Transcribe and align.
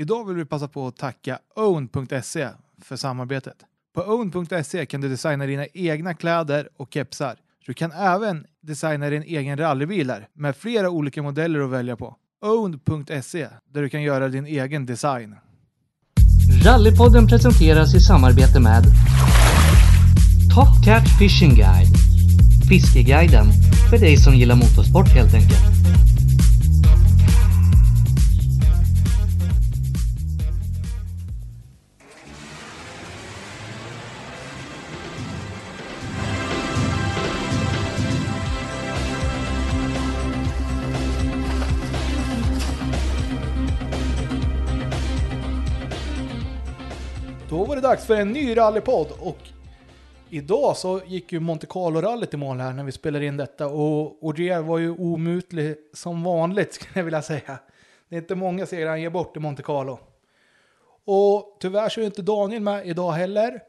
Idag 0.00 0.28
vill 0.28 0.36
vi 0.36 0.44
passa 0.44 0.68
på 0.68 0.86
att 0.86 0.96
tacka 0.96 1.38
own.se 1.56 2.48
för 2.82 2.96
samarbetet. 2.96 3.56
På 3.94 4.02
own.se 4.02 4.86
kan 4.86 5.00
du 5.00 5.08
designa 5.08 5.46
dina 5.46 5.66
egna 5.74 6.14
kläder 6.14 6.68
och 6.76 6.88
kepsar. 6.94 7.36
Du 7.66 7.74
kan 7.74 7.92
även 7.92 8.46
designa 8.60 9.10
din 9.10 9.22
egen 9.22 9.58
rallybil 9.58 10.06
där 10.06 10.28
med 10.32 10.56
flera 10.56 10.90
olika 10.90 11.22
modeller 11.22 11.60
att 11.60 11.70
välja 11.70 11.96
på. 11.96 12.16
own.se 12.42 13.48
där 13.72 13.82
du 13.82 13.88
kan 13.88 14.02
göra 14.02 14.28
din 14.28 14.46
egen 14.46 14.86
design. 14.86 15.34
Rallypodden 16.64 17.26
presenteras 17.26 17.94
i 17.94 18.00
samarbete 18.00 18.60
med 18.60 18.82
Top 20.54 20.84
Cat 20.84 21.04
Fishing 21.18 21.54
Guide. 21.54 21.94
Fiskeguiden 22.68 23.46
för 23.90 23.98
dig 23.98 24.16
som 24.16 24.34
gillar 24.34 24.56
motorsport 24.56 25.08
helt 25.08 25.34
enkelt. 25.34 25.78
Det 47.80 47.88
dags 47.88 48.06
för 48.06 48.14
en 48.14 48.32
ny 48.32 48.56
rallypodd 48.56 49.06
och 49.20 49.38
idag 50.28 50.76
så 50.76 51.00
gick 51.06 51.32
ju 51.32 51.40
Monte 51.40 51.66
Carlo-rallyt 51.66 52.34
i 52.34 52.36
mål 52.36 52.60
här 52.60 52.72
när 52.72 52.84
vi 52.84 52.92
spelade 52.92 53.26
in 53.26 53.36
detta 53.36 53.66
och 53.66 54.24
Ogier 54.24 54.62
var 54.62 54.78
ju 54.78 54.90
omutlig 54.90 55.76
som 55.94 56.22
vanligt 56.22 56.74
skulle 56.74 56.92
jag 56.94 57.04
vilja 57.04 57.22
säga. 57.22 57.58
Det 58.08 58.16
är 58.16 58.20
inte 58.20 58.34
många 58.34 58.66
segrar 58.66 58.90
han 58.90 59.02
ger 59.02 59.10
bort 59.10 59.36
i 59.36 59.40
Monte 59.40 59.62
Carlo. 59.62 59.98
Och 61.04 61.56
tyvärr 61.60 61.88
så 61.88 62.00
är 62.00 62.04
inte 62.04 62.22
Daniel 62.22 62.62
med 62.62 62.86
idag 62.86 63.12
heller. 63.12 63.60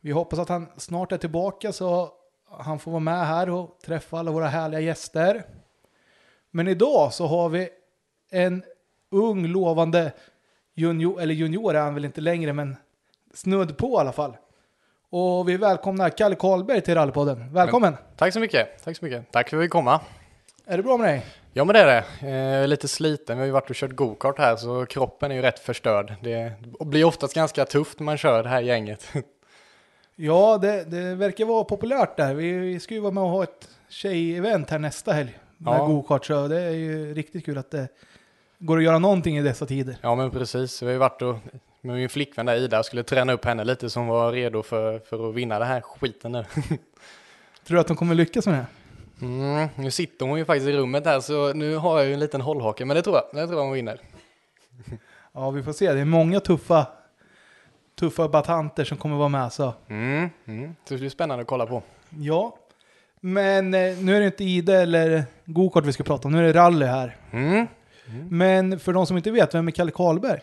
Vi 0.00 0.10
hoppas 0.10 0.38
att 0.38 0.48
han 0.48 0.66
snart 0.76 1.12
är 1.12 1.18
tillbaka 1.18 1.72
så 1.72 2.10
han 2.50 2.78
får 2.78 2.90
vara 2.90 3.00
med 3.00 3.26
här 3.26 3.50
och 3.50 3.78
träffa 3.84 4.18
alla 4.18 4.30
våra 4.30 4.48
härliga 4.48 4.80
gäster. 4.80 5.44
Men 6.50 6.68
idag 6.68 7.12
så 7.12 7.26
har 7.26 7.48
vi 7.48 7.68
en 8.30 8.62
ung 9.10 9.46
lovande 9.46 10.12
junior, 10.74 11.20
eller 11.20 11.34
junior 11.34 11.74
är 11.74 11.80
han 11.80 11.94
väl 11.94 12.04
inte 12.04 12.20
längre 12.20 12.52
men 12.52 12.76
snudd 13.36 13.76
på 13.76 13.86
i 13.88 13.96
alla 13.96 14.12
fall. 14.12 14.36
Och 15.10 15.48
vi 15.48 15.56
välkomnar 15.56 16.10
Kalle 16.10 16.34
Karlberg 16.34 16.80
till 16.80 16.94
Rallypodden. 16.94 17.52
Välkommen! 17.52 17.96
Tack 18.16 18.32
så 18.32 18.40
mycket. 18.40 18.84
Tack 18.84 18.96
så 18.96 19.04
mycket. 19.04 19.32
Tack 19.32 19.50
för 19.50 19.56
att 19.56 19.62
vi 19.62 19.68
komma. 19.68 20.00
Är 20.66 20.76
det 20.76 20.82
bra 20.82 20.96
med 20.96 21.08
dig? 21.08 21.24
Ja, 21.52 21.64
men 21.64 21.74
det 21.74 21.80
är 21.80 22.04
det. 22.20 22.60
Eh, 22.62 22.68
lite 22.68 22.88
sliten. 22.88 23.36
Vi 23.36 23.40
har 23.40 23.46
ju 23.46 23.52
varit 23.52 23.70
och 23.70 23.76
kört 23.76 23.90
go-kart 23.90 24.38
här, 24.38 24.56
så 24.56 24.86
kroppen 24.86 25.30
är 25.30 25.34
ju 25.34 25.42
rätt 25.42 25.58
förstörd. 25.58 26.14
Det 26.22 26.52
blir 26.80 27.04
oftast 27.04 27.34
ganska 27.34 27.64
tufft 27.64 27.98
när 28.00 28.04
man 28.04 28.16
kör 28.16 28.42
det 28.42 28.48
här 28.48 28.60
gänget. 28.60 29.08
Ja, 30.18 30.58
det, 30.58 30.84
det 30.84 31.14
verkar 31.14 31.44
vara 31.44 31.64
populärt 31.64 32.16
där. 32.16 32.34
Vi, 32.34 32.52
vi 32.52 32.80
ska 32.80 32.94
ju 32.94 33.00
vara 33.00 33.12
med 33.12 33.22
och 33.22 33.28
ha 33.30 33.42
ett 33.42 33.68
tjej-event 33.88 34.70
här 34.70 34.78
nästa 34.78 35.12
helg 35.12 35.38
med 35.58 35.74
Ja. 35.74 35.86
go-kart, 35.86 36.26
så 36.26 36.48
det 36.48 36.60
är 36.60 36.70
ju 36.70 37.14
riktigt 37.14 37.44
kul 37.44 37.58
att 37.58 37.70
det 37.70 37.88
går 38.58 38.76
att 38.76 38.84
göra 38.84 38.98
någonting 38.98 39.38
i 39.38 39.42
dessa 39.42 39.66
tider. 39.66 39.96
Ja, 40.02 40.14
men 40.14 40.30
precis. 40.30 40.82
Vi 40.82 40.86
har 40.86 40.92
ju 40.92 40.98
varit 40.98 41.22
och 41.22 41.36
med 41.86 41.96
min 41.96 42.08
flickvän 42.08 42.46
där 42.46 42.56
Ida 42.56 42.82
skulle 42.82 43.02
träna 43.02 43.32
upp 43.32 43.44
henne 43.44 43.64
lite 43.64 43.90
så 43.90 44.00
hon 44.00 44.08
var 44.08 44.32
redo 44.32 44.62
för, 44.62 44.98
för 44.98 45.28
att 45.28 45.34
vinna 45.34 45.58
det 45.58 45.64
här 45.64 45.80
skiten 45.80 46.32
nu. 46.32 46.44
Tror 47.66 47.74
du 47.76 47.80
att 47.80 47.86
de 47.86 47.96
kommer 47.96 48.14
lyckas 48.14 48.46
med 48.46 48.54
det? 48.54 48.66
Mm, 49.26 49.68
nu 49.76 49.90
sitter 49.90 50.26
hon 50.26 50.38
ju 50.38 50.44
faktiskt 50.44 50.68
i 50.68 50.72
rummet 50.72 51.06
här 51.06 51.20
så 51.20 51.52
nu 51.52 51.76
har 51.76 51.98
jag 51.98 52.06
ju 52.06 52.14
en 52.14 52.20
liten 52.20 52.40
hållhake, 52.40 52.84
men 52.84 52.96
det 52.96 53.02
tror 53.02 53.16
jag. 53.16 53.24
Det 53.32 53.46
tror 53.46 53.58
jag 53.58 53.64
hon 53.64 53.74
vinner. 53.74 54.00
Ja, 55.32 55.50
vi 55.50 55.62
får 55.62 55.72
se. 55.72 55.92
Det 55.92 56.00
är 56.00 56.04
många 56.04 56.40
tuffa, 56.40 56.86
tuffa 57.98 58.28
batanter 58.28 58.84
som 58.84 58.98
kommer 58.98 59.16
vara 59.16 59.28
med. 59.28 59.52
Så. 59.52 59.74
Mm, 59.88 60.30
mm. 60.46 60.76
Så 60.84 60.94
det 60.94 61.00
blir 61.00 61.10
spännande 61.10 61.42
att 61.42 61.48
kolla 61.48 61.66
på. 61.66 61.82
Ja, 62.18 62.56
men 63.20 63.74
eh, 63.74 63.96
nu 63.98 64.16
är 64.16 64.20
det 64.20 64.26
inte 64.26 64.44
ide 64.44 64.82
eller 64.82 65.24
go-kart 65.44 65.84
vi 65.84 65.92
ska 65.92 66.04
prata 66.04 66.28
om. 66.28 66.32
Nu 66.32 66.38
är 66.38 66.52
det 66.52 66.60
rally 66.60 66.86
här. 66.86 67.16
Mm. 67.30 67.66
Men 68.30 68.78
för 68.78 68.92
de 68.92 69.06
som 69.06 69.16
inte 69.16 69.30
vet, 69.30 69.54
vem 69.54 69.68
är 69.68 69.72
Kalle 69.72 69.90
Karlberg? 69.90 70.40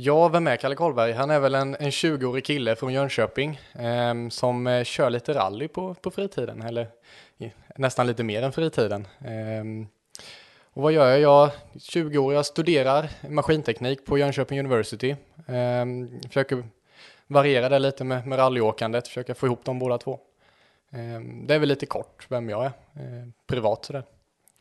Ja, 0.00 0.28
vem 0.28 0.46
är 0.46 0.56
Kalle 0.56 0.74
Karlberg? 0.74 1.12
Han 1.12 1.30
är 1.30 1.40
väl 1.40 1.54
en, 1.54 1.74
en 1.74 1.90
20-årig 1.90 2.44
kille 2.44 2.76
från 2.76 2.92
Jönköping 2.92 3.60
eh, 3.72 4.28
som 4.30 4.66
eh, 4.66 4.84
kör 4.84 5.10
lite 5.10 5.34
rally 5.34 5.68
på, 5.68 5.94
på 5.94 6.10
fritiden, 6.10 6.62
eller 6.62 6.88
eh, 7.38 7.50
nästan 7.76 8.06
lite 8.06 8.22
mer 8.22 8.42
än 8.42 8.52
fritiden. 8.52 9.06
Ehm, 9.24 9.86
och 10.62 10.82
vad 10.82 10.92
gör 10.92 11.08
jag? 11.08 11.20
Jag 11.20 11.44
är 11.44 11.78
20 11.78 12.18
år, 12.18 12.34
jag 12.34 12.46
studerar 12.46 13.10
maskinteknik 13.28 14.06
på 14.06 14.18
Jönköping 14.18 14.60
University. 14.60 15.16
Ehm, 15.46 16.20
försöker 16.22 16.64
variera 17.26 17.68
det 17.68 17.78
lite 17.78 18.04
med, 18.04 18.26
med 18.26 18.38
rallyåkandet, 18.38 19.08
försöka 19.08 19.34
få 19.34 19.46
ihop 19.46 19.64
dem 19.64 19.78
båda 19.78 19.98
två. 19.98 20.20
Ehm, 20.90 21.46
det 21.46 21.54
är 21.54 21.58
väl 21.58 21.68
lite 21.68 21.86
kort 21.86 22.26
vem 22.28 22.48
jag 22.48 22.64
är, 22.64 22.72
eh, 22.94 23.28
privat 23.46 23.84
sådär. 23.84 24.02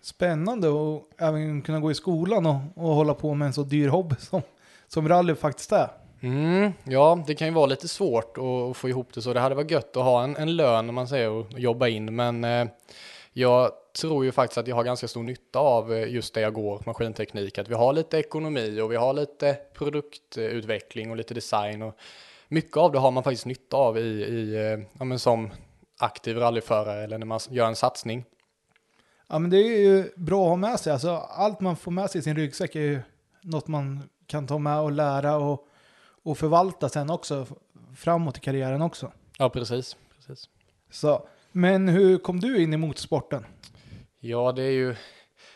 Spännande 0.02 0.68
att 0.68 1.22
även 1.22 1.62
kunna 1.62 1.80
gå 1.80 1.92
i 1.92 1.96
skolan 1.96 2.46
och, 2.46 2.60
och 2.76 2.96
hålla 2.96 3.14
på 3.14 3.34
med 3.34 3.46
en 3.46 3.54
så 3.54 3.64
dyr 3.64 3.88
hobby 3.88 4.16
som, 4.20 4.42
som 4.88 5.10
rally 5.10 5.36
faktiskt 5.36 5.72
är. 5.72 5.90
Mm, 6.22 6.74
ja, 6.84 7.24
det 7.28 7.36
kan 7.36 7.48
ju 7.48 7.54
vara 7.54 7.66
lite 7.66 7.88
svårt 7.88 8.38
att, 8.38 8.44
att 8.44 8.78
få 8.78 8.90
ihop 8.90 9.14
det 9.14 9.22
så. 9.22 9.34
Det 9.34 9.40
hade 9.40 9.56
varit 9.56 9.72
gött 9.72 9.98
att 9.98 10.04
ha 10.04 10.24
en, 10.24 10.36
en 10.36 10.56
lön, 10.56 10.90
om 10.90 10.96
man 10.96 11.08
säger, 11.08 11.30
och 11.30 11.60
jobba 11.60 11.88
in. 11.88 12.16
Men 12.16 12.44
eh, 12.44 12.68
jag 13.34 13.72
tror 14.02 14.26
ju 14.26 14.32
faktiskt 14.32 14.58
att 14.58 14.68
jag 14.68 14.76
har 14.76 14.84
ganska 14.84 15.08
stor 15.08 15.24
nytta 15.24 15.60
av 15.60 15.94
eh, 15.94 16.14
just 16.14 16.34
det 16.34 16.42
jag 16.42 16.54
går, 16.54 16.84
maskinteknik. 16.86 17.58
Att 17.58 17.68
vi 17.68 17.74
har 17.74 17.94
lite 17.94 18.18
ekonomi 18.18 18.82
och 18.82 18.92
vi 18.92 18.96
har 18.96 19.14
lite 19.14 19.58
produktutveckling 19.74 21.12
och 21.12 21.18
lite 21.18 21.34
design. 21.34 21.82
Och 21.82 21.98
mycket 22.48 22.78
av 22.78 22.92
det 22.92 23.00
har 23.00 23.12
man 23.12 23.24
faktiskt 23.24 23.46
nytta 23.46 23.78
av 23.78 23.98
i, 23.98 24.02
i 24.02 24.56
eh, 24.56 24.80
ja, 25.00 25.06
men 25.06 25.20
som 25.20 25.50
aktiv 26.00 26.38
rallyförare 26.38 27.04
eller 27.04 27.18
när 27.18 27.26
man 27.26 27.40
gör 27.50 27.68
en 27.68 27.76
satsning. 27.76 28.26
Ja, 29.30 29.40
men 29.40 29.50
det 29.50 29.58
är 29.58 29.80
ju 29.80 30.10
bra 30.16 30.44
att 30.44 30.50
ha 30.50 30.56
med 30.56 30.80
sig. 30.80 30.94
Alltså, 30.94 31.10
allt 31.16 31.60
man 31.60 31.76
får 31.76 31.92
med 31.92 32.10
sig 32.10 32.20
i 32.20 32.22
sin 32.22 32.36
ryggsäck 32.36 32.76
är 32.76 32.80
ju 32.80 33.00
något 33.42 33.68
man 33.68 34.04
kan 34.28 34.48
ta 34.48 34.58
med 34.58 34.80
och 34.80 34.92
lära 34.92 35.38
och, 35.38 35.68
och 36.24 36.38
förvalta 36.38 36.90
sen 36.90 37.10
också 37.10 37.46
framåt 37.96 38.38
i 38.38 38.40
karriären 38.40 38.82
också. 38.82 39.12
Ja, 39.38 39.50
precis. 39.50 39.96
precis. 40.16 40.50
Så, 40.92 41.28
men 41.52 41.88
hur 41.88 42.18
kom 42.18 42.40
du 42.40 42.64
in 42.64 42.74
i 42.74 42.78
motorsporten? 42.78 43.46
Ja, 44.20 44.52
det 44.52 44.64
är 44.64 44.72
ju... 44.72 44.96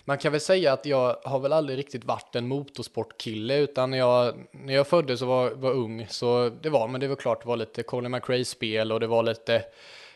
Man 0.06 0.18
kan 0.18 0.32
väl 0.32 0.42
säga 0.42 0.74
att 0.74 0.86
jag 0.86 1.18
har 1.24 1.40
väl 1.40 1.54
aldrig 1.54 1.78
riktigt 1.80 2.06
varit 2.06 2.36
en 2.36 2.48
motorsportkille, 2.48 3.58
utan 3.58 3.92
när 3.92 3.98
jag, 3.98 4.36
när 4.52 4.74
jag 4.74 4.88
föddes 4.88 5.22
och 5.22 5.28
var, 5.28 5.52
var 5.52 5.72
ung 5.72 6.08
så 6.10 6.50
det 6.62 6.70
var, 6.70 6.88
men 6.88 7.02
det 7.02 7.08
var 7.08 7.16
klart, 7.16 7.42
det 7.42 7.48
var 7.48 7.58
lite 7.58 7.84
Colin 7.84 8.12
McRae-spel 8.12 8.92
och 8.92 9.00
det 9.00 9.08
var 9.08 9.24
lite, 9.24 9.64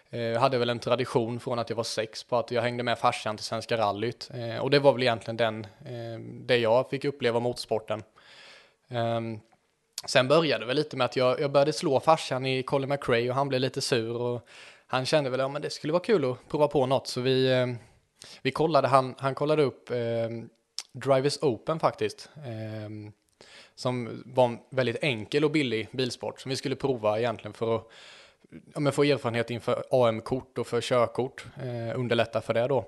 eh, 0.10 0.20
jag 0.20 0.40
hade 0.40 0.58
väl 0.58 0.70
en 0.70 0.80
tradition 0.80 1.40
från 1.40 1.60
att 1.60 1.70
jag 1.70 1.78
var 1.78 1.84
sex 1.84 2.24
på 2.24 2.38
att 2.38 2.52
jag 2.52 2.62
hängde 2.62 2.84
med 2.84 3.00
farsan 3.00 3.38
till 3.38 3.46
Svenska 3.46 3.78
rallyt. 3.78 4.30
Eh, 4.34 4.58
och 4.58 4.70
det 4.70 4.80
var 4.80 4.94
väl 4.94 5.04
egentligen 5.04 5.38
den, 5.38 5.64
eh, 5.66 6.20
det 6.46 6.58
jag 6.58 6.90
fick 6.90 7.06
uppleva 7.06 7.40
motorsporten. 7.40 8.04
Um, 8.90 9.40
sen 10.06 10.28
började 10.28 10.64
det 10.64 10.68
väl 10.68 10.76
lite 10.76 10.98
med 10.98 11.06
att 11.06 11.16
jag, 11.16 11.40
jag 11.40 11.52
började 11.52 11.74
slå 11.74 12.00
farsan 12.00 12.46
i 12.46 12.64
Colin 12.64 12.90
McRae 12.90 13.30
och 13.30 13.36
han 13.36 13.50
blev 13.50 13.62
lite 13.62 13.82
sur 13.82 14.16
och 14.16 14.48
han 14.88 15.06
kände 15.06 15.30
väl, 15.30 15.40
ja 15.40 15.48
men 15.48 15.62
det 15.62 15.70
skulle 15.70 15.94
vara 15.94 16.04
kul 16.04 16.32
att 16.32 16.50
prova 16.50 16.68
på 16.68 16.86
något, 16.86 17.08
så 17.08 17.22
vi, 17.22 17.52
eh, 17.52 17.68
vi 18.42 18.52
kollade, 18.52 18.88
han, 18.88 19.16
han 19.18 19.36
kollade 19.36 19.64
upp 19.64 19.92
eh, 19.92 20.30
Drivers 20.94 21.38
Open 21.42 21.80
faktiskt. 21.80 22.30
Eh, 22.36 23.12
som 23.76 24.24
var 24.26 24.46
en 24.46 24.60
väldigt 24.70 25.04
enkel 25.04 25.46
och 25.46 25.52
billig 25.52 25.88
bilsport 25.92 26.42
som 26.42 26.50
vi 26.50 26.56
skulle 26.56 26.76
prova 26.76 27.20
egentligen 27.20 27.54
för 27.54 27.76
att 27.76 27.88
ja, 28.74 28.80
men 28.80 28.94
få 28.94 29.04
erfarenhet 29.04 29.50
inför 29.50 29.84
AM-kort 29.90 30.58
och 30.58 30.68
för 30.68 30.82
körkort. 30.82 31.46
Eh, 31.58 32.00
underlätta 32.00 32.42
för 32.42 32.54
det 32.54 32.68
då. 32.68 32.86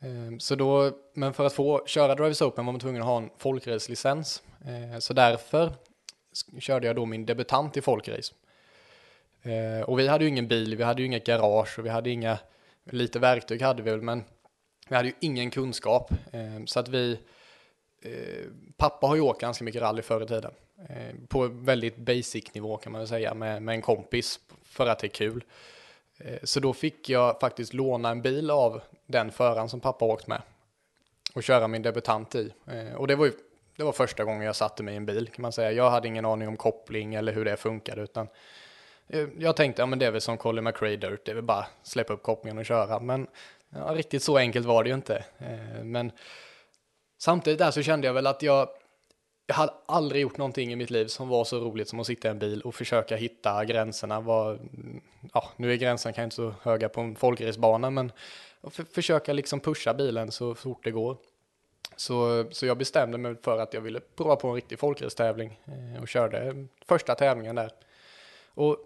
Ehm, 0.00 0.40
så 0.40 0.54
då. 0.54 0.92
Men 1.14 1.32
för 1.32 1.46
att 1.46 1.52
få 1.52 1.86
köra 1.86 2.14
Drivers 2.14 2.42
Open 2.42 2.66
var 2.66 2.72
man 2.72 2.80
tvungen 2.80 3.02
att 3.02 3.08
ha 3.08 3.18
en 3.18 3.30
folkracelicens. 3.38 4.42
Ehm, 4.66 5.00
så 5.00 5.12
därför 5.12 5.72
körde 6.58 6.86
jag 6.86 6.96
då 6.96 7.06
min 7.06 7.26
debutant 7.26 7.76
i 7.76 7.80
folkrace. 7.80 8.34
Ehm, 9.42 9.82
och 9.84 9.98
vi 9.98 10.08
hade 10.08 10.24
ju 10.24 10.30
ingen 10.30 10.48
bil, 10.48 10.76
vi 10.76 10.82
hade 10.82 11.02
ju 11.02 11.06
inget 11.06 11.26
garage 11.26 11.78
och 11.78 11.84
vi 11.84 11.88
hade 11.88 12.10
inga, 12.10 12.38
lite 12.84 13.18
verktyg 13.18 13.62
hade 13.62 13.82
vi 13.82 13.90
väl, 13.90 14.02
men 14.02 14.24
vi 14.88 14.96
hade 14.96 15.08
ju 15.08 15.14
ingen 15.20 15.50
kunskap. 15.50 16.12
Så 16.66 16.80
att 16.80 16.88
vi, 16.88 17.18
eh, 18.02 18.46
pappa 18.76 19.06
har 19.06 19.14
ju 19.14 19.20
åkt 19.20 19.40
ganska 19.40 19.64
mycket 19.64 19.82
rally 19.82 20.02
förr 20.02 20.22
i 20.22 20.26
tiden. 20.26 20.52
På 21.28 21.46
väldigt 21.46 21.96
basic 21.96 22.54
nivå 22.54 22.76
kan 22.76 22.92
man 22.92 23.00
väl 23.00 23.08
säga, 23.08 23.34
med, 23.34 23.62
med 23.62 23.74
en 23.74 23.82
kompis 23.82 24.40
för 24.64 24.86
att 24.86 24.98
det 24.98 25.06
är 25.06 25.08
kul. 25.08 25.44
Eh, 26.24 26.38
så 26.42 26.60
då 26.60 26.72
fick 26.72 27.08
jag 27.08 27.40
faktiskt 27.40 27.74
låna 27.74 28.10
en 28.10 28.22
bil 28.22 28.50
av 28.50 28.80
den 29.06 29.32
föraren 29.32 29.68
som 29.68 29.80
pappa 29.80 30.04
åkt 30.04 30.26
med 30.26 30.42
och 31.34 31.42
köra 31.42 31.68
min 31.68 31.82
debutant 31.82 32.34
i. 32.34 32.52
Eh, 32.66 32.94
och 32.94 33.06
det 33.06 33.16
var 33.16 33.26
ju 33.26 33.32
det 33.76 33.84
var 33.84 33.92
första 33.92 34.24
gången 34.24 34.42
jag 34.42 34.56
satte 34.56 34.82
mig 34.82 34.94
i 34.94 34.96
en 34.96 35.06
bil 35.06 35.28
kan 35.34 35.42
man 35.42 35.52
säga. 35.52 35.72
Jag 35.72 35.90
hade 35.90 36.08
ingen 36.08 36.24
aning 36.24 36.48
om 36.48 36.56
koppling 36.56 37.14
eller 37.14 37.32
hur 37.32 37.44
det 37.44 37.56
funkade 37.56 38.02
utan 38.02 38.28
eh, 39.08 39.28
jag 39.38 39.56
tänkte, 39.56 39.82
ja 39.82 39.86
men 39.86 39.98
det 39.98 40.06
är 40.06 40.10
väl 40.10 40.20
som 40.20 40.38
Colin 40.38 40.64
McRae 40.64 40.96
Dirt, 40.96 41.24
det 41.24 41.30
är 41.30 41.34
väl 41.34 41.44
bara 41.44 41.66
släppa 41.82 42.12
upp 42.12 42.22
kopplingen 42.22 42.58
och 42.58 42.66
köra. 42.66 43.00
Men 43.00 43.26
ja, 43.70 43.94
riktigt 43.94 44.22
så 44.22 44.36
enkelt 44.38 44.66
var 44.66 44.84
det 44.84 44.88
ju 44.88 44.94
inte. 44.94 45.24
Men 45.82 46.12
samtidigt 47.18 47.58
där 47.58 47.70
så 47.70 47.82
kände 47.82 48.06
jag 48.06 48.14
väl 48.14 48.26
att 48.26 48.42
jag, 48.42 48.68
jag 49.50 49.54
hade 49.54 49.72
aldrig 49.86 50.22
gjort 50.22 50.36
någonting 50.36 50.72
i 50.72 50.76
mitt 50.76 50.90
liv 50.90 51.06
som 51.06 51.28
var 51.28 51.44
så 51.44 51.60
roligt 51.60 51.88
som 51.88 52.00
att 52.00 52.06
sitta 52.06 52.28
i 52.28 52.30
en 52.30 52.38
bil 52.38 52.62
och 52.62 52.74
försöka 52.74 53.16
hitta 53.16 53.64
gränserna. 53.64 54.20
Var, 54.20 54.58
ja, 55.34 55.50
nu 55.56 55.72
är 55.72 55.76
gränsen 55.76 56.12
kanske 56.12 56.24
inte 56.24 56.36
så 56.36 56.70
höga 56.70 56.88
på 56.88 57.00
en 57.00 57.16
folkracebana, 57.16 57.90
men 57.90 58.12
för, 58.62 58.84
försöka 58.84 59.32
liksom 59.32 59.60
pusha 59.60 59.94
bilen 59.94 60.32
så 60.32 60.54
fort 60.54 60.84
det 60.84 60.90
går. 60.90 61.16
Så, 61.96 62.44
så 62.50 62.66
jag 62.66 62.78
bestämde 62.78 63.18
mig 63.18 63.34
för 63.42 63.58
att 63.58 63.74
jag 63.74 63.80
ville 63.80 64.00
prova 64.00 64.36
på 64.36 64.48
en 64.48 64.54
riktig 64.54 64.78
folkracetävling 64.78 65.60
eh, 65.64 66.02
och 66.02 66.08
körde 66.08 66.66
första 66.86 67.14
tävlingen 67.14 67.56
där. 67.56 67.70
Och 68.54 68.76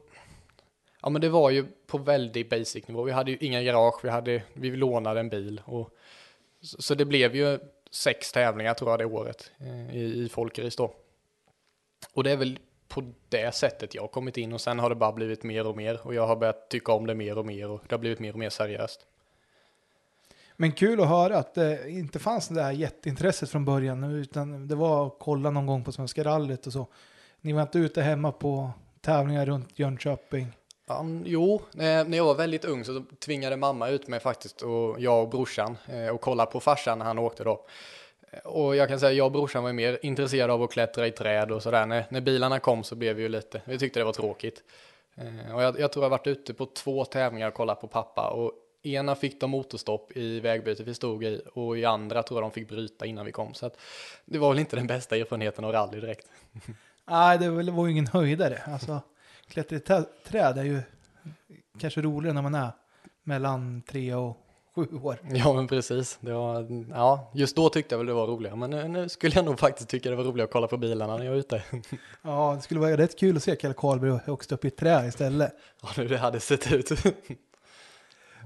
ja, 1.02 1.10
men 1.10 1.20
det 1.20 1.28
var 1.28 1.50
ju 1.50 1.64
på 1.86 1.98
väldigt 1.98 2.50
basic 2.50 2.88
nivå. 2.88 3.02
Vi 3.02 3.12
hade 3.12 3.30
ju 3.30 3.36
inga 3.40 3.62
garage, 3.62 4.04
vi, 4.04 4.08
hade, 4.08 4.42
vi 4.52 4.76
lånade 4.76 5.20
en 5.20 5.28
bil 5.28 5.62
och 5.64 5.90
så, 6.60 6.82
så 6.82 6.94
det 6.94 7.04
blev 7.04 7.36
ju 7.36 7.58
sex 7.94 8.32
tävlingar 8.32 8.74
tror 8.74 8.90
jag 8.90 8.98
det 8.98 9.04
året 9.04 9.52
eh, 9.58 9.96
i, 9.96 10.24
i 10.24 10.28
Folkeris 10.28 10.76
då. 10.76 10.94
Och 12.12 12.24
det 12.24 12.30
är 12.30 12.36
väl 12.36 12.58
på 12.88 13.12
det 13.28 13.54
sättet 13.54 13.94
jag 13.94 14.02
har 14.02 14.08
kommit 14.08 14.36
in 14.36 14.52
och 14.52 14.60
sen 14.60 14.78
har 14.78 14.88
det 14.88 14.94
bara 14.94 15.12
blivit 15.12 15.42
mer 15.42 15.66
och 15.66 15.76
mer 15.76 16.06
och 16.06 16.14
jag 16.14 16.26
har 16.26 16.36
börjat 16.36 16.68
tycka 16.68 16.92
om 16.92 17.06
det 17.06 17.14
mer 17.14 17.38
och 17.38 17.46
mer 17.46 17.70
och 17.70 17.82
det 17.88 17.94
har 17.94 17.98
blivit 17.98 18.18
mer 18.18 18.32
och 18.32 18.38
mer 18.38 18.50
seriöst. 18.50 19.06
Men 20.56 20.72
kul 20.72 21.00
att 21.00 21.08
höra 21.08 21.38
att 21.38 21.54
det 21.54 21.90
inte 21.90 22.18
fanns 22.18 22.48
det 22.48 22.62
här 22.62 22.72
jätteintresset 22.72 23.50
från 23.50 23.64
början, 23.64 24.04
utan 24.04 24.68
det 24.68 24.74
var 24.74 25.06
att 25.06 25.16
kolla 25.18 25.50
någon 25.50 25.66
gång 25.66 25.84
på 25.84 25.92
Svenska 25.92 26.24
rallyt 26.24 26.66
och 26.66 26.72
så. 26.72 26.86
Ni 27.40 27.52
var 27.52 27.62
inte 27.62 27.78
ute 27.78 28.02
hemma 28.02 28.32
på 28.32 28.70
tävlingar 29.00 29.46
runt 29.46 29.78
Jönköping? 29.78 30.52
Um, 30.86 31.22
jo, 31.26 31.62
när 31.72 32.16
jag 32.16 32.24
var 32.24 32.34
väldigt 32.34 32.64
ung 32.64 32.84
så 32.84 33.04
tvingade 33.18 33.56
mamma 33.56 33.88
ut 33.88 34.08
mig 34.08 34.20
faktiskt 34.20 34.62
och 34.62 35.00
jag 35.00 35.22
och 35.22 35.28
brorsan 35.28 35.76
eh, 35.86 36.08
och 36.08 36.20
kolla 36.20 36.46
på 36.46 36.60
farsan 36.60 36.98
när 36.98 37.06
han 37.06 37.18
åkte 37.18 37.44
då. 37.44 37.66
Eh, 38.30 38.38
och 38.38 38.76
jag 38.76 38.88
kan 38.88 39.00
säga 39.00 39.12
jag 39.12 39.26
och 39.26 39.32
brorsan 39.32 39.62
var 39.64 39.72
mer 39.72 39.98
intresserade 40.02 40.52
av 40.52 40.62
att 40.62 40.72
klättra 40.72 41.06
i 41.06 41.10
träd 41.10 41.52
och 41.52 41.62
sådär. 41.62 41.86
När, 41.86 42.06
när 42.08 42.20
bilarna 42.20 42.58
kom 42.58 42.84
så 42.84 42.94
blev 42.94 43.16
vi 43.16 43.22
ju 43.22 43.28
lite, 43.28 43.62
vi 43.64 43.78
tyckte 43.78 44.00
det 44.00 44.04
var 44.04 44.12
tråkigt. 44.12 44.62
Eh, 45.14 45.54
och 45.54 45.62
jag, 45.62 45.80
jag, 45.80 45.92
tror 45.92 46.04
jag 46.04 46.10
varit 46.10 46.26
ute 46.26 46.54
på 46.54 46.66
två 46.66 47.04
tävlingar 47.04 47.48
och 47.48 47.54
kollat 47.54 47.80
på 47.80 47.86
pappa 47.86 48.30
och 48.30 48.52
ena 48.82 49.14
fick 49.14 49.40
de 49.40 49.50
motorstopp 49.50 50.16
i 50.16 50.40
vägbytet 50.40 50.86
vi 50.86 50.94
stod 50.94 51.24
i 51.24 51.42
och 51.54 51.78
i 51.78 51.84
andra 51.84 52.22
tror 52.22 52.40
jag 52.40 52.50
de 52.50 52.54
fick 52.54 52.68
bryta 52.68 53.06
innan 53.06 53.26
vi 53.26 53.32
kom. 53.32 53.54
Så 53.54 53.66
att 53.66 53.76
det 54.24 54.38
var 54.38 54.48
väl 54.48 54.58
inte 54.58 54.76
den 54.76 54.86
bästa 54.86 55.16
erfarenheten 55.16 55.64
av 55.64 55.72
rally 55.72 56.00
direkt. 56.00 56.26
Nej, 57.04 57.38
det 57.38 57.50
var 57.50 57.86
ju 57.86 57.92
ingen 57.92 58.06
höjdare. 58.06 58.62
Alltså, 58.66 59.00
klättra 59.48 59.76
i 59.76 59.80
träd 60.24 60.58
är 60.58 60.64
ju 60.64 60.82
kanske 61.78 62.00
roligare 62.00 62.34
när 62.34 62.42
man 62.42 62.54
är 62.54 62.70
mellan 63.22 63.82
tre 63.82 64.14
och 64.14 64.36
sju 64.74 64.86
år. 65.02 65.18
Ja, 65.30 65.52
men 65.52 65.66
precis. 65.66 66.18
Det 66.20 66.32
var, 66.32 66.84
ja, 66.90 67.30
just 67.34 67.56
då 67.56 67.68
tyckte 67.68 67.94
jag 67.94 67.98
väl 67.98 68.06
det 68.06 68.12
var 68.12 68.26
roligare, 68.26 68.56
men 68.56 68.70
nu, 68.70 68.88
nu 68.88 69.08
skulle 69.08 69.34
jag 69.34 69.44
nog 69.44 69.58
faktiskt 69.58 69.88
tycka 69.88 70.10
det 70.10 70.16
var 70.16 70.24
roligare 70.24 70.44
att 70.44 70.52
kolla 70.52 70.66
på 70.66 70.76
bilarna 70.76 71.16
när 71.16 71.24
jag 71.24 71.34
är 71.34 71.38
ute. 71.38 71.62
Ja, 72.22 72.54
det 72.56 72.62
skulle 72.62 72.80
vara 72.80 72.96
rätt 72.96 73.18
kul 73.18 73.36
att 73.36 73.42
se 73.42 73.56
Kalle 73.56 73.74
Karlberg 73.74 74.30
åka 74.30 74.54
upp 74.54 74.64
i 74.64 74.68
ett 74.68 74.76
träd 74.76 75.08
istället. 75.08 75.52
Ja, 75.82 75.88
hur 75.96 76.08
det 76.08 76.18
hade 76.18 76.40
sett 76.40 76.72
ut. 76.72 76.90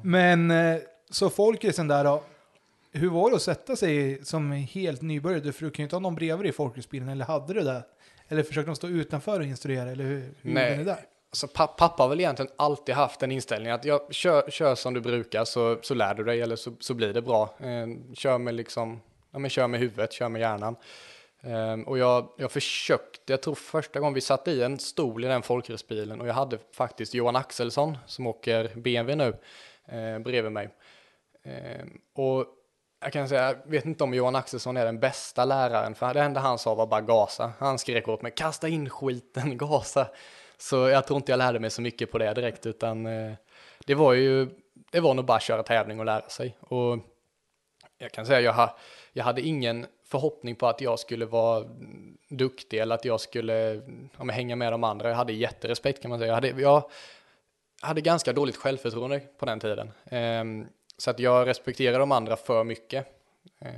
Men 0.03 0.51
eh, 0.51 0.79
så 1.11 1.31
folkracen 1.31 1.89
där 1.89 2.05
då. 2.05 2.23
Hur 2.93 3.09
var 3.11 3.31
det 3.31 3.37
att 3.37 3.43
sätta 3.43 3.77
sig 3.77 4.25
som 4.25 4.53
helt 4.53 5.03
nybörjare? 5.03 5.53
För 5.53 5.65
du 5.65 5.71
kan 5.71 5.83
ju 5.83 5.85
inte 5.85 5.97
ha 5.97 6.01
någon 6.01 6.15
bredvid 6.15 6.47
i 6.47 6.53
folkracebilen, 6.53 7.09
eller 7.09 7.25
hade 7.25 7.55
du 7.55 7.61
det? 7.61 7.83
Eller 8.29 8.43
försökte 8.43 8.71
de 8.71 8.77
stå 8.77 8.89
utanför 8.89 9.41
och 9.41 9.47
instruera, 9.47 9.91
eller 9.91 10.05
hur, 10.05 10.35
hur 10.43 10.53
Nej. 10.55 10.65
gjorde 10.65 10.79
ni 10.79 10.85
där? 10.85 11.07
Alltså, 11.31 11.49
pappa 11.49 12.03
har 12.03 12.09
väl 12.09 12.21
egentligen 12.21 12.53
alltid 12.57 12.95
haft 12.95 13.23
en 13.23 13.33
inställning 13.33 13.73
att 13.73 13.85
jag 13.85 14.15
kör, 14.15 14.51
kör 14.51 14.75
som 14.75 14.95
du 14.95 15.01
brukar 15.01 15.45
så, 15.45 15.79
så 15.83 15.95
lär 15.95 16.15
du 16.15 16.25
dig 16.25 16.41
eller 16.41 16.57
så, 16.57 16.73
så 16.81 16.95
blir 16.95 17.13
det 17.13 17.23
bra. 17.23 17.55
Eh, 17.61 18.15
kör 18.15 18.39
med 18.39 18.55
liksom, 18.55 19.01
ja 19.31 19.39
men 19.39 19.51
kör 19.51 19.69
med 19.69 19.81
huvudet, 19.81 20.13
kör 20.13 20.29
med 20.29 20.41
hjärnan. 20.41 20.77
Eh, 21.41 21.81
och 21.87 21.99
jag, 21.99 22.29
jag 22.37 22.53
försökte, 22.53 23.33
jag 23.33 23.43
tror 23.43 23.55
första 23.55 24.01
gången 24.01 24.15
vi 24.15 24.21
satte 24.21 24.51
i 24.51 24.63
en 24.63 24.79
stol 24.79 25.25
i 25.25 25.29
den 25.29 25.43
folkracebilen 25.43 26.21
och 26.21 26.29
jag 26.29 26.35
hade 26.35 26.59
faktiskt 26.73 27.15
Johan 27.15 27.37
Axelsson 27.37 27.99
som 28.07 28.27
åker 28.27 28.71
BMW 28.75 29.15
nu 29.25 29.35
eh, 29.97 30.19
bredvid 30.19 30.53
mig. 30.53 30.69
Eh, 31.43 31.87
och 32.15 32.47
jag 33.01 33.13
kan 33.13 33.29
säga, 33.29 33.43
jag 33.43 33.71
vet 33.71 33.85
inte 33.85 34.05
om 34.05 34.15
Johan 34.15 34.37
Axelsson 34.37 34.77
är 34.77 34.85
den 34.85 35.01
bästa 35.01 35.45
läraren, 35.45 35.95
för 35.95 36.15
det 36.15 36.21
enda 36.21 36.41
han 36.41 36.59
sa 36.59 36.75
var 36.75 36.87
bara 36.87 37.01
gasa. 37.01 37.53
Han 37.59 37.79
skrek 37.79 38.09
åt 38.09 38.23
mig, 38.23 38.33
kasta 38.37 38.69
in 38.69 38.91
skiten, 38.91 39.57
gasa. 39.59 40.09
Så 40.59 40.89
jag 40.89 41.07
tror 41.07 41.17
inte 41.17 41.33
jag 41.33 41.39
lärde 41.39 41.61
mig 41.61 41.71
så 41.71 41.83
mycket 41.83 42.11
på 42.11 42.19
det 42.19 42.35
direkt, 42.35 42.67
utan 42.67 43.07
eh, 43.07 43.33
det 43.87 43.95
var 43.95 44.13
ju, 44.13 44.49
det 44.91 45.01
var 45.01 45.15
nog 45.15 45.25
bara 45.25 45.41
köra 45.41 45.63
tävling 45.63 45.99
och 45.99 46.07
lära 46.07 46.29
sig. 46.29 46.57
Och 46.61 46.99
jag 47.99 48.13
kan 48.13 48.27
säga, 48.27 48.41
jag, 48.41 48.53
ha, 48.53 48.79
jag 49.13 49.25
hade 49.25 49.43
ingen 49.43 49.87
förhoppning 50.05 50.57
på 50.57 50.67
att 50.67 50.81
jag 50.81 50.99
skulle 50.99 51.27
vara 51.27 51.65
duktig 52.29 52.79
eller 52.79 52.95
att 52.95 53.05
jag 53.05 53.21
skulle 53.21 53.83
ja, 54.19 54.25
hänga 54.25 54.57
med 54.57 54.73
de 54.73 54.85
andra. 54.85 55.09
Jag 55.09 55.17
hade 55.17 55.33
jätterespekt 55.33 56.03
kan 56.03 56.09
man 56.09 56.19
säga. 56.19 56.29
Jag 56.29 56.35
hade, 56.35 56.49
jag 56.49 56.91
hade 57.81 58.01
ganska 58.01 58.33
dåligt 58.33 58.57
självförtroende 58.57 59.21
på 59.39 59.47
den 59.47 59.61
tiden. 59.61 59.93
Um, 60.11 60.69
så 60.99 61.11
att 61.11 61.19
jag 61.19 61.47
respekterar 61.47 61.99
de 61.99 62.13
andra 62.13 62.37
för 62.37 62.65
mycket. 62.65 63.07
Eh, 63.59 63.71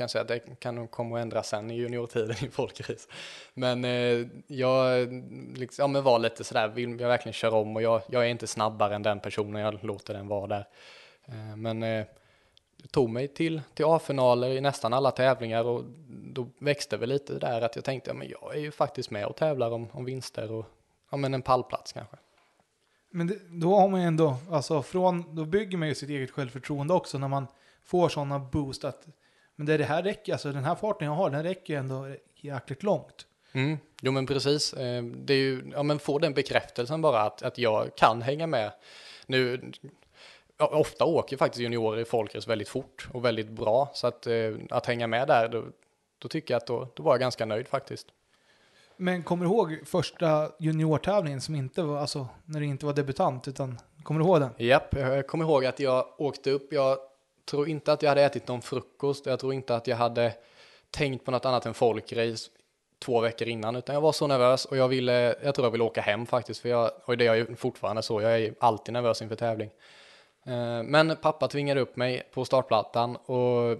kan 0.00 0.08
säga 0.08 0.22
att 0.22 0.28
det 0.28 0.60
kan 0.60 0.74
nog 0.74 0.90
komma 0.90 1.16
att 1.16 1.22
ändras 1.22 1.48
sen 1.48 1.70
i 1.70 1.74
juniortiden 1.74 2.36
i 2.44 2.48
folkrace. 2.48 3.08
Men 3.54 3.84
eh, 3.84 4.26
jag 4.46 5.08
liksom, 5.56 5.82
ja, 5.82 5.86
men 5.86 6.02
var 6.02 6.18
lite 6.18 6.44
sådär, 6.44 6.68
vill 6.68 7.00
jag 7.00 7.08
verkligen 7.08 7.32
köra 7.32 7.54
om 7.54 7.76
och 7.76 7.82
jag, 7.82 8.02
jag 8.06 8.24
är 8.24 8.28
inte 8.28 8.46
snabbare 8.46 8.94
än 8.94 9.02
den 9.02 9.20
personen, 9.20 9.62
jag 9.62 9.84
låter 9.84 10.14
den 10.14 10.28
vara 10.28 10.46
där. 10.46 10.68
Eh, 11.24 11.56
men 11.56 11.82
eh, 11.82 12.04
det 12.76 12.88
tog 12.88 13.10
mig 13.10 13.28
till, 13.28 13.62
till 13.74 13.84
A-finaler 13.84 14.50
i 14.50 14.60
nästan 14.60 14.92
alla 14.92 15.10
tävlingar 15.10 15.64
och 15.64 15.84
då 16.08 16.48
växte 16.58 16.96
väl 16.96 17.08
lite 17.08 17.32
där 17.32 17.60
att 17.62 17.76
jag 17.76 17.84
tänkte, 17.84 18.10
ja, 18.10 18.14
men 18.14 18.28
jag 18.28 18.56
är 18.56 18.60
ju 18.60 18.70
faktiskt 18.70 19.10
med 19.10 19.26
och 19.26 19.36
tävlar 19.36 19.70
om, 19.70 19.88
om 19.92 20.04
vinster 20.04 20.52
och 20.52 20.66
ja, 21.10 21.16
men 21.16 21.34
en 21.34 21.42
pallplats 21.42 21.92
kanske. 21.92 22.16
Men 23.10 23.26
det, 23.26 23.38
då 23.48 23.76
har 23.76 23.88
man 23.88 24.00
ju 24.00 24.06
ändå, 24.06 24.36
alltså 24.50 24.82
från, 24.82 25.34
då 25.34 25.44
bygger 25.44 25.78
man 25.78 25.88
ju 25.88 25.94
sitt 25.94 26.10
eget 26.10 26.30
självförtroende 26.30 26.94
också 26.94 27.18
när 27.18 27.28
man 27.28 27.46
får 27.84 28.08
sådana 28.08 28.38
boost 28.38 28.84
att 28.84 29.06
men 29.60 29.66
det, 29.66 29.76
det 29.76 29.84
här 29.84 30.02
räcker, 30.02 30.32
alltså 30.32 30.52
den 30.52 30.64
här 30.64 30.74
farten 30.74 31.08
jag 31.08 31.14
har, 31.14 31.30
den 31.30 31.42
räcker 31.42 31.74
ju 31.74 31.78
ändå 31.78 32.14
jäkligt 32.36 32.82
långt. 32.82 33.26
Mm. 33.52 33.78
Jo 34.02 34.12
men 34.12 34.26
precis, 34.26 34.72
eh, 34.72 35.02
det 35.02 35.34
är 35.34 35.38
ju, 35.38 35.62
ja 35.72 35.82
men 35.82 35.98
få 35.98 36.18
den 36.18 36.34
bekräftelsen 36.34 37.02
bara 37.02 37.22
att, 37.22 37.42
att 37.42 37.58
jag 37.58 37.96
kan 37.96 38.22
hänga 38.22 38.46
med. 38.46 38.72
Nu, 39.26 39.72
ofta 40.58 41.04
åker 41.04 41.36
faktiskt 41.36 41.60
juniorer 41.60 42.00
i 42.00 42.04
folkrace 42.04 42.48
väldigt 42.48 42.68
fort 42.68 43.08
och 43.12 43.24
väldigt 43.24 43.48
bra, 43.48 43.90
så 43.94 44.06
att, 44.06 44.26
eh, 44.26 44.52
att 44.70 44.86
hänga 44.86 45.06
med 45.06 45.28
där, 45.28 45.48
då, 45.48 45.64
då 46.18 46.28
tycker 46.28 46.54
jag 46.54 46.58
att 46.58 46.66
då, 46.66 46.88
då 46.94 47.02
var 47.02 47.12
jag 47.12 47.20
ganska 47.20 47.46
nöjd 47.46 47.68
faktiskt. 47.68 48.06
Men 49.02 49.22
kommer 49.22 49.44
du 49.44 49.50
ihåg 49.50 49.78
första 49.84 50.52
juniortävlingen 50.58 51.40
som 51.40 51.54
inte 51.54 51.82
var, 51.82 51.98
alltså 51.98 52.28
när 52.44 52.60
du 52.60 52.66
inte 52.66 52.86
var 52.86 52.92
debutant, 52.92 53.48
utan 53.48 53.78
kommer 54.02 54.20
du 54.20 54.26
ihåg 54.26 54.40
den? 54.40 54.50
Japp, 54.58 54.94
jag 54.96 55.26
kommer 55.26 55.44
ihåg 55.44 55.64
att 55.66 55.80
jag 55.80 56.06
åkte 56.18 56.50
upp, 56.50 56.72
jag 56.72 56.98
tror 57.50 57.68
inte 57.68 57.92
att 57.92 58.02
jag 58.02 58.08
hade 58.10 58.22
ätit 58.22 58.48
någon 58.48 58.62
frukost, 58.62 59.26
jag 59.26 59.40
tror 59.40 59.54
inte 59.54 59.76
att 59.76 59.86
jag 59.86 59.96
hade 59.96 60.34
tänkt 60.90 61.24
på 61.24 61.30
något 61.30 61.44
annat 61.44 61.66
än 61.66 61.74
folkrace 61.74 62.50
två 62.98 63.20
veckor 63.20 63.48
innan, 63.48 63.76
utan 63.76 63.94
jag 63.94 64.00
var 64.02 64.12
så 64.12 64.26
nervös 64.26 64.64
och 64.64 64.76
jag 64.76 64.88
ville, 64.88 65.34
jag 65.42 65.54
tror 65.54 65.66
jag 65.66 65.70
ville 65.70 65.84
åka 65.84 66.00
hem 66.00 66.26
faktiskt, 66.26 66.60
för 66.60 66.68
jag, 66.68 66.90
och 67.04 67.16
det 67.16 67.26
är 67.26 67.34
jag 67.34 67.58
fortfarande 67.58 68.02
så, 68.02 68.20
jag 68.20 68.40
är 68.40 68.54
alltid 68.60 68.92
nervös 68.92 69.22
inför 69.22 69.36
tävling. 69.36 69.70
Eh, 70.46 70.82
men 70.82 71.16
pappa 71.16 71.48
tvingade 71.48 71.80
upp 71.80 71.96
mig 71.96 72.22
på 72.34 72.44
startplattan 72.44 73.16
och 73.16 73.78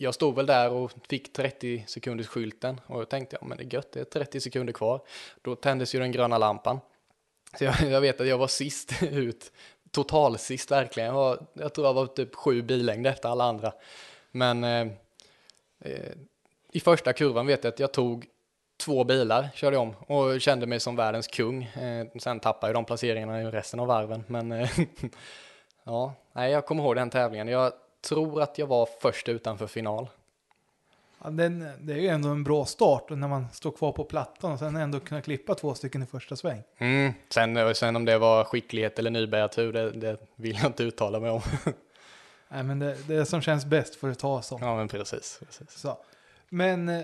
jag 0.00 0.14
stod 0.14 0.36
väl 0.36 0.46
där 0.46 0.70
och 0.70 0.92
fick 1.08 1.32
30 1.32 1.84
sekunders 1.86 2.26
skylten 2.26 2.80
och 2.86 3.00
jag 3.00 3.08
tänkte, 3.08 3.36
ja 3.40 3.46
men 3.46 3.58
det 3.58 3.64
är 3.64 3.74
gött, 3.74 3.92
det 3.92 4.00
är 4.00 4.04
30 4.04 4.40
sekunder 4.40 4.72
kvar. 4.72 5.00
Då 5.42 5.54
tändes 5.54 5.94
ju 5.94 5.98
den 5.98 6.12
gröna 6.12 6.38
lampan. 6.38 6.80
Så 7.58 7.64
jag, 7.64 7.74
jag 7.90 8.00
vet 8.00 8.20
att 8.20 8.26
jag 8.26 8.38
var 8.38 8.48
sist 8.48 8.92
ut, 9.02 9.52
total 9.90 10.38
sist 10.38 10.70
verkligen. 10.70 11.06
Jag, 11.06 11.14
var, 11.14 11.46
jag 11.52 11.74
tror 11.74 11.86
jag 11.86 11.94
var 11.94 12.06
typ 12.06 12.34
sju 12.34 12.62
bilängder 12.62 13.10
efter 13.10 13.28
alla 13.28 13.44
andra. 13.44 13.72
Men 14.30 14.64
eh, 14.64 14.86
eh, 15.80 16.12
i 16.72 16.80
första 16.80 17.12
kurvan 17.12 17.46
vet 17.46 17.64
jag 17.64 17.72
att 17.72 17.80
jag 17.80 17.92
tog 17.92 18.26
två 18.76 19.04
bilar, 19.04 19.48
körde 19.54 19.76
om 19.76 19.94
och 20.06 20.40
kände 20.40 20.66
mig 20.66 20.80
som 20.80 20.96
världens 20.96 21.26
kung. 21.26 21.64
Eh, 21.64 22.06
sen 22.18 22.40
tappade 22.40 22.68
jag 22.68 22.76
de 22.76 22.84
placeringarna 22.84 23.42
i 23.42 23.44
resten 23.44 23.80
av 23.80 23.86
varven, 23.86 24.24
men 24.26 24.52
eh, 24.52 24.70
ja, 25.84 26.14
nej, 26.32 26.52
jag 26.52 26.66
kommer 26.66 26.82
ihåg 26.82 26.96
den 26.96 27.10
tävlingen. 27.10 27.48
Jag 27.48 27.72
tror 28.00 28.42
att 28.42 28.58
jag 28.58 28.66
var 28.66 28.88
först 29.00 29.28
utanför 29.28 29.66
final. 29.66 30.08
Ja, 31.24 31.30
den, 31.30 31.68
det 31.80 31.92
är 31.92 31.98
ju 31.98 32.08
ändå 32.08 32.28
en 32.28 32.44
bra 32.44 32.64
start 32.64 33.10
när 33.10 33.28
man 33.28 33.46
står 33.52 33.70
kvar 33.70 33.92
på 33.92 34.04
plattan 34.04 34.52
och 34.52 34.58
sen 34.58 34.76
ändå 34.76 35.00
kunna 35.00 35.22
klippa 35.22 35.54
två 35.54 35.74
stycken 35.74 36.02
i 36.02 36.06
första 36.06 36.36
sväng. 36.36 36.62
Mm. 36.78 37.12
Sen, 37.28 37.74
sen 37.74 37.96
om 37.96 38.04
det 38.04 38.18
var 38.18 38.44
skicklighet 38.44 38.98
eller 38.98 39.10
nybörjartur, 39.10 39.72
det, 39.72 39.90
det 39.90 40.16
vill 40.36 40.56
jag 40.56 40.66
inte 40.66 40.82
uttala 40.82 41.20
mig 41.20 41.30
om. 41.30 41.40
Nej, 42.48 42.62
men 42.62 42.78
det, 42.78 43.08
det 43.08 43.26
som 43.26 43.40
känns 43.40 43.64
bäst 43.64 43.94
får 43.94 44.08
du 44.08 44.14
ta 44.14 44.42
som. 44.42 44.62
Ja, 44.62 44.76
men 44.76 44.88
precis. 44.88 45.40
precis. 45.46 45.70
Så. 45.70 45.98
Men 46.48 46.88
eh, 46.88 47.02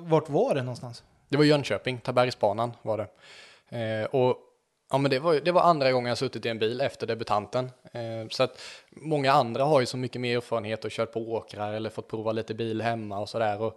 vart 0.00 0.28
var 0.28 0.54
det 0.54 0.62
någonstans? 0.62 1.04
Det 1.28 1.36
var 1.36 1.44
Jönköping, 1.44 1.98
Tabergsbanan 1.98 2.72
var 2.82 2.98
det. 2.98 3.06
Eh, 3.78 4.04
och 4.04 4.36
Ja, 4.90 4.98
men 4.98 5.10
det 5.10 5.18
var, 5.18 5.34
det 5.34 5.52
var 5.52 5.62
andra 5.62 5.92
gången 5.92 6.08
jag 6.08 6.18
suttit 6.18 6.46
i 6.46 6.48
en 6.48 6.58
bil 6.58 6.80
efter 6.80 7.06
debutanten. 7.06 7.70
Eh, 7.92 8.28
så 8.30 8.42
att 8.42 8.60
många 8.90 9.32
andra 9.32 9.64
har 9.64 9.80
ju 9.80 9.86
så 9.86 9.96
mycket 9.96 10.20
mer 10.20 10.36
erfarenhet 10.36 10.84
och 10.84 10.90
kört 10.90 11.12
på 11.12 11.32
åkrar 11.32 11.72
eller 11.72 11.90
fått 11.90 12.08
prova 12.08 12.32
lite 12.32 12.54
bil 12.54 12.82
hemma 12.82 13.18
och 13.18 13.28
sådär. 13.28 13.72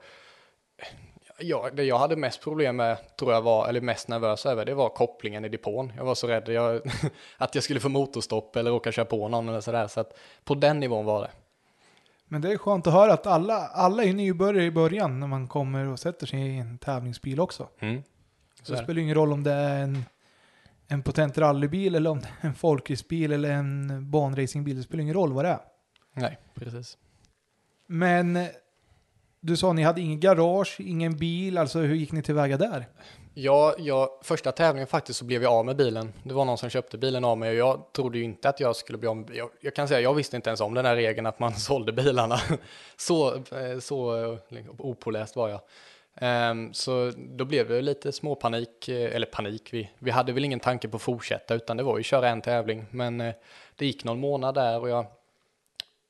Ja, 1.40 1.70
det 1.74 1.84
jag 1.84 1.98
hade 1.98 2.16
mest 2.16 2.42
problem 2.42 2.76
med, 2.76 2.98
tror 3.18 3.34
jag 3.34 3.42
var, 3.42 3.68
eller 3.68 3.82
mest 3.82 4.08
nervös 4.08 4.46
över, 4.46 4.66
det 4.66 4.74
var 4.74 4.90
kopplingen 4.90 5.46
i 5.46 5.50
depån. 5.50 5.94
Jag 5.98 6.06
var 6.06 6.16
så 6.16 6.28
rädd 6.28 6.50
jag, 6.50 6.82
att 7.38 7.56
jag 7.56 7.64
skulle 7.64 7.80
få 7.80 7.90
motorstopp 7.90 8.56
eller 8.56 8.72
råka 8.72 8.92
köra 8.92 9.06
på 9.06 9.28
någon 9.28 9.50
eller 9.50 9.62
sådär. 9.62 9.88
Så 9.88 10.00
att 10.00 10.18
på 10.44 10.56
den 10.56 10.80
nivån 10.80 11.06
var 11.06 11.22
det. 11.22 11.32
Men 12.28 12.42
det 12.42 12.52
är 12.52 12.58
skönt 12.58 12.88
att 12.88 12.94
höra 12.94 13.14
att 13.14 13.28
alla, 13.28 13.68
alla 13.68 14.04
är 14.04 14.14
nybörjare 14.14 14.66
i 14.66 14.72
början 14.72 15.20
när 15.20 15.28
man 15.28 15.48
kommer 15.48 15.86
och 15.86 16.00
sätter 16.00 16.28
sig 16.28 16.40
i 16.40 16.58
en 16.58 16.78
tävlingsbil 16.78 17.40
också. 17.40 17.68
Mm. 17.80 18.04
Så 18.60 18.66
Så 18.66 18.72
det. 18.72 18.84
spelar 18.84 19.02
ingen 19.02 19.16
roll 19.16 19.34
om 19.34 19.44
det 19.44 19.52
är 19.52 19.82
en, 19.82 20.06
en 20.88 21.04
potent 21.04 21.38
rallybil 21.38 21.96
eller 21.96 22.10
om 22.10 22.20
det 22.20 22.28
är 22.42 22.48
en 22.48 22.56
folkracebil 22.56 23.32
eller 23.32 23.52
en 23.52 24.12
banracingbil. 24.12 24.78
Det 24.78 24.84
spelar 24.84 25.02
ingen 25.02 25.14
roll 25.14 25.34
vad 25.34 25.46
det 25.46 25.50
är. 25.50 25.62
Nej, 26.14 26.38
precis. 26.56 26.98
Men 27.88 28.36
eh, 28.36 28.48
du 29.40 29.58
sa 29.58 29.74
ni 29.74 29.84
hade 29.84 30.02
ingen 30.02 30.20
garage, 30.20 30.76
ingen 30.80 31.18
bil, 31.18 31.58
alltså 31.58 31.80
hur 31.80 31.96
gick 31.96 32.12
ni 32.12 32.22
tillväga 32.22 32.58
där? 32.58 32.88
Ja, 33.34 33.76
jag, 33.78 34.10
första 34.22 34.52
tävlingen 34.52 34.88
faktiskt 34.88 35.20
så 35.20 35.26
blev 35.26 35.44
jag 35.44 35.54
av 35.54 35.66
med 35.66 35.76
bilen. 35.76 36.14
Det 36.24 36.34
var 36.34 36.46
någon 36.46 36.58
som 36.58 36.70
köpte 36.70 36.98
bilen 36.98 37.26
av 37.26 37.38
mig 37.38 37.50
och 37.50 37.56
jag 37.56 37.94
trodde 37.94 38.18
ju 38.18 38.24
inte 38.24 38.50
att 38.50 38.60
jag 38.60 38.76
skulle 38.76 38.98
bli 38.98 39.08
av 39.10 39.18
med 39.18 39.36
jag, 39.36 39.50
jag 39.62 39.76
kan 39.76 39.88
säga, 39.88 40.00
jag 40.00 40.14
visste 40.14 40.36
inte 40.36 40.50
ens 40.50 40.62
om 40.62 40.74
den 40.74 40.86
här 40.86 40.96
regeln 40.96 41.26
att 41.26 41.40
man 41.40 41.54
sålde 41.56 41.92
bilarna. 41.92 42.40
så, 42.98 43.36
eh, 43.36 43.80
så 43.82 44.24
eh, 44.24 44.40
opåläst 44.78 45.36
var 45.36 45.50
jag. 45.50 45.62
Ehm, 46.16 46.74
så 46.74 47.12
då 47.18 47.46
blev 47.46 47.70
det 47.70 47.82
lite 47.82 48.12
småpanik, 48.12 48.90
eh, 48.90 49.16
eller 49.16 49.26
panik, 49.26 49.74
vi, 49.74 49.90
vi 50.00 50.12
hade 50.12 50.32
väl 50.32 50.46
ingen 50.46 50.60
tanke 50.60 50.88
på 50.88 50.96
att 50.96 51.02
fortsätta 51.02 51.56
utan 51.56 51.78
det 51.78 51.84
var 51.84 51.98
ju 51.98 52.04
köra 52.04 52.30
en 52.30 52.42
tävling. 52.42 52.86
Men 52.90 53.22
eh, 53.22 53.34
det 53.76 53.86
gick 53.86 54.04
någon 54.04 54.20
månad 54.20 54.56
där 54.56 54.80
och 54.80 54.90
jag, 54.90 55.06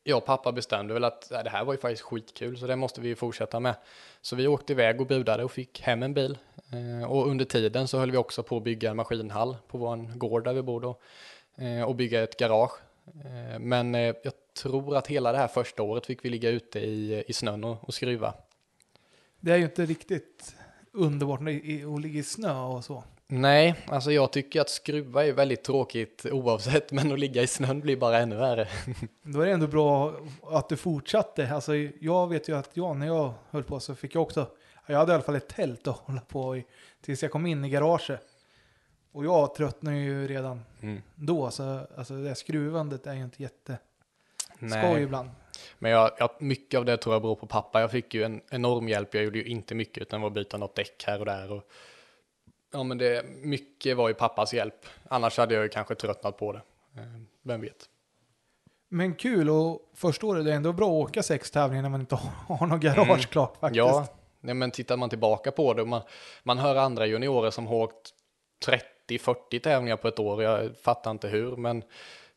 jag 0.04 0.18
och 0.18 0.26
pappa 0.26 0.52
bestämde 0.52 0.94
väl 0.94 1.04
att 1.04 1.30
det 1.30 1.50
här 1.50 1.66
var 1.66 1.74
ju 1.74 1.80
faktiskt 1.80 2.04
skitkul 2.04 2.58
så 2.58 2.68
det 2.68 2.76
måste 2.76 3.02
vi 3.02 3.08
ju 3.08 3.16
fortsätta 3.16 3.60
med. 3.60 3.76
Så 4.22 4.36
vi 4.36 4.48
åkte 4.48 4.74
iväg 4.74 5.02
och 5.02 5.08
budade 5.08 5.44
och 5.44 5.52
fick 5.52 5.82
hem 5.82 6.04
en 6.04 6.14
bil. 6.14 6.38
Ehm, 6.74 7.04
och 7.04 7.28
under 7.28 7.46
tiden 7.46 7.88
så 7.88 7.98
höll 7.98 8.12
vi 8.12 8.18
också 8.18 8.44
på 8.44 8.58
att 8.58 8.64
bygga 8.64 8.90
en 8.90 8.96
maskinhall 8.96 9.58
på 9.68 9.78
vår 9.78 10.18
gård 10.18 10.44
där 10.44 10.54
vi 10.54 10.62
bor 10.62 10.82
då. 10.82 11.00
Eh, 11.56 11.84
och 11.84 11.96
bygga 11.96 12.24
ett 12.24 12.38
garage. 12.38 12.72
Ehm, 13.26 13.62
men 13.62 13.94
jag 13.94 14.34
tror 14.62 14.98
att 14.98 15.08
hela 15.08 15.32
det 15.32 15.38
här 15.38 15.48
första 15.48 15.84
året 15.84 16.06
fick 16.06 16.26
vi 16.26 16.30
ligga 16.30 16.50
ute 16.50 16.80
i, 16.80 17.24
i 17.28 17.34
snön 17.34 17.64
och, 17.64 17.88
och 17.88 17.94
skruva. 17.94 18.34
Det 19.44 19.52
är 19.52 19.58
ju 19.58 19.64
inte 19.64 19.86
riktigt 19.86 20.56
underbart 20.92 21.40
att 21.40 22.02
ligga 22.02 22.20
i 22.20 22.24
snö 22.24 22.62
och 22.62 22.84
så. 22.84 23.04
Nej, 23.28 23.76
alltså 23.88 24.12
jag 24.12 24.32
tycker 24.32 24.62
att 24.62 24.70
skruva 24.70 25.26
är 25.26 25.34
väldigt 25.34 25.64
tråkigt 25.64 26.26
oavsett, 26.32 26.92
men 26.92 27.12
att 27.12 27.20
ligga 27.20 27.42
i 27.42 27.48
snön 27.48 27.80
blir 27.80 27.98
bara 27.98 28.20
ännu 28.20 28.36
värre. 28.36 28.68
Då 29.24 29.42
är 29.42 29.46
det 29.46 29.52
ändå 29.52 29.68
bra 29.68 30.14
att 30.44 30.70
du 30.70 30.78
fortsatte. 30.78 31.54
Alltså, 31.54 31.76
jag 32.00 32.30
vet 32.30 32.50
ju 32.50 32.58
att 32.58 32.78
jag, 32.78 32.98
när 32.98 33.08
jag 33.08 33.34
höll 33.50 33.64
på 33.64 33.80
så 33.80 33.96
fick 33.96 34.16
jag 34.16 34.22
också, 34.24 34.48
jag 34.88 34.98
hade 34.98 35.12
i 35.12 35.16
alla 35.16 35.24
fall 35.24 35.36
ett 35.36 35.50
tält 35.50 35.88
att 35.88 35.98
hålla 35.98 36.22
på 36.22 36.58
i 36.58 36.66
tills 37.02 37.22
jag 37.22 37.32
kom 37.32 37.46
in 37.46 37.66
i 37.66 37.70
garaget. 37.70 38.22
Och 39.12 39.26
jag 39.26 39.56
tröttnade 39.56 39.98
ju 39.98 40.28
redan 40.28 40.62
Mm. 40.82 41.02
då, 41.16 41.52
så 41.52 41.88
alltså 41.98 42.14
det 42.14 42.36
skruvandet 42.36 43.08
är 43.08 43.14
ju 43.14 43.24
inte 43.24 43.44
jätte 43.44 43.78
skoj 44.58 44.68
Nej. 44.70 45.04
ibland. 45.04 45.30
Men 45.80 45.92
jag, 45.92 46.12
jag, 46.18 46.30
mycket 46.40 46.78
av 46.78 46.86
det 46.86 46.98
tror 46.98 47.16
jag 47.16 47.22
beror 47.22 47.36
på 47.36 47.46
pappa. 47.48 47.82
Jag 47.82 47.92
fick 47.92 48.14
ju 48.14 48.24
en 48.24 48.42
enorm 48.50 48.90
hjälp. 48.90 49.14
Jag 49.14 49.24
gjorde 49.24 49.38
ju 49.38 49.46
inte 49.46 49.76
mycket 49.76 50.02
utan 50.02 50.22
var 50.22 50.28
att 50.28 50.34
byta 50.34 50.58
något 50.58 50.76
däck 50.76 51.04
här 51.08 51.20
och 51.20 51.26
där. 51.26 51.52
Och, 51.52 51.64
ja, 52.74 52.84
men 52.84 52.98
det, 52.98 53.26
mycket 53.42 53.98
var 53.98 54.08
ju 54.08 54.14
pappas 54.14 54.54
hjälp. 54.54 54.86
Annars 55.08 55.38
hade 55.38 55.54
jag 55.54 55.64
ju 55.64 55.70
kanske 55.70 55.96
tröttnat 55.96 56.38
på 56.38 56.52
det. 56.54 56.62
Eh, 56.98 57.04
Vem 57.42 57.62
vet? 57.62 57.90
Men 58.90 59.14
kul 59.16 59.50
och 59.50 59.92
första 59.94 60.28
året 60.28 60.42
är 60.42 60.46
det 60.46 60.54
ändå 60.54 60.74
bra 60.74 60.86
att 60.88 61.10
åka 61.10 61.24
sex 61.24 61.52
tävlingar 61.52 61.82
när 61.84 61.90
man 61.90 62.00
inte 62.00 62.16
har 62.48 62.56
har 62.58 62.68
något 62.68 62.82
garage 62.82 63.08
Mm. 63.10 63.20
klart 63.20 63.58
faktiskt. 63.60 63.78
Ja, 63.78 64.08
nej, 64.40 64.56
men 64.56 64.72
tittar 64.72 64.98
man 64.98 65.10
tillbaka 65.10 65.52
på 65.52 65.74
det. 65.74 65.86
Man, 65.86 66.02
man 66.44 66.58
hör 66.58 66.76
andra 66.76 67.06
juniorer 67.06 67.52
som 67.52 67.68
har 67.68 67.76
åkt 67.76 68.10
30-40 69.10 69.60
tävlingar 69.60 69.98
på 69.98 70.08
ett 70.08 70.20
år. 70.20 70.44
Jag 70.44 70.78
fattar 70.78 71.12
inte 71.12 71.28
hur, 71.28 71.56
men 71.56 71.84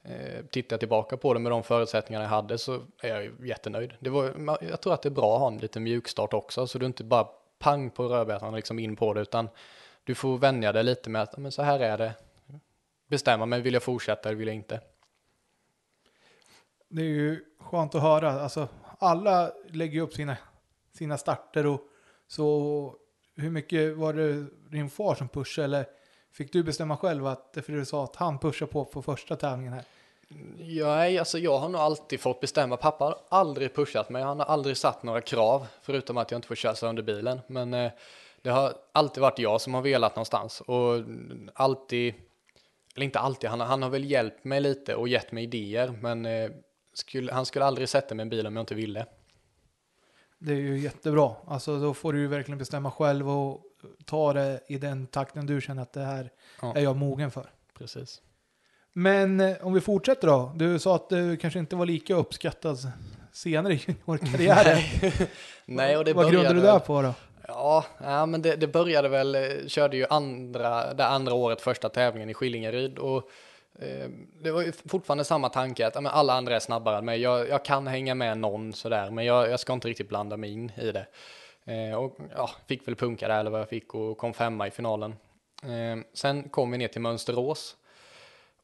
eh, 0.08 0.44
tittar 0.50 0.74
jag 0.74 0.80
tillbaka 0.80 1.16
på 1.16 1.34
det 1.34 1.40
med 1.40 1.52
de 1.52 1.62
förutsättningarna 1.62 2.24
jag 2.24 2.30
hade 2.30 2.58
så 2.58 2.82
är 3.02 3.20
jag 3.20 3.46
jättenöjd. 3.46 3.92
Det 4.00 4.10
var, 4.10 4.58
jag 4.60 4.80
tror 4.80 4.94
att 4.94 5.02
det 5.02 5.08
är 5.08 5.10
bra 5.10 5.34
att 5.34 5.40
ha 5.40 5.48
en 5.48 5.58
liten 5.58 5.82
mjukstart 5.82 6.34
också, 6.34 6.66
så 6.66 6.78
du 6.78 6.86
inte 6.86 7.04
bara 7.04 7.28
pang 7.58 7.90
på 7.90 8.04
rödbetan 8.08 8.54
liksom 8.54 8.78
in 8.78 8.96
på 8.96 9.14
det, 9.14 9.20
utan 9.20 9.48
du 10.04 10.14
får 10.14 10.38
vänja 10.38 10.72
dig 10.72 10.84
lite 10.84 11.10
med 11.10 11.22
att 11.22 11.36
men 11.36 11.52
så 11.52 11.62
här 11.62 11.80
är 11.80 11.98
det. 11.98 12.14
Bestämma 13.06 13.46
mig, 13.46 13.60
vill 13.60 13.74
jag 13.74 13.82
fortsätta 13.82 14.28
eller 14.28 14.38
vill 14.38 14.48
jag 14.48 14.56
inte? 14.56 14.80
Det 16.88 17.02
är 17.02 17.06
ju 17.06 17.44
skönt 17.58 17.94
att 17.94 18.02
höra. 18.02 18.40
Alltså, 18.40 18.68
alla 18.98 19.52
lägger 19.68 19.94
ju 19.94 20.00
upp 20.00 20.14
sina, 20.14 20.36
sina 20.92 21.18
starter 21.18 21.66
och 21.66 21.80
så 22.26 22.96
hur 23.34 23.50
mycket 23.50 23.96
var 23.96 24.12
det 24.12 24.46
din 24.70 24.90
far 24.90 25.14
som 25.14 25.28
pushade 25.28 25.64
eller 25.64 25.86
fick 26.32 26.52
du 26.52 26.62
bestämma 26.62 26.96
själv 26.96 27.26
att, 27.26 27.58
för 27.62 27.72
du 27.72 27.84
sa 27.84 28.04
att 28.04 28.16
han 28.16 28.38
pushar 28.38 28.66
på 28.66 28.84
på 28.84 29.02
första 29.02 29.36
tävlingen 29.36 29.72
här. 29.72 29.84
Nej, 30.28 31.18
alltså 31.18 31.38
jag 31.38 31.58
har 31.58 31.68
nog 31.68 31.80
alltid 31.80 32.20
fått 32.20 32.40
bestämma. 32.40 32.76
Pappa 32.76 33.04
har 33.04 33.18
aldrig 33.28 33.74
pushat 33.74 34.10
mig. 34.10 34.22
Han 34.22 34.38
har 34.38 34.46
aldrig 34.46 34.76
satt 34.76 35.02
några 35.02 35.20
krav, 35.20 35.66
förutom 35.82 36.16
att 36.16 36.30
jag 36.30 36.38
inte 36.38 36.48
får 36.48 36.54
köra 36.54 36.74
sönder 36.74 37.02
bilen. 37.02 37.40
Men 37.46 37.74
eh, 37.74 37.92
det 38.42 38.50
har 38.50 38.72
alltid 38.92 39.20
varit 39.20 39.38
jag 39.38 39.60
som 39.60 39.74
har 39.74 39.82
velat 39.82 40.16
någonstans. 40.16 40.60
Och 40.60 40.94
alltid, 41.54 42.14
eller 42.94 43.04
inte 43.04 43.18
alltid, 43.18 43.50
han, 43.50 43.60
har- 43.60 43.66
han 43.66 43.82
har 43.82 43.90
väl 43.90 44.04
hjälpt 44.10 44.44
mig 44.44 44.60
lite 44.60 44.94
och 44.94 45.08
gett 45.08 45.32
mig 45.32 45.44
idéer. 45.44 45.98
Men 46.00 46.26
eh, 46.26 46.50
skulle, 46.94 47.32
han 47.32 47.46
skulle 47.46 47.64
aldrig 47.64 47.88
sätta 47.88 48.14
mig 48.14 48.22
i 48.22 48.24
en 48.24 48.28
bil 48.30 48.46
om 48.46 48.56
jag 48.56 48.62
inte 48.62 48.74
ville. 48.74 49.06
Det 50.38 50.52
är 50.52 50.56
ju 50.56 50.78
jättebra. 50.78 51.34
Alltså 51.46 51.78
då 51.80 51.94
får 51.94 52.12
du 52.12 52.18
ju 52.18 52.26
verkligen 52.26 52.58
bestämma 52.58 52.90
själv 52.90 53.30
och 53.30 53.60
ta 54.04 54.32
det 54.32 54.60
i 54.68 54.78
den 54.78 55.06
takten 55.06 55.46
du 55.46 55.60
känner 55.60 55.82
att 55.82 55.92
det 55.92 56.00
här 56.04 56.30
Ja. 56.62 56.74
är 56.76 56.80
jag 56.82 56.96
mogen 56.96 57.30
för. 57.30 57.50
Precis. 57.78 58.22
Men 58.98 59.40
eh, 59.40 59.56
om 59.60 59.72
vi 59.74 59.80
fortsätter 59.80 60.28
då. 60.28 60.52
Du 60.54 60.78
sa 60.78 60.94
att 60.96 61.08
du 61.08 61.36
kanske 61.36 61.58
inte 61.58 61.76
var 61.76 61.86
lika 61.86 62.14
uppskattad 62.14 62.76
senare 63.32 63.72
i 63.74 63.76
juniorkarriären. 63.86 64.78
Nej, 65.66 65.96
och 65.96 66.04
det 66.04 66.12
Vad 66.12 66.32
grundar 66.32 66.54
du 66.54 66.60
började- 66.60 66.78
det 66.78 66.86
på 66.86 67.02
då? 67.02 67.14
Ja, 67.48 67.84
ja 67.98 68.26
men 68.26 68.42
det, 68.42 68.56
det 68.56 68.66
började 68.66 69.08
väl, 69.08 69.34
eh, 69.34 69.42
körde 69.66 69.96
ju 69.96 70.06
andra, 70.10 70.94
det 70.94 71.06
andra 71.06 71.34
året 71.34 71.60
första 71.60 71.88
tävlingen 71.88 72.30
i 72.30 72.34
Skillingaryd 72.34 72.98
och 72.98 73.30
eh, 73.78 74.08
det 74.42 74.50
var 74.50 74.62
ju 74.62 74.72
fortfarande 74.72 75.24
samma 75.24 75.48
tanke 75.48 75.86
att 75.86 75.94
ja, 75.94 76.00
men 76.00 76.12
alla 76.12 76.32
andra 76.32 76.56
är 76.56 76.60
snabbare 76.60 76.98
än 76.98 77.04
mig. 77.04 77.20
Jag, 77.20 77.48
jag 77.48 77.64
kan 77.64 77.86
hänga 77.86 78.14
med 78.14 78.38
någon 78.38 78.72
sådär, 78.72 79.10
men 79.10 79.24
jag, 79.24 79.50
jag 79.50 79.60
ska 79.60 79.72
inte 79.72 79.88
riktigt 79.88 80.08
blanda 80.08 80.36
mig 80.36 80.52
in 80.52 80.72
i 80.76 80.92
det. 80.92 81.06
Eh, 81.64 81.96
och 81.96 82.16
ja, 82.36 82.50
fick 82.68 82.88
väl 82.88 82.96
punka 82.96 83.28
där 83.28 83.40
eller 83.40 83.50
vad 83.50 83.60
jag 83.60 83.68
fick 83.68 83.94
och 83.94 84.18
kom 84.18 84.34
femma 84.34 84.66
i 84.66 84.70
finalen. 84.70 85.14
Eh, 85.62 86.02
sen 86.14 86.48
kom 86.48 86.70
vi 86.70 86.78
ner 86.78 86.88
till 86.88 87.00
Mönsterås 87.00 87.76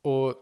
och 0.02 0.34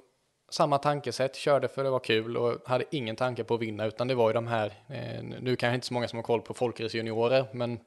samma 0.50 0.79
tankesätt, 0.79 1.37
körde 1.37 1.69
för 1.69 1.85
det 1.85 1.90
var 1.90 1.99
kul 1.99 2.37
och 2.37 2.69
hade 2.69 2.85
ingen 2.90 3.17
tanke 3.17 3.45
på 3.45 3.55
att 3.55 3.61
vinna 3.61 3.87
utan 3.87 4.09
det 4.09 4.14
var 4.14 4.29
ju 4.29 4.33
de 4.33 4.47
här, 4.47 4.67
eh, 4.88 5.23
nu 5.23 5.57
kanske 5.57 5.75
inte 5.75 5.87
så 5.87 5.95
många 5.95 6.09
som 6.09 6.17
har 6.17 6.23
koll 6.23 6.43
på 6.43 6.55
Folkrace 6.55 6.97
juniorer, 6.97 7.47
men 7.52 7.81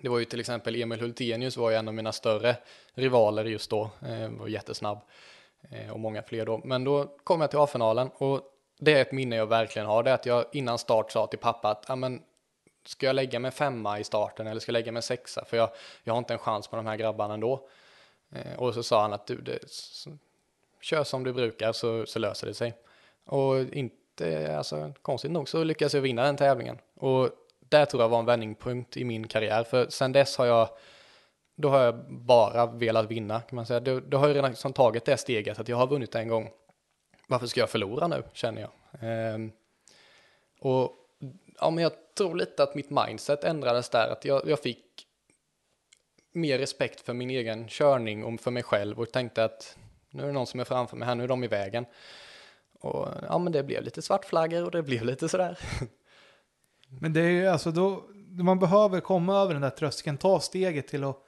det 0.00 0.08
var 0.08 0.18
ju 0.18 0.24
till 0.24 0.40
exempel 0.40 0.82
Emil 0.82 1.00
Hultenius 1.00 1.56
var 1.56 1.70
ju 1.70 1.76
en 1.76 1.88
av 1.88 1.94
mina 1.94 2.12
större 2.12 2.56
rivaler 2.94 3.44
just 3.44 3.70
då, 3.70 3.90
eh, 4.06 4.28
var 4.28 4.48
jättesnabb 4.48 4.98
eh, 5.70 5.90
och 5.90 6.00
många 6.00 6.22
fler 6.22 6.46
då. 6.46 6.60
Men 6.64 6.84
då 6.84 7.16
kom 7.24 7.40
jag 7.40 7.50
till 7.50 7.58
A-finalen 7.58 8.10
och 8.14 8.40
det 8.78 8.92
är 8.92 9.02
ett 9.02 9.12
minne 9.12 9.36
jag 9.36 9.46
verkligen 9.46 9.88
har, 9.88 10.02
det 10.02 10.10
är 10.10 10.14
att 10.14 10.26
jag 10.26 10.44
innan 10.52 10.78
start 10.78 11.12
sa 11.12 11.26
till 11.26 11.38
pappa 11.38 11.70
att 11.70 11.84
ja, 11.88 11.96
men, 11.96 12.22
ska 12.86 13.06
jag 13.06 13.16
lägga 13.16 13.38
mig 13.38 13.50
femma 13.50 13.98
i 13.98 14.04
starten 14.04 14.46
eller 14.46 14.60
ska 14.60 14.70
jag 14.70 14.72
lägga 14.72 14.92
mig 14.92 15.02
sexa? 15.02 15.44
För 15.44 15.56
jag, 15.56 15.70
jag 16.04 16.14
har 16.14 16.18
inte 16.18 16.32
en 16.32 16.38
chans 16.38 16.68
på 16.68 16.76
de 16.76 16.86
här 16.86 16.96
grabbarna 16.96 17.34
ändå. 17.34 17.68
Eh, 18.32 18.58
och 18.58 18.74
så 18.74 18.82
sa 18.82 19.02
han 19.02 19.12
att 19.12 19.26
du, 19.26 19.40
det, 19.40 19.58
kör 20.84 21.04
som 21.04 21.24
du 21.24 21.32
brukar 21.32 21.72
så, 21.72 22.06
så 22.06 22.18
löser 22.18 22.46
det 22.46 22.54
sig. 22.54 22.74
Och 23.24 23.60
inte, 23.60 24.56
alltså 24.56 24.92
konstigt 25.02 25.30
nog 25.30 25.48
så 25.48 25.64
lyckades 25.64 25.94
jag 25.94 26.00
vinna 26.00 26.24
den 26.24 26.36
tävlingen. 26.36 26.78
Och 26.94 27.30
där 27.58 27.84
tror 27.84 28.02
jag 28.02 28.08
var 28.08 28.18
en 28.18 28.26
vändningspunkt 28.26 28.96
i 28.96 29.04
min 29.04 29.28
karriär. 29.28 29.64
För 29.64 29.88
sen 29.88 30.12
dess 30.12 30.36
har 30.36 30.46
jag, 30.46 30.68
då 31.56 31.68
har 31.68 31.80
jag 31.80 32.04
bara 32.08 32.66
velat 32.66 33.10
vinna 33.10 33.40
kan 33.40 33.56
man 33.56 33.66
säga. 33.66 33.80
Då, 33.80 34.00
då 34.00 34.18
har 34.18 34.28
jag 34.28 34.36
redan 34.36 34.50
liksom 34.50 34.72
tagit 34.72 35.04
det 35.04 35.16
steget 35.16 35.58
att 35.58 35.68
jag 35.68 35.76
har 35.76 35.86
vunnit 35.86 36.14
en 36.14 36.28
gång. 36.28 36.50
Varför 37.28 37.46
ska 37.46 37.60
jag 37.60 37.70
förlora 37.70 38.08
nu, 38.08 38.22
känner 38.32 38.60
jag. 38.60 38.70
Ehm, 39.00 39.52
och 40.60 40.92
ja, 41.60 41.70
men 41.70 41.82
jag 41.82 41.92
tror 42.16 42.34
lite 42.34 42.62
att 42.62 42.74
mitt 42.74 42.90
mindset 42.90 43.44
ändrades 43.44 43.88
där. 43.88 44.08
Att 44.08 44.24
jag, 44.24 44.48
jag 44.48 44.60
fick 44.60 44.84
mer 46.32 46.58
respekt 46.58 47.00
för 47.00 47.14
min 47.14 47.30
egen 47.30 47.68
körning 47.68 48.24
och 48.24 48.40
för 48.40 48.50
mig 48.50 48.62
själv 48.62 49.00
och 49.00 49.12
tänkte 49.12 49.44
att 49.44 49.78
nu 50.14 50.22
är 50.22 50.26
det 50.26 50.32
någon 50.32 50.46
som 50.46 50.60
är 50.60 50.64
framför 50.64 50.96
mig 50.96 51.08
här, 51.08 51.14
nu 51.14 51.24
är 51.24 51.28
de 51.28 51.44
i 51.44 51.48
vägen. 51.48 51.86
Och 52.80 53.08
ja, 53.28 53.38
men 53.38 53.52
det 53.52 53.62
blev 53.62 53.82
lite 53.82 54.02
svartflaggor 54.02 54.64
och 54.64 54.70
det 54.70 54.82
blev 54.82 55.04
lite 55.04 55.28
sådär. 55.28 55.58
Men 57.00 57.12
det 57.12 57.20
är 57.20 57.30
ju 57.30 57.46
alltså 57.46 57.70
då, 57.70 58.04
man 58.42 58.58
behöver 58.58 59.00
komma 59.00 59.36
över 59.36 59.52
den 59.52 59.62
där 59.62 59.70
tröskeln, 59.70 60.16
ta 60.18 60.40
steget 60.40 60.88
till 60.88 61.04
att 61.04 61.18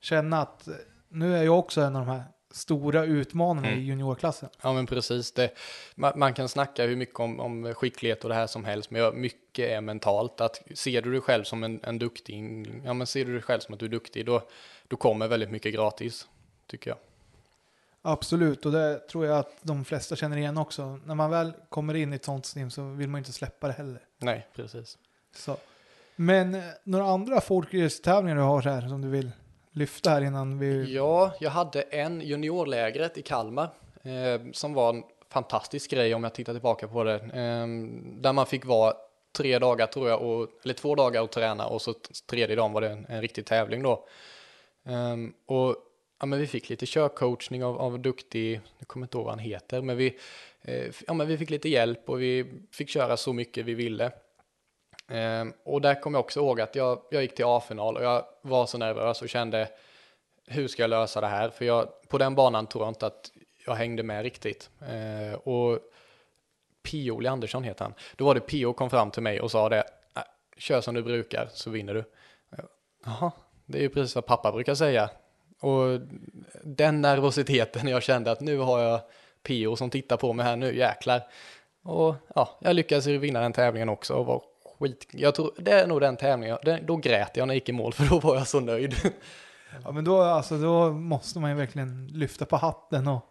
känna 0.00 0.42
att 0.42 0.68
eh, 0.68 0.74
nu 1.08 1.36
är 1.36 1.42
jag 1.42 1.58
också 1.58 1.80
en 1.80 1.96
av 1.96 2.06
de 2.06 2.12
här 2.12 2.22
stora 2.50 3.04
utmanarna 3.04 3.68
Mm. 3.68 3.80
i 3.80 3.82
juniorklassen. 3.82 4.48
Ja 4.62 4.72
men 4.72 4.86
precis, 4.86 5.32
det, 5.32 5.50
man, 5.94 6.12
man 6.16 6.34
kan 6.34 6.48
snacka 6.48 6.84
hur 6.84 6.96
mycket 6.96 7.20
om, 7.20 7.40
om 7.40 7.74
skicklighet 7.74 8.24
och 8.24 8.28
det 8.28 8.34
här 8.34 8.46
som 8.46 8.64
helst, 8.64 8.90
men 8.90 9.02
jag, 9.02 9.14
mycket 9.16 9.70
är 9.70 9.80
mentalt. 9.80 10.40
Att 10.40 10.62
ser 10.74 11.02
du 11.02 11.12
dig 11.12 11.20
själv 11.20 11.44
som 11.44 11.64
en, 11.64 11.80
en 11.82 11.98
duktig, 11.98 12.66
ja 12.84 12.94
men 12.94 13.06
ser 13.06 13.24
du 13.24 13.32
dig 13.32 13.42
själv 13.42 13.60
som 13.60 13.74
att 13.74 13.80
du 13.80 13.86
är 13.86 13.90
duktig, 13.90 14.26
då, 14.26 14.42
då 14.88 14.96
kommer 14.96 15.28
väldigt 15.28 15.50
mycket 15.50 15.74
gratis, 15.74 16.28
tycker 16.66 16.90
jag. 16.90 16.98
Absolut, 18.06 18.66
och 18.66 18.72
det 18.72 18.98
tror 18.98 19.26
jag 19.26 19.38
att 19.38 19.56
de 19.62 19.84
flesta 19.84 20.16
känner 20.16 20.36
igen 20.36 20.58
också. 20.58 21.00
När 21.04 21.14
man 21.14 21.30
väl 21.30 21.52
kommer 21.68 21.94
in 21.94 22.12
i 22.12 22.16
ett 22.16 22.24
sånt 22.24 22.46
sim 22.46 22.70
så 22.70 22.82
vill 22.82 23.08
man 23.08 23.18
inte 23.18 23.32
släppa 23.32 23.66
det 23.66 23.72
heller. 23.72 24.00
Nej, 24.18 24.46
precis. 24.54 24.98
Så. 25.36 25.56
Men 26.16 26.54
eh, 26.54 26.62
några 26.84 27.04
andra 27.04 27.40
folkracetävlingar 27.40 28.36
du 28.36 28.42
har 28.42 28.62
här 28.62 28.88
som 28.88 29.02
du 29.02 29.08
vill 29.08 29.30
lyfta 29.70 30.10
här 30.10 30.20
innan 30.20 30.58
vi... 30.58 30.94
Ja, 30.94 31.32
jag 31.40 31.50
hade 31.50 31.82
en 31.82 32.20
juniorlägret 32.20 33.18
i 33.18 33.22
Kalmar 33.22 33.70
eh, 34.02 34.50
som 34.52 34.74
var 34.74 34.88
en 34.88 35.02
fantastisk 35.30 35.90
grej 35.90 36.14
om 36.14 36.24
jag 36.24 36.34
tittar 36.34 36.52
tillbaka 36.52 36.88
på 36.88 37.04
det. 37.04 37.14
Eh, 37.14 37.66
där 38.20 38.32
man 38.32 38.46
fick 38.46 38.64
vara 38.64 38.94
tre 39.36 39.58
dagar 39.58 39.86
tror 39.86 40.08
jag, 40.08 40.22
och, 40.22 40.48
eller 40.64 40.74
två 40.74 40.94
dagar 40.94 41.22
och 41.22 41.30
träna 41.30 41.66
och 41.66 41.82
så 41.82 41.94
tredje 42.26 42.56
dagen 42.56 42.72
var 42.72 42.80
det 42.80 42.88
en, 42.88 43.06
en 43.08 43.20
riktig 43.20 43.46
tävling 43.46 43.82
då. 43.82 44.06
Eh, 44.84 45.16
och 45.46 45.76
ja, 46.24 46.26
men 46.26 46.38
vi 46.38 46.46
fick 46.46 46.68
lite 46.68 46.86
körcoachning 46.86 47.64
av, 47.64 47.80
av 47.80 47.98
duktig, 47.98 48.60
jag 48.78 48.88
kommer 48.88 49.06
inte 49.06 49.16
ihåg 49.16 49.24
vad 49.24 49.32
han 49.32 49.38
heter, 49.38 49.82
men 49.82 49.96
vi, 49.96 50.18
eh, 50.62 50.92
ja, 51.06 51.14
men 51.14 51.28
vi 51.28 51.38
fick 51.38 51.50
lite 51.50 51.68
hjälp 51.68 52.08
och 52.08 52.22
vi 52.22 52.62
fick 52.72 52.88
köra 52.88 53.16
så 53.16 53.32
mycket 53.32 53.64
vi 53.64 53.74
ville. 53.74 54.04
Eh, 55.08 55.44
och 55.64 55.80
där 55.80 56.00
kommer 56.00 56.18
jag 56.18 56.24
också 56.24 56.40
ihåg 56.40 56.60
att 56.60 56.74
jag, 56.74 57.02
jag 57.10 57.22
gick 57.22 57.34
till 57.34 57.44
A-final 57.44 57.96
och 57.96 58.04
jag 58.04 58.24
var 58.42 58.66
så 58.66 58.78
nervös 58.78 59.22
och 59.22 59.28
kände 59.28 59.68
hur 60.46 60.68
ska 60.68 60.82
jag 60.82 60.90
lösa 60.90 61.20
det 61.20 61.26
här? 61.26 61.50
För 61.50 61.64
jag, 61.64 62.08
på 62.08 62.18
den 62.18 62.34
banan 62.34 62.66
tror 62.66 62.84
jag 62.84 62.90
inte 62.90 63.06
att 63.06 63.30
jag 63.66 63.74
hängde 63.74 64.02
med 64.02 64.22
riktigt. 64.22 64.70
Eh, 64.80 65.34
och 65.34 65.78
Pio 66.82 67.28
Andersson 67.28 67.64
heter 67.64 67.84
han. 67.84 67.94
Då 68.16 68.24
var 68.24 68.34
det 68.34 68.40
Pio 68.40 68.72
kom 68.72 68.90
fram 68.90 69.10
till 69.10 69.22
mig 69.22 69.40
och 69.40 69.50
sa 69.50 69.68
det, 69.68 69.84
äh, 70.16 70.22
kör 70.56 70.80
som 70.80 70.94
du 70.94 71.02
brukar 71.02 71.48
så 71.52 71.70
vinner 71.70 71.94
du. 71.94 72.04
Ehm, 72.58 72.66
jaha, 73.04 73.32
det 73.66 73.78
är 73.78 73.82
ju 73.82 73.88
precis 73.88 74.14
vad 74.14 74.26
pappa 74.26 74.52
brukar 74.52 74.74
säga. 74.74 75.10
Och 75.64 76.00
den 76.62 77.00
nervositeten 77.00 77.88
jag 77.88 78.02
kände 78.02 78.30
att 78.30 78.40
nu 78.40 78.58
har 78.58 78.80
jag 78.80 79.00
P.O. 79.42 79.76
som 79.76 79.90
tittar 79.90 80.16
på 80.16 80.32
mig 80.32 80.46
här 80.46 80.56
nu, 80.56 80.76
jäklar. 80.76 81.22
Och 81.82 82.14
ja, 82.34 82.58
jag 82.60 82.76
lyckades 82.76 83.06
ju 83.06 83.18
vinna 83.18 83.40
den 83.40 83.52
tävlingen 83.52 83.88
också 83.88 84.14
och 84.14 84.26
var 84.26 84.42
skit. 84.78 85.08
Jag 85.10 85.34
tror 85.34 85.52
det 85.58 85.70
är 85.70 85.86
nog 85.86 86.00
den 86.00 86.16
tävlingen, 86.16 86.58
den, 86.62 86.86
då 86.86 86.96
grät 86.96 87.36
jag 87.36 87.48
när 87.48 87.54
jag 87.54 87.56
gick 87.56 87.68
i 87.68 87.72
mål 87.72 87.92
för 87.94 88.04
då 88.04 88.20
var 88.20 88.36
jag 88.36 88.48
så 88.48 88.60
nöjd. 88.60 88.94
Ja, 89.84 89.92
men 89.92 90.04
då, 90.04 90.20
alltså, 90.22 90.58
då 90.58 90.90
måste 90.90 91.38
man 91.38 91.50
ju 91.50 91.56
verkligen 91.56 92.06
lyfta 92.06 92.44
på 92.44 92.56
hatten 92.56 93.08
och 93.08 93.26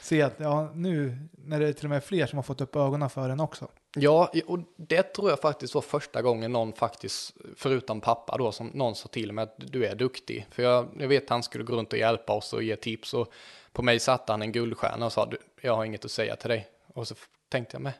se 0.00 0.22
att 0.22 0.34
ja, 0.36 0.70
nu 0.74 1.18
när 1.32 1.60
det 1.60 1.68
är 1.68 1.72
till 1.72 1.86
och 1.86 1.90
med 1.90 2.04
fler 2.04 2.26
som 2.26 2.38
har 2.38 2.42
fått 2.42 2.60
upp 2.60 2.76
ögonen 2.76 3.10
för 3.10 3.28
den 3.28 3.40
också. 3.40 3.68
Ja, 3.96 4.32
och 4.46 4.58
det 4.76 5.02
tror 5.02 5.30
jag 5.30 5.40
faktiskt 5.40 5.74
var 5.74 5.82
första 5.82 6.22
gången 6.22 6.52
någon 6.52 6.72
faktiskt, 6.72 7.36
förutom 7.56 8.00
pappa 8.00 8.36
då, 8.36 8.52
som 8.52 8.66
någon 8.66 8.94
sa 8.94 9.08
till 9.08 9.32
mig 9.32 9.42
att 9.42 9.54
du 9.56 9.86
är 9.86 9.94
duktig. 9.94 10.46
För 10.50 10.62
jag, 10.62 10.88
jag 10.98 11.08
vet 11.08 11.24
att 11.24 11.30
han 11.30 11.42
skulle 11.42 11.64
gå 11.64 11.72
runt 11.72 11.92
och 11.92 11.98
hjälpa 11.98 12.32
oss 12.32 12.52
och 12.52 12.62
ge 12.62 12.76
tips 12.76 13.14
och 13.14 13.32
på 13.72 13.82
mig 13.82 14.00
satte 14.00 14.32
han 14.32 14.42
en 14.42 14.52
guldstjärna 14.52 15.06
och 15.06 15.12
sa 15.12 15.26
du, 15.26 15.38
jag 15.60 15.76
har 15.76 15.84
inget 15.84 16.04
att 16.04 16.10
säga 16.10 16.36
till 16.36 16.50
dig. 16.50 16.68
Och 16.86 17.08
så 17.08 17.14
tänkte 17.48 17.74
jag 17.74 17.82
med, 17.82 17.92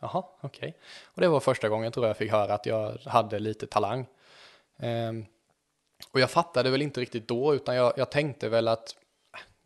jaha, 0.00 0.24
okej. 0.40 0.76
Och 1.04 1.20
det 1.20 1.28
var 1.28 1.40
första 1.40 1.68
gången 1.68 1.92
tror 1.92 2.06
jag 2.06 2.16
fick 2.16 2.30
höra 2.30 2.54
att 2.54 2.66
jag 2.66 2.98
hade 3.04 3.38
lite 3.38 3.66
talang. 3.66 4.06
Ehm, 4.78 5.24
och 6.12 6.20
jag 6.20 6.30
fattade 6.30 6.70
väl 6.70 6.82
inte 6.82 7.00
riktigt 7.00 7.28
då, 7.28 7.54
utan 7.54 7.74
jag, 7.74 7.92
jag 7.96 8.10
tänkte 8.10 8.48
väl 8.48 8.68
att 8.68 8.96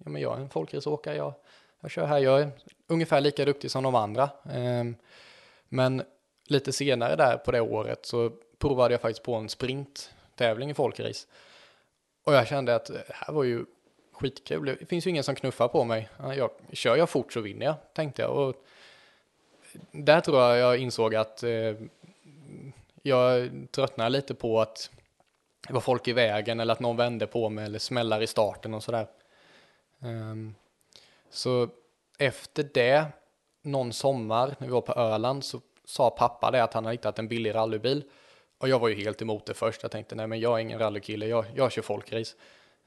ja, 0.04 0.10
men 0.10 0.22
jag 0.22 0.36
är 0.36 0.40
en 0.40 0.48
folkraceåkare, 0.48 1.16
jag, 1.16 1.32
jag 1.80 1.90
kör 1.90 2.06
här, 2.06 2.18
jag 2.18 2.40
är 2.40 2.50
ungefär 2.86 3.20
lika 3.20 3.44
duktig 3.44 3.70
som 3.70 3.84
de 3.84 3.94
andra. 3.94 4.30
Ehm, 4.52 4.96
men 5.68 6.02
lite 6.46 6.72
senare 6.72 7.16
där 7.16 7.36
på 7.36 7.52
det 7.52 7.60
året 7.60 8.06
så 8.06 8.32
provade 8.58 8.94
jag 8.94 9.00
faktiskt 9.00 9.22
på 9.22 9.34
en 9.34 9.48
sprinttävling 9.48 10.70
i 10.70 10.74
folkrace. 10.74 11.26
Och 12.24 12.34
jag 12.34 12.46
kände 12.46 12.74
att 12.74 12.86
det 12.86 13.04
här 13.08 13.32
var 13.32 13.44
ju 13.44 13.64
skitkul. 14.12 14.76
Det 14.80 14.86
finns 14.86 15.06
ju 15.06 15.10
ingen 15.10 15.24
som 15.24 15.34
knuffar 15.34 15.68
på 15.68 15.84
mig. 15.84 16.08
Jag, 16.36 16.50
kör 16.72 16.96
jag 16.96 17.10
fort 17.10 17.32
så 17.32 17.40
vinner 17.40 17.66
jag, 17.66 17.74
tänkte 17.92 18.22
jag. 18.22 18.30
Och 18.30 18.54
där 19.90 20.20
tror 20.20 20.40
jag 20.40 20.58
jag 20.58 20.78
insåg 20.78 21.14
att 21.14 21.42
eh, 21.42 21.74
jag 23.02 23.50
tröttnade 23.70 24.10
lite 24.10 24.34
på 24.34 24.60
att 24.60 24.90
det 25.66 25.72
var 25.72 25.80
folk 25.80 26.08
i 26.08 26.12
vägen 26.12 26.60
eller 26.60 26.72
att 26.72 26.80
någon 26.80 26.96
vände 26.96 27.26
på 27.26 27.48
mig 27.48 27.64
eller 27.64 27.78
smällar 27.78 28.22
i 28.22 28.26
starten 28.26 28.74
och 28.74 28.82
sådär. 28.82 29.06
Ehm, 30.02 30.54
så 31.30 31.68
efter 32.18 32.70
det, 32.74 33.06
någon 33.62 33.92
sommar 33.92 34.56
när 34.58 34.66
vi 34.66 34.72
var 34.72 34.80
på 34.80 34.92
Öland 34.92 35.44
så 35.44 35.60
sa 35.84 36.10
pappa 36.10 36.50
det 36.50 36.62
att 36.62 36.74
han 36.74 36.84
hade 36.84 36.94
hittat 36.94 37.18
en 37.18 37.28
billig 37.28 37.54
rallybil. 37.54 38.04
Och 38.58 38.68
jag 38.68 38.78
var 38.78 38.88
ju 38.88 38.94
helt 38.94 39.22
emot 39.22 39.46
det 39.46 39.54
först. 39.54 39.82
Jag 39.82 39.90
tänkte 39.90 40.14
nej 40.14 40.26
men 40.26 40.40
jag 40.40 40.56
är 40.56 40.62
ingen 40.62 40.78
rallykille, 40.78 41.26
jag, 41.26 41.44
jag 41.54 41.72
kör 41.72 41.82
folkrace. 41.82 42.36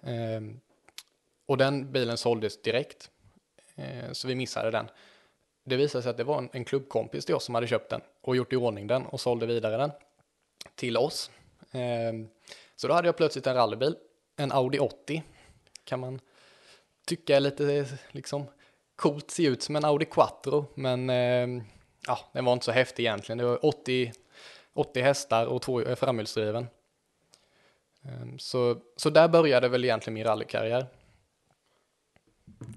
Um, 0.02 0.60
och 1.46 1.58
den 1.58 1.92
bilen 1.92 2.18
såldes 2.18 2.62
direkt. 2.62 3.10
Uh, 3.80 4.12
så 4.12 4.28
vi 4.28 4.36
missade 4.36 4.72
den. 4.72 4.90
Det 5.64 5.76
visade 5.76 6.02
sig 6.02 6.10
att 6.10 6.18
det 6.18 6.24
var 6.24 6.38
en, 6.38 6.50
en 6.54 6.66
klubbkompis 6.66 7.26
till 7.26 7.36
oss 7.36 7.44
som 7.44 7.56
hade 7.56 7.68
köpt 7.68 7.90
den 7.90 8.02
och 8.22 8.36
gjort 8.36 8.54
i 8.54 8.56
ordning 8.56 8.88
den 8.88 9.06
och 9.06 9.20
sålde 9.20 9.46
vidare 9.46 9.78
den 9.78 9.92
till 10.76 10.98
oss. 10.98 11.32
Um, 11.72 12.30
så 12.76 12.88
då 12.88 12.94
hade 12.94 13.08
jag 13.08 13.18
plötsligt 13.18 13.48
en 13.48 13.56
rallybil, 13.56 13.96
en 14.36 14.52
Audi 14.52 14.80
80. 14.80 15.24
Kan 15.84 16.00
man 16.00 16.20
tycka 17.10 17.36
är 17.36 17.40
lite 17.40 17.86
liksom 18.12 18.46
coolt, 18.96 19.32
ser 19.32 19.50
ut 19.50 19.62
som 19.64 19.76
en 19.76 19.86
Audi 19.86 20.06
Quattro, 20.06 20.66
men 20.76 21.10
ehm, 21.10 21.64
ja, 22.08 22.20
den 22.34 22.46
var 22.46 22.54
inte 22.54 22.66
så 22.66 22.72
häftig 22.72 23.04
egentligen. 23.04 23.38
Det 23.38 23.44
var 23.46 23.66
80, 23.66 24.12
80 24.74 25.02
hästar 25.02 25.46
och 25.46 25.62
två 25.62 25.80
är 25.80 25.96
framhjulsdriven. 25.96 26.68
Ehm, 28.04 28.40
Så, 28.40 28.78
så 28.96 29.10
där 29.10 29.28
började 29.28 29.70
väl 29.70 29.84
egentligen 29.86 30.14
min 30.14 30.24
rallykarriär. 30.24 30.86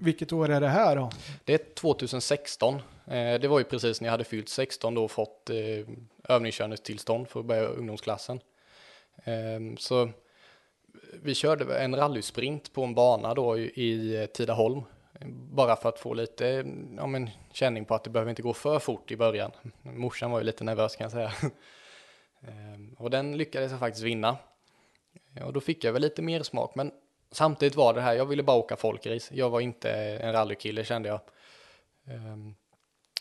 Vilket 0.01 0.33
år 0.33 0.49
är 0.49 0.61
det 0.61 0.67
här 0.67 0.95
då? 0.95 1.11
Det 1.43 1.53
är 1.53 1.73
2016. 1.73 2.75
Eh, 3.07 3.39
Det 3.39 3.47
var 3.47 3.59
ju 3.59 3.65
precis 3.65 4.01
när 4.01 4.07
jag 4.07 4.11
hade 4.11 4.23
fyllt 4.23 4.49
16 4.49 4.93
då 4.95 5.03
och 5.03 5.11
fått 5.11 5.49
eh, 5.49 5.87
övningskörningstillstånd 6.29 7.27
för 7.29 7.39
att 7.39 7.45
börja 7.45 7.63
ungdomsklassen. 7.63 8.39
Ehm, 9.23 9.77
Så 9.77 10.09
vi 11.23 11.35
körde 11.35 11.77
en 11.79 11.95
rallysprint 11.95 12.73
på 12.73 12.83
en 12.83 12.93
bana 12.95 13.33
då 13.33 13.57
i- 13.57 13.71
i 13.75 14.27
Tidaholm. 14.33 14.81
Bara 15.51 15.75
för 15.75 15.89
att 15.89 15.99
få 15.99 16.13
lite 16.13 16.45
ja, 16.97 17.07
men, 17.07 17.29
känning 17.51 17.85
på 17.85 17.95
att 17.95 18.03
det 18.03 18.09
behöver 18.09 18.29
inte 18.29 18.41
gå 18.41 18.53
för 18.53 18.79
fort 18.79 19.11
i 19.11 19.17
början. 19.17 19.51
Morsan 19.81 20.31
var 20.31 20.39
ju 20.39 20.45
lite 20.45 20.63
nervös 20.63 20.95
kan 20.95 21.05
jag 21.05 21.11
säga. 21.11 21.31
Ehm, 22.47 22.95
och 22.99 23.09
den 23.09 23.37
lyckades 23.37 23.71
jag 23.71 23.79
faktiskt 23.79 24.03
vinna. 24.05 24.37
Och 25.45 25.53
då 25.53 25.59
fick 25.61 25.83
jag 25.83 25.93
väl 25.93 26.01
lite 26.01 26.21
mer 26.21 26.43
smak, 26.43 26.75
men 26.75 26.91
samtidigt 27.31 27.75
var 27.75 27.93
det 27.93 28.01
här, 28.01 28.13
jag 28.13 28.25
ville 28.25 28.43
bara 28.43 28.57
åka 28.57 28.75
folkrace. 28.75 29.35
Jag 29.35 29.49
var 29.49 29.61
inte 29.61 29.91
en 29.93 30.33
rallykille 30.33 30.83
kände 30.83 31.09
jag. 31.09 31.19
Ehm, 32.07 32.55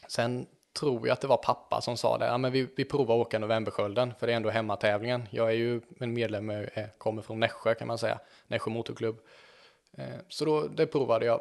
sen 0.08 0.46
tror 0.72 1.06
jag 1.06 1.12
att 1.12 1.20
det 1.20 1.26
var 1.26 1.36
pappa 1.36 1.80
som 1.80 1.96
sa 1.96 2.18
det, 2.18 2.26
ja 2.26 2.38
men 2.38 2.52
vi, 2.52 2.68
vi 2.76 2.84
provar 2.84 3.14
att 3.14 3.26
åka 3.26 3.38
Novemberskölden, 3.38 4.14
för 4.18 4.26
det 4.26 4.32
är 4.32 4.36
ändå 4.36 4.50
hemmatävlingen. 4.50 5.28
Jag 5.30 5.48
är 5.48 5.54
ju 5.54 5.80
en 6.00 6.12
medlem, 6.12 6.46
med, 6.46 6.90
kommer 6.98 7.22
från 7.22 7.40
Nässjö 7.40 7.74
kan 7.74 7.88
man 7.88 7.98
säga, 7.98 8.18
Nässjö 8.46 8.70
motorklubb. 8.70 9.18
Eh, 9.96 10.04
så 10.28 10.44
då, 10.44 10.62
det 10.68 10.86
provade 10.86 11.26
jag. 11.26 11.40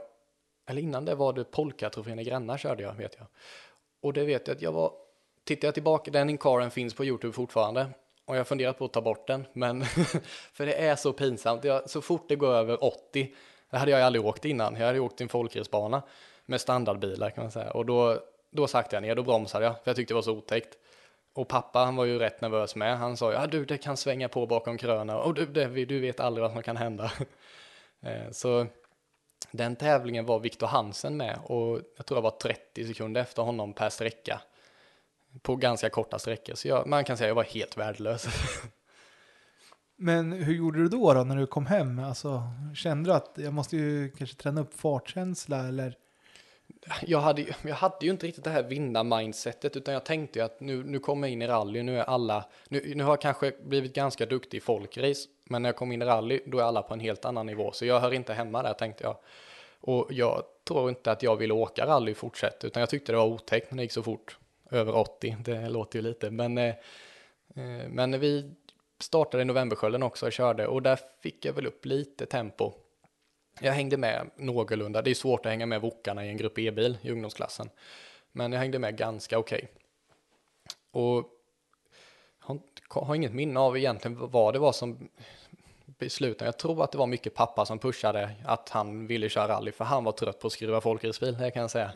Eller 0.66 0.82
innan 0.82 1.06
det 1.06 1.16
var 1.16 1.34
det 1.34 1.44
Polka-trofén 1.44 2.20
i 2.20 2.24
Gränna 2.24 2.58
körde 2.58 2.84
jag, 2.84 2.94
vet 2.94 3.16
jag. 3.18 3.28
Och 4.02 4.14
det 4.14 4.26
vet 4.26 4.48
jag 4.48 4.56
att 4.56 4.62
jag 4.62 4.72
var, 4.72 4.94
tittar 5.44 5.68
jag 5.68 5.74
tillbaka, 5.74 6.12
den 6.12 6.30
inkaren 6.30 6.72
finns 6.72 6.94
på 6.94 7.06
YouTube 7.06 7.34
fortfarande. 7.34 7.90
Och 8.26 8.38
jag 8.38 8.48
funderar 8.48 8.74
funderat 8.74 8.78
på 8.78 8.86
att 8.86 8.94
ta 8.94 9.02
bort 9.02 9.28
den, 9.28 9.46
men 9.54 9.86
för 10.54 10.66
det 10.66 10.74
är 10.74 10.96
så 10.96 11.14
pinsamt. 11.14 11.64
Jag, 11.64 11.90
så 11.90 12.02
fort 12.02 12.26
det 12.30 12.36
går 12.36 12.54
över 12.54 12.84
80, 12.84 13.36
det 13.70 13.78
hade 13.78 13.92
jag 13.92 14.02
aldrig 14.02 14.26
åkt 14.26 14.46
innan. 14.46 14.76
Jag 14.76 14.86
hade 14.86 15.00
åkt 15.00 15.22
i 15.22 15.24
en 15.24 15.30
folkracebana 15.30 16.02
med 16.46 16.62
standardbilar 16.62 17.30
kan 17.30 17.44
man 17.44 17.52
säga. 17.52 17.72
Och 17.72 17.86
då, 17.86 18.20
då 18.52 18.68
saktade 18.68 18.96
jag 18.96 19.02
ner, 19.02 19.16
då 19.16 19.24
bromsade 19.24 19.66
jag, 19.66 19.74
för 19.74 19.82
jag 19.84 19.96
tyckte 19.96 20.14
det 20.14 20.16
var 20.16 20.22
så 20.22 20.38
otäckt. 20.38 20.78
Och 21.34 21.48
pappa, 21.48 21.80
han 21.80 21.96
var 21.96 22.06
ju 22.06 22.20
rätt 22.20 22.42
nervös 22.42 22.76
med. 22.76 22.98
Han 22.98 23.18
sa, 23.18 23.34
ja 23.34 23.48
du, 23.48 23.66
det 23.66 23.78
kan 23.78 23.98
svänga 23.98 24.30
på 24.30 24.48
bakom 24.48 24.78
kröna. 24.78 25.18
Och 25.18 25.34
du, 25.34 25.46
det, 25.46 25.86
du 25.86 26.00
vet 26.00 26.20
aldrig 26.20 26.42
vad 26.42 26.52
som 26.52 26.64
kan 26.64 26.78
hända. 26.78 27.12
Eh, 28.04 28.32
så 28.32 28.68
den 29.52 29.76
tävlingen 29.76 30.26
var 30.26 30.40
Viktor 30.40 30.68
Hansen 30.68 31.18
med 31.18 31.40
och 31.44 31.80
jag 31.98 32.06
tror 32.06 32.18
jag 32.18 32.22
var 32.22 32.32
30 32.32 32.88
sekunder 32.88 33.22
efter 33.22 33.42
honom 33.42 33.74
per 33.74 33.90
sträcka. 33.90 34.42
På 35.42 35.56
ganska 35.56 35.90
korta 35.90 36.20
sträckor, 36.20 36.56
så 36.56 36.68
jag, 36.68 36.88
man 36.88 37.04
kan 37.04 37.18
säga 37.18 37.26
att 37.26 37.30
jag 37.30 37.36
var 37.36 37.44
helt 37.44 37.78
värdelös. 37.78 38.28
Men 39.96 40.32
hur 40.32 40.54
gjorde 40.54 40.80
du 40.80 40.88
då, 40.88 41.14
då 41.14 41.24
när 41.24 41.36
du 41.36 41.48
kom 41.48 41.66
hem? 41.66 42.00
Alltså, 42.00 42.44
kände 42.76 43.10
du 43.10 43.14
att 43.14 43.32
jag 43.36 43.54
måste 43.54 43.78
ju 43.78 44.12
kanske 44.12 44.36
träna 44.36 44.62
upp 44.62 44.74
fartkänsla 44.74 45.68
eller? 45.68 45.98
Jag, 47.02 47.20
hade, 47.20 47.42
ju- 47.42 47.54
jag 47.62 47.76
hade 47.76 48.06
ju 48.06 48.12
inte 48.12 48.28
riktigt 48.28 48.44
det 48.44 48.50
här 48.50 48.64
vinna-mindsetet, 48.64 49.78
utan 49.78 49.94
jag 49.94 50.04
tänkte 50.04 50.40
ju 50.40 50.46
att 50.46 50.60
nu, 50.60 50.84
nu 50.84 51.00
kommer 51.00 51.28
jag 51.28 51.34
in 51.34 51.42
i 51.42 51.48
rally, 51.48 51.84
nu 51.84 52.00
är 52.00 52.04
alla, 52.04 52.46
nu, 52.68 52.94
nu 52.96 53.04
har 53.04 53.12
jag 53.12 53.22
kanske 53.22 53.52
blivit 53.64 53.94
ganska 53.94 54.26
duktig 54.26 54.58
i 54.58 54.62
folkrace, 54.62 55.30
men 55.44 55.62
när 55.62 55.70
jag 55.70 55.76
kom 55.76 55.92
in 55.92 56.02
i 56.02 56.06
rally, 56.06 56.40
då 56.46 56.60
är 56.60 56.64
alla 56.64 56.82
på 56.82 56.94
en 56.94 57.00
helt 57.00 57.26
annan 57.26 57.46
nivå, 57.46 57.72
så 57.72 57.86
jag 57.86 58.00
hör 58.00 58.14
inte 58.14 58.34
hemma 58.34 58.64
där, 58.64 58.74
tänkte 58.74 59.04
jag. 59.04 59.18
Och 59.82 60.08
jag 60.10 60.44
tror 60.64 60.90
inte 60.90 61.12
att 61.12 61.24
jag 61.24 61.36
ville 61.36 61.54
åka 61.54 61.86
rally 61.86 62.14
fortsätta, 62.14 62.68
utan 62.68 62.80
jag 62.80 62.90
tyckte 62.90 63.12
det 63.12 63.18
var 63.18 63.26
otäckt 63.26 63.72
när 63.72 63.78
det 63.78 63.84
gick 63.84 63.92
så 63.92 64.04
fort. 64.04 64.38
Över 64.72 64.96
80, 64.96 65.38
det 65.40 65.70
låter 65.70 66.00
ju 66.00 66.04
lite, 66.04 66.32
men, 66.32 66.58
eh, 66.58 66.76
eh, 67.56 67.88
men 67.90 68.20
vi 68.20 68.52
startade 69.00 69.42
i 69.42 69.46
Novemberskölden 69.46 70.04
också 70.04 70.26
och 70.26 70.32
körde 70.32 70.68
och 70.68 70.82
där 70.82 71.00
fick 71.24 71.46
jag 71.46 71.54
väl 71.54 71.68
upp 71.68 71.86
lite 71.86 72.26
tempo. 72.26 72.74
Jag 73.60 73.74
hängde 73.74 73.98
med 73.98 74.30
någorlunda, 74.36 75.02
det 75.02 75.10
är 75.10 75.16
svårt 75.16 75.46
att 75.46 75.52
hänga 75.52 75.66
med 75.66 75.82
vokarna 75.82 76.26
i 76.26 76.30
en 76.30 76.38
grupp 76.38 76.58
E-bil 76.58 76.98
i 77.02 77.12
ungdomsklassen, 77.12 77.70
men 78.32 78.52
jag 78.52 78.60
hängde 78.60 78.80
med 78.80 78.98
ganska 78.98 79.40
okej. 79.40 79.58
Okay. 79.58 79.68
Och 80.92 81.30
har, 82.40 82.60
har 83.06 83.16
inget 83.16 83.34
minne 83.34 83.60
av 83.60 83.78
egentligen 83.78 84.32
vad 84.32 84.54
det 84.54 84.60
var 84.60 84.72
som 84.72 85.10
beslutade. 85.86 86.46
Jag 86.46 86.58
tror 86.58 86.84
att 86.84 86.92
det 86.92 86.98
var 86.98 87.08
mycket 87.08 87.34
pappa 87.34 87.66
som 87.66 87.80
pushade 87.80 88.32
att 88.46 88.70
han 88.70 89.08
ville 89.08 89.30
köra 89.30 89.48
rally 89.48 89.72
för 89.72 89.86
han 89.86 90.04
var 90.04 90.12
trött 90.12 90.40
på 90.40 90.48
att 90.48 90.54
skruva 90.54 90.82
folkracebil, 90.82 91.38
det 91.38 91.52
kan 91.52 91.62
jag 91.62 91.72
säga. 91.72 91.92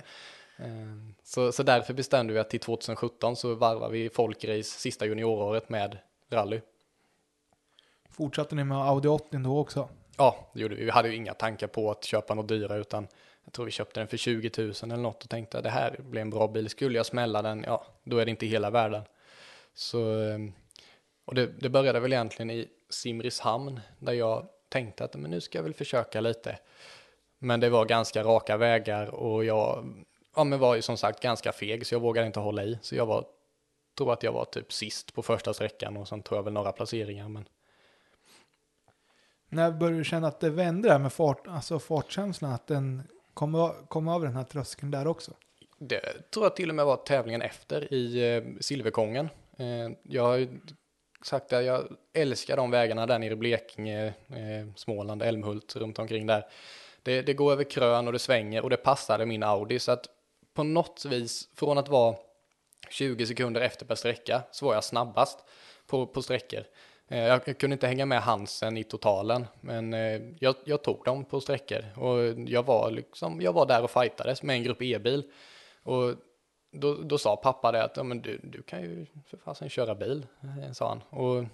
Ehm, 0.57 1.15
så, 1.23 1.51
så 1.51 1.63
därför 1.63 1.93
bestämde 1.93 2.33
vi 2.33 2.39
att 2.39 2.49
till 2.49 2.59
2017 2.59 3.35
så 3.35 3.55
varvar 3.55 3.89
vi 3.89 4.09
folkrace 4.09 4.63
sista 4.63 5.05
junioråret 5.05 5.69
med 5.69 5.97
rally. 6.29 6.61
Fortsatte 8.09 8.55
ni 8.55 8.63
med 8.63 8.77
Audi 8.77 9.07
80 9.07 9.37
då 9.37 9.59
också? 9.59 9.89
Ja, 10.17 10.49
det 10.53 10.61
gjorde 10.61 10.75
vi. 10.75 10.83
Vi 10.85 10.91
hade 10.91 11.09
ju 11.09 11.15
inga 11.15 11.33
tankar 11.33 11.67
på 11.67 11.91
att 11.91 12.03
köpa 12.03 12.33
något 12.33 12.47
dyra 12.47 12.75
utan 12.75 13.07
jag 13.43 13.53
tror 13.53 13.65
vi 13.65 13.71
köpte 13.71 13.99
den 13.99 14.07
för 14.07 14.17
20 14.17 14.51
000 14.57 14.73
eller 14.83 14.97
något 14.97 15.23
och 15.23 15.29
tänkte 15.29 15.57
att 15.57 15.63
det 15.63 15.69
här 15.69 15.95
blir 15.99 16.21
en 16.21 16.29
bra 16.29 16.47
bil. 16.47 16.69
Skulle 16.69 16.97
jag 16.97 17.05
smälla 17.05 17.41
den, 17.41 17.63
ja, 17.67 17.85
då 18.03 18.17
är 18.17 18.25
det 18.25 18.31
inte 18.31 18.45
hela 18.45 18.69
världen. 18.69 19.03
Så, 19.73 20.19
ehm, 20.19 20.53
och 21.25 21.35
det, 21.35 21.45
det 21.45 21.69
började 21.69 21.99
väl 21.99 22.13
egentligen 22.13 22.49
i 22.49 22.67
Simrishamn 22.89 23.79
där 23.99 24.13
jag 24.13 24.47
tänkte 24.69 25.03
att 25.03 25.15
men 25.15 25.31
nu 25.31 25.41
ska 25.41 25.57
jag 25.57 25.63
väl 25.63 25.73
försöka 25.73 26.21
lite. 26.21 26.59
Men 27.39 27.59
det 27.59 27.69
var 27.69 27.85
ganska 27.85 28.23
raka 28.23 28.57
vägar 28.57 29.07
och 29.07 29.45
jag 29.45 29.85
ja, 30.35 30.43
men 30.43 30.59
var 30.59 30.75
ju 30.75 30.81
som 30.81 30.97
sagt 30.97 31.19
ganska 31.19 31.51
feg 31.51 31.87
så 31.87 31.95
jag 31.95 31.99
vågade 31.99 32.27
inte 32.27 32.39
hålla 32.39 32.63
i. 32.63 32.79
Så 32.81 32.95
jag 32.95 33.05
var, 33.05 33.25
tror 33.97 34.13
att 34.13 34.23
jag 34.23 34.31
var 34.31 34.45
typ 34.45 34.73
sist 34.73 35.13
på 35.13 35.21
första 35.21 35.53
sträckan 35.53 35.97
och 35.97 36.07
sen 36.07 36.21
tror 36.21 36.37
jag 36.37 36.43
väl 36.43 36.53
några 36.53 36.71
placeringar. 36.71 37.29
Men... 37.29 37.45
När 39.55 39.71
började 39.71 39.97
du 39.97 40.03
känna 40.03 40.27
att 40.27 40.39
det 40.39 40.49
vände 40.49 40.89
där 40.89 40.99
med 40.99 41.13
fart, 41.13 41.47
alltså 41.47 41.79
fartkänslan, 41.79 42.51
att 42.51 42.67
den 42.67 43.03
kom, 43.33 43.71
kom 43.87 44.07
över 44.07 44.25
den 44.25 44.35
här 44.35 44.43
tröskeln 44.43 44.91
där 44.91 45.07
också? 45.07 45.31
Det 45.77 46.31
tror 46.31 46.45
jag 46.45 46.55
till 46.55 46.69
och 46.69 46.75
med 46.75 46.85
var 46.85 46.97
tävlingen 46.97 47.41
efter 47.41 47.93
i 47.93 48.35
eh, 48.35 48.43
Silverkongen. 48.59 49.29
Eh, 49.57 49.89
jag 50.03 50.23
har 50.23 50.47
sagt 51.25 51.53
att 51.53 51.65
jag 51.65 51.87
älskar 52.13 52.57
de 52.57 52.71
vägarna 52.71 53.05
där 53.05 53.19
nere 53.19 53.33
i 53.33 53.35
Blekinge, 53.35 54.07
eh, 54.07 54.73
Småland, 54.75 55.23
Älmhult, 55.23 55.75
runt 55.75 55.99
omkring 55.99 56.27
där. 56.27 56.45
Det, 57.03 57.21
det, 57.21 57.33
går 57.33 57.51
över 57.51 57.63
krön 57.63 58.07
och 58.07 58.13
det 58.13 58.19
svänger 58.19 58.63
och 58.63 58.69
det 58.69 58.77
passade 58.77 59.25
min 59.25 59.43
Audi 59.43 59.79
så 59.79 59.91
att 59.91 60.05
på 60.53 60.63
något 60.63 61.05
vis 61.05 61.49
från 61.55 61.77
att 61.77 61.89
vara 61.89 62.15
20 62.89 63.25
sekunder 63.25 63.61
efter 63.61 63.85
per 63.85 63.95
sträcka 63.95 64.41
så 64.51 64.65
var 64.65 64.73
jag 64.73 64.83
snabbast 64.83 65.39
på, 65.87 66.07
på 66.07 66.21
sträckor. 66.21 66.63
Eh, 67.07 67.19
jag, 67.19 67.57
kunde 67.57 67.73
inte 67.73 67.87
hänga 67.87 68.05
med 68.05 68.21
Hansen 68.21 68.77
i 68.77 68.83
totalen, 68.83 69.45
men 69.61 69.93
eh, 69.93 70.21
jag, 70.39 70.55
jag, 70.63 70.83
tog 70.83 71.03
dem 71.03 71.25
på 71.25 71.41
sträckor 71.41 71.85
och 71.95 72.39
jag 72.47 72.63
var, 72.63 72.91
liksom, 72.91 73.41
jag 73.41 73.53
var 73.53 73.65
där 73.65 73.83
och 73.83 73.91
fightades 73.91 74.43
med 74.43 74.55
en 74.55 74.63
grupp 74.63 74.81
E-bil. 74.81 75.23
Och 75.83 76.13
då, 76.71 76.93
då 76.93 77.17
sa 77.17 77.35
pappa 77.35 77.71
det 77.71 77.83
att 77.83 77.97
ja, 77.97 78.03
men 78.03 78.21
du, 78.21 78.39
du 78.43 78.61
kan 78.61 78.81
ju 78.81 79.05
för 79.25 79.37
fasen 79.37 79.69
köra 79.69 79.95
bil, 79.95 80.25
eh, 80.41 80.71
sa 80.71 80.89
han. 80.89 81.21
Och 81.21 81.45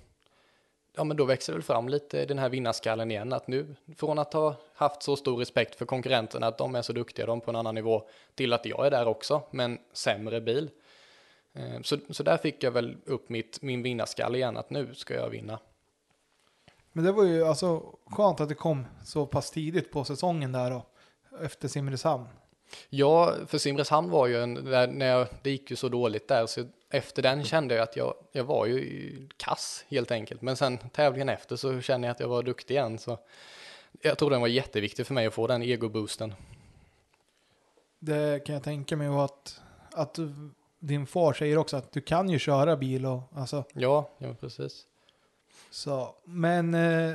ja, 0.96 1.04
men 1.04 1.18
då 1.18 1.26
växer 1.26 1.54
det 1.54 1.58
väl 1.58 1.64
fram 1.64 1.90
lite 1.90 2.26
den 2.26 2.40
här 2.40 2.50
vinnarskallen 2.50 3.12
igen, 3.12 3.34
att 3.34 3.48
nu 3.48 3.76
från 3.98 4.20
att 4.20 4.34
ha 4.34 4.56
haft 4.76 5.04
så 5.04 5.16
stor 5.16 5.38
respekt 5.38 5.76
för 5.76 5.86
konkurrenterna, 5.86 6.48
att 6.48 6.58
de 6.58 6.76
är 6.76 6.82
så 6.82 6.94
duktiga, 6.94 7.26
de 7.26 7.42
på 7.42 7.52
en 7.52 7.56
annan 7.56 7.76
nivå, 7.76 8.10
till 8.36 8.54
att 8.54 8.66
jag 8.66 8.86
är 8.86 8.92
där 8.92 9.08
också, 9.08 9.42
men 9.52 9.80
sämre 9.94 10.42
bil. 10.42 10.70
Eh, 11.54 11.82
så, 11.82 11.98
så 12.10 12.24
där 12.24 12.38
fick 12.38 12.64
jag 12.64 12.72
väl 12.72 12.98
upp 13.06 13.30
mitt, 13.30 13.62
min 13.62 13.84
vinnarskalle 13.84 14.38
igen, 14.38 14.58
att 14.58 14.70
nu 14.70 14.96
ska 14.96 15.14
jag 15.14 15.30
vinna. 15.30 15.60
Men 16.92 17.06
det 17.06 17.12
var 17.12 17.24
ju 17.24 17.44
alltså 17.44 17.96
skönt 18.06 18.40
att 18.40 18.50
det 18.50 18.56
kom 18.56 18.86
så 19.06 19.26
pass 19.26 19.52
tidigt 19.52 19.92
på 19.92 20.04
säsongen 20.04 20.52
där 20.52 20.72
då, 20.72 20.86
efter 21.42 21.68
Simrishamn. 21.68 22.28
Ja, 22.90 23.36
för 23.48 23.58
Simrishamn 23.58 24.10
var 24.10 24.28
ju 24.28 24.44
en, 24.44 24.54
där, 24.54 24.88
när 24.88 25.06
jag, 25.06 25.28
det 25.42 25.52
gick 25.52 25.70
ju 25.70 25.76
så 25.76 25.90
dåligt 25.90 26.28
där, 26.28 26.46
så 26.46 26.64
efter 26.90 27.22
den 27.22 27.44
kände 27.44 27.76
jag 27.76 27.84
att 27.84 27.96
jag, 27.96 28.14
jag 28.32 28.44
var 28.44 28.66
ju 28.66 29.30
kass 29.38 29.86
helt 29.88 30.12
enkelt. 30.12 30.42
Men 30.42 30.58
sen 30.58 30.78
tävlingen 30.78 31.30
efter 31.30 31.56
så 31.56 31.82
kände 31.82 32.08
jag 32.08 32.12
att 32.12 32.20
jag 32.20 32.28
var 32.28 32.44
duktig 32.44 32.74
igen. 32.74 32.98
Så 32.98 33.20
jag 34.02 34.18
tror 34.18 34.30
den 34.30 34.42
var 34.42 34.48
jätteviktig 34.48 35.08
för 35.08 35.14
mig 35.14 35.26
att 35.26 35.34
få 35.34 35.48
den 35.48 35.62
ego-boosten. 35.64 36.34
Det 38.00 38.46
kan 38.46 38.54
jag 38.54 38.64
tänka 38.64 38.98
mig 38.98 39.10
och 39.10 39.26
att, 39.26 39.62
att 39.92 40.20
din 40.82 41.08
far 41.08 41.34
säger 41.34 41.58
också 41.58 41.78
att 41.78 41.92
du 41.92 42.02
kan 42.02 42.30
ju 42.30 42.40
köra 42.40 42.78
bil 42.78 43.06
och 43.06 43.22
alltså. 43.36 43.64
Ja, 43.74 44.10
ja 44.18 44.36
precis. 44.40 44.86
Så, 45.72 46.16
men 46.26 46.74
eh, 46.74 47.14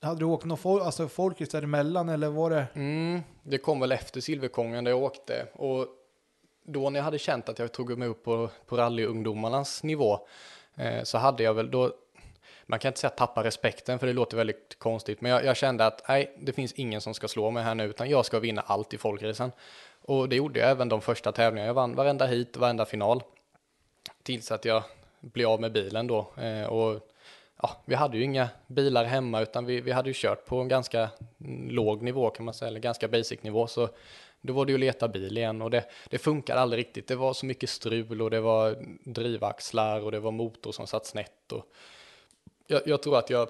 hade 0.00 0.20
du 0.20 0.24
åkt 0.24 0.44
någon 0.44 0.58
fol 0.58 0.80
alltså 0.82 1.08
folkis 1.08 1.48
däremellan 1.48 2.08
eller 2.08 2.28
var 2.28 2.50
det? 2.50 2.66
Mm, 2.74 3.20
det 3.42 3.58
kom 3.58 3.80
väl 3.80 3.92
efter 3.92 4.20
Silverkongen 4.20 4.84
där 4.84 4.90
jag 4.90 5.02
åkte 5.02 5.46
och 5.52 5.86
då 6.64 6.90
när 6.90 6.98
jag 6.98 7.04
hade 7.04 7.18
känt 7.18 7.48
att 7.48 7.58
jag 7.58 7.72
tog 7.72 7.98
mig 7.98 8.08
upp 8.08 8.24
på, 8.24 8.50
på 8.66 8.76
rallyungdomarnas 8.76 9.82
nivå 9.82 10.18
eh, 10.76 11.02
så 11.02 11.18
hade 11.18 11.42
jag 11.42 11.54
väl 11.54 11.70
då, 11.70 11.92
man 12.66 12.78
kan 12.78 12.88
inte 12.88 13.00
säga 13.00 13.10
tappa 13.10 13.44
respekten 13.44 13.98
för 13.98 14.06
det 14.06 14.12
låter 14.12 14.36
väldigt 14.36 14.78
konstigt, 14.78 15.20
men 15.20 15.32
jag, 15.32 15.44
jag, 15.44 15.56
kände 15.56 15.86
att 15.86 16.08
nej, 16.08 16.36
det 16.40 16.52
finns 16.52 16.72
ingen 16.72 17.00
som 17.00 17.14
ska 17.14 17.28
slå 17.28 17.50
mig 17.50 17.62
här 17.62 17.74
nu 17.74 17.84
utan 17.84 18.10
jag 18.10 18.26
ska 18.26 18.38
vinna 18.38 18.60
allt 18.60 18.94
i 18.94 18.98
folkracen. 18.98 19.52
Och 20.06 20.28
det 20.28 20.36
gjorde 20.36 20.60
jag 20.60 20.70
även 20.70 20.88
de 20.88 21.00
första 21.00 21.32
tävlingarna, 21.32 21.66
jag 21.66 21.74
vann 21.74 21.94
varenda 21.94 22.26
hit, 22.26 22.56
varenda 22.56 22.84
final. 22.84 23.22
Tills 24.22 24.52
att 24.52 24.64
jag 24.64 24.82
blev 25.20 25.48
av 25.48 25.60
med 25.60 25.72
bilen 25.72 26.06
då. 26.06 26.32
Eh, 26.36 26.66
och 26.66 27.00
ja, 27.62 27.76
vi 27.84 27.94
hade 27.94 28.16
ju 28.16 28.22
inga 28.22 28.48
bilar 28.66 29.04
hemma 29.04 29.40
utan 29.40 29.64
vi, 29.64 29.80
vi 29.80 29.92
hade 29.92 30.10
ju 30.10 30.14
kört 30.16 30.46
på 30.46 30.60
en 30.60 30.68
ganska 30.68 31.08
låg 31.68 32.02
nivå 32.02 32.30
kan 32.30 32.44
man 32.44 32.54
säga, 32.54 32.68
eller 32.68 32.80
ganska 32.80 33.08
basic 33.08 33.42
nivå. 33.42 33.66
Så 33.66 33.88
då 34.40 34.52
var 34.52 34.64
det 34.64 34.72
ju 34.72 34.76
att 34.76 34.80
leta 34.80 35.08
bil 35.08 35.38
igen 35.38 35.62
och 35.62 35.70
det, 35.70 35.84
det 36.10 36.18
funkade 36.18 36.60
aldrig 36.60 36.80
riktigt. 36.80 37.08
Det 37.08 37.16
var 37.16 37.32
så 37.32 37.46
mycket 37.46 37.70
strul 37.70 38.22
och 38.22 38.30
det 38.30 38.40
var 38.40 38.76
drivaxlar 39.04 40.00
och 40.00 40.12
det 40.12 40.20
var 40.20 40.30
motor 40.30 40.72
som 40.72 40.86
satt 40.86 41.06
snett. 41.06 41.52
Och 41.52 41.64
jag, 42.66 42.82
jag 42.86 43.02
tror 43.02 43.18
att 43.18 43.30
jag 43.30 43.48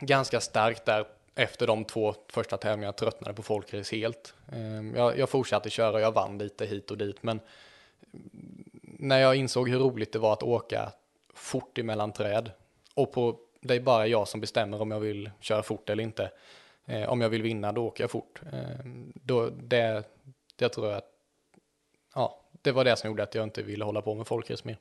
ganska 0.00 0.40
starkt 0.40 0.84
där 0.84 1.06
efter 1.34 1.66
de 1.66 1.84
två 1.84 2.14
första 2.28 2.56
tävlingarna 2.56 2.92
tröttnade 2.92 3.34
på 3.34 3.42
folkrace 3.42 3.96
helt. 3.96 4.34
Ehm, 4.52 4.94
jag, 4.96 5.18
jag 5.18 5.28
fortsatte 5.28 5.70
köra 5.70 5.92
och 5.92 6.00
jag 6.00 6.12
vann 6.12 6.38
lite 6.38 6.66
hit 6.66 6.90
och 6.90 6.98
dit 6.98 7.22
men 7.22 7.40
när 8.82 9.18
jag 9.18 9.36
insåg 9.36 9.68
hur 9.68 9.78
roligt 9.78 10.12
det 10.12 10.18
var 10.18 10.32
att 10.32 10.42
åka 10.42 10.92
fort 11.34 11.78
emellan 11.78 12.12
träd 12.12 12.50
och 12.94 13.12
på, 13.12 13.38
det 13.60 13.74
är 13.74 13.80
bara 13.80 14.06
jag 14.06 14.28
som 14.28 14.40
bestämmer 14.40 14.82
om 14.82 14.90
jag 14.90 15.00
vill 15.00 15.30
köra 15.40 15.62
fort 15.62 15.90
eller 15.90 16.02
inte. 16.02 16.30
Eh, 16.86 17.08
om 17.08 17.20
jag 17.20 17.28
vill 17.28 17.42
vinna 17.42 17.72
då 17.72 17.86
åker 17.86 18.04
jag 18.04 18.10
fort. 18.10 18.40
Ehm, 18.52 19.12
då, 19.14 19.50
det, 19.50 20.04
det 20.56 20.68
tror 20.68 20.86
jag 20.86 20.96
att, 20.96 21.10
ja, 22.14 22.40
det 22.62 22.72
var 22.72 22.84
det 22.84 22.96
som 22.96 23.10
gjorde 23.10 23.22
att 23.22 23.34
jag 23.34 23.44
inte 23.44 23.62
ville 23.62 23.84
hålla 23.84 24.02
på 24.02 24.14
med 24.14 24.26
folkrace 24.26 24.62
mer. 24.64 24.78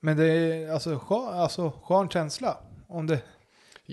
Men 0.00 0.16
det 0.16 0.26
är 0.26 0.70
alltså, 0.70 0.98
skön, 0.98 1.28
alltså 1.28 1.72
skön 1.82 2.08
känsla 2.08 2.56
om 2.88 3.06
det, 3.06 3.20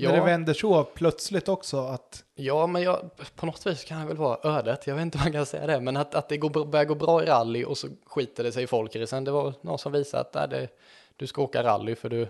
ja. 0.03 0.09
när 0.09 0.17
det 0.17 0.25
vänder 0.25 0.53
så 0.53 0.83
plötsligt 0.83 1.49
också 1.49 1.79
att... 1.79 2.23
Ja, 2.35 2.67
men 2.67 2.81
jag, 2.81 3.09
på 3.35 3.45
något 3.45 3.65
vis 3.65 3.83
kan 3.83 4.01
det 4.01 4.07
väl 4.07 4.17
vara 4.17 4.57
ödet, 4.57 4.87
jag 4.87 4.95
vet 4.95 5.01
inte 5.01 5.17
om 5.17 5.23
man 5.23 5.33
kan 5.33 5.45
säga 5.45 5.67
det, 5.67 5.79
men 5.79 5.97
att, 5.97 6.15
att 6.15 6.29
det 6.29 6.37
går, 6.37 6.65
börjar 6.65 6.85
gå 6.85 6.95
bra 6.95 7.23
i 7.23 7.25
rally 7.25 7.63
och 7.63 7.77
så 7.77 7.87
skiter 8.05 8.43
det 8.43 8.51
sig 8.51 8.63
i 8.63 8.67
folkracen, 8.67 9.23
det 9.23 9.31
var 9.31 9.53
någon 9.61 9.79
som 9.79 9.91
visade 9.91 10.21
att 10.21 10.33
nej, 10.33 10.47
det, 10.47 10.67
du 11.15 11.27
ska 11.27 11.41
åka 11.41 11.63
rally 11.63 11.95
för 11.95 12.09
du, 12.09 12.27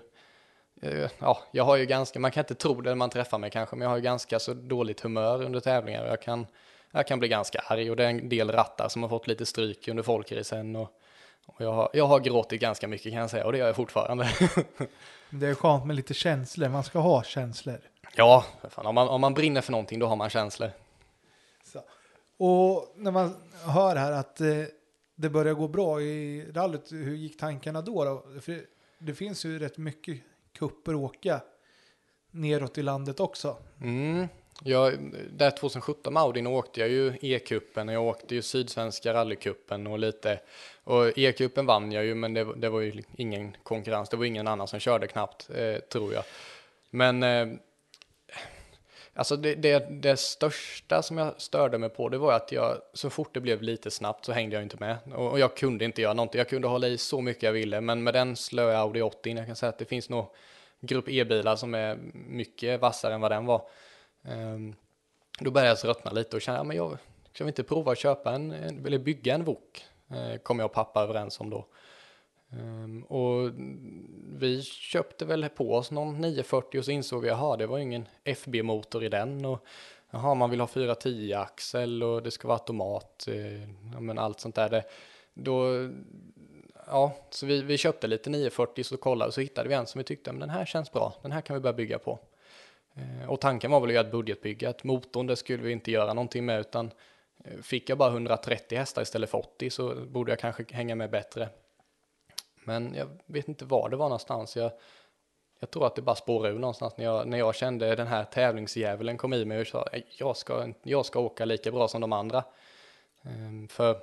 Eh, 0.82 1.10
ja, 1.20 1.40
jag 1.52 1.64
har 1.64 1.78
ju 1.78 1.86
ganska, 1.86 2.20
man 2.20 2.32
kan 2.32 2.42
inte 2.42 2.56
tro 2.56 2.82
det 2.82 2.90
när 2.90 2.96
man 2.96 3.10
träffar 3.10 3.38
mig 3.38 3.50
kanske, 3.50 3.76
men 3.76 3.84
jag 3.84 3.90
har 3.90 3.98
ju 3.98 4.04
ganska 4.04 4.40
så 4.40 4.54
dåligt 4.54 5.02
humör 5.02 5.44
under 5.44 5.60
tävlingar 5.60 6.04
och 6.04 6.10
jag 6.10 6.22
kan, 6.22 6.48
jag 6.92 7.08
kan 7.08 7.20
bli 7.20 7.28
ganska 7.28 7.60
arg 7.60 7.92
och 7.92 7.96
det 7.96 8.06
är 8.06 8.10
en 8.10 8.30
del 8.30 8.52
rattar 8.52 8.90
som 8.90 9.02
har 9.02 9.10
fått 9.10 9.28
lite 9.28 9.46
stryk 9.46 9.88
under 9.88 10.04
folkracen 10.04 10.76
och, 10.76 10.90
och 11.56 11.66
jag, 11.66 11.74
har, 11.74 11.90
jag 11.94 12.08
har 12.08 12.20
gråtit 12.20 12.62
ganska 12.62 12.88
mycket 12.88 13.12
kan 13.12 13.22
jag 13.22 13.30
säga 13.30 13.46
och 13.46 13.52
det 13.52 13.58
gör 13.58 13.68
jag 13.68 13.76
fortfarande. 13.76 14.30
det 15.30 15.48
är 15.48 15.56
skönt 15.56 15.86
med 15.86 15.96
lite 15.96 16.14
känslor, 16.14 16.70
man 16.70 16.84
ska 16.84 17.00
ha 17.00 17.24
känslor. 17.24 17.80
Ja, 18.16 18.46
fan, 18.70 18.86
om, 18.86 18.96
man, 18.96 19.08
om 19.08 19.22
man 19.22 19.34
brinner 19.34 19.62
för 19.62 19.72
någonting 19.72 20.00
då 20.00 20.06
har 20.06 20.16
man 20.16 20.30
känslor. 20.30 20.72
Så. 21.64 21.82
Och 22.38 22.94
när 22.96 23.12
man 23.12 23.36
hör 23.66 23.96
här 23.96 24.12
att 24.12 24.42
eh, 24.42 24.48
det 25.16 25.30
börjar 25.30 25.54
gå 25.54 25.68
bra 25.68 26.02
i 26.02 26.46
rallyt, 26.52 26.92
hur 26.92 27.16
gick 27.16 27.38
tankarna 27.38 27.82
då? 27.82 28.04
då? 28.04 28.24
För 28.42 28.62
det 29.00 29.14
finns 29.14 29.46
ju 29.46 29.60
rätt 29.60 29.78
mycket 29.78 30.18
kupper 30.54 30.96
åka 30.96 31.42
neråt 32.32 32.78
i 32.78 32.82
landet 32.82 33.20
också. 33.20 33.58
Mm. 33.82 34.28
Ja, 34.64 34.92
där 35.32 35.52
2017 35.52 36.14
med 36.14 36.24
Audin 36.24 36.48
åkte 36.48 36.80
jag 36.80 36.90
ju 36.90 37.14
E-cupen 37.22 37.88
och 37.88 37.94
jag 37.94 38.04
åkte 38.04 38.36
ju 38.36 38.42
Sydsvenska 38.42 39.14
rallycupen 39.14 39.88
och 39.88 40.00
lite. 40.00 40.40
Och 40.90 41.18
E-cupen 41.18 41.66
vann 41.66 41.92
jag 41.92 42.06
ju, 42.06 42.16
men 42.16 42.34
det, 42.34 42.56
det, 42.56 42.70
var 42.70 42.80
ju 42.80 43.04
ingen 43.18 43.58
konkurrens. 43.64 44.10
Det 44.10 44.18
var 44.18 44.26
ingen 44.26 44.48
annan 44.48 44.68
som 44.68 44.80
körde 44.80 45.08
knappt, 45.08 45.50
eh, 45.56 45.76
tror 45.80 46.14
jag. 46.14 46.24
Men 46.90 47.24
eh, 47.24 47.48
Alltså 49.14 49.36
det, 49.36 49.56
det, 49.56 49.88
det 49.90 50.18
största 50.18 51.02
som 51.02 51.18
jag 51.18 51.42
störde 51.42 51.78
mig 51.78 51.90
på 51.90 52.10
det 52.10 52.18
var 52.18 52.34
att 52.34 52.52
jag 52.52 52.78
så 52.94 53.10
fort 53.10 53.34
det 53.34 53.40
blev 53.40 53.62
lite 53.62 53.92
snabbt 53.92 54.26
så 54.26 54.32
hängde 54.32 54.56
jag 54.56 54.64
inte 54.64 54.78
med 54.80 54.98
och, 55.16 55.32
och 55.32 55.40
jag 55.40 55.56
kunde 55.56 55.86
inte 55.86 56.02
göra 56.02 56.14
någonting. 56.14 56.40
Jag 56.40 56.50
kunde 56.50 56.68
hålla 56.68 56.88
i 56.88 56.98
så 56.98 57.22
mycket 57.22 57.44
jag 57.44 57.52
ville 57.52 57.82
men 57.82 58.04
med 58.04 58.14
den 58.14 58.36
slöa 58.36 58.78
Audi 58.78 59.02
80 59.02 59.38
jag 59.38 59.46
kan 59.46 59.56
säga 59.56 59.70
att 59.70 59.78
det 59.78 59.86
finns 59.86 60.10
nog 60.10 60.26
grupp 60.80 61.10
E-bilar 61.10 61.56
som 61.56 61.74
är 61.76 61.98
mycket 62.14 62.82
vassare 62.82 63.14
än 63.14 63.22
vad 63.22 63.32
den 63.32 63.46
var. 63.46 63.62
Um, 64.22 64.76
då 65.40 65.52
började 65.52 65.70
jag 65.70 65.80
tröttna 65.80 66.12
lite 66.12 66.36
och 66.36 66.42
kände, 66.42 66.60
ja, 66.60 66.64
men 66.64 66.78
jag 66.78 66.98
ska 67.34 67.44
vi 67.44 67.48
inte 67.48 67.64
prova 67.64 67.92
att 67.92 68.00
köpa 68.00 68.34
en, 68.34 68.52
eller 68.86 69.00
bygga 69.00 69.34
en 69.34 69.44
Wok? 69.44 69.86
Eh, 70.10 70.38
Kom 70.38 70.60
jag 70.60 70.66
och 70.66 70.74
pappa 70.74 71.04
överens 71.04 71.40
om 71.40 71.50
då. 71.50 71.66
Ehm, 72.52 73.04
och 73.04 73.52
vi 74.38 74.62
köpte 74.64 75.26
väl 75.26 75.50
på 75.50 75.74
oss 75.74 75.92
någon 75.92 76.22
940 76.22 76.80
och 76.80 76.86
så 76.86 76.92
insåg 76.92 77.24
vi, 77.24 77.30
att 77.30 77.60
det 77.60 77.68
var 77.68 77.80
ingen 77.80 78.06
FB-motor 78.24 79.04
i 79.04 79.10
den 79.10 79.46
och 79.46 79.66
jaha, 80.12 80.36
man 80.36 80.50
vill 80.50 80.60
ha 80.60 80.68
410 80.68 81.34
axel 81.34 82.04
och 82.04 82.24
det 82.24 82.32
ska 82.32 82.48
vara 82.48 82.58
automat, 82.58 83.28
eh, 83.28 83.62
ja, 83.94 84.00
men 84.00 84.18
allt 84.18 84.40
sånt 84.40 84.56
där. 84.56 84.70
Det, 84.70 84.84
då, 85.34 85.90
ja, 86.88 87.16
så 87.30 87.46
vi, 87.46 87.62
vi 87.62 87.78
köpte 87.78 88.08
lite 88.08 88.30
940 88.30 88.84
så 88.84 88.98
kollade 88.98 89.32
så 89.32 89.42
hittade 89.42 89.70
vi 89.70 89.76
en 89.76 89.86
som 89.86 90.00
vi 90.00 90.04
tyckte, 90.04 90.32
men 90.32 90.40
den 90.40 90.50
här 90.50 90.66
känns 90.66 90.92
bra, 90.92 91.14
den 91.22 91.32
här 91.32 91.42
kan 91.42 91.54
vi 91.54 91.60
börja 91.60 91.74
bygga 91.74 92.00
på. 92.00 92.20
Eh, 92.94 93.30
och 93.30 93.42
tanken 93.42 93.72
var 93.72 93.80
väl 93.80 93.90
att 93.90 93.94
göra 93.94 94.06
ett 94.06 94.12
budgetbygge, 94.12 94.70
att 94.70 94.84
motorn 94.84 95.28
det 95.28 95.36
skulle 95.36 95.64
vi 95.64 95.72
inte 95.72 95.92
göra 95.92 96.14
någonting 96.14 96.46
med 96.46 96.60
utan 96.60 96.92
Eh, 97.44 97.62
fick 97.62 97.90
jag 97.90 97.98
bara 97.98 98.10
130 98.10 98.78
hästar 98.78 99.02
istället 99.02 99.30
för 99.30 99.38
80 99.38 99.70
så 99.70 99.96
borde 99.96 100.32
jag 100.32 100.40
kanske 100.40 100.66
hänga 100.72 100.96
med 100.96 101.10
bättre. 101.10 101.50
Men 102.64 102.94
jag 102.96 103.08
vet 103.26 103.48
inte 103.48 103.66
var 103.66 103.90
det 103.90 103.98
var 103.98 104.06
någonstans. 104.06 104.56
Jag, 104.56 104.72
jag 105.60 105.72
tror 105.72 105.86
att 105.88 105.96
det 105.96 106.02
bara 106.02 106.16
spårade 106.16 106.56
ur 106.56 106.60
någonstans 106.60 106.98
när 106.98 107.06
jag, 107.06 107.28
när 107.28 107.38
jag 107.38 107.56
kände 107.56 107.96
den 107.96 108.08
här 108.08 108.24
tävlingsdjävulen 108.24 109.18
kom 109.18 109.34
i 109.34 109.46
mig 109.46 109.62
och 109.62 109.68
sa 109.68 109.88
jag 110.18 110.38
ska, 110.38 110.74
jag 110.84 111.06
ska 111.06 111.20
åka 111.20 111.46
lika 111.46 111.72
bra 111.72 111.88
som 111.88 112.02
de 112.02 112.14
andra. 112.14 112.44
Ehm, 113.24 113.68
för 113.68 114.00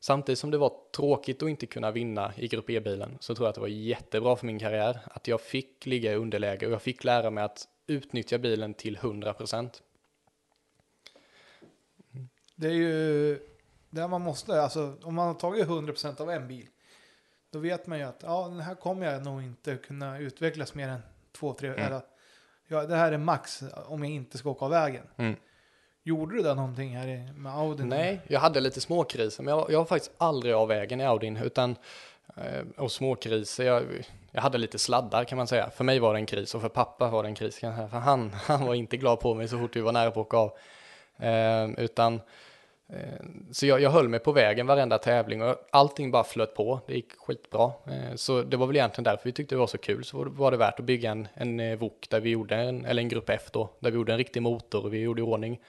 samtidigt 0.00 0.38
som 0.38 0.50
det 0.50 0.58
var 0.58 0.72
tråkigt 0.96 1.42
att 1.42 1.48
inte 1.48 1.66
kunna 1.66 1.90
vinna 1.90 2.32
i 2.36 2.48
Grupp 2.48 2.70
E-bilen 2.70 3.18
så 3.20 3.34
tror 3.34 3.46
jag 3.46 3.48
att 3.48 3.54
det 3.54 3.60
var 3.60 3.68
jättebra 3.68 4.36
för 4.36 4.46
min 4.46 4.58
karriär 4.58 5.00
att 5.04 5.28
jag 5.28 5.40
fick 5.40 5.86
ligga 5.86 6.12
i 6.12 6.16
underläge 6.16 6.66
och 6.66 6.72
jag 6.72 6.82
fick 6.82 7.04
lära 7.04 7.30
mig 7.30 7.44
att 7.44 7.68
utnyttja 7.86 8.38
bilen 8.38 8.74
till 8.74 8.96
100 8.96 9.34
procent. 9.34 9.82
Det 12.56 12.66
är 12.66 12.72
ju 12.72 13.38
där 13.90 14.08
man 14.08 14.20
måste, 14.22 14.62
alltså 14.62 14.96
om 15.02 15.14
man 15.14 15.26
har 15.26 15.34
tagit 15.34 15.62
100 15.62 15.92
procent 15.92 16.20
av 16.20 16.30
en 16.30 16.48
bil 16.48 16.66
då 17.52 17.58
vet 17.58 17.86
man 17.86 17.98
ju 17.98 18.04
att 18.04 18.20
ja, 18.22 18.48
den 18.48 18.60
här 18.60 18.74
kommer 18.74 19.12
jag 19.12 19.24
nog 19.24 19.42
inte 19.42 19.76
kunna 19.76 20.18
utvecklas 20.18 20.74
mer 20.74 20.88
än 20.88 21.02
två, 21.32 21.52
tre, 21.52 21.68
mm. 21.68 21.80
eller 21.82 22.00
ja, 22.68 22.86
det 22.86 22.96
här 22.96 23.12
är 23.12 23.18
max 23.18 23.62
om 23.86 24.04
jag 24.04 24.12
inte 24.12 24.38
ska 24.38 24.50
åka 24.50 24.64
av 24.64 24.70
vägen. 24.70 25.06
Mm. 25.16 25.36
Gjorde 26.02 26.36
du 26.36 26.42
det 26.42 26.54
någonting 26.54 26.96
här 26.96 27.32
med 27.32 27.54
Audin? 27.54 27.88
Nej, 27.88 28.20
jag 28.26 28.40
hade 28.40 28.60
lite 28.60 28.80
småkriser, 28.80 29.42
men 29.42 29.54
jag, 29.54 29.70
jag 29.70 29.78
var 29.78 29.84
faktiskt 29.84 30.12
aldrig 30.18 30.54
av 30.54 30.68
vägen 30.68 31.00
i 31.00 31.04
Audin, 31.04 31.36
utan 31.36 31.76
eh, 32.36 32.62
och 32.76 32.92
småkriser, 32.92 33.64
jag, 33.64 33.84
jag 34.30 34.42
hade 34.42 34.58
lite 34.58 34.78
sladdar 34.78 35.24
kan 35.24 35.38
man 35.38 35.46
säga. 35.46 35.70
För 35.70 35.84
mig 35.84 35.98
var 35.98 36.14
det 36.14 36.20
en 36.20 36.26
kris 36.26 36.54
och 36.54 36.60
för 36.60 36.68
pappa 36.68 37.10
var 37.10 37.22
det 37.22 37.28
en 37.28 37.34
kris, 37.34 37.58
för 37.58 37.98
han, 37.98 38.32
han 38.46 38.66
var 38.66 38.74
inte 38.74 38.96
glad 38.96 39.20
på 39.20 39.34
mig 39.34 39.48
så 39.48 39.58
fort 39.58 39.76
vi 39.76 39.80
var 39.80 39.92
nära 39.92 40.10
på 40.10 40.20
att 40.20 40.26
åka 40.26 40.36
av. 40.36 40.56
Eh, 41.22 41.84
utan 41.84 42.20
Eh, 42.92 43.26
så 43.50 43.66
jag, 43.66 43.80
jag 43.80 43.90
höll 43.90 44.08
mig 44.08 44.20
på 44.20 44.32
vägen 44.32 44.66
varenda 44.66 44.98
tävling 44.98 45.42
och 45.42 45.56
allting 45.70 46.10
bara 46.10 46.24
flöt 46.24 46.54
på. 46.54 46.80
Det 46.86 46.94
gick 46.94 47.12
skitbra. 47.18 47.72
Eh, 47.86 48.14
så 48.14 48.42
det 48.42 48.56
var 48.56 48.66
väl 48.66 48.76
egentligen 48.76 49.04
därför 49.04 49.24
vi 49.24 49.32
tyckte 49.32 49.54
det 49.54 49.58
var 49.58 49.66
så 49.66 49.78
kul. 49.78 50.04
Så 50.04 50.24
var 50.24 50.50
det 50.50 50.56
värt 50.56 50.78
att 50.78 50.84
bygga 50.84 51.10
en, 51.10 51.28
en 51.34 51.60
eh, 51.60 51.78
VOK 51.78 52.06
där 52.10 52.20
vi 52.20 52.30
gjorde 52.30 52.56
en, 52.56 52.84
eller 52.84 53.02
en 53.02 53.08
grupp 53.08 53.30
F 53.30 53.42
då, 53.52 53.70
där 53.80 53.90
vi 53.90 53.96
gjorde 53.96 54.12
en 54.12 54.18
riktig 54.18 54.42
motor 54.42 54.84
och 54.84 54.94
vi 54.94 54.98
gjorde 54.98 55.20
i 55.20 55.24
ordning. 55.24 55.60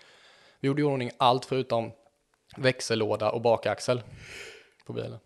Vi 0.59 0.67
gjorde 0.67 0.81
i 0.81 0.85
ordning 0.85 1.11
allt 1.17 1.45
förutom 1.45 1.91
växellåda 2.57 3.31
och 3.31 3.41
bakaxel 3.41 4.01
på 4.85 4.93
bilen. 4.93 5.19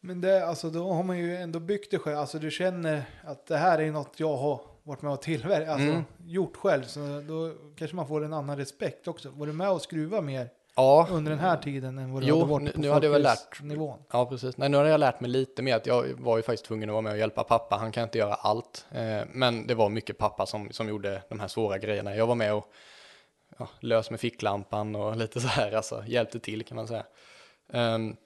Men 0.00 0.20
det, 0.20 0.46
alltså 0.46 0.70
då 0.70 0.92
har 0.92 1.02
man 1.02 1.18
ju 1.18 1.36
ändå 1.36 1.60
byggt 1.60 1.90
det 1.90 1.98
själv. 1.98 2.18
Alltså 2.18 2.38
du 2.38 2.50
känner 2.50 3.02
att 3.24 3.46
det 3.46 3.56
här 3.56 3.78
är 3.78 3.90
något 3.90 4.20
jag 4.20 4.36
har 4.36 4.60
varit 4.86 5.02
med 5.02 5.12
och 5.12 5.22
tillverkat, 5.22 5.68
alltså 5.68 5.88
mm. 5.88 6.04
gjort 6.26 6.56
själv. 6.56 6.82
Så 6.82 7.00
då 7.28 7.52
kanske 7.76 7.96
man 7.96 8.08
får 8.08 8.24
en 8.24 8.32
annan 8.32 8.56
respekt 8.56 9.08
också. 9.08 9.30
Var 9.30 9.46
du 9.46 9.52
med 9.52 9.70
och 9.70 9.82
skruva 9.82 10.20
mer? 10.20 10.48
ja. 10.76 11.08
under 11.10 11.30
den 11.30 11.40
här 11.40 11.56
tiden 11.56 11.98
än 11.98 12.12
vad 12.12 12.22
du 12.22 12.28
jo, 12.28 12.38
hade 12.38 12.50
varit 12.50 12.74
på 12.74 12.80
nu 12.80 12.90
hade 12.90 13.06
jag 13.06 13.12
väl 13.12 13.22
lärt 13.22 13.62
nivån. 13.62 13.98
Ja, 14.12 14.26
precis. 14.26 14.56
Nej, 14.56 14.68
nu 14.68 14.76
har 14.76 14.84
jag 14.84 15.00
lärt 15.00 15.20
mig 15.20 15.30
lite 15.30 15.62
mer 15.62 15.76
att 15.76 15.86
jag 15.86 16.20
var 16.20 16.36
ju 16.36 16.42
faktiskt 16.42 16.64
tvungen 16.64 16.88
att 16.88 16.92
vara 16.92 17.02
med 17.02 17.12
och 17.12 17.18
hjälpa 17.18 17.44
pappa. 17.44 17.76
Han 17.76 17.92
kan 17.92 18.02
inte 18.02 18.18
göra 18.18 18.34
allt, 18.34 18.86
eh, 18.90 19.22
men 19.32 19.66
det 19.66 19.74
var 19.74 19.88
mycket 19.88 20.18
pappa 20.18 20.46
som, 20.46 20.72
som 20.72 20.88
gjorde 20.88 21.22
de 21.28 21.40
här 21.40 21.48
svåra 21.48 21.78
grejerna. 21.78 22.16
Jag 22.16 22.26
var 22.26 22.34
med 22.34 22.54
och 22.54 22.72
ja, 23.58 23.68
lös 23.80 24.10
med 24.10 24.20
ficklampan 24.20 24.96
och 24.96 25.16
lite 25.22 25.40
så 25.40 25.48
här, 25.48 25.72
alltså 25.72 26.04
hjälpte 26.06 26.38
till 26.38 26.64
kan 26.64 26.76
man 26.76 26.88
säga. 26.88 27.04
Um, 27.68 28.16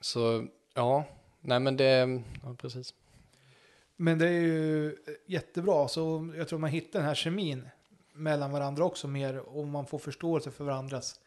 så 0.00 0.46
ja, 0.74 1.04
nej 1.40 1.60
men 1.60 1.76
det, 1.76 2.22
ja, 2.42 2.54
precis. 2.58 2.94
Men 3.96 4.18
det 4.18 4.28
är 4.28 4.40
ju 4.40 4.96
jättebra, 5.26 5.88
så 5.88 6.32
jag 6.36 6.48
tror 6.48 6.58
man 6.58 6.70
hittar 6.70 6.98
den 6.98 7.08
här 7.08 7.14
kemin 7.14 7.68
mellan 8.12 8.52
varandra 8.52 8.84
också 8.84 9.08
mer 9.08 9.38
och 9.38 9.66
man 9.66 9.86
får 9.86 9.98
förståelse 9.98 10.50
för 10.50 10.64
varandras 10.64 11.20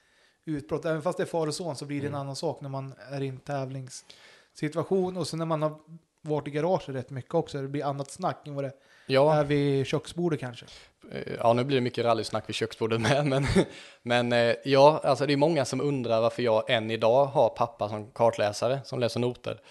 utbrott. 0.45 0.85
Även 0.85 1.01
fast 1.01 1.17
det 1.17 1.23
är 1.23 1.27
far 1.27 1.47
och 1.47 1.55
son 1.55 1.75
så 1.75 1.85
blir 1.85 2.01
det 2.01 2.07
en 2.07 2.13
mm. 2.13 2.21
annan 2.21 2.35
sak 2.35 2.61
när 2.61 2.69
man 2.69 2.93
är 3.11 3.21
i 3.21 3.27
en 3.27 3.37
tävlingssituation 3.37 5.17
och 5.17 5.27
sen 5.27 5.39
när 5.39 5.45
man 5.45 5.61
har 5.61 5.79
varit 6.21 6.47
i 6.47 6.51
garaget 6.51 6.89
rätt 6.89 7.09
mycket 7.09 7.33
också. 7.33 7.61
Det 7.61 7.67
blir 7.67 7.85
annat 7.85 8.11
snack 8.11 8.47
än 8.47 8.55
vad 8.55 8.63
det 8.63 8.73
ja. 9.07 9.35
är 9.35 9.43
vid 9.43 9.85
köksbordet 9.85 10.39
kanske. 10.39 10.65
Eh, 11.11 11.33
ja, 11.39 11.53
nu 11.53 11.63
blir 11.63 11.77
det 11.77 11.81
mycket 11.81 12.05
rallysnack 12.05 12.49
vid 12.49 12.55
köksbordet 12.55 13.01
med, 13.01 13.25
men, 13.25 13.45
men 14.01 14.33
eh, 14.33 14.55
ja, 14.63 15.01
alltså 15.03 15.25
det 15.25 15.33
är 15.33 15.37
många 15.37 15.65
som 15.65 15.81
undrar 15.81 16.21
varför 16.21 16.43
jag 16.43 16.69
än 16.69 16.91
idag 16.91 17.25
har 17.25 17.49
pappa 17.49 17.89
som 17.89 18.11
kartläsare 18.11 18.79
som 18.83 18.99
läser 18.99 19.19
noter. 19.19 19.61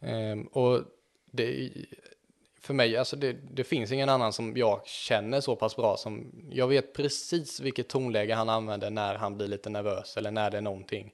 Ehm, 0.00 0.42
och 0.42 0.80
det, 1.30 1.70
för 2.68 2.74
mig, 2.74 2.96
alltså 2.96 3.16
det, 3.16 3.36
det, 3.50 3.64
finns 3.64 3.92
ingen 3.92 4.08
annan 4.08 4.32
som 4.32 4.56
jag 4.56 4.86
känner 4.86 5.40
så 5.40 5.56
pass 5.56 5.76
bra 5.76 5.96
som, 5.96 6.32
jag 6.50 6.68
vet 6.68 6.94
precis 6.94 7.60
vilket 7.60 7.88
tonläge 7.88 8.34
han 8.34 8.48
använder 8.48 8.90
när 8.90 9.14
han 9.14 9.36
blir 9.36 9.46
lite 9.48 9.70
nervös 9.70 10.16
eller 10.16 10.30
när 10.30 10.50
det 10.50 10.56
är 10.56 10.62
någonting. 10.62 11.12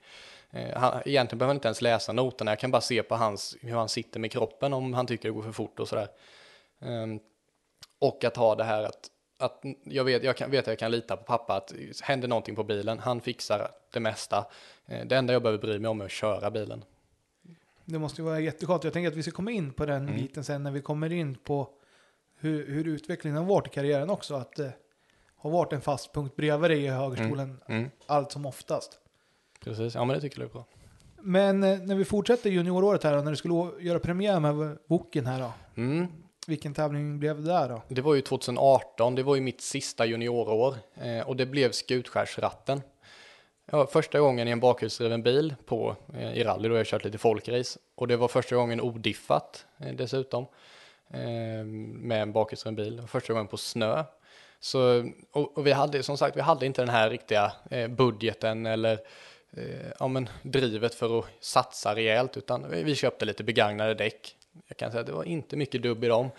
Eh, 0.51 0.79
han, 0.79 1.03
egentligen 1.05 1.38
behöver 1.38 1.51
han 1.51 1.57
inte 1.57 1.69
ens 1.69 1.83
läsa 1.83 2.12
noterna, 2.12 2.51
jag 2.51 2.59
kan 2.59 2.71
bara 2.71 2.81
se 2.81 3.03
på 3.03 3.14
hans, 3.14 3.57
hur 3.61 3.75
han 3.75 3.88
sitter 3.88 4.21
med 4.21 4.33
kroppen 4.33 4.73
om 4.73 4.95
han 4.95 5.07
tycker 5.07 5.29
det 5.29 5.35
går 5.35 5.43
för 5.43 5.53
fort 5.53 5.81
och 5.81 5.88
sådär. 5.88 6.09
Um, 6.79 7.21
och 7.99 8.25
att 8.25 8.37
ha 8.37 8.55
det 8.55 8.64
här 8.64 8.83
att, 8.83 9.11
att 9.38 9.62
jag, 9.85 10.05
vet, 10.05 10.25
jag 10.25 10.37
kan, 10.37 10.51
vet 10.51 10.61
att 10.61 10.67
jag 10.67 10.79
kan 10.79 10.90
lita 10.90 11.17
på 11.17 11.25
pappa, 11.25 11.57
att 11.57 11.73
händer 12.03 12.29
någonting 12.29 12.57
på 12.57 12.64
bilen, 12.64 12.99
han 12.99 13.21
fixar 13.21 13.71
det 13.93 14.01
mesta. 14.01 14.47
Eh, 14.87 15.07
det 15.07 15.17
enda 15.17 15.33
jag 15.33 15.43
behöver 15.43 15.62
bry 15.62 15.79
mig 15.79 15.88
om 15.88 16.01
är 16.01 16.05
att 16.05 16.11
köra 16.11 16.51
bilen. 16.51 16.85
Det 17.85 17.99
måste 17.99 18.20
ju 18.20 18.25
vara 18.25 18.40
jätteskönt. 18.40 18.85
Jag 18.85 18.92
tänker 18.92 19.11
att 19.11 19.16
vi 19.16 19.23
ska 19.23 19.33
komma 19.33 19.51
in 19.51 19.73
på 19.73 19.87
den 19.87 20.03
mm. 20.03 20.16
biten 20.16 20.44
sen 20.44 20.62
när 20.62 20.70
vi 20.70 20.81
kommer 20.81 21.12
in 21.12 21.35
på 21.35 21.68
hur, 22.37 22.66
hur 22.66 22.88
utvecklingen 22.88 23.38
har 23.38 23.44
varit 23.44 23.66
i 23.66 23.70
karriären 23.70 24.11
också. 24.11 24.35
Att 24.35 24.57
det 24.57 24.73
har 25.37 25.51
varit 25.51 25.73
en 25.73 25.81
fast 25.81 26.14
punkt 26.14 26.37
bredvid 26.37 26.70
dig 26.70 26.85
i 26.85 26.88
högerstolen 26.88 27.61
mm. 27.66 27.81
Mm. 27.81 27.90
allt 28.07 28.33
som 28.33 28.47
oftast. 28.47 28.99
Precis, 29.61 29.94
ja 29.94 30.05
men 30.05 30.14
det 30.14 30.20
tycker 30.20 30.40
jag 30.40 30.49
är 30.49 30.53
bra. 30.53 30.64
Men 31.20 31.62
eh, 31.62 31.79
när 31.79 31.94
vi 31.94 32.05
fortsätter 32.05 32.51
junioråret 32.51 33.05
här 33.05 33.16
då, 33.16 33.23
när 33.23 33.31
du 33.31 33.37
skulle 33.37 33.70
göra 33.81 33.99
premiär 33.99 34.40
med 34.40 34.79
Woken 34.87 35.27
här 35.27 35.40
då. 35.40 35.53
Mm. 35.83 36.07
Vilken 36.47 36.75
tävling 36.75 37.18
blev 37.18 37.42
det 37.42 37.47
där 37.47 37.68
då? 37.68 37.83
Det 37.88 38.01
var 38.01 38.14
ju 38.14 38.20
2018, 38.20 39.14
det 39.14 39.23
var 39.23 39.35
ju 39.35 39.40
mitt 39.40 39.61
sista 39.61 40.07
juniorår 40.07 40.75
eh, 40.94 41.29
och 41.29 41.37
det 41.37 41.47
blev 41.47 41.70
Skutskärsratten. 41.70 42.83
Ja, 43.70 43.87
första 43.87 44.20
gången 44.20 44.48
i 44.48 44.50
en 44.50 44.61
bakhjulsdriven 44.61 45.22
bil 45.22 45.55
på, 45.66 45.96
eh, 46.14 46.38
i 46.38 46.44
rally 46.44 46.68
då 46.68 46.77
jag 46.77 46.87
kört 46.87 47.05
lite 47.05 47.18
folkrace 47.18 47.79
och 47.94 48.09
det 48.09 48.16
var 48.16 48.29
första 48.29 48.57
gången 48.57 48.81
odiffat 48.81 49.66
eh, 49.79 49.92
dessutom 49.94 50.46
eh, 51.11 51.64
med 51.64 52.22
en 52.22 52.33
bakhjulsdriven 52.33 52.77
bil 52.77 53.03
första 53.09 53.33
gången 53.33 53.46
på 53.46 53.57
snö. 53.57 54.05
Så, 54.61 55.11
och, 55.33 55.59
och, 55.59 55.66
vi 55.66 55.72
hade 55.72 56.03
som 56.03 56.16
sagt, 56.16 56.37
vi 56.37 56.40
hade 56.40 56.66
inte 56.66 56.83
den 56.83 56.88
här 56.88 57.11
riktiga 57.11 57.53
budgeten 57.88 58.66
eller 58.66 58.98
ja, 59.98 60.09
men, 60.09 60.29
drivet 60.42 60.94
för 60.94 61.18
att 61.18 61.24
satsa 61.40 61.94
rejält 61.94 62.37
utan 62.37 62.70
vi, 62.70 62.94
köpte 62.94 63.24
lite 63.24 63.44
begagnade 63.44 63.94
däck. 63.94 64.37
Jag 64.68 64.77
kan 64.77 64.90
säga 64.90 65.00
att 65.00 65.07
det 65.07 65.12
var 65.12 65.24
inte 65.24 65.57
mycket 65.57 65.83
dubb 65.83 66.05
i 66.05 66.09
dem. 66.09 66.31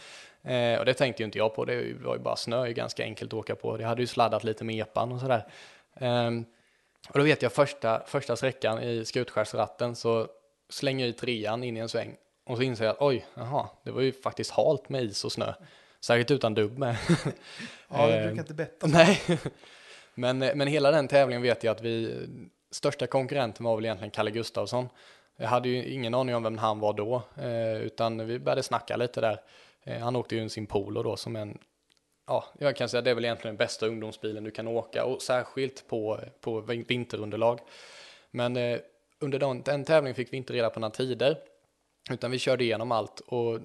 Eh, 0.45 0.79
och 0.79 0.85
det 0.85 0.93
tänkte 0.93 1.23
ju 1.23 1.25
inte 1.25 1.38
jag 1.38 1.55
på, 1.55 1.65
det 1.65 1.93
var 2.03 2.15
ju 2.15 2.21
bara 2.21 2.35
snö, 2.35 2.63
det 2.63 2.69
är 2.69 2.73
ganska 2.73 3.03
enkelt 3.03 3.33
att 3.33 3.39
åka 3.39 3.55
på. 3.55 3.77
Det 3.77 3.85
hade 3.85 4.01
ju 4.01 4.07
sladdat 4.07 4.43
lite 4.43 4.63
med 4.63 4.75
epan 4.75 5.11
och 5.11 5.19
sådär. 5.19 5.45
Eh, 5.93 6.31
och 7.09 7.19
då 7.19 7.25
vet 7.25 7.41
jag 7.41 7.53
första, 7.53 8.03
första 8.07 8.35
sträckan 8.35 8.83
i 8.83 9.05
Skutskärsratten 9.05 9.95
så 9.95 10.27
slänger 10.69 11.05
jag 11.05 11.09
i 11.09 11.13
trean 11.13 11.63
in 11.63 11.77
i 11.77 11.79
en 11.79 11.89
sväng 11.89 12.15
och 12.45 12.57
så 12.57 12.63
inser 12.63 12.85
jag 12.85 12.91
att 12.91 13.01
oj, 13.01 13.25
jaha, 13.33 13.69
det 13.83 13.91
var 13.91 14.01
ju 14.01 14.13
faktiskt 14.13 14.51
halt 14.51 14.89
med 14.89 15.03
is 15.03 15.25
och 15.25 15.31
snö. 15.31 15.53
Särskilt 15.99 16.31
utan 16.31 16.53
dubb 16.53 16.77
med. 16.77 16.97
ja, 17.89 18.07
det 18.07 18.27
brukar 18.27 18.41
inte 18.41 18.53
betta. 18.53 18.87
Nej, 18.87 19.21
men, 20.15 20.37
men 20.37 20.67
hela 20.67 20.91
den 20.91 21.07
tävlingen 21.07 21.41
vet 21.41 21.63
jag 21.63 21.71
att 21.71 21.81
vi, 21.81 22.27
största 22.71 23.07
konkurrenten 23.07 23.65
var 23.65 23.75
väl 23.75 23.85
egentligen 23.85 24.11
Kalle 24.11 24.31
Gustavsson. 24.31 24.89
Jag 25.37 25.47
hade 25.47 25.69
ju 25.69 25.85
ingen 25.85 26.13
aning 26.13 26.35
om 26.35 26.43
vem 26.43 26.57
han 26.57 26.79
var 26.79 26.93
då, 26.93 27.23
eh, 27.35 27.81
utan 27.81 28.27
vi 28.27 28.39
började 28.39 28.63
snacka 28.63 28.97
lite 28.97 29.21
där. 29.21 29.41
Eh, 29.83 29.99
han 29.99 30.15
åkte 30.15 30.35
ju 30.35 30.49
sin 30.49 30.67
Polo 30.67 31.03
då 31.03 31.17
som 31.17 31.35
en 31.35 31.57
ja, 32.25 32.45
jag 32.59 32.75
kan 32.75 32.89
säga 32.89 32.99
att 32.99 33.05
det 33.05 33.11
är 33.11 33.15
väl 33.15 33.25
egentligen 33.25 33.55
den 33.55 33.65
bästa 33.65 33.88
ungdomsbilen 33.88 34.43
du 34.43 34.51
kan 34.51 34.67
åka 34.67 35.05
och 35.05 35.21
särskilt 35.21 35.88
på, 35.88 36.19
på 36.41 36.61
vinterunderlag. 36.61 37.59
Men 38.31 38.57
eh, 38.57 38.79
under 39.19 39.39
den, 39.39 39.61
den 39.61 39.85
tävlingen 39.85 40.15
fick 40.15 40.33
vi 40.33 40.38
inte 40.38 40.53
reda 40.53 40.69
på 40.69 40.79
några 40.79 40.91
tider 40.91 41.38
utan 42.11 42.31
vi 42.31 42.39
körde 42.39 42.63
igenom 42.63 42.91
allt 42.91 43.19
och 43.19 43.59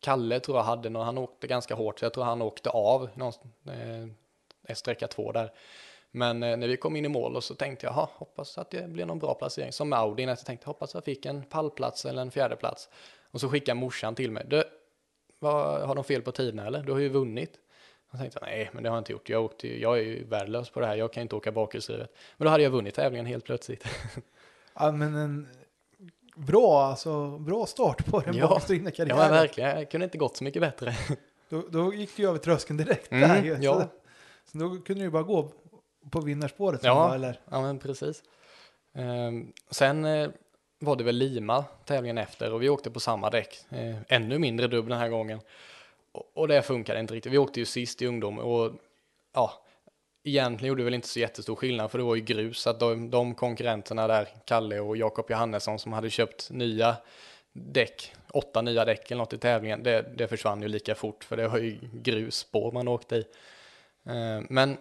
Kalle 0.00 0.40
tror 0.40 0.56
jag 0.56 0.64
hade 0.64 0.88
någon, 0.88 1.06
han 1.06 1.18
åkte 1.18 1.46
ganska 1.46 1.74
hårt 1.74 1.98
så 1.98 2.04
jag 2.04 2.12
tror 2.12 2.24
han 2.24 2.42
åkte 2.42 2.70
av 2.70 3.08
någon, 3.14 3.32
eh, 4.68 4.74
sträcka 4.74 5.08
två 5.08 5.32
där. 5.32 5.52
Men 6.10 6.42
eh, 6.42 6.56
när 6.56 6.68
vi 6.68 6.76
kom 6.76 6.96
in 6.96 7.04
i 7.04 7.08
mål 7.08 7.36
och 7.36 7.44
så 7.44 7.54
tänkte 7.54 7.86
jag, 7.86 7.92
hoppas 7.92 8.58
att 8.58 8.70
det 8.70 8.88
blir 8.88 9.06
någon 9.06 9.18
bra 9.18 9.34
placering. 9.34 9.72
Som 9.72 9.88
med 9.88 9.98
Audi, 9.98 10.22
jag 10.22 10.38
tänkte, 10.44 10.66
hoppas 10.66 10.94
jag 10.94 11.04
fick 11.04 11.26
en 11.26 11.42
pallplats 11.42 12.04
eller 12.04 12.22
en 12.22 12.30
fjärdeplats. 12.30 12.88
Och 13.30 13.40
så 13.40 13.48
skickade 13.48 13.80
morsan 13.80 14.14
till 14.14 14.30
mig, 14.30 14.44
du, 14.46 14.64
vad, 15.38 15.82
har 15.82 15.94
de 15.94 16.04
fel 16.04 16.22
på 16.22 16.32
tiderna 16.32 16.66
eller? 16.66 16.82
Du 16.82 16.92
har 16.92 16.98
ju 16.98 17.08
vunnit. 17.08 17.58
Jag 18.14 18.20
tänkte, 18.20 18.38
nej, 18.42 18.70
men 18.72 18.82
det 18.82 18.88
har 18.88 18.96
jag 18.96 19.00
inte 19.00 19.12
gjort. 19.12 19.28
Jag, 19.28 19.44
åkte, 19.44 19.80
jag 19.80 19.98
är 19.98 20.02
ju 20.02 20.24
värdelös 20.24 20.70
på 20.70 20.80
det 20.80 20.86
här, 20.86 20.96
jag 20.96 21.12
kan 21.12 21.22
inte 21.22 21.36
åka 21.36 21.52
bakhjulsdrivet. 21.52 22.14
Men 22.36 22.44
då 22.44 22.50
hade 22.50 22.62
jag 22.62 22.70
vunnit 22.70 22.94
tävlingen 22.94 23.26
helt 23.26 23.44
plötsligt. 23.44 23.84
ja, 24.74 24.92
men 24.92 25.14
en 25.14 25.48
bra, 26.36 26.82
alltså, 26.82 27.38
bra 27.38 27.66
start 27.66 28.06
på 28.06 28.20
den 28.20 28.36
ja, 28.36 28.46
bakhjulsdrivna 28.46 28.90
karriären. 28.90 29.20
Ja, 29.20 29.28
verkligen. 29.28 29.70
Jag 29.70 29.90
kunde 29.90 30.04
inte 30.04 30.18
gått 30.18 30.36
så 30.36 30.44
mycket 30.44 30.62
bättre. 30.62 30.94
Då, 31.48 31.62
då 31.70 31.94
gick 31.94 32.16
du 32.16 32.28
över 32.28 32.38
tröskeln 32.38 32.76
direkt 32.76 33.12
mm, 33.12 33.28
där 33.28 33.42
ju. 33.42 33.56
Ja. 33.60 33.74
Så, 33.74 33.88
så 34.52 34.58
då 34.58 34.68
kunde 34.70 34.94
du 34.94 35.00
ju 35.00 35.10
bara 35.10 35.22
gå 35.22 35.52
på 36.10 36.20
vinnarspåret. 36.20 36.80
Ja, 36.84 37.08
var, 37.08 37.14
eller? 37.14 37.40
ja 37.50 37.62
men 37.62 37.78
precis. 37.78 38.22
Um, 38.92 39.52
sen 39.70 40.04
uh, 40.04 40.30
var 40.78 40.96
det 40.96 41.04
väl 41.04 41.16
Lima 41.16 41.64
tävlingen 41.84 42.18
efter 42.18 42.52
och 42.52 42.62
vi 42.62 42.68
åkte 42.68 42.90
på 42.90 43.00
samma 43.00 43.30
däck. 43.30 43.58
Uh, 43.72 43.96
ännu 44.08 44.38
mindre 44.38 44.66
dubb 44.66 44.88
den 44.88 44.98
här 44.98 45.08
gången. 45.08 45.40
Och, 46.14 46.32
och 46.34 46.48
det 46.48 46.62
funkade 46.62 47.00
inte 47.00 47.14
riktigt. 47.14 47.32
Vi 47.32 47.38
åkte 47.38 47.60
ju 47.60 47.66
sist 47.66 48.02
i 48.02 48.06
ungdom 48.06 48.38
och 48.38 48.72
ja, 49.34 49.64
egentligen 50.24 50.68
gjorde 50.68 50.80
det 50.80 50.84
väl 50.84 50.94
inte 50.94 51.08
så 51.08 51.20
jättestor 51.20 51.56
skillnad 51.56 51.90
för 51.90 51.98
det 51.98 52.04
var 52.04 52.14
ju 52.14 52.20
grus. 52.20 52.58
Så 52.58 52.70
att 52.70 52.80
de, 52.80 53.10
de 53.10 53.34
konkurrenterna 53.34 54.06
där, 54.06 54.28
Kalle 54.44 54.80
och 54.80 54.96
Jakob 54.96 55.30
Johannesson 55.30 55.78
som 55.78 55.92
hade 55.92 56.10
köpt 56.10 56.50
nya 56.50 56.96
däck, 57.52 58.12
åtta 58.32 58.62
nya 58.62 58.84
däck 58.84 59.10
eller 59.10 59.18
något 59.18 59.32
i 59.32 59.38
tävlingen, 59.38 59.82
det, 59.82 60.12
det 60.16 60.28
försvann 60.28 60.62
ju 60.62 60.68
lika 60.68 60.94
fort 60.94 61.24
för 61.24 61.36
det 61.36 61.48
var 61.48 61.58
ju 61.58 61.78
grusspår 61.92 62.72
man 62.72 62.88
åkte 62.88 63.16
i. 63.16 63.24
Eh, 64.06 64.40
men 64.48 64.76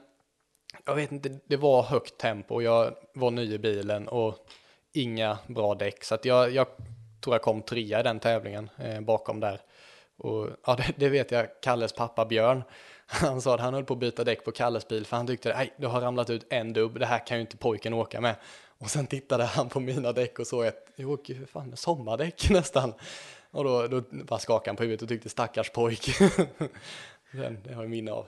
jag 0.86 0.96
vet 0.96 1.12
inte, 1.12 1.40
det 1.46 1.58
var 1.58 1.84
högt 1.84 2.18
tempo, 2.18 2.56
och 2.56 2.64
jag 2.64 2.96
var 3.14 3.32
ny 3.32 3.54
i 3.54 3.58
bilen 3.58 4.08
och 4.08 4.36
inga 4.94 5.38
bra 5.48 5.76
däck, 5.76 6.04
så 6.04 6.16
att 6.16 6.26
jag, 6.26 6.52
jag 6.52 6.68
tror 7.22 7.36
jag 7.36 7.42
kom 7.42 7.62
trea 7.62 8.00
i 8.00 8.04
den 8.04 8.20
tävlingen 8.20 8.70
eh, 8.78 9.02
bakom 9.02 9.40
där. 9.40 9.62
Och 10.18 10.50
ja, 10.66 10.76
det, 10.76 10.94
det, 10.98 11.10
vet 11.10 11.32
jag, 11.32 11.48
Kalles 11.62 11.94
pappa 11.94 12.26
Björn, 12.26 12.64
han 13.06 13.42
sa 13.42 13.56
att 13.56 13.62
han 13.62 13.74
höll 13.74 13.84
på 13.84 13.94
att 13.94 14.00
byta 14.00 14.24
däck 14.24 14.46
på 14.46 14.52
Kalles 14.52 14.88
bil 14.88 15.06
för 15.06 15.18
han 15.18 15.28
tyckte 15.28 15.54
att 15.54 15.68
det 15.78 15.88
har 15.88 16.02
ramlat 16.02 16.30
ut 16.30 16.46
en 16.50 16.74
dubb, 16.74 17.00
det 17.00 17.06
här 17.06 17.28
kan 17.28 17.38
ju 17.38 17.42
inte 17.42 17.58
pojken 17.58 17.94
åka 17.94 18.22
med. 18.22 18.36
Och 18.78 18.90
sen 18.90 19.08
tittade 19.08 19.44
han 19.44 19.70
på 19.70 19.80
mina 19.80 20.12
däck 20.12 20.40
och 20.40 20.48
såg 20.48 20.66
att 20.66 20.88
jag 20.96 21.10
åker 21.10 21.34
ju 21.34 21.46
fan 21.46 21.70
med 21.70 21.80
sommardäck 21.80 22.48
nästan. 22.50 22.94
Och 23.52 23.64
då, 23.64 23.88
då 23.88 24.04
bara 24.12 24.40
skakade 24.40 24.70
han 24.70 24.76
på 24.76 24.84
huvudet 24.84 25.02
och 25.02 25.08
tyckte 25.08 25.30
stackars 25.30 25.70
pojk. 25.70 26.10
den, 27.32 27.58
det 27.64 27.74
har 27.74 27.84
jag 27.84 27.90
minne 27.90 28.12
av. 28.12 28.28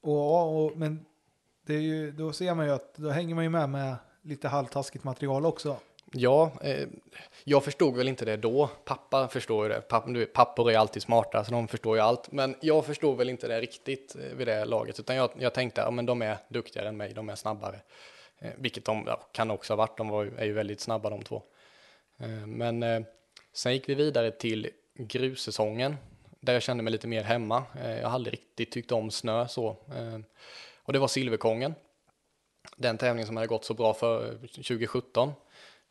Och, 0.00 0.64
och, 0.64 0.76
men 0.76 1.04
det 1.66 1.74
är 1.74 1.80
ju, 1.80 2.12
då 2.12 2.32
ser 2.32 2.54
man 2.54 2.66
ju 2.66 2.72
att 2.72 2.94
då 2.94 3.10
hänger 3.10 3.34
man 3.34 3.44
ju 3.44 3.50
med 3.50 3.68
med 3.68 3.96
lite 4.22 4.48
halvtaskigt 4.48 5.04
material 5.04 5.46
också. 5.46 5.76
Ja, 6.16 6.52
eh, 6.62 6.88
jag 7.44 7.64
förstod 7.64 7.96
väl 7.96 8.08
inte 8.08 8.24
det 8.24 8.36
då. 8.36 8.70
Pappa 8.84 9.28
förstår 9.28 9.66
ju 9.66 9.72
det. 9.72 9.80
Papp, 9.80 10.04
du, 10.06 10.26
pappor 10.26 10.70
är 10.70 10.78
alltid 10.78 11.02
smarta, 11.02 11.44
så 11.44 11.50
de 11.50 11.68
förstår 11.68 11.96
ju 11.96 12.02
allt. 12.02 12.32
Men 12.32 12.56
jag 12.60 12.86
förstod 12.86 13.18
väl 13.18 13.28
inte 13.28 13.48
det 13.48 13.60
riktigt 13.60 14.16
eh, 14.16 14.36
vid 14.36 14.46
det 14.46 14.64
laget, 14.64 15.00
utan 15.00 15.16
jag, 15.16 15.30
jag 15.38 15.54
tänkte 15.54 15.84
att 15.84 15.96
ja, 15.96 16.02
de 16.02 16.22
är 16.22 16.36
duktigare 16.48 16.88
än 16.88 16.96
mig, 16.96 17.12
de 17.14 17.28
är 17.28 17.34
snabbare. 17.34 17.80
Eh, 18.38 18.50
vilket 18.58 18.84
de 18.84 19.04
ja, 19.06 19.16
kan 19.32 19.50
också 19.50 19.72
ha 19.72 19.76
varit, 19.76 19.96
de 19.96 20.08
var, 20.08 20.24
är 20.24 20.44
ju 20.44 20.52
väldigt 20.52 20.80
snabba 20.80 21.10
de 21.10 21.22
två. 21.22 21.42
Eh, 22.18 22.46
men 22.46 22.82
eh, 22.82 23.02
sen 23.52 23.72
gick 23.72 23.88
vi 23.88 23.94
vidare 23.94 24.30
till 24.30 24.70
grussäsongen, 24.94 25.96
där 26.40 26.52
jag 26.52 26.62
kände 26.62 26.82
mig 26.82 26.90
lite 26.90 27.08
mer 27.08 27.22
hemma. 27.22 27.64
Eh, 27.82 27.90
jag 27.90 27.96
hade 27.96 28.08
aldrig 28.08 28.32
riktigt 28.32 28.72
tyckt 28.72 28.92
om 28.92 29.10
snö 29.10 29.48
så. 29.48 29.68
Eh, 29.70 30.20
och 30.76 30.92
det 30.92 30.98
var 30.98 31.08
Silverkongen. 31.08 31.74
Den 32.76 32.98
tävling 32.98 33.26
som 33.26 33.36
hade 33.36 33.46
gått 33.46 33.64
så 33.64 33.74
bra 33.74 33.94
för 33.94 34.38
2017. 34.46 35.32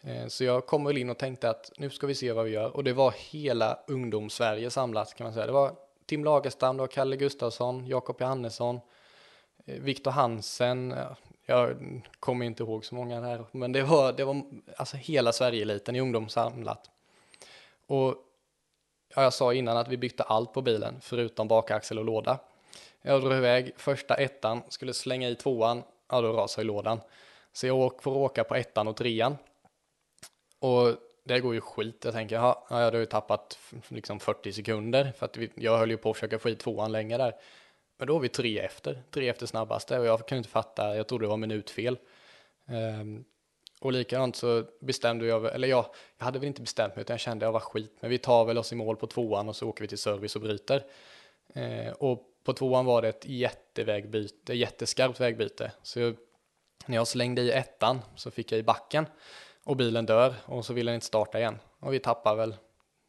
Eh, 0.03 0.27
så 0.27 0.43
jag 0.43 0.65
kom 0.65 0.85
väl 0.85 0.97
in 0.97 1.09
och 1.09 1.17
tänkte 1.17 1.49
att 1.49 1.71
nu 1.77 1.89
ska 1.89 2.07
vi 2.07 2.15
se 2.15 2.31
vad 2.31 2.45
vi 2.45 2.51
gör. 2.51 2.75
Och 2.75 2.83
det 2.83 2.93
var 2.93 3.13
hela 3.31 3.79
ungdomssverige 3.87 4.69
samlat 4.69 5.13
kan 5.13 5.23
man 5.23 5.33
säga. 5.33 5.45
Det 5.45 5.51
var 5.51 5.75
Tim 6.05 6.23
Lagerstam, 6.23 6.77
det 6.77 6.81
var 6.81 6.87
Kalle 6.87 7.15
Gustafsson, 7.15 7.87
Jakob 7.87 8.21
Johannesson, 8.21 8.79
eh, 9.65 9.79
Viktor 9.81 10.11
Hansen. 10.11 10.95
Jag 11.45 11.75
kommer 12.19 12.45
inte 12.45 12.63
ihåg 12.63 12.85
så 12.85 12.95
många 12.95 13.21
här, 13.21 13.45
men 13.51 13.71
det 13.71 13.83
var, 13.83 14.13
det 14.13 14.23
var 14.23 14.43
alltså 14.77 14.97
hela 14.97 15.31
Sverige-eliten 15.31 15.95
i 15.95 16.01
ungdom 16.01 16.29
samlat. 16.29 16.89
Och 17.87 18.15
ja, 19.15 19.23
jag 19.23 19.33
sa 19.33 19.53
innan 19.53 19.77
att 19.77 19.87
vi 19.87 19.97
bytte 19.97 20.23
allt 20.23 20.53
på 20.53 20.61
bilen 20.61 20.95
förutom 21.01 21.47
bakaxel 21.47 21.99
och 21.99 22.05
låda. 22.05 22.39
Jag 23.01 23.21
drog 23.21 23.33
iväg 23.33 23.73
första 23.77 24.15
ettan, 24.15 24.61
skulle 24.69 24.93
slänga 24.93 25.29
i 25.29 25.35
tvåan, 25.35 25.83
ja 26.09 26.21
då 26.21 26.33
rasade 26.33 26.67
lådan. 26.67 26.99
Så 27.53 27.67
jag 27.67 28.03
får 28.03 28.17
åka 28.17 28.43
på 28.43 28.55
ettan 28.55 28.87
och 28.87 28.95
trean. 28.95 29.37
Och 30.63 30.95
det 31.23 31.39
går 31.39 31.53
ju 31.53 31.61
skit. 31.61 32.01
Jag 32.03 32.13
tänker, 32.13 32.35
ja, 32.35 32.65
jag 32.69 32.77
hade 32.77 32.97
ju 32.97 33.05
tappat 33.05 33.59
liksom 33.87 34.19
40 34.19 34.53
sekunder 34.53 35.13
för 35.17 35.25
att 35.25 35.37
vi, 35.37 35.49
jag 35.55 35.77
höll 35.77 35.91
ju 35.91 35.97
på 35.97 36.09
att 36.09 36.17
försöka 36.17 36.39
få 36.39 36.49
i 36.49 36.55
tvåan 36.55 36.91
länge 36.91 37.17
där. 37.17 37.35
Men 37.97 38.07
då 38.07 38.13
var 38.13 38.19
vi 38.19 38.29
tre 38.29 38.59
efter, 38.59 39.03
tre 39.11 39.29
efter 39.29 39.45
snabbaste 39.45 39.99
och 39.99 40.05
jag 40.05 40.27
kunde 40.27 40.37
inte 40.37 40.49
fatta, 40.49 40.95
jag 40.95 41.07
trodde 41.07 41.25
det 41.25 41.29
var 41.29 41.37
minutfel. 41.37 41.97
Um, 42.99 43.25
och 43.81 43.91
likadant 43.91 44.35
så 44.35 44.63
bestämde 44.79 45.25
jag, 45.25 45.55
eller 45.55 45.67
jag, 45.67 45.85
jag 46.17 46.25
hade 46.25 46.39
väl 46.39 46.47
inte 46.47 46.61
bestämt 46.61 46.95
mig 46.95 47.01
utan 47.01 47.13
jag 47.13 47.21
kände 47.21 47.45
att 47.45 47.47
jag 47.47 47.53
var 47.53 47.59
skit, 47.59 47.97
men 47.99 48.09
vi 48.09 48.17
tar 48.17 48.45
väl 48.45 48.57
oss 48.57 48.71
i 48.71 48.75
mål 48.75 48.95
på 48.95 49.07
tvåan 49.07 49.49
och 49.49 49.55
så 49.55 49.69
åker 49.69 49.81
vi 49.81 49.87
till 49.87 49.97
service 49.97 50.35
och 50.35 50.41
bryter. 50.41 50.83
Uh, 51.57 51.91
och 51.91 52.23
på 52.43 52.53
tvåan 52.53 52.85
var 52.85 53.01
det 53.01 53.09
ett 53.09 53.25
jättevägbyte, 53.25 54.53
jätteskarpt 54.53 55.19
vägbyte. 55.19 55.71
Så 55.81 55.99
jag, 55.99 56.15
när 56.85 56.95
jag 56.95 57.07
slängde 57.07 57.41
i 57.41 57.51
ettan 57.51 58.01
så 58.15 58.31
fick 58.31 58.51
jag 58.51 58.59
i 58.59 58.63
backen 58.63 59.05
och 59.63 59.77
bilen 59.77 60.05
dör 60.05 60.35
och 60.45 60.65
så 60.65 60.73
vill 60.73 60.85
den 60.85 60.95
inte 60.95 61.05
starta 61.05 61.39
igen. 61.39 61.59
Och 61.79 61.93
vi 61.93 61.99
tappar 61.99 62.35
väl 62.35 62.55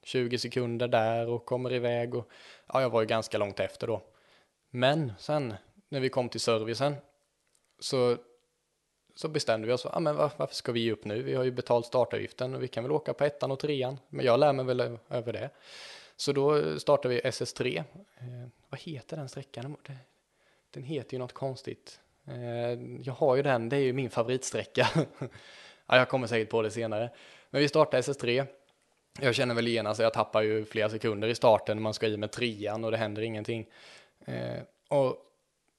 20 0.03 0.39
sekunder 0.39 0.89
där 0.89 1.29
och 1.29 1.47
kommer 1.47 1.73
iväg 1.73 2.15
och 2.15 2.29
ja, 2.67 2.83
jag 2.83 2.91
var 2.91 3.01
ju 3.01 3.07
ganska 3.07 3.39
långt 3.39 3.61
efter 3.61 3.87
då. 3.87 4.03
Men 4.71 5.13
sen 5.19 5.55
när 5.89 6.01
vi 6.01 6.09
kom 6.09 6.29
till 6.29 6.41
servicen 6.41 6.97
så, 7.79 8.17
så 9.15 9.29
bestämde 9.29 9.67
vi 9.67 9.73
oss, 9.73 9.87
ja, 9.93 10.01
men 10.01 10.17
varför 10.17 10.55
ska 10.55 10.73
vi 10.73 10.81
ge 10.81 10.93
upp 10.93 11.05
nu? 11.05 11.23
Vi 11.23 11.35
har 11.35 11.45
ju 11.45 11.51
betalt 11.51 11.87
startavgiften 11.87 12.55
och 12.55 12.63
vi 12.63 12.69
kan 12.69 12.85
väl 12.85 12.93
åka 12.93 13.15
på 13.15 13.25
ettan 13.25 13.51
och 13.51 13.59
trean. 13.59 13.99
Men 14.09 14.27
jag 14.27 14.41
lär 14.41 14.53
mig 14.53 14.65
väl 14.65 14.99
över 15.09 15.33
det. 15.33 15.51
Så 16.17 16.33
då 16.33 16.79
startar 16.79 17.09
vi 17.09 17.21
SS3. 17.21 17.79
Eh, 17.79 17.85
vad 18.69 18.81
heter 18.81 19.17
den 19.17 19.29
sträckan? 19.29 19.77
Den 20.71 20.83
heter 20.83 21.13
ju 21.13 21.19
något 21.19 21.33
konstigt. 21.33 22.01
Eh, 22.27 23.01
jag 23.03 23.13
har 23.13 23.37
ju 23.37 23.43
den, 23.43 23.69
det 23.69 23.77
är 23.77 23.81
ju 23.81 23.93
min 23.93 24.11
favoritsträcka. 24.11 24.89
ja, 25.89 25.97
jag 25.97 26.09
kommer 26.09 26.27
säkert 26.27 26.51
på 26.51 26.63
det 26.63 26.71
senare. 26.71 27.11
Men 27.51 27.61
vi 27.61 27.69
startar 27.69 27.99
SS3. 28.01 28.47
Jag 29.21 29.35
känner 29.35 29.55
väl 29.55 29.69
genast 29.69 29.87
att 29.87 29.89
alltså, 29.89 30.03
jag 30.03 30.13
tappar 30.13 30.43
ju 30.43 30.65
flera 30.65 30.91
sekunder 30.91 31.29
i 31.29 31.35
starten 31.35 31.77
när 31.77 31.83
man 31.83 31.95
ska 31.95 32.07
i 32.07 32.17
med 32.17 32.33
trean 32.33 32.85
och 32.85 32.91
det 32.91 32.97
händer 32.97 33.23
ingenting. 33.23 33.67
Eh, 34.27 34.63
och 34.89 35.17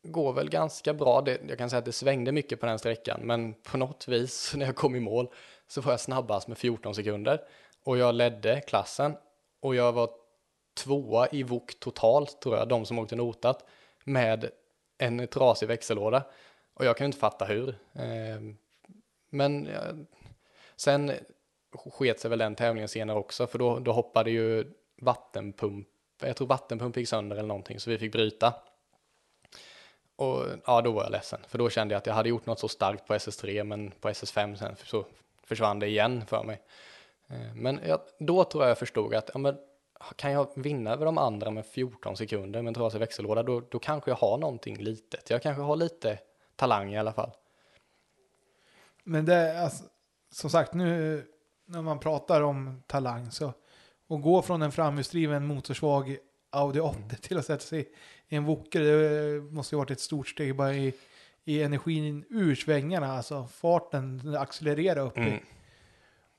går 0.03 0.33
väl 0.33 0.49
ganska 0.49 0.93
bra. 0.93 1.21
Det, 1.21 1.39
jag 1.47 1.57
kan 1.57 1.69
säga 1.69 1.77
att 1.79 1.85
det 1.85 1.91
svängde 1.91 2.31
mycket 2.31 2.59
på 2.59 2.65
den 2.65 2.79
sträckan, 2.79 3.19
men 3.23 3.53
på 3.53 3.77
något 3.77 4.07
vis 4.07 4.53
när 4.57 4.65
jag 4.65 4.75
kom 4.75 4.95
i 4.95 4.99
mål 4.99 5.27
så 5.67 5.81
var 5.81 5.93
jag 5.93 5.99
snabbast 5.99 6.47
med 6.47 6.57
14 6.57 6.95
sekunder 6.95 7.41
och 7.83 7.97
jag 7.97 8.15
ledde 8.15 8.61
klassen 8.61 9.13
och 9.59 9.75
jag 9.75 9.93
var 9.93 10.09
tvåa 10.77 11.27
i 11.31 11.43
VOK 11.43 11.79
totalt, 11.79 12.41
tror 12.41 12.57
jag, 12.57 12.67
de 12.67 12.85
som 12.85 12.99
åkte 12.99 13.15
notat, 13.15 13.65
med 14.03 14.49
en 14.97 15.27
trasig 15.27 15.67
växellåda. 15.67 16.23
Och 16.73 16.85
jag 16.85 16.97
kan 16.97 17.05
inte 17.05 17.17
fatta 17.17 17.45
hur. 17.45 17.69
Eh, 17.93 18.55
men 19.36 19.69
sen 20.76 21.12
sket 21.71 22.19
sig 22.19 22.30
väl 22.30 22.39
den 22.39 22.56
tävlingen 22.56 22.88
senare 22.88 23.17
också, 23.17 23.48
för 23.48 23.60
då, 23.60 23.79
då 23.79 23.92
hoppade 23.92 24.31
ju 24.31 24.73
vattenpump, 25.02 25.88
jag 26.21 26.36
tror 26.36 26.48
vattenpump 26.48 26.98
gick 26.98 27.10
sönder 27.10 27.38
eller 27.38 27.48
någonting, 27.48 27.79
så 27.79 27.90
vi 27.90 27.98
fick 27.98 28.12
bryta. 28.12 28.54
Och 30.15 30.44
ja, 30.65 30.81
då 30.81 30.92
var 30.92 31.04
jag 31.04 31.12
ledsen, 31.12 31.40
för 31.48 31.58
då 31.58 31.69
kände 31.69 31.94
jag 31.94 32.00
att 32.00 32.06
jag 32.06 32.13
hade 32.13 32.29
gjort 32.29 32.46
något 32.46 32.60
så 32.60 32.67
starkt 32.67 33.08
på 33.08 33.13
SS3, 33.13 33.63
men 33.63 33.92
på 33.92 34.10
SS5 34.10 34.56
sen 34.56 34.75
så 34.83 35.06
försvann 35.44 35.79
det 35.79 35.88
igen 35.88 36.25
för 36.25 36.44
mig. 36.44 36.62
Eh, 37.27 37.56
men 37.56 37.79
jag, 37.88 38.00
då 38.19 38.44
tror 38.44 38.63
jag 38.63 38.69
jag 38.69 38.77
förstod 38.77 39.13
att 39.13 39.29
ja, 39.33 39.40
men 39.40 39.58
kan 40.15 40.31
jag 40.31 40.48
vinna 40.56 40.94
över 40.94 41.06
de 41.06 41.17
andra 41.17 41.52
med 41.52 41.65
14 41.65 42.17
sekunder 42.17 42.62
med 42.62 42.67
en 42.67 42.73
trasig 42.73 43.00
växellåda, 43.00 43.44
då, 43.44 43.62
då 43.69 43.79
kanske 43.79 44.12
jag 44.12 44.15
har 44.15 44.38
någonting 44.38 44.77
litet. 44.77 45.29
Jag 45.29 45.42
kanske 45.42 45.62
har 45.62 45.75
lite 45.75 46.19
talang 46.56 46.94
i 46.94 46.98
alla 46.98 47.13
fall. 47.13 47.31
Men 49.06 49.25
det 49.25 49.33
är 49.35 49.63
alltså, 49.63 49.83
som 50.31 50.49
sagt 50.49 50.73
nu 50.73 51.23
när 51.67 51.81
man 51.81 51.99
pratar 51.99 52.41
om 52.41 52.83
talang 52.87 53.31
så 53.31 53.47
att 54.10 54.21
gå 54.21 54.41
från 54.41 54.62
en 54.62 54.71
framhjulsdriven 54.71 55.45
motorsvag 55.47 56.17
Audi 56.49 56.79
80 56.79 57.15
till 57.21 57.37
att 57.37 57.45
sätta 57.45 57.63
sig 57.65 57.89
en 58.27 58.43
Wokre, 58.43 58.83
det 58.83 59.41
måste 59.41 59.75
ju 59.75 59.77
varit 59.77 59.91
ett 59.91 59.99
stort 59.99 60.27
steg 60.27 60.56
bara 60.56 60.73
i, 60.73 60.93
i 61.43 61.63
energin 61.63 62.25
ur 62.29 62.56
svängarna, 62.56 63.08
alltså 63.13 63.47
farten 63.47 64.35
accelererar 64.37 65.06
upp 65.06 65.17
i. 65.17 65.21
Mm. 65.21 65.39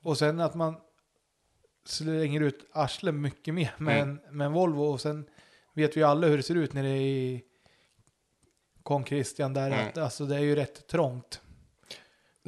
Och 0.03 0.17
sen 0.17 0.39
att 0.39 0.55
man 0.55 0.75
slänger 1.85 2.41
ut 2.41 2.69
arslet 2.71 3.15
mycket 3.15 3.53
mer 3.53 3.73
med, 3.77 3.97
Mm. 4.01 4.19
en, 4.27 4.37
med 4.37 4.45
en 4.45 4.53
Volvo 4.53 4.83
och 4.83 5.01
sen 5.01 5.29
vet 5.73 5.97
vi 5.97 6.03
alla 6.03 6.27
hur 6.27 6.37
det 6.37 6.43
ser 6.43 6.55
ut 6.55 6.73
när 6.73 6.83
det 6.83 6.89
är 6.89 7.01
i 7.01 7.43
Kong 8.83 9.05
Christian 9.05 9.53
där, 9.53 9.67
Mm. 9.71 9.87
att, 9.87 9.97
alltså 9.97 10.25
det 10.25 10.35
är 10.35 10.39
ju 10.39 10.55
rätt 10.55 10.87
trångt. 10.87 11.41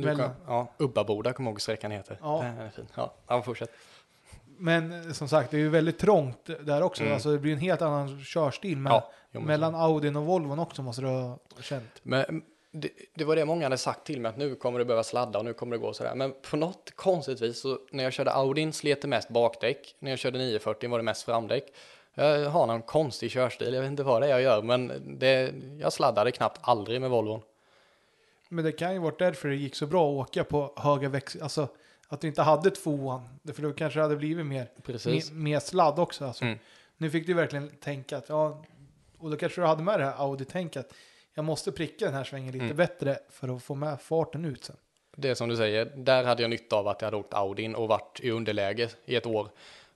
Kom, 0.04 0.30
ja, 0.48 0.68
Ubbaboda 0.78 1.34
kommer 1.34 1.50
jag 1.50 1.54
ihåg 1.54 1.62
sträckan 1.62 1.92
heter. 1.92 2.18
Ja. 2.22 2.42
Den 2.44 2.58
är 2.58 2.70
fin. 2.70 2.88
Ja, 2.96 3.14
ja 3.28 3.42
fortsätt. 3.42 3.72
Men 4.58 4.92
eh, 5.08 5.12
som 5.12 5.28
sagt, 5.28 5.52
det 5.52 5.58
är 5.58 5.62
ju 5.62 5.70
väldigt 5.70 6.00
trångt 6.00 6.50
där 6.62 6.82
också, 6.82 7.04
Mm. 7.04 7.14
alltså 7.14 7.32
det 7.32 7.38
blir 7.40 7.54
en 7.54 7.60
helt 7.60 7.82
annan 7.82 8.20
körstil. 8.24 8.78
Men 8.78 8.94
Ja, 8.94 9.12
jo, 9.32 9.40
men 9.40 9.48
mellan 9.48 9.76
Audin 9.76 10.16
och 10.16 10.26
Volvon 10.26 10.60
också 10.60 10.82
måste 10.82 11.02
du 11.02 11.08
ha 11.08 11.38
känt. 11.62 11.92
Men 12.04 12.44
det, 12.72 12.90
det 13.16 13.24
var 13.24 13.36
det 13.36 13.46
många 13.46 13.66
hade 13.66 13.78
sagt 13.78 14.06
till 14.06 14.22
mig 14.22 14.30
att 14.30 14.38
nu 14.38 14.56
kommer 14.56 14.80
det 14.80 14.86
behöva 14.86 15.04
sladda 15.04 15.40
och 15.40 15.46
nu 15.46 15.54
kommer 15.54 15.72
det 15.76 15.82
gå 15.82 15.94
sådär. 15.94 16.16
Men 16.16 16.34
på 16.50 16.58
något 16.58 16.92
konstigt 16.96 17.42
vis 17.42 17.62
så 17.62 17.80
när 17.92 18.04
jag 18.04 18.14
körde 18.14 18.32
Audin 18.32 18.74
slet 18.74 19.02
det 19.02 19.08
mest 19.08 19.30
bakdäck. 19.30 19.96
När 20.00 20.10
jag 20.12 20.20
körde 20.20 20.38
940 20.38 20.90
var 20.90 20.98
det 21.00 21.04
mest 21.04 21.24
framdäck. 21.24 21.64
Jag 22.14 22.50
har 22.50 22.68
någon 22.68 22.82
konstig 22.82 23.32
körstil, 23.32 23.74
jag 23.74 23.82
vet 23.82 23.90
inte 23.90 24.04
vad 24.04 24.22
det 24.22 24.26
är 24.28 24.32
jag 24.32 24.42
gör 24.42 24.62
men 24.62 24.92
det, 25.20 25.54
jag 25.80 25.94
sladdade 25.94 26.32
knappt 26.32 26.60
aldrig 26.62 27.02
med 27.02 27.10
Volvon. 27.10 27.42
Men 28.50 28.66
det 28.66 28.72
kan 28.72 28.94
ju 28.94 29.00
vara 29.00 29.16
därför 29.20 29.50
det 29.50 29.56
gick 29.56 29.76
så 29.76 29.88
bra 29.88 30.12
att 30.12 30.28
åka 30.30 30.44
på 30.44 30.74
höga 30.78 31.10
växlar, 31.10 31.44
alltså 31.44 31.68
att 32.08 32.22
du 32.22 32.28
inte 32.28 32.42
hade 32.42 32.72
tvåan. 32.72 33.22
För 33.54 33.62
då 33.62 33.74
kanske 33.74 34.00
det 34.00 34.04
hade 34.04 34.16
blivit 34.16 34.46
mer, 34.46 34.68
mer, 34.86 35.34
mer 35.34 35.60
sladd 35.60 36.00
också. 36.00 36.26
Alltså. 36.26 36.46
Mm. 36.46 36.60
Nu 36.98 37.10
fick 37.10 37.28
du 37.28 37.34
verkligen 37.34 37.70
tänka 37.70 38.18
att, 38.18 38.30
ja, 38.30 38.66
och 39.18 39.30
då 39.32 39.38
kanske 39.38 39.62
du 39.62 39.68
hade 39.68 39.84
med 39.84 40.00
det 40.00 40.06
här 40.06 40.14
Audi-tänket. 40.18 40.94
Jag 41.34 41.46
måste 41.46 41.72
pricka 41.72 42.06
den 42.06 42.14
här 42.14 42.24
svängen 42.24 42.52
lite 42.52 42.66
Mm. 42.66 42.78
bättre 42.78 43.20
för 43.30 43.56
att 43.56 43.64
få 43.64 43.76
med 43.76 44.02
farten 44.02 44.46
ut 44.46 44.64
sen. 44.64 44.76
Det 45.16 45.30
är 45.30 45.36
som 45.36 45.50
du 45.50 45.58
säger, 45.58 45.86
där 45.86 46.24
hade 46.24 46.42
jag 46.42 46.50
nytta 46.50 46.76
av 46.76 46.88
att 46.88 47.02
jag 47.02 47.08
hade 47.08 47.18
åkt 47.18 47.34
Audin 47.34 47.76
och 47.76 47.88
varit 47.88 48.20
i 48.24 48.30
underläge 48.32 48.90
i 49.06 49.16
ett 49.16 49.26
år. 49.26 49.50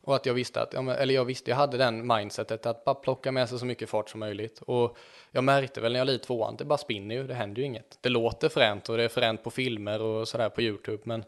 Och 0.05 0.15
att 0.15 0.25
jag 0.25 0.33
visste 0.33 0.61
att, 0.61 0.73
eller 0.73 1.13
jag 1.13 1.25
visste, 1.25 1.51
jag 1.51 1.57
hade 1.57 1.77
den 1.77 2.07
mindsetet 2.07 2.65
att 2.65 2.85
bara 2.85 2.95
plocka 2.95 3.31
med 3.31 3.49
sig 3.49 3.59
så 3.59 3.65
mycket 3.65 3.89
fart 3.89 4.09
som 4.09 4.19
möjligt. 4.19 4.61
Och 4.61 4.97
jag 5.31 5.43
märkte 5.43 5.81
väl 5.81 5.91
när 5.91 5.99
jag 5.99 6.05
lade 6.05 6.15
i 6.15 6.19
tvåan, 6.19 6.55
det 6.57 6.65
bara 6.65 6.77
spinner 6.77 7.15
ju, 7.15 7.27
det 7.27 7.33
händer 7.33 7.61
ju 7.61 7.67
inget. 7.67 7.97
Det 8.01 8.09
låter 8.09 8.49
fränt 8.49 8.89
och 8.89 8.97
det 8.97 9.03
är 9.03 9.09
fränt 9.09 9.43
på 9.43 9.51
filmer 9.51 10.01
och 10.01 10.27
sådär 10.27 10.49
på 10.49 10.61
YouTube, 10.61 11.03
men 11.05 11.23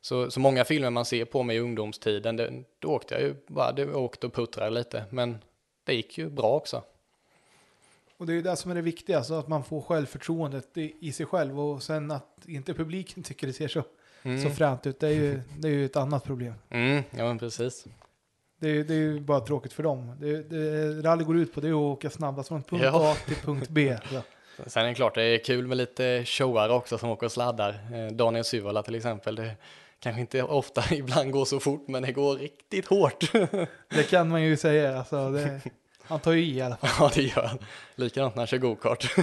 så, 0.00 0.30
så 0.30 0.40
många 0.40 0.64
filmer 0.64 0.90
man 0.90 1.04
ser 1.04 1.24
på 1.24 1.42
mig 1.42 1.56
i 1.56 1.60
ungdomstiden, 1.60 2.36
det, 2.36 2.62
då 2.78 2.88
åkte 2.88 3.14
jag 3.14 3.22
ju 3.22 3.34
bara, 3.46 3.72
det 3.72 3.94
åkte 3.94 4.26
och 4.26 4.32
puttrade 4.32 4.70
lite, 4.70 5.04
men 5.10 5.38
det 5.84 5.94
gick 5.94 6.18
ju 6.18 6.30
bra 6.30 6.54
också. 6.54 6.82
Och 8.16 8.26
det 8.26 8.32
är 8.32 8.34
ju 8.34 8.42
det 8.42 8.56
som 8.56 8.70
är 8.70 8.74
det 8.74 8.82
viktiga, 8.82 9.24
så 9.24 9.34
att 9.34 9.48
man 9.48 9.64
får 9.64 9.80
självförtroendet 9.80 10.68
i, 10.74 11.12
sig 11.12 11.26
själv 11.26 11.60
och 11.60 11.82
sen 11.82 12.10
att 12.10 12.38
inte 12.46 12.74
publiken 12.74 13.22
tycker 13.22 13.46
det 13.46 13.52
ser 13.52 13.68
så, 13.68 13.82
så 14.42 14.50
fränt 14.50 14.86
ut. 14.86 15.00
Det 15.00 15.08
är, 15.08 15.12
ju, 15.12 15.40
det 15.58 15.68
är 15.68 15.72
ju 15.72 15.84
ett 15.84 15.96
annat 15.96 16.24
problem. 16.24 16.54
Mm, 16.70 17.02
ja 17.10 17.24
men 17.24 17.38
precis. 17.38 17.86
Det 18.62 18.70
är, 18.70 18.84
det 18.84 18.94
är 18.94 18.98
ju 18.98 19.20
bara 19.20 19.40
tråkigt 19.40 19.72
för 19.72 19.82
dem. 19.82 20.16
Det, 20.20 20.42
det, 20.50 21.02
rally 21.02 21.24
går 21.24 21.36
ut 21.36 21.54
på 21.54 21.60
det 21.60 21.68
att 21.68 21.74
åka 21.74 22.10
snabbast 22.10 22.48
från 22.48 22.62
punkt 22.62 22.82
Ja. 22.84 23.12
A 23.12 23.16
till 23.26 23.36
punkt 23.36 23.68
B. 23.70 23.96
Så. 24.10 24.70
Sen 24.70 24.84
är 24.84 24.88
det 24.88 24.94
klart, 24.94 25.14
det 25.14 25.22
är 25.22 25.38
kul 25.38 25.66
med 25.66 25.76
lite 25.76 26.24
showare 26.24 26.72
också 26.72 26.98
som 26.98 27.10
åker 27.10 27.26
och 27.26 27.32
sladdar. 27.32 27.70
Eh, 27.94 28.12
Daniel 28.12 28.44
Syvala 28.44 28.82
till 28.82 28.94
exempel. 28.94 29.34
Det 29.34 29.50
kanske 30.00 30.20
inte 30.20 30.42
ofta 30.42 30.82
ibland 30.94 31.32
går 31.32 31.44
så 31.44 31.60
fort, 31.60 31.88
men 31.88 32.02
det 32.02 32.12
går 32.12 32.36
riktigt 32.36 32.86
hårt. 32.86 33.32
Det 33.88 34.10
kan 34.10 34.28
man 34.28 34.42
ju 34.42 34.56
säga. 34.56 34.98
Alltså, 34.98 35.30
det, 35.30 35.60
han 36.02 36.20
tar 36.20 36.32
ju 36.32 36.40
i 36.44 36.56
i 36.56 36.60
alla 36.62 36.76
fall. 36.76 36.90
ja, 37.00 37.10
det 37.14 37.22
gör 37.22 37.46
han. 37.46 37.58
Likadant 37.94 38.34
när 38.34 38.40
han 38.40 38.46
kör 38.46 38.58
gokart. 38.58 39.14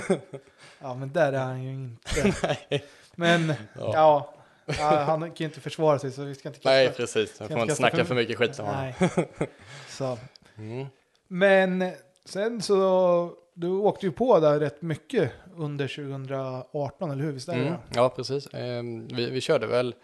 Ja, 0.80 0.94
men 0.96 1.14
där 1.14 1.34
är 1.34 1.40
han 1.44 1.64
ju 1.64 1.72
inte. 1.72 2.34
Nej. 2.44 2.84
Men 3.16 3.48
Ja. 3.80 3.92
ja, 3.94 4.34
ja, 4.80 4.96
han 5.04 5.20
kan 5.22 5.36
ju 5.36 5.46
inte 5.46 5.62
försvara 5.62 6.00
sig 6.00 6.12
så 6.12 6.24
vi 6.24 6.36
ska 6.36 6.50
inte 6.50 6.60
kasta. 6.60 6.70
Nej, 6.70 6.90
precis. 6.90 7.36
Jag 7.40 7.50
får 7.50 7.62
inte 7.62 7.76
snacka 7.76 8.06
för- 8.06 8.16
mycket 8.16 8.38
skit 8.38 8.60
om 8.60 8.66
honom. 8.66 8.92
Nej. 9.00 9.28
Så. 9.90 10.18
Mm. 10.58 10.86
Men 11.28 11.92
sen 12.26 12.62
så, 12.62 13.34
du 13.54 13.68
åkte 13.70 14.06
ju 14.06 14.12
på 14.12 14.40
där 14.40 14.60
rätt 14.60 14.82
mycket 14.82 15.32
under 15.58 15.88
2018, 15.88 17.12
eller 17.12 17.24
hur? 17.24 17.32
Visst 17.32 17.50
är 17.50 17.54
det 17.56 17.62
Mm. 17.62 17.74
Ja, 17.96 18.10
precis. 18.10 18.54
Ehm, 18.54 19.08
Vi, 19.08 19.30
vi 19.30 19.42
körde 19.42 19.68
väl 19.68 19.96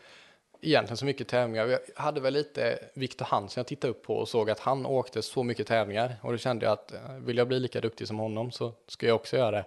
egentligen 0.61 0.97
så 0.97 1.05
mycket 1.05 1.27
tävlingar. 1.27 1.65
Vi 1.65 1.77
hade 1.95 2.21
väl 2.21 2.33
lite 2.33 2.79
Viktor 2.93 3.25
Hansen 3.25 3.59
jag 3.61 3.67
tittade 3.67 3.91
upp 3.91 4.03
på 4.03 4.15
och 4.15 4.27
såg 4.29 4.49
att 4.49 4.59
han 4.59 4.85
åkte 4.85 5.21
så 5.21 5.43
mycket 5.43 5.67
tävlingar. 5.67 6.15
Och 6.21 6.31
då 6.31 6.37
kände 6.37 6.65
jag 6.65 6.73
att 6.73 6.93
eh, 6.93 6.99
vill 7.19 7.37
jag 7.37 7.47
bli 7.47 7.59
lika 7.59 7.81
duktig 7.81 8.07
som 8.07 8.19
honom 8.19 8.51
så 8.51 8.71
ska 8.87 9.07
jag 9.07 9.15
också 9.15 9.37
göra 9.37 9.51
det. 9.51 9.65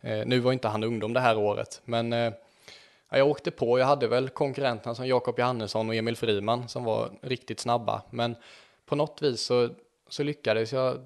Eh, 0.00 0.26
Nu 0.26 0.38
var 0.38 0.52
inte 0.52 0.68
han 0.68 0.84
ungdom 0.84 1.12
det 1.12 1.20
här 1.20 1.38
året, 1.38 1.80
men 1.84 2.12
eh, 2.12 2.32
ja, 3.10 3.18
jag 3.18 3.28
åkte 3.28 3.50
på. 3.50 3.78
Jag 3.78 3.86
hade 3.86 4.08
väl 4.08 4.28
konkurrenterna 4.28 4.94
som 4.94 5.06
Jakob 5.06 5.38
Johannesson 5.38 5.88
och 5.88 5.94
Emil 5.94 6.16
Friman 6.16 6.68
som 6.68 6.84
var 6.84 7.10
riktigt 7.22 7.60
snabba. 7.60 8.02
Men 8.10 8.36
på 8.86 8.96
något 8.96 9.22
vis 9.22 9.40
så, 9.40 9.68
så 10.08 10.22
lyckades 10.22 10.72
jag 10.72 11.00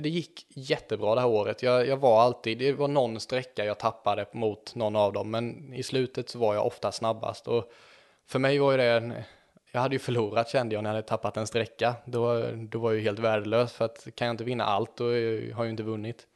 det 0.00 0.08
gick 0.08 0.46
jättebra 0.48 1.14
det 1.14 1.20
här 1.20 1.28
året. 1.28 1.62
Jag, 1.62 1.86
jag 1.86 1.96
var 1.96 2.22
alltid, 2.22 2.58
det 2.58 2.72
var 2.72 2.88
någon 2.88 3.20
sträcka 3.20 3.64
jag 3.64 3.78
tappade 3.78 4.26
mot 4.32 4.74
någon 4.74 4.96
av 4.96 5.12
dem, 5.12 5.30
men 5.30 5.74
i 5.74 5.82
slutet 5.82 6.28
så 6.28 6.38
var 6.38 6.54
jag 6.54 6.66
ofta 6.66 6.92
snabbast. 6.92 7.48
Och 7.48 7.72
för 8.26 8.38
mig 8.38 8.58
var 8.58 8.70
ju 8.70 8.76
det, 8.76 8.84
en, 8.84 9.14
jag 9.72 9.80
hade 9.80 9.94
ju 9.94 9.98
förlorat 9.98 10.48
kände 10.48 10.74
jag 10.74 10.82
när 10.82 10.90
jag 10.90 10.94
hade 10.94 11.08
tappat 11.08 11.36
en 11.36 11.46
sträcka. 11.46 11.94
Då, 12.04 12.46
då 12.54 12.78
var 12.78 12.90
jag 12.90 12.98
ju 12.98 13.04
helt 13.04 13.18
värdelös 13.18 13.72
för 13.72 13.84
att 13.84 14.08
kan 14.14 14.26
jag 14.26 14.34
inte 14.34 14.44
vinna 14.44 14.64
allt 14.64 14.96
då 14.96 15.04
har 15.04 15.12
jag 15.12 15.64
ju 15.64 15.70
inte 15.70 15.82
vunnit. 15.82 16.26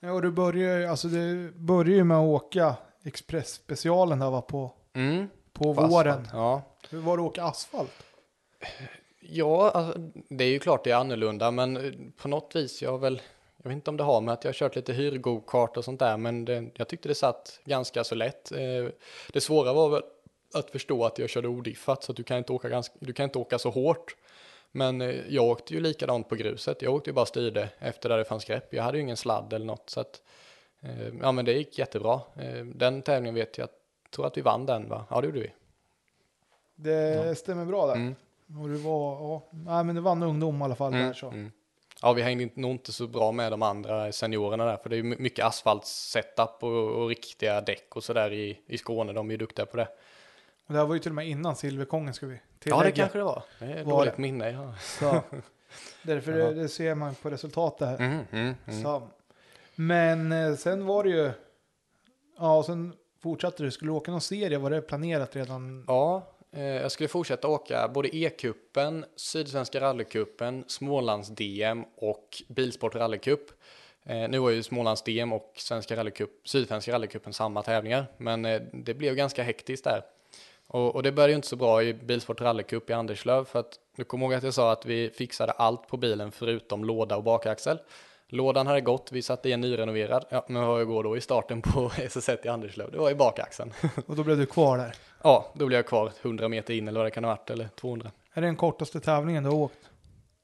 Ja, 0.00 0.12
och 0.12 0.22
du 0.22 0.30
börjar 0.30 0.78
ju, 0.78 0.86
alltså 0.86 1.08
du 1.08 1.52
börjar 1.56 1.96
ju 1.96 2.04
med 2.04 2.16
att 2.16 2.24
åka 2.24 2.74
Express-specialen 3.06 4.18
där 4.18 4.30
var 4.30 4.40
på, 4.42 4.72
Mm, 4.94 5.28
på 5.52 5.74
på 5.74 5.86
våren. 5.86 6.12
asfalt. 6.20 6.28
Ja, 6.32 6.62
Hur 6.90 6.98
var 6.98 7.16
det 7.16 7.22
att 7.22 7.28
åka 7.28 7.42
asfalt? 7.44 7.92
Ja, 9.20 9.70
alltså, 9.70 10.00
det 10.28 10.44
är 10.44 10.48
ju 10.48 10.58
klart 10.58 10.84
det 10.84 10.90
är 10.90 10.96
annorlunda, 10.96 11.50
men 11.50 11.76
eh, 11.76 11.92
på 12.16 12.28
något 12.28 12.56
vis, 12.56 12.82
jag 12.82 12.98
väl, 12.98 13.22
jag 13.62 13.68
vet 13.68 13.74
inte 13.74 13.90
om 13.90 13.96
det 13.96 14.04
har 14.04 14.20
med 14.20 14.34
att 14.34 14.44
jag 14.44 14.48
har 14.48 14.54
kört 14.54 14.76
lite 14.76 14.92
hyrgokart 14.92 15.76
och 15.76 15.84
sånt 15.84 16.00
där, 16.00 16.16
men 16.16 16.44
det, 16.44 16.64
jag 16.74 16.88
tyckte 16.88 17.08
det 17.08 17.14
satt 17.14 17.60
ganska 17.64 18.04
så 18.04 18.14
lätt. 18.14 18.52
Eh, 18.52 18.58
Det 19.32 19.40
svåra 19.40 19.72
var 19.72 19.88
väl 19.88 20.02
att 20.54 20.70
förstå 20.70 21.04
att 21.04 21.18
jag 21.18 21.30
körde 21.30 21.48
odiffat, 21.48 22.02
så 22.04 22.12
att 22.12 22.16
du 22.16 22.22
kan 22.22 22.38
inte 22.38 22.52
åka, 22.52 22.68
ganska, 22.68 22.94
du 23.00 23.12
kan 23.12 23.24
inte 23.24 23.38
åka 23.38 23.58
så 23.58 23.70
hårt. 23.70 24.16
Men 24.72 25.00
eh, 25.00 25.14
jag 25.28 25.44
åkte 25.44 25.74
ju 25.74 25.80
likadant 25.80 26.28
på 26.28 26.34
gruset, 26.34 26.82
jag 26.82 26.94
åkte 26.94 27.10
ju 27.10 27.14
bara 27.14 27.26
styrde 27.26 27.68
efter 27.78 28.08
där 28.08 28.18
det 28.18 28.24
fanns 28.24 28.44
grepp. 28.44 28.74
Jag 28.74 28.82
hade 28.82 28.98
ju 28.98 29.02
ingen 29.02 29.16
sladd 29.16 29.52
eller 29.52 29.66
något, 29.66 29.90
så 29.90 30.00
att, 30.00 30.22
ja 31.22 31.32
men 31.32 31.44
det 31.44 31.52
gick 31.52 31.78
jättebra. 31.78 32.20
Eh, 32.36 32.64
Den 32.64 33.02
tävlingen 33.02 33.34
vet 33.34 33.58
jag, 33.58 33.68
tror 34.10 34.26
att 34.26 34.36
vi 34.36 34.40
vann 34.40 34.66
den 34.66 34.88
va? 34.88 35.04
Ja 35.10 35.20
det 35.20 35.26
gjorde 35.26 35.40
vi. 35.40 35.52
Det 36.74 37.38
stämmer 37.38 37.64
bra 37.64 37.86
där. 37.86 37.94
Mm. 37.94 38.14
Och 38.62 38.68
du 38.68 38.74
var, 38.74 39.12
ja, 39.20 39.42
nej 39.50 39.84
men 39.84 39.94
det 39.94 40.00
vann 40.00 40.22
ungdom 40.22 40.60
i 40.60 40.64
alla 40.64 40.74
fall 40.74 40.92
Mm, 40.94 41.06
där 41.06 41.14
så. 41.14 41.28
mm. 41.28 41.52
Ja, 42.02 42.12
vi 42.12 42.22
hängde 42.22 42.42
inte- 42.42 42.60
nog 42.60 42.70
inte 42.70 42.92
så 42.92 43.06
bra 43.06 43.32
med 43.32 43.52
de 43.52 43.62
andra 43.62 44.12
seniorerna 44.12 44.64
där, 44.64 44.76
för 44.76 44.90
det 44.90 44.96
är 44.96 45.02
mycket 45.02 45.44
asfalt-setup 45.44 46.62
och, 46.62 46.88
och 47.02 47.08
riktiga 47.08 47.60
däck 47.60 47.96
och 47.96 48.04
sådär 48.04 48.32
i, 48.32 48.60
i 48.66 48.78
Skåne. 48.78 49.12
De 49.12 49.28
är 49.28 49.30
ju 49.30 49.36
duktiga 49.36 49.66
på 49.66 49.76
det. 49.76 49.88
Och 50.66 50.72
det 50.72 50.78
här 50.78 50.86
var 50.86 50.94
ju 50.94 51.00
till 51.00 51.10
och 51.10 51.14
med 51.14 51.28
innan 51.28 51.56
Silverkongen 51.56 52.14
ska 52.14 52.26
vi 52.26 52.34
Ja, 52.34 52.40
tillägga. 52.58 52.82
det 52.84 52.92
kanske 52.92 53.18
det 53.18 53.24
var. 53.24 53.42
Det 53.58 53.64
är 53.64 53.84
Var 53.84 53.92
dåligt 53.98 54.16
det? 54.16 54.22
minne. 54.22 54.50
Ja. 54.50 54.74
Så, 54.80 55.20
därför 56.02 56.32
Ja. 56.38 56.46
det, 56.46 56.54
det 56.54 56.68
ser 56.68 56.94
man 56.94 57.14
på 57.14 57.30
resultatet 57.30 57.88
här. 57.88 57.96
Mm, 57.98 58.20
mm, 58.32 58.54
mm. 58.66 58.82
Så. 58.82 59.08
Men 59.76 60.32
eh, 60.32 60.54
sen 60.54 60.86
var 60.86 61.04
det 61.04 61.10
ju, 61.10 61.30
ja 62.38 62.58
och 62.58 62.64
sen 62.64 62.94
fortsatte 63.22 63.62
du, 63.62 63.70
skulle 63.70 63.90
du 63.90 63.94
åka 63.96 64.10
någon 64.10 64.20
serie, 64.20 64.58
var 64.58 64.70
det 64.70 64.80
planerat 64.80 65.36
redan? 65.36 65.84
Ja, 65.88 66.34
eh, 66.52 66.62
jag 66.64 66.92
skulle 66.92 67.08
fortsätta 67.08 67.48
åka 67.48 67.88
både 67.88 68.16
E-cupen, 68.16 69.04
Sydsvenska 69.16 69.80
rallycupen, 69.80 70.64
Smålands-DM 70.68 71.84
och 71.96 72.42
Bilsport 72.48 72.94
rallycup. 72.94 73.50
Eh, 74.04 74.28
nu 74.28 74.38
var 74.38 74.50
ju 74.50 74.62
Smålands-DM 74.62 75.32
och 75.32 75.52
Svenska 75.56 75.96
rallycup, 75.96 76.30
Sydsvenska 76.44 76.92
rallycupen 76.92 77.32
samma 77.32 77.62
tävlingar, 77.62 78.06
men 78.16 78.42
det 78.72 78.94
blev 78.94 79.14
ganska 79.14 79.42
hektiskt 79.42 79.84
där. 79.84 80.02
Och, 80.66 80.94
och 80.94 81.02
det 81.02 81.12
började 81.12 81.32
ju 81.32 81.36
inte 81.36 81.48
så 81.48 81.56
bra 81.56 81.82
i 81.82 81.94
Bilsport 81.94 82.40
rallycup 82.40 82.90
i 82.90 82.92
Anderslöv, 82.92 83.44
för 83.44 83.60
att 83.60 83.80
du 83.96 84.04
kommer 84.04 84.26
ihåg 84.26 84.34
att 84.34 84.42
jag 84.42 84.54
sa 84.54 84.72
att 84.72 84.86
vi 84.86 85.10
fixade 85.10 85.52
allt 85.52 85.88
på 85.88 85.96
bilen 85.96 86.32
förutom 86.32 86.84
låda 86.84 87.16
och 87.16 87.22
bakaxel. 87.22 87.78
Lådan 88.28 88.66
hade 88.66 88.80
gått, 88.80 89.12
vi 89.12 89.22
satte 89.22 89.48
i 89.48 89.52
en 89.52 89.60
nyrenoverad. 89.60 90.24
Ja, 90.28 90.44
men 90.48 90.62
vad 90.66 90.86
går 90.86 91.04
då 91.04 91.16
i 91.16 91.20
starten 91.20 91.62
på 91.62 91.68
SS1 91.88 92.46
i 92.46 92.48
Anderslöv? 92.48 92.90
Det 92.92 92.98
var 92.98 93.10
i 93.10 93.14
bakaxeln. 93.14 93.72
Och 94.06 94.16
då 94.16 94.24
blev 94.24 94.36
du 94.38 94.46
kvar 94.46 94.78
där. 94.78 94.94
Ja, 95.22 95.52
då 95.54 95.66
blev 95.66 95.78
jag 95.78 95.86
kvar 95.86 96.12
100 96.22 96.48
meter 96.48 96.74
in 96.74 96.88
eller 96.88 97.00
vad 97.00 97.06
det 97.06 97.10
kan 97.10 97.24
ha 97.24 97.30
varit, 97.30 97.50
eller 97.50 97.68
200. 97.68 98.10
Är 98.34 98.40
det 98.40 98.46
den 98.46 98.56
kortaste 98.56 99.00
tävlingen 99.00 99.42
du 99.44 99.50
har 99.50 99.56
åkt? 99.56 99.78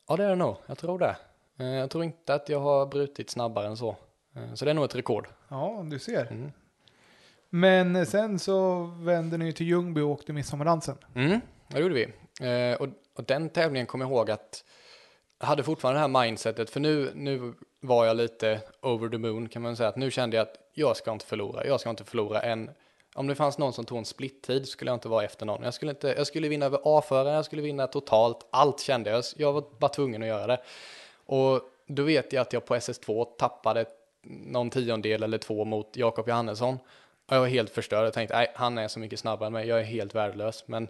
Ja, 0.09 0.17
det 0.17 0.25
är 0.25 0.29
det 0.29 0.35
nog. 0.37 0.57
Jag 0.67 0.79
tror 0.79 0.99
det. 0.99 1.17
Eh, 1.59 1.67
Jag 1.67 1.91
tror 1.91 2.05
inte 2.05 2.35
att 2.35 2.49
jag 2.49 2.61
har 2.61 2.87
brutit 2.87 3.31
snabbare 3.31 3.67
än 3.67 3.77
så. 3.77 3.97
Eh, 4.37 4.55
Så 4.55 4.65
det 4.65 4.71
är 4.71 4.75
nog 4.75 4.85
ett 4.85 4.95
rekord. 4.95 5.29
Ja, 5.49 5.83
du 5.91 5.99
ser. 5.99 6.27
Mm. 6.27 6.53
Men 7.51 7.97
eh, 7.97 8.05
sen 8.05 8.39
så 8.39 8.83
vände 8.85 9.37
ni 9.37 9.53
till 9.53 9.67
Ljungby 9.67 10.01
och 10.01 10.11
åkte 10.11 10.33
midsommardansen. 10.33 10.97
Mm, 11.15 11.41
det 11.69 11.81
gjorde 11.81 11.95
vi. 11.95 12.07
Och, 12.79 12.89
och 13.17 13.25
den 13.25 13.49
tävlingen 13.49 13.87
kommer 13.87 14.05
jag 14.05 14.13
ihåg 14.13 14.31
att 14.31 14.65
hade 15.43 15.63
fortfarande 15.63 16.01
det 16.01 16.09
här 16.19 16.25
mindsetet, 16.25 16.71
för 16.71 16.81
nu, 16.81 17.13
nu 17.15 17.55
var 17.81 18.07
jag 18.07 18.17
lite 18.17 18.61
over 18.81 19.09
the 19.09 19.19
moon 19.19 19.49
kan 19.49 19.63
man 19.63 19.77
säga, 19.77 19.89
att 19.89 19.97
nu 19.97 20.11
kände 20.11 20.37
jag 20.37 20.43
att 20.43 20.59
jag 20.73 20.97
ska 20.97 21.13
inte 21.13 21.27
förlora, 21.27 21.67
jag 21.67 21.81
ska 21.81 21.91
inte 21.91 22.05
förlora 22.05 22.43
en, 22.43 22.71
om 23.15 23.27
det 23.27 23.35
fanns 23.35 23.59
någon 23.59 23.73
som 23.73 23.85
tog 23.85 23.99
en 23.99 24.05
splittid 24.05 24.69
skulle 24.69 24.91
jag 24.91 24.97
inte 24.97 25.09
vara 25.09 25.25
efter 25.25 25.47
någon. 25.47 25.63
Jag 25.63 25.75
skulle, 25.75 25.91
inte, 25.91 26.09
jag 26.09 26.27
skulle 26.27 26.49
vinna 26.49 26.67
över 26.67 26.81
A-föraren, 26.85 27.35
jag 27.35 27.45
skulle 27.45 27.63
vinna 27.63 27.87
totalt, 27.87 28.47
allt 28.51 28.81
kände 28.81 29.11
jag, 29.11 29.25
jag 29.37 29.53
var 29.53 29.65
bara 29.79 29.89
tvungen 29.89 30.23
att 30.23 30.29
göra 30.29 30.47
det. 30.47 30.61
Och 31.27 31.61
då 31.87 32.03
vet 32.03 32.33
jag 32.33 32.41
att 32.41 32.53
jag 32.53 32.65
på 32.65 32.77
SS2 32.77 33.25
tappade 33.39 33.87
någon 34.23 34.71
tiondel 34.71 35.23
eller 35.23 35.39
två 35.39 35.65
mot 35.65 35.97
Jakob 35.97 36.29
Johannesson. 36.29 36.79
Och 37.27 37.37
jag 37.37 37.41
var 37.41 37.49
helt 37.49 37.71
förstörd, 37.71 38.07
jag 38.07 38.13
tänkte, 38.13 38.37
nej, 38.37 38.53
han 38.55 38.79
är 38.79 38.89
så 38.89 38.99
mycket 38.99 39.19
snabbare 39.19 39.47
än 39.47 39.53
mig, 39.53 39.69
jag 39.69 39.81
är 39.81 39.85
helt 39.85 40.15
värdelös. 40.15 40.65
Men 40.67 40.89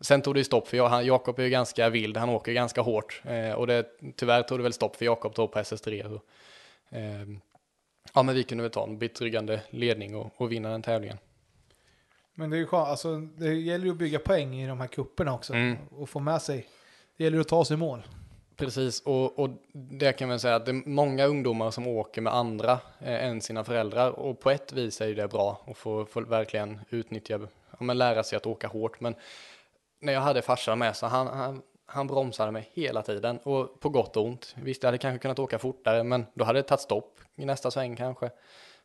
Sen 0.00 0.22
tog 0.22 0.34
det 0.34 0.44
stopp 0.44 0.68
för 0.68 0.76
jag, 0.76 1.04
Jakob 1.04 1.38
är 1.38 1.42
ju 1.42 1.50
ganska 1.50 1.88
vild, 1.88 2.16
han 2.16 2.28
åker 2.28 2.52
ganska 2.52 2.80
hårt. 2.80 3.22
Eh, 3.24 3.52
och 3.52 3.66
det, 3.66 3.86
tyvärr 4.16 4.42
tog 4.42 4.58
det 4.58 4.62
väl 4.62 4.72
stopp 4.72 4.96
för 4.96 5.04
Jakob 5.04 5.34
då 5.34 5.48
på 5.48 5.58
SS3. 5.58 6.04
Och, 6.04 6.24
eh, 6.96 7.28
ja, 8.14 8.22
men 8.22 8.34
vi 8.34 8.42
kunde 8.42 8.62
väl 8.62 8.70
ta 8.70 8.84
en 8.84 8.98
betryggande 8.98 9.60
ledning 9.70 10.16
och, 10.16 10.32
och 10.36 10.52
vinna 10.52 10.70
den 10.70 10.82
tävlingen. 10.82 11.18
Men 12.34 12.50
det 12.50 12.56
är 12.56 12.58
ju 12.58 12.66
skönt, 12.66 12.88
alltså 12.88 13.16
det 13.16 13.54
gäller 13.54 13.84
ju 13.84 13.90
att 13.90 13.96
bygga 13.96 14.18
poäng 14.18 14.54
i 14.54 14.66
de 14.66 14.80
här 14.80 14.86
kupperna 14.86 15.34
också. 15.34 15.54
Mm. 15.54 15.76
Och 15.90 16.08
få 16.08 16.20
med 16.20 16.42
sig, 16.42 16.66
det 17.16 17.24
gäller 17.24 17.36
ju 17.36 17.40
att 17.40 17.48
ta 17.48 17.64
sig 17.64 17.74
i 17.74 17.76
mål. 17.76 18.02
Precis, 18.56 19.00
och, 19.00 19.38
och 19.38 19.50
det 19.72 20.12
kan 20.12 20.28
man 20.28 20.40
säga 20.40 20.54
att 20.54 20.66
det 20.66 20.72
är 20.72 20.88
många 20.88 21.24
ungdomar 21.24 21.70
som 21.70 21.86
åker 21.86 22.20
med 22.20 22.34
andra 22.34 22.72
eh, 22.98 23.24
än 23.24 23.40
sina 23.40 23.64
föräldrar. 23.64 24.10
Och 24.10 24.40
på 24.40 24.50
ett 24.50 24.72
vis 24.72 25.00
är 25.00 25.14
det 25.14 25.28
bra 25.28 25.64
att 25.66 25.76
få, 25.76 26.04
få 26.04 26.20
verkligen 26.20 26.80
utnyttja, 26.90 27.40
ja, 27.70 27.76
men 27.84 27.98
lära 27.98 28.22
sig 28.22 28.36
att 28.36 28.46
åka 28.46 28.68
hårt. 28.68 29.00
Men 29.00 29.14
när 30.00 30.12
jag 30.12 30.20
hade 30.20 30.42
farsan 30.42 30.78
med 30.78 30.96
så 30.96 31.06
han, 31.06 31.26
han, 31.26 31.62
han 31.86 32.06
bromsade 32.06 32.50
mig 32.52 32.70
hela 32.72 33.02
tiden 33.02 33.38
och 33.38 33.80
på 33.80 33.88
gott 33.88 34.16
och 34.16 34.24
ont. 34.24 34.54
Visst, 34.62 34.82
jag 34.82 34.88
hade 34.88 34.98
kanske 34.98 35.18
kunnat 35.18 35.38
åka 35.38 35.58
fortare, 35.58 36.02
men 36.04 36.26
då 36.34 36.44
hade 36.44 36.58
det 36.58 36.62
tagit 36.62 36.80
stopp 36.80 37.20
i 37.36 37.44
nästa 37.44 37.70
sväng 37.70 37.96
kanske. 37.96 38.30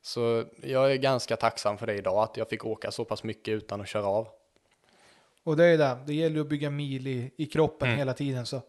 Så 0.02 0.44
jag 0.64 0.92
är 0.92 0.96
ganska 0.96 1.36
tacksam 1.36 1.78
för 1.78 1.88
det 1.88 1.94
idag, 1.96 2.24
att 2.24 2.38
jag 2.38 2.50
fick 2.50 2.66
åka 2.66 2.92
så 2.92 3.06
pass 3.06 3.24
mycket 3.24 3.52
utan 3.52 3.82
att 3.82 3.88
köra 3.88 4.06
av. 4.08 4.28
Och 5.44 5.58
det 5.58 5.66
är 5.66 5.78
det, 5.78 5.98
det 6.06 6.14
gäller 6.14 6.40
att 6.42 6.48
bygga 6.48 6.70
mil 6.70 7.08
i, 7.08 7.32
i 7.38 7.46
kroppen 7.46 7.88
Mm. 7.88 7.98
hela 8.00 8.14
tiden. 8.14 8.46
Så, 8.46 8.62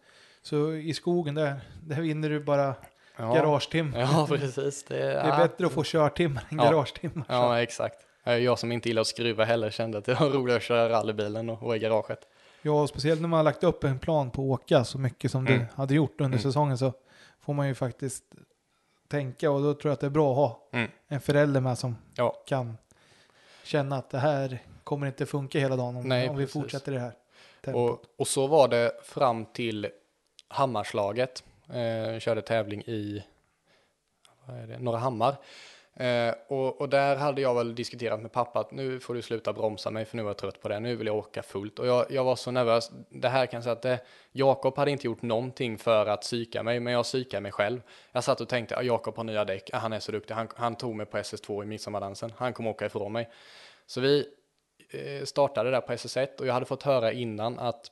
så 0.43 0.73
i 0.73 0.95
skogen 0.95 1.35
där, 1.35 1.61
där 1.83 2.01
vinner 2.01 2.29
du 2.29 2.41
bara 2.41 2.75
Ja, 3.17 3.35
garagetimmar. 3.35 3.99
ja 4.01 4.27
precis. 4.31 4.85
Det, 4.85 4.97
Det 4.99 5.13
är 5.13 5.39
bättre 5.39 5.67
att 5.67 5.73
få 5.73 5.83
körtimmar 5.85 6.47
än 6.51 6.59
Ja. 6.59 6.65
garagetimmar. 6.65 7.27
Ja, 7.29 7.63
exakt. 7.63 7.97
Jag 8.25 8.59
som 8.59 8.73
inte 8.73 8.89
gillar 8.89 9.01
att 9.01 9.07
skruva 9.07 9.45
heller 9.45 9.71
kände 9.71 9.99
att 9.99 10.05
det 10.05 10.15
var 10.15 10.29
roligare 10.31 10.57
att 10.57 10.63
köra 10.63 10.89
rallybilen 10.89 11.51
och 11.51 11.63
och 11.63 11.77
i 11.77 11.79
garaget. 11.79 12.19
Ja, 12.67 12.87
speciellt 12.87 13.21
när 13.21 13.29
man 13.29 13.37
har 13.37 13.45
lagt 13.45 13.65
upp 13.65 13.85
en 13.85 13.99
plan 13.99 14.31
på 14.31 14.43
att 14.55 14.61
åka 14.61 14.85
så 14.85 14.99
mycket 14.99 15.31
som 15.31 15.47
Mm. 15.47 15.59
du 15.59 15.67
hade 15.75 15.95
gjort 15.95 16.11
under 16.21 16.39
Mm. 16.39 16.39
säsongen 16.39 16.79
så 16.79 16.93
får 17.41 17.55
man 17.55 17.69
ju 17.69 17.75
faktiskt 17.75 18.25
tänka 19.09 19.51
och 19.51 19.63
då 19.63 19.75
tror 19.75 19.91
jag 19.91 19.93
att 19.93 20.01
det 20.01 20.07
är 20.07 20.11
bra 20.11 20.31
att 20.31 20.37
ha 20.37 20.69
Mm. 20.73 20.91
en 21.09 21.21
förälder 21.21 21.61
med 21.61 21.79
som 21.79 21.97
Ja. 22.15 22.43
kan 22.47 22.77
känna 23.65 23.97
att 23.97 24.11
det 24.11 24.19
här 24.19 24.63
kommer 24.85 25.07
inte 25.07 25.27
funka 25.27 25.59
hela 25.59 25.77
dagen 25.77 25.97
om, 25.97 26.09
Nej, 26.09 26.29
om 26.29 26.37
vi 26.37 26.47
fortsätter 26.47 26.93
det 26.93 27.01
här 27.01 27.13
tempot. 27.65 27.91
Och, 27.91 28.21
och 28.21 28.29
så 28.29 28.47
var 28.47 28.69
det 28.69 28.93
fram 29.05 29.45
till 29.45 29.89
Hammarslaget. 30.49 31.45
Eh, 31.69 32.19
körde 32.21 32.43
tävling 32.43 32.81
i 32.87 33.25
vad 34.47 34.57
är 34.57 34.67
det, 34.67 34.79
Norra 34.79 34.99
Hammar. 34.99 35.37
Eh, 35.97 36.35
och, 36.49 36.81
och 36.81 36.89
där 36.89 37.17
hade 37.17 37.41
jag 37.41 37.55
väl 37.55 37.75
diskuterat 37.75 38.21
med 38.21 38.33
pappa 38.33 38.61
att 38.61 38.71
nu 38.71 39.01
får 39.01 39.15
du 39.15 39.23
sluta 39.23 39.53
bromsa 39.53 39.91
mig 39.91 40.05
för 40.05 40.17
nu 40.17 40.23
är 40.23 40.27
jag 40.27 40.37
trött 40.37 40.61
på 40.61 40.69
det. 40.69 40.81
Nu 40.81 40.97
vill 40.97 41.07
jag 41.07 41.17
åka 41.17 41.43
fullt. 41.43 41.79
Och 41.79 41.87
jag, 41.87 42.07
jag 42.11 42.25
var 42.25 42.37
så 42.37 42.51
nervös. 42.51 42.91
Det 43.09 43.29
här 43.29 43.47
kan 43.47 43.57
jag 43.57 43.65
säga 43.65 43.73
att 43.73 43.83
det, 43.83 44.01
Jakob 44.33 44.77
hade 44.77 44.91
inte 44.91 45.07
gjort 45.07 45.23
någonting 45.23 45.79
för 45.79 46.07
att 46.07 46.21
psyka 46.21 46.63
mig, 46.63 46.81
men 46.81 46.93
jag 46.93 47.05
psykade 47.05 47.41
mig 47.41 47.53
själv. 47.53 47.81
Jag 48.13 48.25
satt 48.25 48.41
och 48.41 48.49
tänkte, 48.49 48.77
ah, 48.77 48.83
Jakob 48.83 49.17
har 49.17 49.25
nya 49.25 49.45
däck, 49.45 49.71
ah, 49.73 49.79
han 49.79 49.93
är 49.93 50.01
så 50.01 50.13
duktig, 50.13 50.35
han, 50.35 50.49
han 50.57 50.77
tog 50.77 50.97
mig 50.97 51.07
på 51.07 51.19
SS2 51.19 51.63
i 51.63 51.67
midsommardansen, 51.67 52.33
han 52.37 52.53
kommer 52.53 52.71
åka 52.71 52.87
ifrån 52.87 53.13
mig. 53.13 53.31
Så 53.87 54.01
vi 54.01 54.27
eh, 54.91 55.25
startade 55.25 55.71
där 55.71 55.81
på 55.81 55.93
SS1 55.93 56.41
och 56.41 56.47
jag 56.47 56.55
hade 56.55 56.67
fått 56.67 56.83
höra 56.83 57.13
innan 57.13 57.59
att 57.59 57.91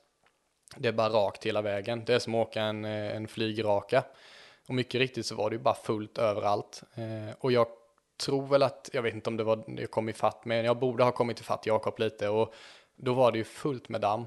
det 0.76 0.88
är 0.88 0.92
bara 0.92 1.09
rakt 1.09 1.46
hela 1.46 1.62
vägen. 1.62 2.02
Det 2.07 2.14
är 2.14 2.18
som 2.18 2.34
att 2.34 2.48
åka 2.48 2.62
en, 2.62 2.84
eh, 2.84 3.16
en 3.16 3.28
flygraka. 3.28 4.05
Och 4.68 4.74
mycket 4.74 4.98
riktigt 4.98 5.26
så 5.26 5.34
var 5.34 5.50
det 5.50 5.57
ju 5.57 5.62
bara 5.62 5.74
fullt 5.74 6.18
överallt. 6.18 6.82
Eh, 6.94 7.34
och 7.38 7.52
jag 7.52 7.66
tror 8.16 8.46
väl 8.46 8.62
att, 8.62 8.90
jag 8.92 9.02
vet 9.02 9.14
inte 9.14 9.30
om 9.30 9.36
det 9.36 9.44
var, 9.44 9.64
jag 9.66 9.90
kom 9.90 10.08
ifatt, 10.08 10.44
men 10.44 10.64
jag 10.64 10.78
borde 10.78 11.04
ha 11.04 11.12
kommit 11.12 11.40
ifatt 11.40 11.66
Jakob 11.66 11.98
lite 11.98 12.28
och 12.28 12.54
då 12.96 13.14
var 13.14 13.32
det 13.32 13.38
ju 13.38 13.44
fullt 13.44 13.88
med 13.88 14.00
damm. 14.00 14.24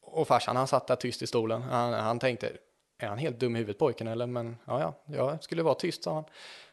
Och 0.00 0.28
farsan 0.28 0.56
han 0.56 0.66
satt 0.66 0.86
där 0.86 0.96
tyst 0.96 1.22
i 1.22 1.26
stolen. 1.26 1.62
Han, 1.62 1.92
han 1.92 2.18
tänkte, 2.18 2.52
är 2.98 3.08
han 3.08 3.18
helt 3.18 3.40
dum 3.40 3.56
i 3.56 3.58
huvudet 3.58 3.78
pojken 3.78 4.06
eller? 4.06 4.26
Men 4.26 4.56
ja, 4.64 4.80
ja, 4.80 4.94
jag 5.16 5.44
skulle 5.44 5.62
vara 5.62 5.74
tyst 5.74 6.04
sa 6.04 6.14
han. 6.14 6.24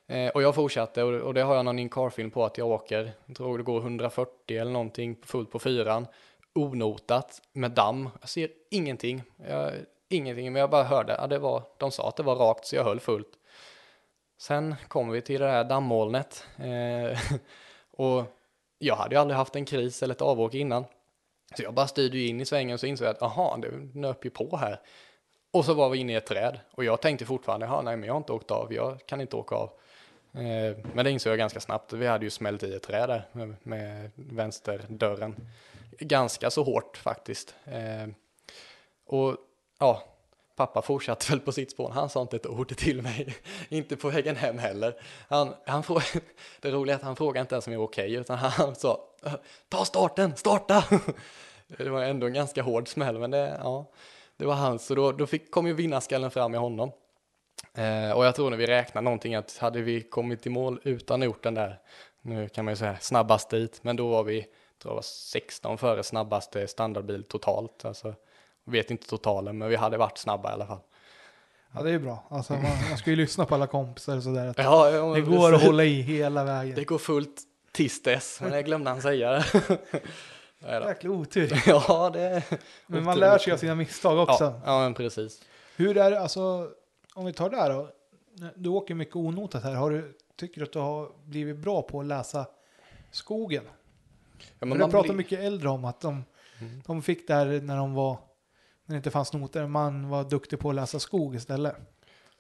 Eh, 0.08 0.30
och 0.30 0.42
jag 0.42 0.56
fortsatte 0.56 1.04
och, 1.04 1.22
och 1.22 1.34
det 1.34 1.42
har 1.42 1.56
jag 1.56 1.66
någon 1.66 1.80
in-car-film 1.80 2.32
på 2.32 2.46
att 2.46 2.58
jag 2.58 2.68
åker, 2.68 3.12
jag 3.26 3.36
tror 3.36 3.58
det 3.58 3.64
går 3.64 3.82
140 3.82 4.58
eller 4.58 4.72
någonting 4.72 5.18
fullt 5.24 5.52
på 5.52 5.60
fyran 5.60 6.08
onotat 6.56 7.42
med 7.54 7.72
damm. 7.72 8.10
Jag 8.20 8.30
ser 8.30 8.50
ingenting. 8.70 9.24
Jag, 9.48 9.74
ingenting, 10.10 10.54
men 10.54 10.60
jag 10.60 10.70
bara 10.70 10.84
hörde. 10.84 11.16
Ja, 11.20 11.28
det 11.28 11.40
var, 11.40 11.64
de 11.78 11.92
sa 11.92 12.08
att 12.08 12.16
det 12.16 12.24
var 12.24 12.36
rakt 12.36 12.66
så 12.66 12.76
jag 12.76 12.84
höll 12.84 13.00
fullt. 13.00 13.30
Sen 14.44 14.76
kom 14.88 15.10
vi 15.10 15.22
till 15.22 15.42
det 15.42 15.48
här 15.48 15.64
dammolnet. 15.64 16.48
Eh, 16.58 17.20
och 17.92 18.24
jag 18.78 18.96
hade 18.96 19.16
ju 19.16 19.22
aldrig 19.22 19.38
haft 19.38 19.56
en 19.56 19.66
kris 19.66 20.04
eller 20.04 20.16
ett 20.16 20.22
avåk 20.22 20.54
innan. 20.54 20.86
Så 21.58 21.64
jag 21.64 21.74
bara 21.74 21.88
styrde 21.88 22.18
ju 22.18 22.28
in 22.28 22.42
i 22.42 22.46
svängen 22.46 22.78
så 22.78 22.86
insåg 22.86 23.08
jag 23.08 23.16
att 23.16 23.22
aha, 23.22 23.58
det 23.62 24.00
nöp 24.00 24.26
ju 24.26 24.30
på 24.30 24.58
här. 24.58 24.80
Och 25.52 25.66
så 25.66 25.74
var 25.74 25.90
vi 25.90 25.98
inne 25.98 26.14
i 26.14 26.16
ett 26.16 26.26
träd. 26.26 26.60
Och 26.72 26.84
jag 26.84 27.02
tänkte 27.02 27.26
fortfarande, 27.26 27.66
ja, 27.66 27.82
nej 27.82 27.98
men 27.98 28.08
jag 28.08 28.14
har 28.14 28.18
inte 28.18 28.34
åkt 28.34 28.52
av, 28.52 28.74
jag 28.74 29.06
kan 29.06 29.22
inte 29.22 29.36
åka 29.36 29.56
av. 29.56 29.70
Eh, 30.34 30.78
men 30.94 31.06
det 31.06 31.12
insåg 31.12 31.32
jag 31.32 31.38
ganska 31.38 31.60
snabbt. 31.60 31.94
Vi 31.94 32.08
hade 32.08 32.26
ju 32.26 32.30
smält 32.30 32.64
i 32.64 32.74
ett 32.74 32.84
träd 32.84 33.10
där 33.10 33.28
med, 33.32 33.56
med 33.64 34.12
vänsterdörren. 34.16 35.36
Ganska 36.00 36.50
så 36.50 36.64
hårt 36.64 36.98
faktiskt. 36.98 37.56
Eh, 37.66 38.08
och 39.06 39.38
ja, 39.80 40.13
pappa 40.56 40.82
fortsatte 40.82 41.32
väl 41.32 41.40
på 41.40 41.52
sitt 41.52 41.72
spår. 41.72 41.90
Han 41.90 42.10
sa 42.10 42.22
inte 42.22 42.36
ett 42.36 42.48
ord 42.48 42.78
till 42.78 43.02
mig. 43.02 43.36
inte 43.70 43.96
på 43.96 44.10
vägen 44.10 44.36
hem 44.36 44.58
heller. 44.58 44.96
Han, 45.30 45.54
han 45.66 45.84
frågade, 45.84 46.08
det 46.62 46.72
roliga 46.72 46.96
är 46.96 46.98
att 46.98 47.04
han 47.04 47.16
frågade 47.16 47.42
inte 47.42 47.56
ens 47.56 47.68
om 47.68 47.74
jag 47.74 47.80
var 47.80 47.88
okej, 47.88 48.14
utan 48.14 48.38
han 48.38 48.76
sa 48.76 49.00
ta 49.70 49.86
starten, 49.86 50.36
starta! 50.36 50.84
det 51.68 51.90
var 51.90 52.04
ändå 52.04 52.28
en 52.28 52.34
ganska 52.34 52.62
hård 52.62 52.88
smäll, 52.88 53.20
men 53.20 53.32
det, 53.32 53.60
ja, 53.64 53.86
det 54.38 54.46
var 54.46 54.56
hans. 54.56 54.86
Så 54.86 54.96
då, 54.96 55.12
då 55.12 55.28
fick, 55.28 55.52
kom 55.52 55.68
ju 55.68 55.74
vinnarskallen 55.74 56.32
fram 56.32 56.56
i 56.56 56.58
honom. 56.58 56.92
Eh, 57.74 58.12
och 58.12 58.26
jag 58.26 58.36
tror 58.36 58.50
när 58.50 58.58
vi 58.58 58.68
räknar 58.68 59.02
någonting 59.02 59.36
att 59.36 59.58
hade 59.58 59.82
vi 59.82 60.02
kommit 60.02 60.46
i 60.46 60.50
mål 60.50 60.80
utan 60.84 61.22
gjort 61.22 61.44
den 61.44 61.54
där, 61.54 61.80
nu 62.22 62.50
kan 62.50 62.66
man 62.66 62.72
ju 62.72 62.76
säga 62.76 62.98
snabbast 63.00 63.50
dit, 63.50 63.80
men 63.84 63.96
då 63.96 64.08
var 64.08 64.24
vi, 64.24 64.42
tror 64.42 64.92
jag 64.92 64.96
var 64.96 65.02
16 65.02 65.78
före 65.78 66.04
snabbaste 66.04 66.68
standardbil 66.68 67.24
totalt. 67.24 67.86
Alltså, 67.86 68.16
vet 68.64 68.92
inte 68.92 69.08
totalen, 69.08 69.58
men 69.58 69.70
vi 69.70 69.76
hade 69.76 69.98
varit 69.98 70.18
snabba 70.18 70.50
i 70.50 70.54
alla 70.54 70.66
fall. 70.68 70.80
Ja, 71.76 71.82
det 71.84 71.90
är 71.90 71.94
ju 71.94 72.00
bra. 72.00 72.24
Alltså, 72.30 72.54
man, 72.54 72.62
man 72.90 72.98
ska 72.98 73.10
ju 73.10 73.16
lyssna 73.16 73.46
på 73.46 73.56
alla 73.56 73.68
kompisar 73.68 74.18
och 74.18 74.24
sådär. 74.24 74.48
att 74.48 74.58
Ja, 74.58 74.90
ja, 74.92 75.14
Det 75.14 75.22
går 75.22 75.46
att 75.48 75.52
precis. 75.54 75.68
hålla 75.68 75.84
i 75.84 76.02
hela 76.02 76.44
vägen. 76.44 76.76
Det 76.76 76.84
går 76.84 76.98
fullt 76.98 77.42
tills 77.72 78.04
dess, 78.04 78.42
men 78.42 78.52
det 78.52 78.64
glömde 78.64 78.90
han 78.90 79.02
säga. 79.02 79.44
Då. 80.60 80.70
Jäkla 80.70 81.10
otur. 81.10 81.62
Ja, 81.68 82.10
det 82.14 82.44
Men 82.88 83.04
man 83.04 83.20
lär 83.20 83.38
sig 83.38 83.54
av 83.54 83.58
sina 83.58 83.76
misstag 83.76 84.18
också. 84.30 84.44
Ja, 84.44 84.62
ja, 84.66 84.80
men 84.80 84.94
precis. 84.94 85.42
Hur 85.76 85.98
är 85.98 86.12
det, 86.12 86.20
alltså, 86.20 86.70
om 87.14 87.26
vi 87.26 87.34
tar 87.34 87.50
det 87.50 87.58
här 87.58 87.70
då. 87.70 87.90
Du 88.56 88.70
åker 88.70 88.96
mycket 88.96 89.16
onotat 89.16 89.64
här. 89.64 89.74
Har 89.74 89.92
du, 89.92 90.14
tycker 90.36 90.62
du 90.62 90.66
att 90.66 90.74
du 90.74 90.80
har 90.80 91.10
blivit 91.26 91.58
bra 91.58 91.82
på 91.82 92.00
att 92.00 92.06
läsa 92.06 92.46
skogen? 93.12 93.64
Ja, 94.60 94.66
Men 94.66 94.78
man 94.80 94.92
pratar 94.92 95.04
blir- 95.04 95.14
mycket 95.18 95.40
äldre 95.40 95.70
om 95.70 95.86
att 95.86 96.02
de, 96.02 96.24
Mm. 96.62 96.82
de 96.86 97.02
fick 97.02 97.28
det 97.28 97.34
här 97.34 97.46
när 97.46 97.78
de 97.78 97.94
var, 97.94 98.18
när 98.86 98.94
det 98.96 98.98
inte 98.98 99.12
fanns 99.12 99.34
noter. 99.34 99.68
Man 99.68 100.10
var 100.10 100.24
duktig 100.24 100.60
på 100.60 100.70
att 100.70 100.76
läsa 100.76 101.00
skog 101.00 101.36
istället. 101.36 101.76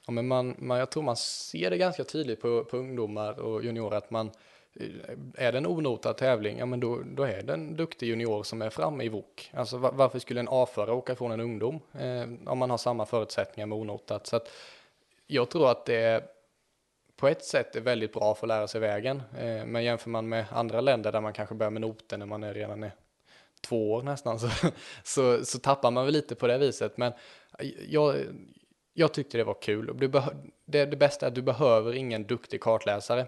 Ja, 0.05 0.11
men 0.11 0.27
man, 0.27 0.55
man, 0.57 0.79
jag 0.79 0.91
tror 0.91 1.03
man 1.03 1.15
ser 1.17 1.69
det 1.69 1.77
ganska 1.77 2.03
tydligt 2.03 2.41
på, 2.41 2.63
på 2.63 2.77
ungdomar 2.77 3.39
och 3.39 3.63
juniorer 3.63 3.97
att 3.97 4.11
man 4.11 4.31
eh, 4.73 4.87
är 5.35 5.51
det 5.51 5.57
en 5.57 5.67
onotad 5.67 6.17
tävling, 6.17 6.57
ja 6.57 6.65
men 6.65 6.79
då, 6.79 7.01
då 7.05 7.23
är 7.23 7.43
det 7.43 7.53
en 7.53 7.75
duktig 7.75 8.07
junior 8.07 8.43
som 8.43 8.61
är 8.61 8.69
framme 8.69 9.03
i 9.03 9.09
VOK. 9.09 9.51
Alltså 9.53 9.77
varför 9.77 10.19
skulle 10.19 10.39
en 10.39 10.47
A-förare 10.51 10.91
åka 10.91 11.15
från 11.15 11.31
en 11.31 11.39
ungdom 11.39 11.79
eh, 11.99 12.51
om 12.51 12.57
man 12.57 12.69
har 12.69 12.77
samma 12.77 13.05
förutsättningar 13.05 13.67
med 13.67 13.77
onotat? 13.77 14.27
Så 14.27 14.35
att 14.35 14.49
jag 15.27 15.49
tror 15.49 15.71
att 15.71 15.85
det 15.85 15.95
är 15.95 16.23
på 17.15 17.27
ett 17.27 17.43
sätt 17.45 17.75
är 17.75 17.81
väldigt 17.81 18.13
bra 18.13 18.35
för 18.35 18.47
att 18.47 18.49
lära 18.49 18.67
sig 18.67 18.81
vägen, 18.81 19.23
eh, 19.37 19.65
men 19.65 19.83
jämför 19.83 20.09
man 20.09 20.29
med 20.29 20.45
andra 20.51 20.81
länder 20.81 21.11
där 21.11 21.21
man 21.21 21.33
kanske 21.33 21.55
börjar 21.55 21.71
med 21.71 21.81
noter 21.81 22.17
när 22.17 22.25
man 22.25 22.43
är 22.43 22.53
redan 22.53 22.83
är 22.83 22.91
två 23.63 23.91
år 23.91 24.03
nästan 24.03 24.39
så, 24.39 24.49
så, 25.03 25.45
så 25.45 25.59
tappar 25.59 25.91
man 25.91 26.05
väl 26.05 26.13
lite 26.13 26.35
på 26.35 26.47
det 26.47 26.57
viset. 26.57 26.97
Men 26.97 27.13
jag, 27.87 28.15
jag 28.93 29.13
tyckte 29.13 29.37
det 29.37 29.43
var 29.43 29.61
kul. 29.61 29.89
Och 29.89 29.95
det, 29.95 30.85
det 30.85 30.97
bästa 30.97 31.25
är 31.25 31.27
att 31.27 31.35
du 31.35 31.41
behöver 31.41 31.93
ingen 31.93 32.23
duktig 32.23 32.61
kartläsare, 32.61 33.27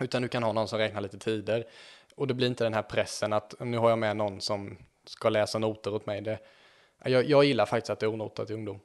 utan 0.00 0.22
du 0.22 0.28
kan 0.28 0.42
ha 0.42 0.52
någon 0.52 0.68
som 0.68 0.78
räknar 0.78 1.00
lite 1.00 1.18
tider. 1.18 1.66
Och 2.14 2.26
det 2.26 2.34
blir 2.34 2.46
inte 2.46 2.64
den 2.64 2.74
här 2.74 2.82
pressen 2.82 3.32
att 3.32 3.54
nu 3.60 3.78
har 3.78 3.90
jag 3.90 3.98
med 3.98 4.16
någon 4.16 4.40
som 4.40 4.78
ska 5.06 5.28
läsa 5.28 5.58
noter 5.58 5.94
åt 5.94 6.06
mig. 6.06 6.20
Det, 6.20 6.38
jag, 7.04 7.24
jag 7.24 7.44
gillar 7.44 7.66
faktiskt 7.66 7.90
att 7.90 7.98
det 7.98 8.06
är 8.06 8.12
onotat 8.12 8.50
i 8.50 8.54
ungdom. 8.54 8.80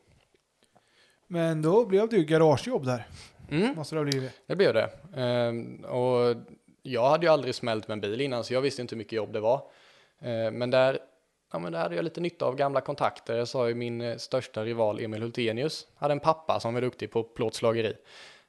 Men 1.28 1.62
då 1.62 1.86
blev 1.86 2.10
det 2.10 2.16
ju 2.16 2.24
garagejobb 2.24 2.86
där. 2.86 3.08
Mm. 3.52 3.76
Måste 3.76 3.96
det 3.96 4.00
ha 4.00 4.06
blivit. 4.06 4.32
Det 4.48 4.56
blev 4.56 4.74
det. 4.74 4.90
Ehm, 5.16 5.86
och 5.86 6.36
jag 6.82 7.10
hade 7.10 7.26
ju 7.26 7.32
aldrig 7.32 7.56
smält 7.56 7.88
med 7.88 7.96
en 7.96 8.02
bil 8.02 8.22
innan 8.22 8.44
så 8.44 8.54
jag 8.54 8.62
visste 8.62 8.82
inte 8.82 8.96
hur 8.96 8.98
mycket 8.98 9.14
jobb 9.14 9.34
det 9.34 9.40
var. 9.40 9.62
Eh, 10.22 10.52
men 10.52 10.72
där, 10.72 11.00
ja, 11.52 11.60
men 11.60 11.72
där 11.72 11.80
hade 11.80 11.96
jag 11.96 12.04
lite 12.04 12.22
nytta 12.22 12.46
av 12.46 12.56
gamla 12.56 12.82
kontakter. 12.82 13.38
Jag 13.38 13.48
sa 13.48 13.68
ju 13.68 13.76
min 13.76 14.02
eh, 14.02 14.18
största 14.18 14.64
rival 14.64 15.00
Emil 15.00 15.22
Hultenius 15.22 15.88
hade 15.96 16.12
en 16.12 16.20
pappa 16.20 16.60
som 16.60 16.74
var 16.74 16.82
duktig 16.82 17.12
på 17.12 17.24
plåtslageri. 17.24 17.94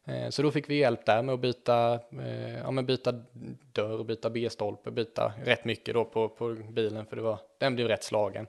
Eh, 0.04 0.28
så 0.28 0.42
då 0.42 0.50
fick 0.50 0.70
vi 0.70 0.74
hjälp 0.74 1.06
där 1.06 1.22
med 1.22 1.32
att 1.32 1.40
byta, 1.40 2.00
ja, 2.62 2.70
men 2.70 2.86
byta 2.86 3.12
dörr, 3.72 4.04
byta 4.04 4.30
B-stolpe, 4.30 4.90
byta 4.90 5.32
rätt 5.44 5.64
mycket 5.64 5.94
då 5.94 6.04
på, 6.04 6.28
på 6.28 6.54
bilen 6.54 7.06
för 7.06 7.16
det 7.16 7.22
var, 7.22 7.38
den 7.58 7.74
blev 7.74 7.88
rätt 7.88 8.04
slagen. 8.04 8.46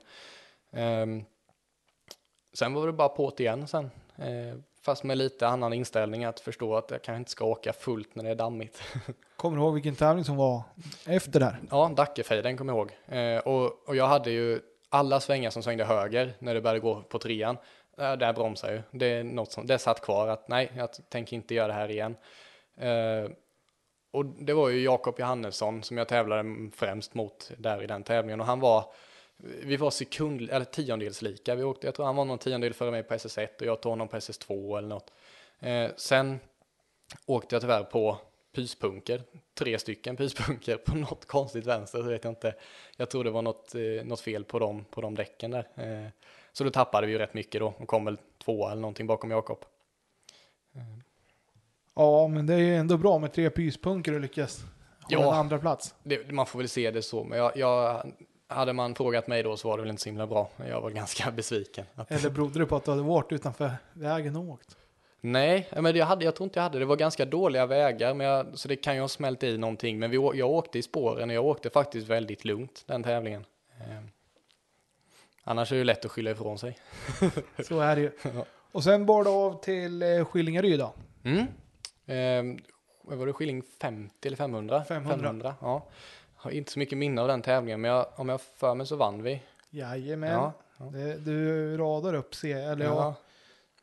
Ehm, 0.72 1.24
sen 2.52 2.74
var 2.74 2.86
det 2.86 2.92
bara 2.92 3.08
på 3.08 3.32
det 3.36 3.42
igen 3.42 3.66
sen. 3.66 3.90
Fast 4.82 5.04
med 5.04 5.18
lite 5.18 5.48
annan 5.48 5.72
inställning 5.72 6.24
att 6.24 6.40
förstå 6.40 6.76
att 6.76 6.90
jag 6.90 7.02
kanske 7.02 7.18
inte 7.18 7.30
ska 7.30 7.44
åka 7.44 7.72
fullt 7.72 8.14
när 8.14 8.24
det 8.24 8.30
är 8.30 8.34
dammigt. 8.34 8.82
Kommer 9.36 9.56
du 9.56 9.62
ihåg 9.62 9.74
vilken 9.74 9.96
tävling 9.96 10.24
som 10.24 10.36
var 10.36 10.62
efter 11.06 11.40
där? 11.40 11.60
Ja, 11.70 11.90
Dackefejden 11.96 12.56
kommer 12.56 12.72
jag 12.72 12.78
ihåg. 12.78 13.18
Eh, 13.18 13.38
och, 13.38 13.88
och 13.88 13.96
jag 13.96 14.06
hade 14.06 14.30
ju 14.30 14.60
alla 14.88 15.20
svängar 15.20 15.50
som 15.50 15.62
svängde 15.62 15.84
höger 15.84 16.32
när 16.38 16.54
det 16.54 16.60
började 16.60 16.80
gå 16.80 17.02
på 17.02 17.18
trean. 17.18 17.56
Eh, 17.98 18.12
där 18.12 18.32
bromsar 18.32 18.72
ju. 18.72 18.82
Det 18.90 19.06
är 19.06 19.24
något 19.24 19.52
som, 19.52 19.66
det 19.66 19.78
satt 19.78 20.00
kvar 20.00 20.28
att 20.28 20.48
nej, 20.48 20.72
jag 20.76 20.88
tänker 21.08 21.36
inte 21.36 21.54
göra 21.54 21.66
det 21.66 21.72
här 21.72 21.90
igen. 21.90 22.16
Eh, 22.76 23.30
och 24.10 24.24
det 24.24 24.52
var 24.52 24.68
ju 24.68 24.84
Jakob 24.84 25.20
Johannesson 25.20 25.82
som 25.82 25.98
jag 25.98 26.08
tävlade 26.08 26.70
främst 26.74 27.14
mot 27.14 27.50
där 27.58 27.82
i 27.82 27.86
den 27.86 28.02
tävlingen 28.02 28.40
och 28.40 28.46
han 28.46 28.60
var 28.60 28.92
vi 29.42 29.76
var 29.76 29.90
sekund, 29.90 30.50
eller 30.50 30.64
tiondels 30.64 31.22
lika. 31.22 31.54
Vi 31.54 31.62
åkte, 31.62 31.86
jag 31.86 31.94
tror 31.94 32.06
han 32.06 32.16
var 32.16 32.24
någon 32.24 32.38
tiondel 32.38 32.74
före 32.74 32.90
mig 32.90 33.02
på 33.02 33.14
SS1 33.14 33.48
och 33.60 33.66
jag 33.66 33.80
tog 33.80 33.92
honom 33.92 34.08
på 34.08 34.16
SS2 34.16 34.78
eller 34.78 34.88
något. 34.88 35.12
Eh, 35.60 35.90
sen 35.96 36.40
åkte 37.26 37.54
jag 37.54 37.60
tyvärr 37.62 37.84
på 37.84 38.18
pyspunker, 38.54 39.22
tre 39.54 39.78
stycken 39.78 40.16
pyspunker 40.16 40.76
på 40.76 40.96
något 40.96 41.24
konstigt 41.26 41.66
vänster, 41.66 41.98
så 42.02 42.08
vet 42.08 42.24
jag 42.24 42.30
inte. 42.30 42.54
Jag 42.96 43.10
tror 43.10 43.24
det 43.24 43.30
var 43.30 43.42
något, 43.42 43.74
eh, 43.74 44.04
något 44.04 44.20
fel 44.20 44.44
på 44.44 44.58
dem, 44.58 44.84
på 44.90 45.00
de 45.00 45.14
däcken 45.14 45.50
där. 45.50 45.68
Eh, 45.74 46.10
så 46.52 46.64
då 46.64 46.70
tappade 46.70 47.06
vi 47.06 47.12
ju 47.12 47.18
rätt 47.18 47.34
mycket 47.34 47.60
då 47.60 47.74
och 47.78 47.88
kom 47.88 48.04
väl 48.04 48.18
tvåa 48.44 48.70
eller 48.72 48.80
någonting 48.82 49.06
bakom 49.06 49.30
Jakob. 49.30 49.64
Ja, 51.94 52.28
men 52.28 52.46
det 52.46 52.54
är 52.54 52.58
ju 52.58 52.76
ändå 52.76 52.96
bra 52.96 53.18
med 53.18 53.32
tre 53.32 53.50
pyspunker 53.50 54.12
och 54.12 54.20
lyckas 54.20 54.60
hålla 55.02 55.22
Ja. 55.22 55.32
en 55.32 55.38
andra 55.38 55.58
plats. 55.58 55.94
Det, 56.02 56.32
man 56.32 56.46
får 56.46 56.58
väl 56.58 56.68
se 56.68 56.90
det 56.90 57.02
så, 57.02 57.24
men 57.24 57.38
jag, 57.38 57.56
jag, 57.56 58.12
hade 58.48 58.72
man 58.72 58.94
frågat 58.94 59.26
mig 59.26 59.42
då 59.42 59.56
så 59.56 59.68
var 59.68 59.76
det 59.76 59.82
väl 59.82 59.90
inte 59.90 60.02
så 60.02 60.08
himla 60.08 60.26
bra. 60.26 60.50
Jag 60.68 60.80
var 60.80 60.90
ganska 60.90 61.30
besviken. 61.36 61.84
Att, 61.94 62.10
Eller 62.10 62.30
berodde 62.30 62.58
det 62.58 62.66
på 62.66 62.76
att 62.76 62.84
du 62.84 62.90
hade 62.90 63.02
varit 63.02 63.32
utanför 63.32 63.70
vägen 63.92 64.36
och 64.36 64.44
åkt? 64.44 64.76
Nej, 65.20 65.68
men 65.76 65.96
jag, 65.96 66.06
hade, 66.06 66.24
jag 66.24 66.34
tror 66.34 66.44
inte 66.44 66.58
jag 66.58 66.62
hade. 66.64 66.78
Det 66.78 66.84
var 66.84 66.96
ganska 66.96 67.24
dåliga 67.24 67.66
vägar, 67.66 68.14
men 68.14 68.26
jag, 68.26 68.58
så 68.58 68.68
det 68.68 68.76
kan 68.76 68.94
ju 68.94 69.00
ha 69.00 69.08
smält 69.08 69.42
i 69.42 69.58
någonting. 69.58 69.98
Men 69.98 70.10
vi, 70.10 70.16
jag 70.16 70.50
åkte 70.50 70.78
i 70.78 70.82
spåren 70.82 71.30
och 71.30 71.36
jag 71.36 71.44
åkte 71.44 71.70
faktiskt 71.70 72.08
väldigt 72.08 72.44
lugnt 72.44 72.84
den 72.86 73.02
tävlingen. 73.02 73.44
Eh, 73.80 74.00
annars 75.44 75.72
är 75.72 75.76
det 75.76 75.84
lätt 75.84 76.04
att 76.04 76.10
skylla 76.10 76.30
ifrån 76.30 76.58
sig. 76.58 76.78
Så 77.64 77.80
är 77.80 77.96
det 77.96 78.02
ju. 78.02 78.10
Och 78.72 78.84
sen 78.84 79.06
bar 79.06 79.24
det 79.24 79.30
av 79.30 79.62
till 79.62 80.02
eh, 80.02 80.24
Skillingaryd 80.24 80.78
då. 80.78 80.94
Mm. 81.24 81.46
Eh, 82.06 82.60
var 83.02 83.26
det 83.26 83.32
skilling 83.32 83.62
50 83.80 84.28
eller 84.28 84.36
500? 84.36 84.84
500. 84.84 85.54
ja. 85.60 85.88
Har 86.40 86.50
inte 86.50 86.72
så 86.72 86.78
mycket 86.78 86.98
minne 86.98 87.20
av 87.22 87.28
den 87.28 87.42
tävlingen, 87.42 87.80
men 87.80 87.90
jag, 87.90 88.06
om 88.16 88.28
jag 88.28 88.40
för 88.40 88.74
mig 88.74 88.86
så 88.86 88.96
vann 88.96 89.22
vi. 89.22 89.42
Jajamän. 89.70 90.30
Ja, 90.32 90.52
Det, 90.92 91.16
du 91.16 91.76
radar 91.76 92.14
upp 92.14 92.34
se, 92.34 92.52
eller 92.52 92.84
ja. 92.84 92.94
ja. 92.94 93.14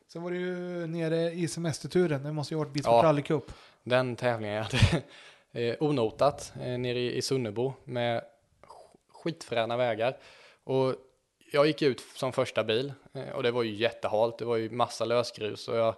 Sen 0.08 0.24
var 0.24 0.32
det 0.32 0.38
ju 0.38 0.88
nere 0.88 1.32
i 1.32 1.48
semesterturen. 1.48 2.24
Det 2.24 2.32
måste 2.32 2.54
ju 2.54 2.58
ha 2.58 2.64
varit 2.64 2.74
Bilsport 2.74 2.94
Ja. 2.94 3.04
Rally 3.04 3.22
Cup. 3.22 3.52
Den 3.84 4.16
tävlingen 4.16 4.56
jag 4.56 4.64
hade 4.64 5.04
eh, 5.52 5.76
onotat 5.80 6.54
eh, 6.62 6.78
nere 6.78 7.00
i, 7.00 7.16
i 7.18 7.22
Sunnebo 7.22 7.74
med 7.84 8.22
sk- 8.64 8.98
skitfräna 9.24 9.78
vägar. 9.78 10.18
Och 10.64 10.96
jag 11.52 11.68
gick 11.68 11.82
ut 11.82 12.02
som 12.16 12.34
första 12.34 12.64
bil 12.64 12.94
eh, 13.14 13.30
och 13.30 13.44
det 13.44 13.52
var 13.52 13.64
ju 13.64 13.72
jättehalt. 13.74 14.38
Det 14.38 14.46
var 14.46 14.56
ju 14.56 14.70
massa 14.70 15.06
lösgrus 15.06 15.68
och 15.68 15.78
jag 15.78 15.96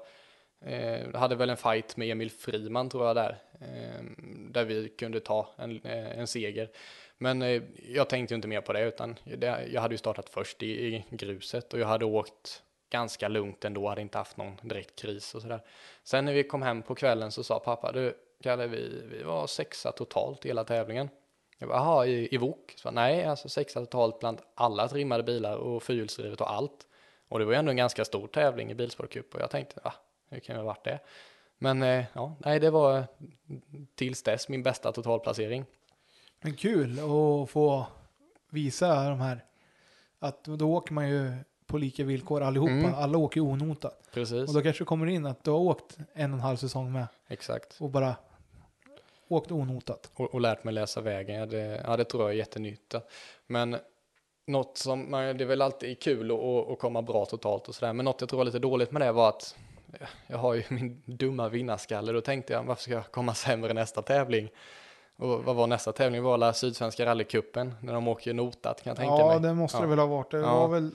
eh, 0.61 1.13
hade 1.15 1.35
väl 1.35 1.49
en 1.49 1.57
fight 1.57 1.97
med 1.97 2.09
Emil 2.11 2.31
Friman 2.31 2.89
tror 2.89 3.07
jag 3.07 3.15
där. 3.15 3.37
Eh, 3.59 4.03
där 4.49 4.65
vi 4.65 4.89
kunde 4.89 5.19
ta 5.19 5.49
en, 5.57 5.81
eh, 5.83 6.19
en 6.19 6.27
seger. 6.27 6.69
Men 7.17 7.41
eh, 7.41 7.61
jag 7.89 8.09
tänkte 8.09 8.33
ju 8.33 8.35
inte 8.35 8.47
mer 8.47 8.61
på 8.61 8.73
det 8.73 8.81
utan 8.81 9.15
det, 9.23 9.67
jag 9.71 9.81
hade 9.81 9.93
ju 9.93 9.97
startat 9.97 10.29
först 10.29 10.63
i, 10.63 10.67
i 10.67 11.05
gruset 11.09 11.73
och 11.73 11.79
jag 11.79 11.87
hade 11.87 12.05
åkt 12.05 12.63
ganska 12.89 13.27
lugnt 13.27 13.65
ändå, 13.65 13.89
hade 13.89 14.01
inte 14.01 14.17
haft 14.17 14.37
någon 14.37 14.57
direkt 14.61 14.99
kris 14.99 15.35
och 15.35 15.41
sådär. 15.41 15.61
Sen 16.03 16.25
när 16.25 16.33
vi 16.33 16.43
kom 16.43 16.61
hem 16.61 16.81
på 16.81 16.95
kvällen 16.95 17.31
så 17.31 17.43
sa 17.43 17.59
pappa, 17.59 17.91
du 17.91 18.13
Kalle, 18.43 18.67
vi, 18.67 19.03
vi 19.11 19.23
var 19.23 19.47
sexa 19.47 19.91
totalt 19.91 20.45
i 20.45 20.47
hela 20.47 20.63
tävlingen. 20.63 21.09
Jag 21.57 21.69
bara, 21.69 21.77
jaha, 21.77 22.05
i, 22.05 22.35
i 22.35 22.37
VOK? 22.37 22.73
Så, 22.75 22.91
nej, 22.91 23.25
alltså 23.25 23.49
sexa 23.49 23.79
totalt 23.79 24.19
bland 24.19 24.41
alla 24.55 24.87
trimmade 24.87 25.23
bilar 25.23 25.57
och 25.57 25.83
fyrhjulsdrivet 25.83 26.41
och 26.41 26.51
allt. 26.51 26.87
Och 27.27 27.39
det 27.39 27.45
var 27.45 27.51
ju 27.51 27.59
ändå 27.59 27.69
en 27.69 27.77
ganska 27.77 28.05
stor 28.05 28.27
tävling 28.27 28.71
i 28.71 28.75
Bilsport 28.75 29.13
Cup 29.13 29.35
och 29.35 29.41
jag 29.41 29.49
tänkte, 29.49 29.79
va? 29.83 29.93
hur 30.29 30.39
kan 30.39 30.55
det 30.55 30.61
ha 30.61 30.65
varit 30.67 30.83
det? 30.83 30.99
Men 31.57 31.83
eh, 31.83 32.05
ja, 32.13 32.35
nej, 32.39 32.59
det 32.59 32.69
var 32.69 33.03
tills 33.95 34.23
dess 34.23 34.49
min 34.49 34.63
bästa 34.63 34.91
totalplacering. 34.91 35.65
Men 36.41 36.53
kul 36.55 36.99
att 36.99 37.49
få 37.49 37.85
visa 38.49 39.09
de 39.09 39.21
här. 39.21 39.43
Att 40.19 40.43
då 40.43 40.73
åker 40.73 40.93
man 40.93 41.09
ju 41.09 41.31
på 41.65 41.77
lika 41.77 42.03
villkor 42.03 42.41
allihopa. 42.43 42.71
Mm. 42.71 42.93
Alla 42.93 43.17
åker 43.17 43.41
ju 43.41 43.47
onotat. 43.47 44.09
Precis, 44.13 44.47
Och 44.47 44.53
då 44.53 44.61
kanske 44.61 44.85
kommer 44.85 45.07
in 45.07 45.25
att 45.25 45.43
du 45.43 45.51
har 45.51 45.59
åkt 45.59 45.97
en 46.13 46.31
och 46.31 46.37
en 46.37 46.43
halv 46.43 46.57
säsong 46.57 46.91
med. 46.91 47.07
exakt. 47.27 47.81
Och 47.81 47.89
bara 47.89 48.15
åkt 49.27 49.51
onotat. 49.51 50.11
och, 50.15 50.33
och 50.33 50.41
lärt 50.41 50.63
mig 50.63 50.73
läsa 50.73 51.01
vägen. 51.01 51.35
Ja, 51.35 51.45
det, 51.45 51.81
ja, 51.85 51.97
det 51.97 52.03
tror 52.03 52.23
jag 52.23 52.31
är 52.31 52.35
jättenytt. 52.35 52.95
Men 53.47 53.77
något 54.47 54.77
som, 54.77 55.11
man, 55.11 55.37
det 55.37 55.43
är 55.43 55.45
väl 55.45 55.61
alltid 55.61 55.99
kul 55.99 56.31
att 56.71 56.79
komma 56.79 57.01
bra 57.01 57.25
totalt 57.25 57.67
och 57.67 57.75
sådär. 57.75 57.93
Men 57.93 58.05
något 58.05 58.21
jag 58.21 58.29
tror 58.29 58.37
var 58.37 58.45
lite 58.45 58.59
dåligt 58.59 58.91
med 58.91 59.01
det 59.01 59.11
var 59.11 59.29
att 59.29 59.55
jag 60.27 60.37
har 60.37 60.53
ju 60.53 60.63
min 60.69 61.01
dumma 61.05 61.49
vinnarskalle. 61.49 62.11
Då 62.11 62.21
tänkte 62.21 62.53
jag, 62.53 62.63
varför 62.63 62.83
ska 62.83 62.91
jag 62.91 63.11
komma 63.11 63.33
sämre 63.33 63.73
nästa 63.73 64.01
tävling? 64.01 64.49
Och 65.15 65.43
vad 65.43 65.55
var 65.55 65.67
nästa 65.67 65.91
tävling? 65.91 66.21
Det 66.23 66.27
var 66.27 66.53
Sydsvenska 66.53 67.05
rallycupen, 67.05 67.73
när 67.81 67.93
de 67.93 68.07
åker 68.07 68.33
notat 68.33 68.83
kan 68.83 68.91
jag 68.91 68.97
tänka 68.97 69.13
Ja, 69.15 69.27
mig. 69.27 69.39
det 69.39 69.53
måste 69.53 69.77
Ja. 69.77 69.81
det 69.81 69.87
väl 69.87 69.99
ha 69.99 70.05
varit. 70.05 70.31
Det 70.31 70.37
Ja. 70.37 70.59
var 70.59 70.67
väl... 70.67 70.91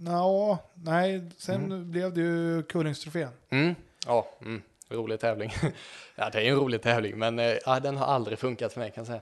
Ja, 0.00 0.58
nej, 0.74 1.30
sen 1.38 1.90
blev 1.90 2.14
det 2.14 2.20
ju 2.20 2.62
Kullingstrofén. 2.62 3.28
Mm. 3.48 3.74
Ja, 4.06 4.28
mm. 4.40 4.62
rolig 4.88 5.20
tävling. 5.20 5.50
ja, 6.16 6.30
det 6.30 6.38
är 6.38 6.42
ju 6.42 6.48
en 6.48 6.56
rolig 6.56 6.82
tävling, 6.82 7.18
men 7.18 7.38
eh, 7.38 7.54
ja, 7.66 7.80
den 7.80 7.96
har 7.96 8.06
aldrig 8.06 8.38
funkat 8.38 8.72
för 8.72 8.80
mig 8.80 8.90
kan 8.90 9.04
jag 9.04 9.20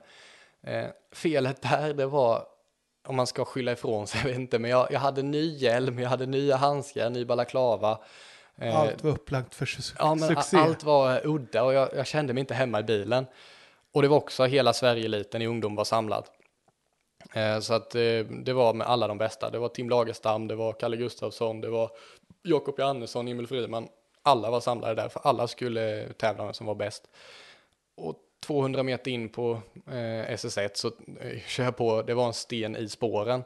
säga. 0.65 0.83
Eh, 0.83 0.91
felet 1.13 1.63
där, 1.63 1.95
det 1.95 2.07
var, 2.07 2.47
om 3.07 3.17
man 3.17 3.27
ska 3.27 3.45
skylla 3.45 3.73
ifrån 3.73 4.07
sig, 4.07 4.21
jag 4.21 4.29
vet 4.29 4.39
inte, 4.39 4.59
men 4.59 4.71
jag, 4.71 4.89
jag 4.91 5.01
hade 5.01 5.23
ny 5.23 5.57
hjälm, 5.57 5.99
jag 5.99 6.09
hade 6.09 6.27
nya 6.27 6.57
handskar, 6.57 7.11
ny 7.11 7.25
balaklava. 7.25 7.99
Eh, 8.61 8.81
Allt 8.81 9.05
var 9.05 9.11
upplagt 9.11 9.55
för 9.55 9.67
su- 9.67 9.95
ja, 9.99 10.15
men 10.15 10.29
succé. 10.29 10.57
allt 10.57 10.85
var 10.85 11.27
udda 11.27 11.63
och 11.63 11.75
jag, 11.75 11.89
jag 11.95 12.07
kände 12.07 12.33
mig 12.35 12.41
inte 12.41 12.55
hemma 12.55 12.81
i 12.81 12.83
bilen. 12.83 13.27
Och 13.93 14.03
det 14.03 14.09
var 14.09 14.17
också 14.17 14.45
hela 14.45 14.73
Sverige-eliten 14.73 15.43
i 15.43 15.47
ungdom 15.47 15.75
var 15.75 15.85
samlad. 15.85 16.25
Eh, 17.35 17.61
så 17.61 17.75
att 17.75 17.95
eh, 17.95 18.01
det 18.45 18.53
var 18.53 18.75
med 18.75 18.87
alla 18.87 19.09
de 19.09 19.19
bästa. 19.19 19.51
Det 19.51 19.59
var 19.59 19.69
Tim 19.69 19.91
Lagerstam, 19.91 20.49
det 20.49 20.55
var 20.55 20.73
Kalle 20.73 20.97
Gustafsson, 20.97 21.61
det 21.61 21.69
var 21.71 21.91
Jakob 22.43 22.79
Johannesson, 22.79 23.29
Emil 23.29 23.47
Friman. 23.47 23.89
Alla 24.23 24.51
var 24.51 24.61
samlade 24.61 24.95
där, 24.95 25.09
för 25.09 25.21
alla 25.25 25.49
skulle 25.49 26.13
tävla 26.13 26.45
med 26.45 26.57
som 26.57 26.67
var 26.67 26.75
bäst. 26.75 27.03
Och 27.97 28.15
200 28.47 28.83
meter 28.83 29.11
in 29.11 29.29
på 29.29 29.61
eh, 29.87 30.33
SS1 30.35 30.71
så 30.75 30.91
kör 31.47 31.65
jag 31.65 31.77
på, 31.77 32.03
det 32.03 32.15
var 32.15 32.27
en 32.27 32.33
sten 32.33 32.77
i 32.77 32.89
spåren. 32.89 33.45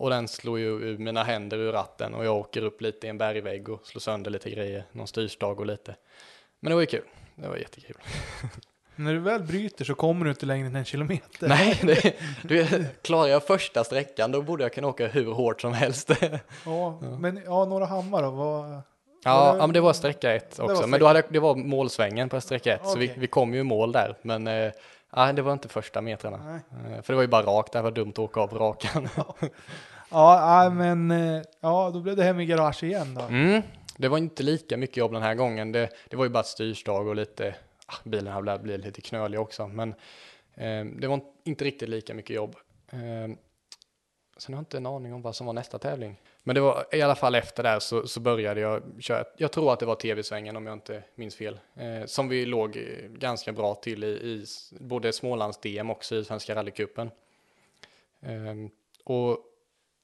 Och 0.00 0.10
den 0.10 0.28
slår 0.28 0.58
ju 0.58 0.66
ur 0.66 0.98
mina 0.98 1.22
händer 1.22 1.58
ur 1.58 1.72
ratten 1.72 2.14
och 2.14 2.24
jag 2.24 2.36
åker 2.36 2.62
upp 2.64 2.80
lite 2.80 3.06
i 3.06 3.10
en 3.10 3.18
bergvägg 3.18 3.68
och 3.68 3.86
slår 3.86 4.00
sönder 4.00 4.30
lite 4.30 4.50
grejer, 4.50 4.84
någon 4.92 5.06
styrstag 5.06 5.60
och 5.60 5.66
lite. 5.66 5.94
Men 6.60 6.70
det 6.70 6.74
var 6.74 6.80
ju 6.80 6.86
kul, 6.86 7.04
det 7.34 7.48
var 7.48 7.56
jättekul. 7.56 7.96
När 8.96 9.12
du 9.12 9.18
väl 9.18 9.42
bryter 9.42 9.84
så 9.84 9.94
kommer 9.94 10.24
du 10.24 10.30
inte 10.30 10.46
längre 10.46 10.66
än 10.66 10.76
en 10.76 10.84
kilometer. 10.84 11.48
Nej, 11.48 11.78
det, 11.82 12.14
du, 12.42 12.84
klarar 13.02 13.28
jag 13.28 13.46
första 13.46 13.84
sträckan 13.84 14.32
då 14.32 14.42
borde 14.42 14.62
jag 14.64 14.72
kunna 14.72 14.88
åka 14.88 15.06
hur 15.08 15.32
hårt 15.32 15.60
som 15.60 15.72
helst. 15.72 16.10
Ja, 16.66 16.98
men 17.20 17.40
ja, 17.44 17.64
några 17.64 17.86
hammar 17.86 18.22
då? 18.22 18.30
Vad... 18.30 18.70
Ja, 19.24 19.44
Var 19.44 19.52
det- 19.52 19.58
ja 19.58 19.66
men 19.66 19.74
det 19.74 19.80
var 19.80 19.92
sträcka 19.92 20.32
ett 20.34 20.58
var 20.58 20.64
också. 20.64 20.76
sträcka- 20.76 20.86
Men 20.86 21.00
då 21.00 21.06
hade, 21.06 21.22
det 21.28 21.38
var 21.38 21.54
målsvängen 21.54 22.28
på 22.28 22.40
sträcka 22.40 22.74
ett, 22.74 22.86
så 22.88 22.98
vi, 22.98 23.12
vi 23.16 23.26
kom 23.26 23.54
ju 23.54 23.60
i 23.60 23.64
mål 23.64 23.92
där. 23.92 24.16
Men 24.22 24.46
eh, 24.46 24.72
nej, 25.16 25.34
det 25.34 25.42
var 25.42 25.52
inte 25.52 25.68
första 25.68 26.00
metrarna. 26.00 26.60
Nej. 26.70 26.94
Eh, 26.96 27.02
För 27.02 27.12
det 27.12 27.16
var 27.16 27.22
ju 27.22 27.28
bara 27.28 27.42
rakt, 27.42 27.72
det 27.72 27.82
var 27.82 27.90
dumt 27.90 28.10
att 28.10 28.18
åka 28.18 28.40
av 28.40 28.54
rakan. 28.58 29.08
Ja, 29.16 29.34
Ja, 30.10 30.70
men 30.74 31.10
eh, 31.10 31.42
ja, 31.60 31.90
då 31.94 32.00
blev 32.00 32.16
det 32.16 32.24
hem 32.24 32.40
i 32.40 32.46
garage 32.46 32.82
igen 32.82 33.14
då. 33.14 33.20
Mm. 33.20 33.62
Det 33.96 34.08
var 34.08 34.18
inte 34.18 34.42
lika 34.42 34.76
mycket 34.76 34.96
jobb 34.96 35.12
den 35.12 35.22
här 35.22 35.34
gången. 35.34 35.72
Det, 35.72 35.88
det 36.08 36.16
var 36.16 36.24
ju 36.24 36.30
bara 36.30 36.40
ett 36.40 36.46
styrstag 36.46 37.06
och 37.06 37.16
lite, 37.16 37.54
ah, 37.86 37.96
bilen 38.04 38.32
har 38.32 38.58
blivit 38.58 38.84
lite 38.84 39.00
knölig 39.00 39.40
också. 39.40 39.68
Men 39.68 39.94
eh, 40.54 40.84
det 40.84 41.06
var 41.06 41.20
inte 41.44 41.64
riktigt 41.64 41.88
lika 41.88 42.14
mycket 42.14 42.36
jobb. 42.36 42.56
Eh, 42.92 43.36
sen 44.36 44.54
har 44.54 44.58
jag 44.58 44.60
inte 44.60 44.76
en 44.76 44.86
aning 44.86 45.14
om 45.14 45.22
vad 45.22 45.36
som 45.36 45.46
var 45.46 45.52
nästa 45.52 45.78
tävling. 45.78 46.20
Men 46.42 46.54
det 46.54 46.60
var 46.60 46.86
i 46.92 47.02
alla 47.02 47.14
fall 47.14 47.34
efter 47.34 47.62
där 47.62 47.78
så, 47.78 48.06
så 48.06 48.20
började 48.20 48.60
jag 48.60 48.82
köra, 49.00 49.24
jag 49.36 49.52
tror 49.52 49.72
att 49.72 49.80
det 49.80 49.86
var 49.86 49.94
tv-svängen 49.94 50.56
om 50.56 50.66
jag 50.66 50.72
inte 50.72 51.02
minns 51.14 51.36
fel, 51.36 51.60
eh, 51.74 52.06
som 52.06 52.28
vi 52.28 52.46
låg 52.46 52.76
eh, 52.76 53.08
ganska 53.08 53.52
bra 53.52 53.74
till 53.74 54.04
i, 54.04 54.06
i 54.06 54.44
både 54.80 55.12
Smålands-DM 55.12 55.90
också 55.90 56.16
i 56.16 56.24
Svenska 56.24 56.54
rallycupen. 56.54 57.10
Eh, 58.20 58.54
och 59.04 59.38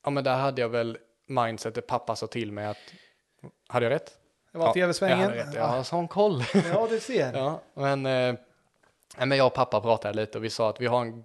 ja, 0.06 0.10
men 0.10 0.24
där 0.24 0.36
hade 0.36 0.60
jag 0.60 0.68
väl 0.68 0.98
mindsetet 1.26 1.86
pappa 1.86 2.16
sa 2.16 2.26
till 2.26 2.52
mig 2.52 2.66
att, 2.66 2.78
hade 3.68 3.86
jag 3.86 3.90
rätt? 3.90 4.18
Det 4.52 4.58
var 4.58 4.66
Ja, 4.66 4.72
tv-svängen. 4.72 5.18
Jag 5.18 5.26
hade 5.26 5.40
rätt, 5.40 5.54
jag 5.54 5.66
har 5.66 5.82
sån 5.82 6.08
koll. 6.08 6.44
ja, 6.72 6.86
du 6.90 7.00
ser. 7.00 7.32
Ja, 7.34 7.60
men, 7.74 8.06
eh, 8.06 8.34
men 9.18 9.38
jag 9.38 9.46
och 9.46 9.54
pappa 9.54 9.80
pratade 9.80 10.14
lite 10.14 10.38
och 10.38 10.44
vi 10.44 10.50
sa 10.50 10.70
att 10.70 10.80
vi 10.80 10.86
har 10.86 11.00
en 11.00 11.24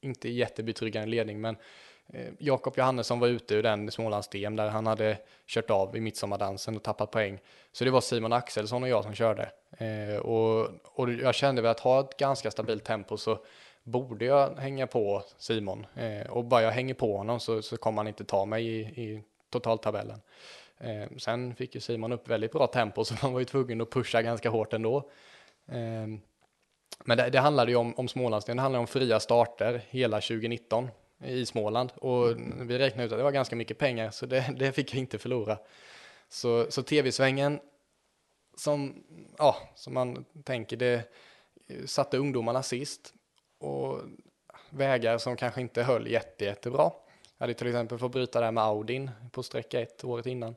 inte 0.00 0.28
jättebetryggande 0.28 1.08
ledning, 1.08 1.40
men 1.40 1.56
eh, 2.12 2.32
Jakob 2.38 2.74
Johannesson 2.76 3.20
var 3.20 3.28
ute 3.28 3.54
ur 3.54 3.62
den 3.62 3.90
Smålands-DM 3.90 4.56
där 4.56 4.68
han 4.68 4.86
hade 4.86 5.18
kört 5.46 5.70
av 5.70 5.96
i 5.96 6.00
midsommardansen 6.00 6.76
och 6.76 6.82
tappat 6.82 7.10
poäng. 7.10 7.38
Så 7.72 7.84
det 7.84 7.90
var 7.90 8.00
Simon 8.00 8.32
Axelsson 8.32 8.82
och 8.82 8.88
jag 8.88 9.04
som 9.04 9.14
körde. 9.14 9.50
Eh, 9.78 10.16
och, 10.16 10.68
och 10.84 11.12
jag 11.12 11.34
kände 11.34 11.62
väl 11.62 11.70
att 11.70 11.80
ha 11.80 12.00
ett 12.00 12.16
ganska 12.16 12.50
stabilt 12.50 12.84
tempo 12.84 13.16
så 13.16 13.38
borde 13.82 14.24
jag 14.24 14.56
hänga 14.56 14.86
på 14.86 15.22
Simon. 15.38 15.86
Eh, 15.94 16.30
och 16.30 16.44
bara 16.44 16.62
jag 16.62 16.70
hänger 16.70 16.94
på 16.94 17.16
honom 17.16 17.40
så, 17.40 17.62
så 17.62 17.76
kommer 17.76 17.96
han 17.96 18.08
inte 18.08 18.24
ta 18.24 18.44
mig 18.44 18.66
i, 18.66 18.80
i 18.80 19.22
totaltabellen. 19.50 20.20
Eh, 20.78 21.16
sen 21.18 21.54
fick 21.54 21.74
ju 21.74 21.80
Simon 21.80 22.12
upp 22.12 22.28
väldigt 22.28 22.52
bra 22.52 22.66
tempo 22.66 23.04
så 23.04 23.14
man 23.22 23.32
var 23.32 23.40
ju 23.40 23.44
tvungen 23.44 23.80
att 23.80 23.90
pusha 23.90 24.22
ganska 24.22 24.50
hårt 24.50 24.72
ändå. 24.72 24.96
Eh, 25.68 26.06
men 27.04 27.16
det, 27.16 27.30
det 27.30 27.38
handlade 27.38 27.70
ju 27.70 27.76
om, 27.76 27.94
om 27.94 28.08
Smålandsdelen, 28.08 28.56
det 28.56 28.62
handlade 28.62 28.80
om 28.80 28.86
fria 28.86 29.20
starter 29.20 29.82
hela 29.88 30.20
2019 30.20 30.88
i 31.24 31.46
Småland 31.46 31.92
och 31.96 32.36
vi 32.60 32.78
räknade 32.78 33.06
ut 33.06 33.12
att 33.12 33.18
det 33.18 33.24
var 33.24 33.32
ganska 33.32 33.56
mycket 33.56 33.78
pengar 33.78 34.10
så 34.10 34.26
det, 34.26 34.54
det 34.58 34.72
fick 34.72 34.94
jag 34.94 34.98
inte 34.98 35.18
förlora. 35.18 35.58
Så, 36.28 36.70
så 36.70 36.82
tv-svängen 36.82 37.60
som, 38.56 39.04
ja, 39.38 39.56
som 39.74 39.94
man 39.94 40.24
tänker, 40.44 40.76
det 40.76 41.12
satte 41.86 42.18
ungdomarna 42.18 42.62
sist 42.62 43.14
och 43.62 44.00
vägar 44.70 45.18
som 45.18 45.36
kanske 45.36 45.60
inte 45.60 45.82
höll 45.82 46.06
jätte, 46.06 46.44
jättebra. 46.44 46.90
Jag 47.38 47.44
hade 47.44 47.54
till 47.54 47.66
exempel 47.66 47.98
fått 47.98 48.12
bryta 48.12 48.40
där 48.40 48.50
med 48.50 48.64
Audin 48.64 49.10
på 49.32 49.42
sträcka 49.42 49.80
ett 49.80 50.04
året 50.04 50.26
innan. 50.26 50.56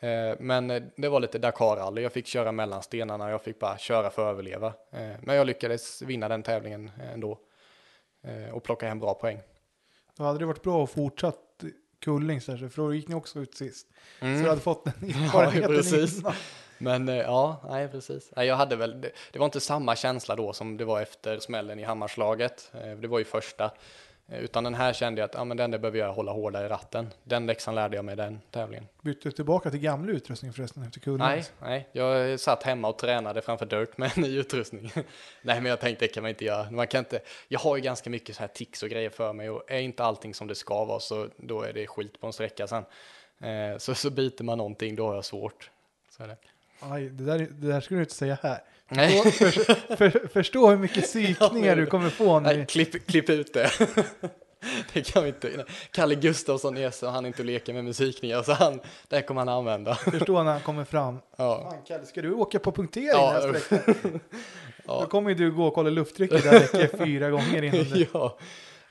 Eh, 0.00 0.36
men 0.38 0.68
det 0.96 1.08
var 1.08 1.20
lite 1.20 1.38
Dakar-rally, 1.38 2.02
jag 2.02 2.12
fick 2.12 2.26
köra 2.26 2.52
mellan 2.52 2.82
stenarna, 2.82 3.30
jag 3.30 3.42
fick 3.42 3.58
bara 3.58 3.78
köra 3.78 4.10
för 4.10 4.26
att 4.28 4.32
överleva. 4.32 4.66
Eh, 4.90 5.10
men 5.20 5.36
jag 5.36 5.46
lyckades 5.46 6.02
vinna 6.02 6.28
den 6.28 6.42
tävlingen 6.42 6.90
ändå 7.12 7.38
eh, 8.22 8.54
och 8.54 8.62
plocka 8.62 8.88
hem 8.88 9.00
bra 9.00 9.14
poäng. 9.14 9.40
Då 10.16 10.24
hade 10.24 10.38
det 10.38 10.46
varit 10.46 10.62
bra 10.62 10.84
att 10.84 10.90
fortsatt 10.90 11.47
Kullings 12.00 12.46
där, 12.46 12.56
för 12.68 12.82
då 12.82 12.94
gick 12.94 13.08
ni 13.08 13.14
också 13.14 13.38
ut 13.40 13.54
sist. 13.56 13.86
Så 14.18 14.24
Mm. 14.26 14.42
du 14.42 14.48
hade 14.48 14.60
fått 14.60 14.84
den 14.84 14.94
erfarenheten 15.10 15.68
precis. 15.76 16.18
innan. 16.18 16.32
Men 16.78 17.08
eh, 17.08 17.16
ja, 17.16 17.60
nej 17.70 17.88
precis. 17.88 18.30
Jag 18.36 18.56
hade 18.56 18.76
väl, 18.76 19.00
det, 19.00 19.10
det 19.32 19.38
var 19.38 19.46
inte 19.46 19.60
samma 19.60 19.96
känsla 19.96 20.36
då 20.36 20.52
som 20.52 20.76
det 20.76 20.84
var 20.84 21.00
efter 21.02 21.38
smällen 21.38 21.78
i 21.78 21.82
Hammarslaget. 21.84 22.70
Eh, 22.74 22.90
Det 22.96 23.08
var 23.08 23.18
ju 23.18 23.24
första. 23.24 23.70
Eh, 24.28 24.38
Utan 24.38 24.64
den 24.64 24.74
här 24.74 24.92
kände 24.92 25.20
jag 25.20 25.28
att 25.28 25.34
ja, 25.34 25.44
men 25.44 25.56
den 25.56 25.70
där 25.70 25.78
behöver 25.78 25.98
jag 25.98 26.12
hålla 26.12 26.32
hårdare 26.32 26.66
i 26.66 26.68
ratten. 26.68 27.10
Den 27.24 27.46
läxan 27.46 27.74
lärde 27.74 27.96
jag 27.96 28.04
mig 28.04 28.16
den 28.16 28.40
tävlingen. 28.50 28.86
Bytte 29.02 29.28
du 29.28 29.32
tillbaka 29.32 29.70
till 29.70 29.80
gamla 29.80 30.12
utrustning 30.12 30.52
förresten 30.52 30.82
efter 30.82 31.00
Kullings? 31.00 31.22
Nej, 31.22 31.44
nej, 31.60 31.88
jag 31.92 32.40
satt 32.40 32.62
hemma 32.62 32.88
och 32.88 32.98
tränade 32.98 33.42
framför 33.42 33.66
Dirt 33.66 33.98
med 33.98 34.12
en 34.16 34.22
ny 34.22 34.38
utrustning. 34.38 34.92
nej, 35.42 35.60
men 35.60 35.64
jag 35.64 35.80
tänkte 35.80 36.04
det 36.04 36.08
kan 36.08 36.22
man 36.22 36.30
inte 36.30 36.44
göra. 36.44 36.70
Man 36.70 36.86
kan 36.86 36.98
inte, 36.98 37.20
jag 37.48 37.60
har 37.60 37.76
ju 37.76 37.82
ganska 37.82 38.10
mycket 38.10 38.36
så 38.36 38.40
här 38.40 38.48
tics 38.48 38.82
och 38.82 38.88
grejer 38.88 39.10
för 39.10 39.32
mig 39.32 39.50
och 39.50 39.70
är 39.70 39.80
inte 39.80 40.04
allting 40.04 40.34
som 40.34 40.46
det 40.46 40.54
ska 40.54 40.84
vara 40.84 41.00
så 41.00 41.28
då 41.36 41.62
är 41.62 41.72
det 41.72 41.86
skit 41.86 42.20
på 42.20 42.26
en 42.26 42.32
sträcka 42.32 42.66
sen. 42.66 42.84
Eh, 43.40 43.78
så, 43.78 43.94
så 43.94 44.10
byter 44.10 44.42
man 44.42 44.58
någonting, 44.58 44.96
då 44.96 45.06
har 45.06 45.14
jag 45.14 45.24
svårt. 45.24 45.70
Så 46.10 46.22
är 46.22 46.28
det. 46.28 46.36
Aj, 46.80 47.08
det, 47.08 47.24
där, 47.24 47.38
det 47.38 47.68
där 47.68 47.80
skulle 47.80 47.98
du 47.98 48.02
inte 48.02 48.14
säga 48.14 48.38
här. 48.42 48.60
Nej. 48.88 49.32
För, 49.32 49.96
för, 49.96 50.28
förstå 50.28 50.70
hur 50.70 50.76
mycket 50.76 51.04
psykningar 51.04 51.76
du 51.76 51.86
kommer 51.86 52.10
få 52.10 52.40
nu. 52.40 52.56
Nej, 52.56 52.66
klipp, 52.66 53.06
klipp 53.06 53.30
ut 53.30 53.54
det. 53.54 53.70
det 54.92 55.02
kan 55.12 55.22
vi 55.22 55.28
inte. 55.28 55.64
Kalle 55.90 56.14
Gustafsson 56.14 56.76
är 56.76 56.90
så 56.90 57.08
han 57.08 57.26
inte 57.26 57.42
leker 57.42 57.72
med 57.72 57.84
musikningar 57.84 58.42
så 58.42 58.52
han, 58.52 58.80
det 59.08 59.22
kommer 59.22 59.40
han 59.40 59.48
använda. 59.48 59.94
Förstå 59.94 60.42
när 60.42 60.52
han 60.52 60.60
kommer 60.60 60.84
fram. 60.84 61.18
Ja. 61.36 61.68
Fan 61.70 61.82
Kalle, 61.86 62.06
ska 62.06 62.22
du 62.22 62.32
åka 62.32 62.58
på 62.58 62.72
punktering 62.72 63.08
Ja, 63.08 63.30
här 63.30 63.60
sträckan? 63.60 64.20
Ja. 64.86 65.00
Då 65.00 65.06
kommer 65.06 65.30
ju 65.30 65.34
du 65.34 65.52
gå 65.52 65.66
och 65.66 65.74
kolla 65.74 65.90
lufttrycket 65.90 66.42
där 66.42 67.04
fyra 67.04 67.30
gånger 67.30 67.62
innan 67.62 67.84
du... 67.92 68.06
ja. 68.12 68.38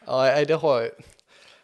ja, 0.05 0.45
det 0.45 0.53
har 0.53 0.81
jag. 0.81 0.89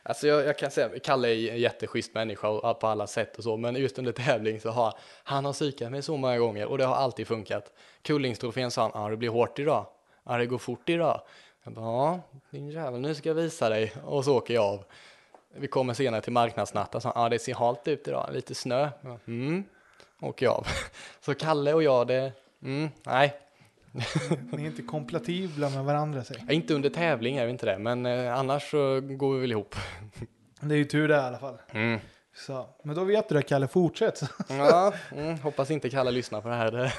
Alltså 0.05 0.27
jag, 0.27 0.45
jag 0.45 0.57
kan 0.57 0.71
säga, 0.71 0.89
Kalle 1.03 1.27
är 1.27 1.51
en 1.51 1.57
jätteschysst 1.57 2.13
människa 2.13 2.73
på 2.73 2.87
alla 2.87 3.07
sätt 3.07 3.37
och 3.37 3.43
så, 3.43 3.57
men 3.57 3.75
just 3.75 3.99
under 3.99 4.11
tävling 4.11 4.59
så 4.59 4.69
har 4.69 4.93
han 5.23 5.45
har 5.45 5.53
psykat 5.53 5.91
mig 5.91 6.01
så 6.01 6.17
många 6.17 6.37
gånger 6.37 6.65
och 6.65 6.77
det 6.77 6.85
har 6.85 6.95
alltid 6.95 7.27
funkat. 7.27 7.71
Kullingstrofén 8.01 8.71
sa 8.71 8.81
han, 8.81 8.91
ja 8.93 9.09
det 9.09 9.17
blir 9.17 9.29
hårt 9.29 9.59
idag, 9.59 9.85
ja 10.23 10.37
det 10.37 10.45
går 10.45 10.57
fort 10.57 10.89
idag. 10.89 11.21
Jag 11.63 11.73
bara, 11.73 11.85
ja 11.85 12.19
din 12.49 12.69
jävel, 12.69 13.01
nu 13.01 13.15
ska 13.15 13.29
jag 13.29 13.35
visa 13.35 13.69
dig 13.69 13.93
och 14.03 14.25
så 14.25 14.37
åker 14.37 14.53
jag 14.53 14.63
av. 14.65 14.83
Vi 15.55 15.67
kommer 15.67 15.93
senare 15.93 16.21
till 16.21 16.33
marknadsnatten, 16.33 17.01
så 17.01 17.07
han, 17.09 17.23
ja 17.23 17.29
det 17.29 17.39
ser 17.39 17.53
halt 17.53 17.87
ut 17.87 18.07
idag, 18.07 18.29
lite 18.33 18.55
snö. 18.55 18.89
Ja, 19.01 19.17
Mm, 19.27 19.63
åker 20.21 20.45
jag 20.45 20.55
av. 20.55 20.67
Så 21.21 21.33
Kalle 21.33 21.73
och 21.73 21.83
jag, 21.83 22.07
det, 22.07 22.31
mm, 22.63 22.89
nej, 23.03 23.33
ni 24.51 24.63
är 24.63 24.67
inte 24.67 24.81
kompatibla 24.81 25.69
med 25.69 25.83
varandra 25.83 26.23
säg. 26.23 26.37
inte 26.49 26.73
under 26.73 26.89
tävling 26.89 27.37
är 27.37 27.45
vi 27.45 27.51
inte 27.51 27.65
det, 27.65 27.79
men 27.79 28.05
eh, 28.05 28.37
annars 28.39 28.71
så 28.71 29.01
går 29.01 29.33
vi 29.33 29.41
väl 29.41 29.51
ihop. 29.51 29.75
Det 30.61 30.75
är 30.75 30.77
ju 30.77 30.85
tur 30.85 31.07
det 31.07 31.15
i 31.15 31.17
alla 31.17 31.37
fall. 31.37 31.57
Mm. 31.71 31.99
Så, 32.35 32.69
men 32.83 32.95
då 32.95 33.03
vet 33.03 33.29
du 33.29 33.35
det 33.35 33.41
Kalle, 33.41 33.67
fortsätt. 33.67 34.21
Ja, 34.49 34.93
mm, 35.15 35.39
hoppas 35.39 35.71
inte 35.71 35.89
Kalle 35.89 36.11
lyssnar 36.11 36.41
på 36.41 36.47
det 36.47 36.55
här. 36.55 36.93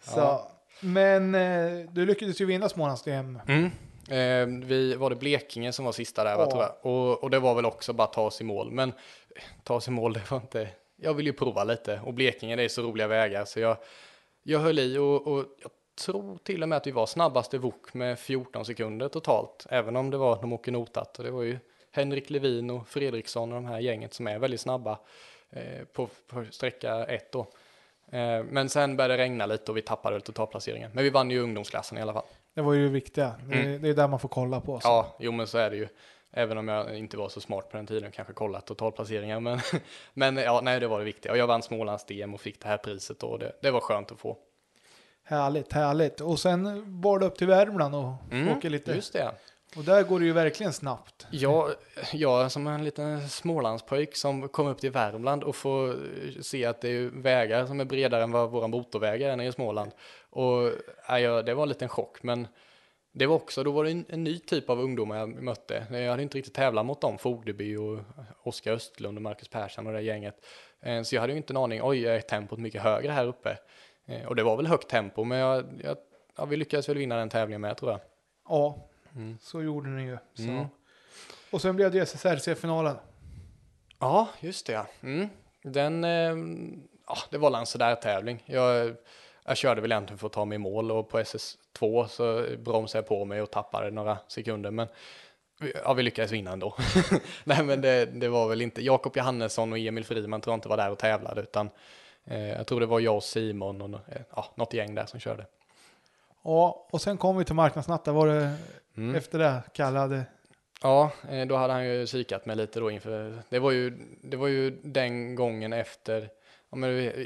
Så. 0.00 0.50
Men 0.80 1.34
eh, 1.34 1.90
du 1.90 2.06
lyckades 2.06 2.40
ju 2.40 2.44
vinna 2.44 2.68
Smålands-DM. 2.68 3.38
Mm. 3.48 3.64
Eh, 4.08 4.66
vi 4.66 4.94
var 4.94 5.10
det 5.10 5.16
Blekinge 5.16 5.72
som 5.72 5.84
var 5.84 5.92
sista 5.92 6.24
där, 6.24 6.30
Ja. 6.30 6.50
tror 6.50 6.62
jag. 6.62 6.72
Och, 6.82 7.22
och 7.22 7.30
det 7.30 7.38
var 7.38 7.54
väl 7.54 7.64
också 7.64 7.92
bara 7.92 8.06
ta 8.06 8.22
oss 8.22 8.40
i 8.40 8.44
mål. 8.44 8.70
Men 8.70 8.88
eh, 8.88 9.42
ta 9.64 9.74
oss 9.74 9.88
i 9.88 9.90
mål, 9.90 10.12
det 10.12 10.30
var 10.30 10.38
inte... 10.38 10.68
Jag 10.96 11.14
vill 11.14 11.26
ju 11.26 11.32
prova 11.32 11.64
lite. 11.64 12.00
Och 12.04 12.14
Blekinge, 12.14 12.56
det 12.56 12.62
är 12.62 12.68
så 12.68 12.82
roliga 12.82 13.06
vägar. 13.06 13.44
Så 13.44 13.60
jag, 13.60 13.76
jag 14.46 14.60
höll 14.60 14.78
i 14.78 14.98
och, 14.98 15.26
och 15.26 15.44
jag 15.62 15.70
tror 16.04 16.38
till 16.38 16.62
och 16.62 16.68
med 16.68 16.76
att 16.76 16.86
vi 16.86 16.90
var 16.90 17.06
snabbaste 17.06 17.58
vok 17.58 17.94
med 17.94 18.18
14 18.18 18.64
sekunder 18.64 19.08
totalt. 19.08 19.66
Även 19.70 19.96
om 19.96 20.10
det 20.10 20.16
var, 20.16 20.40
de 20.40 20.52
åker 20.52 20.72
notat. 20.72 21.18
Och 21.18 21.24
det 21.24 21.30
var 21.30 21.42
ju 21.42 21.58
Henrik 21.92 22.30
Levin 22.30 22.70
och 22.70 22.88
Fredriksson 22.88 23.52
och 23.52 23.62
de 23.62 23.66
här 23.66 23.80
gänget 23.80 24.14
som 24.14 24.26
är 24.26 24.38
väldigt 24.38 24.60
snabba 24.60 24.98
eh, 25.50 25.84
på, 25.92 26.08
på 26.26 26.44
sträcka 26.50 27.04
ett 27.04 27.32
då. 27.32 27.40
Eh, 28.12 28.44
men 28.44 28.68
sen 28.68 28.96
började 28.96 29.16
det 29.16 29.22
regna 29.22 29.46
lite 29.46 29.70
och 29.70 29.76
vi 29.76 29.82
tappade 29.82 30.20
totalplaceringen. 30.20 30.90
Men 30.94 31.04
vi 31.04 31.10
vann 31.10 31.30
ju 31.30 31.40
ungdomsklassen 31.40 31.98
i 31.98 32.00
alla 32.00 32.12
fall. 32.12 32.26
Det 32.54 32.62
var 32.62 32.72
ju 32.72 32.84
det 32.84 32.92
viktiga. 32.92 33.34
Det, 33.50 33.78
det 33.78 33.88
är 33.88 33.94
där 33.94 34.08
man 34.08 34.18
får 34.18 34.28
kolla 34.28 34.60
på. 34.60 34.80
Så. 34.80 34.88
Mm. 34.88 34.96
Ja, 34.96 35.16
jo 35.20 35.32
men 35.32 35.46
så 35.46 35.58
är 35.58 35.70
det 35.70 35.76
ju. 35.76 35.88
Även 36.32 36.58
om 36.58 36.68
jag 36.68 36.98
inte 36.98 37.16
var 37.16 37.28
så 37.28 37.40
smart 37.40 37.70
på 37.70 37.76
den 37.76 37.86
tiden, 37.86 38.12
kanske 38.12 38.32
kolla 38.32 38.60
totalplaceringar. 38.60 39.40
Men, 39.40 39.60
men 40.14 40.36
ja, 40.36 40.60
nej, 40.62 40.80
det 40.80 40.86
var 40.88 40.98
det 40.98 41.04
viktiga. 41.04 41.32
Och 41.32 41.38
jag 41.38 41.46
vann 41.46 41.62
Smålands 41.62 42.04
DM 42.06 42.34
och 42.34 42.40
fick 42.40 42.60
det 42.60 42.68
här 42.68 42.78
priset 42.78 43.22
och 43.22 43.38
det, 43.38 43.52
det 43.62 43.70
var 43.70 43.80
skönt 43.80 44.12
att 44.12 44.18
få. 44.18 44.36
Härligt, 45.24 45.72
härligt. 45.72 46.20
Och 46.20 46.40
sen 46.40 46.82
bar 47.00 47.18
du 47.18 47.26
upp 47.26 47.38
till 47.38 47.46
Värmland 47.46 47.94
och 47.94 48.12
Mm, 48.30 48.56
åker 48.56 48.70
lite. 48.70 48.92
Just 48.92 49.12
det. 49.12 49.30
Och 49.76 49.84
där 49.84 50.02
går 50.02 50.20
det 50.20 50.26
ju 50.26 50.32
verkligen 50.32 50.72
snabbt. 50.72 51.26
Jag, 51.30 51.70
jag 52.12 52.52
som 52.52 52.66
en 52.66 52.84
liten 52.84 53.28
Smålandspojk 53.28 54.16
som 54.16 54.48
kom 54.48 54.66
upp 54.66 54.80
till 54.80 54.90
Värmland 54.90 55.44
och 55.44 55.56
får 55.56 55.96
se 56.42 56.64
att 56.64 56.80
det 56.80 56.88
är 56.88 57.10
vägar 57.22 57.66
som 57.66 57.80
är 57.80 57.84
bredare 57.84 58.22
än 58.22 58.32
vad 58.32 58.50
våra 58.50 58.66
motorvägar 58.66 59.30
är 59.30 59.36
nere 59.36 59.46
i 59.46 59.52
Småland. 59.52 59.90
Och 60.30 60.70
ja, 61.08 61.42
det 61.42 61.54
var 61.54 61.62
en 61.62 61.68
liten 61.68 61.88
chock, 61.88 62.22
men 62.22 62.48
det 63.18 63.26
var 63.26 63.36
också, 63.36 63.62
då 63.64 63.70
var 63.70 63.84
det 63.84 63.90
en, 63.90 64.04
en 64.08 64.24
ny 64.24 64.38
typ 64.38 64.70
av 64.70 64.80
ungdomar 64.80 65.16
jag 65.16 65.28
mötte. 65.42 65.86
Jag 65.90 66.10
hade 66.10 66.22
inte 66.22 66.38
riktigt 66.38 66.54
tävlat 66.54 66.86
mot 66.86 67.00
dem, 67.00 67.18
Fogdeby 67.18 67.76
och 67.76 67.98
Oskar 68.42 68.72
Östlund 68.72 69.18
och 69.18 69.22
Marcus 69.22 69.48
Persson 69.48 69.86
och 69.86 69.92
det 69.92 70.00
gänget. 70.00 70.46
Eh, 70.80 71.02
Så 71.02 71.14
jag 71.14 71.20
hade 71.20 71.32
ju 71.32 71.36
inte 71.36 71.52
en 71.52 71.56
aning, 71.56 71.80
oj, 71.82 72.06
är 72.06 72.20
tempot 72.20 72.58
mycket 72.58 72.82
högre 72.82 73.12
här 73.12 73.26
uppe? 73.26 73.58
Eh, 74.06 74.26
Och 74.26 74.36
det 74.36 74.42
var 74.42 74.56
väl 74.56 74.66
högt 74.66 74.88
tempo, 74.88 75.24
men 75.24 75.38
jag, 75.38 75.64
jag, 75.84 75.96
ja, 76.36 76.44
vi 76.44 76.56
lyckades 76.56 76.88
väl 76.88 76.96
vinna 76.98 77.16
den 77.16 77.28
tävlingen 77.28 77.60
med, 77.60 77.76
tror 77.76 77.90
jag. 77.90 78.00
Ja, 78.48 78.88
Mm. 79.16 79.38
så 79.40 79.62
gjorde 79.62 79.88
ni 79.88 80.02
ju. 80.02 80.18
Så. 80.34 80.42
Mm. 80.42 80.64
Och 81.50 81.62
sen 81.62 81.76
blev 81.76 81.90
det 81.92 81.98
SSRC-finalen. 81.98 82.96
Ja, 83.98 84.28
just 84.40 84.66
det. 84.66 84.86
Mm. 85.02 85.28
Den, 85.62 86.04
eh, 86.04 86.36
ja, 87.06 87.16
det 87.30 87.38
var 87.38 87.58
en 87.58 87.66
sådär 87.66 87.94
tävling. 87.94 88.42
Jag, 88.46 88.94
jag 89.46 89.56
körde 89.56 89.80
väl 89.80 89.92
egentligen 89.92 90.18
för 90.18 90.26
att 90.26 90.32
ta 90.32 90.44
mig 90.44 90.56
i 90.56 90.58
mål 90.58 90.90
och 90.90 91.08
på 91.08 91.18
SS2 91.18 92.06
så 92.06 92.46
bromsade 92.58 92.98
jag 92.98 93.08
på 93.08 93.24
mig 93.24 93.42
och 93.42 93.50
tappade 93.50 93.90
några 93.90 94.18
sekunder. 94.28 94.70
Men 94.70 94.88
ja, 95.84 95.92
vi 95.94 96.02
lyckades 96.02 96.32
vinna 96.32 96.52
ändå. 96.52 96.76
Nej, 97.44 97.64
men 97.64 97.80
det, 97.80 98.06
det 98.06 98.28
var 98.28 98.48
väl 98.48 98.60
inte, 98.62 98.82
Jakob 98.82 99.16
Johannesson 99.16 99.72
och 99.72 99.78
Emil 99.78 100.04
Friman 100.04 100.40
tror 100.40 100.52
jag 100.52 100.56
inte 100.56 100.68
var 100.68 100.76
där 100.76 100.90
och 100.90 100.98
tävlade 100.98 101.40
utan 101.40 101.70
eh, 102.24 102.48
jag 102.48 102.66
tror 102.66 102.80
det 102.80 102.86
var 102.86 103.00
jag 103.00 103.16
och 103.16 103.24
Simon 103.24 103.94
och 103.94 104.00
eh, 104.08 104.22
ja, 104.36 104.46
något 104.54 104.74
gäng 104.74 104.94
där 104.94 105.06
som 105.06 105.20
körde. 105.20 105.46
Ja, 106.44 106.88
och 106.90 107.00
sen 107.00 107.16
kom 107.16 107.36
vi 107.36 107.44
till 107.44 107.54
marknadsnatten. 107.54 108.14
Var 108.14 108.26
det 108.26 108.54
Mm. 108.96 109.14
efter 109.14 109.38
det 109.38 109.62
Kalle 109.72 109.98
hade 109.98 110.24
Ja, 110.82 111.10
eh, 111.30 111.46
då 111.46 111.56
hade 111.56 111.72
han 111.72 111.86
ju 111.86 112.06
kikat 112.06 112.46
mig 112.46 112.56
lite 112.56 112.80
då 112.80 112.90
inför, 112.90 113.38
det 113.48 113.58
var 113.58 113.70
ju, 113.70 113.90
det 114.22 114.36
var 114.36 114.48
ju 114.48 114.70
den 114.70 115.34
gången 115.34 115.72
efter, 115.72 116.28
ja 116.70 116.76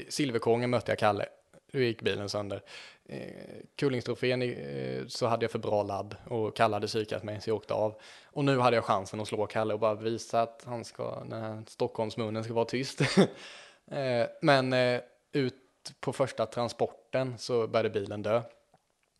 Silverkongen 0.09 0.69
mötte 0.69 0.91
jag 0.91 0.99
Kalle, 0.99 1.25
hur 1.71 1.83
gick 1.83 2.01
bilen 2.01 2.29
sönder. 2.29 2.61
Eh, 3.05 3.29
Kullingstrofén 3.75 4.41
eh, 4.41 5.07
så 5.07 5.27
hade 5.27 5.43
jag 5.43 5.51
för 5.51 5.59
bra 5.59 5.83
ladd 5.83 6.15
och 6.27 6.55
Kalle 6.55 6.75
hade 6.75 6.87
kikat 6.87 7.23
mig 7.23 7.41
så 7.41 7.49
jag 7.49 7.57
åkte 7.57 7.73
av. 7.73 7.95
Och 8.25 8.45
nu 8.45 8.59
hade 8.59 8.77
jag 8.77 8.85
chansen 8.85 9.19
att 9.19 9.27
slå 9.27 9.45
Kalle 9.45 9.73
och 9.73 9.79
bara 9.79 9.95
visa 9.95 10.41
att 10.41 10.63
han 10.65 10.85
ska, 10.85 11.23
den 11.29 11.41
här 11.41 11.63
Stockholmsmunnen 11.67 12.43
ska 12.43 12.53
vara 12.53 12.65
tyst. 12.65 13.01
eh, 13.91 14.27
men 14.41 14.73
eh, 14.73 15.01
ut 15.31 15.55
på 15.99 16.13
första 16.13 16.45
transporten 16.45 17.37
så 17.37 17.67
började 17.67 17.89
bilen 17.89 18.21
dö. 18.21 18.41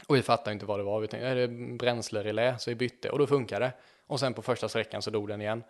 Och 0.07 0.15
vi 0.15 0.21
fattade 0.21 0.53
inte 0.53 0.65
vad 0.65 0.79
det 0.79 0.83
var. 0.83 0.99
Vi 0.99 1.07
tänkte, 1.07 1.27
är 1.27 1.35
det 1.35 1.47
bränslerelä? 1.77 2.57
Så 2.59 2.71
vi 2.71 2.75
bytte 2.75 3.09
och 3.09 3.19
då 3.19 3.27
funkade 3.27 3.65
det. 3.65 3.71
Och 4.07 4.19
sen 4.19 4.33
på 4.33 4.41
första 4.41 4.69
sträckan 4.69 5.01
så 5.01 5.09
dog 5.09 5.27
den 5.27 5.41
igen. 5.41 5.63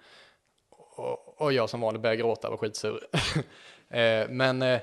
Och, 0.70 1.42
och 1.42 1.54
jag 1.54 1.70
som 1.70 1.82
vanligt 1.82 2.02
började 2.02 2.22
gråta 2.22 2.48
och 2.48 2.52
var 2.52 2.58
skitsur. 2.58 3.08
eh, 3.90 4.30
men 4.30 4.62
eh, 4.62 4.80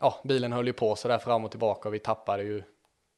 ja, 0.00 0.20
bilen 0.24 0.52
höll 0.52 0.66
ju 0.66 0.72
på 0.72 0.96
så 0.96 1.08
där 1.08 1.18
fram 1.18 1.44
och 1.44 1.50
tillbaka 1.50 1.88
och 1.88 1.94
vi 1.94 1.98
tappade 1.98 2.42
ju 2.42 2.62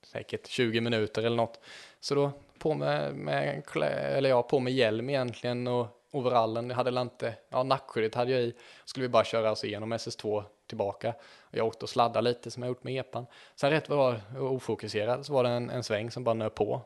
säkert 0.03 0.47
20 0.47 0.81
minuter 0.81 1.23
eller 1.23 1.37
något. 1.37 1.61
Så 2.01 2.15
då 2.15 2.33
på 2.59 2.75
med, 2.75 3.15
med 3.15 3.63
eller 3.77 4.31
ja, 4.31 4.43
på 4.43 4.61
med 4.61 4.73
hjälm 4.73 5.11
egentligen 5.11 5.67
och 5.67 5.87
overallen. 6.11 6.69
Jag 6.69 6.77
hade 6.77 7.01
inte, 7.01 7.35
ja 7.49 7.63
nackskyddet 7.63 8.15
hade 8.15 8.31
jag 8.33 8.41
i. 8.41 8.55
Skulle 8.85 9.07
vi 9.07 9.09
bara 9.09 9.25
köra 9.25 9.51
oss 9.51 9.65
igenom 9.65 9.93
SS2 9.93 10.45
tillbaka. 10.67 11.15
Jag 11.51 11.67
åkte 11.67 11.85
och 11.85 11.89
sladdade 11.89 12.29
lite 12.29 12.51
som 12.51 12.63
jag 12.63 12.69
gjort 12.71 12.85
med 12.85 13.01
epan. 13.01 13.27
Sen 13.55 13.71
rätt 13.71 13.89
vad 13.89 14.15
det 14.15 14.39
var 14.39 14.53
ofokuserad 14.53 15.27
så 15.27 15.33
var 15.33 15.45
det 15.45 15.51
en, 15.51 15.71
en 15.71 15.85
sväng 15.85 16.11
som 16.11 16.25
bara 16.25 16.35
nöp 16.35 16.55
på. 16.55 16.83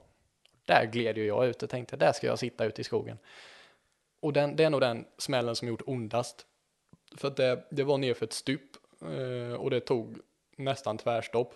Där 0.65 0.87
gled 0.93 1.19
ju 1.19 1.27
jag 1.27 1.47
ut 1.47 1.63
och 1.63 1.71
tänkte 1.71 1.97
där 1.97 2.13
ska 2.13 2.27
jag 2.27 2.39
sitta 2.39 2.65
ute 2.65 2.81
i 2.81 2.85
skogen. 2.85 3.19
Och 4.21 4.33
den, 4.33 4.57
det 4.57 4.65
är 4.65 4.71
nog 4.71 4.81
den 4.81 5.05
smällen 5.19 5.57
som 5.57 5.69
gjort 5.69 5.83
ondast. 5.87 6.47
För 7.17 7.29
att 7.29 7.37
det, 7.37 7.67
det 7.71 7.85
var 7.85 7.99
nerför 7.99 8.27
ett 8.27 8.33
stup 8.33 8.71
Eh, 9.03 9.55
och 9.55 9.71
det 9.71 9.81
tog 9.81 10.19
nästan 10.57 10.99
tvärstopp. 10.99 11.55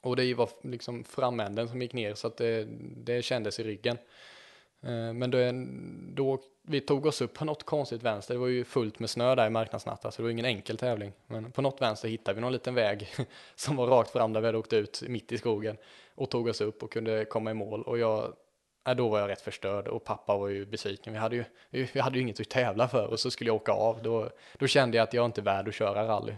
Och 0.00 0.16
det 0.16 0.34
var 0.34 0.48
liksom 0.62 1.04
framänden 1.04 1.68
som 1.68 1.82
gick 1.82 1.92
ner 1.92 2.14
så 2.14 2.26
att 2.26 2.36
det, 2.36 2.66
det 2.96 3.22
kändes 3.22 3.60
i 3.60 3.64
ryggen. 3.64 3.98
Eh, 4.82 5.12
men 5.12 5.30
då, 5.30 5.38
då, 6.14 6.38
vi 6.62 6.80
tog 6.80 7.06
oss 7.06 7.20
upp 7.20 7.34
på 7.34 7.44
något 7.44 7.62
konstigt 7.62 8.02
vänster, 8.02 8.34
det 8.34 8.40
var 8.40 8.46
ju 8.46 8.64
fullt 8.64 8.98
med 8.98 9.10
snö 9.10 9.34
där 9.34 9.46
i 9.46 9.50
marknadsnatta 9.50 10.10
så 10.10 10.22
det 10.22 10.22
var 10.22 10.30
ingen 10.30 10.44
enkel 10.44 10.76
tävling. 10.76 11.12
Men 11.26 11.52
på 11.52 11.62
något 11.62 11.80
vänster 11.80 12.08
hittade 12.08 12.34
vi 12.34 12.40
någon 12.40 12.52
liten 12.52 12.74
väg 12.74 13.08
som 13.54 13.76
var 13.76 13.86
rakt 13.86 14.10
fram 14.10 14.32
där 14.32 14.40
vi 14.40 14.46
hade 14.46 14.58
åkt 14.58 14.72
ut 14.72 15.02
mitt 15.08 15.32
i 15.32 15.38
skogen 15.38 15.76
och 16.14 16.30
tog 16.30 16.46
oss 16.46 16.60
upp 16.60 16.82
och 16.82 16.92
kunde 16.92 17.24
komma 17.24 17.50
i 17.50 17.54
mål. 17.54 17.82
Och 17.82 17.98
jag, 17.98 18.32
ja, 18.84 18.94
då 18.94 19.08
var 19.08 19.20
jag 19.20 19.28
rätt 19.28 19.40
förstörd 19.40 19.88
och 19.88 20.04
pappa 20.04 20.36
var 20.36 20.48
ju 20.48 20.66
besviken. 20.66 21.12
Vi 21.12 21.18
hade 21.18 21.36
ju, 21.36 21.44
vi 21.92 22.00
hade 22.00 22.16
ju 22.16 22.22
inget 22.22 22.40
att 22.40 22.48
tävla 22.48 22.88
för 22.88 23.06
och 23.06 23.20
så 23.20 23.30
skulle 23.30 23.50
jag 23.50 23.56
åka 23.56 23.72
av. 23.72 24.02
Då, 24.02 24.30
då 24.58 24.66
kände 24.66 24.96
jag 24.96 25.04
att 25.04 25.14
jag 25.14 25.24
inte 25.24 25.40
är 25.40 25.42
värd 25.42 25.68
att 25.68 25.74
köra 25.74 26.08
rally. 26.08 26.34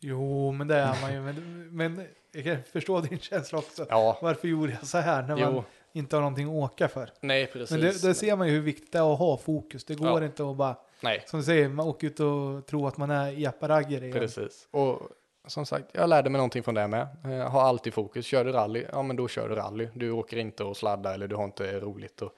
Jo, 0.00 0.52
men 0.52 0.68
det 0.68 0.76
är 0.76 1.00
man 1.02 1.12
ju. 1.12 1.20
Men, 1.20 1.68
men 1.76 2.06
jag 2.32 2.44
kan 2.44 2.56
förstå 2.72 3.00
din 3.00 3.18
känsla 3.18 3.58
också. 3.58 3.86
Ja. 3.90 4.18
Varför 4.22 4.48
gjorde 4.48 4.72
jag 4.72 4.86
så 4.86 4.98
här 4.98 5.22
när 5.22 5.38
Jo. 5.38 5.52
man 5.52 5.64
inte 5.92 6.16
har 6.16 6.20
någonting 6.20 6.46
att 6.46 6.52
åka 6.72 6.88
för? 6.88 7.10
Nej, 7.20 7.46
precis. 7.46 7.70
Men 7.70 7.80
det, 7.80 8.02
det 8.02 8.14
ser 8.14 8.36
man 8.36 8.46
ju 8.48 8.52
hur 8.54 8.60
viktigt 8.60 8.92
det 8.92 8.98
är 8.98 9.12
att 9.12 9.18
ha 9.18 9.36
fokus. 9.36 9.84
Det 9.84 9.94
går 9.94 10.20
Ja. 10.20 10.24
inte 10.26 10.50
att 10.50 10.56
bara, 10.56 10.76
Nej, 11.00 11.24
som 11.26 11.40
du 11.40 11.46
säger, 11.46 11.68
man 11.68 11.86
åker 11.88 12.06
ut 12.06 12.20
och 12.20 12.66
tror 12.66 12.88
att 12.88 12.96
man 12.96 13.10
är 13.10 13.30
Jeppe 13.30 13.68
Ragger 13.68 14.02
igen. 14.04 14.18
precis. 14.18 14.68
Och 14.70 15.00
som 15.46 15.66
sagt, 15.66 15.86
jag 15.92 16.08
lärde 16.08 16.30
mig 16.30 16.38
någonting 16.38 16.62
från 16.62 16.74
det 16.74 16.88
med. 16.88 17.08
Eh, 17.24 17.50
ha 17.50 17.62
alltid 17.62 17.94
fokus. 17.94 18.26
Kör 18.26 18.44
du 18.44 18.52
rally, 18.52 18.86
ja 18.92 19.02
men 19.02 19.16
då 19.16 19.28
kör 19.28 19.48
du 19.48 19.54
rally. 19.54 19.88
Du 19.94 20.10
åker 20.10 20.36
inte 20.36 20.64
och 20.64 20.76
sladdar 20.76 21.14
eller 21.14 21.28
du 21.28 21.36
har 21.36 21.44
inte 21.44 21.80
roligt 21.80 22.22
och 22.22 22.32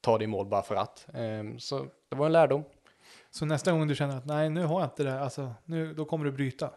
ta 0.00 0.18
dig 0.18 0.26
mål 0.26 0.46
bara 0.46 0.62
för 0.62 0.74
att. 0.74 1.06
Eh, 1.14 1.58
så 1.58 1.86
det 2.08 2.16
var 2.16 2.26
en 2.26 2.32
lärdom. 2.32 2.64
Så 3.30 3.44
nästa 3.44 3.72
gång 3.72 3.88
du 3.88 3.94
känner 3.94 4.16
att 4.16 4.26
nej, 4.26 4.50
nu 4.50 4.64
har 4.64 4.80
jag 4.80 4.86
inte 4.86 5.04
det, 5.04 5.20
alltså, 5.20 5.54
nu, 5.64 5.94
då 5.94 6.04
kommer 6.04 6.24
du 6.24 6.32
bryta. 6.32 6.70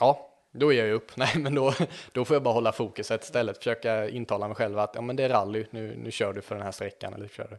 Ja, 0.00 0.30
då 0.52 0.72
ger 0.72 0.86
jag 0.86 0.94
upp. 0.94 1.12
Nej, 1.16 1.32
men 1.36 1.54
då, 1.54 1.74
då 2.12 2.24
får 2.24 2.34
jag 2.34 2.42
bara 2.42 2.54
hålla 2.54 2.72
fokuset 2.72 3.22
istället. 3.24 3.58
Försöka 3.58 4.08
intala 4.08 4.48
mig 4.48 4.56
själv 4.56 4.78
att 4.78 4.94
ja, 4.94 5.00
men 5.00 5.16
det 5.16 5.24
är 5.24 5.28
rally, 5.28 5.66
nu, 5.70 5.96
nu 5.96 6.10
kör 6.10 6.32
du 6.32 6.40
för 6.40 6.54
den 6.54 6.64
här 6.64 6.72
sträckan 6.72 7.14
eller 7.14 7.28
kör 7.28 7.48
du. 7.50 7.58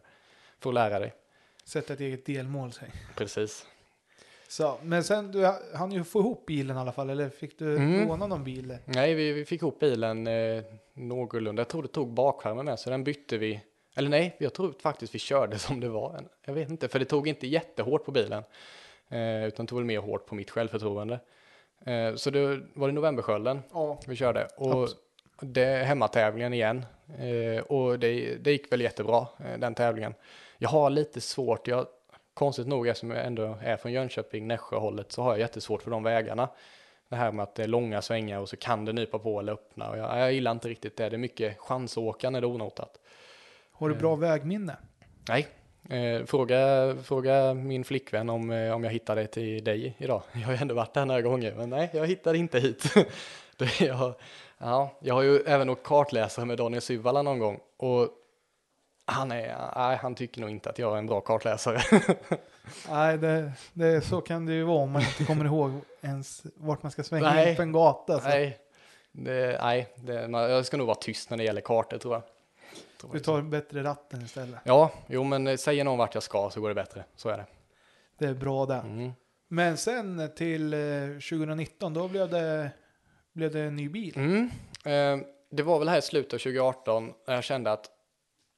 Får 0.60 0.72
lära 0.72 0.98
dig. 0.98 1.14
Sätta 1.64 1.92
ett 1.92 2.00
eget 2.00 2.26
delmål, 2.26 2.72
säg. 2.72 2.88
Precis. 3.16 3.66
Så, 4.48 4.78
men 4.82 5.04
sen, 5.04 5.32
du 5.32 5.52
hann 5.74 5.92
ju 5.92 6.04
få 6.04 6.18
ihop 6.20 6.46
bilen 6.46 6.76
i 6.76 6.80
alla 6.80 6.92
fall, 6.92 7.10
eller 7.10 7.28
fick 7.28 7.58
du 7.58 7.76
Mm. 7.76 8.08
låna 8.08 8.26
någon 8.26 8.44
bil? 8.44 8.78
Nej, 8.84 9.14
vi, 9.14 9.32
vi 9.32 9.44
fick 9.44 9.62
ihop 9.62 9.80
bilen 9.80 10.26
eh, 10.26 10.62
någorlunda. 10.94 11.60
Jag 11.60 11.68
tror 11.68 11.82
det 11.82 11.88
tog 11.88 12.08
bakskärmen 12.12 12.64
med, 12.64 12.78
så 12.78 12.90
den 12.90 13.04
bytte 13.04 13.38
vi. 13.38 13.60
Eller 13.96 14.08
nej, 14.10 14.36
jag 14.38 14.54
tror 14.54 14.74
faktiskt 14.82 15.14
vi 15.14 15.18
körde 15.18 15.58
som 15.58 15.80
det 15.80 15.88
var. 15.88 16.20
Jag 16.44 16.54
vet 16.54 16.70
inte, 16.70 16.88
för 16.88 16.98
det 16.98 17.04
tog 17.04 17.28
inte 17.28 17.46
jättehårt 17.46 18.04
på 18.04 18.10
bilen. 18.12 18.42
Eh, 19.08 19.44
utan 19.44 19.66
tog 19.66 19.78
väl 19.78 19.84
mer 19.86 19.98
hårt 19.98 20.26
på 20.26 20.34
mitt 20.34 20.50
självförtroende. 20.50 21.20
Eh, 21.84 22.14
så 22.14 22.30
det 22.30 22.60
var 22.74 22.88
det 22.88 22.94
novemberskölden 22.94 23.62
Ja. 23.72 24.00
vi 24.06 24.16
körde. 24.16 24.48
Och 24.56 24.86
Abs- 24.86 24.94
det 25.40 25.84
hemmatävlingen 25.84 26.52
igen. 26.52 26.86
Eh, 27.18 27.62
och 27.62 27.98
det, 27.98 28.34
det 28.36 28.50
gick 28.52 28.72
väl 28.72 28.80
jättebra, 28.80 29.26
eh, 29.38 29.58
den 29.58 29.74
tävlingen. 29.74 30.14
Jag 30.58 30.68
har 30.68 30.90
lite 30.90 31.20
svårt, 31.20 31.68
jag, 31.68 31.86
konstigt 32.36 32.66
nog 32.66 32.88
eftersom 32.88 33.10
jag 33.10 33.26
ändå 33.26 33.58
är 33.62 33.76
från 33.76 33.92
Jönköping, 33.92 34.46
Nässjö-hållet, 34.46 35.12
så 35.12 35.22
har 35.22 35.30
jag 35.30 35.40
jättesvårt 35.40 35.82
för 35.82 35.90
de 35.90 36.02
vägarna. 36.02 36.48
Det 37.08 37.16
här 37.16 37.32
med 37.32 37.42
att 37.42 37.54
det 37.54 37.62
är 37.62 37.66
långa 37.68 38.02
svängar 38.02 38.40
och 38.40 38.48
så 38.48 38.56
kan 38.56 38.84
det 38.84 38.92
nypa 38.92 39.18
på 39.18 39.40
eller 39.40 39.52
öppna. 39.52 39.90
Och 39.90 39.98
jag, 39.98 40.18
jag 40.18 40.32
gillar 40.32 40.50
inte 40.50 40.68
riktigt 40.68 40.96
det. 40.96 41.08
Det 41.08 41.16
är 41.16 41.18
mycket 41.18 41.58
chansåka 41.58 42.30
när 42.30 42.40
det 42.40 42.46
onotat. 42.46 42.98
Har 43.72 43.88
du 43.88 43.94
bra 43.94 44.14
vägminne? 44.14 44.76
Nej, 45.28 45.46
eh, 45.90 46.24
fråga, 46.26 46.94
fråga 47.02 47.54
min 47.54 47.84
flickvän 47.84 48.30
om, 48.30 48.50
eh, 48.50 48.72
om 48.74 48.84
jag 48.84 48.90
hittade 48.90 49.26
till 49.26 49.64
dig 49.64 49.94
idag. 49.98 50.22
Jag 50.32 50.40
har 50.40 50.52
ju 50.52 50.58
ändå 50.58 50.74
varit 50.74 50.94
där 50.94 51.04
några 51.04 51.22
gånger, 51.22 51.54
men 51.54 51.70
nej, 51.70 51.90
jag 51.92 52.06
hittade 52.06 52.38
inte 52.38 52.60
hit. 52.60 52.94
Det- 53.56 53.80
jag, 53.80 54.14
ja, 54.58 54.90
jag 55.00 55.14
har 55.14 55.22
ju 55.22 55.38
även 55.38 55.70
åkt 55.70 55.82
kartläsare 55.82 56.44
med 56.44 56.58
Daniel 56.58 56.82
Syvala 56.82 57.22
någon 57.22 57.38
gång 57.38 57.60
och 57.76 58.08
han, 59.06 59.32
är, 59.32 59.72
nej, 59.76 59.96
han 59.96 60.14
tycker 60.14 60.40
nog 60.40 60.50
inte 60.50 60.70
att 60.70 60.78
jag 60.78 60.92
är 60.94 60.98
en 60.98 61.06
bra 61.06 61.20
kartläsare. 61.20 61.82
Nej, 62.90 63.18
det, 63.18 63.52
det, 63.72 64.00
så 64.00 64.20
kan 64.20 64.46
det 64.46 64.52
ju 64.52 64.62
vara 64.64 64.78
om 64.78 64.90
man 64.90 65.02
inte 65.02 65.24
kommer 65.24 65.44
ihåg 65.44 65.70
ens 66.00 66.42
vart 66.56 66.82
man 66.82 66.92
ska 66.92 67.02
svänga 67.02 67.30
Nej. 67.34 67.50
in 67.50 67.56
på 67.56 67.62
en 67.62 67.72
gata. 67.72 68.20
Så. 68.20 68.28
nej, 68.28 68.58
det, 69.12 69.58
nej 69.62 69.88
det, 69.96 70.28
man- 70.28 70.50
jag 70.50 70.66
ska 70.66 70.76
nog 70.76 70.86
vara 70.86 70.98
tyst 71.00 71.30
när 71.30 71.36
det 71.36 71.44
gäller 71.44 71.60
kartor 71.60 71.98
tror 71.98 72.14
jag. 72.14 72.22
Tror 73.00 73.12
Du 73.12 73.20
tar 73.20 73.42
bättre 73.42 73.82
ratten 73.82 74.22
istället. 74.22 74.60
Ja, 74.64 74.90
jo 75.06 75.24
men 75.24 75.46
eh, 75.46 75.56
säger 75.56 75.84
någon 75.84 75.98
vart 75.98 76.14
jag 76.14 76.22
ska 76.22 76.50
så 76.50 76.60
går 76.60 76.68
det 76.68 76.74
bättre. 76.74 77.04
Så 77.16 77.28
är 77.28 77.36
det. 77.36 77.46
Det 78.18 78.24
är 78.26 78.34
bra 78.34 78.66
det. 78.66 78.74
Mm. 78.74 79.12
Men 79.48 79.76
sen 79.76 80.30
till 80.36 80.74
eh, 80.74 80.78
2019, 81.30 81.94
då 81.94 82.08
blev 82.08 82.28
det, 82.30 82.70
blev 83.32 83.52
det 83.52 83.60
en 83.60 83.76
ny 83.76 83.88
bil. 83.88 84.12
Mm. 84.16 84.50
Eh, 84.84 85.26
det 85.50 85.62
var 85.62 85.78
väl 85.78 85.88
här 85.88 85.98
i 85.98 86.02
slutet 86.02 86.34
av 86.34 86.38
2018 86.38 87.12
när 87.26 87.34
jag 87.34 87.44
kände 87.44 87.72
att 87.72 87.90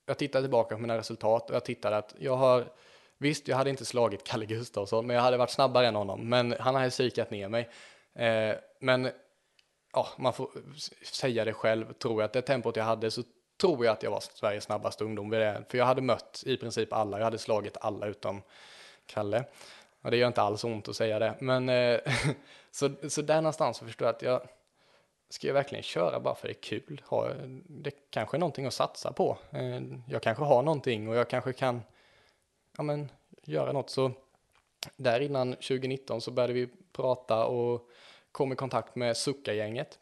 jag 0.09 0.19
tittade 0.19 0.45
tillbaka 0.45 0.75
på 0.75 0.81
mina 0.81 0.99
resultat 0.99 1.51
och 1.51 1.57
jag 1.57 1.65
tittade 1.65 1.97
att 1.97 2.15
jag 2.19 2.37
har 2.37 2.65
Visst, 3.21 3.49
jag 3.49 3.57
hade 3.57 3.71
inte 3.71 3.85
slagit 3.85 4.25
Kalle 4.25 4.47
Gustafsson, 4.47 5.07
men 5.07 5.17
jag 5.17 5.23
hade 5.23 5.37
varit 5.37 5.51
snabbare 5.51 5.87
än 5.87 5.95
honom. 5.95 6.29
Men 6.29 6.55
han 6.61 6.75
hade 6.75 6.91
psykat 6.91 7.31
ner 7.31 7.49
mig. 7.49 7.69
Eh, 8.15 8.57
men 8.81 9.11
ja, 9.93 10.09
man 10.17 10.33
får 10.33 10.51
säga 11.05 11.45
det 11.45 11.53
själv. 11.53 11.93
Tror 11.93 12.23
jag 12.23 12.25
att 12.27 12.33
det 12.33 12.43
tempot 12.43 12.77
jag 12.77 12.85
hade 12.85 13.11
så 13.11 13.23
tror 13.61 13.85
jag 13.85 13.93
att 13.93 14.03
jag 14.03 14.11
var 14.11 14.21
Sveriges 14.21 14.65
snabbaste 14.65 15.05
ungdom 15.05 15.31
vid 15.31 15.41
det. 15.41 15.65
För 15.69 15.79
jag 15.79 15.85
hade 15.85 16.03
mött 16.03 16.43
i 16.47 16.57
princip 16.57 16.93
alla. 16.93 17.19
Jag 17.19 17.25
hade 17.25 17.39
slagit 17.39 17.77
alla 17.81 18.07
utom 18.07 18.43
Kalle. 19.07 19.45
Och 20.03 20.11
det 20.11 20.17
gör 20.17 20.29
inte 20.29 20.43
alls 20.43 20.65
ont 20.65 20.89
att 20.89 20.97
säga 20.97 21.19
det. 21.19 21.35
Men 21.41 21.69
eh, 21.69 22.01
så, 22.71 22.91
så 23.09 23.23
där 23.23 23.41
någonstans 23.41 23.77
så 23.77 23.85
förstår 23.85 24.07
jag 24.07 24.15
att 24.15 24.23
jag 24.23 24.41
Ska 25.31 25.47
jag 25.47 25.55
verkligen 25.55 25.83
köra 25.83 26.21
bara 26.21 26.35
för 26.35 26.49
det 26.49 26.53
är 26.53 26.63
kul? 26.63 27.03
Har 27.05 27.29
jag, 27.29 27.61
det 27.67 27.91
kanske 28.11 28.37
är 28.37 28.39
någonting 28.39 28.67
att 28.67 28.75
satsa 28.75 29.13
på. 29.13 29.39
Eh, 29.51 29.81
jag 30.09 30.23
kanske 30.23 30.45
har 30.45 30.63
någonting 30.63 31.09
och 31.09 31.17
jag 31.17 31.31
kanske 31.31 31.53
kan 31.53 31.83
ja, 32.77 32.83
men, 32.83 33.11
göra 33.45 33.73
något. 33.73 33.91
Så 33.91 34.13
där 34.97 35.21
innan 35.21 35.53
2019 35.53 36.21
så 36.21 36.31
började 36.31 36.53
vi 36.53 36.69
prata 36.93 37.47
och 37.47 37.89
kom 38.33 38.53
i 38.53 38.57
kontakt 38.57 38.97
med 38.97 39.17
Succa-gänget. 39.17 39.99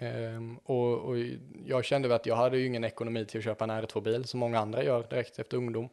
Um, 0.00 0.06
ehm, 0.06 0.58
och, 0.64 0.98
och 0.98 1.18
jag 1.66 1.84
kände 1.84 2.08
väl 2.08 2.16
att 2.16 2.26
jag 2.26 2.36
hade 2.36 2.58
ju 2.58 2.66
ingen 2.66 2.84
ekonomi 2.84 3.24
till 3.24 3.38
att 3.38 3.44
köpa 3.44 3.64
en 3.64 3.70
R2-bil 3.70 4.24
som 4.24 4.40
många 4.40 4.58
andra 4.58 4.84
gör 4.84 5.02
direkt 5.10 5.38
efter 5.38 5.56
ungdom. 5.56 5.88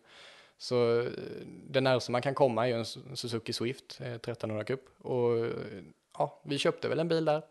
Så 0.58 1.00
eh, 1.02 1.12
det 1.46 1.82
närmaste 1.82 2.12
man 2.12 2.22
kan 2.22 2.36
komma 2.36 2.68
är 2.68 2.68
ju 2.68 2.74
en 2.74 2.86
Suzuki 3.16 3.54
Swift 3.54 4.00
eh, 4.02 4.14
1300 4.14 4.64
Cup. 4.64 4.82
Och 4.98 5.52
ja, 6.18 6.42
vi 6.44 6.58
köpte 6.58 6.90
väl 6.90 7.00
en 7.00 7.08
bil 7.08 7.26
där. 7.26 7.42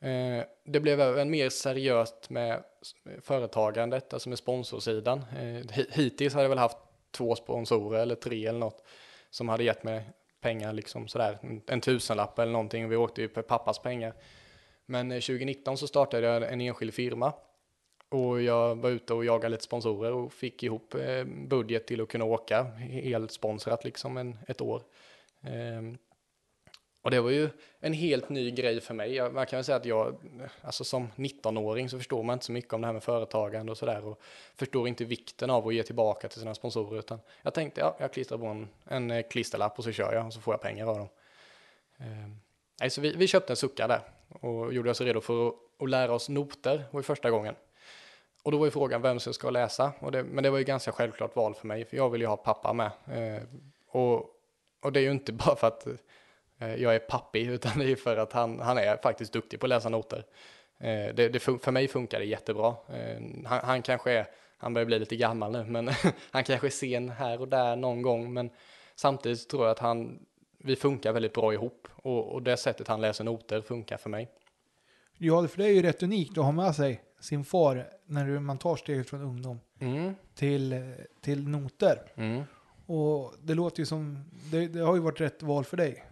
Eh, 0.00 0.44
Det 0.64 0.80
blev 0.80 1.00
även 1.00 1.30
mer 1.30 1.48
seriöst 1.48 2.30
med 2.30 2.64
företagandet, 3.22 4.12
alltså 4.14 4.28
med 4.28 4.38
sponsorsidan. 4.38 5.18
Eh, 5.18 5.82
Hittills 5.90 6.34
har 6.34 6.42
jag 6.42 6.48
väl 6.48 6.58
haft 6.58 6.76
två 7.10 7.34
sponsorer 7.34 8.00
eller 8.02 8.14
tre 8.14 8.46
eller 8.46 8.58
något 8.58 8.84
som 9.30 9.48
hade 9.48 9.64
gett 9.64 9.84
mig 9.84 10.02
pengar, 10.40 10.72
liksom 10.72 11.08
sådär, 11.08 11.38
en- 11.42 11.62
en 11.66 11.80
tusenlapp 11.80 12.38
eller 12.38 12.52
någonting. 12.52 12.88
Vi 12.88 12.96
åkte 12.96 13.20
ju 13.20 13.28
på 13.28 13.42
pappas 13.42 13.78
pengar. 13.78 14.14
Men 14.86 15.12
eh, 15.12 15.20
2019 15.20 15.76
så 15.78 15.86
startade 15.86 16.26
jag 16.26 16.52
en 16.52 16.60
enskild 16.60 16.94
firma 16.94 17.32
och 18.08 18.42
jag 18.42 18.74
var 18.76 18.90
ute 18.90 19.14
och 19.14 19.24
jagade 19.24 19.48
lite 19.48 19.64
sponsorer 19.64 20.12
och 20.12 20.32
fick 20.32 20.62
ihop 20.62 20.94
eh, 20.94 21.24
budget 21.24 21.86
till 21.86 22.00
att 22.00 22.08
kunna 22.08 22.24
åka 22.24 22.62
helt 22.78 23.30
sponsrat 23.32 23.84
liksom 23.84 24.16
en, 24.16 24.38
ett 24.48 24.60
år. 24.60 24.82
Ehm, 25.42 25.98
och 27.02 27.10
det 27.10 27.20
var 27.20 27.30
ju 27.30 27.48
en 27.80 27.92
helt 27.92 28.28
ny 28.28 28.50
grej 28.50 28.80
för 28.80 28.94
mig. 28.94 29.14
Jag, 29.14 29.34
man 29.34 29.46
kan 29.46 29.56
väl 29.56 29.64
säga 29.64 29.76
att 29.76 29.84
jag, 29.84 30.16
alltså 30.62 30.84
som 30.84 31.08
19-åring 31.16 31.88
så 31.88 31.98
förstår 31.98 32.22
man 32.22 32.34
inte 32.34 32.46
så 32.46 32.52
mycket 32.52 32.72
om 32.72 32.80
det 32.80 32.86
här 32.86 32.92
med 32.92 33.02
företagande 33.02 33.72
och 33.72 33.78
sådär 33.78 34.04
och 34.04 34.20
förstår 34.56 34.88
inte 34.88 35.04
vikten 35.04 35.50
av 35.50 35.68
att 35.68 35.74
ge 35.74 35.82
tillbaka 35.82 36.28
till 36.28 36.40
sina 36.40 36.54
sponsorer 36.54 36.98
utan 36.98 37.20
jag 37.42 37.54
tänkte 37.54 37.80
ja, 37.80 37.96
jag 37.98 38.12
klistrar 38.12 38.38
på 38.38 38.46
en, 38.46 38.68
en 38.84 39.10
eh, 39.10 39.22
klisterlapp 39.30 39.78
och 39.78 39.84
så 39.84 39.92
kör 39.92 40.14
jag 40.14 40.26
och 40.26 40.32
så 40.32 40.40
får 40.40 40.54
jag 40.54 40.60
pengar 40.60 40.86
av 40.86 40.98
dem. 40.98 41.08
Eh, 41.98 42.88
så 42.88 43.00
vi, 43.00 43.16
vi 43.16 43.26
köpte 43.26 43.52
en 43.52 43.56
sucka 43.56 43.86
där 43.86 44.00
och 44.28 44.74
gjorde 44.74 44.90
oss 44.90 45.00
redo 45.00 45.20
för 45.20 45.48
att, 45.48 45.54
att 45.78 45.90
lära 45.90 46.12
oss 46.12 46.28
noter, 46.28 46.84
var 46.90 47.00
ju 47.00 47.04
första 47.04 47.30
gången. 47.30 47.54
Och 48.42 48.52
då 48.52 48.58
var 48.58 48.64
ju 48.64 48.70
frågan 48.70 49.02
vem 49.02 49.20
som 49.20 49.34
ska 49.34 49.50
läsa, 49.50 49.92
och 49.98 50.12
det, 50.12 50.24
men 50.24 50.44
det 50.44 50.50
var 50.50 50.58
ju 50.58 50.64
ganska 50.64 50.92
självklart 50.92 51.36
val 51.36 51.54
för 51.54 51.66
mig, 51.66 51.84
för 51.84 51.96
jag 51.96 52.10
vill 52.10 52.20
ju 52.20 52.26
ha 52.26 52.36
pappa 52.36 52.72
med. 52.72 52.90
Eh, 53.06 53.42
och, 53.88 54.30
och 54.80 54.92
det 54.92 55.00
är 55.00 55.04
ju 55.04 55.10
inte 55.10 55.32
bara 55.46 55.56
för 55.56 55.66
att 55.66 55.86
jag 56.68 56.94
är 56.94 56.98
pappig, 56.98 57.46
utan 57.50 57.78
det 57.78 57.92
är 57.92 57.96
för 57.96 58.16
att 58.16 58.32
han, 58.32 58.60
han 58.60 58.78
är 58.78 58.96
faktiskt 58.96 59.32
duktig 59.32 59.60
på 59.60 59.66
att 59.66 59.70
läsa 59.70 59.88
noter. 59.88 60.24
Eh, 60.80 61.14
det, 61.14 61.28
det 61.28 61.38
för 61.38 61.70
mig 61.70 61.88
funkar 61.88 62.18
det 62.18 62.24
jättebra. 62.26 62.74
Eh, 62.88 63.20
han, 63.44 63.60
han 63.64 63.82
kanske 63.82 64.12
är, 64.12 64.26
han 64.58 64.74
börjar 64.74 64.86
bli 64.86 64.98
lite 64.98 65.16
gammal 65.16 65.52
nu, 65.52 65.64
men 65.64 65.90
han 66.30 66.44
kanske 66.44 66.66
är 66.66 66.70
sen 66.70 67.08
här 67.08 67.40
och 67.40 67.48
där 67.48 67.76
någon 67.76 68.02
gång, 68.02 68.32
men 68.32 68.50
samtidigt 68.94 69.48
tror 69.48 69.62
jag 69.64 69.70
att 69.70 69.78
han, 69.78 70.18
vi 70.58 70.76
funkar 70.76 71.12
väldigt 71.12 71.32
bra 71.34 71.52
ihop 71.54 71.88
och, 71.96 72.32
och 72.32 72.42
det 72.42 72.56
sättet 72.56 72.88
han 72.88 73.00
läser 73.00 73.24
noter 73.24 73.60
funkar 73.62 73.96
för 73.96 74.10
mig. 74.10 74.28
Ja, 75.18 75.48
för 75.48 75.58
det 75.58 75.64
är 75.64 75.72
ju 75.72 75.82
rätt 75.82 76.02
unikt 76.02 76.38
att 76.38 76.44
ha 76.44 76.52
med 76.52 76.74
sig 76.74 77.00
sin 77.20 77.44
far 77.44 77.86
när 78.06 78.38
man 78.38 78.58
tar 78.58 78.76
steget 78.76 79.08
från 79.10 79.22
ungdom 79.22 79.60
Mm. 79.80 80.14
till, 80.34 80.94
till 81.20 81.48
noter. 81.48 82.12
Mm. 82.14 82.42
Och 82.86 83.34
det 83.42 83.54
låter 83.54 83.80
ju 83.80 83.86
som, 83.86 84.30
det, 84.50 84.68
det 84.68 84.80
har 84.80 84.94
ju 84.94 85.00
varit 85.00 85.20
rätt 85.20 85.42
val 85.42 85.64
för 85.64 85.76
dig. 85.76 86.04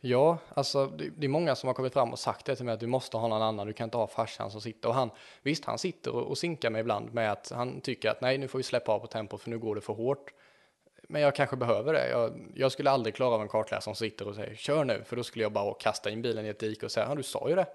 Ja, 0.00 0.38
alltså 0.54 0.86
det, 0.86 1.10
det 1.16 1.26
är 1.26 1.28
många 1.28 1.54
som 1.54 1.66
har 1.66 1.74
kommit 1.74 1.92
fram 1.92 2.12
och 2.12 2.18
sagt 2.18 2.46
det 2.46 2.56
till 2.56 2.64
mig 2.64 2.74
att 2.74 2.80
du 2.80 2.86
måste 2.86 3.16
ha 3.16 3.28
någon 3.28 3.42
annan, 3.42 3.66
du 3.66 3.72
kan 3.72 3.84
inte 3.84 3.96
ha 3.96 4.06
farsan 4.06 4.50
som 4.50 4.60
sitter 4.60 4.88
och 4.88 4.94
han, 4.94 5.10
visst 5.42 5.64
han 5.64 5.78
sitter 5.78 6.14
och, 6.14 6.22
och 6.22 6.38
sinkar 6.38 6.70
mig 6.70 6.80
ibland 6.80 7.14
med 7.14 7.32
att 7.32 7.52
han 7.54 7.80
tycker 7.80 8.10
att 8.10 8.20
nej 8.20 8.38
nu 8.38 8.48
får 8.48 8.58
vi 8.58 8.62
släppa 8.62 8.92
av 8.92 8.98
på 8.98 9.06
tempot 9.06 9.42
för 9.42 9.50
nu 9.50 9.58
går 9.58 9.74
det 9.74 9.80
för 9.80 9.92
hårt. 9.92 10.32
Men 11.08 11.22
jag 11.22 11.34
kanske 11.34 11.56
behöver 11.56 11.92
det. 11.92 12.10
Jag, 12.10 12.52
jag 12.54 12.72
skulle 12.72 12.90
aldrig 12.90 13.14
klara 13.14 13.34
av 13.34 13.42
en 13.42 13.48
kartläsare 13.48 13.82
som 13.82 13.94
sitter 13.94 14.28
och 14.28 14.34
säger 14.34 14.54
kör 14.54 14.84
nu, 14.84 15.02
för 15.04 15.16
då 15.16 15.24
skulle 15.24 15.44
jag 15.44 15.52
bara 15.52 15.74
kasta 15.74 16.10
in 16.10 16.22
bilen 16.22 16.46
i 16.46 16.48
ett 16.48 16.58
dike 16.58 16.86
och 16.86 16.92
säga 16.92 17.06
ja 17.08 17.14
du 17.14 17.22
sa 17.22 17.48
ju 17.48 17.54
det. 17.54 17.66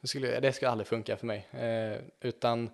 Det 0.00 0.08
skulle, 0.08 0.40
det 0.40 0.52
skulle 0.52 0.70
aldrig 0.70 0.86
funka 0.86 1.16
för 1.16 1.26
mig. 1.26 1.48
Eh, 1.52 2.00
utan 2.20 2.70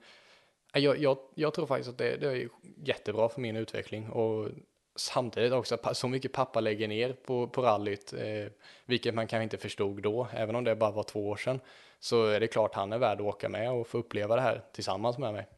eh, 0.74 0.82
jag, 0.82 0.98
jag, 0.98 1.18
jag 1.34 1.54
tror 1.54 1.66
faktiskt 1.66 1.90
att 1.90 1.98
det, 1.98 2.16
det 2.16 2.26
är 2.26 2.48
jättebra 2.84 3.28
för 3.28 3.40
min 3.40 3.56
utveckling 3.56 4.08
och 4.08 4.48
samtidigt 4.96 5.52
också 5.52 5.78
så 5.92 6.08
mycket 6.08 6.32
pappa 6.32 6.60
lägger 6.60 6.88
ner 6.88 7.12
på, 7.12 7.48
på 7.48 7.62
rallyt, 7.62 8.12
eh, 8.12 8.52
vilket 8.86 9.14
man 9.14 9.26
kanske 9.26 9.44
inte 9.44 9.58
förstod 9.58 10.02
då, 10.02 10.28
även 10.32 10.56
om 10.56 10.64
det 10.64 10.76
bara 10.76 10.90
var 10.90 11.02
två 11.02 11.28
år 11.28 11.36
sedan, 11.36 11.60
så 12.00 12.26
är 12.26 12.40
det 12.40 12.46
klart 12.46 12.74
han 12.74 12.92
är 12.92 12.98
värd 12.98 13.20
att 13.20 13.26
åka 13.26 13.48
med 13.48 13.70
och 13.70 13.86
få 13.86 13.98
uppleva 13.98 14.36
det 14.36 14.42
här 14.42 14.62
tillsammans 14.72 15.18
med 15.18 15.32
mig. 15.32 15.48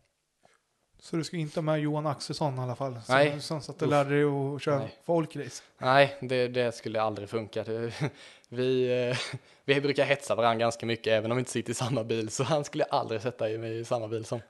Så 0.99 1.17
du 1.17 1.25
ska 1.25 1.37
inte 1.37 1.61
ha 1.61 1.63
med 1.63 1.81
Johan 1.81 2.07
Axelsson 2.07 2.59
i 2.59 2.61
alla 2.61 2.77
fall? 2.77 2.93
Som, 2.93 3.15
Nej. 3.15 3.41
Som 3.41 3.61
satt 3.61 3.83
och 3.83 3.89
lärde 3.89 4.11
dig 4.11 4.25
att 4.25 4.63
köra 4.63 4.79
Nej. 4.79 4.99
folkrace? 5.05 5.63
Nej, 5.79 6.17
det, 6.21 6.49
det 6.49 6.75
skulle 6.75 7.03
aldrig 7.03 7.29
funka. 7.29 7.65
Det, 7.65 7.93
vi, 8.49 9.03
eh, 9.11 9.17
vi 9.65 9.81
brukar 9.81 10.05
hetsa 10.05 10.35
varandra 10.35 10.59
ganska 10.59 10.87
mycket, 10.87 11.07
även 11.07 11.31
om 11.31 11.37
vi 11.37 11.41
inte 11.41 11.51
sitter 11.51 11.71
i 11.71 11.75
samma 11.75 12.05
bil, 12.05 12.31
så 12.31 12.45
han 12.45 12.65
skulle 12.65 12.85
aldrig 12.85 13.23
sätta 13.23 13.45
mig 13.45 13.79
i 13.79 13.85
samma 13.85 14.09
bil 14.09 14.25
som. 14.25 14.41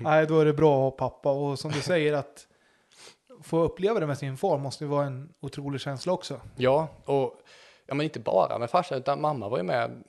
Nej, 0.00 0.26
då 0.26 0.40
är 0.40 0.44
det 0.44 0.52
bra 0.52 0.76
att 0.76 1.00
ha 1.00 1.08
pappa. 1.08 1.30
Och 1.30 1.58
som 1.58 1.70
du 1.70 1.80
säger 1.80 2.12
att 2.12 2.46
få 3.42 3.62
uppleva 3.62 4.00
det 4.00 4.06
med 4.06 4.18
sin 4.18 4.36
far 4.36 4.58
måste 4.58 4.84
ju 4.84 4.88
vara 4.88 5.06
en 5.06 5.34
otrolig 5.40 5.80
känsla 5.80 6.12
också. 6.12 6.40
Ja, 6.56 6.88
och 7.04 7.40
ja, 7.86 7.94
men 7.94 8.04
inte 8.04 8.20
bara 8.20 8.58
med 8.58 8.70
farsan, 8.70 8.98
utan 8.98 9.20
mamma 9.20 9.48
var 9.48 9.58
ju 9.58 9.64
med. 9.64 10.04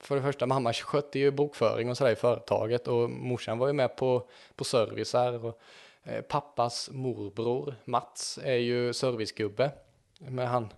För 0.00 0.16
det 0.16 0.22
första, 0.22 0.46
mamma 0.46 0.72
skötte 0.72 1.18
ju 1.18 1.30
bokföring 1.30 1.90
och 1.90 1.96
sådär 1.96 2.12
i 2.12 2.16
företaget 2.16 2.88
och 2.88 3.10
morsan 3.10 3.58
var 3.58 3.66
ju 3.66 3.72
med 3.72 3.96
på, 3.96 4.28
på 4.56 4.64
servicer. 4.64 5.44
Och, 5.44 5.60
eh, 6.02 6.20
pappas 6.20 6.90
morbror 6.92 7.74
Mats 7.84 8.38
är 8.42 8.56
ju 8.56 8.92
servicegubbe. 8.92 9.70
Men 10.18 10.46
han, 10.46 10.72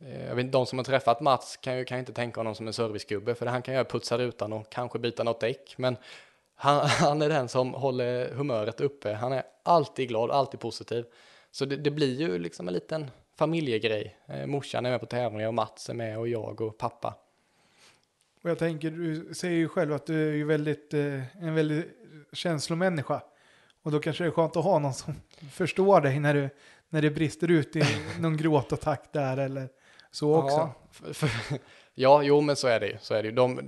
eh, 0.00 0.26
jag 0.26 0.34
vet 0.34 0.44
inte, 0.44 0.58
de 0.58 0.66
som 0.66 0.78
har 0.78 0.84
träffat 0.84 1.20
Mats 1.20 1.56
kan 1.56 1.78
ju 1.78 1.84
kan 1.84 1.98
inte 1.98 2.12
tänka 2.12 2.40
honom 2.40 2.54
som 2.54 2.66
en 2.66 2.72
servicegubbe, 2.72 3.34
för 3.34 3.46
han 3.46 3.62
kan 3.62 3.74
ju 3.74 3.84
putsa 3.84 4.18
rutan 4.18 4.52
och 4.52 4.70
kanske 4.70 4.98
byta 4.98 5.22
något 5.22 5.40
däck. 5.40 5.74
Men 5.76 5.96
han, 6.54 6.86
han 6.86 7.22
är 7.22 7.28
den 7.28 7.48
som 7.48 7.74
håller 7.74 8.34
humöret 8.34 8.80
uppe. 8.80 9.12
Han 9.12 9.32
är 9.32 9.42
alltid 9.62 10.08
glad, 10.08 10.30
alltid 10.30 10.60
positiv. 10.60 11.04
Så 11.54 11.64
det, 11.64 11.76
det 11.76 11.90
blir 11.90 12.20
ju 12.20 12.38
liksom 12.38 12.68
en 12.68 12.74
liten 12.74 13.10
familjegrej. 13.36 14.16
Eh, 14.26 14.46
morsan 14.46 14.86
är 14.86 14.90
med 14.90 15.00
på 15.00 15.06
tävlingar 15.06 15.48
och 15.48 15.54
Mats 15.54 15.88
är 15.88 15.94
med 15.94 16.18
och 16.18 16.28
jag 16.28 16.60
och 16.60 16.78
pappa. 16.78 17.14
Och 18.42 18.50
jag 18.50 18.58
tänker, 18.58 18.90
du 18.90 19.34
säger 19.34 19.56
ju 19.56 19.68
själv 19.68 19.92
att 19.92 20.06
du 20.06 20.28
är 20.28 20.32
ju 20.32 20.44
väldigt, 20.44 20.94
eh, 20.94 21.44
en 21.44 21.54
väldigt 21.54 21.86
känslomänniska. 22.32 23.22
Och 23.82 23.90
då 23.90 24.00
kanske 24.00 24.24
det 24.24 24.28
är 24.28 24.30
skönt 24.30 24.56
att 24.56 24.64
ha 24.64 24.78
någon 24.78 24.94
som 24.94 25.14
förstår 25.50 26.00
dig 26.00 26.20
när, 26.20 26.34
du, 26.34 26.48
när 26.88 27.02
det 27.02 27.10
brister 27.10 27.50
ut 27.50 27.76
i 27.76 27.82
någon 28.20 28.36
gråtattack 28.36 29.12
där 29.12 29.36
eller 29.36 29.68
så 30.10 30.34
också. 30.34 30.56
Ja, 30.56 30.74
för, 30.92 31.12
för, 31.12 31.58
ja, 31.94 32.22
jo 32.22 32.40
men 32.40 32.56
så 32.56 32.68
är 32.68 32.80
det 32.80 32.86
ju. 32.86 32.96
Så 33.00 33.14
är 33.14 33.22
det, 33.22 33.28
ju. 33.28 33.34
De, 33.34 33.60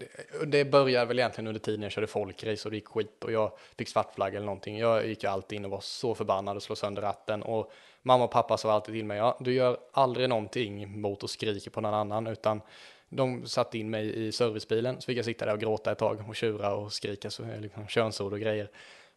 det 0.47 0.65
började 0.65 1.07
väl 1.07 1.19
egentligen 1.19 1.49
under 1.49 1.61
tiden 1.61 1.83
jag 1.83 1.93
körde 1.93 2.07
folkrace 2.07 2.69
och 2.69 2.71
det 2.71 2.77
gick 2.77 2.89
skit 2.89 3.25
och 3.25 3.33
jag 3.33 3.53
fick 3.79 3.89
svartflagg 3.89 4.35
eller 4.35 4.47
någonting. 4.47 4.79
Jag 4.79 5.07
gick 5.07 5.23
ju 5.23 5.29
alltid 5.29 5.57
in 5.57 5.65
och 5.65 5.71
var 5.71 5.81
så 5.81 6.15
förbannad 6.15 6.57
och 6.57 6.63
slog 6.63 6.79
sönder 6.79 7.03
ratten 7.03 7.43
och 7.43 7.73
mamma 8.03 8.25
och 8.25 8.31
pappa 8.31 8.57
sa 8.57 8.73
alltid 8.73 8.95
till 8.95 9.05
mig, 9.05 9.19
ja, 9.19 9.37
du 9.41 9.53
gör 9.53 9.79
aldrig 9.93 10.29
någonting 10.29 11.01
mot 11.01 11.25
att 11.25 11.31
skrika 11.31 11.71
på 11.71 11.81
någon 11.81 11.95
annan 11.95 12.27
utan 12.27 12.61
de 13.09 13.47
satte 13.47 13.79
in 13.79 13.91
mig 13.91 14.27
i 14.27 14.33
servicebilen 14.33 15.01
så 15.01 15.07
fick 15.07 15.19
jag 15.19 15.25
sitta 15.25 15.47
där 15.47 15.53
och 15.53 15.61
gråta 15.61 15.93
ett 15.93 15.99
tag 15.99 16.25
och 16.29 16.37
tjura 16.37 16.75
och 16.75 16.93
skrika 16.93 17.31
så 17.31 17.45
liksom, 17.59 17.87
könsord 17.87 18.33
och 18.33 18.41
grejer. 18.41 18.71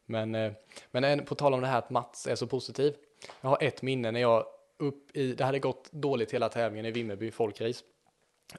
Men, 0.06 0.36
eh, 0.36 0.52
men 0.92 1.04
eh, 1.04 1.26
på 1.26 1.36
tal 1.36 1.54
om 1.54 1.62
det 1.62 1.68
här 1.68 1.78
att 1.78 1.90
Mats 1.90 2.28
är 2.28 2.36
så 2.36 2.48
positiv. 2.48 2.94
Jag 3.42 3.50
har 3.50 3.58
ett 3.62 3.82
minne 3.82 4.12
när 4.12 4.20
jag 4.20 4.46
upp 4.78 5.18
i, 5.18 5.34
det 5.34 5.44
hade 5.44 5.60
gått 5.60 5.92
dåligt 5.92 6.34
hela 6.34 6.50
tävlingen 6.50 6.86
i 6.86 6.92
Vimmerby 6.92 7.32
folkrace. 7.32 7.84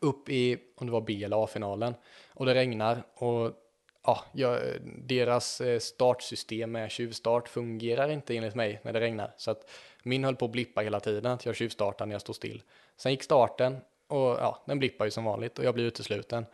Upp 0.01 0.29
i, 0.29 0.59
om 0.77 0.87
det 0.87 0.93
var 0.93 1.01
B 1.01 1.25
eller 1.25 1.45
A-finalen. 1.45 1.95
Och 2.35 2.47
det 2.47 2.55
regnar 2.55 3.03
och 3.15 3.53
ja, 4.05 4.25
jag, 4.33 4.61
deras 4.83 5.61
eh, 5.61 5.79
startsystem 5.79 6.73
med 6.73 6.91
tjuvstart 6.91 7.49
fungerar 7.49 8.09
inte 8.09 8.37
enligt 8.37 8.55
mig 8.55 8.81
när 8.83 8.93
det 8.93 9.01
regnar. 9.01 9.35
Så 9.37 9.51
att 9.51 9.71
min 10.03 10.25
höll 10.25 10.37
på 10.37 10.45
att 10.45 10.51
blippa 10.51 10.81
hela 10.81 11.01
tiden, 11.01 11.33
att 11.33 11.47
jag 11.47 11.57
tjuvstartade 11.57 12.09
när 12.09 12.15
jag 12.15 12.21
stod 12.21 12.37
still. 12.37 12.63
Sen 12.97 13.13
gick 13.13 13.23
starten 13.23 13.77
och 14.07 14.19
ja, 14.19 14.63
den 14.67 14.79
blippar 14.79 15.05
ju 15.05 15.11
som 15.11 15.25
vanligt 15.25 15.59
och 15.59 15.65
jag 15.65 15.75
blev 15.75 15.87
utesluten. 15.87 16.47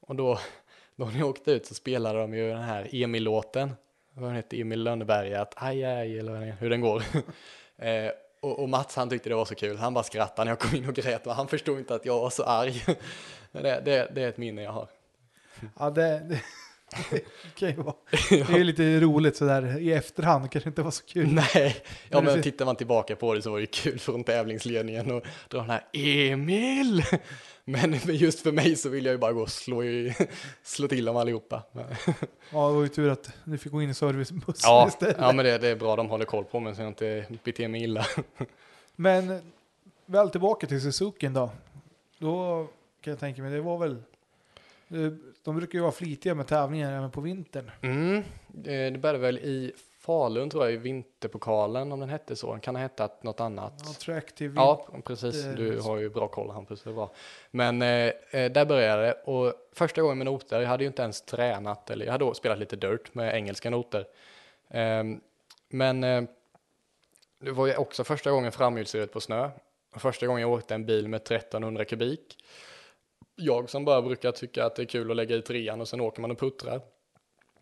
Och 0.00 0.16
då, 0.16 0.38
då 0.96 1.04
när 1.04 1.18
jag 1.18 1.28
åkte 1.28 1.52
ut 1.52 1.66
så 1.66 1.74
spelade 1.74 2.18
de 2.18 2.34
ju 2.34 2.48
den 2.48 2.62
här 2.62 2.88
Emil-låten. 2.92 3.72
Vad 4.14 4.28
den 4.28 4.36
hette, 4.36 4.60
Emil 4.60 4.82
Lönneberga, 4.82 5.40
att 5.40 5.54
aj, 5.56 5.84
aj, 5.84 6.18
eller 6.18 6.56
hur 6.60 6.70
den 6.70 6.80
går. 6.80 7.02
Eh, 7.76 8.10
och, 8.42 8.58
och 8.58 8.68
Mats 8.68 8.96
han 8.96 9.10
tyckte 9.10 9.28
det 9.28 9.34
var 9.34 9.44
så 9.44 9.54
kul, 9.54 9.76
han 9.76 9.94
bara 9.94 10.04
skrattade 10.04 10.44
när 10.44 10.52
jag 10.52 10.58
kom 10.58 10.74
in 10.74 10.88
och 10.88 10.94
grät 10.94 11.26
han 11.26 11.48
förstod 11.48 11.78
inte 11.78 11.94
att 11.94 12.04
jag 12.04 12.20
var 12.20 12.30
så 12.30 12.42
arg. 12.42 12.84
Det, 13.52 13.82
det, 13.84 14.08
det 14.14 14.22
är 14.22 14.28
ett 14.28 14.36
minne 14.36 14.62
jag 14.62 14.72
har. 14.72 14.88
Ja, 15.78 15.90
det, 15.90 16.22
det, 16.28 16.40
ju 17.68 17.72
vara. 17.82 17.94
Det 18.30 18.60
är 18.60 18.64
lite 18.64 19.00
roligt 19.00 19.36
sådär 19.36 19.78
i 19.78 19.92
efterhand, 19.92 20.50
kanske 20.50 20.70
inte 20.70 20.82
var 20.82 20.90
så 20.90 21.04
kul. 21.04 21.32
Nej, 21.32 21.76
ja 22.08 22.20
Men 22.20 22.24
men 22.32 22.42
tittar 22.42 22.64
man 22.64 22.76
tillbaka 22.76 23.16
på 23.16 23.34
det 23.34 23.42
så 23.42 23.50
var 23.50 23.60
det 23.60 23.66
kul 23.66 23.98
från 23.98 24.24
tävlingsledningen 24.24 25.10
och 25.10 25.22
dra 25.48 25.58
den 25.58 25.70
här 25.70 25.84
Emil. 25.92 27.02
Men 27.64 27.90
men 27.90 28.00
just 28.16 28.40
för 28.40 28.52
mig 28.52 28.76
så 28.76 28.88
vill 28.88 29.04
jag 29.04 29.12
ju 29.12 29.18
bara 29.18 29.32
gå 29.32 29.40
och 29.42 29.50
slå, 29.50 29.84
i, 29.84 30.14
slå 30.62 30.88
till 30.88 31.04
dem 31.04 31.16
allihopa. 31.16 31.62
Ja, 31.72 31.82
det 32.50 32.74
var 32.74 32.82
ju 32.82 32.88
tur 32.88 33.10
att 33.10 33.30
du 33.44 33.58
fick 33.58 33.72
gå 33.72 33.82
in 33.82 33.90
i 33.90 33.94
servicebussen 33.94 34.70
Ja, 34.70 34.88
istället. 34.88 35.16
ja 35.20 35.32
men 35.32 35.44
det, 35.44 35.58
det 35.58 35.68
är 35.68 35.76
bra, 35.76 35.96
de 35.96 36.08
håller 36.08 36.24
koll 36.24 36.44
på 36.44 36.60
mig 36.60 36.74
så 36.74 36.80
jag 36.82 36.88
inte 36.88 37.26
beter 37.44 37.68
mig 37.68 37.82
illa. 37.82 38.06
Men 38.96 39.40
väl 40.06 40.30
tillbaka 40.30 40.66
till 40.66 40.80
Suzukin 40.82 41.34
då. 41.34 41.50
Då 42.18 42.66
kan 43.00 43.10
jag 43.10 43.20
tänka 43.20 43.42
mig, 43.42 43.50
det 43.52 43.60
var 43.60 43.78
väl... 43.78 43.92
eh, 44.88 45.12
De 45.44 45.56
brukar 45.56 45.78
ju 45.78 45.80
vara 45.82 45.92
flitiga 45.92 46.34
med 46.34 46.46
tävlingar 46.46 46.92
även 46.98 47.10
på 47.10 47.20
vintern. 47.20 47.70
Mm, 47.80 48.16
eh, 48.16 48.22
det 48.92 48.98
började 49.02 49.18
väl 49.18 49.38
i 49.38 49.72
Falun 50.02 50.50
tror 50.50 50.64
jag, 50.64 50.72
i 50.72 50.76
vinterpokalen 50.76 51.92
om 51.92 52.00
den 52.00 52.08
hette 52.08 52.36
så. 52.36 52.58
Kan 52.62 52.74
det 52.74 52.80
ha 52.80 52.82
hetat 52.84 53.22
något 53.22 53.40
annat? 53.40 53.78
Till 54.36 54.52
Ja, 54.56 54.86
precis. 55.04 55.34
vinter- 55.44 55.56
Du 55.56 55.80
har 55.80 55.98
ju 55.98 56.10
bra 56.10 56.28
koll 56.28 56.50
Hampus, 56.50 56.82
det 56.82 56.90
är 56.90 56.94
bra. 56.94 57.10
Men 57.50 57.82
eh, 57.82 57.88
eh, 58.30 58.52
där 58.52 58.64
började 58.64 59.02
det 59.02 59.12
och 59.24 59.52
första 59.72 60.02
gången 60.02 60.18
med 60.18 60.24
noter, 60.24 60.60
jag 60.60 60.68
hade 60.68 60.84
ju 60.84 60.88
inte 60.88 61.02
ens 61.02 61.22
tränat, 61.22 61.90
eller 61.90 62.04
jag 62.04 62.12
hade 62.12 62.34
spelat 62.34 62.58
lite 62.58 62.76
dirt 62.76 63.14
med 63.14 63.34
engelska 63.34 63.70
noter. 63.70 64.06
Ehm, 64.68 65.20
men 65.68 66.04
eh, 66.04 66.22
det 67.40 67.50
var 67.50 67.66
ju 67.66 67.76
också 67.76 68.04
första 68.04 68.30
gången 68.30 68.52
framhjulsdrivet 68.52 69.12
på 69.12 69.20
snö. 69.20 69.50
Första 69.96 70.26
gången 70.26 70.42
jag 70.42 70.50
åkte 70.52 70.74
en 70.74 70.86
bil 70.86 71.08
med 71.08 71.18
1300 71.20 71.84
kubik. 71.84 72.36
Jag 73.36 73.70
som 73.70 73.84
bara 73.84 74.02
brukar 74.02 74.32
tycka 74.32 74.64
att 74.66 74.76
det 74.76 74.82
är 74.82 74.86
kul 74.86 75.10
att 75.10 75.16
lägga 75.16 75.36
i 75.36 75.42
trean 75.42 75.80
och 75.80 75.88
sen 75.88 76.00
åker 76.00 76.20
man 76.20 76.30
och 76.30 76.38
puttrar. 76.38 76.80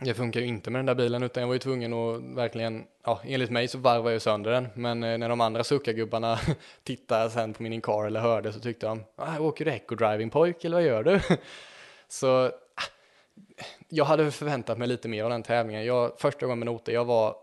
Det 0.03 0.15
funkar 0.15 0.41
ju 0.41 0.47
inte 0.47 0.71
med 0.71 0.79
den 0.79 0.87
där 0.87 0.95
bilen 0.95 1.23
utan 1.23 1.41
jag 1.41 1.49
var 1.49 1.55
ju 1.55 1.59
tvungen 1.59 1.93
att 1.93 2.23
verkligen, 2.23 2.85
ja 3.05 3.21
enligt 3.25 3.51
mig 3.51 3.69
så 3.69 3.79
varvade 3.79 4.13
jag 4.13 4.23
sönder 4.23 4.51
den. 4.51 4.69
Men 4.75 5.05
eh, 5.05 5.19
när 5.19 5.29
de 5.29 5.41
andra 5.41 5.65
suckargubbarna 5.65 6.39
tittade 6.85 7.31
sen 7.31 7.55
på 7.55 7.63
min 7.63 7.73
Incar 7.73 8.07
eller 8.07 8.21
hörde 8.21 8.53
så 8.53 8.61
tyckte 8.61 8.87
de, 8.87 9.05
ah, 9.17 9.39
åker 9.39 9.65
du 9.65 9.71
eco-driving 9.71 10.31
pojk 10.31 10.65
eller 10.65 10.77
vad 10.77 10.85
gör 10.85 11.03
du? 11.03 11.21
så 12.09 12.47
ah, 12.47 12.51
jag 13.89 14.05
hade 14.05 14.31
förväntat 14.31 14.79
mig 14.79 14.89
lite 14.89 15.09
mer 15.09 15.25
av 15.25 15.31
den 15.31 15.43
tävlingen. 15.43 15.85
Jag, 15.85 16.13
första 16.19 16.47
gången 16.47 16.59
med 16.59 16.67
noter, 16.67 16.93
jag 16.93 17.05
var, 17.05 17.37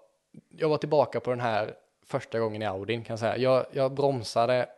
jag 0.49 0.69
var 0.69 0.77
tillbaka 0.77 1.19
på 1.19 1.29
den 1.29 1.39
här 1.39 1.73
första 2.05 2.39
gången 2.39 2.61
i 2.61 2.65
Audin 2.65 3.03
kan 3.03 3.13
jag 3.13 3.19
säga. 3.19 3.37
Jag, 3.37 3.65
jag 3.71 3.93
bromsade 3.93 4.69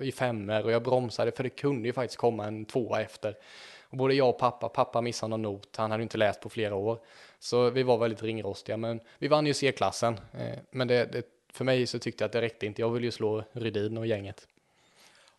i 0.00 0.12
femmer 0.12 0.64
och 0.64 0.70
jag 0.70 0.82
bromsade 0.82 1.32
för 1.32 1.42
det 1.42 1.50
kunde 1.50 1.88
ju 1.88 1.92
faktiskt 1.92 2.18
komma 2.18 2.46
en 2.46 2.64
tvåa 2.64 3.02
efter. 3.02 3.36
Och 3.90 3.96
både 3.96 4.14
jag 4.14 4.28
och 4.28 4.38
pappa, 4.38 4.68
pappa 4.68 5.00
missade 5.00 5.30
någon 5.30 5.42
not, 5.42 5.76
han 5.76 5.90
hade 5.90 6.02
inte 6.02 6.18
läst 6.18 6.40
på 6.40 6.48
flera 6.48 6.74
år. 6.74 6.98
Så 7.40 7.70
vi 7.70 7.82
var 7.82 7.98
väldigt 7.98 8.22
ringrostiga, 8.22 8.76
men 8.76 9.00
vi 9.18 9.28
vann 9.28 9.46
ju 9.46 9.54
C-klassen. 9.54 10.20
Eh, 10.32 10.58
men 10.70 10.88
det, 10.88 11.04
det, 11.12 11.22
för 11.52 11.64
mig 11.64 11.86
så 11.86 11.98
tyckte 11.98 12.24
jag 12.24 12.26
att 12.26 12.32
det 12.32 12.40
räckte 12.40 12.66
inte, 12.66 12.82
jag 12.82 12.90
ville 12.90 13.06
ju 13.06 13.10
slå 13.10 13.44
Rydin 13.52 13.98
och 13.98 14.06
gänget. 14.06 14.48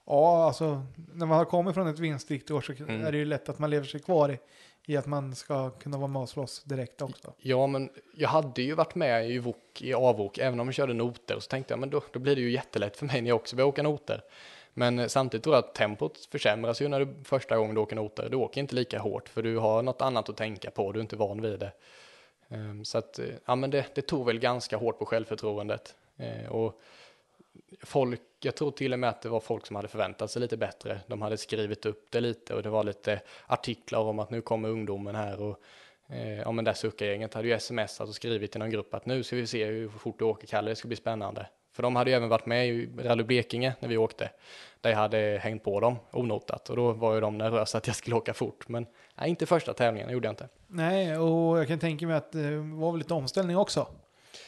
Ja, 0.06 0.43
alltså 0.43 0.82
när 1.14 1.26
man 1.26 1.38
har 1.38 1.45
kommit 1.45 1.74
från 1.74 1.88
ett 1.88 2.00
vinstrikt 2.00 2.52
år 2.52 2.62
så 2.62 2.74
mm. 2.74 3.06
är 3.06 3.12
det 3.12 3.18
ju 3.18 3.26
lätt 3.26 3.50
att 3.50 3.60
man 3.60 3.70
lever 3.70 3.86
sig 3.86 4.00
kvar 4.00 4.30
i, 4.30 4.39
i 4.86 4.97
att 4.97 5.06
man 5.06 5.36
ska 5.36 5.70
kunna 5.70 5.97
vara 5.97 6.08
med 6.08 6.22
och 6.22 6.30
slåss 6.30 6.64
direkt 6.64 7.02
också. 7.02 7.34
Ja, 7.38 7.68
men 7.68 7.89
jag 8.16 8.30
hade 8.30 8.62
ju 8.62 8.74
varit 8.74 8.95
med 8.95 9.30
i 9.30 9.39
VOK, 9.39 9.82
i 9.82 9.93
AVOK, 9.93 10.38
även 10.38 10.60
om 10.60 10.68
jag 10.68 10.76
körde 10.76 10.93
noter. 10.93 11.39
Så 11.39 11.47
tänkte 11.50 11.72
jag, 11.72 11.80
men 11.80 11.89
då, 11.89 12.02
då 12.12 12.20
blir 12.20 12.36
det 12.36 12.41
ju 12.41 12.52
jättelätt 12.52 12.97
för 12.97 13.06
mig 13.06 13.22
när 13.22 13.30
jag 13.30 13.36
också 13.36 13.56
vill 13.56 13.66
åka 13.66 13.84
noter. 13.84 14.22
Men 14.74 15.09
samtidigt 15.09 15.43
tror 15.43 15.55
jag 15.55 15.65
att 15.65 15.76
tempot 15.76 16.26
försämras 16.32 16.82
ju 16.82 16.88
när 16.88 16.99
du 16.99 17.24
första 17.24 17.57
gången 17.57 17.76
du 17.76 17.82
åker 17.82 17.95
noter. 17.95 18.30
Du 18.30 18.38
åker 18.38 18.61
inte 18.61 18.76
lika 18.76 18.99
hårt 18.99 19.30
för 19.30 19.41
du 19.41 19.57
har 19.57 19.82
något 19.82 20.01
annat 20.01 20.30
att 20.30 20.38
tänka 20.38 20.72
på, 20.72 20.91
du 20.91 20.99
är 20.99 21.01
inte 21.01 21.15
van 21.15 21.41
vid 21.41 21.59
det. 21.59 21.72
Ehm, 22.49 22.86
så 22.86 22.97
att, 22.97 23.20
eh, 23.20 23.26
ja 23.45 23.55
men 23.55 23.70
det, 23.70 23.86
det 23.95 24.01
tog 24.01 24.26
väl 24.26 24.39
ganska 24.39 24.78
hårt 24.78 24.99
på 24.99 25.05
självförtroendet. 25.05 25.95
Eh, 26.17 26.51
och 26.51 26.82
folk, 27.82 28.22
jag 28.39 28.55
tror 28.55 28.72
till 28.72 28.93
och 28.93 28.99
med 28.99 29.09
att 29.09 29.22
det 29.22 29.30
var 29.30 29.39
folk 29.39 29.65
som 29.65 29.76
hade 29.76 29.88
förväntat 29.88 30.32
sig 30.32 30.41
lite 30.41 30.57
bättre. 30.57 30.99
De 31.07 31.22
hade 31.22 31.38
skrivit 31.38 31.86
upp 31.86 32.07
det 32.09 32.22
lite 32.22 32.53
och 32.53 32.63
det 32.63 32.70
var 32.70 32.84
lite 32.84 33.22
artiklar 33.47 33.99
om 33.99 34.20
att 34.20 34.30
nu 34.30 34.41
kommer 34.41 34.70
ungdomen 34.70 35.15
här 35.15 35.41
och 35.41 35.59
eh, 36.07 36.39
ja 36.39 36.51
men 36.51 36.65
det 36.65 36.74
suckargänget 36.74 37.34
hade 37.34 37.47
ju 37.47 37.59
smsat 37.59 38.09
och 38.09 38.15
skrivit 38.15 38.55
i 38.55 38.59
någon 38.59 38.70
grupp 38.70 38.93
att 38.93 39.05
nu 39.05 39.24
ska 39.24 39.36
vi 39.36 39.47
se 39.47 39.65
hur 39.65 39.89
fort 39.89 40.20
du 40.20 40.26
åker 40.26 40.47
Kalle, 40.47 40.72
det 40.72 40.76
ska 40.76 40.88
bli 40.88 40.97
spännande. 40.97 41.47
För 41.80 41.84
de 41.84 41.95
hade 41.95 42.09
ju 42.09 42.15
även 42.15 42.30
varit 42.30 42.45
med 42.45 42.67
i 42.67 42.89
Rally 42.97 43.23
Blekinge 43.23 43.73
när 43.80 43.89
vi 43.89 43.97
åkte. 43.97 44.30
Där 44.82 44.89
jag 44.89 44.97
hade 44.97 45.39
hängt 45.43 45.63
på 45.63 45.80
dem 45.80 45.95
onotat 46.11 46.69
och 46.69 46.75
då 46.75 46.91
var 46.91 47.13
ju 47.13 47.21
de 47.21 47.38
nervösa 47.38 47.77
att 47.77 47.88
jag 47.88 47.95
skulle 47.95 48.15
åka 48.15 48.34
fort. 48.34 48.69
Men 48.69 48.86
nej, 49.15 49.30
inte 49.30 49.45
första 49.45 49.73
tävlingen, 49.73 50.09
gjorde 50.09 50.27
jag 50.27 50.32
inte. 50.32 50.47
Nej, 50.67 51.17
och 51.17 51.59
jag 51.59 51.67
kan 51.67 51.80
tänka 51.80 52.07
mig 52.07 52.15
att 52.15 52.32
det 52.32 52.57
var 52.57 52.91
väl 52.91 52.99
lite 52.99 53.13
omställning 53.13 53.57
också. 53.57 53.88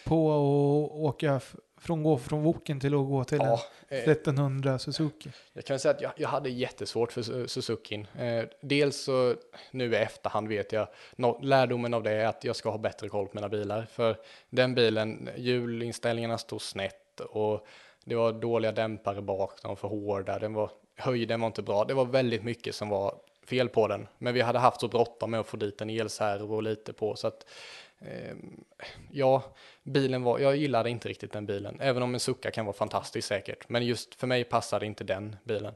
På 0.06 0.32
att 0.32 0.92
åka 1.02 1.42
från 1.82 2.04
gå 2.04 2.18
från 2.18 2.44
Woken 2.44 2.80
till 2.80 2.94
att 2.94 3.08
gå 3.08 3.24
till 3.24 3.38
ja, 3.38 3.62
en 3.88 4.12
1300 4.12 4.72
eh, 4.72 4.78
Suzuki. 4.78 5.30
Jag 5.54 5.66
kan 5.66 5.80
säga 5.80 5.94
att 5.94 6.02
jag, 6.02 6.12
jag 6.16 6.30
hade 6.30 6.50
jättesvårt 6.50 7.12
för 7.12 7.48
Suzuki. 7.48 8.06
Eh, 8.20 8.44
dels 8.62 9.04
så 9.04 9.36
nu 9.72 9.94
i 9.94 9.96
efterhand 9.96 10.48
vet 10.48 10.72
jag, 10.72 10.88
no, 11.16 11.40
lärdomen 11.42 11.94
av 11.94 12.04
det 12.04 12.12
är 12.12 12.26
att 12.26 12.44
jag 12.44 12.56
ska 12.56 12.70
ha 12.70 12.78
bättre 12.78 13.10
koll 13.10 13.28
på 13.28 13.36
mina 13.36 13.50
bilar. 13.50 13.88
För 13.92 14.18
den 14.50 14.76
bilen, 14.76 15.30
hjulinställningarna 15.38 16.38
stod 16.38 16.62
snett 16.62 17.01
och 17.20 17.68
det 18.06 18.16
var 18.16 18.34
dåliga 18.34 18.72
dämpare 18.72 19.22
bak, 19.22 19.62
de 19.62 19.68
var 19.68 19.76
för 19.76 19.88
hårda, 19.88 20.40
den 20.40 20.54
var, 20.54 20.72
höjden 20.96 21.42
var 21.42 21.48
inte 21.48 21.62
bra. 21.62 21.86
Det 21.86 21.94
var 21.94 22.06
väldigt 22.06 22.44
mycket 22.44 22.76
som 22.76 22.90
var 22.90 23.16
fel 23.46 23.70
på 23.70 23.88
den. 23.88 24.08
Men 24.18 24.34
vi 24.34 24.42
hade 24.42 24.60
haft 24.60 24.82
så 24.82 24.88
bråttom 24.88 25.32
med 25.32 25.40
att 25.40 25.48
få 25.48 25.58
dit 25.58 25.82
en 25.82 25.90
elservo 25.90 26.56
och 26.56 26.64
lite 26.64 26.94
på 26.94 27.16
så 27.16 27.28
att 27.28 27.46
eh, 28.00 28.36
ja, 29.12 29.44
bilen 29.84 30.24
var, 30.24 30.40
jag 30.40 30.58
gillade 30.58 30.90
inte 30.90 31.10
riktigt 31.10 31.32
den 31.32 31.46
bilen. 31.46 31.78
Även 31.80 32.04
om 32.04 32.14
en 32.14 32.20
Succa 32.20 32.52
kan 32.52 32.66
vara 32.66 32.76
fantastisk 32.76 33.28
säkert. 33.28 33.70
Men 33.70 33.86
just 33.86 34.16
för 34.16 34.28
mig 34.28 34.44
passade 34.44 34.86
inte 34.86 35.04
den 35.04 35.36
bilen. 35.44 35.74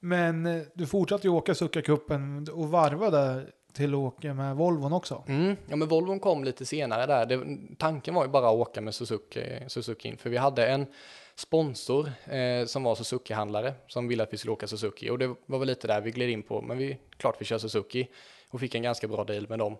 Men 0.00 0.46
eh, 0.46 0.62
du 0.74 0.86
fortsatte 0.86 1.26
ju 1.26 1.32
åka 1.32 1.52
Succa-cupen 1.52 2.50
och 2.50 2.68
varvade 2.68 3.46
till 3.76 3.94
att 3.94 3.98
åka 3.98 4.34
med 4.34 4.56
Volvon 4.56 4.92
också. 4.92 5.22
Mm, 5.28 5.56
ja, 5.66 5.76
men 5.76 5.88
Volvon 5.88 6.20
kom 6.20 6.44
lite 6.44 6.66
senare 6.66 7.06
där. 7.06 7.26
Det, 7.26 7.58
tanken 7.78 8.14
var 8.14 8.24
ju 8.24 8.30
bara 8.30 8.48
att 8.48 8.54
åka 8.54 8.80
med 8.80 8.94
Suzuki, 8.94 9.40
eh, 9.40 9.66
Suzuki 9.66 10.08
in, 10.08 10.16
för 10.16 10.30
vi 10.30 10.36
hade 10.36 10.66
en 10.66 10.86
sponsor 11.34 12.12
eh, 12.24 12.66
som 12.66 12.82
var 12.82 12.94
Suzuki-handlare 12.94 13.74
som 13.86 14.08
ville 14.08 14.22
att 14.22 14.32
vi 14.32 14.38
skulle 14.38 14.52
åka 14.52 14.66
Suzuki 14.66 15.10
och 15.10 15.18
det 15.18 15.34
var 15.46 15.58
väl 15.58 15.68
lite 15.68 15.86
där 15.86 16.00
vi 16.00 16.10
gled 16.10 16.30
in 16.30 16.42
på, 16.42 16.62
men 16.62 16.78
vi 16.78 16.98
klart 17.16 17.36
vi 17.40 17.44
kör 17.44 17.58
Suzuki 17.58 18.08
och 18.50 18.60
fick 18.60 18.74
en 18.74 18.82
ganska 18.82 19.08
bra 19.08 19.24
deal 19.24 19.48
med 19.48 19.58
dem. 19.58 19.76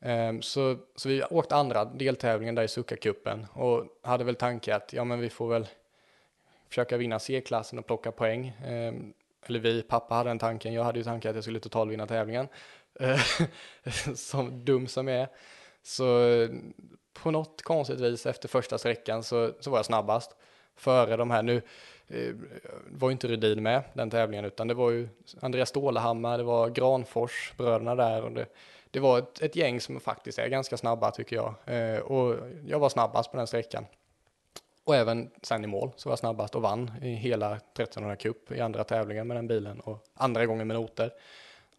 Eh, 0.00 0.40
så, 0.40 0.76
så 0.96 1.08
vi 1.08 1.22
åkte 1.24 1.56
andra 1.56 1.84
deltävlingen 1.84 2.54
där 2.54 2.62
i 2.62 2.68
Suzuka-cupen 2.68 3.46
och 3.52 3.84
hade 4.02 4.24
väl 4.24 4.34
tanke 4.34 4.76
att 4.76 4.92
ja, 4.92 5.04
men 5.04 5.20
vi 5.20 5.30
får 5.30 5.48
väl 5.48 5.66
försöka 6.68 6.96
vinna 6.96 7.18
C-klassen 7.18 7.78
och 7.78 7.86
plocka 7.86 8.12
poäng. 8.12 8.46
Eh, 8.46 8.94
eller 9.48 9.60
vi, 9.60 9.82
pappa 9.82 10.14
hade 10.14 10.30
den 10.30 10.38
tanken, 10.38 10.72
jag 10.72 10.84
hade 10.84 10.98
ju 10.98 11.04
tanken 11.04 11.30
att 11.30 11.34
jag 11.34 11.44
skulle 11.44 11.60
totalvinna 11.60 12.06
tävlingen. 12.06 12.48
Eh, 13.00 13.20
som 14.14 14.64
dum 14.64 14.86
som 14.86 15.08
jag 15.08 15.20
är. 15.20 15.28
Så 15.82 16.06
på 17.12 17.30
något 17.30 17.62
konstigt 17.62 18.00
vis 18.00 18.26
efter 18.26 18.48
första 18.48 18.78
sträckan 18.78 19.22
så, 19.22 19.52
så 19.60 19.70
var 19.70 19.78
jag 19.78 19.86
snabbast. 19.86 20.36
Före 20.76 21.16
de 21.16 21.30
här 21.30 21.42
nu, 21.42 21.62
eh, 22.08 22.34
var 22.90 23.08
ju 23.08 23.12
inte 23.12 23.28
Rudin 23.28 23.62
med 23.62 23.82
den 23.94 24.10
tävlingen 24.10 24.44
utan 24.44 24.68
det 24.68 24.74
var 24.74 24.90
ju 24.90 25.08
Andreas 25.40 25.68
Stålehammar, 25.68 26.38
det 26.38 26.44
var 26.44 26.70
Granfors, 26.70 27.52
bröderna 27.56 27.94
där 27.94 28.22
och 28.22 28.32
det, 28.32 28.46
det 28.90 29.00
var 29.00 29.18
ett, 29.18 29.42
ett, 29.42 29.56
gäng 29.56 29.80
som 29.80 30.00
faktiskt 30.00 30.38
är 30.38 30.48
ganska 30.48 30.76
snabba 30.76 31.10
tycker 31.10 31.36
jag. 31.36 31.54
Eh, 31.64 31.98
och 31.98 32.36
jag 32.66 32.78
var 32.78 32.88
snabbast 32.88 33.30
på 33.30 33.36
den 33.36 33.46
sträckan. 33.46 33.86
Och 34.84 34.96
även 34.96 35.30
sen 35.42 35.64
i 35.64 35.66
mål 35.66 35.90
så 35.96 36.08
var 36.08 36.12
jag 36.12 36.18
snabbast 36.18 36.54
och 36.54 36.62
vann 36.62 36.90
i 37.02 37.14
hela 37.14 37.56
1300 37.56 38.16
Cup 38.16 38.52
i 38.52 38.60
andra 38.60 38.84
tävlingen 38.84 39.26
med 39.26 39.36
den 39.36 39.46
bilen 39.46 39.80
och 39.80 40.04
andra 40.14 40.46
gången 40.46 40.66
med 40.66 40.76
noter. 40.76 41.10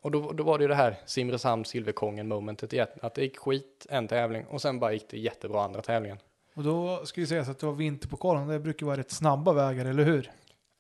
Och 0.02 0.12
då, 0.12 0.32
då 0.32 0.44
var 0.44 0.58
det 0.58 0.64
ju 0.64 0.68
det 0.68 0.76
här 0.76 0.96
Simrishamn 1.06 1.66
Silverkongen 1.66 2.28
momentet 2.28 2.74
i 2.74 2.80
att 2.80 3.14
det 3.14 3.22
gick 3.22 3.38
skit 3.38 3.86
en 3.90 4.08
tävling 4.08 4.46
och 4.46 4.62
sen 4.62 4.80
bara 4.80 4.94
gick 4.94 5.10
det 5.10 5.18
jättebra 5.18 5.64
andra 5.64 5.82
tävlingen. 5.82 6.18
Och 6.54 6.64
då 6.64 7.06
ska 7.06 7.22
ju 7.22 7.28
sägas 7.28 7.50
att 7.50 7.60
det 7.60 7.66
var 7.66 7.74
vinterpokalen, 7.74 8.48
det 8.48 8.60
brukar 8.60 8.86
vara 8.86 8.98
rätt 8.98 9.12
snabba 9.12 9.54
vägar, 9.54 9.86
eller 9.86 10.04
hur? 10.04 10.32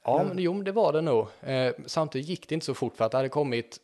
Ja, 0.04 0.26
men, 0.28 0.40
jo, 0.40 0.62
det 0.62 0.72
var 0.72 0.94
det 0.94 1.02
nog. 1.02 1.28
Eh, 1.42 1.74
samtidigt 1.86 2.28
gick 2.28 2.50
det 2.50 2.56
inte 2.56 2.66
så 2.66 2.74
fort 2.74 2.98
för 2.98 3.06
att 3.06 3.12
det 3.12 3.18
hade 3.18 3.30
kommit 3.30 3.80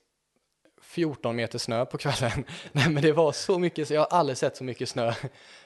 14 0.82 1.36
meter 1.36 1.60
snö 1.60 1.86
på 1.86 1.98
kvällen. 1.98 2.46
Nej, 2.72 2.90
men 2.90 3.04
det 3.04 3.12
var 3.12 3.32
så 3.32 3.60
mycket, 3.60 3.88
så 3.88 3.94
jag 3.94 4.02
har 4.02 4.18
aldrig 4.18 4.38
sett 4.38 4.58
så 4.58 4.64
mycket 4.64 4.90
snö. 4.90 5.14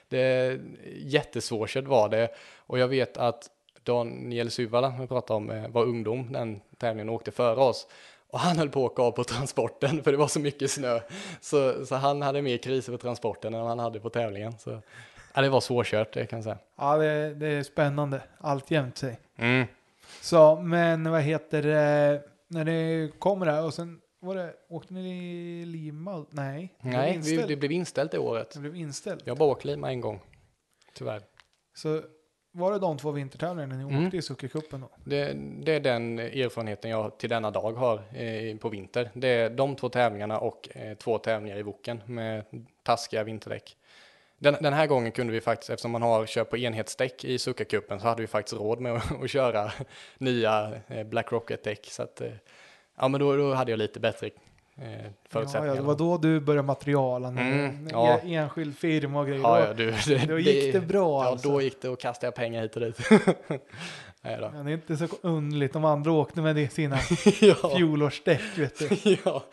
Det 0.10 0.60
jättesvårkört 0.96 1.86
var 1.86 2.10
det 2.10 2.30
och 2.58 2.80
jag 2.80 2.88
vet 2.88 3.18
att 3.18 3.50
Daniel 3.84 4.52
Syvala, 4.52 4.94
vi 5.00 5.08
pratade 5.08 5.38
om, 5.38 5.50
eh, 5.50 5.68
var 5.68 5.84
ungdom 5.84 6.32
den 6.32 6.62
tävlingen 6.78 7.10
och 7.10 7.16
åkte 7.16 7.32
före 7.32 7.60
oss. 7.60 7.88
Och 8.30 8.40
han 8.40 8.58
höll 8.58 8.70
på 8.70 8.86
att 8.86 8.92
åka 8.92 9.02
av 9.02 9.12
på 9.12 9.24
transporten 9.24 10.04
för 10.04 10.12
det 10.12 10.18
var 10.18 10.28
så 10.28 10.40
mycket 10.40 10.72
snö. 10.72 11.00
Så, 11.42 11.86
så 11.86 11.96
han 11.96 12.22
hade 12.22 12.42
mer 12.42 12.58
kriser 12.58 12.92
på 12.92 12.98
transporten 12.98 13.54
än 13.54 13.66
han 13.66 13.80
hade 13.80 14.00
på 14.00 14.10
tävlingen. 14.10 14.58
Så, 14.60 14.82
ja, 15.34 15.42
det 15.42 15.50
var 15.50 15.62
svårkört, 15.62 16.14
det 16.14 16.26
kan 16.26 16.38
jag 16.38 16.44
säga. 16.44 16.58
Ja, 16.78 16.98
det, 16.98 17.34
det 17.34 17.48
är 17.48 17.64
spännande. 17.64 18.22
Alltjämt 18.38 18.98
sig. 18.98 19.20
Mm. 19.36 19.68
Så, 20.22 20.56
men 20.56 21.12
vad 21.12 21.22
heter 21.22 21.62
det, 21.62 22.22
när 22.48 22.66
det 22.66 23.12
kommer 23.20 23.46
här 23.46 23.66
och 23.66 23.74
sen 23.74 24.02
var 24.20 24.36
det, 24.36 24.54
åkte 24.70 24.94
ni 24.94 25.62
i 25.62 25.66
Lima? 25.66 26.26
Nej. 26.30 26.74
Nej, 26.82 27.20
vi, 27.24 27.38
det 27.38 27.56
blev 27.56 27.72
inställt 27.72 28.12
det 28.12 28.20
året. 28.20 28.52
Det 28.54 28.60
blev 28.60 28.76
inställt. 28.76 29.28
Jag 29.28 29.38
bara 29.38 29.50
åkt 29.50 29.66
Lima 29.66 29.92
en 29.92 30.02
gång. 30.02 30.22
Tyvärr. 30.94 31.22
Så 31.76 32.02
var 32.58 32.72
det 32.72 32.80
de 32.80 32.98
två 32.98 33.12
vintertävlingarna 33.12 33.76
ni 33.76 33.84
mm. 33.84 34.06
åkte 34.06 34.18
i 34.18 34.22
Suckercupen 34.22 34.82
då? 34.82 34.90
Det, 35.04 35.34
det, 35.64 35.74
är 35.74 35.80
den 35.80 36.20
erfarenheten 36.20 36.92
jag 36.92 37.18
till 37.18 37.30
denna 37.30 37.52
dag 37.52 37.74
har 37.74 38.02
eh, 38.14 38.58
på 38.58 38.70
vinter. 38.70 39.10
Det 39.14 39.28
är 39.28 39.50
de 39.50 39.76
två 39.76 39.90
tävlingarna 39.90 40.40
och 40.40 40.70
eh, 40.72 40.98
två 40.98 41.18
tävlingar 41.18 41.58
i 41.58 41.62
Woken 41.62 42.02
med 42.06 42.44
taskiga 42.84 43.24
vinterdäck. 43.24 43.78
Den, 44.38 44.56
den, 44.62 44.74
här 44.74 44.88
gången 44.88 45.12
kunde 45.12 45.34
vi 45.34 45.42
faktiskt, 45.42 45.70
eftersom 45.70 45.92
man 45.92 46.02
har 46.02 46.26
kört 46.26 46.50
på 46.50 46.58
enhetsdäck 46.58 47.26
i 47.26 47.40
Suckercupen 47.40 48.00
så 48.00 48.08
hade 48.08 48.22
vi 48.22 48.28
faktiskt 48.28 48.62
råd 48.62 48.80
med 48.80 48.94
att, 48.94 49.12
att 49.24 49.30
köra 49.30 49.72
nya 50.18 50.72
eh, 50.88 51.04
Black 51.04 51.32
Rocket-däck. 51.32 51.86
Så 51.86 52.04
att, 52.04 52.22
eh, 52.22 52.32
ja 52.98 53.08
men 53.08 53.20
då, 53.20 53.36
då 53.36 53.54
hade 53.54 53.72
jag 53.72 53.78
lite 53.78 54.00
bättre 54.00 54.30
förutsättningar. 55.30 55.76
Ja, 55.76 55.82
det 55.82 55.88
var 55.88 55.96
då 55.96 56.18
du 56.18 56.40
började 56.40 56.68
materialen, 56.68 57.38
mm, 57.38 57.88
ja. 57.92 58.20
enskild 58.20 58.78
firma 58.78 59.20
och 59.20 59.28
grejer. 59.28 59.42
Ja, 59.42 59.60
ja, 59.60 59.74
du, 59.74 59.92
det, 59.92 60.26
då 60.26 60.40
gick 60.40 60.74
det, 60.74 60.80
det 60.80 60.86
bra 60.86 61.24
Ja, 61.24 61.30
alltså. 61.30 61.50
då 61.50 61.62
gick 61.62 61.82
det 61.82 61.90
och 61.90 62.00
kastade 62.00 62.28
jag 62.28 62.36
pengar 62.36 62.62
hit 62.62 62.76
och 62.76 62.82
dit. 62.82 63.00
Nej 64.22 64.38
då. 64.38 64.52
Ja, 64.56 64.64
det 64.64 64.72
är 64.72 64.74
inte 64.74 64.98
så 64.98 65.08
underligt 65.22 65.76
om 65.76 65.86
andra 65.86 66.12
åkte 66.12 66.42
med 66.42 66.72
sina 66.72 66.96
ja. 67.42 67.76
fjolårsdäck, 67.76 68.58
vet 68.58 68.80
du. 68.80 69.18
ja, 69.26 69.44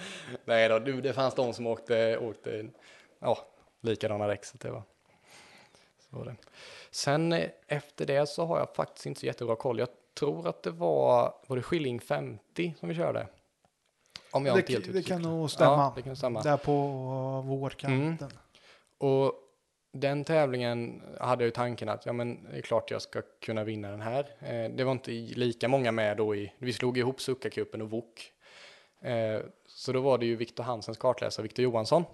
nej 0.45 0.69
då, 0.69 0.79
det 0.79 1.13
fanns 1.13 1.35
de 1.35 1.53
som 1.53 1.67
åkte, 1.67 2.19
åkte 2.19 2.67
ja, 3.19 3.39
likadana 3.81 4.27
däck, 4.27 4.45
så 4.45 4.57
det 4.61 4.71
var 4.71 4.83
så 6.11 6.17
var 6.17 6.25
det. 6.25 6.37
Sen 6.91 7.33
eh, 7.33 7.49
efter 7.67 8.07
det 8.07 8.29
så 8.29 8.47
har 8.47 8.59
jag 8.59 8.75
faktiskt 8.75 9.07
inte 9.07 9.21
så 9.21 9.27
jättebra 9.27 9.57
koll. 9.57 9.79
Jag 9.79 9.89
tror 10.15 10.49
att 10.49 10.63
det 10.63 10.71
var, 10.71 11.35
var 11.47 11.57
det 11.57 11.63
Skilling 11.63 12.01
50 12.01 12.75
som 12.81 12.89
vi 12.89 12.95
körde? 12.95 13.27
Om 14.35 14.47
jag 14.47 14.57
det, 14.57 14.61
inte 14.61 14.73
helt 14.73 14.93
det 14.93 15.03
kan 15.03 15.23
nog 15.23 15.51
stämma. 15.51 15.73
Ja, 15.73 15.93
det 15.97 16.03
kan 16.03 16.17
stämma. 16.17 16.43
Där 16.43 16.57
på 16.57 16.73
vårkanten. 17.47 18.31
Och 18.99 19.33
den 19.93 20.25
tävlingen 20.25 21.03
hade 21.21 21.45
jag 21.45 21.47
ju 21.47 21.51
tanken 21.51 21.89
att 21.89 22.07
ja, 22.07 22.13
men 22.13 22.45
det 22.51 22.57
är 22.59 22.63
klart 22.63 22.91
jag 22.91 23.03
ska 23.03 23.23
kunna 23.41 23.65
vinna 23.65 23.91
den 23.91 24.01
här. 24.01 24.27
Eh, 24.41 24.71
det 24.71 24.85
var 24.85 24.93
inte 24.93 25.11
lika 25.11 25.69
många 25.69 25.93
med 25.93 26.17
då 26.17 26.35
i, 26.35 26.53
vi 26.59 26.73
slog 26.73 26.99
ihop 26.99 27.21
Succa-cupen 27.21 27.83
och 27.83 27.91
VOK. 27.91 28.33
Eh, 29.01 29.41
så 29.67 29.93
då 29.93 30.01
var 30.01 30.19
det 30.19 30.27
ju 30.27 30.37
Viktor 30.37 30.65
Hansens 30.65 30.99
kartläsare, 30.99 31.43
Viktor 31.43 31.63
Johansson, 31.63 32.05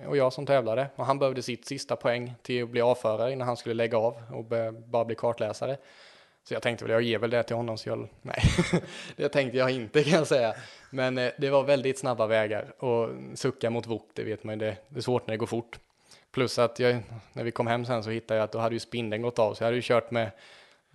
eh, 0.00 0.08
och 0.08 0.16
jag 0.16 0.32
som 0.32 0.46
tävlade. 0.46 0.88
Och 0.96 1.06
han 1.06 1.18
behövde 1.18 1.42
sitt 1.42 1.66
sista 1.66 1.96
poäng 1.96 2.34
till 2.42 2.62
att 2.62 2.70
bli 2.70 2.80
avförare 2.80 3.32
innan 3.32 3.48
han 3.48 3.56
skulle 3.56 3.74
lägga 3.74 3.98
av 3.98 4.22
och 4.32 4.44
bara 4.88 5.04
bli 5.04 5.14
kartläsare. 5.14 5.76
Så 6.44 6.54
jag 6.54 6.62
tänkte 6.62 6.84
väl, 6.84 6.92
jag 6.92 7.02
ger 7.02 7.18
väl 7.18 7.30
det 7.30 7.42
till 7.42 7.56
honom 7.56 7.78
så 7.78 7.88
jag, 7.88 8.08
nej, 8.22 8.42
det 9.16 9.28
tänkte 9.28 9.58
jag 9.58 9.70
inte 9.70 10.04
kan 10.04 10.12
jag 10.12 10.26
säga. 10.26 10.54
Men 10.90 11.18
eh, 11.18 11.32
det 11.38 11.50
var 11.50 11.62
väldigt 11.62 11.98
snabba 11.98 12.26
vägar 12.26 12.84
och 12.84 13.10
Succa 13.34 13.70
mot 13.70 13.86
VOK, 13.86 14.08
det 14.14 14.22
vet 14.22 14.44
man 14.44 14.54
ju, 14.54 14.66
det, 14.66 14.76
det 14.88 14.98
är 14.98 15.02
svårt 15.02 15.26
när 15.26 15.32
det 15.32 15.38
går 15.38 15.46
fort. 15.46 15.78
Plus 16.30 16.58
att 16.58 16.78
jag, 16.78 17.02
när 17.32 17.44
vi 17.44 17.50
kom 17.50 17.66
hem 17.66 17.84
sen 17.84 18.04
så 18.04 18.10
hittade 18.10 18.38
jag 18.38 18.44
att 18.44 18.52
då 18.52 18.58
hade 18.58 18.74
ju 18.74 18.80
spindeln 18.80 19.22
gått 19.22 19.38
av, 19.38 19.54
så 19.54 19.62
jag 19.62 19.66
hade 19.66 19.76
ju 19.76 19.82
kört 19.82 20.10
med 20.10 20.30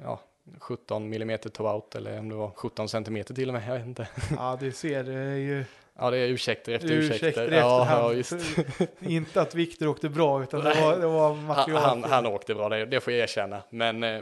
ja, 0.04 0.20
17 0.60 1.14
mm 1.14 1.38
toe-out 1.40 1.96
eller 1.96 2.20
om 2.20 2.30
det 2.30 2.36
var 2.36 2.52
17 2.56 2.90
centimeter 2.90 3.34
till 3.34 3.50
och 3.50 3.54
med, 3.54 3.64
jag 3.68 3.74
vet 3.74 3.86
inte. 3.86 4.08
Ja, 4.38 4.58
det 4.60 4.72
ser 4.72 5.04
det 5.04 5.14
är 5.14 5.36
ju 5.36 5.66
Ja, 6.02 6.12
det 6.12 6.18
är 6.18 6.28
ursäkter 6.28 6.74
efter 6.74 6.92
ursäkter 6.92 7.28
ursäkter. 7.28 7.52
Ja, 7.52 7.82
efterhand. 7.82 8.06
ja, 8.06 8.14
just. 8.14 8.34
Inte 9.00 9.42
att 9.42 9.56
Viktor 9.56 9.88
åkte 9.88 10.10
bra, 10.10 10.44
utan 10.44 10.64
det 10.64 10.82
var, 10.82 10.98
det 10.98 11.08
var 11.08 11.34
Han, 11.34 11.46
material. 11.46 11.82
han, 11.82 12.04
han 12.04 12.26
åkte 12.26 12.56
bra, 12.56 12.70
det, 12.70 12.86
det 12.86 13.00
får 13.00 13.14
jag 13.14 13.24
erkänna. 13.24 13.62
Men 13.70 14.04
eh, 14.04 14.22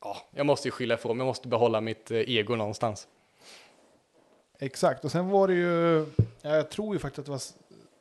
ja, 0.00 0.16
jag 0.30 0.46
måste 0.46 0.68
ju 0.68 0.72
skylla 0.72 0.94
ifrån 0.94 1.16
mig, 1.16 1.24
jag 1.24 1.30
måste 1.30 1.48
behålla 1.48 1.80
mitt 1.80 2.10
eh, 2.10 2.18
ego 2.18 2.56
någonstans. 2.56 3.08
Exakt, 4.58 5.04
och 5.04 5.12
sen 5.12 5.28
var 5.28 5.48
det 5.48 5.54
ju, 5.54 6.06
ja, 6.42 6.56
jag 6.56 6.70
tror 6.70 6.94
ju 6.94 6.98
faktiskt 6.98 7.18
att 7.18 7.24
det 7.24 7.30
var, 7.30 7.42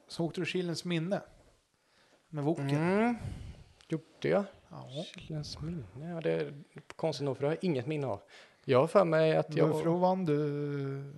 så 0.08 0.26
åkte 0.26 0.42
du 0.42 0.46
Kilens 0.46 0.86
minne. 0.86 1.22
Med 2.30 2.44
Woken. 2.44 2.70
Mm. 2.70 3.16
Gjorde 3.88 4.04
jag? 4.22 4.44
Ja. 4.70 5.06
Kilens 5.18 5.62
minne? 5.62 5.84
Ja, 6.14 6.22
det 6.22 6.32
är 6.32 6.54
konstigt 6.96 7.26
nog, 7.26 7.38
för 7.38 7.42
det 7.42 7.48
har 7.48 7.54
jag 7.54 7.64
inget 7.64 7.88
minne 7.88 8.08
av. 8.08 8.22
Jag 8.66 8.80
har 8.80 8.88
för 8.88 9.06
mig 9.06 9.36
att 9.36 9.56
Jag... 9.56 9.78
För 9.78 9.86
då 9.86 9.96
vann 9.96 10.26
du... 10.26 11.14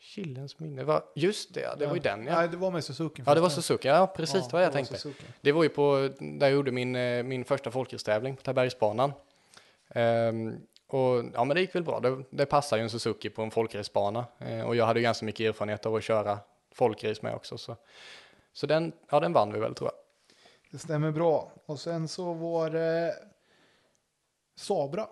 Kilens 0.00 0.58
minne, 0.58 0.84
va? 0.84 1.02
just 1.14 1.54
det, 1.54 1.60
ja, 1.60 1.74
det 1.74 1.86
var 1.86 1.94
ju 1.94 2.00
den 2.00 2.26
ja. 2.26 2.34
Nej, 2.34 2.48
det 2.48 2.56
var 2.56 2.70
med 2.70 2.84
Suzuki. 2.84 3.22
Ja, 3.26 3.34
det 3.34 3.40
var. 3.40 3.48
Suzuki, 3.48 3.88
ja 3.88 4.06
precis, 4.06 4.46
det 4.46 4.52
var 4.52 4.60
jag 4.60 4.70
det 4.70 4.72
tänkte. 4.72 4.98
Suzuki. 4.98 5.24
Det 5.40 5.52
var 5.52 5.62
ju 5.62 5.68
på, 5.68 6.10
där 6.18 6.46
jag 6.46 6.50
gjorde 6.50 6.70
min, 6.70 6.96
eh, 6.96 7.22
min 7.22 7.44
första 7.44 7.70
folkracetävling 7.70 8.36
på 8.36 8.42
Tabergsbanan. 8.42 9.12
Ehm, 9.90 10.60
och 10.86 11.24
ja, 11.34 11.44
men 11.44 11.48
det 11.48 11.60
gick 11.60 11.74
väl 11.74 11.82
bra. 11.84 12.00
Det, 12.00 12.24
det 12.30 12.46
passar 12.46 12.76
ju 12.76 12.82
en 12.82 12.90
Suzuki 12.90 13.30
på 13.30 13.42
en 13.42 13.50
folkracebana. 13.50 14.24
Eh, 14.38 14.62
och 14.66 14.76
jag 14.76 14.86
hade 14.86 15.00
ju 15.00 15.04
ganska 15.04 15.26
mycket 15.26 15.46
erfarenhet 15.48 15.86
av 15.86 15.94
att 15.94 16.04
köra 16.04 16.38
folkrace 16.74 17.20
med 17.22 17.34
också. 17.34 17.58
Så, 17.58 17.76
så 18.52 18.66
den, 18.66 18.92
ja, 19.10 19.20
den 19.20 19.32
vann 19.32 19.52
vi 19.52 19.58
väl 19.60 19.74
tror 19.74 19.90
jag. 19.90 19.98
Det 20.70 20.78
stämmer 20.78 21.10
bra. 21.10 21.52
Och 21.66 21.80
sen 21.80 22.08
så 22.08 22.32
var 22.32 22.70
det 22.70 23.14
Sabra. 24.56 25.06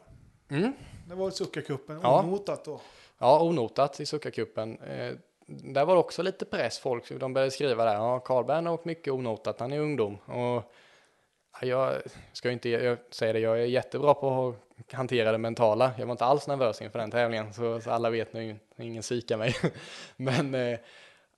Mm. 0.48 0.72
Det 1.08 1.14
var 1.14 1.30
Suzuka-cupen, 1.30 2.00
Ja. 2.02 2.22
onotat 2.22 2.64
då. 2.64 2.80
Ja, 3.18 3.40
onotat 3.42 4.00
i 4.00 4.04
Succa-cupen. 4.04 4.78
Eh, 4.88 5.16
där 5.46 5.84
var 5.84 5.94
det 5.94 6.00
också 6.00 6.22
lite 6.22 6.44
press, 6.44 6.78
folk, 6.78 7.18
de 7.20 7.32
började 7.32 7.50
skriva 7.50 7.84
där, 7.84 7.94
ja, 7.94 8.18
Karlberg 8.20 8.64
har 8.64 8.72
åkt 8.72 8.84
mycket 8.84 9.12
onotat, 9.12 9.60
han 9.60 9.72
är 9.72 9.78
ungdom. 9.80 10.14
Och 10.24 10.72
ja, 11.60 11.66
jag 11.66 11.94
ska 12.32 12.48
ju 12.48 12.52
inte 12.52 12.68
jag 12.68 12.98
säga 13.10 13.32
det, 13.32 13.38
jag 13.38 13.60
är 13.60 13.64
jättebra 13.64 14.14
på 14.14 14.48
att 14.48 14.65
hantera 14.92 15.32
det 15.32 15.38
mentala. 15.38 15.92
Jag 15.98 16.06
var 16.06 16.12
inte 16.12 16.24
alls 16.24 16.46
nervös 16.46 16.82
inför 16.82 16.98
den 16.98 17.10
tävlingen, 17.10 17.52
så, 17.52 17.80
så 17.80 17.90
alla 17.90 18.10
vet 18.10 18.32
nu, 18.32 18.58
ingen 18.78 19.02
psykar 19.02 19.36
mig. 19.36 19.56
Men 20.16 20.54
eh, 20.54 20.78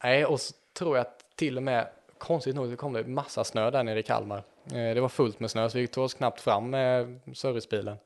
nej, 0.02 0.24
och 0.24 0.40
så 0.40 0.55
tror 0.73 0.97
jag 0.97 1.06
att 1.06 1.24
till 1.36 1.56
och 1.56 1.62
med, 1.62 1.89
konstigt 2.19 2.56
nog, 2.56 2.70
så 2.70 2.77
kom 2.77 2.93
det 2.93 3.05
massa 3.05 3.44
snö 3.44 3.70
där 3.70 3.85
nere 3.85 3.98
i 3.98 4.02
Kalmar. 4.02 4.43
Eh, 4.65 4.94
det 4.94 5.01
var 5.01 5.09
fullt 5.09 5.40
med 5.40 5.51
snö, 5.51 5.70
så 5.70 5.78
vi 5.78 5.86
tog 5.86 6.05
oss 6.05 6.15
knappt 6.15 6.40
fram 6.40 6.70
med 6.70 7.20
servicebilen. 7.35 7.97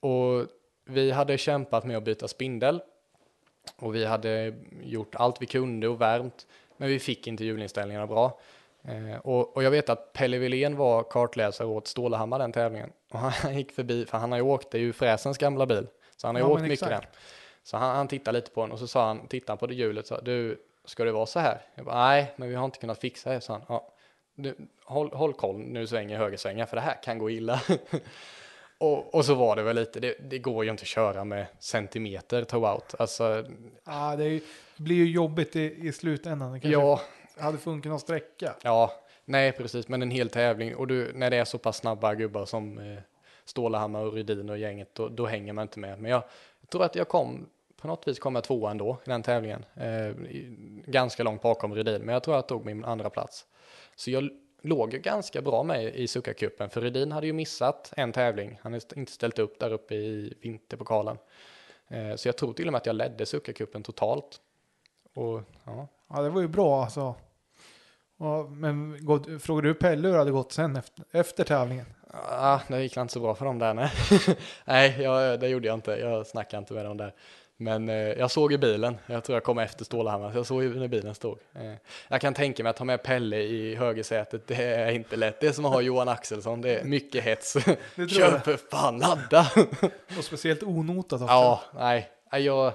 Och 0.00 0.46
vi 0.84 1.10
hade 1.10 1.38
kämpat 1.38 1.84
med 1.84 1.96
att 1.96 2.04
byta 2.04 2.28
spindel 2.28 2.80
och 3.76 3.94
vi 3.94 4.04
hade 4.04 4.54
gjort 4.82 5.14
allt 5.14 5.42
vi 5.42 5.46
kunde 5.46 5.88
och 5.88 6.00
värmt, 6.00 6.46
men 6.76 6.88
vi 6.88 6.98
fick 6.98 7.26
inte 7.26 7.44
hjulinställningarna 7.44 8.06
bra. 8.06 8.40
Eh, 8.88 9.18
och, 9.18 9.56
och 9.56 9.62
jag 9.62 9.70
vet 9.70 9.88
att 9.88 10.12
Pelle 10.12 10.38
Wilén 10.38 10.76
var 10.76 11.02
kartläsare 11.02 11.68
åt 11.68 11.86
Stålehammar 11.86 12.38
den 12.38 12.52
tävlingen. 12.52 12.92
Och 13.12 13.18
han 13.18 13.56
gick 13.56 13.72
förbi, 13.72 14.06
för 14.06 14.18
han 14.18 14.32
har 14.32 14.38
ju 14.38 14.44
åkt, 14.44 14.70
det 14.70 14.78
är 14.78 14.82
ju 14.82 14.92
Fräsens 14.92 15.38
gamla 15.38 15.66
bil, 15.66 15.86
så 16.16 16.28
han 16.28 16.34
har 16.34 16.42
ju 16.42 16.48
Ja, 16.48 16.52
åkt 16.52 16.62
mycket 16.62 16.88
den. 16.88 17.02
Så 17.62 17.76
han, 17.76 17.96
han 17.96 18.08
tittade 18.08 18.38
lite 18.38 18.50
på 18.50 18.60
den 18.60 18.72
och 18.72 18.78
så 18.78 18.86
sa 18.86 19.06
han, 19.06 19.28
tittade 19.28 19.50
han 19.50 19.58
på 19.58 19.66
det 19.66 19.74
hjulet 19.74 20.06
sa, 20.06 20.20
du, 20.20 20.62
ska 20.84 21.04
det 21.04 21.12
vara 21.12 21.26
så 21.26 21.40
här? 21.40 21.60
Jag 21.74 21.84
bara, 21.84 22.08
nej, 22.08 22.32
men 22.36 22.48
vi 22.48 22.54
har 22.54 22.64
inte 22.64 22.78
kunnat 22.78 22.98
fixa 22.98 23.30
det, 23.30 23.40
sa 23.40 23.52
han. 23.52 23.62
Ja, 23.68 23.92
du, 24.34 24.56
håll, 24.84 25.10
håll 25.12 25.32
koll 25.32 25.74
du 25.74 25.86
svänger 25.86 26.18
högersvängar, 26.18 26.66
för 26.66 26.76
det 26.76 26.82
här 26.82 27.02
kan 27.02 27.18
gå 27.18 27.30
illa. 27.30 27.60
och, 28.78 29.14
och 29.14 29.24
så 29.24 29.34
var 29.34 29.56
det 29.56 29.62
väl 29.62 29.76
lite, 29.76 30.00
det, 30.00 30.16
det 30.30 30.38
går 30.38 30.64
ju 30.64 30.70
inte 30.70 30.82
att 30.82 30.86
köra 30.86 31.24
med 31.24 31.46
centimeter 31.58 32.44
toe-out. 32.44 32.94
Alltså, 32.98 33.44
Ja, 33.84 34.16
det, 34.16 34.24
är 34.24 34.30
det 34.30 34.42
blir 34.76 34.96
ju 34.96 35.10
jobbigt 35.10 35.56
i, 35.56 35.88
i 35.88 35.92
slutändan. 35.92 36.50
Kanske 36.50 36.68
ja, 36.68 37.00
hade 37.40 37.58
funkat 37.58 37.90
någon 37.90 38.00
sträcka. 38.00 38.54
Ja, 38.62 38.92
nej 39.24 39.52
precis, 39.52 39.88
men 39.88 40.02
en 40.02 40.10
hel 40.10 40.30
tävling 40.30 40.76
och 40.76 40.86
du, 40.86 41.12
när 41.14 41.30
det 41.30 41.36
är 41.36 41.44
så 41.44 41.58
pass 41.58 41.76
snabba 41.76 42.14
gubbar 42.14 42.44
som 42.44 42.78
eh, 42.78 42.98
Stålehammar 43.44 44.04
och 44.04 44.12
Rydin 44.12 44.50
och 44.50 44.58
gänget, 44.58 44.94
då, 44.94 45.08
då 45.08 45.26
hänger 45.26 45.52
man 45.52 45.62
inte 45.62 45.78
med. 45.78 46.00
Men 46.00 46.10
jag, 46.10 46.22
jag 46.60 46.70
tror 46.70 46.84
att 46.84 46.94
jag 46.94 47.08
kom, 47.08 47.46
på 47.76 47.88
något 47.88 48.08
vis 48.08 48.18
kom 48.18 48.34
jag 48.34 48.44
tvåa 48.44 48.70
ändå 48.70 48.98
i 49.04 49.10
den 49.10 49.22
tävlingen. 49.22 49.64
Eh, 49.74 50.14
ganska 50.86 51.22
långt 51.22 51.42
bakom 51.42 51.74
Rydin, 51.74 52.02
men 52.02 52.12
jag 52.12 52.22
tror 52.22 52.34
att 52.34 52.38
jag 52.38 52.48
tog 52.48 52.66
min 52.66 52.84
andra 52.84 53.10
plats. 53.10 53.46
Så 53.96 54.10
jag 54.10 54.28
låg 54.62 54.92
ju 54.92 54.98
ganska 54.98 55.42
bra 55.42 55.62
med 55.62 55.84
i 55.84 56.06
Succa-cupen, 56.06 56.68
för 56.68 56.80
Rydin 56.80 57.12
hade 57.12 57.26
ju 57.26 57.32
missat 57.32 57.92
en 57.96 58.12
tävling. 58.12 58.58
Han 58.62 58.72
hade 58.72 58.84
inte 58.96 59.12
ställt 59.12 59.38
upp 59.38 59.58
där 59.60 59.72
uppe 59.72 59.94
i 59.94 60.34
vinterpokalen. 60.40 61.18
Eh, 61.88 62.14
så 62.16 62.28
jag 62.28 62.36
tror 62.36 62.52
till 62.52 62.66
och 62.66 62.72
med 62.72 62.78
att 62.78 62.86
jag 62.86 62.96
ledde 62.96 63.24
Succa-cupen 63.24 63.82
totalt. 63.82 64.40
Och 65.14 65.42
ja, 65.64 65.88
Ja, 66.08 66.22
det 66.22 66.30
var 66.30 66.40
ju 66.40 66.48
bra 66.48 66.82
alltså. 66.82 67.14
Ja, 68.18 68.48
men 68.50 68.98
gå- 69.06 69.38
frågade 69.40 69.68
du 69.68 69.74
Pelle 69.74 70.08
hur 70.08 70.12
det 70.12 70.18
hade 70.18 70.30
gått 70.30 70.52
sen 70.52 70.76
efter, 70.76 71.04
efter 71.12 71.44
tävlingen? 71.44 71.86
Ah, 72.30 72.60
det 72.68 72.82
gick 72.82 72.96
inte 72.96 73.12
så 73.12 73.20
bra 73.20 73.34
för 73.34 73.44
dem 73.44 73.58
där, 73.58 73.74
nej. 73.74 73.90
nej, 74.64 75.02
jag, 75.02 75.40
det 75.40 75.48
gjorde 75.48 75.66
jag 75.66 75.74
inte. 75.74 75.90
Jag 75.90 76.26
snackade 76.26 76.58
inte 76.58 76.74
med 76.74 76.84
dem 76.84 76.96
där. 76.96 77.14
Men 77.58 77.88
eh, 77.88 77.94
jag 77.96 78.30
såg 78.30 78.52
i 78.52 78.58
bilen. 78.58 78.96
Jag 79.06 79.24
tror 79.24 79.36
jag 79.36 79.44
kom 79.44 79.58
efter 79.58 79.84
Stålhammar. 79.84 80.32
så 80.32 80.38
Jag 80.38 80.46
såg 80.46 80.62
ju 80.62 80.78
när 80.80 80.88
bilen 80.88 81.14
stod. 81.14 81.38
Eh, 81.54 81.72
jag 82.08 82.20
kan 82.20 82.34
tänka 82.34 82.62
mig 82.62 82.70
att 82.70 82.78
ha 82.78 82.84
med 82.84 83.02
Pelle 83.02 83.36
i 83.36 83.74
högersätet. 83.74 84.46
Det 84.46 84.54
är 84.64 84.90
inte 84.92 85.16
lätt. 85.16 85.40
Det 85.40 85.46
är 85.46 85.52
som 85.52 85.64
att 85.64 85.72
ha 85.72 85.80
Johan 85.80 86.08
Axelsson. 86.08 86.60
Det 86.60 86.74
är 86.80 86.84
mycket 86.84 87.24
hets. 87.24 87.56
Kör 87.96 88.38
för 88.38 88.56
fan, 88.70 88.98
ladda! 88.98 89.46
Och 90.18 90.24
speciellt 90.24 90.62
onotat 90.62 91.20
också. 91.22 91.32
ja. 91.34 91.60
Nej, 91.74 92.08
Jag... 92.32 92.72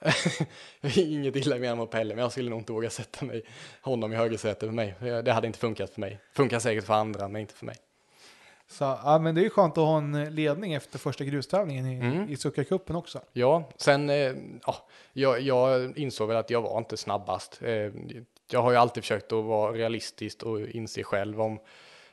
inget 0.96 1.36
illa 1.36 1.56
menat 1.56 1.78
mot 1.78 1.90
Pelle, 1.90 2.14
men 2.14 2.22
jag 2.22 2.32
skulle 2.32 2.50
nog 2.50 2.58
inte 2.58 2.72
våga 2.72 2.90
sätta 2.90 3.24
mig 3.24 3.42
honom 3.82 4.12
i 4.12 4.16
högersätet 4.16 4.68
för 4.68 4.74
mig. 4.74 4.94
Det 5.00 5.32
hade 5.32 5.46
inte 5.46 5.58
funkat 5.58 5.90
för 5.90 6.00
mig. 6.00 6.18
Funkar 6.32 6.58
säkert 6.58 6.84
för 6.84 6.94
andra, 6.94 7.28
men 7.28 7.40
inte 7.40 7.54
för 7.54 7.66
mig. 7.66 7.76
Så, 8.70 8.84
ja, 8.84 9.18
men 9.18 9.34
det 9.34 9.40
är 9.40 9.42
ju 9.42 9.50
skönt 9.50 9.78
att 9.78 9.84
ha 9.84 9.98
en 9.98 10.34
ledning 10.34 10.74
efter 10.74 10.98
första 10.98 11.24
grustävlingen 11.24 11.86
i, 11.86 11.94
Mm. 11.98 12.28
i 12.28 12.34
Succa-cupen 12.36 12.96
också. 12.96 13.20
Ja, 13.32 13.68
sen 13.76 14.10
eh, 14.10 14.32
ja, 14.66 14.76
jag, 15.12 15.40
jag 15.40 15.98
insåg 15.98 16.28
väl 16.28 16.36
att 16.36 16.50
jag 16.50 16.62
var 16.62 16.78
inte 16.78 16.96
snabbast. 16.96 17.60
Eh, 17.62 17.90
jag 18.50 18.62
har 18.62 18.70
ju 18.70 18.76
alltid 18.76 19.02
försökt 19.02 19.32
att 19.32 19.44
vara 19.44 19.72
realistisk 19.72 20.42
och 20.42 20.60
inse 20.60 21.02
själv 21.02 21.40
om 21.40 21.58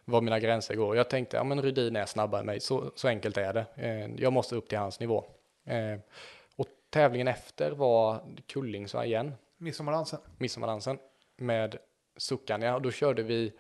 var 0.05 0.21
mina 0.21 0.39
gränser 0.39 0.75
går. 0.75 0.95
Jag 0.97 1.09
tänkte, 1.09 1.37
ja 1.37 1.43
men 1.43 1.61
Rydin 1.61 1.95
är 1.95 2.05
snabbare 2.05 2.39
än 2.39 2.45
mig, 2.45 2.59
så, 2.59 2.91
så 2.95 3.07
enkelt 3.07 3.37
är 3.37 3.53
det. 3.53 3.65
Eh, 3.75 4.23
jag 4.23 4.33
måste 4.33 4.55
upp 4.55 4.69
till 4.69 4.77
hans 4.77 4.99
nivå. 4.99 5.25
Tävlingen 6.95 7.27
efter 7.27 7.71
var 7.71 8.21
Kullingsö 8.47 9.03
igen, 9.03 9.33
Midsommardansen. 9.57 10.19
midsommardansen, 10.37 10.99
med 11.37 11.77
Suckania. 12.17 12.75
Och 12.75 12.81
då 12.81 12.91
körde 12.91 13.23
vi 13.23 13.53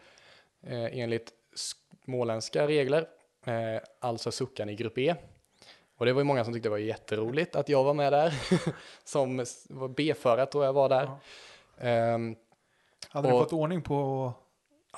eh, 0.61 0.99
enligt 0.99 1.33
småländska 1.55 2.67
regler, 2.67 3.07
eh, 3.45 3.81
alltså 3.99 4.31
Suckan 4.31 4.69
i 4.69 4.75
grupp 4.75 4.97
E. 4.97 5.15
Och 5.97 6.05
det 6.05 6.13
var 6.13 6.21
ju 6.21 6.25
många 6.25 6.43
som 6.43 6.53
tyckte 6.53 6.65
det 6.69 6.71
var 6.71 6.77
jätteroligt 6.77 7.55
att 7.55 7.69
jag 7.69 7.83
var 7.83 7.93
med 7.93 8.13
där. 8.13 8.33
som 9.03 9.37
var 9.69 9.87
B-förare 9.87 10.45
tror 10.45 10.65
jag 10.65 10.73
var 10.73 10.89
där. 10.89 11.03
Ja. 11.05 11.19
Ehm, 11.87 12.35
Hade 13.09 13.27
du 13.27 13.33
Och- 13.33 13.43
fått 13.43 13.53
ordning 13.53 13.81
på 13.81 14.33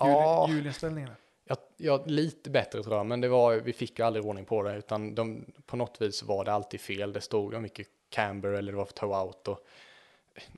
jul, 0.02 0.10
ja, 0.10 0.48
julinställningarna? 0.50 1.16
jag, 1.46 1.58
jag, 1.78 2.12
lite 2.12 2.50
bättre 2.50 2.84
tror 2.84 2.96
jag, 2.96 3.06
men 3.06 3.22
det 3.22 3.28
var, 3.28 3.56
vi 3.56 3.74
fick 3.74 4.00
ju 4.00 4.06
aldrig 4.06 4.26
ordning 4.26 4.46
på 4.46 4.64
det, 4.64 4.76
utan 4.78 5.16
de, 5.16 5.46
på 5.66 5.78
något 5.78 6.02
vis 6.02 6.24
var 6.24 6.46
det 6.46 6.54
alltid 6.54 6.82
fel. 6.82 7.14
Det 7.14 7.22
stod 7.22 7.54
ja, 7.54 7.60
mycket 7.60 7.88
camber 8.10 8.50
eller 8.50 8.72
det 8.72 8.78
var 8.78 8.86
för 8.86 8.94
toe-out. 8.94 9.48
Och, 9.48 9.68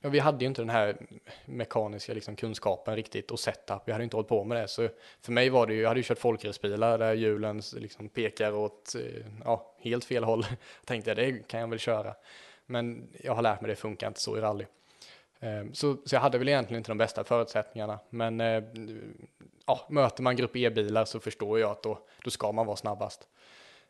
ja, 0.02 0.08
vi 0.08 0.18
hade 0.18 0.44
ju 0.44 0.48
inte 0.48 0.62
den 0.62 0.70
här 0.70 0.96
mekaniska 1.44 2.14
liksom, 2.14 2.36
kunskapen 2.36 2.96
riktigt 2.96 3.30
och 3.30 3.40
setup. 3.40 3.82
Vi 3.84 3.92
hade 3.92 4.04
inte 4.04 4.16
hållit 4.16 4.28
på 4.28 4.44
med 4.44 4.56
det. 4.56 4.68
Så 4.68 4.88
för 5.20 5.32
mig 5.32 5.50
var 5.50 5.66
det 5.66 5.74
ju, 5.74 5.80
jag 5.80 5.88
hade 5.88 6.00
ju 6.00 6.04
kört 6.04 6.18
folkracebilar 6.18 6.98
där 6.98 7.14
hjulen 7.14 7.62
liksom 7.76 8.08
pekar 8.08 8.52
åt 8.52 8.94
eh, 8.94 9.26
ja, 9.44 9.74
helt 9.78 10.04
fel 10.04 10.24
håll. 10.24 10.46
tänkte 10.84 11.10
jag, 11.10 11.16
det 11.16 11.48
kan 11.48 11.60
jag 11.60 11.68
väl 11.68 11.78
köra. 11.78 12.14
Men 12.66 13.08
jag 13.20 13.34
har 13.34 13.42
lärt 13.42 13.60
mig 13.60 13.68
det 13.68 13.76
funkar 13.76 14.08
inte 14.08 14.20
så 14.20 14.36
i 14.36 14.40
rally. 14.40 14.64
Ehm, 15.40 15.74
så, 15.74 15.96
så 16.04 16.14
jag 16.14 16.20
hade 16.20 16.38
väl 16.38 16.48
egentligen 16.48 16.80
inte 16.80 16.90
de 16.90 16.98
bästa 16.98 17.24
förutsättningarna, 17.24 17.98
men 18.10 18.40
eh, 18.40 18.62
ja, 19.66 19.86
möter 19.88 20.22
man 20.22 20.36
grupp 20.36 20.56
E-bilar 20.56 21.04
så 21.04 21.20
förstår 21.20 21.60
jag 21.60 21.70
att 21.70 21.82
då, 21.82 21.98
då 22.24 22.30
ska 22.30 22.52
man 22.52 22.66
vara 22.66 22.76
snabbast. 22.76 23.28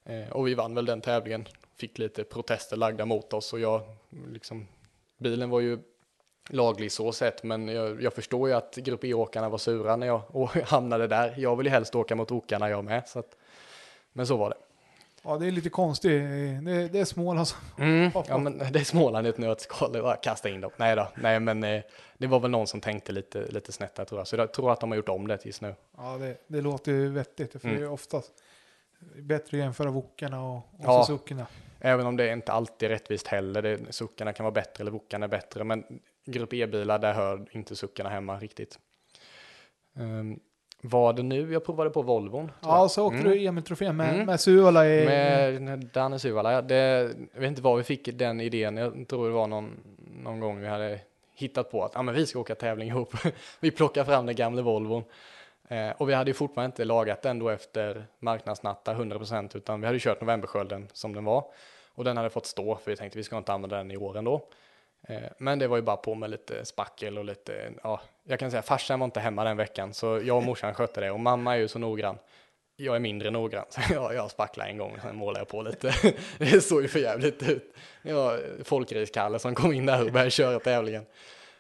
Ehm, 0.05 0.33
och 0.33 0.47
vi 0.47 0.55
vann 0.55 0.75
väl 0.75 0.85
den 0.85 1.01
tävlingen, 1.01 1.47
fick 1.81 1.99
lite 1.99 2.25
protester 2.25 2.77
lagda 2.77 3.05
mot 3.07 3.33
oss 3.33 3.53
och 3.53 3.61
jag, 3.61 3.83
liksom, 4.33 4.67
bilen 5.19 5.51
var 5.51 5.61
ju 5.61 5.79
laglig 6.51 6.93
så 6.93 7.13
sett, 7.13 7.43
men 7.43 7.69
jag, 7.69 8.03
jag 8.03 8.13
förstår 8.15 8.49
ju 8.49 8.55
att 8.55 8.77
grupp 8.77 9.05
E-åkarna 9.05 9.49
var 9.49 9.59
sura 9.59 9.97
när 9.97 10.07
jag 10.07 10.23
hamnade 10.65 11.07
där. 11.07 11.35
Jag 11.39 11.57
vill 11.57 11.67
ju 11.67 11.71
helst 11.73 11.95
åka 11.95 12.17
mot 12.17 12.31
åkarna 12.31 12.71
jag 12.71 12.85
med, 12.85 13.09
så 13.09 13.19
att, 13.19 13.37
men 14.13 14.27
så 14.27 14.37
var 14.37 14.51
det. 14.51 14.57
Ja, 15.23 15.39
det 15.39 15.47
är 15.47 15.51
lite 15.51 15.71
konstigt. 15.71 16.23
Det, 16.65 16.89
det 16.89 16.99
är 17.01 17.05
Småland 17.05 17.49
som... 17.49 17.59
Mm, 17.79 18.11
ja, 18.29 18.39
men 18.39 18.59
det 18.59 18.81
är 18.81 18.85
Småland 18.85 19.27
i 19.27 19.31
ett 19.31 19.39
nötskal, 19.39 19.93
det 19.93 20.01
var 20.03 20.23
kasta 20.23 20.49
in 20.49 20.61
dem. 20.61 20.71
Nej 20.77 20.97
då, 20.97 21.09
nej 21.15 21.41
men 21.41 21.65
eh, 21.65 21.83
det 22.19 22.27
var 22.27 22.41
väl 22.41 22.51
någon 22.51 22.67
som 22.67 22.81
tänkte 22.81 23.13
lite, 23.13 23.47
lite 23.51 23.73
snett 23.73 23.95
där 23.95 24.05
tror 24.05 24.21
jag. 24.21 24.27
Så 24.29 24.37
jag 24.37 24.53
tror 24.53 24.73
att 24.73 24.81
de 24.81 24.91
har 24.91 24.97
gjort 24.97 25.09
om 25.09 25.29
det 25.29 25.37
tills 25.39 25.61
nu. 25.61 25.75
Ja, 25.97 26.17
det, 26.19 26.37
det 26.47 26.61
låter 26.61 26.93
ju 26.93 27.09
vettigt. 27.09 27.53
För 27.53 27.69
Mm. 27.69 27.81
det 27.81 27.87
är 27.87 27.91
oftast 27.91 28.33
bättre 29.17 29.57
att 29.57 29.63
jämföra 29.65 29.91
wokarna 29.91 30.45
och, 30.45 30.57
och 30.57 30.63
Ja. 30.83 31.05
Suzukerna. 31.05 31.47
Även 31.81 32.07
om 32.07 32.17
det 32.17 32.33
inte 32.33 32.53
alltid 32.53 32.87
är 32.87 32.93
rättvist 32.95 33.27
heller. 33.27 33.63
Det, 33.63 33.79
suckarna 33.93 34.33
kan 34.33 34.45
vara 34.45 34.53
bättre 34.55 34.83
eller 34.83 34.91
wokarna 34.91 35.25
är 35.27 35.29
bättre. 35.29 35.65
Men 35.65 35.85
grupp 36.27 36.53
E-bilar, 36.53 36.99
där 36.99 37.13
hör 37.13 37.47
inte 37.51 37.77
suckarna 37.77 38.11
hemma 38.11 38.37
riktigt. 38.39 38.79
Um, 39.99 40.41
var 40.83 41.13
det 41.13 41.23
nu 41.23 41.53
jag 41.53 41.65
provade 41.65 41.91
på 41.91 42.03
Volvon? 42.03 42.53
Ja, 42.61 42.89
så 42.89 43.07
åkte 43.07 43.19
Mm. 43.19 43.31
du 43.31 43.47
Emil-trofén 43.47 43.97
med, 43.97 44.15
Mm. 44.15 44.27
med 44.27 44.41
Suola 44.41 44.87
i... 44.89 45.05
Med 45.07 45.79
Danne 45.93 46.19
Suvala, 46.19 46.53
ja. 46.53 46.63
Det, 46.63 46.77
jag 47.35 47.41
vet 47.41 47.49
inte 47.49 47.63
var 47.63 47.77
vi 47.77 47.83
fick 47.83 48.09
den 48.19 48.41
idén. 48.41 48.77
Jag 48.77 49.09
tror 49.09 49.27
det 49.27 49.33
var 49.35 49.47
någon, 49.47 49.81
någon 50.25 50.41
gång 50.41 50.61
vi 50.61 50.67
hade 50.69 51.01
hittat 51.35 51.71
på 51.71 51.85
att 51.85 51.97
ah, 51.97 52.03
men 52.03 52.15
vi 52.15 52.27
ska 52.27 52.39
åka 52.39 52.55
tävling 52.55 52.89
ihop. 52.89 53.15
vi 53.61 53.71
plockar 53.71 54.05
fram 54.05 54.27
den 54.27 54.35
gamla 54.37 54.63
Volvon. 54.63 55.05
Eh, 55.71 55.91
och 55.91 56.09
vi 56.09 56.15
hade 56.15 56.31
ju 56.31 56.35
fortfarande 56.35 56.67
inte 56.67 56.85
lagat 56.85 57.23
den 57.23 57.39
då 57.39 57.49
efter 57.49 58.07
marknadsnatta 58.19 58.95
100% 58.95 59.57
utan 59.57 59.81
vi 59.81 59.87
hade 59.87 59.97
ju 59.97 60.01
kört 60.01 60.21
novemberskölden 60.21 60.89
som 60.93 61.15
den 61.15 61.25
var. 61.25 61.45
Och 61.95 62.05
den 62.05 62.17
hade 62.17 62.31
fått 62.31 62.47
stå 62.47 62.77
för 62.77 62.91
vi 62.91 62.97
tänkte 62.97 63.19
vi 63.19 63.25
ska 63.25 63.39
inte 63.39 63.53
använda 63.53 63.77
den 63.77 63.91
i 63.91 63.97
år 63.97 64.19
ändå. 64.19 64.49
Eh, 65.09 65.23
men 65.39 65.59
det 65.59 65.69
var 65.69 65.77
ju 65.77 65.83
bara 65.83 65.97
på 65.97 66.15
med 66.15 66.31
lite 66.31 66.65
spackel 66.65 67.19
och 67.19 67.25
lite, 67.25 67.73
ja, 67.83 68.01
jag 68.25 68.39
kan 68.39 68.51
säga 68.51 68.63
farsan 68.63 69.01
var 69.01 69.05
inte 69.05 69.21
hemma 69.21 69.45
den 69.45 69.57
veckan 69.57 69.95
så 69.95 70.21
jag 70.25 70.37
och 70.37 70.43
morsan 70.43 70.75
skötte 70.75 71.01
det 71.01 71.11
och 71.11 71.21
mamma 71.21 71.55
är 71.55 71.59
ju 71.59 71.69
så 71.69 71.79
noggrann. 71.79 72.19
Jag 72.77 72.97
är 72.97 73.01
mindre 73.01 73.31
noggrann, 73.31 73.65
så 73.69 73.81
jag, 73.95 74.15
jag 74.15 74.31
spacklar 74.31 74.67
en 74.67 74.79
gång, 74.79 74.99
sen 75.03 75.17
målar 75.17 75.41
jag 75.41 75.49
på 75.49 75.63
lite. 75.63 75.95
Det 76.39 76.61
såg 76.61 76.83
ju 76.83 76.89
för 76.89 76.99
jävligt 76.99 77.49
ut. 77.49 77.75
Ja, 78.03 78.39
folkrace-Kalle 78.65 79.39
som 79.39 79.55
kom 79.55 79.73
in 79.73 79.87
där 79.87 80.05
och 80.05 80.13
började 80.13 80.31
köra 80.31 80.61
tävlingen. 80.61 81.07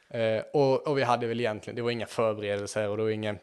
Eh, 0.08 0.42
och, 0.52 0.86
och 0.86 0.98
vi 0.98 1.02
hade 1.02 1.26
väl 1.26 1.40
egentligen, 1.40 1.76
det 1.76 1.82
var 1.82 1.90
inga 1.90 2.06
förberedelser 2.06 2.88
och 2.88 2.96
det 2.96 3.02
var 3.02 3.10
ingen, 3.10 3.38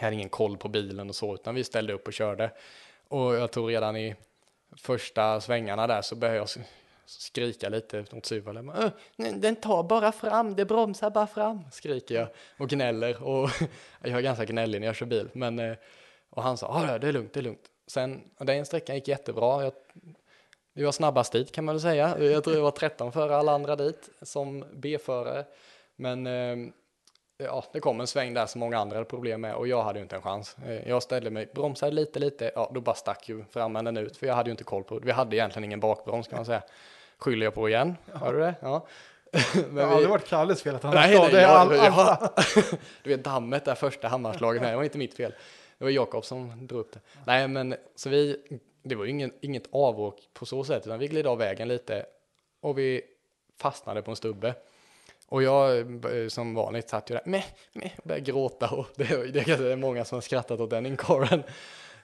jag 0.00 0.06
hade 0.06 0.16
ingen 0.16 0.28
koll 0.28 0.56
på 0.56 0.68
bilen 0.68 1.08
och 1.08 1.16
så, 1.16 1.34
utan 1.34 1.54
vi 1.54 1.64
ställde 1.64 1.92
upp 1.92 2.06
och 2.06 2.12
körde. 2.12 2.50
Och 3.08 3.34
jag 3.34 3.50
tror 3.50 3.68
redan 3.68 3.96
i 3.96 4.16
första 4.76 5.40
svängarna 5.40 5.86
där 5.86 6.02
så 6.02 6.16
började 6.16 6.38
jag 6.38 6.48
skrika 7.06 7.68
lite 7.68 8.04
åt 8.12 8.26
Suvalle. 8.26 8.92
Den 9.16 9.56
tar 9.56 9.82
bara 9.82 10.12
fram, 10.12 10.56
det 10.56 10.64
bromsar 10.64 11.10
bara 11.10 11.26
fram, 11.26 11.64
skriker 11.72 12.14
jag 12.14 12.28
och 12.58 12.68
gnäller. 12.68 13.22
Och 13.22 13.50
jag 14.02 14.12
är 14.12 14.20
ganska 14.20 14.44
gnällig 14.44 14.80
när 14.80 14.86
jag 14.86 14.96
kör 14.96 15.06
bil, 15.06 15.28
men 15.32 15.58
eh, 15.58 15.76
och 16.30 16.42
han 16.42 16.56
sa, 16.56 16.86
ja 16.86 16.98
det 16.98 17.08
är 17.08 17.12
lugnt, 17.12 17.32
det 17.32 17.40
är 17.40 17.44
lugnt. 17.44 17.70
Sen, 17.86 18.22
den 18.38 18.66
sträckan 18.66 18.96
gick 18.96 19.08
jättebra. 19.08 19.64
Jag, 19.64 19.72
vi 20.74 20.84
var 20.84 20.92
snabbast 20.92 21.32
dit 21.32 21.52
kan 21.52 21.64
man 21.64 21.74
väl 21.74 21.82
säga. 21.82 22.18
Jag 22.18 22.44
tror 22.44 22.56
jag 22.56 22.62
var 22.62 22.70
13 22.70 23.12
före 23.12 23.36
alla 23.36 23.52
andra 23.52 23.76
dit 23.76 24.08
som 24.22 24.64
B-förare. 24.72 25.44
Men 25.96 26.26
eh, 26.26 26.72
ja, 27.44 27.64
det 27.72 27.80
kom 27.80 28.00
en 28.00 28.06
sväng 28.06 28.34
där 28.34 28.46
som 28.46 28.58
många 28.60 28.78
andra 28.78 28.96
hade 28.96 29.04
problem 29.08 29.40
med 29.40 29.54
och 29.54 29.68
jag 29.68 29.82
hade 29.82 29.98
ju 29.98 30.02
inte 30.02 30.16
en 30.16 30.22
chans. 30.22 30.56
Eh, 30.66 30.88
Jag 30.88 31.02
ställde 31.02 31.30
mig, 31.30 31.48
bromsade 31.54 31.92
lite, 31.92 32.18
lite, 32.18 32.50
ja 32.54 32.70
då 32.74 32.80
bara 32.80 32.94
stack 32.94 33.28
ju 33.28 33.44
framänden 33.50 33.96
ut 33.96 34.16
för 34.16 34.26
jag 34.26 34.34
hade 34.34 34.48
ju 34.48 34.52
inte 34.52 34.64
koll 34.64 34.84
på 34.84 34.98
det. 34.98 35.06
Vi 35.06 35.12
hade 35.12 35.36
egentligen 35.36 35.64
ingen 35.64 35.80
bakbroms 35.80 36.28
kan 36.28 36.36
man 36.36 36.46
säga. 36.46 36.62
Skyller 37.18 37.46
jag 37.46 37.54
på 37.54 37.68
igen? 37.68 37.96
Har 38.12 38.32
du 38.32 38.38
det? 38.38 38.54
Ja. 38.60 38.86
det 39.30 39.66
Men 39.72 39.84
har 39.84 39.92
aldrig 39.92 40.10
varit 40.10 40.28
Kalles 40.28 40.62
fel 40.62 40.74
att 40.74 40.82
han 40.82 40.94
Nej, 40.94 41.18
nej, 41.18 41.30
det 41.32 41.42
jag, 41.42 41.50
all, 41.50 41.76
jag, 41.76 42.18
du 43.02 43.10
vet 43.10 43.24
dammet 43.24 43.64
där 43.64 43.74
första 43.74 44.08
hammarslaget, 44.08 44.62
nej 44.62 44.70
det 44.70 44.76
var 44.76 44.84
inte 44.84 44.98
mitt 44.98 45.14
fel. 45.14 45.34
Det 45.78 45.84
var 45.84 45.90
Jakob 45.90 46.24
som 46.24 46.66
drog 46.66 46.80
upp 46.80 46.92
det. 46.92 47.00
Nej 47.26 47.48
men 47.48 47.74
så 47.96 48.08
vi, 48.08 48.36
det 48.82 48.94
var 48.94 49.04
ju 49.04 49.10
ingen, 49.10 49.32
inget 49.40 49.64
avåk 49.72 50.28
på 50.32 50.46
så 50.46 50.64
sätt 50.64 50.86
utan 50.86 50.98
vi 50.98 51.08
gled 51.08 51.26
av 51.26 51.38
vägen 51.38 51.68
lite 51.68 52.06
och 52.60 52.78
vi 52.78 53.02
fastnade 53.58 54.02
på 54.02 54.10
en 54.10 54.16
stubbe. 54.16 54.54
Och 55.30 55.42
jag 55.42 55.78
eh, 55.78 56.28
som 56.28 56.54
vanligt 56.54 56.88
satt 56.88 57.10
ju 57.10 57.14
där 57.14 57.22
meh, 57.26 57.44
meh, 57.72 57.90
och 57.96 58.08
började 58.08 58.24
gråta 58.24 58.70
och 58.70 58.86
det, 58.96 59.32
det, 59.32 59.44
det 59.44 59.72
är 59.72 59.76
många 59.76 60.04
som 60.04 60.16
har 60.16 60.20
skrattat 60.20 60.60
åt 60.60 60.70
den 60.70 60.86
inkorren. 60.86 61.42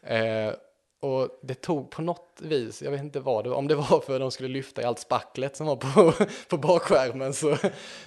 Eh, 0.03 0.53
och 1.01 1.40
det 1.43 1.55
tog 1.55 1.90
på 1.90 2.03
något 2.03 2.40
vis, 2.43 2.82
jag 2.82 2.90
vet 2.90 3.01
inte 3.01 3.20
vad 3.20 3.44
det 3.44 3.51
var, 3.51 3.57
om 3.57 3.69
det 3.69 3.74
var 3.74 4.01
för 4.01 4.15
att 4.15 4.20
de 4.20 4.31
skulle 4.31 4.48
lyfta 4.48 4.82
i 4.82 4.85
allt 4.85 4.98
spacklet 4.98 5.57
som 5.57 5.66
var 5.66 5.77
på, 5.77 6.12
på 6.48 6.57
bakskärmen 6.57 7.35
så, 7.35 7.57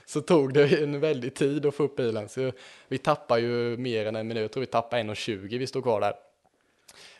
så 0.05 0.21
tog 0.21 0.53
det 0.53 0.83
en 0.83 0.99
väldig 0.99 1.35
tid 1.35 1.65
att 1.65 1.75
få 1.75 1.83
upp 1.83 1.95
bilen. 1.95 2.29
Så 2.29 2.51
vi 2.87 2.97
tappade 2.97 3.41
ju 3.41 3.77
mer 3.77 4.05
än 4.05 4.15
en 4.15 4.27
minut, 4.27 4.55
och 4.55 4.61
vi 4.61 4.65
tappade 4.65 5.03
1.20 5.03 5.57
vi 5.57 5.67
stod 5.67 5.83
kvar 5.83 6.01
där. 6.01 6.13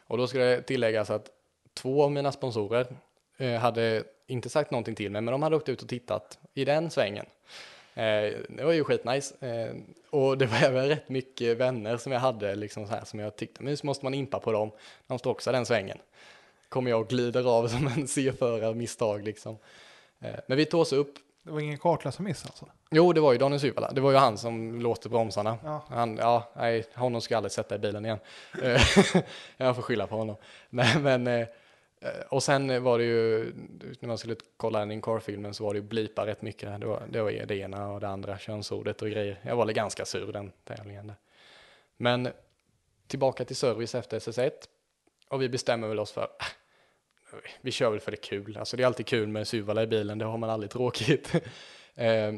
Och 0.07 0.17
då 0.17 0.27
ska 0.27 0.39
det 0.39 0.61
tilläggas 0.61 1.09
att 1.09 1.29
två 1.73 2.03
av 2.03 2.11
mina 2.11 2.31
sponsorer 2.31 2.87
eh, 3.37 3.55
hade 3.55 4.03
inte 4.27 4.49
sagt 4.49 4.71
någonting 4.71 4.95
till 4.95 5.11
mig, 5.11 5.21
men 5.21 5.31
de 5.31 5.43
hade 5.43 5.55
åkt 5.55 5.69
ut 5.69 5.81
och 5.81 5.89
tittat 5.89 6.39
i 6.53 6.65
den 6.65 6.89
svängen. 6.89 7.25
Eh, 7.99 8.33
det 8.49 8.63
var 8.63 8.71
ju 8.71 8.83
skitnice. 8.83 9.35
Eh, 9.39 9.75
och 10.09 10.37
det 10.37 10.45
var 10.45 10.57
även 10.57 10.87
rätt 10.87 11.09
mycket 11.09 11.57
vänner 11.57 11.97
som 11.97 12.11
jag 12.11 12.19
hade, 12.19 12.55
liksom 12.55 12.87
så 12.87 12.93
här, 12.93 13.05
som 13.05 13.19
jag 13.19 13.35
tyckte, 13.35 13.63
men 13.63 13.77
så 13.77 13.85
måste 13.85 14.05
man 14.05 14.13
impa 14.13 14.39
på 14.39 14.51
dem. 14.51 14.71
De 15.07 15.19
står 15.19 15.31
också 15.31 15.51
den 15.51 15.65
svängen. 15.65 15.97
Kommer 16.69 16.91
jag 16.91 17.01
och 17.01 17.07
glider 17.07 17.57
av 17.57 17.67
som 17.67 17.87
en 17.87 18.07
C-förare 18.07 18.73
misstag 18.73 19.23
liksom. 19.23 19.57
Eh, 20.19 20.35
men 20.47 20.57
vi 20.57 20.65
tog 20.65 20.81
oss 20.81 20.93
upp. 20.93 21.15
Det 21.43 21.51
var 21.51 21.59
ingen 21.59 21.77
kartläsarmiss 21.77 22.45
alltså. 22.45 22.65
Jo, 22.91 23.13
det 23.13 23.21
var 23.21 23.31
ju 23.31 23.37
Daniel 23.37 23.59
Syvala. 23.59 23.91
Det 23.91 24.01
var 24.01 24.11
ju 24.11 24.17
han 24.17 24.37
som 24.37 24.81
låste 24.81 25.09
bromsarna. 25.09 25.57
Ja. 25.63 25.83
Han, 25.89 26.17
ja, 26.17 26.51
nej, 26.55 26.85
honom 26.95 27.21
ska 27.21 27.33
jag 27.33 27.37
aldrig 27.37 27.51
sätta 27.51 27.75
i 27.75 27.79
bilen 27.79 28.05
igen. 28.05 28.19
Jag 29.57 29.75
får 29.75 29.81
skylla 29.81 30.07
på 30.07 30.15
honom. 30.15 30.35
Men, 30.69 31.27
eh, 31.27 31.47
Eh, 32.01 32.21
och 32.29 32.43
sen 32.43 32.83
var 32.83 32.97
det 32.97 33.03
ju, 33.03 33.53
när 33.99 34.07
man 34.07 34.17
skulle 34.17 34.35
kolla 34.57 34.79
den 34.79 34.91
in-car-filmen 34.91 35.53
så 35.53 35.63
var 35.63 35.73
det 35.73 35.79
ju 35.79 35.85
blipa 35.85 36.25
rätt 36.25 36.41
mycket. 36.41 36.79
Det 36.81 36.87
var, 36.87 37.03
det 37.09 37.21
var 37.21 37.31
det 37.31 37.55
ena 37.55 37.91
och 37.91 37.99
det 37.99 38.07
andra, 38.07 38.37
könsordet 38.37 39.01
och 39.01 39.09
grejer. 39.09 39.39
Jag 39.43 39.55
var 39.55 39.65
väl 39.65 39.75
ganska 39.75 40.05
sur 40.05 40.33
den 40.33 40.51
tävlingen 40.63 41.07
där. 41.07 41.15
Men 41.97 42.29
tillbaka 43.07 43.45
till 43.45 43.55
service 43.55 43.95
efter 43.95 44.19
SS1 44.19 44.51
och 45.27 45.41
vi 45.41 45.49
bestämmer 45.49 45.87
väl 45.87 45.99
oss 45.99 46.11
för 46.11 46.23
ah, 46.23 46.45
vi 47.61 47.71
kör 47.71 47.89
väl 47.91 47.99
för 47.99 48.11
det 48.11 48.17
kul. 48.17 48.57
Alltså 48.57 48.77
det 48.77 48.83
är 48.83 48.87
alltid 48.87 49.05
kul 49.05 49.27
med 49.27 49.47
Suvala 49.47 49.83
i 49.83 49.87
bilen, 49.87 50.17
det 50.17 50.25
har 50.25 50.37
man 50.37 50.49
aldrig 50.49 50.71
tråkigt. 50.71 51.33
Eh, 51.95 52.33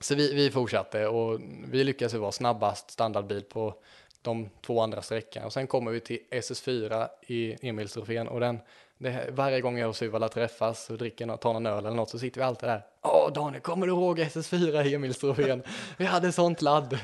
så 0.00 0.14
vi, 0.14 0.34
vi 0.34 0.50
fortsatte 0.50 1.06
och 1.06 1.40
vi 1.68 1.84
lyckades 1.84 2.14
vara 2.14 2.32
snabbast 2.32 2.90
standardbil 2.90 3.42
på 3.42 3.82
de 4.22 4.50
två 4.60 4.80
andra 4.80 5.02
sträckorna. 5.02 5.46
Och 5.46 5.52
sen 5.52 5.66
kommer 5.66 5.90
vi 5.90 6.00
till 6.00 6.18
SS4 6.30 7.08
i 7.26 7.68
Emilstrofén 7.68 8.28
och 8.28 8.40
den, 8.40 8.58
det, 8.98 9.28
varje 9.30 9.60
gång 9.60 9.78
jag 9.78 9.88
och 9.88 9.96
Suvala 9.96 10.28
träffas 10.28 10.90
och 10.90 10.98
dricker 10.98 11.30
och 11.30 11.40
tar 11.40 11.52
någon 11.52 11.66
öl 11.66 11.86
eller 11.86 11.96
något 11.96 12.10
så 12.10 12.18
sitter 12.18 12.40
vi 12.40 12.44
alltid 12.44 12.68
där. 12.68 12.82
Åh 13.02 13.32
Daniel, 13.32 13.62
kommer 13.62 13.86
du 13.86 13.92
ihåg 13.92 14.18
SS4 14.18 14.86
i 14.86 14.94
Emilstrofén? 14.94 15.62
Vi 15.96 16.04
hade 16.04 16.32
sånt 16.32 16.62
ladd. 16.62 16.98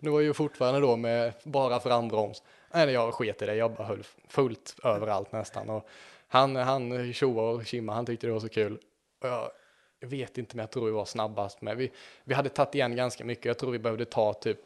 Det 0.00 0.10
var 0.10 0.20
ju 0.20 0.34
fortfarande 0.34 0.80
då 0.80 0.96
med 0.96 1.32
bara 1.42 1.80
frambroms. 1.80 2.42
Nej, 2.74 2.90
jag 2.90 3.14
sket 3.14 3.42
i 3.42 3.46
det, 3.46 3.54
jag 3.54 3.74
bara 3.74 3.86
höll 3.86 4.02
fullt 4.28 4.76
överallt 4.84 5.32
nästan. 5.32 5.70
Och 5.70 5.88
han, 6.28 6.56
han 6.56 7.12
tjoade 7.12 7.48
och 7.48 7.66
kimma, 7.66 7.94
han 7.94 8.06
tyckte 8.06 8.26
det 8.26 8.32
var 8.32 8.40
så 8.40 8.48
kul. 8.48 8.78
Och 9.20 9.28
jag, 9.28 9.50
jag 10.00 10.08
vet 10.08 10.38
inte 10.38 10.56
men 10.56 10.62
jag 10.62 10.70
tror 10.70 10.86
vi 10.86 10.92
var 10.92 11.04
snabbast 11.04 11.62
Men 11.62 11.76
Vi, 11.76 11.92
vi 12.24 12.34
hade 12.34 12.48
tagit 12.48 12.74
igen 12.74 12.96
ganska 12.96 13.24
mycket. 13.24 13.44
Jag 13.44 13.58
tror 13.58 13.70
vi 13.70 13.78
behövde 13.78 14.04
ta 14.04 14.32
typ 14.32 14.58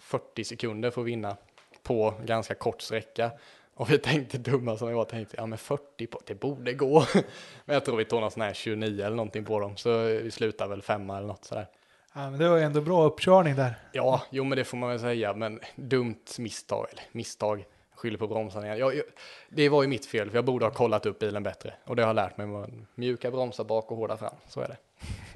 40 0.00 0.44
sekunder 0.44 0.90
för 0.90 1.00
att 1.00 1.06
vinna 1.06 1.36
på 1.82 2.14
ganska 2.24 2.54
kort 2.54 2.82
sträcka. 2.82 3.30
Och 3.74 3.90
vi 3.90 3.98
tänkte 3.98 4.38
dumma 4.38 4.76
som 4.76 4.88
vi 4.88 4.94
var, 4.94 5.04
tänkte 5.04 5.36
ja 5.38 5.46
men 5.46 5.58
40 5.58 6.06
på, 6.06 6.20
det 6.26 6.34
borde 6.34 6.72
gå. 6.72 7.04
Men 7.64 7.74
jag 7.74 7.84
tror 7.84 7.96
vi 7.96 8.04
tog 8.04 8.20
någon 8.20 8.30
sån 8.30 8.42
här 8.42 8.52
29 8.52 9.04
eller 9.04 9.16
någonting 9.16 9.44
på 9.44 9.60
dem, 9.60 9.76
så 9.76 10.02
vi 10.02 10.30
slutade 10.30 10.70
väl 10.70 10.82
femma 10.82 11.16
eller 11.16 11.26
något 11.26 11.44
sådär. 11.44 11.66
Ja, 12.12 12.30
men 12.30 12.40
det 12.40 12.48
var 12.48 12.56
ju 12.56 12.62
ändå 12.62 12.80
bra 12.80 13.04
uppkörning 13.04 13.56
där. 13.56 13.74
Ja, 13.92 14.22
jo 14.30 14.44
men 14.44 14.58
det 14.58 14.64
får 14.64 14.76
man 14.76 14.88
väl 14.88 15.00
säga, 15.00 15.34
men 15.34 15.60
dumt 15.76 16.24
misstag, 16.38 16.86
eller 16.92 17.02
misstag, 17.12 17.64
skyller 17.94 18.18
på 18.18 18.26
bromsarna 18.26 18.66
igen. 18.66 18.78
Jag, 18.78 18.96
jag, 18.96 19.04
det 19.48 19.68
var 19.68 19.82
ju 19.82 19.88
mitt 19.88 20.06
fel, 20.06 20.30
för 20.30 20.38
jag 20.38 20.44
borde 20.44 20.64
ha 20.64 20.72
kollat 20.72 21.06
upp 21.06 21.18
bilen 21.18 21.42
bättre. 21.42 21.74
Och 21.84 21.96
det 21.96 22.02
har 22.02 22.08
jag 22.08 22.16
lärt 22.16 22.36
mig, 22.36 22.46
med 22.46 22.86
mjuka 22.94 23.30
bromsar 23.30 23.64
bak 23.64 23.90
och 23.90 23.96
hårda 23.96 24.16
fram, 24.16 24.34
så 24.48 24.60
är 24.60 24.68
det. 24.68 24.76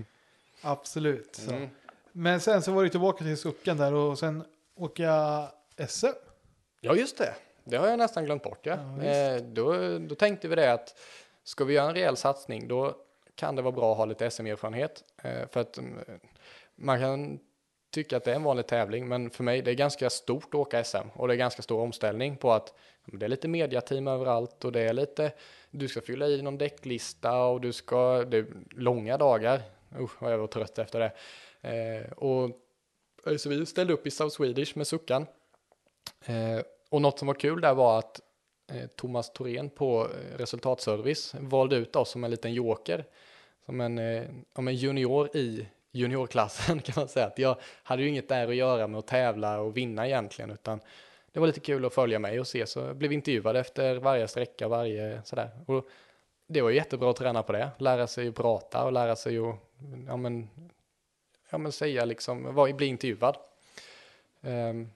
Absolut. 0.62 1.41
Mm. 1.49 1.69
Men 2.12 2.41
sen 2.41 2.62
så 2.62 2.73
var 2.73 2.85
det 2.85 2.91
tillbaka 2.91 3.24
till 3.24 3.36
sucken 3.36 3.77
där 3.77 3.95
och 3.95 4.19
sen 4.19 4.45
åka 4.76 5.44
SM. 5.88 6.06
Ja, 6.80 6.94
just 6.94 7.18
det. 7.18 7.34
Det 7.64 7.76
har 7.76 7.88
jag 7.88 7.98
nästan 7.98 8.24
glömt 8.24 8.42
bort. 8.42 8.66
Ja. 8.66 8.78
Ja, 9.02 9.05
eh, 9.05 9.42
då, 9.42 9.98
då 9.98 10.14
tänkte 10.14 10.48
vi 10.48 10.56
det 10.56 10.72
att 10.72 10.98
ska 11.44 11.64
vi 11.64 11.74
göra 11.74 11.88
en 11.88 11.94
rejäl 11.94 12.16
satsning 12.16 12.68
då 12.68 12.96
kan 13.34 13.56
det 13.56 13.62
vara 13.62 13.72
bra 13.72 13.92
att 13.92 13.98
ha 13.98 14.05
lite 14.05 14.30
SM-erfarenhet. 14.30 15.05
Eh, 15.22 15.48
för 15.51 15.60
att 15.60 15.78
mm, 15.78 16.20
man 16.74 17.01
kan 17.01 17.38
tycka 17.90 18.16
att 18.16 18.24
det 18.24 18.30
är 18.30 18.36
en 18.36 18.42
vanlig 18.42 18.66
tävling, 18.66 19.09
men 19.09 19.30
för 19.30 19.44
mig 19.44 19.62
det 19.62 19.70
är 19.70 19.74
ganska 19.74 20.10
stort 20.10 20.48
att 20.48 20.55
åka 20.55 20.84
SM 20.84 21.09
och 21.14 21.28
det 21.28 21.34
är 21.34 21.38
ganska 21.38 21.62
stor 21.62 21.80
omställning 21.80 22.36
på 22.36 22.52
att 22.52 22.74
det 23.05 23.26
är 23.26 23.28
lite 23.28 23.48
mediateam 23.48 24.09
överallt 24.09 24.64
och 24.64 24.72
det 24.72 24.80
är 24.80 24.92
lite, 24.92 25.32
du 25.70 25.88
ska 25.88 26.01
fylla 26.01 26.28
i 26.28 26.42
någon 26.42 26.59
däcklista 26.59 27.44
och 27.44 27.60
du 27.60 27.72
ska, 27.72 28.24
det 28.24 28.36
är 28.36 28.46
långa 28.70 29.18
dagar. 29.18 29.62
Usch 29.98 30.22
vad 30.22 30.32
jag 30.32 30.38
var 30.38 30.46
trött 30.46 30.78
efter 30.78 31.01
det. 31.01 31.12
Eh, 31.68 32.12
och 32.12 32.51
så 33.38 33.48
vi 33.48 33.66
ställde 33.66 33.92
upp 33.92 34.06
i 34.06 34.10
South 34.10 34.36
Swedish 34.36 34.76
med 34.76 34.86
Suckan. 34.86 35.26
Eh, 36.24 36.60
och 36.90 37.02
något 37.02 37.18
som 37.18 37.26
var 37.26 37.34
kul 37.34 37.60
där 37.60 37.74
var 37.74 37.98
att 37.98 38.20
eh, 38.72 38.86
Thomas 38.86 39.32
Thorén 39.32 39.70
på 39.70 40.09
eh, 40.09 40.38
resultatservice 40.38 41.34
valde 41.40 41.76
ut 41.76 41.96
oss 41.96 42.10
som 42.10 42.24
en 42.24 42.30
liten 42.30 42.55
joker. 42.55 43.05
Som 43.66 43.80
en, 43.80 44.01
om 44.52 44.68
en 44.68 44.74
junior 44.74 45.36
i 45.36 45.68
juniorklassen 45.92 46.80
kan 46.84 46.94
man 46.96 47.09
säga. 47.09 47.26
Att 47.26 47.38
jag 47.38 47.56
hade 47.82 48.02
ju 48.02 48.09
inget 48.09 48.28
där 48.28 48.48
att 48.48 48.55
göra 48.55 48.86
med 48.86 48.98
att 48.98 49.06
tävla 49.06 49.60
och 49.60 49.76
vinna 49.76 50.06
egentligen, 50.06 50.51
utan 50.51 50.80
det 51.32 51.40
var 51.40 51.46
lite 51.46 51.60
kul 51.60 51.84
att 51.84 51.94
följa 51.94 52.18
mig 52.18 52.40
och 52.40 52.46
se, 52.46 52.66
så 52.66 52.80
jag 52.80 52.96
blev 52.96 53.12
intervjuad 53.12 53.56
efter 53.56 53.96
varje 53.96 54.28
sträcka, 54.28 54.68
varje 54.68 55.22
sådär. 55.24 55.51
Och 55.66 55.88
det 56.46 56.60
var 56.62 56.70
jättebra 56.70 57.10
att 57.10 57.16
träna 57.16 57.42
på 57.42 57.52
det, 57.52 57.70
lära 57.78 58.06
sig 58.06 58.28
att 58.28 58.34
prata 58.34 58.84
och 58.84 58.92
lära 58.92 59.16
sig 59.16 59.38
att, 59.38 59.56
ja 60.06 60.16
men, 60.16 60.48
ja 61.55 61.59
men 61.59 61.72
säga 61.72 62.05
liksom, 62.05 62.55
var, 62.55 62.72
bli 62.72 62.86
intervjuad. 62.86 63.36
Um, 64.40 64.90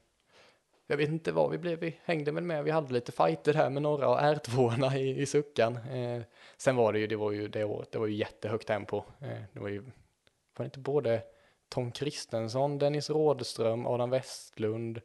jag 0.86 0.96
vet 0.96 1.08
inte 1.08 1.32
vad 1.32 1.50
vi 1.50 1.58
blev, 1.58 1.78
vi 1.78 1.98
hängde 2.04 2.32
väl 2.32 2.44
med, 2.44 2.64
vi 2.64 2.70
hade 2.70 2.92
lite 2.92 3.12
fighter 3.12 3.54
här 3.54 3.70
med 3.70 3.82
några 3.82 4.08
och 4.08 4.18
R2 4.18 4.96
i, 4.96 5.20
i 5.20 5.26
suckan. 5.26 5.76
Eh, 5.76 6.22
sen 6.56 6.76
var 6.76 6.92
det 6.92 6.98
ju, 6.98 7.06
det 7.06 7.16
var 7.16 7.32
ju 7.32 7.48
det 7.48 7.64
året, 7.64 7.92
det 7.92 7.98
var 7.98 8.06
ju 8.06 8.14
jättehögt 8.14 8.66
tempo. 8.66 9.02
Eh, 9.20 9.42
det 9.52 9.60
var 9.60 9.68
ju, 9.68 9.80
var 9.80 9.90
det 10.56 10.64
inte 10.64 10.78
både 10.78 11.22
Tom 11.68 11.92
Kristensson, 11.92 12.78
Dennis 12.78 13.10
Rådström, 13.10 13.86
Adam 13.86 14.10
Westlund 14.10 15.00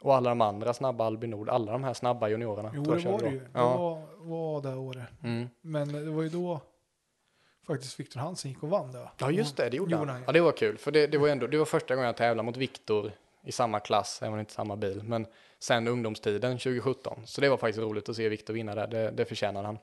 och 0.00 0.14
alla 0.14 0.30
de 0.30 0.40
andra 0.40 0.74
snabba 0.74 1.04
Albin 1.04 1.30
Nord, 1.30 1.48
alla 1.48 1.72
de 1.72 1.84
här 1.84 1.94
snabba 1.94 2.28
juniorerna. 2.28 2.72
Jo, 2.74 2.82
det 2.82 3.08
var 3.08 3.18
det 3.18 3.30
ju. 3.30 3.38
Det 3.38 3.48
ja. 3.52 3.76
var, 3.76 4.02
var 4.18 4.62
det 4.62 4.76
året. 4.76 5.08
Mm. 5.22 5.48
Men 5.60 5.92
det 5.92 6.10
var 6.10 6.22
ju 6.22 6.28
då 6.28 6.60
faktiskt 7.66 8.00
Viktor 8.00 8.20
Hansen 8.20 8.50
gick 8.50 8.62
och 8.62 8.68
vann 8.68 8.92
det? 8.92 9.08
Ja, 9.18 9.30
just 9.30 9.56
det, 9.56 9.68
det 9.68 9.76
gjorde 9.76 9.96
han. 9.96 10.22
Ja, 10.26 10.32
det 10.32 10.40
var 10.40 10.52
kul, 10.52 10.78
för 10.78 10.90
det, 10.90 11.06
det 11.06 11.18
var 11.18 11.28
ändå, 11.28 11.46
det 11.46 11.58
var 11.58 11.64
första 11.64 11.94
gången 11.94 12.06
jag 12.06 12.16
tävlade 12.16 12.46
mot 12.46 12.56
Viktor 12.56 13.12
i 13.44 13.52
samma 13.52 13.80
klass, 13.80 14.22
även 14.22 14.34
om 14.34 14.40
inte 14.40 14.52
samma 14.52 14.76
bil, 14.76 15.02
men 15.04 15.26
sen 15.58 15.88
ungdomstiden 15.88 16.58
2017. 16.58 17.22
Så 17.26 17.40
det 17.40 17.48
var 17.48 17.56
faktiskt 17.56 17.78
roligt 17.78 18.08
att 18.08 18.16
se 18.16 18.28
Viktor 18.28 18.54
vinna 18.54 18.74
där, 18.74 18.86
det, 18.86 19.10
det 19.10 19.24
förtjänade 19.24 19.66
han. 19.66 19.78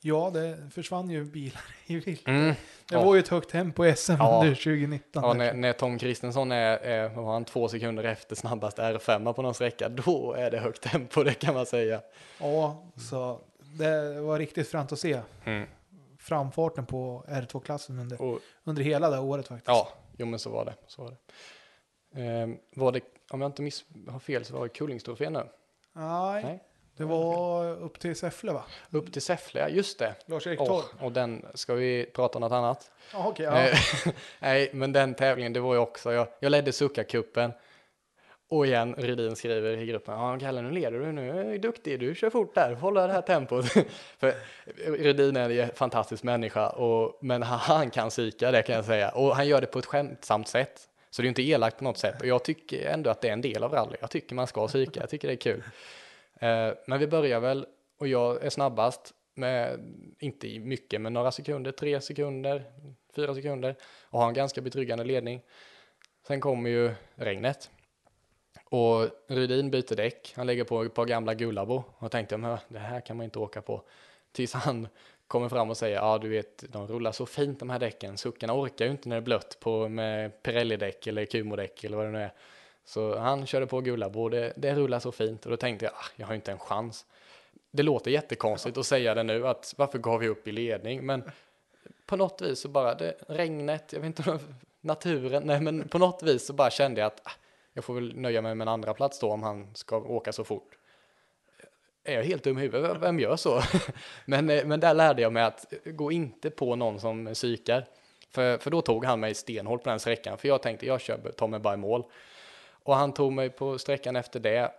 Ja, 0.00 0.30
det 0.30 0.70
försvann 0.74 1.10
ju 1.10 1.24
bilar 1.24 1.62
i 1.86 1.96
vilt. 1.96 2.28
Mm, 2.28 2.46
det 2.46 2.54
ja. 2.94 3.04
var 3.04 3.14
ju 3.14 3.20
ett 3.20 3.28
högt 3.28 3.50
tempo 3.50 3.86
i 3.86 3.96
SM 3.96 4.12
ja. 4.18 4.40
under 4.42 4.54
2019. 4.54 5.22
Ja, 5.24 5.32
när, 5.32 5.52
när 5.52 5.72
Tom 5.72 5.98
Kristensson 5.98 6.52
är, 6.52 6.78
är 6.78 7.08
var 7.08 7.32
han 7.32 7.44
två 7.44 7.68
sekunder 7.68 8.04
efter 8.04 8.36
snabbast 8.36 8.78
R5 8.78 9.32
på 9.32 9.42
någon 9.42 9.54
sträcka, 9.54 9.88
då 9.88 10.34
är 10.38 10.50
det 10.50 10.58
högt 10.58 10.82
tempo, 10.82 11.22
det 11.22 11.34
kan 11.34 11.54
man 11.54 11.66
säga. 11.66 12.00
Ja, 12.40 12.82
så 13.10 13.40
det 13.58 14.20
var 14.20 14.38
riktigt 14.38 14.68
fränt 14.68 14.92
att 14.92 14.98
se. 14.98 15.20
Mm. 15.44 15.66
Framfarten 16.28 16.86
på 16.86 17.24
R2-klassen 17.28 17.98
under, 17.98 18.22
Och, 18.22 18.40
under 18.64 18.82
hela 18.82 19.10
det 19.10 19.18
året 19.18 19.48
faktiskt. 19.48 19.68
Ja, 19.68 19.88
jo 20.16 20.26
men 20.26 20.38
så 20.38 20.50
var 20.50 20.64
det. 20.64 20.74
Så 20.86 21.02
var 21.02 21.10
det. 21.10 21.16
Eh, 22.22 22.48
var 22.74 22.92
det, 22.92 23.00
om 23.30 23.40
jag 23.40 23.48
inte 23.48 23.62
miss, 23.62 23.84
har 24.08 24.18
fel, 24.18 24.44
så 24.44 24.54
var 24.54 24.62
det 24.62 24.68
Kullingstrofén 24.68 25.32
nu? 25.32 25.48
Nej, 25.92 26.42
Nej, 26.44 26.64
det 26.96 27.04
var 27.04 27.70
upp 27.70 28.00
till 28.00 28.16
Säffle 28.16 28.52
va? 28.52 28.64
Upp 28.90 29.12
till 29.12 29.22
Säffle, 29.22 29.60
ja 29.60 29.68
just 29.68 29.98
det. 29.98 30.14
Lars-Erik 30.26 30.60
oh, 30.60 30.84
Och 31.00 31.12
den, 31.12 31.46
ska 31.54 31.74
vi 31.74 32.06
prata 32.14 32.38
om 32.38 32.40
något 32.40 32.52
annat? 32.52 32.90
Ah, 33.14 33.28
okay, 33.28 33.46
ja. 33.46 33.68
Eh, 33.68 33.78
Nej, 34.38 34.70
men 34.72 34.92
den 34.92 35.14
tävlingen, 35.14 35.52
det 35.52 35.60
var 35.60 35.74
ju 35.74 35.80
också, 35.80 36.12
jag, 36.12 36.28
jag 36.40 36.50
ledde 36.50 36.70
Succa-cupen. 36.70 37.52
Och 38.50 38.66
igen, 38.66 38.94
Rydin 38.98 39.36
skriver 39.36 39.76
i 39.76 39.86
gruppen, 39.86 40.14
ja 40.14 40.38
Kalle 40.40 40.62
nu 40.62 40.70
leder 40.70 40.98
du, 40.98 41.12
nu 41.12 41.30
är 41.30 41.44
du 41.44 41.58
duktig, 41.58 42.00
du 42.00 42.14
kör 42.14 42.30
fort 42.30 42.54
där, 42.54 42.74
hålla 42.74 43.06
det 43.06 43.12
här 43.12 43.22
tempot. 43.22 43.64
För 44.18 44.34
Rydin 44.76 45.36
är 45.36 45.50
en 45.50 45.70
fantastisk 45.74 46.22
människa, 46.22 46.68
och, 46.68 47.18
men 47.20 47.42
han 47.42 47.90
kan 47.90 48.08
psyka 48.08 48.50
det 48.50 48.62
kan 48.62 48.74
jag 48.74 48.84
säga. 48.84 49.08
Och 49.08 49.36
han 49.36 49.48
gör 49.48 49.60
det 49.60 49.66
på 49.66 49.78
ett 49.78 49.86
skämtsamt 49.86 50.48
sätt. 50.48 50.88
Så 51.10 51.22
det 51.22 51.26
är 51.26 51.28
inte 51.28 51.42
elakt 51.42 51.78
på 51.78 51.84
något 51.84 51.98
sätt. 51.98 52.20
Och 52.20 52.26
jag 52.26 52.44
tycker 52.44 52.88
ändå 52.88 53.10
att 53.10 53.20
det 53.20 53.28
är 53.28 53.32
en 53.32 53.40
del 53.40 53.64
av 53.64 53.72
rally. 53.72 53.96
Jag 54.00 54.10
tycker 54.10 54.34
man 54.34 54.46
ska 54.46 54.66
psyka, 54.66 55.00
jag 55.00 55.10
tycker 55.10 55.28
det 55.28 55.34
är 55.34 55.36
kul. 55.36 55.62
Eh, 56.40 56.74
men 56.86 56.98
vi 56.98 57.06
börjar 57.06 57.40
väl, 57.40 57.66
och 57.98 58.08
jag 58.08 58.44
är 58.44 58.50
snabbast 58.50 59.14
med, 59.34 59.80
inte 60.18 60.58
mycket, 60.58 61.00
men 61.00 61.12
några 61.12 61.32
sekunder, 61.32 61.72
tre 61.72 62.00
sekunder, 62.00 62.64
fyra 63.16 63.34
sekunder 63.34 63.74
och 64.04 64.20
har 64.20 64.28
en 64.28 64.34
ganska 64.34 64.60
betryggande 64.60 65.04
ledning. 65.04 65.40
Sen 66.26 66.40
kommer 66.40 66.70
ju 66.70 66.94
regnet. 67.14 67.70
Och 68.70 69.08
Rydin 69.26 69.70
byter 69.70 69.96
däck, 69.96 70.32
han 70.36 70.46
lägger 70.46 70.64
på 70.64 70.82
ett 70.82 70.94
par 70.94 71.04
gamla 71.04 71.34
Gullabo 71.34 71.84
och 71.98 72.10
tänkte 72.10 72.36
att 72.36 72.64
det 72.68 72.78
här 72.78 73.00
kan 73.00 73.16
man 73.16 73.24
inte 73.24 73.38
åka 73.38 73.62
på. 73.62 73.82
Tills 74.32 74.52
han 74.52 74.88
kommer 75.26 75.48
fram 75.48 75.70
och 75.70 75.76
säger, 75.76 75.96
ja 75.96 76.18
du 76.18 76.28
vet, 76.28 76.64
de 76.72 76.86
rullar 76.86 77.12
så 77.12 77.26
fint 77.26 77.58
de 77.58 77.70
här 77.70 77.78
däcken, 77.78 78.18
suckarna 78.18 78.60
orkar 78.60 78.84
ju 78.84 78.90
inte 78.90 79.08
när 79.08 79.16
det 79.16 79.20
är 79.20 79.24
blött 79.24 79.60
på 79.60 79.88
med 79.88 80.42
Pirelli-däck 80.42 81.06
eller 81.06 81.24
Kumo-däck 81.24 81.84
eller 81.84 81.96
vad 81.96 82.06
det 82.06 82.12
nu 82.12 82.22
är. 82.22 82.32
Så 82.84 83.18
han 83.18 83.46
körde 83.46 83.66
på 83.66 83.80
Gullabo, 83.80 84.28
det, 84.28 84.52
det 84.56 84.74
rullar 84.74 85.00
så 85.00 85.12
fint 85.12 85.44
och 85.44 85.50
då 85.50 85.56
tänkte 85.56 85.84
jag, 85.84 85.94
ah, 85.94 86.10
jag 86.16 86.26
har 86.26 86.34
inte 86.34 86.52
en 86.52 86.58
chans. 86.58 87.06
Det 87.70 87.82
låter 87.82 88.10
jättekonstigt 88.10 88.78
att 88.78 88.86
säga 88.86 89.14
det 89.14 89.22
nu, 89.22 89.48
att 89.48 89.74
varför 89.76 89.98
gav 89.98 90.20
vi 90.20 90.28
upp 90.28 90.48
i 90.48 90.52
ledning, 90.52 91.06
men 91.06 91.22
på 92.06 92.16
något 92.16 92.42
vis 92.42 92.60
så 92.60 92.68
bara, 92.68 92.94
det, 92.94 93.14
regnet, 93.28 93.92
jag 93.92 94.00
vet 94.00 94.06
inte, 94.06 94.38
naturen, 94.80 95.42
nej 95.42 95.60
men 95.60 95.88
på 95.88 95.98
något 95.98 96.22
vis 96.22 96.46
så 96.46 96.52
bara 96.52 96.70
kände 96.70 97.00
jag 97.00 97.06
att 97.06 97.20
ah, 97.26 97.30
jag 97.78 97.84
får 97.84 97.94
väl 97.94 98.16
nöja 98.16 98.42
mig 98.42 98.54
med 98.54 98.64
en 98.64 98.72
andra 98.72 98.94
plats 98.94 99.18
då 99.18 99.32
om 99.32 99.42
han 99.42 99.74
ska 99.74 99.96
åka 99.96 100.32
så 100.32 100.44
fort 100.44 100.78
är 102.08 102.14
jag 102.14 102.24
helt 102.24 102.44
dum 102.44 102.58
i 102.58 102.60
huvudet? 102.60 102.96
Vem 103.00 103.20
gör 103.20 103.36
så? 103.36 103.62
men, 104.24 104.50
eh, 104.50 104.64
men 104.64 104.80
där 104.80 104.94
lärde 104.94 105.22
jag 105.22 105.32
mig 105.32 105.42
att 105.42 105.74
gå 105.84 106.12
inte 106.12 106.50
på 106.50 106.76
någon 106.76 107.00
som 107.00 107.34
psykar. 107.34 107.86
För, 108.30 108.58
för 108.58 108.70
då 108.70 108.80
tog 108.80 109.04
han 109.04 109.20
mig 109.20 109.34
stenhårt 109.34 109.82
på 109.82 109.90
den 109.90 110.00
sträckan. 110.00 110.38
För 110.38 110.48
jag 110.48 110.62
tänkte, 110.62 110.86
jag 110.86 111.00
kör, 111.00 111.18
tar 111.18 111.48
mig 111.48 111.60
bara 111.60 111.74
i 111.74 111.76
mål. 111.76 112.04
Och 112.70 112.96
han 112.96 113.14
tog 113.14 113.32
mig 113.32 113.50
på 113.50 113.78
sträckan 113.78 114.16
efter 114.16 114.40
det. 114.40 114.72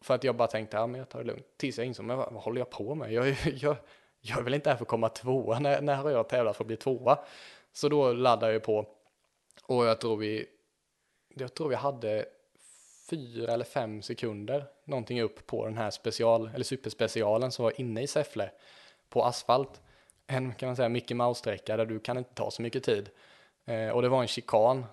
För 0.00 0.14
att 0.14 0.24
jag 0.24 0.36
bara 0.36 0.48
tänkte, 0.48 0.76
ja 0.76 0.86
men 0.86 0.98
jag 0.98 1.08
tar 1.08 1.18
det 1.18 1.24
lugnt. 1.24 1.46
Tills 1.56 1.78
jag 1.78 1.86
insåg, 1.86 2.06
men 2.06 2.16
vad, 2.16 2.32
vad 2.32 2.42
håller 2.42 2.60
jag 2.60 2.70
på 2.70 2.94
med? 2.94 3.12
Jag, 3.12 3.28
jag, 3.44 3.76
jag 4.20 4.38
är 4.38 4.42
väl 4.42 4.54
inte 4.54 4.70
här 4.70 4.76
för 4.76 4.84
att 4.84 4.88
komma 4.88 5.08
tvåa. 5.08 5.58
När, 5.58 5.80
när 5.80 5.94
har 5.94 6.10
jag 6.10 6.28
tävlat 6.28 6.56
för 6.56 6.64
att 6.64 6.68
bli 6.68 6.76
tvåa? 6.76 7.18
Så 7.72 7.88
då 7.88 8.12
laddade 8.12 8.52
jag 8.52 8.62
på. 8.62 8.86
Och 9.66 9.84
jag 9.84 10.00
tror 10.00 10.16
vi, 10.16 10.46
jag 11.34 11.54
tror 11.54 11.68
vi 11.68 11.74
hade 11.74 12.26
fyra 13.10 13.52
eller 13.52 13.64
fem 13.64 14.02
sekunder 14.02 14.64
någonting 14.84 15.22
upp 15.22 15.46
på 15.46 15.64
den 15.64 15.76
här 15.76 15.90
special, 15.90 16.50
eller 16.54 16.64
superspecialen 16.64 17.52
som 17.52 17.62
var 17.62 17.80
inne 17.80 18.02
i 18.02 18.06
Säffle 18.06 18.50
på 19.08 19.24
asfalt. 19.24 19.80
En 20.26 20.54
kan 20.54 20.66
man 20.66 20.76
säga 20.76 20.88
Mickey 20.88 21.14
Mouse-sträcka 21.14 21.76
där 21.76 21.86
du 21.86 22.00
kan 22.00 22.18
inte 22.18 22.34
ta 22.34 22.50
så 22.50 22.62
mycket 22.62 22.84
tid. 22.84 23.10
Eh, 23.64 23.88
och 23.88 24.02
det 24.02 24.08
var 24.08 24.22
en 24.22 24.28
chikan. 24.28 24.86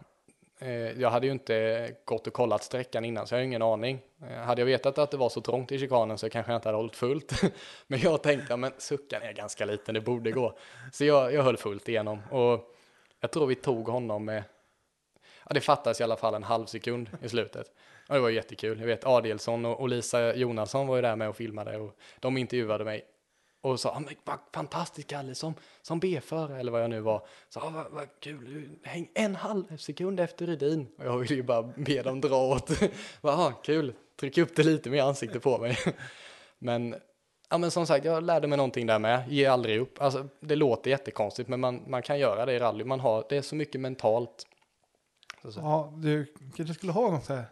Eh, 0.60 0.72
jag 0.72 1.10
hade 1.10 1.26
ju 1.28 1.32
inte 1.32 1.96
gått 2.06 2.28
och 2.28 2.34
kollat 2.34 2.64
sträckan 2.64 3.06
innan 3.06 3.28
så 3.28 3.36
jag 3.36 3.40
har 3.40 3.44
ingen 3.44 3.62
aning. 3.62 4.00
Eh, 4.30 4.38
hade 4.38 4.62
jag 4.62 4.66
vetat 4.66 4.98
att 4.98 5.12
det 5.12 5.18
var 5.18 5.30
så 5.30 5.42
trångt 5.42 5.72
i 5.72 5.80
chikanen 5.80 6.18
så 6.18 6.30
kanske 6.30 6.52
jag 6.52 6.58
inte 6.58 6.68
hade 6.68 6.78
hållit 6.78 6.96
fullt. 6.96 7.42
men 7.88 8.00
jag 8.00 8.24
tänkte, 8.24 8.48
ja, 8.50 8.58
men 8.58 8.72
suckan 8.78 9.22
är 9.22 9.34
ganska 9.34 9.66
liten, 9.66 9.94
det 9.94 10.02
borde 10.02 10.32
gå. 10.32 10.58
Så 10.92 11.06
jag, 11.06 11.34
jag 11.34 11.44
höll 11.44 11.58
fullt 11.58 11.90
igenom 11.90 12.22
och 12.32 12.76
jag 13.20 13.32
tror 13.32 13.48
vi 13.48 13.56
tog 13.56 13.88
honom 13.88 14.26
med 14.26 14.44
ja, 15.48 15.54
det 15.54 15.62
fattas 15.62 16.02
i 16.02 16.04
alla 16.04 16.18
fall 16.18 16.34
en 16.34 16.44
halv 16.44 16.66
sekund 16.66 17.10
i 17.22 17.30
slutet. 17.30 17.72
Ja, 18.12 18.16
det 18.16 18.22
var 18.22 18.30
jättekul. 18.30 18.80
Jag 18.80 18.88
vet 18.88 19.06
Adelsson 19.06 19.66
och, 19.66 19.90
Lisa 19.90 20.36
Jonasson 20.36 20.88
var 20.88 20.96
ju 20.96 21.02
där 21.02 21.16
med 21.16 21.30
och 21.30 21.36
filmade 21.36 21.78
och 21.78 21.98
de 22.20 22.38
intervjuade 22.38 22.86
mig 22.86 23.06
och 23.62 23.80
sa 23.80 23.90
ah, 23.90 24.02
vad 24.24 24.38
fantastiskt 24.54 25.10
Kalle 25.10 25.36
som, 25.36 25.54
som 25.82 26.00
B-förare 26.00 26.60
eller 26.60 26.72
vad 26.72 26.84
jag 26.84 26.90
nu 26.90 27.00
var. 27.00 27.28
Så 27.50 27.60
ah, 27.60 27.70
vad, 27.70 27.92
vad 27.92 28.20
kul, 28.20 28.70
häng 28.84 29.10
en 29.14 29.36
halv 29.36 29.78
sekund 29.78 30.20
efter 30.20 30.48
Rydin. 30.48 30.88
Och 30.98 31.06
jag 31.06 31.18
ville 31.18 31.36
ju 31.36 31.44
bara 31.44 31.64
be 31.64 32.02
dem 32.02 32.22
dra 32.22 32.36
åt. 32.36 32.70
Jaha, 33.22 33.54
kul, 33.64 33.94
tryck 34.20 34.38
upp 34.38 34.56
det 34.56 34.64
lite 34.64 34.90
mer 34.90 34.98
i 34.98 35.02
ansiktet 35.02 35.44
på 35.44 35.58
mig. 35.58 35.78
men, 36.60 36.96
ja, 37.50 37.58
men 37.58 37.72
som 37.72 37.88
sagt, 37.88 38.06
jag 38.06 38.24
lärde 38.24 38.48
mig 38.48 38.58
någonting 38.58 38.88
där 38.88 39.00
med. 39.00 39.24
Ge 39.30 39.46
aldrig 39.46 39.80
upp. 39.80 40.02
Alltså, 40.02 40.28
det 40.40 40.56
låter 40.56 40.90
jättekonstigt 40.92 41.50
men 41.50 41.60
man, 41.60 41.84
man 41.88 42.02
kan 42.02 42.20
göra 42.20 42.46
det 42.46 42.54
i 42.54 42.60
rally. 42.60 42.84
Man 42.84 43.00
har, 43.00 43.26
det 43.30 43.38
är 43.38 43.42
så 43.42 43.56
mycket 43.56 43.82
mentalt 43.82 44.48
Ja, 45.56 45.94
du 45.98 46.34
kanske 46.56 46.74
skulle 46.74 46.92
ha 46.92 47.12
något 47.12 47.28
här 47.28 47.46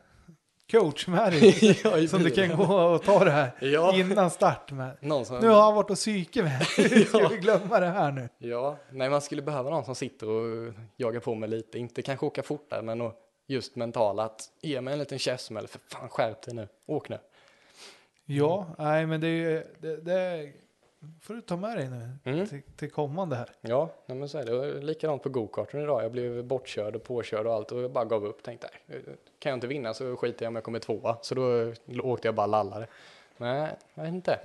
coach 0.72 1.08
med 1.08 1.32
dig 1.32 2.08
som 2.08 2.24
du 2.24 2.30
kan 2.30 2.58
gå 2.58 2.76
och 2.76 3.04
ta 3.04 3.24
det 3.24 3.32
här 3.32 3.52
ja. 3.60 3.96
innan 3.96 4.32
start 4.32 4.72
med. 4.72 4.98
Som... 5.26 5.40
Nu 5.40 5.48
har 5.48 5.62
han 5.62 5.76
varit 5.76 5.90
och 5.90 5.96
psyke 5.96 6.44
med. 6.44 6.68
Ska 7.08 7.28
vi 7.28 7.38
glömma 7.38 7.80
det 7.80 7.88
här 7.88 8.12
nu? 8.12 8.30
Ja, 8.38 8.78
nej 8.91 9.10
man 9.10 9.22
skulle 9.22 9.41
behöva 9.41 9.70
någon 9.70 9.86
som 9.86 9.96
sitter 9.96 10.30
och 10.30 10.74
jagar 10.98 11.20
på 11.20 11.36
mig 11.36 11.50
lite. 11.50 11.80
Inte 11.80 12.02
kanske 12.02 12.26
åka 12.26 12.44
fortare 12.44 12.82
men 12.82 13.12
just 13.48 13.76
mentala 13.76 14.24
att 14.24 14.41
ge 14.62 14.82
mig 14.82 14.94
en 14.94 15.00
liten 15.00 15.20
käftsmäll. 15.20 15.68
För 15.68 15.80
fan 15.88 16.10
skärp 16.10 16.41
dig 16.41 16.54
nu, 16.54 16.68
åk 16.86 17.10
nu. 17.10 17.18
Ja, 18.26 18.76
nej 18.78 19.06
men 19.06 19.22
det 19.22 19.28
är 19.28 19.66
det, 19.80 19.98
det 19.98 20.54
får 21.21 21.34
du 21.34 21.41
ta 21.41 21.57
med 21.57 21.77
dig 21.77 21.89
nu 21.89 22.09
Mm. 22.23 22.47
till, 22.47 22.61
till 22.76 22.91
kommande 22.91 23.35
här. 23.35 23.49
Ja, 23.61 23.89
nej 24.05 24.17
men 24.17 24.30
så 24.30 24.38
är 24.38 24.45
det. 24.45 24.81
Likadant 24.81 25.23
på 25.23 25.30
gokarten 25.30 25.81
idag. 25.81 26.03
Jag 26.03 26.11
blev 26.11 26.43
bortkörd 26.43 26.95
och 26.95 27.03
påkörd 27.03 27.47
och 27.47 27.53
allt 27.53 27.71
och 27.71 27.81
jag 27.81 27.91
bara 27.91 28.05
gav 28.05 28.26
upp. 28.26 28.43
Tänkte, 28.43 28.69
nej, 28.85 29.01
kan 29.39 29.49
jag 29.49 29.57
inte 29.57 29.67
vinna 29.67 29.93
så 29.93 30.15
skiter 30.15 30.45
jag 30.45 30.49
om 30.51 30.55
jag 30.55 30.63
kommer 30.63 30.80
tvåa. 30.80 31.17
Så 31.21 31.35
då 31.35 31.73
åkte 32.03 32.27
jag 32.27 32.35
bara 32.35 32.47
lallade. 32.47 32.88
Men 33.38 33.69
jag 33.93 34.03
vet 34.03 34.13
inte. 34.13 34.39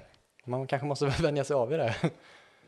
Man 0.45 0.67
kanske 0.67 0.87
måste 0.87 1.07
vänja 1.23 1.45
sig 1.45 1.55
av 1.55 1.73
i 1.73 1.77
det. 1.77 1.95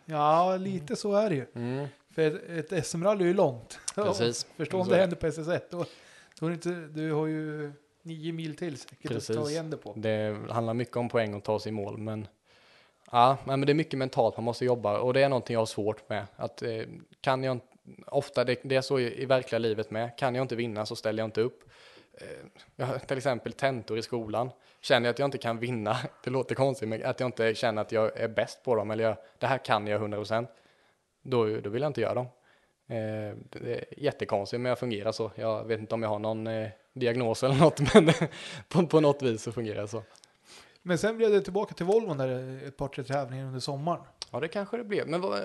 Ja, 0.04 0.56
lite 0.56 0.96
så 0.96 1.14
är 1.14 1.28
det 1.30 1.36
ju. 1.36 1.46
Mm. 1.54 1.86
För 2.10 2.22
ett, 2.58 2.72
ett 2.72 2.86
SM-rally 2.86 3.22
är 3.24 3.28
ju 3.28 3.34
långt. 3.34 3.78
Precis. 3.94 4.46
Förstå 4.56 4.80
om 4.80 4.88
det 4.88 4.96
händer 4.96 5.16
på 5.16 5.26
SS1. 5.26 5.60
Då, 5.70 5.84
då 6.40 6.50
inte, 6.52 6.68
du 6.70 7.12
har 7.12 7.26
ju 7.26 7.72
nio 8.02 8.32
mil 8.32 8.56
till 8.56 8.78
säkert 8.78 8.96
att 9.04 9.26
ta 9.26 9.32
Precis. 9.34 9.50
igen 9.50 9.70
det 9.70 9.76
på. 9.76 9.92
Det 9.96 10.36
handlar 10.50 10.74
mycket 10.74 10.96
om 10.96 11.08
poäng 11.08 11.34
och 11.34 11.42
ta 11.42 11.60
sig 11.60 11.70
i 11.70 11.72
mål, 11.72 11.98
men 11.98 12.28
ja, 13.10 13.36
men 13.44 13.60
det 13.60 13.72
är 13.72 13.74
mycket 13.74 13.98
mentalt 13.98 14.36
man 14.36 14.44
måste 14.44 14.64
jobba 14.64 14.98
och 14.98 15.14
det 15.14 15.22
är 15.22 15.28
någonting 15.28 15.54
jag 15.54 15.60
har 15.60 15.66
svårt 15.66 16.08
med. 16.08 16.26
Att 16.36 16.62
eh, 16.62 16.82
kan 17.20 17.44
jag 17.44 17.60
ofta, 18.06 18.44
det, 18.44 18.60
det 18.62 18.76
är 18.76 18.80
så 18.80 18.98
i, 18.98 19.22
i 19.22 19.26
verkliga 19.26 19.58
livet 19.58 19.90
med, 19.90 20.18
kan 20.18 20.34
jag 20.34 20.44
inte 20.44 20.56
vinna 20.56 20.86
så 20.86 20.96
ställer 20.96 21.22
jag 21.22 21.26
inte 21.26 21.40
upp. 21.40 21.64
Eh, 22.14 22.26
Jag 22.76 22.86
har 22.86 22.98
till 22.98 23.16
exempel 23.16 23.52
tentor 23.52 23.98
i 23.98 24.02
skolan. 24.02 24.50
Känner 24.80 25.06
jag 25.06 25.12
att 25.12 25.18
jag 25.18 25.26
inte 25.26 25.38
kan 25.38 25.58
vinna, 25.58 25.96
det 26.24 26.30
låter 26.30 26.54
konstigt, 26.54 26.88
men 26.88 27.04
att 27.04 27.20
jag 27.20 27.28
inte 27.28 27.54
känner 27.54 27.82
att 27.82 27.92
jag 27.92 28.16
är 28.16 28.28
bäst 28.28 28.64
på 28.64 28.74
dem, 28.74 28.90
eller 28.90 29.04
jag, 29.04 29.16
det 29.38 29.46
här 29.46 29.58
kan 29.58 29.86
jag 29.86 30.02
100%, 30.02 30.46
då, 31.22 31.46
då 31.60 31.70
vill 31.70 31.82
jag 31.82 31.88
inte 31.88 32.00
göra 32.00 32.14
dem. 32.14 32.26
Eh, 32.88 33.36
det 33.50 33.74
är 33.74 33.84
jättekonstigt, 33.96 34.60
men 34.60 34.68
jag 34.68 34.78
fungerar 34.78 35.12
så. 35.12 35.30
Jag 35.34 35.64
vet 35.64 35.80
inte 35.80 35.94
om 35.94 36.02
jag 36.02 36.08
har 36.08 36.18
någon 36.18 36.46
eh, 36.46 36.68
diagnos 36.92 37.42
eller 37.42 37.54
något, 37.54 37.94
men 37.94 38.12
på, 38.68 38.86
på 38.86 39.00
något 39.00 39.22
vis 39.22 39.42
så 39.42 39.52
fungerar 39.52 39.82
det 39.82 39.88
så. 39.88 40.02
Men 40.86 40.98
sen 40.98 41.16
blev 41.16 41.30
det 41.30 41.40
tillbaka 41.42 41.74
till 41.74 41.86
Volvon 41.86 42.16
där 42.18 42.60
ett 42.66 42.76
par 42.76 42.88
tre 42.88 43.04
tävlingar 43.04 43.46
under 43.46 43.60
sommaren. 43.60 44.00
Ja, 44.30 44.40
det 44.40 44.48
kanske 44.48 44.76
det 44.76 44.84
blev. 44.84 45.08
Men 45.08 45.20
vad, 45.20 45.40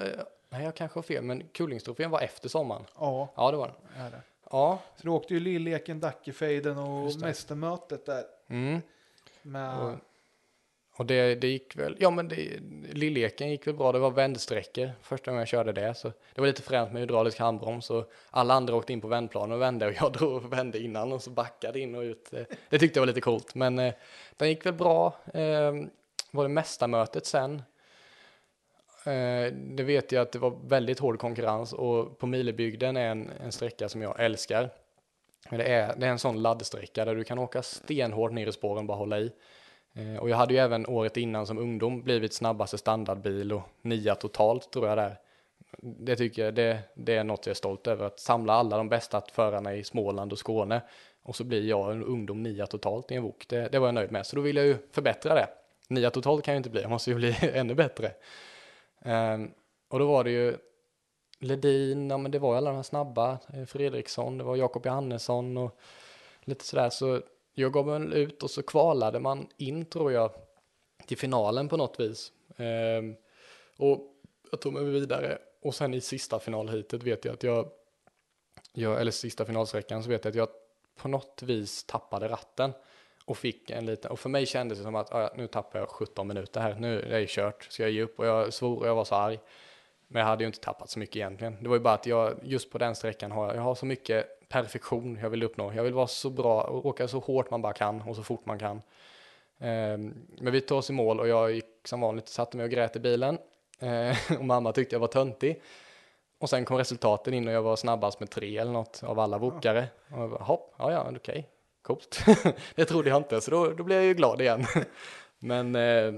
nej, 0.50 0.64
jag 0.64 0.76
kanske 0.76 0.98
har 0.98 1.04
fel, 1.04 1.24
men 1.24 1.44
Kullingstrofén 1.54 2.12
var 2.12 2.22
efter 2.22 2.50
sommaren. 2.50 2.86
Ja, 3.00 3.34
Ja, 3.36 3.52
det 3.52 3.58
var 3.58 3.68
den. 3.94 4.12
det. 4.12 4.22
Ja, 4.52 4.80
Så 4.96 5.04
du 5.04 5.10
åkte 5.10 5.34
ju 5.34 5.40
Lilleken, 5.40 6.00
Dackefejden 6.00 6.78
och. 6.78 7.16
Mästermötet 7.20 8.06
där. 8.06 8.24
mm. 8.48 8.82
Med, 9.42 9.80
och, 9.80 9.96
och 10.96 11.06
det, 11.06 11.36
det 11.36 11.48
gick 11.48 11.76
väl, 11.76 11.96
ja 12.00 12.12
men 12.12 12.28
det, 12.28 12.60
Lilleken 12.94 13.50
gick 13.50 13.68
väl 13.68 13.76
bra, 13.76 13.92
det 13.92 14.00
var 14.00 14.12
vändsträckor 14.12 14.92
första 15.02 15.32
gången 15.32 15.40
jag 15.40 15.48
körde 15.48 15.72
det, 15.72 15.94
så 15.94 16.08
det 16.08 16.42
var 16.42 16.48
lite 16.48 16.62
fränt 16.62 16.92
med 16.92 17.00
hydraulisk 17.00 17.40
handbroms 17.40 17.90
och 17.90 18.12
alla 18.30 18.54
andra 18.54 18.76
åkte 18.76 18.94
in 18.94 19.02
på 19.02 19.08
vändplanen 19.08 19.52
och 19.52 19.62
vände 19.62 19.86
och 19.86 19.94
jag 19.94 20.14
drog 20.14 20.34
och 20.34 20.54
vände 20.54 20.80
innan 20.80 21.12
och 21.12 21.24
så 21.24 21.30
backade 21.30 21.80
in 21.80 21.96
och 21.96 22.02
ut. 22.02 22.34
Det 22.70 22.80
tyckte 22.80 23.00
jag 23.00 23.02
var 23.02 23.08
lite 23.08 23.22
coolt, 23.22 23.56
men 23.56 23.80
eh, 23.80 23.94
den 24.38 24.50
gick 24.50 24.66
väl 24.66 24.74
bra. 24.74 25.16
Eh, 25.34 25.74
var 26.32 26.44
det 26.44 26.50
mästarmötet 26.50 27.26
sen? 27.26 27.62
Eh, 29.06 29.54
det 29.54 29.84
vet 29.84 30.12
jag 30.12 30.22
att 30.22 30.32
det 30.32 30.40
var 30.40 30.58
väldigt 30.64 31.00
hård 31.00 31.20
konkurrens 31.20 31.74
och 31.74 32.18
på 32.18 32.28
Milebygden 32.28 32.98
är 32.98 33.08
en, 33.08 33.30
en 33.44 33.52
sträcka 33.52 33.90
som 33.90 34.02
jag 34.02 34.20
älskar. 34.20 34.70
Det 35.50 35.64
är, 35.64 35.96
det 35.98 36.06
är 36.06 36.12
en 36.12 36.20
sån 36.20 36.42
laddsträcka 36.42 37.06
där 37.06 37.16
du 37.16 37.24
kan 37.24 37.40
åka 37.40 37.62
stenhårt 37.62 38.32
ner 38.32 38.48
i 38.48 38.52
spåren 38.52 38.78
och 38.78 38.86
bara 38.86 38.98
hålla 38.98 39.20
i. 39.20 39.32
Eh, 39.94 40.18
och 40.18 40.30
jag 40.30 40.38
hade 40.38 40.54
ju 40.54 40.60
även 40.60 40.88
året 40.88 41.18
innan 41.18 41.48
som 41.48 41.58
ungdom 41.58 42.02
blivit 42.02 42.34
snabbaste 42.34 42.78
standardbil 42.78 43.54
och 43.54 43.62
nia 43.82 44.16
totalt 44.16 44.72
tror 44.72 44.88
jag 44.88 44.98
där. 44.98 45.16
Det 45.82 46.16
tycker 46.16 46.46
jag, 46.46 46.56
det, 46.56 46.80
det 46.94 47.16
är 47.16 47.24
något 47.24 47.46
jag 47.46 47.52
är 47.52 47.56
stolt 47.56 47.88
över, 47.88 48.06
att 48.06 48.20
samla 48.20 48.54
alla 48.54 48.78
de 48.78 48.90
bästa 48.90 49.22
förarna 49.32 49.76
i 49.76 49.84
Småland 49.84 50.32
och 50.32 50.40
Skåne 50.40 50.82
och 51.24 51.36
så 51.36 51.44
blir 51.44 51.66
jag 51.66 51.92
en 51.92 52.04
ungdom 52.04 52.44
nia 52.44 52.68
totalt 52.68 53.12
i 53.12 53.16
en 53.16 53.24
vok. 53.24 53.46
Det, 53.48 53.72
det 53.72 53.80
var 53.80 53.88
jag 53.88 53.96
nöjd 53.96 54.12
med, 54.12 54.26
så 54.26 54.36
då 54.36 54.42
vill 54.42 54.56
jag 54.56 54.66
ju 54.66 54.78
förbättra 54.92 55.36
det. 55.36 55.48
Nia 55.88 56.10
totalt 56.10 56.46
kan 56.46 56.54
jag 56.54 56.60
inte 56.60 56.70
bli, 56.70 56.82
jag 56.82 56.90
måste 56.90 57.10
ju 57.10 57.16
bli 57.16 57.36
ännu 57.54 57.76
bättre. 57.76 58.12
Um, 59.06 59.52
och 59.90 60.00
då 60.00 60.08
var 60.08 60.24
det 60.24 60.32
ju 60.32 60.58
Ledin, 61.40 62.10
ja 62.10 62.18
men 62.18 62.32
det 62.32 62.40
var 62.40 62.52
ju 62.52 62.58
alla 62.58 62.70
de 62.70 62.76
här 62.76 62.84
snabba, 62.84 63.38
eh, 63.54 63.66
Fredriksson, 63.66 64.38
det 64.38 64.44
var 64.44 64.56
Jakob 64.56 64.86
Johannesson 64.86 65.58
och 65.58 65.80
lite 66.42 66.66
sådär, 66.66 66.90
så 66.90 67.22
jag 67.54 67.74
gav 67.74 67.86
väl 67.86 68.14
ut 68.14 68.44
och 68.44 68.52
så 68.52 68.64
kvalade 68.64 69.20
man 69.20 69.48
in 69.58 69.86
tror 69.86 70.12
jag 70.12 70.32
till 71.08 71.18
finalen 71.18 71.68
på 71.68 71.78
något 71.78 72.00
vis. 72.00 72.32
Ehm, 72.58 73.16
och 73.78 74.16
jag 74.52 74.62
tog 74.62 74.74
mig 74.74 74.84
vidare 74.84 75.38
och 75.62 75.76
sen 75.76 75.94
i 75.94 76.02
sista 76.02 76.40
finalhitet 76.40 77.04
vet 77.04 77.26
jag 77.26 77.34
att 77.34 77.44
jag, 77.44 77.70
jag, 78.74 79.02
eller 79.02 79.12
sista 79.12 79.46
finalsträckan 79.46 80.04
så 80.04 80.10
vet 80.10 80.26
jag 80.26 80.32
att 80.32 80.36
jag 80.36 80.50
på 80.96 81.08
något 81.08 81.44
vis 81.44 81.84
tappade 81.84 82.28
ratten 82.28 82.72
och 83.26 83.38
fick 83.38 83.70
en 83.70 83.86
liten, 83.86 84.12
och 84.12 84.20
för 84.20 84.30
mig 84.30 84.46
kändes 84.46 84.78
det 84.78 84.84
som 84.84 84.96
att 84.96 85.14
ah, 85.14 85.34
nu 85.36 85.48
tappar 85.48 85.80
jag 85.80 85.90
17 85.90 86.28
minuter 86.28 86.62
här, 86.62 86.76
nu 86.76 87.02
är 87.02 87.20
det 87.20 87.30
kört, 87.30 87.68
ska 87.70 87.84
jag 87.84 87.92
ge 87.92 88.02
upp? 88.02 88.20
Och 88.20 88.26
jag 88.26 88.54
svor 88.54 88.80
och 88.80 88.88
jag 88.88 88.96
var 88.96 89.06
så 89.06 89.16
arg. 89.16 89.40
Men 90.12 90.20
jag 90.20 90.28
hade 90.28 90.44
ju 90.44 90.48
inte 90.48 90.60
tappat 90.60 90.90
så 90.90 91.00
mycket 91.00 91.16
egentligen. 91.16 91.58
Det 91.62 91.70
var 91.70 91.76
ju 91.76 91.82
bara 91.82 91.94
att 91.94 92.06
jag, 92.06 92.40
just 92.44 92.72
på 92.72 92.78
den 92.78 92.96
sträckan 92.96 93.32
har 93.32 93.56
jag, 93.56 93.62
har 93.62 93.76
så 93.76 93.86
mycket 93.86 94.50
perfektion 94.50 95.20
jag 95.22 95.30
vill 95.30 95.44
uppnå. 95.44 95.74
Jag 95.74 95.84
vill 95.84 95.94
vara 95.94 96.08
så 96.08 96.30
bra 96.30 96.62
och 96.62 96.86
åka 96.86 97.08
så 97.08 97.20
hårt 97.20 97.52
man 97.52 97.62
bara 97.62 97.74
kan 97.74 98.02
och 98.02 98.16
så 98.16 98.24
fort 98.24 98.46
man 98.46 98.60
kan. 98.60 98.82
Ehm, 99.60 100.14
men 100.38 100.54
vi 100.54 100.62
tog 100.62 100.78
oss 100.78 100.90
i 100.90 100.94
mål 100.94 101.20
och 101.20 101.28
jag 101.28 101.52
gick 101.52 101.66
som 101.88 102.02
vanligt, 102.02 102.28
satte 102.28 102.58
mig 102.58 102.64
och 102.64 102.70
grät 102.70 102.96
i 102.96 103.00
bilen. 103.00 103.38
Eh, 103.80 104.18
och 104.40 104.46
mamma 104.46 104.72
tyckte 104.72 104.96
jag 104.96 105.00
var 105.00 105.08
töntig. 105.08 105.62
Och 106.40 106.50
sen 106.50 106.66
kom 106.66 106.78
resultaten 106.78 107.34
in 107.34 107.48
och 107.48 107.54
jag 107.54 107.62
var 107.62 107.76
snabbast 107.76 108.20
med 108.20 108.30
tre 108.30 108.58
eller 108.58 108.72
något 108.72 109.04
av 109.04 109.20
alla 109.20 109.38
vokare. 109.38 109.88
Och 110.10 110.22
jag 110.22 110.30
bara, 110.30 110.44
hopp, 110.44 110.76
ja 110.78 110.92
ja, 110.92 111.12
okej, 111.16 111.50
coolt. 111.82 112.26
det 112.76 112.86
trodde 112.86 113.10
jag 113.10 113.18
inte, 113.18 113.42
så 113.42 113.52
då, 113.52 113.68
då 113.68 113.84
blev 113.84 113.98
jag 113.98 114.06
ju 114.06 114.14
glad 114.14 114.42
igen. 114.42 114.66
Men 115.44 115.76
eh, 115.76 116.14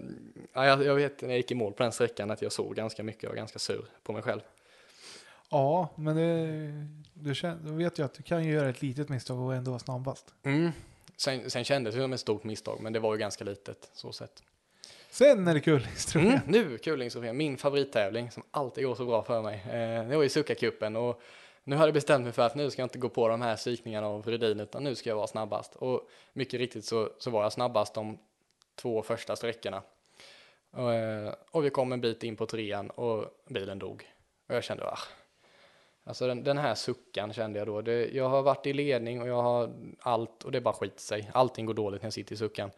ja, 0.54 0.66
jag, 0.66 0.84
jag 0.84 0.96
vet 0.96 1.22
när 1.22 1.30
jag 1.30 1.38
gick 1.38 1.52
i 1.52 1.56
mål 1.56 1.74
på 1.74 1.84
den 1.84 1.92
sträckan 1.92 2.32
att 2.32 2.42
jag 2.42 2.52
såg 2.52 2.76
ganska 2.76 3.04
mycket 3.04 3.24
och 3.24 3.30
var 3.30 3.36
ganska 3.36 3.60
sur 3.60 3.86
på 4.04 4.14
mig 4.14 4.22
själv. 4.22 4.42
ja, 5.50 5.90
men 5.96 6.16
det, 6.16 6.88
du, 7.14 7.36
känner, 7.36 7.56
då 7.64 7.74
vet 7.74 7.98
jag 7.98 8.06
att 8.06 8.14
du 8.14 8.24
kan 8.24 8.44
ju 8.44 8.52
göra 8.52 8.70
ett 8.70 8.82
litet 8.82 9.10
misstag 9.10 9.40
och 9.40 9.56
ändå 9.56 9.72
vara 9.72 9.80
snabbast. 9.80 10.34
Mm. 10.44 10.72
Sen, 11.18 11.50
sen 11.50 11.64
kändes 11.64 11.96
det 11.96 12.02
som 12.02 12.14
ett 12.14 12.20
stort 12.20 12.44
misstag, 12.44 12.80
men 12.82 12.94
det 12.94 13.00
var 13.00 13.14
ju 13.14 13.20
ganska 13.20 13.44
litet 13.44 13.90
så 13.94 14.12
sett. 14.12 14.44
Sen 15.10 15.48
är 15.48 15.54
det 15.54 15.60
Kullingstrofén. 15.60 16.32
Mm, 16.32 16.42
nu 16.46 16.78
Kullingstrofén, 16.78 17.38
min 17.38 17.58
favorittävling 17.58 18.32
som 18.32 18.44
alltid 18.52 18.86
går 18.86 18.96
så 18.96 19.06
bra 19.06 19.24
för 19.24 19.42
mig. 19.42 19.64
Eh, 19.66 20.08
det 20.10 20.16
var 20.16 20.24
ju 20.24 20.30
Succa-cupen 20.30 20.96
och 20.96 21.22
nu 21.64 21.76
har 21.76 21.88
jag 21.88 21.94
bestämt 21.94 22.24
mig 22.24 22.34
för 22.34 22.42
att 22.42 22.56
nu 22.56 22.72
ska 22.72 22.82
jag 22.82 22.86
inte 22.86 22.98
gå 22.98 23.10
på 23.10 23.28
de 23.28 23.42
här 23.42 23.56
psykningarna 23.56 24.08
av 24.08 24.26
Rudin 24.26 24.60
utan 24.60 24.84
nu 24.84 24.96
ska 24.96 25.10
jag 25.10 25.16
vara 25.16 25.28
snabbast. 25.28 25.76
Och 25.76 26.10
mycket 26.34 26.60
riktigt 26.60 26.86
så, 26.86 27.10
så 27.20 27.30
var 27.30 27.44
jag 27.44 27.54
snabbast 27.54 27.94
de 27.94 28.18
två 28.76 29.02
första 29.02 29.36
sträckorna. 29.36 29.82
Och, 30.72 31.56
och 31.56 31.66
vi 31.66 31.70
kom 31.70 31.92
en 31.92 32.02
bit 32.02 32.24
in 32.24 32.36
på 32.36 32.46
trean 32.46 32.90
och 32.90 33.26
bilen 33.48 33.80
dog. 33.80 34.10
Och 34.48 34.56
jag 34.56 34.64
kände, 34.64 34.86
ah. 34.86 35.00
Alltså 36.06 36.28
den, 36.28 36.44
den 36.44 36.58
här 36.58 36.76
suckan 36.76 37.34
kände 37.34 37.60
jag 37.60 37.68
då. 37.68 37.82
Det, 37.82 38.10
jag 38.14 38.30
har 38.30 38.42
varit 38.42 38.66
i 38.66 38.74
ledning 38.74 39.22
och 39.22 39.28
jag 39.28 39.42
har 39.42 39.72
allt 40.00 40.44
och 40.44 40.52
det 40.52 40.62
bara 40.62 40.74
skit 40.74 41.00
sig. 41.00 41.32
Allting 41.34 41.66
går 41.66 41.74
dåligt 41.74 42.02
när 42.02 42.06
jag 42.06 42.14
sitter 42.14 42.34
i 42.34 42.38
suckan. 42.38 42.72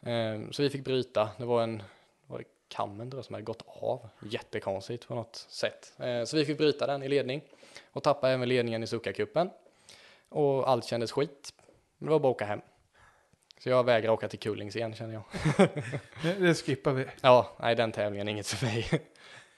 Eh, 0.00 0.50
så 0.50 0.62
vi 0.62 0.70
fick 0.70 0.84
bryta. 0.84 1.28
Det 1.38 1.44
var 1.44 1.62
en, 1.62 1.82
var 2.26 2.38
det 2.38 2.44
kammen 2.68 3.10
tror 3.10 3.18
jag 3.18 3.24
som 3.24 3.34
hade 3.34 3.44
gått 3.44 3.62
av. 3.66 4.08
Jättekonstigt 4.22 5.08
på 5.08 5.14
något 5.14 5.36
sätt. 5.36 5.92
Eh, 5.98 6.24
så 6.24 6.36
vi 6.36 6.44
fick 6.44 6.58
bryta 6.58 6.86
den 6.86 7.02
i 7.02 7.08
ledning 7.08 7.42
och 7.92 8.02
tappa 8.02 8.30
även 8.30 8.48
ledningen 8.48 8.82
i 8.82 8.86
suckakuppen 8.86 9.50
Och 10.28 10.70
allt 10.70 10.84
kändes 10.84 11.12
skit. 11.12 11.54
Men 11.98 12.06
det 12.06 12.12
var 12.12 12.20
bara 12.20 12.30
att 12.30 12.34
åka 12.34 12.44
hem. 12.44 12.60
Så 13.58 13.68
jag 13.68 13.84
vägrar 13.84 14.12
åka 14.12 14.28
till 14.28 14.38
Kullings 14.38 14.76
igen 14.76 14.94
känner 14.94 15.14
jag. 15.14 15.24
Det, 16.40 16.54
skippar 16.54 16.92
vi. 16.92 17.06
Ja, 17.20 17.56
nej 17.60 17.74
den 17.74 17.92
tävlingen 17.92 18.28
är 18.28 18.32
inget 18.32 18.46
för 18.46 18.66
mig. 18.66 18.86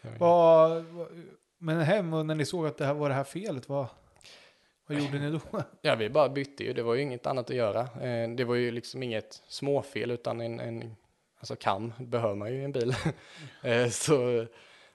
Vad, 0.18 0.84
men 1.58 1.80
hem 1.80 2.12
och 2.14 2.26
när 2.26 2.34
ni 2.34 2.44
såg 2.44 2.66
att 2.66 2.78
det 2.78 2.86
här 2.86 2.94
var 2.94 3.08
det 3.08 3.14
här 3.14 3.24
felet, 3.24 3.68
vad, 3.68 3.86
vad 4.86 4.98
gjorde 4.98 5.18
ni 5.18 5.30
då? 5.30 5.40
Ja, 5.82 5.94
vi 5.94 6.10
bara 6.10 6.28
bytte 6.28 6.64
ju. 6.64 6.72
Det 6.72 6.82
var 6.82 6.94
ju 6.94 7.02
inget 7.02 7.26
annat 7.26 7.50
att 7.50 7.56
göra. 7.56 7.80
Eh, 7.80 8.30
det 8.30 8.44
var 8.44 8.54
ju 8.54 8.70
liksom 8.70 9.02
inget 9.02 9.42
småfel 9.48 10.10
utan 10.10 10.40
en, 10.40 10.60
en 10.60 10.96
alltså 11.38 11.56
kam 11.56 11.92
behöver 11.98 12.34
man 12.34 12.52
ju 12.52 12.60
i 12.60 12.64
en 12.64 12.72
bil. 12.72 12.94
eh, 13.62 13.88
så, 13.88 14.46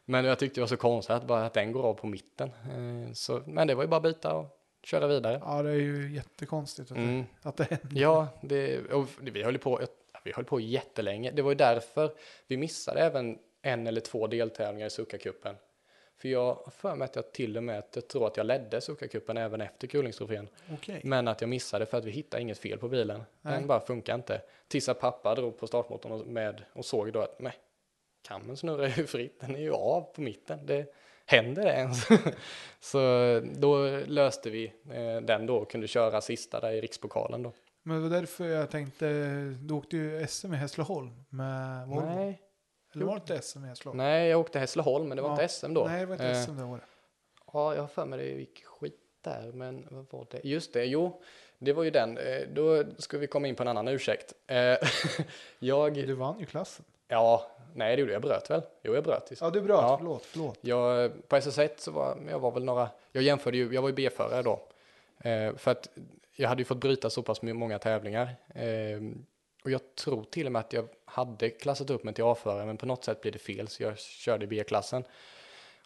men 0.06 0.26
jag 0.26 0.40
tyckte 0.40 0.56
det 0.60 0.61
var 0.61 0.68
så 0.68 0.77
konstigt 0.77 1.15
att, 1.15 1.27
bara 1.27 1.45
att 1.45 1.53
den 1.53 1.72
går 1.72 1.84
av 1.84 1.94
på 1.94 2.07
mitten. 2.07 2.49
Eh, 2.49 3.14
så, 3.14 3.41
men 3.45 3.68
det 3.68 3.76
var 3.76 3.84
ju 3.84 3.90
bara 3.90 4.02
byta 4.02 4.34
och 4.34 4.61
köra 4.85 5.07
vidare. 5.07 5.41
Ja, 5.45 5.61
det 5.63 5.69
är 5.69 5.73
ju 5.75 6.15
jättekonstigt 6.15 6.91
att, 6.91 6.97
Mm. 6.97 7.23
det, 7.41 7.49
att 7.49 7.57
det 7.57 7.63
händer. 7.63 8.01
Ja, 8.01 8.27
det, 8.41 8.91
och 8.91 9.07
vi 9.21 9.43
höll 9.43 9.57
på, 9.57 9.81
vi 10.23 10.31
höll 10.33 10.45
på 10.45 10.59
jättelänge. 10.59 11.31
Det 11.31 11.41
var 11.41 11.51
ju 11.51 11.55
därför 11.55 12.13
vi 12.47 12.57
missade 12.57 12.99
även 12.99 13.39
en 13.61 13.87
eller 13.87 14.01
två 14.01 14.27
deltävlingar 14.27 14.87
i 14.87 14.89
Succa-cupen. 14.89 15.55
För 16.17 16.29
jag 16.29 16.53
har 16.53 16.71
för 16.71 16.95
mig 16.95 17.05
att 17.05 17.15
jag 17.15 17.31
till 17.31 17.57
och 17.57 17.63
med 17.63 17.83
jag 17.93 18.07
tror 18.07 18.27
att 18.27 18.37
jag 18.37 18.45
ledde 18.45 18.79
Succa-cupen 18.79 19.39
även 19.39 19.61
efter 19.61 19.87
Kullingstrofén. 19.87 20.47
Okej. 20.73 21.01
Men 21.03 21.27
att 21.27 21.41
jag 21.41 21.49
missade 21.49 21.85
för 21.85 21.97
att 21.97 22.05
vi 22.05 22.11
hittade 22.11 22.41
inget 22.41 22.57
fel 22.57 22.77
på 22.77 22.87
bilen. 22.87 23.23
Nej. 23.41 23.53
Den 23.53 23.67
bara 23.67 23.79
funkar 23.79 24.15
inte. 24.15 24.41
Tills 24.67 24.89
att 24.89 24.99
pappa 24.99 25.35
drog 25.35 25.59
på 25.59 25.67
startmotorn 25.67 26.11
och, 26.11 26.27
med, 26.27 26.63
och 26.73 26.85
såg 26.85 27.13
då 27.13 27.19
att 27.21 27.39
nej, 27.39 27.53
kammen 28.21 28.57
snurrar 28.57 28.87
ju 28.97 29.07
fritt, 29.07 29.39
den 29.39 29.55
är 29.55 29.59
ju 29.59 29.71
av 29.71 30.01
på 30.01 30.21
mitten. 30.21 30.59
Det, 30.65 30.93
händer 31.26 31.64
det 31.65 31.72
ens? 31.73 32.07
så 32.80 32.99
då 33.56 33.88
löste 34.07 34.49
vi 34.49 34.65
eh, 34.91 35.22
den 35.22 35.45
då 35.45 35.57
och 35.57 35.72
kunde 35.72 35.88
köra 35.88 36.22
sista 36.22 36.60
där 36.60 36.72
i 36.72 36.81
rikspokalen 36.81 37.43
då. 37.43 37.53
Men 37.84 37.95
det 38.03 38.10
var 38.10 38.18
därför 38.18 38.45
jag 38.45 38.69
tänkte, 38.72 39.06
du 39.61 39.73
åkte 39.73 39.97
ju 39.97 40.27
SM 40.27 40.53
i 40.53 40.57
Hässleholm 40.57 41.23
med 41.30 41.88
Volvo. 41.88 42.06
Nej, 42.15 42.41
Eller 42.95 43.06
var 43.06 43.14
det 43.14 43.19
inte 43.22 43.41
SM 43.41 43.65
i 43.65 43.68
Hässleholm? 43.68 43.97
Nej, 43.97 44.30
jag 44.30 44.39
åkte 44.39 44.60
Hässleholm, 44.60 45.07
men 45.07 45.15
det 45.15 45.22
var 45.22 45.30
Ja. 45.30 45.34
inte 45.41 45.47
SM 45.53 45.73
då. 45.73 45.85
Nej, 45.88 45.99
det 45.99 46.06
var 46.06 46.14
inte 46.15 46.27
Eh, 46.30 46.43
SM 46.45 46.57
det 46.57 46.64
året. 46.64 46.84
Ja, 47.53 47.76
jag 47.76 47.81
har 47.81 47.88
för 47.88 48.06
mig 48.06 48.19
det 48.19 48.26
gick 48.39 48.65
skit 48.65 48.99
där, 49.23 49.52
men 49.52 49.88
vad 49.91 50.06
var 50.11 50.27
det? 50.31 50.39
Just 50.43 50.73
det, 50.73 50.85
jo, 50.85 51.22
det 51.60 51.73
var 51.73 51.84
ju 51.84 51.89
den. 51.91 52.18
Eh, 52.18 52.41
Då 52.53 52.84
ska 52.97 53.18
vi 53.18 53.27
komma 53.27 53.47
in 53.47 53.56
på 53.56 53.64
en 53.64 53.68
annan 53.68 53.88
ursäkt. 53.88 54.34
Eh, 54.47 54.77
Jag, 55.60 55.93
Du 55.93 56.14
vann 56.14 56.39
ju 56.39 56.45
klassen. 56.45 56.85
Ja, 57.07 57.52
nej 57.73 57.95
det 57.95 57.99
gjorde 57.99 58.14
jag, 58.14 58.18
jag 58.18 58.30
bröt 58.30 58.49
väl? 58.49 58.61
Jo, 58.84 58.95
jag 58.95 59.03
bröt. 59.03 59.32
Ja, 59.41 59.49
du 59.49 59.61
bröt. 59.61 59.82
Ja. 59.82 59.98
Förlåt, 59.98 60.26
förlåt. 60.26 60.57
Jag, 60.61 61.11
på 61.27 61.36
SS1 61.36 61.69
så 61.77 61.91
var 61.91 62.18
jag 62.30 62.40
var 62.40 62.52
väl 62.52 62.64
några, 62.64 62.90
jag 63.11 63.23
jämförde 63.23 63.57
ju, 63.57 63.73
jag 63.73 63.82
var 63.82 63.90
ju 63.90 63.95
B-förare 63.95 64.41
då. 64.41 64.68
Eh, 65.30 65.56
för 65.56 65.72
att 65.72 65.90
jag 66.36 66.49
hade 66.49 66.61
ju 66.61 66.65
fått 66.65 66.77
bryta 66.77 67.10
så 67.10 67.23
pass 67.23 67.41
många 67.41 67.80
tävlingar. 67.80 68.36
Eh, 68.56 68.99
och 69.64 69.72
jag 69.72 69.95
tror 69.95 70.23
till 70.23 70.45
och 70.45 70.52
med 70.52 70.60
att 70.60 70.73
jag 70.73 70.88
hade 71.06 71.49
klassat 71.49 71.90
upp 71.90 72.03
mig 72.03 72.14
till 72.14 72.23
A-förare, 72.23 72.65
men 72.65 72.77
på 72.77 72.86
något 72.86 73.03
sätt 73.03 73.22
blev 73.22 73.34
det 73.34 73.40
fel, 73.40 73.68
så 73.68 73.84
jag 73.84 73.99
körde 73.99 74.48
B-klassen. 74.48 75.03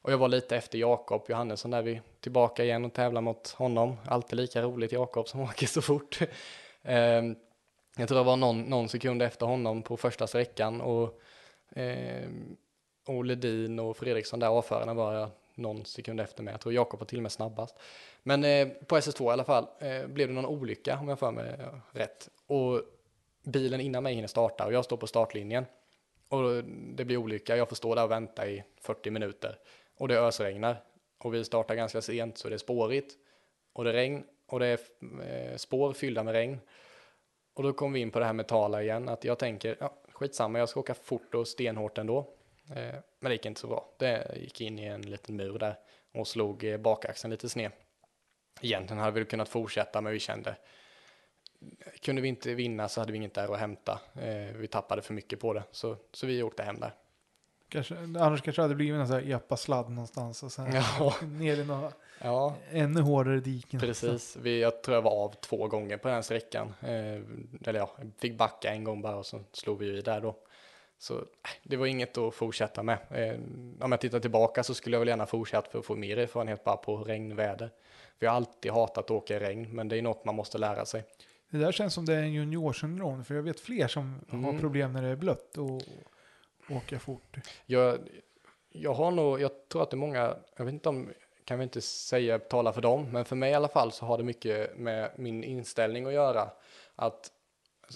Och 0.01 0.11
jag 0.11 0.17
var 0.17 0.27
lite 0.27 0.57
efter 0.57 0.77
Jakob 0.77 1.25
Johannesson 1.29 1.71
där 1.71 1.81
vi 1.81 2.01
tillbaka 2.19 2.63
igen 2.63 2.85
och 2.85 2.93
tävlar 2.93 3.21
mot 3.21 3.49
honom. 3.49 3.97
Alltid 4.05 4.37
lika 4.37 4.61
roligt 4.61 4.91
Jakob 4.91 5.27
som 5.27 5.41
åker 5.41 5.67
så 5.67 5.81
fort. 5.81 6.19
eh, 6.81 7.23
jag 7.99 8.07
tror 8.07 8.19
jag 8.19 8.25
var 8.25 8.37
någon, 8.37 8.61
någon 8.61 8.89
sekund 8.89 9.21
efter 9.21 9.45
honom 9.45 9.81
på 9.81 9.97
första 9.97 10.27
sträckan 10.27 10.81
och, 10.81 11.21
eh, 11.79 12.29
och 13.07 13.25
Ledin 13.25 13.79
och 13.79 13.97
Fredriksson 13.97 14.39
där 14.39 14.47
avförarna 14.47 14.93
var 14.93 15.13
jag 15.13 15.29
någon 15.55 15.85
sekund 15.85 16.21
efter 16.21 16.43
mig. 16.43 16.51
Jag 16.51 16.61
tror 16.61 16.73
Jakob 16.73 16.99
var 16.99 17.07
till 17.07 17.19
och 17.19 17.23
med 17.23 17.31
snabbast. 17.31 17.75
Men 18.23 18.43
eh, 18.43 18.67
på 18.67 18.97
SS2 18.97 19.29
i 19.29 19.33
alla 19.33 19.43
fall 19.43 19.67
eh, 19.79 20.07
blev 20.07 20.27
det 20.27 20.33
någon 20.33 20.45
olycka 20.45 20.99
om 20.99 21.09
jag 21.09 21.19
för 21.19 21.31
mig 21.31 21.55
eh, 21.59 21.67
rätt. 21.91 22.29
Och 22.47 22.81
bilen 23.43 23.81
innan 23.81 24.03
mig 24.03 24.13
hinner 24.13 24.27
starta 24.27 24.65
och 24.65 24.73
jag 24.73 24.85
står 24.85 24.97
på 24.97 25.07
startlinjen. 25.07 25.65
Och 26.29 26.63
det 26.95 27.05
blir 27.05 27.17
olycka, 27.17 27.57
jag 27.57 27.69
får 27.69 27.75
stå 27.75 27.95
där 27.95 28.03
och 28.03 28.11
vänta 28.11 28.47
i 28.47 28.63
40 28.81 29.09
minuter. 29.11 29.57
Och 29.97 30.07
det 30.07 30.19
ösregnar. 30.19 30.83
Och 31.17 31.33
vi 31.33 31.45
startar 31.45 31.75
ganska 31.75 32.01
sent 32.01 32.37
så 32.37 32.49
det 32.49 32.55
är 32.55 32.57
spårigt. 32.57 33.13
Och 33.73 33.83
det 33.83 33.89
är 33.89 33.93
regn 33.93 34.23
och 34.47 34.59
det 34.59 34.67
är 34.67 34.79
eh, 35.23 35.57
spår 35.57 35.93
fyllda 35.93 36.23
med 36.23 36.33
regn. 36.33 36.59
Och 37.59 37.65
då 37.65 37.73
kom 37.73 37.93
vi 37.93 37.99
in 37.99 38.11
på 38.11 38.19
det 38.19 38.25
här 38.25 38.33
med 38.33 38.47
tala 38.47 38.81
igen, 38.81 39.09
att 39.09 39.23
jag 39.23 39.39
tänker, 39.39 39.77
ja, 39.79 39.93
skitsamma, 40.11 40.59
jag 40.59 40.69
ska 40.69 40.79
åka 40.79 40.93
fort 40.93 41.35
och 41.35 41.47
stenhårt 41.47 41.97
ändå. 41.97 42.19
Eh, 42.75 42.95
men 43.19 43.29
det 43.29 43.31
gick 43.31 43.45
inte 43.45 43.61
så 43.61 43.67
bra. 43.67 43.89
Det 43.97 44.37
gick 44.41 44.61
in 44.61 44.79
i 44.79 44.85
en 44.85 45.01
liten 45.01 45.35
mur 45.35 45.59
där 45.59 45.75
och 46.13 46.27
slog 46.27 46.63
eh, 46.63 46.77
bakaxeln 46.77 47.31
lite 47.31 47.49
sned. 47.49 47.71
Egentligen 48.61 49.03
hade 49.03 49.19
vi 49.19 49.25
kunnat 49.25 49.49
fortsätta, 49.49 50.01
men 50.01 50.13
vi 50.13 50.19
kände, 50.19 50.55
kunde 52.01 52.21
vi 52.21 52.27
inte 52.27 52.53
vinna 52.53 52.89
så 52.89 53.01
hade 53.01 53.11
vi 53.11 53.17
inget 53.17 53.33
där 53.33 53.53
att 53.53 53.59
hämta. 53.59 53.99
Eh, 54.13 54.55
vi 54.55 54.67
tappade 54.67 55.01
för 55.01 55.13
mycket 55.13 55.39
på 55.39 55.53
det, 55.53 55.63
så, 55.71 55.97
så 56.11 56.27
vi 56.27 56.43
åkte 56.43 56.63
hem 56.63 56.79
där. 56.79 56.93
Kanske, 57.69 57.95
annars 57.97 58.41
kanske 58.41 58.61
det 58.61 58.63
hade 58.63 58.75
blivit 58.75 58.99
en 58.99 59.07
sån 59.07 59.15
här 59.15 59.31
epa-sladd 59.31 59.89
någonstans 59.89 60.43
och 60.43 60.51
sen 60.51 60.73
Ja. 60.73 61.15
ner 61.21 61.57
i 61.57 61.65
några 61.65 61.91
Ja, 62.21 62.55
ännu 62.71 63.01
hårdare 63.01 63.39
diken. 63.39 63.79
Precis, 63.79 64.35
vi, 64.41 64.61
jag 64.61 64.81
tror 64.83 64.95
jag 64.95 65.01
var 65.01 65.11
av 65.11 65.33
två 65.41 65.67
gånger 65.67 65.97
på 65.97 66.07
den 66.07 66.23
sträckan. 66.23 66.73
Eh, 66.81 67.21
eller 67.69 67.79
ja, 67.79 67.89
jag 67.97 68.11
fick 68.17 68.37
backa 68.37 68.69
en 68.73 68.83
gång 68.83 69.01
bara 69.01 69.15
och 69.15 69.25
så 69.25 69.39
slog 69.51 69.79
vi 69.79 69.97
i 69.97 70.01
där 70.01 70.21
då. 70.21 70.35
Så 70.97 71.17
eh, 71.17 71.23
det 71.63 71.77
var 71.77 71.85
inget 71.85 72.17
att 72.17 72.33
fortsätta 72.33 72.83
med. 72.83 72.97
Eh, 73.09 73.39
om 73.85 73.91
jag 73.91 74.01
tittar 74.01 74.19
tillbaka 74.19 74.63
så 74.63 74.73
skulle 74.73 74.95
jag 74.95 74.99
väl 74.99 75.07
gärna 75.07 75.25
fortsätta 75.25 75.71
för 75.71 75.79
att 75.79 75.85
få 75.85 75.95
mer 75.95 76.17
erfarenhet 76.17 76.63
bara 76.63 76.77
på 76.77 76.97
regnväder. 76.97 77.71
Vi 78.19 78.27
har 78.27 78.35
alltid 78.35 78.71
hatat 78.71 78.97
att 78.97 79.11
åka 79.11 79.35
i 79.35 79.39
regn, 79.39 79.75
men 79.75 79.87
det 79.87 79.97
är 79.97 80.01
något 80.01 80.25
man 80.25 80.35
måste 80.35 80.57
lära 80.57 80.85
sig. 80.85 81.03
Det 81.49 81.57
där 81.57 81.71
känns 81.71 81.93
som 81.93 82.05
det 82.05 82.13
är 82.13 82.21
en 82.21 82.33
juniorsyndrom, 82.33 83.23
för 83.25 83.35
jag 83.35 83.43
vet 83.43 83.59
fler 83.59 83.87
som 83.87 84.19
har 84.29 84.37
Mm. 84.37 84.59
problem 84.59 84.93
när 84.93 85.01
det 85.01 85.07
är 85.07 85.15
blött 85.15 85.57
och 85.57 85.81
åka 86.69 86.99
fort. 86.99 87.37
Jag, 87.65 87.97
jag 88.69 88.93
har 88.93 89.11
nog, 89.11 89.41
jag 89.41 89.51
tror 89.69 89.83
att 89.83 89.89
det 89.89 89.95
är 89.95 89.97
många, 89.97 90.35
jag 90.57 90.65
vet 90.65 90.73
inte 90.73 90.89
om, 90.89 91.09
kan 91.49 91.59
vi 91.59 91.63
inte 91.63 91.81
säga 91.81 92.39
tala 92.39 92.73
för 92.73 92.81
dem, 92.81 93.09
men 93.11 93.25
för 93.25 93.35
mig 93.35 93.51
i 93.51 93.53
alla 93.53 93.67
fall 93.67 93.91
så 93.91 94.05
har 94.05 94.17
det 94.17 94.23
mycket 94.23 94.77
med 94.77 95.11
min 95.15 95.43
inställning 95.43 96.05
att 96.05 96.13
göra. 96.13 96.49
Att, 96.95 97.31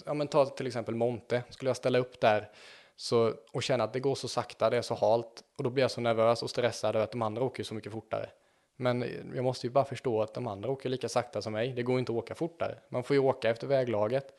ja 0.04 0.14
men 0.14 0.28
ta 0.28 0.46
till 0.46 0.66
exempel 0.66 0.94
Monte, 0.94 1.42
skulle 1.50 1.68
jag 1.68 1.76
ställa 1.76 1.98
upp 1.98 2.20
där 2.20 2.50
så, 2.96 3.34
och 3.52 3.62
känna 3.62 3.84
att 3.84 3.92
det 3.92 4.00
går 4.00 4.14
så 4.14 4.28
sakta, 4.28 4.70
det 4.70 4.76
är 4.76 4.82
så 4.82 4.94
halt 4.94 5.44
och 5.56 5.64
då 5.64 5.70
blir 5.70 5.84
jag 5.84 5.90
så 5.90 6.00
nervös 6.00 6.42
och 6.42 6.50
stressad 6.50 6.96
över 6.96 7.04
att 7.04 7.10
de 7.10 7.22
andra 7.22 7.42
åker 7.42 7.62
så 7.62 7.74
mycket 7.74 7.92
fortare. 7.92 8.30
Men 8.76 9.04
jag 9.34 9.44
måste 9.44 9.66
ju 9.66 9.70
bara 9.70 9.84
förstå 9.84 10.22
att 10.22 10.34
de 10.34 10.46
andra 10.46 10.70
åker 10.70 10.88
lika 10.88 11.08
sakta 11.08 11.42
som 11.42 11.52
mig. 11.52 11.72
Det 11.72 11.82
går 11.82 11.98
inte 11.98 12.12
att 12.12 12.18
åka 12.18 12.34
fortare. 12.34 12.78
Man 12.88 13.04
får 13.04 13.14
ju 13.14 13.20
åka 13.20 13.50
efter 13.50 13.66
väglaget. 13.66 14.34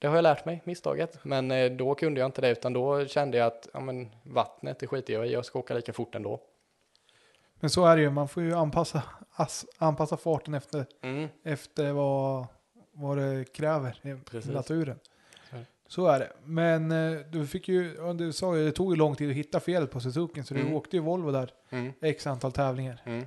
Det 0.00 0.06
har 0.06 0.14
jag 0.14 0.22
lärt 0.22 0.44
mig, 0.44 0.60
misstaget. 0.64 1.24
Men 1.24 1.50
eh, 1.50 1.72
då 1.72 1.94
kunde 1.94 2.20
jag 2.20 2.28
inte 2.28 2.40
det, 2.40 2.50
utan 2.50 2.72
då 2.72 3.06
kände 3.06 3.38
jag 3.38 3.46
att 3.46 3.68
ja, 3.72 3.80
men, 3.80 4.14
vattnet, 4.22 4.78
det 4.78 4.86
skiter 4.86 5.14
jag 5.14 5.26
i. 5.26 5.32
Jag 5.32 5.44
ska 5.44 5.58
åka 5.58 5.74
lika 5.74 5.92
fort 5.92 6.14
ändå. 6.14 6.40
Men 7.64 7.70
så 7.70 7.84
är 7.86 7.96
det 7.96 8.02
ju, 8.02 8.10
man 8.10 8.28
får 8.28 8.42
ju 8.42 8.54
anpassa, 8.54 9.02
ass, 9.30 9.66
anpassa 9.78 10.16
farten 10.16 10.54
efter, 10.54 10.86
Mm. 11.02 11.28
efter 11.44 11.92
vad, 11.92 12.46
vad 12.92 13.18
det 13.18 13.52
kräver 13.52 14.00
i 14.02 14.14
Precis. 14.30 14.50
naturen. 14.50 14.98
Så 15.86 16.06
är 16.06 16.18
det. 16.20 16.32
Men 16.44 16.92
eh, 16.92 17.20
du 17.30 17.46
fick 17.46 17.68
ju, 17.68 18.12
du 18.14 18.32
sa 18.32 18.56
ju, 18.56 18.64
det 18.64 18.72
tog 18.72 18.92
ju 18.92 18.96
lång 18.96 19.14
tid 19.16 19.30
att 19.30 19.36
hitta 19.36 19.60
fel 19.60 19.86
på 19.86 20.00
Suzuki, 20.00 20.42
så 20.42 20.54
du 20.54 20.60
Mm. 20.60 20.74
åkte 20.74 20.96
ju 20.96 21.02
Volvo 21.02 21.30
där 21.30 21.50
Mm. 21.70 21.92
x 22.00 22.26
antal 22.26 22.52
tävlingar. 22.52 23.02
Mm. 23.04 23.26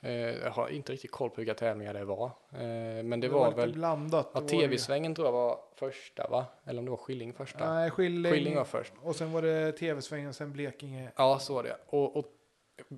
Eh, 0.00 0.10
jag 0.12 0.50
har 0.50 0.68
inte 0.68 0.92
riktigt 0.92 1.10
koll 1.10 1.30
på 1.30 1.36
vilka 1.36 1.54
tävlingar 1.54 1.94
det 1.94 2.04
var. 2.04 2.26
Eh, 2.52 2.58
men 2.58 3.10
det, 3.10 3.16
Det 3.16 3.28
var, 3.28 3.48
lite 3.48 3.60
väl... 3.60 3.72
blandat. 3.72 4.30
Ja, 4.34 4.40
var 4.40 4.48
TV-svängen 4.48 5.14
tror 5.14 5.26
jag 5.26 5.32
var 5.32 5.58
första, 5.76 6.28
va? 6.28 6.44
Eller 6.64 6.78
om 6.78 6.84
det 6.84 6.90
var 6.90 6.98
Skilling 6.98 7.32
första. 7.32 7.74
Nej, 7.74 7.90
Skilling. 7.90 8.32
Skilling 8.32 8.56
var 8.56 8.64
först. 8.64 8.92
Och 9.02 9.16
sen 9.16 9.32
var 9.32 9.42
det 9.42 9.72
tv-svängen 9.72 10.28
och 10.28 10.34
sen 10.34 10.52
Blekinge. 10.52 11.12
Ja, 11.16 11.38
så 11.38 11.54
var 11.54 11.62
det. 11.62 11.76
Och, 11.86 12.16
och 12.16 12.24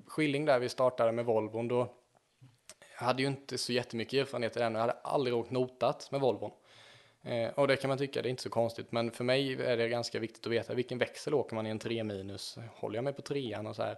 Skilling 0.07 0.45
där 0.45 0.59
vi 0.59 0.69
startade 0.69 1.11
med 1.11 1.25
Volvon, 1.25 1.67
då 1.67 1.93
jag 2.99 3.05
hade 3.05 3.21
ju 3.21 3.27
inte 3.27 3.57
så 3.57 3.73
jättemycket 3.73 4.13
erfarenhet 4.13 4.57
i 4.57 4.59
den. 4.59 4.73
Jag 4.73 4.81
hade 4.81 4.93
aldrig 4.93 5.35
åkt 5.35 5.51
notat 5.51 6.11
med 6.11 6.21
Volvon. 6.21 6.51
Eh, 7.23 7.49
och 7.49 7.67
det 7.67 7.75
kan 7.75 7.87
man 7.87 7.97
tycka, 7.97 8.21
det 8.21 8.27
är 8.27 8.31
inte 8.31 8.43
så 8.43 8.49
konstigt. 8.49 8.91
Men 8.91 9.11
för 9.11 9.23
mig 9.23 9.53
är 9.53 9.77
det 9.77 9.89
ganska 9.89 10.19
viktigt 10.19 10.45
att 10.45 10.51
veta 10.51 10.73
vilken 10.73 10.97
växel 10.97 11.33
åker 11.33 11.55
man 11.55 11.67
i 11.67 11.69
en 11.69 11.79
3 11.79 12.03
minus. 12.03 12.57
Håller 12.75 12.95
jag 12.95 13.03
mig 13.03 13.13
på 13.13 13.21
trean 13.21 13.67
och 13.67 13.75
så 13.75 13.83
här. 13.83 13.97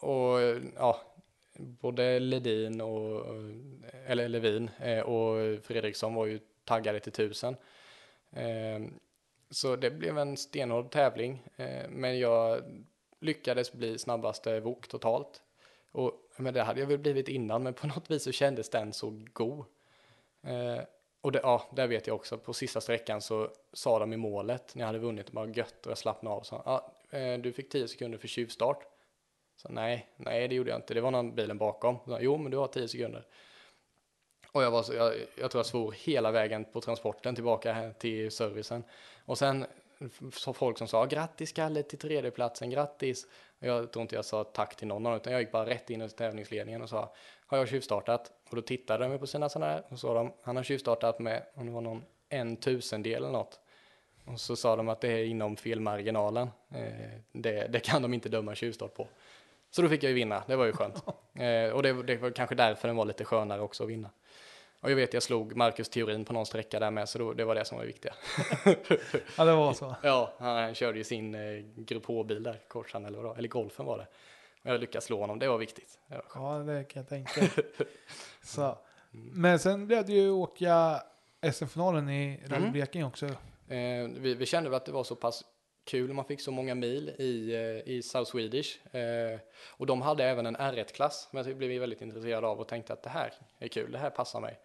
Och 0.00 0.40
ja, 0.76 1.00
både 1.58 2.18
Ledin 2.18 2.80
och, 2.80 3.26
eller 4.06 4.28
Levin 4.28 4.70
eh, 4.78 5.00
och 5.00 5.64
Fredriksson 5.64 6.14
var 6.14 6.26
ju 6.26 6.40
taggade 6.64 7.00
till 7.00 7.12
tusen. 7.12 7.56
Eh, 8.32 8.80
så 9.50 9.76
det 9.76 9.90
blev 9.90 10.18
en 10.18 10.36
stenhård 10.36 10.90
tävling. 10.90 11.42
Eh, 11.56 11.88
men 11.88 12.18
jag 12.18 12.62
lyckades 13.20 13.72
bli 13.72 13.98
snabbaste 13.98 14.60
vok 14.60 14.88
totalt. 14.88 15.42
Och, 15.92 16.12
men 16.36 16.54
det 16.54 16.62
hade 16.62 16.80
jag 16.80 16.86
väl 16.86 16.98
blivit 16.98 17.28
innan, 17.28 17.62
men 17.62 17.74
på 17.74 17.86
något 17.86 18.10
vis 18.10 18.22
så 18.22 18.32
kändes 18.32 18.70
den 18.70 18.92
så 18.92 19.22
god. 19.32 19.64
Eh, 20.42 20.82
och 21.20 21.32
det, 21.32 21.40
ja, 21.42 21.68
där 21.72 21.86
vet 21.86 22.06
jag 22.06 22.16
också, 22.16 22.38
på 22.38 22.52
sista 22.52 22.80
sträckan 22.80 23.20
så 23.20 23.50
sa 23.72 23.98
de 23.98 24.12
i 24.12 24.16
målet, 24.16 24.74
när 24.74 24.82
jag 24.82 24.86
hade 24.86 24.98
vunnit, 24.98 25.32
bara 25.32 25.48
gött 25.48 25.86
och 25.86 25.90
jag 25.90 25.98
slappnade 25.98 26.36
av. 26.36 26.42
Så, 26.42 26.56
ah, 26.56 26.92
eh, 27.10 27.38
du 27.38 27.52
fick 27.52 27.68
10 27.68 27.88
sekunder 27.88 28.18
för 28.18 28.28
tjuvstart. 28.28 28.84
Så 29.56 29.68
nej, 29.68 30.08
nej 30.16 30.48
det 30.48 30.54
gjorde 30.54 30.70
jag 30.70 30.78
inte, 30.78 30.94
det 30.94 31.00
var 31.00 31.10
någon 31.10 31.34
bilen 31.34 31.58
bakom. 31.58 31.98
Så, 32.06 32.18
jo, 32.20 32.36
men 32.36 32.50
du 32.50 32.56
har 32.56 32.66
10 32.66 32.88
sekunder. 32.88 33.26
Och 34.52 34.62
jag, 34.62 34.70
var 34.70 34.82
så, 34.82 34.94
jag, 34.94 35.14
jag 35.36 35.50
tror 35.50 35.58
jag 35.58 35.66
svor 35.66 35.92
hela 35.92 36.30
vägen 36.30 36.64
på 36.64 36.80
transporten 36.80 37.34
tillbaka 37.34 37.92
till 37.98 38.30
servicen. 38.30 38.84
Och 39.24 39.38
sen 39.38 39.66
så 40.32 40.52
folk 40.52 40.78
som 40.78 40.88
sa 40.88 41.04
grattis 41.04 41.52
Kalle 41.52 41.82
till 41.82 41.98
tredjeplatsen, 41.98 42.70
grattis. 42.70 43.26
Jag 43.58 43.92
tror 43.92 44.02
inte 44.02 44.14
jag 44.14 44.24
sa 44.24 44.44
tack 44.44 44.76
till 44.76 44.88
någon 44.88 45.14
utan 45.14 45.32
jag 45.32 45.42
gick 45.42 45.52
bara 45.52 45.66
rätt 45.66 45.90
in 45.90 46.02
i 46.02 46.08
tävlingsledningen 46.08 46.82
och 46.82 46.88
sa 46.88 47.14
har 47.46 47.58
jag 47.58 47.68
tjuvstartat? 47.68 48.32
Och 48.50 48.56
då 48.56 48.62
tittade 48.62 49.08
de 49.08 49.18
på 49.18 49.26
sina 49.26 49.48
sådana 49.48 49.72
här 49.72 49.82
och 49.88 49.98
sa 49.98 50.14
de 50.14 50.32
han 50.42 50.56
har 50.56 50.62
tjuvstartat 50.62 51.18
med 51.18 51.42
om 51.54 51.66
det 51.66 51.72
var 51.72 51.80
någon 51.80 52.04
en 52.28 52.56
tusendel 52.56 53.14
eller 53.14 53.32
något. 53.32 53.60
Och 54.24 54.40
så 54.40 54.56
sa 54.56 54.76
de 54.76 54.88
att 54.88 55.00
det 55.00 55.08
är 55.08 55.24
inom 55.24 55.56
felmarginalen. 55.56 56.50
Eh, 56.74 57.20
det, 57.32 57.66
det 57.66 57.80
kan 57.80 58.02
de 58.02 58.14
inte 58.14 58.28
döma 58.28 58.54
tjuvstart 58.54 58.94
på. 58.94 59.08
Så 59.70 59.82
då 59.82 59.88
fick 59.88 60.02
jag 60.02 60.08
ju 60.08 60.14
vinna, 60.14 60.42
det 60.46 60.56
var 60.56 60.64
ju 60.64 60.72
skönt. 60.72 61.04
Eh, 61.34 61.70
och 61.70 61.82
det, 61.82 62.02
det 62.02 62.16
var 62.16 62.30
kanske 62.30 62.54
därför 62.54 62.88
den 62.88 62.96
var 62.96 63.04
lite 63.04 63.24
skönare 63.24 63.60
också 63.60 63.82
att 63.82 63.88
vinna. 63.88 64.10
Och 64.80 64.90
jag 64.90 64.96
vet, 64.96 65.14
jag 65.14 65.22
slog 65.22 65.56
Marcus 65.56 65.88
Theorin 65.88 66.24
på 66.24 66.32
någon 66.32 66.46
sträcka 66.46 66.78
där 66.80 66.90
med, 66.90 67.08
så 67.08 67.18
då, 67.18 67.32
det 67.32 67.44
var 67.44 67.54
det 67.54 67.64
som 67.64 67.78
var 67.78 67.84
viktiga. 67.84 68.14
Ja, 69.36 69.44
det 69.44 69.52
var 69.54 69.72
så. 69.72 69.96
Ja, 70.02 70.32
han 70.38 70.74
körde 70.74 70.98
ju 70.98 71.04
sin 71.04 71.34
eh, 71.34 71.64
Grupp 71.76 72.06
H-bil 72.06 72.42
där, 72.42 72.60
Corsan 72.68 73.04
eller 73.04 73.18
vad 73.18 73.38
eller 73.38 73.48
Golfen 73.48 73.86
var 73.86 73.98
det. 73.98 74.06
Och 74.62 74.70
jag 74.70 74.80
lyckades 74.80 75.04
slå 75.04 75.20
honom, 75.20 75.38
det 75.38 75.48
var 75.48 75.58
viktigt. 75.58 75.98
Det 76.06 76.14
var. 76.14 76.24
Ja, 76.34 76.58
det 76.58 76.84
kan 76.84 77.00
jag 77.02 77.08
tänka. 77.08 77.62
så. 78.42 78.78
Men 79.10 79.58
sen 79.58 79.86
blev 79.86 80.06
det 80.06 80.12
ju 80.12 80.30
åka 80.30 81.02
SM-finalen 81.52 82.08
i 82.08 82.40
Rally 82.46 82.56
Mm. 82.60 82.72
Blekinge 82.72 83.04
också. 83.04 83.26
Eh, 83.26 84.08
vi, 84.18 84.34
vi 84.34 84.46
kände 84.46 84.70
väl 84.70 84.76
att 84.76 84.86
det 84.86 84.92
var 84.92 85.04
så 85.04 85.16
pass 85.16 85.44
kul, 85.90 86.12
man 86.12 86.24
fick 86.24 86.40
så 86.40 86.50
många 86.50 86.74
mil 86.74 87.08
i, 87.08 87.54
eh, 87.54 87.94
i 87.94 88.02
South 88.02 88.30
Swedish. 88.30 88.96
Eh, 88.96 89.38
och 89.66 89.86
de 89.86 90.02
hade 90.02 90.24
även 90.24 90.46
en 90.46 90.56
R1-klass, 90.56 91.28
men 91.30 91.44
jag 91.44 91.56
blev 91.56 91.80
väldigt 91.80 92.02
intresserad 92.02 92.44
av 92.44 92.60
och 92.60 92.68
tänkte 92.68 92.92
att 92.92 93.02
det 93.02 93.10
här 93.10 93.32
är 93.58 93.68
kul, 93.68 93.92
det 93.92 93.98
här 93.98 94.10
passar 94.10 94.40
mig. 94.40 94.58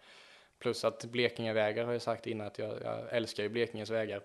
Plus 0.58 0.84
att 0.84 1.04
Blekingevägar 1.04 1.84
har 1.84 1.92
jag 1.92 2.02
sagt 2.02 2.26
innan 2.26 2.46
att 2.46 2.58
jag, 2.58 2.82
jag 2.82 3.16
älskar 3.16 3.42
ju 3.42 3.48
Blekinges 3.48 3.90
vägar. 3.90 4.22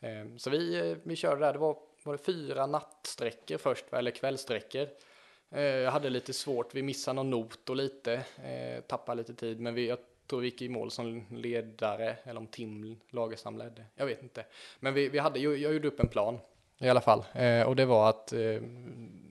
Eh, 0.00 0.36
så 0.38 0.50
vi, 0.50 0.90
eh, 0.90 0.96
vi 1.02 1.16
körde 1.16 1.40
där, 1.40 1.52
det 1.52 1.58
var 1.58 1.76
var 2.04 2.12
det 2.12 2.24
fyra 2.24 2.66
nattsträckor 2.66 3.58
först, 3.58 3.92
eller 3.92 4.10
kvällsträckor. 4.10 4.88
Eh, 5.50 5.62
jag 5.62 5.90
hade 5.90 6.10
lite 6.10 6.32
svårt, 6.32 6.74
vi 6.74 6.82
missade 6.82 7.14
någon 7.14 7.30
not 7.30 7.70
och 7.70 7.76
lite, 7.76 8.12
eh, 8.44 8.80
tappade 8.80 9.18
lite 9.18 9.34
tid, 9.34 9.60
men 9.60 9.74
vi, 9.74 9.88
jag 9.88 9.98
tror 10.26 10.40
vi 10.40 10.46
gick 10.46 10.62
i 10.62 10.68
mål 10.68 10.90
som 10.90 11.24
ledare, 11.30 12.16
eller 12.24 12.40
om 12.40 12.46
Tim 12.46 13.00
Lagerstam 13.10 13.58
ledde, 13.58 13.84
jag 13.94 14.06
vet 14.06 14.22
inte. 14.22 14.44
Men 14.80 14.94
vi, 14.94 15.08
vi 15.08 15.18
hade, 15.18 15.38
jag, 15.38 15.56
jag 15.56 15.72
gjorde 15.72 15.88
upp 15.88 16.00
en 16.00 16.08
plan 16.08 16.38
i 16.78 16.88
alla 16.88 17.00
fall, 17.00 17.24
eh, 17.32 17.62
och 17.62 17.76
det 17.76 17.84
var 17.84 18.08
att 18.08 18.32
eh, 18.32 18.60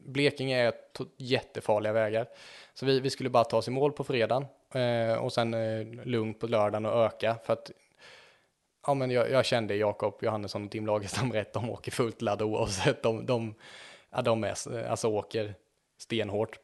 Blekinge 0.05 0.57
är 0.57 0.73
jättefarliga 1.17 1.93
vägar. 1.93 2.27
Så 2.73 2.85
vi, 2.85 2.99
vi 2.99 3.09
skulle 3.09 3.29
bara 3.29 3.43
ta 3.43 3.57
oss 3.57 3.67
i 3.67 3.71
mål 3.71 3.91
på 3.91 4.03
fredagen 4.03 4.45
eh, 4.73 5.13
och 5.13 5.33
sen 5.33 5.53
eh, 5.53 6.05
lugnt 6.05 6.39
på 6.39 6.47
lördagen 6.47 6.85
och 6.85 7.05
öka 7.05 7.35
för 7.45 7.53
att 7.53 7.71
ja, 8.87 8.93
men 8.93 9.11
jag, 9.11 9.31
jag 9.31 9.45
kände 9.45 9.75
Jakob 9.75 10.17
Johannesson 10.21 10.65
och 10.65 10.71
Tim 10.71 10.85
Lagerstam 10.85 11.31
rätt. 11.33 11.53
De 11.53 11.69
åker 11.69 11.91
fullt 11.91 12.21
ladd 12.21 12.41
oavsett. 12.41 13.03
De, 13.03 13.25
de, 13.25 13.55
ja, 14.09 14.21
de 14.21 14.43
är, 14.43 14.83
alltså 14.87 15.07
åker 15.07 15.55
stenhårt. 15.97 16.59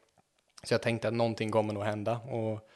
Så 0.62 0.74
jag 0.74 0.82
tänkte 0.82 1.08
att 1.08 1.14
någonting 1.14 1.50
kommer 1.50 1.74
nog 1.74 1.82
hända. 1.82 2.18
Och 2.18 2.68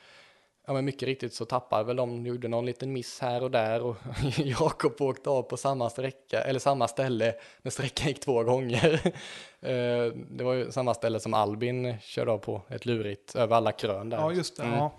ja, 0.66 0.72
men 0.72 0.84
mycket 0.84 1.02
riktigt 1.02 1.34
så 1.34 1.44
tappade 1.44 1.84
väl 1.84 1.96
de, 1.96 2.26
gjorde 2.26 2.48
någon 2.48 2.66
liten 2.66 2.92
miss 2.92 3.20
här 3.20 3.42
och 3.42 3.50
där 3.50 3.82
och 3.82 3.96
Jakob 4.36 5.00
åkte 5.00 5.30
av 5.30 5.42
på 5.42 5.56
samma 5.56 5.90
sträcka, 5.90 6.40
eller 6.40 6.60
samma 6.60 6.88
ställe 6.88 7.34
när 7.62 7.70
sträckan 7.70 8.08
gick 8.08 8.20
två 8.20 8.42
gånger. 8.42 9.00
Eh, 9.64 10.12
det 10.30 10.44
var 10.44 10.54
ju 10.54 10.72
samma 10.72 10.94
ställe 10.94 11.20
som 11.20 11.34
Albin 11.34 11.98
körde 12.00 12.32
av 12.32 12.38
på, 12.38 12.62
ett 12.68 12.86
lurigt 12.86 13.36
över 13.36 13.56
alla 13.56 13.72
krön 13.72 14.10
där. 14.10 14.18
Ja, 14.18 14.32
just 14.32 14.56
det. 14.56 14.62
Mm. 14.62 14.78
Ja. 14.78 14.92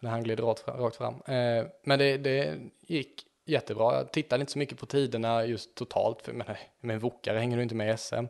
När 0.00 0.10
han 0.10 0.22
gled 0.22 0.40
rakt, 0.40 0.96
fram. 0.96 1.14
Eh, 1.14 1.66
men 1.84 1.98
det, 1.98 2.16
det 2.16 2.58
gick 2.80 3.22
jättebra. 3.46 3.94
Jag 3.94 4.12
tittade 4.12 4.40
inte 4.40 4.52
så 4.52 4.58
mycket 4.58 4.78
på 4.78 4.86
tiderna 4.86 5.44
just 5.44 5.74
totalt. 5.74 6.22
För, 6.22 6.32
men, 6.32 6.46
men 6.80 6.98
Wokare 6.98 7.38
hänger 7.38 7.56
du 7.56 7.62
inte 7.62 7.74
med 7.74 7.94
i 7.94 7.98
SM? 7.98 8.24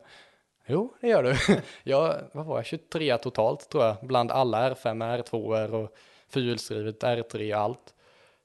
Jo, 0.65 0.93
det 1.01 1.07
gör 1.07 1.23
du. 1.23 1.35
jag, 1.83 2.21
vad 2.31 2.45
var 2.45 2.57
jag, 2.57 2.65
23 2.65 3.17
totalt 3.17 3.69
tror 3.69 3.83
jag. 3.83 3.95
Bland 4.01 4.31
alla 4.31 4.69
R5, 4.69 5.23
R2 5.23 5.73
och 5.73 5.97
fyrhjulsdrivet 6.33 7.03
R3 7.03 7.53
och 7.55 7.61
allt. 7.61 7.93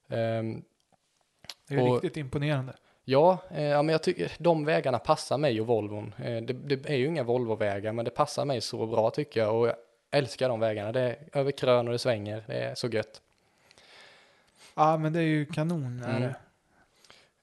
Ehm, 0.08 0.62
Det 1.68 1.74
är 1.74 1.82
Och- 1.88 1.92
riktigt 2.02 2.16
imponerande. 2.16 2.72
Ja, 3.04 3.38
eh, 3.50 3.62
ja, 3.64 3.82
men 3.82 3.92
jag 3.92 4.02
tycker 4.02 4.32
de 4.38 4.64
vägarna 4.64 4.98
passar 4.98 5.38
mig 5.38 5.60
och 5.60 5.66
Volvon. 5.66 6.14
Eh, 6.24 6.42
det, 6.42 6.52
det 6.52 6.90
är 6.90 6.96
ju 6.96 7.06
inga 7.06 7.22
Volvo-vägar, 7.22 7.92
men 7.92 8.04
det 8.04 8.10
passar 8.10 8.44
mig 8.44 8.60
så 8.60 8.86
bra 8.86 9.10
tycker 9.10 9.40
jag. 9.40 9.54
Och 9.60 9.68
jag 9.68 9.74
älskar 10.10 10.48
de 10.48 10.60
vägarna. 10.60 10.92
Det 10.92 11.00
är 11.00 11.16
över 11.32 11.50
krön 11.50 11.86
och 11.86 11.92
det 11.92 11.98
svänger. 11.98 12.44
Det 12.46 12.54
är 12.54 12.74
så 12.74 12.88
gött. 12.88 13.22
Ja, 14.74 14.96
men 14.96 15.12
det 15.12 15.18
är 15.18 15.22
ju 15.22 15.46
kanon. 15.46 16.02
Är 16.02 16.34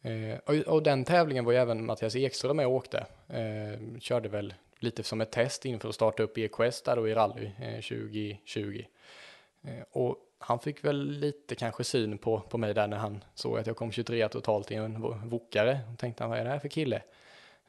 Mm. 0.01 0.31
Eh, 0.31 0.37
och, 0.45 0.53
och 0.55 0.83
den 0.83 1.03
tävlingen 1.05 1.45
var 1.45 1.51
ju 1.51 1.57
även 1.57 1.85
Mattias 1.85 2.15
Ekström 2.15 2.57
med 2.57 2.65
och 2.67 2.73
åkte. 2.73 3.05
Eh, 3.29 3.99
körde 3.99 4.29
väl 4.29 4.53
lite 4.79 5.03
som 5.03 5.21
ett 5.21 5.31
test 5.31 5.65
inför 5.65 5.89
att 5.89 5.95
starta 5.95 6.23
upp 6.23 6.37
EQS 6.37 6.81
där 6.81 6.95
då 6.95 7.07
i 7.07 7.13
rally 7.13 7.45
eh, 7.61 7.81
2020. 7.81 8.85
Eh, 9.63 9.83
och 9.91 10.17
han 10.45 10.59
fick 10.59 10.83
väl 10.85 11.09
lite 11.11 11.55
kanske 11.55 11.83
syn 11.83 12.17
på, 12.17 12.39
på 12.39 12.57
mig 12.57 12.73
där 12.73 12.87
när 12.87 12.97
han 12.97 13.23
såg 13.35 13.59
att 13.59 13.67
jag 13.67 13.75
kom 13.75 13.91
23 13.91 14.27
totalt 14.29 14.71
i 14.71 14.75
en 14.75 14.97
vo- 14.97 15.29
Wokare. 15.29 15.79
Och 15.93 15.99
tänkte 15.99 16.23
han, 16.23 16.29
vad 16.29 16.39
är 16.39 16.43
det 16.43 16.49
här 16.49 16.59
för 16.59 16.67
kille? 16.67 17.01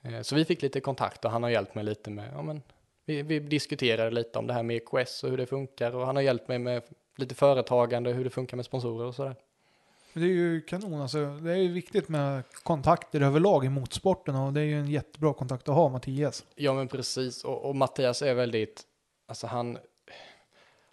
Eh, 0.03 0.20
så 0.23 0.35
vi 0.35 0.44
fick 0.44 0.62
lite 0.62 0.81
kontakt 0.81 1.24
och 1.24 1.31
han 1.31 1.43
har 1.43 1.51
hjälpt 1.51 1.74
mig 1.74 1.85
lite 1.85 2.11
med, 2.11 2.28
ja 2.35 2.43
men, 2.43 2.62
vi, 3.05 3.23
vi 3.23 3.39
diskuterade 3.39 4.11
lite 4.11 4.39
om 4.39 4.47
det 4.47 4.53
här 4.55 4.62
med 4.62 4.77
EQS 4.77 5.24
och 5.24 5.31
hur 5.31 5.36
det 5.36 5.47
funkar 5.47 5.94
och 5.94 6.07
han 6.07 6.16
har 6.16 6.23
hjälpt 6.23 6.48
mig 6.48 6.59
med 6.59 6.82
lite 7.16 7.35
företagande, 7.35 8.11
hur 8.12 8.24
det 8.24 8.31
funkar 8.31 8.57
med 8.57 8.66
sponsorer 8.66 9.07
och 9.07 9.15
sådär. 9.15 9.36
Det 10.12 10.23
är 10.24 10.27
ju 10.28 10.61
kanon. 10.61 11.01
Alltså, 11.01 11.27
det 11.27 11.53
är 11.53 11.57
ju 11.57 11.73
viktigt 11.73 12.09
med 12.09 12.43
kontakter 12.62 13.20
överlag 13.20 13.65
i 13.65 13.69
motorsporten 13.69 14.36
och 14.36 14.53
det 14.53 14.61
är 14.61 14.65
ju 14.65 14.81
en 14.81 14.90
jättebra 14.90 15.35
kontakt 15.35 15.69
att 15.69 15.74
ha, 15.74 15.89
Mattias. 15.89 16.44
Ja 16.55 16.74
men 16.74 16.89
precis, 16.89 17.44
och, 17.44 17.65
och 17.65 17.77
Mattias 17.77 18.23
är 18.23 18.35
väldigt, 18.35 18.82
alltså 19.27 19.47
han, 19.47 19.78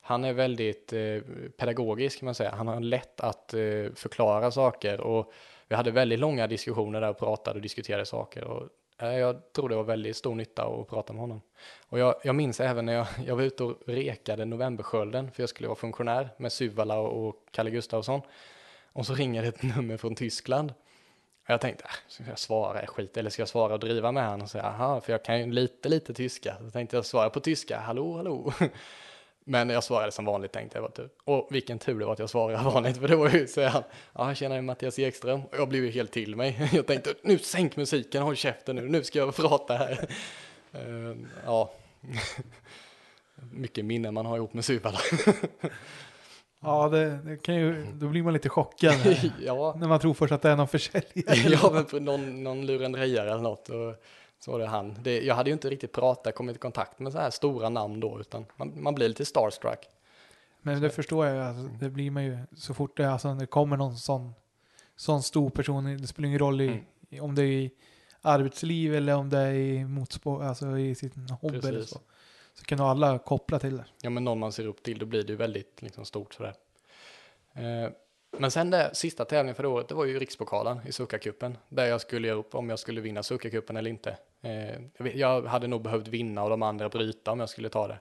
han 0.05 0.23
är 0.23 0.33
väldigt 0.33 0.93
eh, 0.93 1.21
pedagogisk 1.57 2.19
kan 2.19 2.25
man 2.25 2.35
säga. 2.35 2.51
Han 2.55 2.67
har 2.67 2.79
lätt 2.79 3.19
att 3.19 3.53
eh, 3.53 3.59
förklara 3.95 4.51
saker 4.51 5.01
och 5.01 5.33
vi 5.67 5.75
hade 5.75 5.91
väldigt 5.91 6.19
långa 6.19 6.47
diskussioner 6.47 7.01
där 7.01 7.09
och 7.09 7.17
pratade 7.17 7.55
och 7.55 7.61
diskuterade 7.61 8.05
saker. 8.05 8.43
Och, 8.43 8.69
eh, 9.01 9.17
jag 9.17 9.53
tror 9.53 9.69
det 9.69 9.75
var 9.75 9.83
väldigt 9.83 10.17
stor 10.17 10.35
nytta 10.35 10.65
att 10.65 10.89
prata 10.89 11.13
med 11.13 11.21
honom. 11.21 11.41
Och 11.89 11.99
jag, 11.99 12.15
jag 12.23 12.35
minns 12.35 12.59
även 12.59 12.85
när 12.85 12.93
jag, 12.93 13.07
jag 13.25 13.35
var 13.35 13.43
ute 13.43 13.63
och 13.63 13.77
rekade 13.87 14.45
Novemberskölden 14.45 15.31
för 15.31 15.43
jag 15.43 15.49
skulle 15.49 15.67
vara 15.67 15.79
funktionär 15.79 16.29
med 16.37 16.51
Suvala 16.51 16.99
och, 16.99 17.27
och 17.27 17.35
Kalle 17.51 17.69
Gustafsson. 17.71 18.21
Och 18.93 19.05
så 19.05 19.13
ringer 19.13 19.41
det 19.41 19.47
ett 19.47 19.63
nummer 19.75 19.97
från 19.97 20.15
Tyskland. 20.15 20.73
Och 21.43 21.49
jag 21.49 21.61
tänkte, 21.61 21.85
ah, 21.85 21.95
ska 22.07 22.23
jag 22.27 22.39
svara 22.39 22.87
skit 22.87 23.17
eller 23.17 23.29
ska 23.29 23.41
jag 23.41 23.49
svara 23.49 23.73
och 23.73 23.79
driva 23.79 24.11
med 24.11 24.25
honom? 24.25 24.41
och 24.41 24.49
säga, 24.49 24.63
aha, 24.63 25.01
för 25.01 25.11
jag 25.11 25.23
kan 25.23 25.39
ju 25.39 25.51
lite, 25.51 25.89
lite 25.89 26.13
tyska. 26.13 26.55
Så 26.59 26.71
tänkte 26.71 26.95
jag 26.95 27.05
svara 27.05 27.29
på 27.29 27.39
tyska, 27.39 27.79
hallå, 27.79 28.17
hallå. 28.17 28.53
Men 29.45 29.69
jag 29.69 29.83
svarade 29.83 30.11
som 30.11 30.25
vanligt 30.25 30.51
tänkte 30.51 30.77
jag 30.77 30.93
tur. 30.93 31.09
Och 31.23 31.47
vilken 31.51 31.79
tur 31.79 31.99
det 31.99 32.05
var 32.05 32.13
att 32.13 32.19
jag 32.19 32.29
svarade 32.29 32.63
vanligt, 32.69 32.97
för 32.97 33.07
det 33.07 33.15
var 33.15 33.29
ju, 33.29 33.47
säger 33.47 33.69
han, 33.69 33.83
ja, 34.13 34.27
jag 34.27 34.37
känner 34.37 34.61
Mattias 34.61 34.99
Ekström. 34.99 35.41
Och 35.41 35.57
jag 35.57 35.69
blev 35.69 35.85
ju 35.85 35.91
helt 35.91 36.11
till 36.11 36.35
mig. 36.35 36.69
Jag 36.73 36.87
tänkte, 36.87 37.13
nu 37.21 37.37
sänk 37.37 37.75
musiken, 37.75 38.23
håll 38.23 38.35
käften 38.35 38.75
nu, 38.75 38.89
nu 38.89 39.03
ska 39.03 39.19
jag 39.19 39.35
prata 39.35 39.77
här. 39.77 40.09
Eh, 40.75 41.15
ja, 41.45 41.71
mycket 43.51 43.85
minnen 43.85 44.13
man 44.13 44.25
har 44.25 44.37
ihop 44.37 44.53
med 44.53 44.65
Suvala. 44.65 44.99
Ja, 46.59 46.89
det, 46.89 47.19
det 47.25 47.37
kan 47.37 47.55
ju, 47.55 47.85
då 47.93 48.07
blir 48.07 48.23
man 48.23 48.33
lite 48.33 48.49
chockad 48.49 48.93
här, 48.93 49.31
ja, 49.45 49.75
när 49.79 49.87
man 49.87 49.99
tror 49.99 50.13
först 50.13 50.31
att 50.31 50.41
det 50.41 50.49
är 50.49 50.55
någon 50.55 50.67
försäljare. 50.67 51.57
ja, 51.63 51.85
men 51.91 52.05
någon, 52.05 52.43
någon 52.43 52.65
lurendrejare 52.65 53.31
eller 53.31 53.41
något. 53.41 53.69
Och 53.69 53.95
så 54.43 54.51
var 54.51 54.59
det 54.59 54.67
han. 54.67 54.97
Det, 55.03 55.21
jag 55.21 55.35
hade 55.35 55.49
ju 55.49 55.53
inte 55.53 55.69
riktigt 55.69 55.91
pratat, 55.91 56.35
kommit 56.35 56.55
i 56.55 56.59
kontakt 56.59 56.99
med 56.99 57.11
så 57.11 57.17
här 57.19 57.29
stora 57.29 57.69
namn 57.69 57.99
då, 57.99 58.19
utan 58.19 58.45
man, 58.55 58.83
man 58.83 58.95
blir 58.95 59.07
lite 59.07 59.25
starstruck. 59.25 59.87
Men 60.61 60.81
det 60.81 60.89
förstår 60.89 61.25
jag, 61.25 61.47
alltså, 61.47 61.63
det 61.79 61.89
blir 61.89 62.11
man 62.11 62.23
ju 62.23 62.37
så 62.57 62.73
fort 62.73 62.97
det, 62.97 63.11
alltså, 63.11 63.33
det 63.33 63.45
kommer 63.45 63.77
någon 63.77 63.97
sån, 63.97 64.33
sån 64.95 65.23
stor 65.23 65.49
person, 65.49 65.97
det 66.01 66.07
spelar 66.07 66.27
ingen 66.27 66.39
roll 66.39 66.61
i, 66.61 66.67
Mm. 66.67 67.23
om 67.25 67.35
det 67.35 67.41
är 67.41 67.45
i 67.45 67.71
arbetsliv 68.21 68.95
eller 68.95 69.15
om 69.15 69.29
det 69.29 69.37
är 69.37 69.53
i 69.53 69.85
motorsport, 69.85 70.41
alltså 70.41 70.77
i 70.77 70.95
sin 70.95 71.27
hobby 71.41 71.57
eller 71.57 71.83
så. 71.83 71.99
Så 72.53 72.63
kan 72.65 72.79
alla 72.79 73.19
koppla 73.19 73.59
till 73.59 73.77
det. 73.77 73.85
Ja, 74.01 74.09
men 74.09 74.23
någon 74.23 74.39
man 74.39 74.51
ser 74.51 74.67
upp 74.67 74.83
till, 74.83 74.99
då 74.99 75.05
blir 75.05 75.23
det 75.23 75.29
ju 75.29 75.35
väldigt 75.35 75.81
liksom, 75.81 76.05
stort 76.05 76.33
sådär. 76.33 76.53
Eh, 77.53 77.91
men 78.37 78.51
sen 78.51 78.69
det 78.69 78.89
sista 78.93 79.25
tävlingen 79.25 79.55
för 79.55 79.63
det 79.63 79.69
året, 79.69 79.87
det 79.87 79.95
var 79.95 80.05
ju 80.05 80.19
Rikspokalen 80.19 80.79
i 80.87 80.91
Sukakuppen, 80.91 81.57
där 81.69 81.85
jag 81.85 82.01
skulle 82.01 82.27
göra 82.27 82.37
upp 82.37 82.55
om 82.55 82.69
jag 82.69 82.79
skulle 82.79 83.01
vinna 83.01 83.23
Sukakuppen 83.23 83.77
eller 83.77 83.89
inte. 83.89 84.17
Eh, 84.41 85.07
jag, 85.13 85.41
hade 85.41 85.67
nog 85.67 85.81
behövt 85.81 86.07
vinna 86.07 86.43
och 86.43 86.49
de 86.49 86.63
andra 86.63 86.89
bryta 86.89 87.31
om 87.31 87.39
jag 87.39 87.49
skulle 87.49 87.69
ta 87.69 87.87
det. 87.87 87.99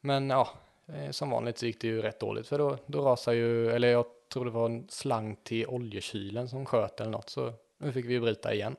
Men 0.00 0.30
ja, 0.30 0.48
eh, 0.86 1.10
som 1.10 1.30
vanligt 1.30 1.58
så 1.58 1.66
gick 1.66 1.80
det 1.80 1.86
ju 1.86 2.02
rätt 2.02 2.20
dåligt, 2.20 2.46
för 2.46 2.58
då, 2.58 2.78
då 2.86 3.02
rasade 3.02 3.36
ju, 3.36 3.70
eller 3.70 3.88
jag 3.88 4.06
tror 4.32 4.44
det 4.44 4.50
var 4.50 4.66
en 4.66 4.88
slang 4.88 5.36
till 5.42 5.66
oljekylen 5.66 6.48
som 6.48 6.66
sköt 6.66 7.00
eller 7.00 7.10
något, 7.10 7.30
så 7.30 7.52
nu 7.78 7.92
fick 7.92 8.06
vi 8.06 8.12
ju 8.12 8.20
bryta 8.20 8.54
igen. 8.54 8.76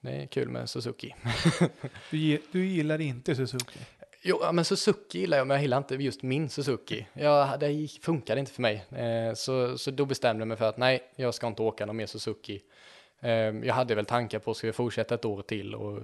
Det 0.00 0.10
är 0.10 0.26
kul 0.26 0.48
med 0.48 0.70
Suzuki. 0.70 1.14
Du, 2.10 2.40
du 2.52 2.66
gillar 2.66 3.00
inte 3.00 3.36
Suzuki. 3.36 3.78
Jo, 4.22 4.52
men 4.52 4.64
Suzuki 4.64 5.18
gillar 5.18 5.38
jag, 5.38 5.46
men 5.46 5.54
jag 5.54 5.62
gillar 5.62 5.78
inte 5.78 5.94
just 5.94 6.22
min 6.22 6.48
Suzuki. 6.48 7.06
Ja, 7.12 7.56
det 7.60 7.88
funkade 8.02 8.40
inte 8.40 8.52
för 8.52 8.62
mig. 8.62 8.84
Eh, 8.90 9.34
så, 9.34 9.78
så 9.78 9.90
då 9.90 10.04
bestämde 10.04 10.40
jag 10.40 10.48
mig 10.48 10.56
för 10.56 10.68
att 10.68 10.76
nej, 10.76 11.12
jag 11.16 11.34
ska 11.34 11.46
inte 11.46 11.62
åka 11.62 11.86
någon 11.86 11.96
mer 11.96 12.06
Suzuki. 12.06 12.62
Eh, 13.20 13.30
jag 13.30 13.74
hade 13.74 13.94
väl 13.94 14.06
tankar 14.06 14.38
på 14.38 14.50
att 14.50 14.56
ska 14.56 14.66
jag 14.66 14.74
fortsätta 14.74 15.14
ett 15.14 15.24
år 15.24 15.42
till 15.42 15.74
och 15.74 16.02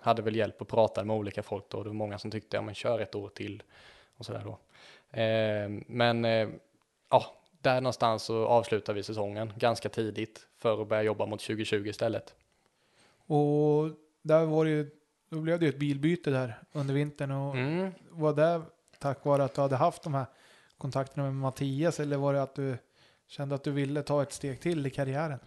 hade 0.00 0.22
väl 0.22 0.36
hjälp 0.36 0.62
att 0.62 0.68
prata 0.68 1.04
med 1.04 1.16
olika 1.16 1.42
folk 1.42 1.64
då. 1.68 1.82
Det 1.82 1.88
var 1.88 1.94
många 1.94 2.18
som 2.18 2.30
tyckte, 2.30 2.56
ja 2.56 2.62
men 2.62 2.74
kör 2.74 3.00
ett 3.00 3.14
år 3.14 3.28
till 3.28 3.62
och 4.16 4.26
sådär 4.26 4.42
då. 4.44 4.58
Eh, 5.20 5.68
men 5.86 6.24
eh, 6.24 6.48
ja, 7.10 7.24
där 7.60 7.80
någonstans 7.80 8.22
så 8.22 8.46
avslutar 8.46 8.92
vi 8.92 9.02
säsongen 9.02 9.52
ganska 9.56 9.88
tidigt 9.88 10.46
för 10.58 10.82
att 10.82 10.88
börja 10.88 11.02
jobba 11.02 11.26
mot 11.26 11.40
2020 11.40 11.86
istället. 11.86 12.34
Och 13.26 13.90
där 14.22 14.44
var 14.44 14.64
det 14.64 14.70
ju, 14.70 14.90
då 15.34 15.40
blev 15.40 15.58
det 15.58 15.64
ju 15.66 15.68
ett 15.70 15.78
bilbyte 15.78 16.30
där 16.30 16.58
under 16.72 16.94
vintern 16.94 17.30
och 17.30 17.56
Mm. 17.56 17.90
var 18.10 18.32
det 18.32 18.62
tack 18.98 19.24
vare 19.24 19.44
att 19.44 19.54
du 19.54 19.60
hade 19.60 19.76
haft 19.76 20.02
de 20.02 20.14
här 20.14 20.26
kontakterna 20.78 21.24
med 21.24 21.34
Mattias 21.34 22.00
eller 22.00 22.16
var 22.16 22.34
det 22.34 22.42
att 22.42 22.54
du 22.54 22.76
kände 23.26 23.54
att 23.54 23.64
du 23.64 23.70
ville 23.70 24.02
ta 24.02 24.22
ett 24.22 24.32
steg 24.32 24.60
till 24.60 24.86
i 24.86 24.90
karriären? 24.90 25.38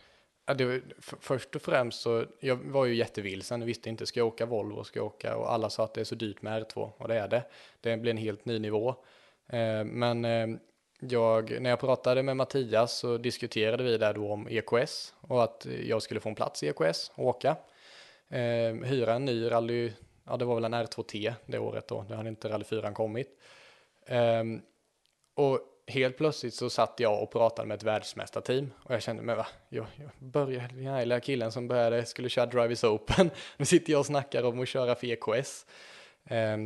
Ja, 0.46 0.54
det 0.54 0.66
var, 0.66 0.82
f- 1.00 1.14
först 1.20 1.56
och 1.56 1.62
främst 1.62 2.02
så, 2.02 2.26
jag 2.40 2.56
var 2.56 2.86
ju 2.86 2.96
jättevilsen, 2.96 3.60
jag 3.62 3.66
visste 3.66 3.90
inte, 3.90 4.06
ska 4.06 4.20
jag 4.20 4.28
åka 4.28 4.46
Volvo, 4.46 4.84
ska 4.84 5.00
jag 5.00 5.06
åka, 5.06 5.38
och 5.38 5.54
alla 5.54 5.70
sa 5.70 5.84
att 5.84 5.94
det 5.94 6.02
är 6.02 6.06
så 6.06 6.16
dyrt 6.16 6.42
med 6.42 6.64
R2, 6.64 6.92
och 6.98 7.08
det 7.08 7.16
är 7.20 7.28
det. 7.28 7.44
Det 7.82 7.98
blir 7.98 8.12
en 8.12 8.18
helt 8.18 8.46
ny 8.46 8.60
nivå. 8.60 8.90
Eh, 9.50 9.84
men 9.86 10.26
eh, 10.26 10.48
jag, 11.00 11.62
när 11.62 11.70
jag 11.70 11.80
pratade 11.80 12.24
med 12.24 12.38
Mattias 12.38 12.98
så 12.98 13.18
diskuterade 13.18 13.84
vi 13.84 13.98
där 13.98 14.14
då 14.14 14.32
om 14.32 14.48
EKS, 14.50 15.14
och 15.22 15.44
att 15.44 15.68
jag 15.86 16.02
skulle 16.02 16.20
få 16.20 16.30
en 16.30 16.36
plats 16.36 16.64
i 16.64 16.68
EKS 16.68 17.12
och 17.16 17.26
åka. 17.26 17.56
Eh, 18.30 18.74
hyra 18.84 19.14
en 19.14 19.26
ny 19.26 19.52
rally, 19.52 19.92
ja 20.26 20.38
det 20.38 20.46
var 20.46 20.56
väl 20.56 20.64
en 20.64 20.74
R2T 20.74 21.34
det 21.46 21.60
året 21.60 21.88
då, 21.88 22.06
det 22.10 22.16
hade 22.16 22.30
inte 22.30 22.50
rally 22.50 22.64
4 22.64 22.92
kommit. 22.92 23.30
Eh, 24.06 24.44
och 25.36 25.60
helt 25.88 26.18
plötsligt 26.18 26.54
så 26.54 26.70
satt 26.70 26.94
jag 26.98 27.24
och 27.24 27.32
pratade 27.32 27.68
med 27.68 27.76
ett 27.76 27.84
världsmästarteam 27.84 28.74
och 28.84 28.94
jag 28.94 29.02
kände, 29.02 29.24
mig 29.24 29.36
va, 29.36 29.48
jag, 29.70 29.86
jag 29.96 30.10
började, 30.20 30.68
den 30.68 30.86
här 30.86 31.00
lilla 31.00 31.20
killen 31.20 31.52
som 31.52 31.68
började, 31.68 32.06
skulle 32.06 32.30
köra 32.30 32.46
Drivers 32.46 32.84
Open, 32.84 33.30
nu 33.58 33.66
sitter 33.66 33.92
jag 33.92 34.00
och 34.00 34.06
snackar 34.06 34.44
om 34.44 34.62
att 34.62 34.68
köra 34.68 34.96
för 34.96 35.08
EKS. 35.08 35.66
Eh, 36.26 36.58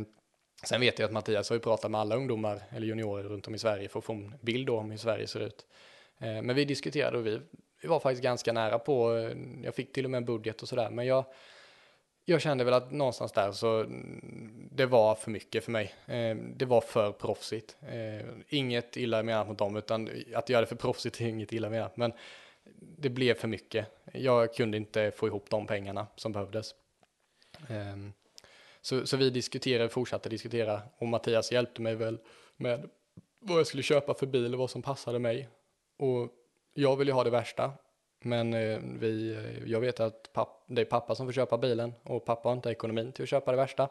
sen 0.64 0.80
vet 0.80 0.98
jag 0.98 1.06
att 1.06 1.12
Mattias 1.12 1.48
har 1.48 1.56
ju 1.56 1.60
pratat 1.60 1.90
med 1.90 2.00
alla 2.00 2.16
ungdomar 2.16 2.62
eller 2.70 2.86
juniorer 2.86 3.24
runt 3.24 3.46
om 3.46 3.54
i 3.54 3.58
Sverige 3.58 3.88
för 3.88 3.98
att 3.98 4.04
få 4.04 4.12
en 4.12 4.34
bild 4.40 4.70
om 4.70 4.90
hur 4.90 4.98
Sverige 4.98 5.26
ser 5.26 5.40
ut. 5.40 5.66
Ehm, 6.18 6.46
men 6.46 6.56
vi 6.56 6.64
diskuterade 6.64 7.18
och 7.18 7.26
vi, 7.26 7.40
vi 7.82 7.88
var 7.88 8.00
faktiskt 8.00 8.22
ganska 8.22 8.52
nära 8.52 8.78
på, 8.78 9.16
eh, 9.16 9.36
jag 9.64 9.74
fick 9.74 9.92
till 9.92 10.04
och 10.04 10.10
med 10.10 10.18
en 10.18 10.24
budget 10.24 10.62
och 10.62 10.68
sådär, 10.68 10.90
men 10.90 11.06
jag 11.06 11.24
jag 12.24 12.40
kände 12.40 12.64
väl 12.64 12.74
att 12.74 12.92
någonstans 12.92 13.32
där 13.32 13.52
så 13.52 13.80
mm, 13.80 14.68
det 14.70 14.86
var 14.86 15.14
för 15.14 15.30
mycket 15.30 15.64
för 15.64 15.72
mig. 15.72 15.94
Eh, 16.06 16.36
det 16.36 16.64
var 16.64 16.80
för 16.80 17.12
proffsigt. 17.12 17.76
Eh, 17.80 18.26
inget 18.48 18.96
illa 18.96 19.22
menat 19.22 19.48
mot 19.48 19.58
dem, 19.58 19.76
utan 19.76 20.10
att 20.34 20.48
göra 20.48 20.60
det 20.60 20.66
för 20.66 20.76
proffsigt 20.76 21.20
är 21.20 21.26
inget 21.26 21.52
illa 21.52 21.70
menat. 21.70 21.96
Men 21.96 22.12
det 22.80 23.08
blev 23.08 23.34
för 23.34 23.48
mycket. 23.48 23.86
Jag 24.12 24.54
kunde 24.54 24.76
inte 24.76 25.10
få 25.10 25.26
ihop 25.26 25.50
de 25.50 25.66
pengarna 25.66 26.06
som 26.16 26.32
behövdes. 26.32 26.74
Eh, 27.68 27.96
så, 28.80 29.06
så 29.06 29.16
vi 29.16 29.30
diskuterade, 29.30 29.88
fortsatte 29.88 30.28
diskutera 30.28 30.82
och 30.98 31.06
Mattias 31.06 31.52
hjälpte 31.52 31.82
mig 31.82 31.94
väl 31.94 32.18
med 32.56 32.88
vad 33.38 33.58
jag 33.58 33.66
skulle 33.66 33.82
köpa 33.82 34.14
för 34.14 34.26
bil 34.26 34.54
och 34.54 34.58
vad 34.58 34.70
som 34.70 34.82
passade 34.82 35.18
mig. 35.18 35.48
Och 35.98 36.28
jag 36.74 36.96
ville 36.96 37.12
ha 37.12 37.24
det 37.24 37.30
värsta 37.30 37.72
men 38.24 38.54
eh, 38.54 38.78
vi, 38.82 39.34
eh, 39.34 39.70
jag 39.70 39.80
vet 39.80 40.00
att 40.00 40.32
papp, 40.32 40.64
det 40.66 40.80
är 40.80 40.84
pappa 40.84 41.14
som 41.14 41.26
får 41.26 41.32
köpa 41.32 41.58
bilen 41.58 41.92
och 42.02 42.24
pappa 42.24 42.48
har 42.48 42.56
inte 42.56 42.70
ekonomin 42.70 43.12
till 43.12 43.22
att 43.22 43.28
köpa 43.28 43.50
det 43.50 43.56
värsta. 43.56 43.88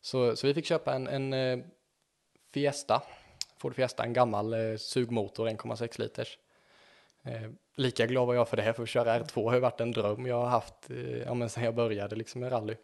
Så, 0.00 0.36
så 0.36 0.46
vi 0.46 0.54
fick 0.54 0.66
köpa 0.66 0.94
en, 0.94 1.06
en 1.06 1.32
eh, 1.32 1.64
Fiesta, 2.52 3.02
Ford 3.58 3.74
Fiesta, 3.74 4.04
en 4.04 4.12
gammal 4.12 4.54
sugmotor 4.78 5.48
1,6 5.48 6.00
liters. 6.00 6.38
Eh, 7.26 7.50
lika 7.76 8.06
glad 8.06 8.26
var 8.26 8.34
jag 8.34 8.48
för 8.48 8.56
det, 8.56 8.74
för 8.74 8.82
att 8.82 8.88
köra 8.88 9.18
R2 9.18 9.44
har 9.44 9.54
ju 9.54 9.60
varit 9.60 9.80
en 9.80 9.92
dröm 9.92 10.26
jag 10.26 10.40
har 10.40 10.48
haft 10.48 10.90
eh, 10.90 11.18
ja, 11.18 11.34
men 11.34 11.48
sen 11.48 11.64
jag 11.64 11.74
började 11.74 12.16
liksom 12.16 12.40
med 12.40 12.52
rally. 12.52 12.76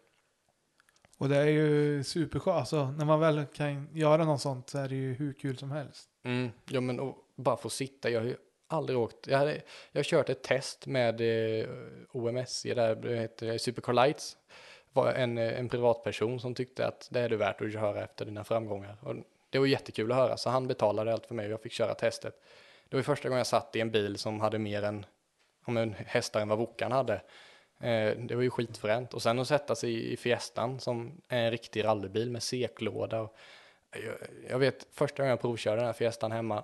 Och 1.17 1.29
det 1.29 1.37
är 1.37 1.47
ju 1.47 2.03
superskönt, 2.03 2.57
alltså 2.57 2.91
när 2.91 3.05
man 3.05 3.19
väl 3.19 3.45
kan 3.45 3.89
göra 3.93 4.25
något 4.25 4.41
sånt 4.41 4.69
så 4.69 4.77
är 4.77 4.89
det 4.89 4.95
ju 4.95 5.13
hur 5.13 5.33
kul 5.33 5.57
som 5.57 5.71
helst. 5.71 6.09
Mm, 6.23 6.51
ja 6.69 6.81
men 6.81 6.99
och 6.99 7.17
bara 7.35 7.57
få 7.57 7.69
sitta, 7.69 8.09
jag 8.09 8.19
har 8.19 8.27
ju 8.27 8.37
aldrig 8.73 8.99
åkt. 8.99 9.27
Jag, 9.27 9.37
hade, 9.37 9.61
jag 9.91 9.99
har 9.99 10.03
kört 10.03 10.29
ett 10.29 10.41
test 10.43 10.85
med 10.85 11.21
eh, 11.21 11.69
OMSC, 12.11 12.63
där 12.63 12.95
det 12.95 13.15
heter 13.15 13.47
eh, 13.47 13.57
Supercar 13.57 13.93
Lights. 13.93 14.37
var 14.93 15.11
en, 15.11 15.37
eh, 15.37 15.59
en 15.59 15.69
privatperson 15.69 16.39
som 16.39 16.55
tyckte 16.55 16.87
att 16.87 17.07
det 17.11 17.19
är 17.19 17.29
det 17.29 17.37
värt 17.37 17.61
att 17.61 17.73
köra 17.73 18.03
efter 18.03 18.25
dina 18.25 18.43
framgångar. 18.43 18.97
Och 19.01 19.15
det 19.49 19.59
var 19.59 19.65
jättekul 19.65 20.11
att 20.11 20.17
höra, 20.17 20.37
så 20.37 20.49
han 20.49 20.67
betalade 20.67 21.13
allt 21.13 21.25
för 21.25 21.35
mig 21.35 21.45
och 21.45 21.51
jag 21.51 21.61
fick 21.61 21.71
köra 21.71 21.93
testet. 21.93 22.41
Det 22.89 22.95
var 22.95 23.03
första 23.03 23.29
gången 23.29 23.37
jag 23.37 23.47
satt 23.47 23.75
i 23.75 23.81
en 23.81 23.91
bil 23.91 24.17
som 24.17 24.39
hade 24.39 24.59
mer 24.59 24.83
än 24.83 25.05
om 25.65 25.77
en 25.77 25.93
hästar 25.93 26.41
än 26.41 26.47
vad 26.47 26.57
Wokan 26.57 26.91
hade. 26.91 27.13
Eh, 27.79 28.17
det 28.17 28.35
var 28.35 28.41
ju 28.41 28.49
skitfränt. 28.49 29.13
Och 29.13 29.21
sen 29.21 29.39
att 29.39 29.47
sätta 29.47 29.75
sig 29.75 29.93
i, 29.93 30.13
i 30.13 30.17
Fiestan 30.17 30.79
som 30.79 31.21
är 31.27 31.43
en 31.43 31.51
riktig 31.51 31.83
rallybil 31.83 32.31
med 32.31 32.43
seklåda. 32.43 33.21
Och 33.21 33.35
jag, 33.91 34.15
jag 34.49 34.59
vet 34.59 34.87
första 34.91 35.17
gången 35.17 35.29
jag 35.29 35.41
provkörde 35.41 35.77
den 35.77 35.85
här 35.85 35.93
Fiestan 35.93 36.31
hemma 36.31 36.63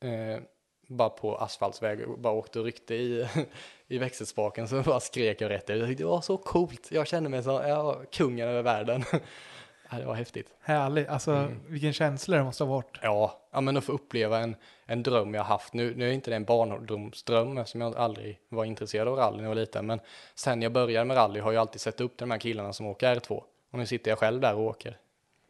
eh, 0.00 0.40
bara 0.88 1.10
på 1.10 1.36
asfaltsväg 1.36 2.08
och 2.08 2.18
bara 2.18 2.32
åkte 2.32 2.58
och 2.58 2.64
ryckte 2.64 2.94
i, 2.94 3.28
i 3.88 3.98
växelspaken 3.98 4.68
så 4.68 4.82
bara 4.82 5.00
skrek 5.00 5.40
jag 5.40 5.50
rätt 5.50 5.70
ut. 5.70 5.98
Det 5.98 6.04
var 6.04 6.20
så 6.20 6.36
coolt. 6.36 6.88
Jag 6.90 7.06
kände 7.06 7.28
mig 7.28 7.42
som 7.42 7.54
ja, 7.54 8.00
kungen 8.12 8.48
över 8.48 8.62
världen. 8.62 9.04
ja, 9.90 9.98
det 9.98 10.04
var 10.04 10.14
häftigt. 10.14 10.46
Härligt. 10.60 11.08
Alltså 11.08 11.30
mm. 11.30 11.60
vilken 11.66 11.92
känsla 11.92 12.36
det 12.36 12.44
måste 12.44 12.64
ha 12.64 12.72
varit. 12.72 12.98
Ja, 13.02 13.38
ja 13.50 13.60
men 13.60 13.76
att 13.76 13.84
få 13.84 13.92
uppleva 13.92 14.38
en, 14.38 14.56
en 14.86 15.02
dröm 15.02 15.34
jag 15.34 15.44
haft. 15.44 15.74
Nu, 15.74 15.94
nu 15.96 16.08
är 16.08 16.12
inte 16.12 16.30
det 16.30 16.36
en 16.36 16.44
barndomsdröm 16.44 17.58
eftersom 17.58 17.80
jag 17.80 17.96
aldrig 17.96 18.40
var 18.48 18.64
intresserad 18.64 19.08
av 19.08 19.16
rally 19.16 19.36
när 19.36 19.44
jag 19.44 19.48
var 19.48 19.56
liten. 19.56 19.86
Men 19.86 20.00
sen 20.34 20.62
jag 20.62 20.72
började 20.72 21.04
med 21.04 21.16
rally 21.16 21.40
har 21.40 21.52
jag 21.52 21.60
alltid 21.60 21.80
sett 21.80 22.00
upp 22.00 22.16
till 22.16 22.24
de 22.24 22.30
här 22.30 22.38
killarna 22.38 22.72
som 22.72 22.86
åker 22.86 23.14
R2. 23.14 23.42
Och 23.70 23.78
nu 23.78 23.86
sitter 23.86 24.10
jag 24.10 24.18
själv 24.18 24.40
där 24.40 24.54
och 24.54 24.64
åker. 24.64 24.98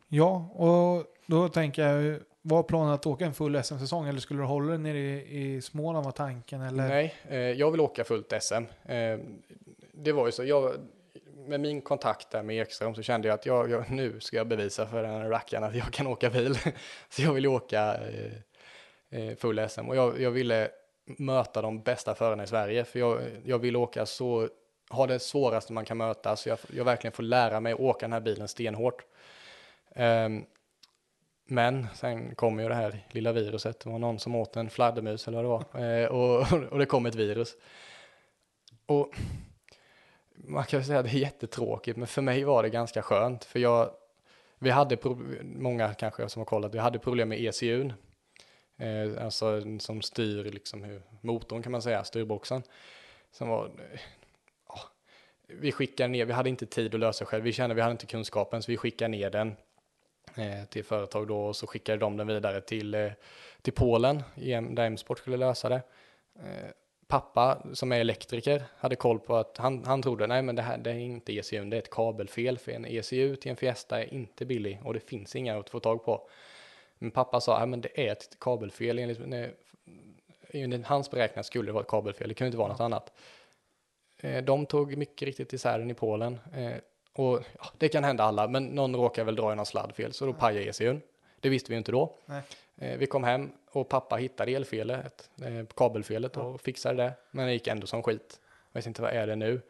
Ja, 0.08 0.48
och 0.54 1.04
då 1.26 1.48
tänker 1.48 1.88
jag 1.88 2.20
var 2.42 2.62
planen 2.62 2.92
att 2.92 3.06
åka 3.06 3.26
en 3.26 3.34
full 3.34 3.62
SM-säsong 3.64 4.08
eller 4.08 4.20
skulle 4.20 4.40
du 4.40 4.46
hålla 4.46 4.68
dig 4.68 4.78
nere 4.78 4.98
i, 4.98 5.54
i 5.54 5.62
Småland 5.62 6.04
var 6.04 6.12
tanken? 6.12 6.62
Eller? 6.62 6.88
Nej, 6.88 7.14
eh, 7.28 7.38
jag 7.38 7.70
vill 7.70 7.80
åka 7.80 8.04
fullt 8.04 8.32
SM. 8.42 8.54
Eh, 8.92 9.18
det 9.92 10.12
var 10.12 10.26
ju 10.26 10.32
så, 10.32 10.44
jag, 10.44 10.74
med 11.48 11.60
min 11.60 11.80
kontakt 11.80 12.30
där 12.30 12.42
med 12.42 12.56
Ekström 12.56 12.94
så 12.94 13.02
kände 13.02 13.28
jag 13.28 13.34
att 13.34 13.46
jag, 13.46 13.70
jag, 13.70 13.90
nu 13.90 14.20
ska 14.20 14.36
jag 14.36 14.48
bevisa 14.48 14.86
för 14.86 15.02
den 15.02 15.10
här 15.10 15.28
rackaren 15.28 15.64
att 15.64 15.74
jag 15.74 15.92
kan 15.92 16.06
åka 16.06 16.30
bil. 16.30 16.58
så 17.08 17.22
jag 17.22 17.32
vill 17.32 17.46
åka 17.46 17.94
eh, 17.94 18.32
eh 19.20 19.36
full 19.36 19.68
SM 19.68 19.88
och 19.88 19.96
jag, 19.96 20.20
jag, 20.20 20.30
ville 20.30 20.68
möta 21.04 21.62
de 21.62 21.82
bästa 21.82 22.14
förarna 22.14 22.42
i 22.42 22.46
Sverige 22.46 22.84
för 22.84 22.98
jag, 22.98 23.20
jag 23.44 23.58
vill 23.58 23.76
åka 23.76 24.06
så, 24.06 24.48
ha 24.90 25.06
det 25.06 25.18
svåraste 25.18 25.72
man 25.72 25.84
kan 25.84 25.96
möta 25.96 26.36
så 26.36 26.48
jag, 26.48 26.58
jag 26.72 26.84
verkligen 26.84 27.12
får 27.12 27.22
lära 27.22 27.60
mig 27.60 27.72
att 27.72 27.80
åka 27.80 28.06
den 28.06 28.12
här 28.12 28.20
bilen 28.20 28.48
stenhårt. 28.48 29.04
Um, 29.96 30.44
men 31.50 31.86
sen 31.94 32.34
kom 32.34 32.60
ju 32.60 32.68
det 32.68 32.74
här 32.74 33.06
lilla 33.10 33.32
viruset. 33.32 33.80
Det 33.80 33.90
var 33.90 33.98
någon 33.98 34.18
som 34.18 34.34
åt 34.34 34.56
en 34.56 34.70
fladdermus 34.70 35.28
eller 35.28 35.42
vad 35.42 35.44
det 35.44 35.48
var. 35.48 35.82
Eh, 36.02 36.06
och, 36.06 36.52
och 36.72 36.78
det 36.78 36.86
kom 36.86 37.06
ett 37.06 37.14
virus. 37.14 37.56
Och 38.86 39.10
man 40.34 40.64
kan 40.64 40.84
säga 40.84 40.98
att 40.98 41.04
det 41.04 41.10
är 41.10 41.20
jättetråkigt, 41.20 41.96
men 41.96 42.06
för 42.06 42.22
mig 42.22 42.44
var 42.44 42.62
det 42.62 42.68
ganska 42.68 43.02
skönt. 43.02 43.44
För 43.44 43.58
jag, 43.58 43.90
vi 44.58 44.70
hade, 44.70 44.98
många 45.42 45.94
kanske 45.94 46.28
som 46.28 46.40
har 46.40 46.44
kollat, 46.44 46.74
vi 46.74 46.78
hade 46.78 46.98
problem 46.98 47.28
med 47.28 47.40
ECUn. 47.40 47.92
Eh, 48.76 49.24
alltså 49.24 49.62
som 49.78 50.02
styr 50.02 50.44
liksom 50.44 50.84
hur, 50.84 51.02
motorn 51.20 51.62
kan 51.62 51.72
man 51.72 51.82
säga, 51.82 52.04
styrboxen. 52.04 52.62
Som 53.30 53.48
var, 53.48 53.70
oh, 54.66 54.84
vi 55.46 55.72
skickade 55.72 56.08
ner, 56.08 56.24
vi 56.24 56.32
hade 56.32 56.48
inte 56.48 56.66
tid 56.66 56.94
att 56.94 57.00
lösa 57.00 57.24
själv, 57.24 57.44
vi 57.44 57.52
kände 57.52 57.74
vi 57.74 57.80
hade 57.80 57.92
inte 57.92 58.06
kunskapen, 58.06 58.62
så 58.62 58.70
vi 58.70 58.76
skickade 58.76 59.08
ner 59.08 59.30
den 59.30 59.56
till 60.68 60.84
företag 60.84 61.28
då 61.28 61.40
och 61.40 61.56
så 61.56 61.66
skickade 61.66 61.98
de 61.98 62.16
den 62.16 62.26
vidare 62.26 62.60
till, 62.60 62.94
eh, 62.94 63.10
till 63.62 63.72
Polen 63.72 64.22
där 64.70 64.80
M-sport 64.80 65.18
skulle 65.18 65.36
lösa 65.36 65.68
det. 65.68 65.82
Eh, 66.36 66.70
pappa 67.06 67.62
som 67.72 67.92
är 67.92 68.00
elektriker 68.00 68.62
hade 68.76 68.96
koll 68.96 69.18
på 69.18 69.36
att 69.36 69.58
han, 69.58 69.84
han 69.84 70.02
trodde 70.02 70.26
nej 70.26 70.42
men 70.42 70.56
det 70.56 70.62
här 70.62 70.78
det 70.78 70.90
är 70.90 70.94
inte 70.94 71.32
ECU, 71.32 71.64
det 71.64 71.76
är 71.76 71.78
ett 71.78 71.90
kabelfel 71.90 72.58
för 72.58 72.72
en 72.72 72.86
ECU 72.86 73.36
till 73.36 73.50
en 73.50 73.56
Fiesta 73.56 74.02
är 74.02 74.14
inte 74.14 74.46
billig 74.46 74.80
och 74.84 74.94
det 74.94 75.00
finns 75.00 75.36
inga 75.36 75.58
att 75.58 75.70
få 75.70 75.80
tag 75.80 76.04
på. 76.04 76.28
Men 76.98 77.10
pappa 77.10 77.40
sa, 77.40 77.66
men 77.66 77.80
det 77.80 78.08
är 78.08 78.12
ett 78.12 78.36
kabelfel 78.40 78.98
enligt, 78.98 79.20
enligt 80.50 80.86
hans 80.86 81.10
beräkningar 81.10 81.42
skulle 81.42 81.68
det 81.68 81.72
vara 81.72 81.82
ett 81.82 81.90
kabelfel, 81.90 82.28
det 82.28 82.34
kunde 82.34 82.48
inte 82.48 82.58
vara 82.58 82.68
något 82.68 82.80
annat. 82.80 83.12
De 84.44 84.66
tog 84.66 84.96
mycket 84.96 85.26
riktigt 85.26 85.52
isär 85.52 85.78
den 85.78 85.90
i 85.90 85.94
Polen 85.94 86.38
och 87.18 87.44
ja, 87.58 87.64
det 87.78 87.88
kan 87.88 88.04
hända 88.04 88.24
alla, 88.24 88.48
men 88.48 88.66
någon 88.66 88.96
råkar 88.96 89.24
väl 89.24 89.36
dra 89.36 89.52
i 89.52 89.56
någon 89.56 89.66
sladd 89.66 89.94
fel, 89.94 90.12
så 90.12 90.26
då 90.26 90.32
pajar 90.32 90.62
ECUn. 90.62 91.02
Det 91.40 91.48
visste 91.48 91.72
vi 91.72 91.78
inte 91.78 91.92
då. 91.92 92.14
Eh, 92.76 92.98
vi 92.98 93.06
kom 93.06 93.24
hem 93.24 93.50
och 93.70 93.88
pappa 93.88 94.16
hittade 94.16 94.52
elfelet, 94.52 95.30
eh, 95.42 95.66
kabelfelet 95.76 96.36
och 96.36 96.54
ja. 96.54 96.58
fixade 96.58 97.02
det. 97.02 97.12
Men 97.30 97.46
det 97.46 97.52
gick 97.52 97.66
ändå 97.66 97.86
som 97.86 98.02
skit. 98.02 98.40
Jag 98.72 98.78
vet 98.80 98.86
inte 98.86 99.02
vad 99.02 99.12
är 99.12 99.26
det 99.26 99.36
nu. 99.36 99.60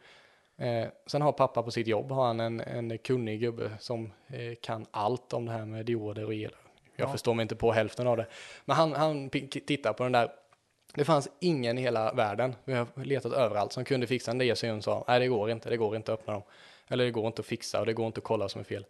Eh, 0.57 0.87
sen 1.05 1.21
har 1.21 1.31
pappa 1.31 1.63
på 1.63 1.71
sitt 1.71 1.87
jobb 1.87 2.11
har 2.11 2.27
han 2.27 2.39
en, 2.39 2.59
en 2.59 2.97
kunnig 2.97 3.39
gubbe 3.39 3.71
som 3.79 4.11
eh, 4.27 4.55
kan 4.61 4.85
allt 4.91 5.33
om 5.33 5.45
det 5.45 5.51
här 5.51 5.65
med 5.65 5.85
dioder 5.85 6.25
och 6.25 6.33
el. 6.33 6.55
Jag 6.95 7.07
ja. 7.07 7.11
förstår 7.11 7.33
mig 7.33 7.43
inte 7.43 7.55
på 7.55 7.71
hälften 7.71 8.07
av 8.07 8.17
det. 8.17 8.25
Men 8.65 8.75
han, 8.75 8.93
han 8.93 9.29
tittar 9.29 9.93
på 9.93 10.03
den 10.03 10.11
där. 10.11 10.31
Det 10.93 11.05
fanns 11.05 11.29
ingen 11.39 11.77
i 11.77 11.81
hela 11.81 12.13
världen, 12.13 12.55
vi 12.65 12.73
har 12.73 12.87
letat 13.03 13.33
överallt, 13.33 13.73
som 13.73 13.85
kunde 13.85 14.07
fixa 14.07 14.31
en 14.31 14.41
ECU 14.41 14.71
och 14.71 14.83
sa 14.83 15.05
nej 15.07 15.19
det 15.19 15.27
går 15.27 15.51
inte, 15.51 15.69
det 15.69 15.77
går 15.77 15.95
inte 15.95 16.13
att 16.13 16.19
öppna 16.19 16.33
dem. 16.33 16.43
Eller 16.89 17.05
det 17.05 17.11
går 17.11 17.27
inte 17.27 17.39
att 17.39 17.45
fixa 17.45 17.79
och 17.79 17.85
det 17.85 17.93
går 17.93 18.07
inte 18.07 18.17
att 18.17 18.23
kolla 18.23 18.43
vad 18.43 18.51
som 18.51 18.59
är 18.59 18.65
fel. 18.65 18.85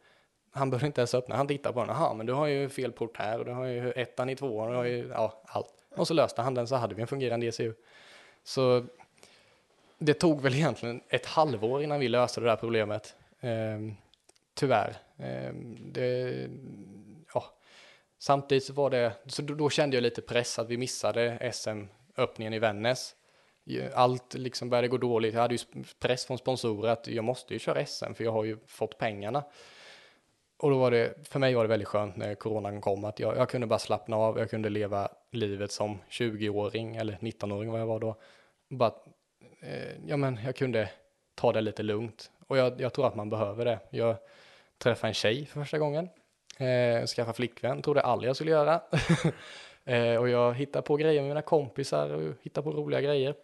Han 0.51 0.69
behöver 0.69 0.87
inte 0.87 1.01
ens 1.01 1.13
öppna, 1.13 1.35
han 1.35 1.47
tittar 1.47 1.73
på 1.73 1.79
den. 1.79 1.89
Jaha, 1.89 2.13
men 2.13 2.25
du 2.25 2.33
har 2.33 2.47
ju 2.47 2.69
fel 2.69 2.91
port 2.91 3.17
här 3.17 3.39
och 3.39 3.45
du 3.45 3.51
har 3.51 3.65
ju 3.65 3.91
ettan 3.91 4.29
i 4.29 4.35
tvåan 4.35 4.67
och 4.67 4.73
du 4.73 4.77
har 4.77 4.85
ju, 4.85 5.07
ja, 5.07 5.41
allt. 5.45 5.73
Och 5.95 6.07
så 6.07 6.13
löste 6.13 6.41
han 6.41 6.53
den 6.53 6.67
så 6.67 6.75
hade 6.75 6.95
vi 6.95 7.01
en 7.01 7.07
fungerande 7.07 7.45
ECU. 7.45 7.73
Så 8.43 8.85
det 9.97 10.13
tog 10.13 10.41
väl 10.41 10.55
egentligen 10.55 11.01
ett 11.09 11.25
halvår 11.25 11.83
innan 11.83 11.99
vi 11.99 12.07
löste 12.07 12.41
det 12.41 12.47
där 12.47 12.55
problemet. 12.55 13.15
Ehm, 13.39 13.95
tyvärr. 14.53 14.97
Ehm, 15.17 15.77
det, 15.91 16.47
ja. 17.33 17.43
Samtidigt 18.19 18.63
så 18.63 18.73
var 18.73 18.89
det, 18.89 19.13
så 19.25 19.41
då, 19.41 19.53
då, 19.53 19.69
kände 19.69 19.97
jag 19.97 20.01
lite 20.01 20.21
press 20.21 20.59
att 20.59 20.69
vi 20.69 20.77
missade 20.77 21.51
SM-öppningen 21.53 22.53
i 22.53 22.59
Vännäs 22.59 23.15
allt 23.93 24.33
liksom 24.33 24.69
började 24.69 24.87
gå 24.87 24.97
dåligt. 24.97 25.33
Jag 25.33 25.41
hade 25.41 25.55
ju 25.55 25.83
press 25.99 26.25
från 26.25 26.37
sponsorer 26.37 26.91
att 26.91 27.07
jag 27.07 27.23
måste 27.23 27.53
ju 27.53 27.59
köra 27.59 27.85
SM 27.85 28.13
för 28.13 28.23
jag 28.23 28.31
har 28.31 28.43
ju 28.43 28.57
fått 28.67 28.97
pengarna. 28.97 29.43
Och 30.59 30.69
då 30.69 30.77
var 30.77 30.91
det, 30.91 31.27
för 31.27 31.39
mig 31.39 31.53
var 31.53 31.63
det 31.63 31.67
väldigt 31.67 31.87
skönt 31.87 32.15
när 32.15 32.35
coronan 32.35 32.81
kom 32.81 33.05
att 33.05 33.19
jag, 33.19 33.37
jag 33.37 33.49
kunde 33.49 33.67
bara 33.67 33.79
slappna 33.79 34.15
av, 34.15 34.39
jag 34.39 34.49
kunde 34.49 34.69
leva 34.69 35.09
livet 35.31 35.71
som 35.71 35.97
20-åring 36.09 36.95
eller 36.95 37.13
19-åring 37.13 37.71
vad 37.71 37.81
jag 37.81 37.85
var 37.87 37.99
då. 37.99 38.15
Bara, 38.69 38.93
eh, 39.61 40.07
ja 40.07 40.17
men 40.17 40.39
jag 40.45 40.55
kunde 40.55 40.89
ta 41.35 41.53
det 41.53 41.61
lite 41.61 41.83
lugnt 41.83 42.31
och 42.47 42.57
jag, 42.57 42.81
jag 42.81 42.93
tror 42.93 43.07
att 43.07 43.15
man 43.15 43.29
behöver 43.29 43.65
det. 43.65 43.79
Jag 43.89 44.15
träffade 44.77 45.09
en 45.09 45.13
tjej 45.13 45.45
för 45.45 45.61
första 45.61 45.77
gången, 45.77 46.09
eh, 46.57 47.05
skaffade 47.05 47.35
flickvän, 47.35 47.81
trodde 47.81 48.01
aldrig 48.01 48.29
jag 48.29 48.35
skulle 48.35 48.51
göra. 48.51 48.81
Eh, 49.85 50.15
och 50.15 50.29
jag 50.29 50.53
hittade 50.53 50.83
på 50.83 50.95
grejer 50.95 51.21
med 51.21 51.27
mina 51.27 51.41
kompisar 51.41 52.09
och 52.09 52.33
hittade 52.41 52.63
på 52.63 52.71
roliga 52.71 53.01
grejer. 53.01 53.35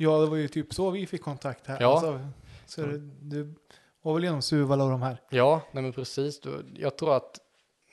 Ja, 0.00 0.18
det 0.18 0.26
var 0.26 0.36
ju 0.36 0.48
typ 0.48 0.74
så 0.74 0.90
vi 0.90 1.06
fick 1.06 1.22
kontakt 1.22 1.66
här. 1.66 1.76
Ja. 1.80 1.92
Alltså, 1.92 2.20
så 2.66 2.80
det, 2.80 2.98
du 3.20 3.54
var 4.02 4.14
väl 4.14 4.24
genom 4.24 4.42
Suvala 4.42 4.84
och 4.84 4.90
de 4.90 5.02
här. 5.02 5.20
Ja, 5.30 5.60
nej 5.72 5.82
men 5.82 5.92
precis. 5.92 6.40
Jag 6.76 6.96
tror 6.96 7.16
att 7.16 7.38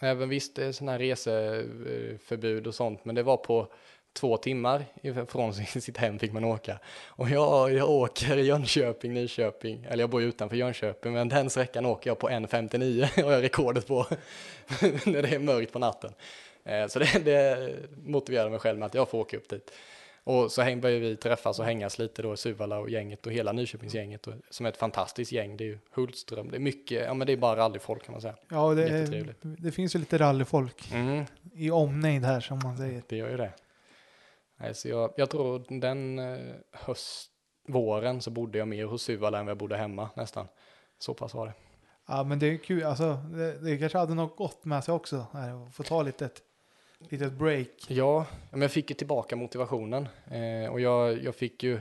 även 0.01 0.29
visst 0.29 0.55
det 0.55 0.65
är 0.65 0.71
sådana 0.71 0.91
här 0.91 0.99
reseförbud 0.99 2.67
och 2.67 2.75
sånt, 2.75 3.05
men 3.05 3.15
det 3.15 3.23
var 3.23 3.37
på 3.37 3.67
två 4.13 4.37
timmar 4.37 4.85
från 5.25 5.53
sitt 5.65 5.97
hem 5.97 6.19
fick 6.19 6.33
man 6.33 6.43
åka. 6.43 6.79
Och 7.05 7.29
jag, 7.29 7.73
jag 7.73 7.89
åker 7.89 8.37
Jönköping, 8.37 9.13
Nyköping, 9.13 9.83
eller 9.89 10.03
jag 10.03 10.09
bor 10.09 10.21
ju 10.21 10.27
utanför 10.27 10.55
Jönköping, 10.55 11.13
men 11.13 11.29
den 11.29 11.49
sträckan 11.49 11.85
åker 11.85 12.09
jag 12.09 12.19
på 12.19 12.29
1.59 12.29 13.23
har 13.23 13.31
jag 13.31 13.43
rekordet 13.43 13.87
på 13.87 14.05
när 15.05 15.21
det 15.21 15.35
är 15.35 15.39
mörkt 15.39 15.73
på 15.73 15.79
natten. 15.79 16.13
Eh, 16.63 16.87
Så 16.87 16.99
det, 16.99 17.25
det 17.25 17.73
motiverar 18.05 18.49
mig 18.49 18.59
själv 18.59 18.79
med 18.79 18.85
att 18.85 18.93
jag 18.93 19.09
får 19.09 19.17
åka 19.17 19.37
upp 19.37 19.49
dit. 19.49 19.71
Och 20.27 20.51
så 20.51 20.61
häng- 20.61 20.81
börjar 20.81 20.99
vi 20.99 21.15
träffas 21.15 21.59
och 21.59 21.65
hängas 21.65 21.99
lite 21.99 22.21
då, 22.21 22.35
Suvala 22.37 22.77
och 22.79 22.89
gänget 22.89 23.25
och 23.25 23.31
hela 23.31 23.51
Nyköpingsgänget 23.51 24.27
och, 24.27 24.33
som 24.49 24.65
är 24.65 24.69
ett 24.69 24.77
fantastiskt 24.77 25.31
gäng. 25.31 25.57
Det 25.57 25.63
är 25.63 25.65
ju 25.65 25.79
Hultström, 25.91 26.51
det 26.51 26.57
är 26.57 26.59
mycket, 26.59 27.03
ja 27.05 27.13
men 27.13 27.27
det 27.27 27.33
är 27.33 27.37
bara 27.37 27.55
rallyfolk 27.55 28.03
kan 28.05 28.11
man 28.11 28.21
säga. 28.21 28.35
Ja, 28.49 28.73
det, 28.73 28.81
Jättetrevligt. 28.81 29.37
det 29.41 29.71
finns 29.71 29.95
ju 29.95 29.99
lite 29.99 30.17
rallyfolk 30.17 30.91
Mm, 30.93 31.25
i 31.53 31.71
omnejd 31.71 32.23
här 32.23 32.39
som 32.39 32.59
man 32.63 32.77
säger. 32.77 33.03
det 33.07 33.15
gör 33.17 33.29
ju 33.29 33.37
det. 33.37 33.51
Nej, 34.59 34.73
så 34.75 34.87
jag, 34.89 35.13
jag 35.17 35.29
tror 35.29 35.79
den 35.79 36.19
eh, 36.19 36.37
höst, 36.71 37.31
våren 37.67 38.21
så 38.21 38.31
bodde 38.31 38.57
jag 38.57 38.67
mer 38.67 38.85
hos 38.85 39.01
Suvala 39.03 39.39
än 39.39 39.45
vad 39.45 39.51
jag 39.51 39.57
bodde 39.57 39.77
hemma 39.77 40.09
nästan. 40.15 40.47
Så 40.99 41.13
pass 41.13 41.33
var 41.33 41.45
det. 41.45 41.53
Ja, 42.07 42.23
men 42.23 42.39
det 42.39 42.47
är 42.47 42.57
kul. 42.57 42.83
Alltså, 42.83 43.13
det, 43.13 43.59
det 43.65 43.77
kanske 43.77 43.97
hade 43.97 44.13
något 44.15 44.35
gott 44.37 44.65
med 44.65 44.83
sig 44.83 44.93
också. 44.93 45.25
Här, 45.33 45.67
att 45.67 45.75
få 45.75 45.83
ta 45.83 46.01
lite 46.01 46.25
ett 46.25 46.41
litet 47.11 47.33
break. 47.33 47.69
Ja, 47.87 48.25
men 48.51 48.61
jag 48.61 48.71
fick 48.71 48.89
ju 48.89 48.95
tillbaka 48.95 49.35
motivationen 49.35 50.07
eh, 50.31 50.71
och 50.71 50.79
jag, 50.79 51.23
jag 51.23 51.35
fick 51.35 51.63
ju 51.63 51.79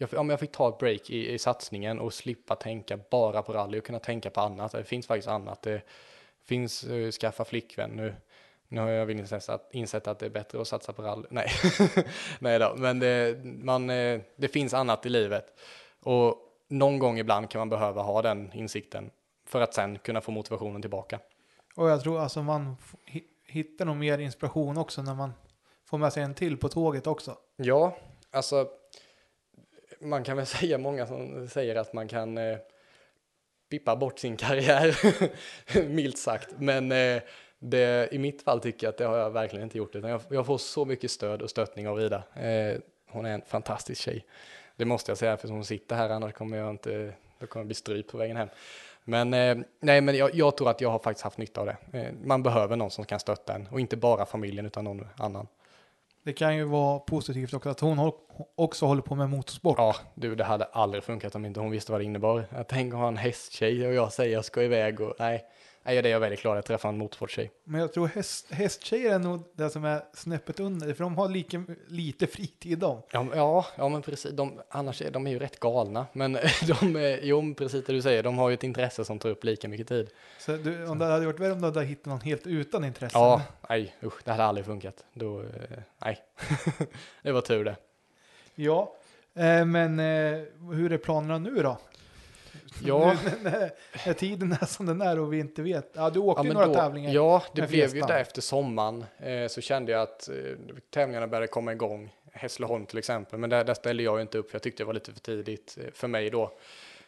jag, 0.00 0.08
ja, 0.12 0.22
men 0.22 0.30
jag 0.30 0.40
fick 0.40 0.52
ta 0.52 0.68
ett 0.68 0.78
break 0.78 1.10
i, 1.10 1.32
i 1.32 1.38
satsningen 1.38 1.98
och 1.98 2.14
slippa 2.14 2.56
tänka 2.56 2.98
bara 3.10 3.42
på 3.42 3.52
rally 3.52 3.78
och 3.78 3.84
kunna 3.84 3.98
tänka 3.98 4.30
på 4.30 4.40
annat. 4.40 4.72
Det 4.72 4.84
finns 4.84 5.06
faktiskt 5.06 5.28
annat. 5.28 5.62
Det 5.62 5.82
finns 6.44 6.84
uh, 6.84 7.10
skaffa 7.10 7.44
flickvän 7.44 7.90
nu. 7.90 8.14
Nu 8.68 8.80
har 8.80 8.88
jag 8.88 9.06
väl 9.06 9.18
insett 9.18 9.60
insett 9.72 10.06
att 10.06 10.18
det 10.18 10.26
är 10.26 10.30
bättre 10.30 10.60
att 10.60 10.68
satsa 10.68 10.92
på 10.92 11.02
rally. 11.02 11.26
Nej, 11.30 11.48
Nej 12.38 12.58
då. 12.58 12.74
men 12.76 12.98
det, 12.98 13.44
man, 13.44 13.90
eh, 13.90 14.20
det 14.36 14.48
finns 14.48 14.74
annat 14.74 15.06
i 15.06 15.08
livet. 15.08 15.58
Och 16.00 16.36
någon 16.68 16.98
gång 16.98 17.18
ibland 17.18 17.50
kan 17.50 17.58
man 17.58 17.68
behöva 17.68 18.02
ha 18.02 18.22
den 18.22 18.52
insikten 18.52 19.10
för 19.46 19.60
att 19.60 19.74
sen 19.74 19.98
kunna 19.98 20.20
få 20.20 20.30
motivationen 20.30 20.80
tillbaka. 20.80 21.18
Och 21.76 21.90
jag 21.90 22.02
tror 22.02 22.20
alltså 22.20 22.42
man 22.42 22.76
hittar 23.50 23.84
nog 23.84 23.96
mer 23.96 24.18
inspiration 24.18 24.78
också 24.78 25.02
när 25.02 25.14
man 25.14 25.32
får 25.84 25.98
med 25.98 26.12
sig 26.12 26.22
en 26.22 26.34
till 26.34 26.56
på 26.56 26.68
tåget 26.68 27.06
också. 27.06 27.36
Ja, 27.56 27.96
alltså 28.30 28.68
man 30.00 30.24
kan 30.24 30.36
väl 30.36 30.46
säga 30.60 30.78
många 30.78 31.06
som 31.06 31.48
säger 31.48 31.76
att 31.76 31.92
man 31.92 32.08
kan 32.08 32.38
eh, 32.38 32.58
pippa 33.70 33.96
bort 33.96 34.18
sin 34.18 34.36
karriär, 34.36 34.96
milt 35.88 36.18
sagt. 36.18 36.48
Men 36.58 36.92
eh, 36.92 37.22
det, 37.58 38.08
i 38.12 38.18
mitt 38.18 38.42
fall 38.42 38.60
tycker 38.60 38.86
jag 38.86 38.92
att 38.92 38.98
det 38.98 39.04
har 39.04 39.18
jag 39.18 39.30
verkligen 39.30 39.62
inte 39.64 39.78
gjort. 39.78 39.94
Utan 39.94 40.10
jag, 40.10 40.20
jag 40.30 40.46
får 40.46 40.58
så 40.58 40.84
mycket 40.84 41.10
stöd 41.10 41.42
och 41.42 41.50
stöttning 41.50 41.88
av 41.88 42.00
Ida. 42.00 42.22
Eh, 42.34 42.78
hon 43.08 43.26
är 43.26 43.34
en 43.34 43.42
fantastisk 43.42 44.00
tjej. 44.00 44.26
Det 44.76 44.84
måste 44.84 45.10
jag 45.10 45.18
säga, 45.18 45.36
för 45.36 45.48
hon 45.48 45.64
sitter 45.64 45.96
här, 45.96 46.10
annars 46.10 46.32
kommer 46.32 46.56
jag 46.56 46.70
inte, 46.70 47.12
då 47.38 47.46
kommer 47.46 47.60
jag 47.60 47.66
bli 47.66 47.74
strypt 47.74 48.10
på 48.10 48.18
vägen 48.18 48.36
hem. 48.36 48.48
Men, 49.10 49.34
eh, 49.34 49.56
nej, 49.80 50.00
men 50.00 50.16
jag, 50.16 50.34
jag 50.34 50.56
tror 50.56 50.70
att 50.70 50.80
jag 50.80 50.90
har 50.90 50.98
faktiskt 50.98 51.24
haft 51.24 51.38
nytta 51.38 51.60
av 51.60 51.66
det. 51.66 51.76
Eh, 51.98 52.12
man 52.24 52.42
behöver 52.42 52.76
någon 52.76 52.90
som 52.90 53.04
kan 53.04 53.20
stötta 53.20 53.54
en, 53.54 53.68
och 53.70 53.80
inte 53.80 53.96
bara 53.96 54.26
familjen 54.26 54.66
utan 54.66 54.84
någon 54.84 55.06
annan. 55.16 55.46
Det 56.24 56.32
kan 56.32 56.56
ju 56.56 56.64
vara 56.64 56.98
positivt 56.98 57.54
också 57.54 57.68
att 57.68 57.80
hon 57.80 58.12
också 58.54 58.86
håller 58.86 59.02
på 59.02 59.14
med 59.14 59.30
motorsport. 59.30 59.78
Ja, 59.78 59.94
du, 60.14 60.34
det 60.34 60.44
hade 60.44 60.64
aldrig 60.64 61.04
funkat 61.04 61.34
om 61.34 61.44
inte 61.44 61.60
hon 61.60 61.70
visste 61.70 61.92
vad 61.92 62.00
det 62.00 62.04
innebar. 62.04 62.44
Jag 62.56 62.68
tänker 62.68 62.96
ha 62.96 63.08
en 63.08 63.16
hästtjej 63.16 63.86
och 63.86 63.94
jag 63.94 64.12
säger 64.12 64.32
jag 64.32 64.44
ska 64.44 64.62
iväg 64.62 65.00
och 65.00 65.14
nej, 65.18 65.44
nej 65.82 66.02
det 66.02 66.08
är 66.08 66.12
jag 66.12 66.20
väldigt 66.20 66.42
glad 66.42 66.58
att 66.58 66.66
träffa 66.66 66.88
en 66.88 66.98
motorsporttjej. 66.98 67.50
Men 67.64 67.80
jag 67.80 67.92
tror 67.92 68.06
häst, 68.06 68.52
hästtjejer 68.52 69.14
är 69.14 69.18
nog 69.18 69.42
det 69.54 69.70
som 69.70 69.84
är 69.84 70.02
snäppet 70.12 70.60
under. 70.60 70.94
För 70.94 71.04
de 71.04 71.16
har 71.16 71.28
lika 71.28 71.64
lite 71.88 72.26
fritid 72.26 72.78
de. 72.78 73.02
Ja, 73.12 73.26
ja, 73.34 73.66
ja 73.76 73.88
men 73.88 74.02
precis. 74.02 74.32
De, 74.32 74.60
annars 74.68 75.02
är 75.02 75.10
de 75.10 75.26
är 75.26 75.30
ju 75.30 75.38
rätt 75.38 75.60
galna. 75.60 76.06
Men 76.12 76.32
de 76.66 76.96
är, 76.96 77.20
jo, 77.22 77.54
precis 77.54 77.84
det 77.84 77.92
du 77.92 78.02
säger, 78.02 78.22
de 78.22 78.38
har 78.38 78.48
ju 78.48 78.54
ett 78.54 78.64
intresse 78.64 79.04
som 79.04 79.18
tar 79.18 79.28
upp 79.28 79.44
lika 79.44 79.68
mycket 79.68 79.88
tid. 79.88 80.10
Så 80.38 80.56
du, 80.56 80.86
om 80.86 80.98
det 80.98 81.04
hade 81.04 81.26
varit 81.26 81.40
värre 81.40 81.52
om 81.52 81.60
du 81.60 81.66
hade 81.66 81.84
hittat 81.84 82.06
någon 82.06 82.20
helt 82.20 82.46
utan 82.46 82.84
intresse. 82.84 83.18
Ja, 83.18 83.42
nej, 83.68 83.96
usch, 84.02 84.24
det 84.24 84.30
hade 84.30 84.44
aldrig 84.44 84.66
funkat. 84.66 85.04
Då, 85.14 85.40
eh, 85.40 85.46
nej, 85.98 86.18
det 87.22 87.32
var 87.32 87.40
tur 87.40 87.64
det. 87.64 87.76
Ja, 88.54 88.94
eh, 89.34 89.64
men 89.64 89.98
eh, 89.98 90.40
hur 90.72 90.92
är 90.92 90.98
planerna 90.98 91.38
nu 91.38 91.62
då? 91.62 91.78
Ja. 92.84 93.16
Nu, 93.24 93.30
när, 93.50 93.70
när 94.06 94.12
tiden 94.12 94.52
är 94.52 94.66
som 94.66 94.86
den 94.86 95.00
är 95.00 95.18
och 95.18 95.32
vi 95.32 95.38
inte 95.38 95.62
vet. 95.62 95.90
Ja, 95.92 96.10
du 96.10 96.18
åkte 96.18 96.40
Ja, 96.40 96.46
ju 96.46 96.52
några 96.52 96.66
då, 96.66 96.74
tävlingar. 96.74 97.12
Ja, 97.12 97.42
det 97.54 97.68
blev 97.68 97.94
ju 97.94 98.00
där 98.00 98.20
efter 98.20 98.42
sommaren. 98.42 99.04
Eh, 99.18 99.46
så 99.48 99.60
kände 99.60 99.92
jag 99.92 100.02
att 100.02 100.28
eh, 100.28 100.34
tävlingarna 100.90 101.26
började 101.26 101.46
komma 101.46 101.72
igång. 101.72 102.14
Hässleholm 102.32 102.86
till 102.86 102.98
exempel, 102.98 103.38
men 103.38 103.50
där, 103.50 103.64
där 103.64 103.74
ställde 103.74 104.02
jag 104.02 104.20
inte 104.20 104.38
upp 104.38 104.50
för 104.50 104.54
jag 104.54 104.62
tyckte 104.62 104.82
det 104.82 104.86
var 104.86 104.94
lite 104.94 105.12
för 105.12 105.20
tidigt 105.20 105.78
eh, 105.80 105.90
för 105.92 106.08
mig 106.08 106.30
då. 106.30 106.58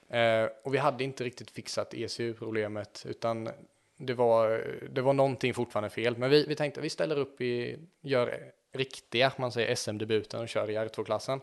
Eh, 0.09 0.49
och 0.63 0.75
vi 0.75 0.79
hade 0.79 1.05
inte 1.05 1.25
riktigt 1.25 1.51
fixat 1.51 1.95
ECU-problemet, 1.95 3.07
utan 3.09 3.51
det 3.97 4.15
var, 4.15 4.65
det 4.91 5.01
var 5.01 5.13
någonting 5.13 5.55
fortfarande 5.55 5.91
fel. 5.91 6.17
Men 6.17 6.31
vi, 6.31 6.47
vi 6.47 6.55
tänkte 6.55 6.81
vi 6.81 6.91
ställer 6.91 7.19
upp 7.19 7.41
i, 7.41 7.79
gör 8.01 8.53
riktiga, 8.73 9.33
man 9.39 9.53
säger 9.53 9.75
SM-debuten 9.75 10.41
och 10.41 10.49
kör 10.49 10.71
i 10.71 10.77
R2-klassen. 10.77 11.41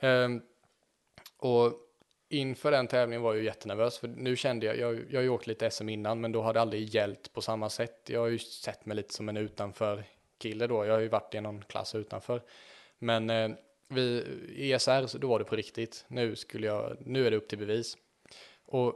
Ehm, 0.00 0.42
och 1.38 1.72
inför 2.32 2.70
den 2.70 2.86
tävlingen 2.86 3.22
var 3.22 3.32
jag 3.32 3.38
ju 3.38 3.44
jättenervös, 3.44 3.98
för 3.98 4.08
nu 4.08 4.36
kände 4.36 4.66
jag, 4.66 4.78
jag, 4.78 5.04
jag 5.10 5.18
har 5.18 5.22
ju 5.22 5.28
åkt 5.28 5.46
lite 5.46 5.70
SM 5.70 5.88
innan, 5.88 6.20
men 6.20 6.32
då 6.32 6.42
hade 6.42 6.58
det 6.58 6.60
aldrig 6.60 6.94
gällt 6.94 7.32
på 7.32 7.42
samma 7.42 7.70
sätt. 7.70 8.00
Jag 8.06 8.20
har 8.20 8.28
ju 8.28 8.38
sett 8.38 8.86
mig 8.86 8.96
lite 8.96 9.14
som 9.14 9.28
en 9.28 9.36
utanför 9.36 10.04
kille 10.38 10.66
då, 10.66 10.86
jag 10.86 10.92
har 10.92 11.00
ju 11.00 11.08
varit 11.08 11.34
i 11.34 11.40
någon 11.40 11.64
klass 11.64 11.94
utanför. 11.94 12.42
Men 12.98 13.30
eh, 13.30 13.50
vi, 13.88 14.24
i 14.48 14.72
ESR, 14.72 15.18
då 15.18 15.28
var 15.28 15.38
det 15.38 15.44
på 15.44 15.56
riktigt. 15.56 16.04
Nu, 16.08 16.36
skulle 16.36 16.66
jag, 16.66 16.96
nu 17.00 17.26
är 17.26 17.30
det 17.30 17.36
upp 17.36 17.48
till 17.48 17.58
bevis. 17.58 17.96
Och 18.66 18.94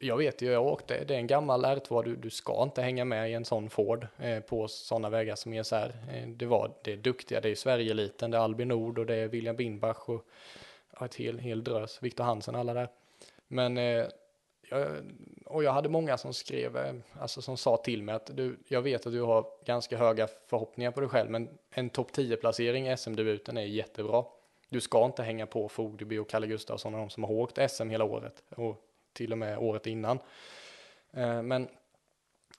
jag 0.00 0.16
vet 0.16 0.42
ju, 0.42 0.50
jag 0.50 0.66
åkte, 0.66 1.04
det 1.04 1.14
är 1.14 1.18
en 1.18 1.26
gammal 1.26 1.64
R2, 1.64 2.04
du, 2.04 2.16
du 2.16 2.30
ska 2.30 2.62
inte 2.62 2.82
hänga 2.82 3.04
med 3.04 3.30
i 3.30 3.34
en 3.34 3.44
sån 3.44 3.70
Ford 3.70 4.06
eh, 4.18 4.40
på 4.40 4.68
sådana 4.68 5.10
vägar 5.10 5.34
som 5.34 5.52
ESR. 5.52 5.92
Eh, 6.12 6.28
det 6.28 6.46
var, 6.46 6.70
det 6.84 6.92
är 6.92 6.96
duktiga, 6.96 7.40
det 7.40 7.48
är 7.48 7.50
ju 7.50 7.56
Sverigeeliten, 7.56 8.30
det 8.30 8.36
är 8.36 8.42
Albin 8.42 8.68
Nord 8.68 8.98
och 8.98 9.06
det 9.06 9.14
är 9.14 9.28
William 9.28 9.56
Bindbach 9.56 10.08
och 10.08 10.26
ett 11.04 11.14
hel, 11.14 11.38
hel 11.38 11.64
drös, 11.64 12.02
Viktor 12.02 12.24
Hansen, 12.24 12.54
alla 12.54 12.74
där. 12.74 12.88
Men, 13.48 13.78
eh, 13.78 14.06
jag, 14.68 14.88
och 15.44 15.64
jag 15.64 15.72
hade 15.72 15.88
många 15.88 16.18
som 16.18 16.34
skrev, 16.34 16.76
eh, 16.76 16.94
alltså 17.20 17.42
som 17.42 17.56
sa 17.56 17.76
till 17.76 18.02
mig 18.02 18.14
att 18.14 18.36
du, 18.36 18.58
jag 18.68 18.82
vet 18.82 19.06
att 19.06 19.12
du 19.12 19.22
har 19.22 19.46
ganska 19.64 19.96
höga 19.96 20.28
förhoppningar 20.46 20.90
på 20.90 21.00
dig 21.00 21.08
själv, 21.08 21.30
men 21.30 21.48
en 21.70 21.90
topp 21.90 22.10
10-placering 22.12 22.88
i 22.88 22.96
SM-debuten 22.96 23.56
är 23.56 23.62
jättebra. 23.62 24.24
Du 24.68 24.80
ska 24.80 25.04
inte 25.04 25.22
hänga 25.22 25.46
på 25.46 25.68
Fogdeby 25.68 26.18
och 26.18 26.28
Kalle 26.28 26.46
Gustafsson 26.46 26.94
och 26.94 27.00
de 27.00 27.10
som 27.10 27.24
har 27.24 27.30
åkt 27.30 27.70
SM 27.70 27.90
hela 27.90 28.04
året 28.04 28.42
och 28.56 28.82
till 29.12 29.32
och 29.32 29.38
med 29.38 29.58
året 29.58 29.86
innan. 29.86 30.18
Eh, 31.12 31.42
Men 31.42 31.68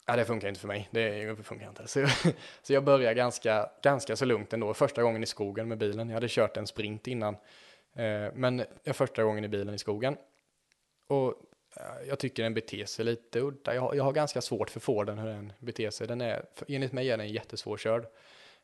ja, 0.06 0.16
det 0.16 0.24
funkar 0.24 0.48
inte 0.48 0.60
för 0.60 0.68
mig. 0.68 0.88
Det 0.90 1.36
funkar 1.44 1.68
inte. 1.68 1.88
Så, 1.88 2.06
så 2.62 2.72
jag 2.72 2.84
började 2.84 3.14
ganska, 3.14 3.70
ganska 3.82 4.16
så 4.16 4.24
lugnt 4.24 4.52
ändå. 4.52 4.74
Första 4.74 5.02
gången 5.02 5.22
i 5.22 5.26
skogen 5.26 5.68
med 5.68 5.78
bilen. 5.78 6.08
Jag 6.08 6.14
hade 6.14 6.28
kört 6.28 6.56
en 6.56 6.66
sprint 6.66 7.06
innan. 7.06 7.36
Eh, 7.98 8.32
Men 8.34 8.58
jag 8.58 8.68
är 8.84 8.92
första 8.92 9.22
gången 9.24 9.44
i 9.44 9.48
bilen 9.48 9.74
i 9.74 9.78
skogen. 9.78 10.16
Och 11.06 11.34
eh, 11.76 12.08
jag 12.08 12.18
tycker 12.18 12.42
den 12.42 12.54
beter 12.54 12.84
sig 12.84 13.04
lite 13.04 13.40
udda. 13.40 13.74
Jag 13.74 13.82
har, 13.82 13.94
jag 13.94 14.04
har 14.04 14.12
ganska 14.12 14.40
svårt 14.40 14.70
för 14.70 14.80
Forden 14.80 15.18
hur 15.18 15.26
den 15.28 15.52
beter 15.58 15.90
sig. 15.90 16.06
Den 16.06 16.20
är, 16.20 16.44
för 16.54 16.66
enligt 16.68 16.92
mig 16.92 17.10
är 17.10 17.16
den 17.16 17.28
jättesvårkörd. 17.32 18.06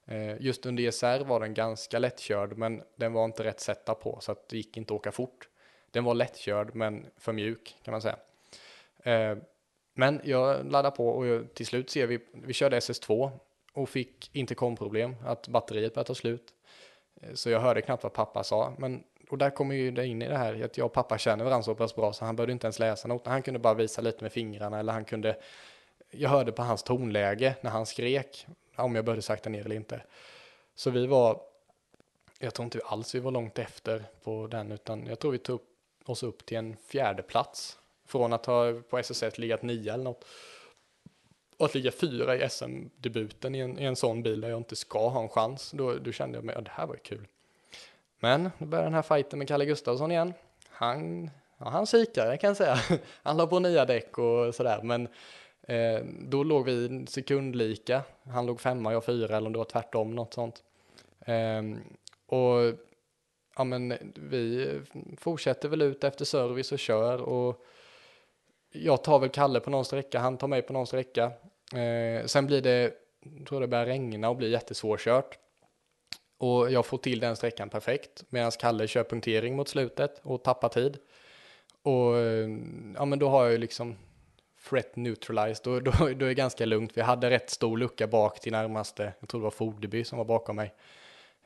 Eh, 0.06 0.40
Just 0.42 0.66
under 0.66 0.82
ESR 0.82 1.24
var 1.24 1.40
den 1.40 1.54
ganska 1.54 1.98
lättkörd, 1.98 2.56
men 2.58 2.82
den 2.96 3.12
var 3.12 3.24
inte 3.24 3.44
rätt 3.44 3.60
sätta 3.60 3.94
på, 3.94 4.18
så 4.20 4.32
att 4.32 4.48
det 4.48 4.56
gick 4.56 4.76
inte 4.76 4.94
att 4.94 5.00
åka 5.00 5.12
fort. 5.12 5.48
Den 5.90 6.04
var 6.04 6.14
lättkörd, 6.14 6.74
men 6.74 7.06
för 7.16 7.32
mjuk 7.32 7.76
kan 7.82 7.92
man 7.92 8.02
säga. 8.02 8.16
Eh, 9.02 9.38
Men 9.96 10.20
jag 10.24 10.66
laddade 10.72 10.96
på 10.96 11.08
och 11.08 11.26
jag, 11.26 11.54
till 11.54 11.66
slut 11.66 11.90
ser 11.90 12.06
vi, 12.06 12.18
vi 12.32 12.52
körde 12.52 12.78
SS2 12.80 13.30
och 13.72 13.88
fick 13.88 14.30
intercomproblem, 14.36 15.16
att 15.24 15.48
batteriet 15.48 15.94
började 15.94 16.06
ta 16.06 16.14
slut. 16.14 16.54
Eh, 17.20 17.34
så 17.34 17.50
jag 17.50 17.60
hörde 17.60 17.82
knappt 17.82 18.02
vad 18.02 18.12
pappa 18.12 18.44
sa, 18.44 18.74
men 18.78 19.04
och 19.30 19.38
där 19.38 19.50
kommer 19.50 19.74
ju 19.74 19.90
det 19.90 20.06
in 20.06 20.22
i 20.22 20.28
det 20.28 20.36
här 20.36 20.64
att 20.64 20.78
jag 20.78 20.86
och 20.86 20.92
pappa 20.92 21.18
känner 21.18 21.44
varandra 21.44 21.62
så 21.62 21.74
pass 21.74 21.94
bra 21.94 22.12
så 22.12 22.24
han 22.24 22.36
behövde 22.36 22.52
inte 22.52 22.66
ens 22.66 22.78
läsa 22.78 23.08
något. 23.08 23.26
Han 23.26 23.42
kunde 23.42 23.60
bara 23.60 23.74
visa 23.74 24.02
lite 24.02 24.24
med 24.24 24.32
fingrarna 24.32 24.78
eller 24.78 24.92
han 24.92 25.04
kunde 25.04 25.36
jag 26.10 26.30
hörde 26.30 26.52
på 26.52 26.62
hans 26.62 26.82
tonläge 26.82 27.56
när 27.60 27.70
han 27.70 27.86
skrek 27.86 28.46
om 28.76 28.94
jag 28.94 29.04
började 29.04 29.22
sakta 29.22 29.50
ner 29.50 29.64
eller 29.64 29.76
inte. 29.76 30.02
Så 30.74 30.90
vi 30.90 31.06
var, 31.06 31.40
jag 32.38 32.54
tror 32.54 32.64
inte 32.64 32.80
alls 32.84 33.14
vi 33.14 33.20
var 33.20 33.30
långt 33.30 33.58
efter 33.58 34.04
på 34.22 34.46
den, 34.46 34.72
utan 34.72 35.06
jag 35.06 35.18
tror 35.18 35.32
vi 35.32 35.38
tog 35.38 35.60
oss 36.04 36.22
upp 36.22 36.46
till 36.46 36.56
en 36.56 36.76
fjärde 36.76 37.22
plats 37.22 37.78
från 38.06 38.32
att 38.32 38.46
ha 38.46 38.72
på 38.90 38.98
SS1 38.98 39.40
legat 39.40 39.62
nio 39.62 39.92
eller 39.94 40.04
något. 40.04 40.24
Och 41.56 41.66
att 41.66 41.74
ligga 41.74 41.92
fyra 41.92 42.36
i 42.36 42.48
SM-debuten 42.48 43.54
i 43.54 43.58
en, 43.58 43.78
i 43.78 43.84
en 43.84 43.96
sån 43.96 44.22
bil 44.22 44.40
där 44.40 44.48
jag 44.48 44.60
inte 44.60 44.76
ska 44.76 45.08
ha 45.08 45.22
en 45.22 45.28
chans, 45.28 45.70
då, 45.70 45.94
då 45.94 46.12
kände 46.12 46.38
jag 46.38 46.44
mig, 46.44 46.54
ja, 46.54 46.60
det 46.60 46.70
här 46.70 46.86
var 46.86 46.94
ju 46.94 47.00
kul. 47.00 47.26
Men 48.24 48.50
nu 48.58 48.66
börjar 48.66 48.84
den 48.84 48.94
här 48.94 49.02
fighten 49.02 49.38
med 49.38 49.48
Kalle 49.48 49.66
Gustafsson 49.66 50.10
igen. 50.10 50.34
Han, 50.68 51.30
ja, 51.58 51.68
han 51.68 51.86
kikade 51.86 52.36
kan 52.36 52.48
jag 52.48 52.56
säga. 52.56 52.76
Han 53.22 53.36
la 53.36 53.46
på 53.46 53.58
nya 53.58 53.84
däck 53.84 54.18
och 54.18 54.54
sådär, 54.54 54.82
men 54.82 55.08
eh, 55.62 56.04
då 56.20 56.42
låg 56.42 56.64
vi 56.64 57.06
sekundlika. 57.08 58.02
Han 58.22 58.46
låg 58.46 58.60
femma, 58.60 58.92
jag 58.92 59.04
fyra, 59.04 59.36
eller 59.36 59.46
om 59.46 59.52
det 59.52 59.58
var 59.58 59.64
tvärtom, 59.64 60.14
något 60.14 60.34
sånt. 60.34 60.62
Eh, 61.20 61.62
och 62.26 62.74
ja, 63.56 63.64
men 63.64 63.94
vi 64.14 64.80
fortsätter 65.18 65.68
väl 65.68 65.82
ut 65.82 66.04
efter 66.04 66.24
service 66.24 66.72
och 66.72 66.78
kör 66.78 67.22
och 67.22 67.64
jag 68.72 69.04
tar 69.04 69.18
väl 69.18 69.30
Kalle 69.30 69.60
på 69.60 69.70
någon 69.70 69.84
sträcka, 69.84 70.18
han 70.18 70.36
tar 70.38 70.48
mig 70.48 70.62
på 70.62 70.72
någon 70.72 70.86
sträcka. 70.86 71.24
Eh, 71.74 72.26
sen 72.26 72.46
blir 72.46 72.62
det, 72.62 72.94
jag 73.20 73.46
tror 73.46 73.60
det 73.60 73.66
börjar 73.66 73.86
regna 73.86 74.28
och 74.28 74.36
blir 74.36 74.50
jättesvårkört. 74.50 75.38
Och 76.44 76.72
jag 76.72 76.86
får 76.86 76.98
till 76.98 77.20
den 77.20 77.36
sträckan 77.36 77.68
perfekt 77.68 78.24
medan 78.28 78.50
Kalle 78.50 78.88
kör 78.88 79.04
punktering 79.04 79.56
mot 79.56 79.68
slutet 79.68 80.20
och 80.22 80.42
tappar 80.42 80.68
tid. 80.68 80.98
Och 81.82 82.18
eh, 82.18 82.48
ja, 82.94 83.04
men 83.04 83.18
då 83.18 83.28
har 83.28 83.42
jag 83.42 83.52
ju 83.52 83.58
liksom 83.58 83.96
threat 84.68 84.96
neutralized, 84.96 85.64
då, 85.64 85.80
då, 85.80 85.90
då 85.98 86.06
är 86.06 86.14
det 86.14 86.34
ganska 86.34 86.66
lugnt. 86.66 86.92
Vi 86.94 87.00
hade 87.00 87.30
rätt 87.30 87.50
stor 87.50 87.78
lucka 87.78 88.06
bak 88.06 88.40
till 88.40 88.52
närmaste, 88.52 89.12
jag 89.20 89.28
tror 89.28 89.40
det 89.40 89.44
var 89.44 89.50
Fordeby 89.50 90.04
som 90.04 90.18
var 90.18 90.24
bakom 90.24 90.56
mig. 90.56 90.74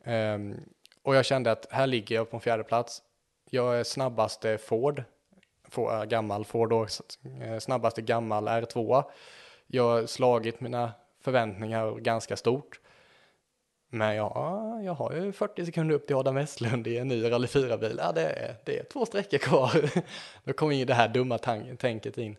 Um, 0.05 0.57
och 1.03 1.16
jag 1.16 1.25
kände 1.25 1.53
att 1.53 1.66
här 1.70 1.87
ligger 1.87 2.15
jag 2.15 2.31
på 2.31 2.37
en 2.37 2.41
fjärde 2.41 2.65
plats. 2.65 3.03
Jag 3.51 3.81
är 3.81 3.85
snabbaste 3.85 4.59
Ford, 4.59 5.03
Ford 5.69 5.93
äh, 5.93 6.05
gammal 6.05 6.45
Ford 6.45 6.73
och 6.73 6.89
eh, 7.43 7.59
snabbaste 7.59 8.03
gammal 8.03 8.49
R2. 8.49 9.05
Jag 9.66 9.83
har 9.83 10.07
slagit 10.07 10.61
mina 10.61 10.93
förväntningar 11.20 11.95
ganska 11.95 12.37
stort. 12.37 12.81
Men 13.90 14.16
ja, 14.16 14.81
jag 14.82 14.94
har 14.94 15.12
ju 15.12 15.32
40 15.32 15.65
sekunder 15.65 15.94
upp 15.94 16.06
till 16.06 16.16
Adam 16.16 16.35
Westlund 16.35 16.86
i 16.86 16.98
en 16.98 17.09
ny 17.09 17.31
Rally 17.31 17.47
4-bil. 17.47 18.01
Ja, 18.02 18.12
det 18.12 18.27
är, 18.27 18.55
det 18.65 18.78
är 18.78 18.85
två 18.85 19.06
sträckor 19.06 19.39
kvar. 19.39 19.90
Då 20.44 20.52
kommer 20.52 20.77
ju 20.77 20.85
det 20.85 20.94
här 20.94 21.09
dumma 21.09 21.39
tänket 21.78 22.19
in. 22.19 22.36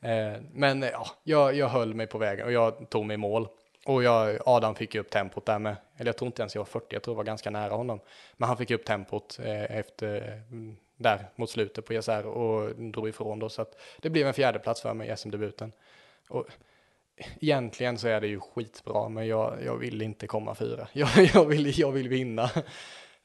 Eh, 0.00 0.32
men 0.52 0.82
ja, 0.82 1.06
jag, 1.22 1.54
jag 1.54 1.68
höll 1.68 1.94
mig 1.94 2.06
på 2.06 2.18
vägen 2.18 2.46
och 2.46 2.52
jag 2.52 2.90
tog 2.90 3.06
mig 3.06 3.14
i 3.14 3.18
mål. 3.18 3.48
Och 3.86 4.02
jag, 4.02 4.38
Adam 4.46 4.74
fick 4.74 4.94
ju 4.94 5.00
upp 5.00 5.10
tempot 5.10 5.46
där 5.46 5.58
med, 5.58 5.76
eller 5.96 6.08
jag 6.08 6.16
tror 6.16 6.26
inte 6.26 6.42
ens 6.42 6.54
jag 6.54 6.60
var 6.60 6.66
40, 6.66 6.86
jag 6.88 7.02
tror 7.02 7.12
jag 7.14 7.16
var 7.16 7.24
ganska 7.24 7.50
nära 7.50 7.74
honom. 7.74 8.00
Men 8.36 8.46
han 8.46 8.56
fick 8.56 8.70
upp 8.70 8.84
tempot 8.84 9.38
eh, 9.42 9.78
efter, 9.78 10.42
mm, 10.50 10.76
där 10.96 11.30
mot 11.36 11.50
slutet 11.50 11.86
på 11.86 11.92
ESR 11.92 12.26
och 12.26 12.74
drog 12.76 13.08
ifrån 13.08 13.38
då. 13.38 13.48
Så 13.48 13.62
att 13.62 13.80
det 14.00 14.10
blev 14.10 14.26
en 14.26 14.34
fjärdeplats 14.34 14.82
för 14.82 14.94
mig 14.94 15.10
i 15.10 15.16
SM-debuten. 15.16 15.72
Egentligen 17.40 17.98
så 17.98 18.08
är 18.08 18.20
det 18.20 18.26
ju 18.26 18.40
skitbra, 18.40 19.08
men 19.08 19.26
jag, 19.26 19.58
jag 19.64 19.76
vill 19.76 20.02
inte 20.02 20.26
komma 20.26 20.54
fyra. 20.54 20.88
Jag, 20.92 21.08
jag, 21.34 21.44
vill, 21.44 21.78
jag 21.78 21.92
vill 21.92 22.08
vinna. 22.08 22.50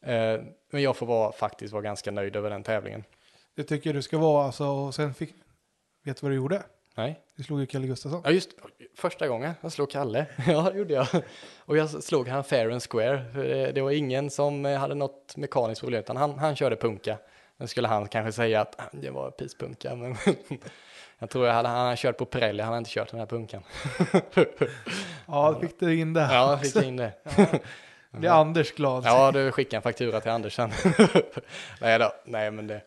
Eh, 0.02 0.42
men 0.72 0.82
jag 0.82 0.96
får 0.96 1.06
vara, 1.06 1.32
faktiskt 1.32 1.74
vara 1.74 1.84
ganska 1.84 2.12
nöjd 2.12 2.36
över 2.36 2.50
den 2.50 2.64
tävlingen. 2.64 3.04
Det 3.56 3.64
tycker 3.64 3.94
du 3.94 4.02
ska 4.02 4.18
vara 4.18 4.46
alltså, 4.46 4.66
och 4.66 4.96
sen 4.96 5.14
fick, 5.14 5.34
vet 6.06 6.18
du 6.18 6.26
vad 6.26 6.32
du 6.32 6.36
gjorde? 6.36 6.64
Nej. 6.96 7.20
Du 7.36 7.44
slog 7.44 7.60
ju 7.60 7.66
Kalle 7.66 7.88
Gustafsson. 7.88 8.22
Ja, 8.26 8.32
just 8.32 8.50
första 8.96 9.28
gången 9.28 9.54
jag 9.62 9.72
slog 9.72 9.90
Kalle. 9.90 10.26
ja, 10.48 10.70
det 10.72 10.78
gjorde 10.78 10.94
jag. 10.94 11.08
Och 11.58 11.78
jag 11.78 11.90
slog 11.90 12.28
han 12.28 12.44
fair 12.44 12.70
and 12.70 12.84
square. 12.84 13.26
Det, 13.34 13.72
det 13.72 13.82
var 13.82 13.92
ingen 13.92 14.30
som 14.30 14.66
hade 14.66 14.96
något 14.96 15.38
mekaniskt 15.38 15.82
problem, 15.82 16.00
utan 16.00 16.18
han, 16.18 16.40
han 16.40 16.56
körde 16.56 16.76
punka. 16.76 17.18
Nu 17.58 17.68
skulle 17.68 17.88
han 17.88 18.08
kanske 18.08 18.32
säga 18.32 18.62
att 18.62 18.80
det 18.92 19.10
var 19.10 19.32
pispunka, 19.32 19.96
men 19.96 20.16
jag 21.20 21.30
tror 21.30 21.48
jag 21.48 21.54
hade, 21.54 21.70
han 21.70 21.86
hade 21.86 21.98
kört 21.98 22.18
på 22.18 22.26
Pirelli, 22.26 22.64
han 22.64 22.68
hade 22.68 22.78
inte 22.78 22.90
kört 22.90 23.12
den 23.12 23.20
här 23.20 23.28
punkan. 23.28 23.64
ja, 25.26 25.60
fick 25.62 25.80
du 25.80 26.00
in 26.00 26.14
det. 26.14 26.30
Ja, 26.32 26.58
fick 26.58 26.76
in 26.76 26.98
det. 26.98 27.14
ja. 27.38 27.48
Blir 28.12 28.30
Anders 28.30 28.72
glad. 28.72 29.06
Ja, 29.06 29.32
du 29.32 29.52
skickar 29.52 29.78
en 29.78 29.82
faktura 29.82 30.22
till 30.22 30.32
Anders 30.32 30.56
sen. 30.56 30.72
nej 31.82 32.00
då, 32.00 32.12
nej 32.26 32.52
men 32.52 32.68
det. 32.68 32.82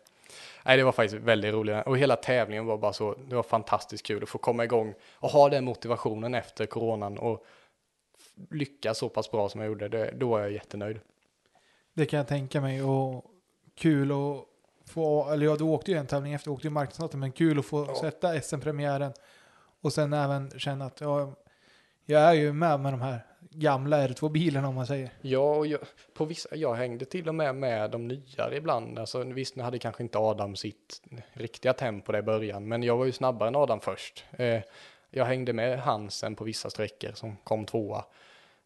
Nej, 0.65 0.77
det 0.77 0.85
var 0.85 0.93
faktiskt 0.93 1.23
väldigt 1.23 1.55
roligt 1.55 1.87
och 1.87 1.99
hela 1.99 2.17
tävlingen 2.17 2.67
var 2.67 2.79
bara 2.79 2.93
så. 2.93 3.15
Det 3.29 3.35
var 3.35 3.43
fantastiskt 3.43 4.07
kul 4.07 4.23
att 4.23 4.29
få 4.29 4.39
komma 4.39 4.65
igång 4.65 4.95
och 5.15 5.31
ha 5.31 5.49
den 5.49 5.65
motivationen 5.65 6.35
efter 6.35 6.67
coronan 6.67 7.19
och 7.19 7.47
lyckas 8.51 8.99
så 8.99 9.09
pass 9.09 9.31
bra 9.31 9.49
som 9.49 9.61
jag 9.61 9.69
gjorde. 9.69 9.89
Det, 9.89 10.11
då 10.17 10.29
var 10.29 10.41
jag 10.41 10.53
jättenöjd. 10.53 11.01
Det 11.95 12.07
kan 12.07 12.17
jag 12.17 12.29
tänka 12.29 12.61
mig 12.61 12.83
och 12.83 13.25
kul 13.75 14.13
att 14.13 14.52
få, 14.93 15.31
eller 15.31 15.47
ja, 15.47 15.57
du 15.57 15.65
åkte 15.65 15.91
ju 15.91 15.97
en 15.97 16.07
tävling 16.07 16.33
efter, 16.33 16.51
åkte 16.51 16.67
ju 16.67 16.71
marknadsnatten, 16.71 17.21
men 17.21 17.33
kul 17.33 17.59
att 17.59 17.67
få 17.67 17.87
ja. 17.89 18.01
sätta 18.01 18.41
SM-premiären 18.41 19.13
och 19.81 19.93
sen 19.93 20.13
även 20.13 20.51
känna 20.59 20.85
att 20.85 21.01
ja, 21.01 21.35
jag 22.05 22.23
är 22.23 22.33
ju 22.33 22.53
med 22.53 22.81
med 22.81 22.93
de 22.93 23.01
här 23.01 23.27
gamla 23.51 24.09
R2-bilarna 24.09 24.69
om 24.69 24.75
man 24.75 24.87
säger. 24.87 25.11
Ja, 25.21 25.57
och 25.57 25.67
jag, 25.67 25.81
på 26.15 26.25
vissa, 26.25 26.57
jag 26.57 26.75
hängde 26.75 27.05
till 27.05 27.29
och 27.29 27.35
med 27.35 27.55
med 27.55 27.91
de 27.91 28.09
nyare 28.09 28.57
ibland. 28.57 28.99
Alltså, 28.99 29.25
visst, 29.25 29.57
nu 29.57 29.63
hade 29.63 29.79
kanske 29.79 30.03
inte 30.03 30.19
Adam 30.19 30.57
sitt 30.57 31.03
riktiga 31.33 31.73
tempo 31.73 32.13
där 32.13 32.19
i 32.19 32.23
början, 32.23 32.69
men 32.69 32.83
jag 32.83 32.97
var 32.97 33.05
ju 33.05 33.13
snabbare 33.13 33.49
än 33.49 33.57
Adam 33.57 33.81
först. 33.81 34.25
Eh, 34.31 34.61
jag 35.11 35.25
hängde 35.25 35.53
med 35.53 35.79
Hansen 35.79 36.35
på 36.35 36.45
vissa 36.45 36.71
sträckor 36.71 37.13
som 37.15 37.37
kom 37.45 37.67
tvåa. 37.67 38.05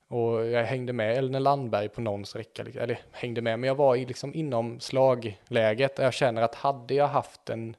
Och 0.09 0.47
jag 0.47 0.65
hängde 0.65 0.93
med 0.93 1.16
Elner 1.19 1.41
Landberg 1.41 1.89
på 1.89 2.01
någon 2.01 2.27
sträcka, 2.27 2.62
liksom, 2.62 2.83
eller 2.83 2.99
hängde 3.12 3.43
med, 3.43 3.59
men 3.59 3.69
jag 3.69 3.74
var 3.74 3.97
liksom 3.97 4.35
inom 4.35 4.81
slagläget. 4.81 5.99
Jag 5.99 6.15
känner 6.15 6.43
att 6.43 6.55
hade 6.55 6.95
jag 6.95 7.09
haft 7.09 7.51
en 7.51 7.77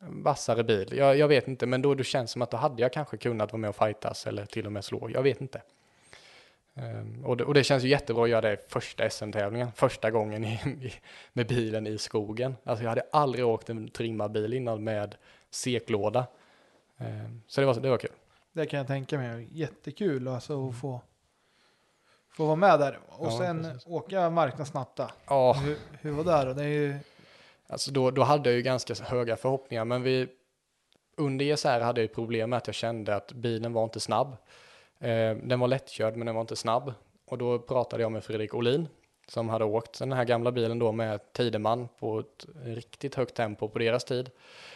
vassare 0.00 0.64
bil, 0.64 0.88
jag, 0.96 1.16
jag 1.16 1.28
vet 1.28 1.48
inte, 1.48 1.66
men 1.66 1.82
då 1.82 1.94
det 1.94 2.04
känns 2.04 2.30
som 2.30 2.42
att 2.42 2.50
då 2.50 2.56
hade 2.56 2.82
jag 2.82 2.92
kanske 2.92 3.16
kunnat 3.16 3.52
vara 3.52 3.60
med 3.60 3.70
och 3.70 3.76
fightas 3.76 4.26
eller 4.26 4.46
till 4.46 4.66
och 4.66 4.72
med 4.72 4.84
slå, 4.84 5.10
jag 5.10 5.22
vet 5.22 5.40
inte. 5.40 5.62
Um, 6.74 7.24
och, 7.24 7.36
det, 7.36 7.44
och, 7.44 7.54
det, 7.54 7.64
känns 7.64 7.84
ju 7.84 7.88
jättebra 7.88 8.24
att 8.24 8.30
göra 8.30 8.40
det 8.40 8.70
första 8.72 9.10
SM-tävlingen, 9.10 9.72
första 9.72 10.10
gången 10.10 10.44
i, 10.44 10.52
i, 10.82 10.92
med 11.32 11.46
bilen 11.46 11.86
i 11.86 11.98
skogen. 11.98 12.56
Alltså 12.64 12.84
jag 12.84 12.88
hade 12.88 13.02
aldrig 13.12 13.46
åkt 13.46 13.70
en 13.70 13.88
trimmad 13.88 14.32
bil 14.32 14.52
innan 14.52 14.84
med 14.84 15.14
seklåda. 15.50 16.26
Um, 16.98 17.42
så 17.46 17.60
det 17.60 17.66
var, 17.66 17.74
det 17.74 17.90
var 17.90 17.98
kul. 17.98 18.10
Det 18.52 18.66
kan 18.66 18.78
jag 18.78 18.86
tänka 18.86 19.18
mig, 19.18 19.48
jättekul 19.52 20.28
alltså 20.28 20.68
att 20.68 20.80
få 20.80 21.00
få 22.38 22.44
vara 22.44 22.56
med 22.56 22.80
där. 22.80 22.98
Och 23.08 23.26
ja, 23.26 23.38
sen 23.38 23.62
precis. 23.62 23.86
åka 23.86 24.30
marknadsnatta. 24.30 25.10
Ja. 25.26 25.52
Hur, 25.52 25.78
hur 26.00 26.10
var 26.12 26.24
det 26.24 26.44
då? 26.44 26.52
Det 26.52 26.62
är 26.62 26.68
ju... 26.68 26.98
Alltså 27.66 27.90
då, 27.90 28.10
då 28.10 28.22
hade 28.22 28.48
jag 28.48 28.56
ju 28.56 28.62
ganska 28.62 28.94
höga 29.04 29.36
förhoppningar, 29.36 29.84
men 29.84 30.02
vi 30.02 30.28
under 31.16 31.44
ESR 31.44 31.80
hade 31.80 32.00
jag 32.00 32.14
problem 32.14 32.50
med 32.50 32.56
att 32.56 32.66
jag 32.66 32.74
kände 32.74 33.16
att 33.16 33.32
bilen 33.32 33.72
var 33.72 33.84
inte 33.84 34.00
snabb. 34.00 34.36
Eh, 34.98 35.36
den 35.42 35.60
var 35.60 35.68
lättkörd, 35.68 36.16
men 36.16 36.26
den 36.26 36.34
var 36.34 36.40
inte 36.40 36.56
snabb. 36.56 36.94
Och 37.26 37.38
då 37.38 37.58
pratade 37.58 38.02
jag 38.02 38.12
med 38.12 38.24
Fredrik 38.24 38.54
Olin 38.54 38.88
som 39.28 39.48
hade 39.48 39.64
åkt 39.64 39.98
den 39.98 40.12
här 40.12 40.24
gamla 40.24 40.52
bilen 40.52 40.78
då 40.78 40.92
med 40.92 41.32
Tideman 41.32 41.88
på 41.98 42.18
ett 42.18 42.46
riktigt 42.64 43.14
högt 43.14 43.34
tempo 43.34 43.68
på 43.68 43.78
deras 43.78 44.04
tid. 44.04 44.30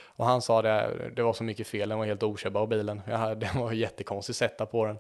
Och 0.05 0.26
han 0.26 0.43
sa 0.43 0.62
det, 0.62 0.90
det 1.16 1.22
var 1.22 1.32
så 1.32 1.44
mycket 1.44 1.66
fel, 1.66 1.89
den 1.89 1.98
var 1.98 2.06
helt 2.06 2.22
okörbar 2.22 2.66
bilen. 2.66 3.01
Jag 3.09 3.18
hade, 3.18 3.34
den 3.47 3.60
var 3.60 3.72
jättekonstig 3.72 4.36
setup 4.36 4.70
på 4.70 4.86
den. 4.86 4.98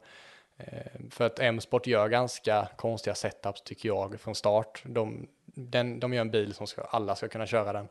Eh, 0.56 1.00
för 1.10 1.26
att 1.26 1.38
M-sport 1.38 1.86
gör 1.86 2.08
ganska 2.08 2.68
konstiga 2.76 3.14
setups 3.14 3.62
tycker 3.62 3.88
jag 3.88 4.20
från 4.20 4.34
start. 4.34 4.82
De, 4.84 5.28
den, 5.44 6.00
de 6.00 6.12
gör 6.12 6.20
en 6.20 6.30
bil 6.30 6.54
som 6.54 6.66
ska, 6.66 6.82
alla 6.82 7.16
ska 7.16 7.28
kunna 7.28 7.46
köra 7.46 7.72
den. 7.72 7.88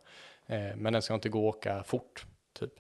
Eh, 0.48 0.76
men 0.76 0.94
den 0.94 1.02
ska 1.02 1.14
inte 1.14 1.30
gå 1.30 1.40
och 1.40 1.58
åka 1.58 1.84
fort, 1.84 2.26
typ. 2.54 2.74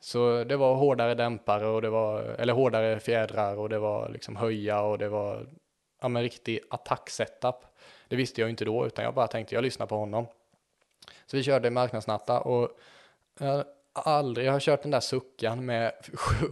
Så 0.00 0.44
det 0.44 0.56
var 0.56 0.74
hårdare 0.74 1.14
dämpare 1.14 1.66
och 1.66 1.82
det 1.82 1.90
var, 1.90 2.22
eller 2.22 2.52
hårdare 2.52 3.00
fjädrar 3.00 3.56
och 3.56 3.68
det 3.68 3.78
var 3.78 4.08
liksom 4.08 4.36
höja 4.36 4.80
och 4.82 4.98
det 4.98 5.08
var 5.08 5.46
ja, 6.00 6.08
men 6.08 6.22
riktig 6.22 6.60
attack-setup. 6.70 7.56
Det 8.08 8.16
visste 8.16 8.40
jag 8.40 8.50
inte 8.50 8.64
då, 8.64 8.86
utan 8.86 9.04
jag 9.04 9.14
bara 9.14 9.26
tänkte 9.26 9.54
jag 9.54 9.62
lyssnar 9.62 9.86
på 9.86 9.96
honom. 9.96 10.26
Så 11.26 11.36
vi 11.36 11.42
körde 11.42 11.70
marknadsnatta 11.70 12.40
och 12.40 12.78
jag 13.38 13.64
aldrig, 13.92 14.46
jag 14.46 14.52
har 14.52 14.60
kört 14.60 14.82
den 14.82 14.90
där 14.90 15.00
suckan 15.00 15.66
med 15.66 15.92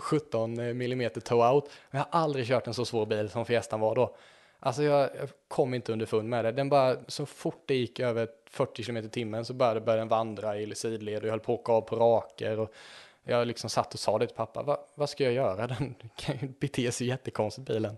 17 0.01 0.59
mm 0.59 1.11
toe-out, 1.11 1.71
men 1.91 1.99
jag 1.99 2.07
har 2.11 2.21
aldrig 2.21 2.47
kört 2.47 2.67
en 2.67 2.75
så 2.75 2.85
svår 2.85 3.07
bil 3.07 3.29
som 3.29 3.45
Fiestan 3.45 3.81
var 3.81 3.95
då. 3.95 4.17
Alltså 4.61 4.83
jag, 4.83 5.01
jag 5.01 5.29
kom 5.49 5.75
inte 5.75 5.93
underfund 5.93 6.29
med 6.29 6.45
det. 6.45 6.53
Den 6.53 6.69
bara, 6.69 6.97
så 7.09 7.27
fort 7.27 7.63
det 7.67 7.75
gick 7.75 8.01
över 8.01 8.29
40 8.51 8.85
km 8.85 8.97
i 8.97 9.09
timmen 9.09 9.45
så 9.45 9.55
började, 9.55 9.81
började 9.81 10.01
den 10.01 10.09
vandra 10.09 10.59
i 10.59 10.75
sidled 10.75 11.23
och 11.23 11.27
jag 11.27 11.31
höll 11.31 11.41
på 11.41 11.55
att 11.55 11.61
åka 11.61 11.73
av 11.73 11.81
på 11.81 11.97
raker. 11.97 12.59
Och 12.59 12.75
jag 13.25 13.47
liksom 13.47 13.71
satt 13.71 13.95
och 13.95 14.01
sa 14.01 14.19
det 14.19 14.27
till 14.27 14.37
pappa, 14.37 14.63
Va, 14.63 14.79
vad 14.95 15.11
ska 15.11 15.25
jag 15.25 15.33
göra? 15.33 15.67
Den 15.67 15.95
kan 16.17 16.37
ju 16.39 16.49
bete 16.49 16.93
sig 16.93 17.07
jättekonstigt 17.07 17.69
bilen. 17.69 17.97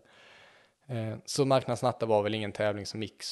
Eh, 0.87 1.15
så 1.25 1.45
marknadsnatta 1.45 2.07
var 2.07 2.23
väl 2.23 2.35
ingen 2.35 2.53
tävling 2.53 2.87
som 2.87 3.03
gick 3.03 3.23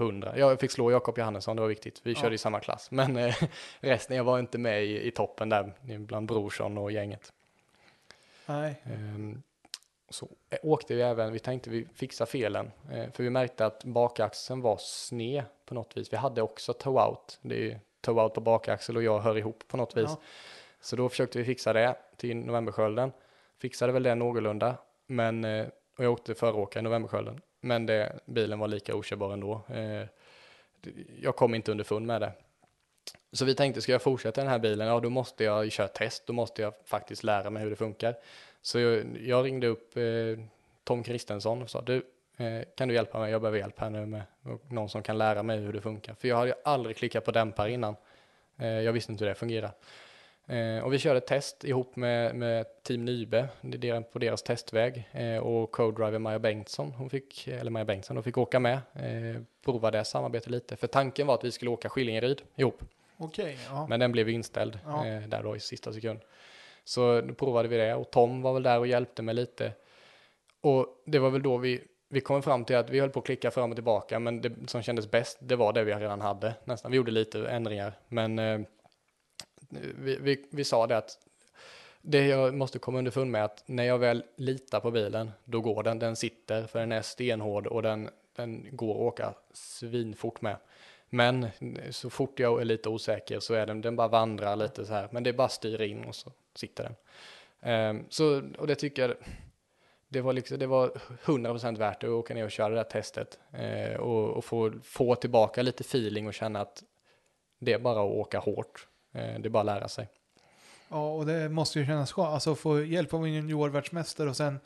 100. 0.00 0.38
Jag 0.38 0.60
fick 0.60 0.70
slå 0.70 0.90
Jakob 0.90 1.18
Johannesson, 1.18 1.56
det 1.56 1.62
var 1.62 1.68
viktigt. 1.68 2.00
Vi 2.02 2.14
körde 2.14 2.34
i 2.34 2.38
samma 2.38 2.60
klass. 2.60 2.90
Men 2.90 3.16
eh, 3.16 3.34
resten, 3.80 4.16
jag 4.16 4.24
var 4.24 4.38
inte 4.38 4.58
med 4.58 4.84
i, 4.84 5.06
i 5.06 5.10
toppen 5.10 5.48
där 5.48 5.72
bland 5.98 6.28
Brorsson 6.28 6.78
och 6.78 6.92
gänget. 6.92 7.32
Nej. 8.46 8.82
Um, 8.84 9.42
så 10.08 10.28
eh, 10.50 10.58
åkte 10.62 10.94
vi 10.94 11.02
även, 11.02 11.32
vi 11.32 11.38
tänkte 11.38 11.70
vi 11.70 11.86
fixa 11.94 12.26
felen, 12.26 12.70
eh, 12.92 13.12
för 13.12 13.22
vi 13.22 13.30
märkte 13.30 13.66
att 13.66 13.84
bakaxeln 13.84 14.60
var 14.60 14.76
sned 14.80 15.42
på 15.64 15.74
något 15.74 15.96
vis. 15.96 16.12
Vi 16.12 16.16
hade 16.16 16.42
också 16.42 16.72
toe-out, 16.72 17.38
det 17.42 17.54
är 17.54 17.60
ju 17.60 17.76
toe-out 18.00 18.34
på 18.34 18.40
bakaxel 18.40 18.96
och 18.96 19.02
jag 19.02 19.20
hör 19.20 19.38
ihop 19.38 19.64
på 19.68 19.76
något 19.76 19.96
vis. 19.96 20.04
Ja. 20.08 20.20
Så 20.80 20.96
då 20.96 21.08
försökte 21.08 21.38
vi 21.38 21.44
fixa 21.44 21.72
det 21.72 21.96
till 22.16 22.36
novemberskölden. 22.36 23.12
Fixade 23.58 23.92
väl 23.92 24.02
det 24.02 24.14
någorlunda, 24.14 24.76
men 25.06 25.44
eh, 25.44 25.66
och 25.96 26.04
jag 26.04 26.12
åkte 26.12 26.34
föråkare 26.34 26.80
i 26.80 26.82
Novemberskölden. 26.82 27.40
Men 27.66 27.86
det, 27.86 28.12
bilen 28.24 28.58
var 28.58 28.68
lika 28.68 28.94
okörbar 28.94 29.32
ändå. 29.32 29.60
Eh, 29.68 30.06
jag 31.20 31.36
kom 31.36 31.54
inte 31.54 31.70
underfund 31.70 32.06
med 32.06 32.20
det. 32.20 32.32
Så 33.32 33.44
vi 33.44 33.54
tänkte, 33.54 33.82
ska 33.82 33.92
jag 33.92 34.02
fortsätta 34.02 34.40
den 34.40 34.50
här 34.50 34.58
bilen, 34.58 34.86
ja 34.86 35.00
då 35.00 35.10
måste 35.10 35.44
jag 35.44 35.72
köra 35.72 35.88
test, 35.88 36.26
då 36.26 36.32
måste 36.32 36.62
jag 36.62 36.74
faktiskt 36.84 37.24
lära 37.24 37.50
mig 37.50 37.62
hur 37.62 37.70
det 37.70 37.76
funkar. 37.76 38.14
Så 38.62 38.78
jag, 38.78 39.06
jag 39.20 39.44
ringde 39.44 39.66
upp 39.66 39.96
eh, 39.96 40.04
Tom 40.84 41.02
Kristensson 41.02 41.62
och 41.62 41.70
sa, 41.70 41.80
du, 41.80 41.96
eh, 42.36 42.62
kan 42.76 42.88
du 42.88 42.94
hjälpa 42.94 43.18
mig, 43.18 43.32
jag 43.32 43.40
behöver 43.40 43.58
hjälp 43.58 43.78
här 43.78 43.90
nu 43.90 44.06
med 44.06 44.22
någon 44.68 44.88
som 44.88 45.02
kan 45.02 45.18
lära 45.18 45.42
mig 45.42 45.58
hur 45.58 45.72
det 45.72 45.80
funkar. 45.80 46.14
För 46.14 46.28
jag 46.28 46.36
hade 46.36 46.54
aldrig 46.64 46.96
klickat 46.96 47.24
på 47.24 47.30
dämpare 47.30 47.72
innan. 47.72 47.96
Eh, 48.58 48.68
jag 48.68 48.92
visste 48.92 49.12
inte 49.12 49.24
hur 49.24 49.28
det 49.28 49.34
fungerar. 49.34 49.70
Eh, 50.48 50.84
och 50.84 50.92
vi 50.92 50.98
körde 50.98 51.18
ett 51.18 51.26
test 51.26 51.64
ihop 51.64 51.96
med, 51.96 52.34
med 52.34 52.66
Team 52.82 53.04
Nybe 53.04 53.48
på 54.12 54.18
deras 54.18 54.42
testväg 54.42 55.08
eh, 55.12 55.36
och 55.36 55.72
co-driver 55.72 56.18
Maja 56.18 56.38
Bengtsson, 56.38 56.92
hon 56.92 57.10
fick, 57.10 57.48
eller 57.48 57.70
Maja 57.70 57.84
Bengtsson, 57.84 58.16
hon 58.16 58.24
fick 58.24 58.38
åka 58.38 58.60
med, 58.60 58.78
eh, 58.94 59.42
prova 59.64 59.90
det 59.90 60.04
samarbetet 60.04 60.50
lite. 60.50 60.76
För 60.76 60.86
tanken 60.86 61.26
var 61.26 61.34
att 61.34 61.44
vi 61.44 61.52
skulle 61.52 61.70
åka 61.70 61.88
Skillingeryd 61.88 62.42
ihop. 62.56 62.82
Okej, 63.16 63.58
ja. 63.68 63.86
Men 63.86 64.00
den 64.00 64.12
blev 64.12 64.28
inställd 64.28 64.78
Ja. 64.86 65.06
eh, 65.06 65.20
där 65.28 65.42
då 65.42 65.56
i 65.56 65.60
sista 65.60 65.92
sekund. 65.92 66.20
Så 66.84 67.20
då 67.20 67.34
provade 67.34 67.68
vi 67.68 67.76
det 67.76 67.94
och 67.94 68.10
Tom 68.10 68.42
var 68.42 68.52
väl 68.52 68.62
där 68.62 68.78
och 68.78 68.86
hjälpte 68.86 69.22
mig 69.22 69.34
lite. 69.34 69.72
Och 70.60 70.86
det 71.06 71.18
var 71.18 71.30
väl 71.30 71.42
då 71.42 71.56
vi, 71.56 71.80
vi 72.08 72.20
kom 72.20 72.42
fram 72.42 72.64
till 72.64 72.76
att 72.76 72.90
vi 72.90 73.00
höll 73.00 73.10
på 73.10 73.18
att 73.18 73.26
klicka 73.26 73.50
fram 73.50 73.70
och 73.70 73.76
tillbaka, 73.76 74.18
men 74.18 74.40
det 74.40 74.52
som 74.66 74.82
kändes 74.82 75.10
bäst, 75.10 75.38
det 75.40 75.56
var 75.56 75.72
det 75.72 75.84
vi 75.84 75.92
redan 75.94 76.20
hade 76.20 76.54
nästan. 76.64 76.90
Vi 76.90 76.96
gjorde 76.96 77.10
lite 77.10 77.48
ändringar, 77.48 77.92
men 78.08 78.38
eh, 78.38 78.60
vi, 79.68 80.16
vi, 80.20 80.44
vi 80.50 80.64
sa 80.64 80.86
det 80.86 80.96
att 80.96 81.18
det 82.00 82.26
jag 82.26 82.54
måste 82.54 82.78
komma 82.78 82.98
underfund 82.98 83.30
med 83.30 83.40
är 83.40 83.44
att 83.44 83.62
när 83.66 83.84
jag 83.84 83.98
väl 83.98 84.24
litar 84.36 84.80
på 84.80 84.90
bilen, 84.90 85.30
då 85.44 85.60
går 85.60 85.82
den. 85.82 85.98
Den 85.98 86.16
sitter 86.16 86.66
för 86.66 86.78
den 86.78 86.92
är 86.92 87.02
stenhård 87.02 87.66
och 87.66 87.82
den, 87.82 88.10
den 88.36 88.66
går 88.70 88.94
att 88.94 89.00
åka 89.00 89.34
svinfort 89.52 90.40
med. 90.40 90.56
Men 91.08 91.46
så 91.90 92.10
fort 92.10 92.38
jag 92.38 92.60
är 92.60 92.64
lite 92.64 92.88
osäker 92.88 93.40
så 93.40 93.54
är 93.54 93.66
den, 93.66 93.80
den 93.80 93.96
bara 93.96 94.08
vandrar 94.08 94.56
lite 94.56 94.86
så 94.86 94.92
här. 94.92 95.08
Men 95.10 95.22
det 95.22 95.30
är 95.30 95.34
bara 95.34 95.48
styr 95.48 95.82
in 95.82 96.04
och 96.04 96.14
så 96.14 96.32
sitter 96.54 96.84
den. 96.84 96.94
Um, 97.90 98.06
så, 98.08 98.42
och 98.58 98.66
det 98.66 98.74
tycker 98.74 99.02
jag, 99.02 99.16
det 100.08 100.20
var, 100.20 100.32
liksom, 100.32 100.58
det 100.58 100.66
var 100.66 100.88
100% 101.24 101.78
värt 101.78 102.04
att 102.04 102.10
åka 102.10 102.34
ner 102.34 102.44
och 102.44 102.50
köra 102.50 102.68
det 102.68 102.74
där 102.74 102.84
testet. 102.84 103.38
uh, 103.58 103.96
och 103.96 104.36
och 104.36 104.44
få, 104.44 104.72
få 104.82 105.14
tillbaka 105.14 105.62
lite 105.62 105.80
feeling 105.80 106.26
och 106.26 106.34
känna 106.34 106.60
att 106.60 106.82
det 107.58 107.72
är 107.72 107.78
bara 107.78 108.00
att 108.00 108.12
åka 108.12 108.38
hårt. 108.38 108.86
Eh, 109.16 109.40
det 109.40 109.48
är 109.48 109.50
bara 109.50 109.60
att 109.60 109.66
lära 109.66 109.88
sig. 109.88 110.08
Ja, 110.88 111.12
och 111.12 111.26
det 111.26 111.48
måste 111.48 111.78
ju 111.78 111.86
kännas 111.86 112.12
skönt. 112.12 112.28
Alltså 112.28 112.54
få 112.54 112.82
hjälp 112.82 113.14
av 113.14 113.24
en 113.24 113.32
juniorvärldsmästare 113.32 114.28
och 114.28 114.36
sen 114.36 114.60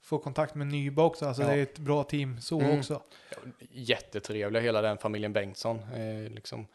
få 0.00 0.18
kontakt 0.18 0.54
med 0.54 0.66
Nyba 0.66 1.02
också. 1.04 1.26
Alltså 1.26 1.42
Ja. 1.42 1.48
det 1.48 1.54
är 1.54 1.62
ett 1.62 1.78
bra 1.78 2.04
team 2.04 2.40
så 2.40 2.60
Mm. 2.60 2.78
också. 2.78 3.02
jättetrevliga, 3.70 4.62
hela 4.62 4.82
den 4.82 4.98
familjen 4.98 5.32
Bengtsson. 5.32 5.78
Eh, 5.78 6.30
liksom, 6.30 6.66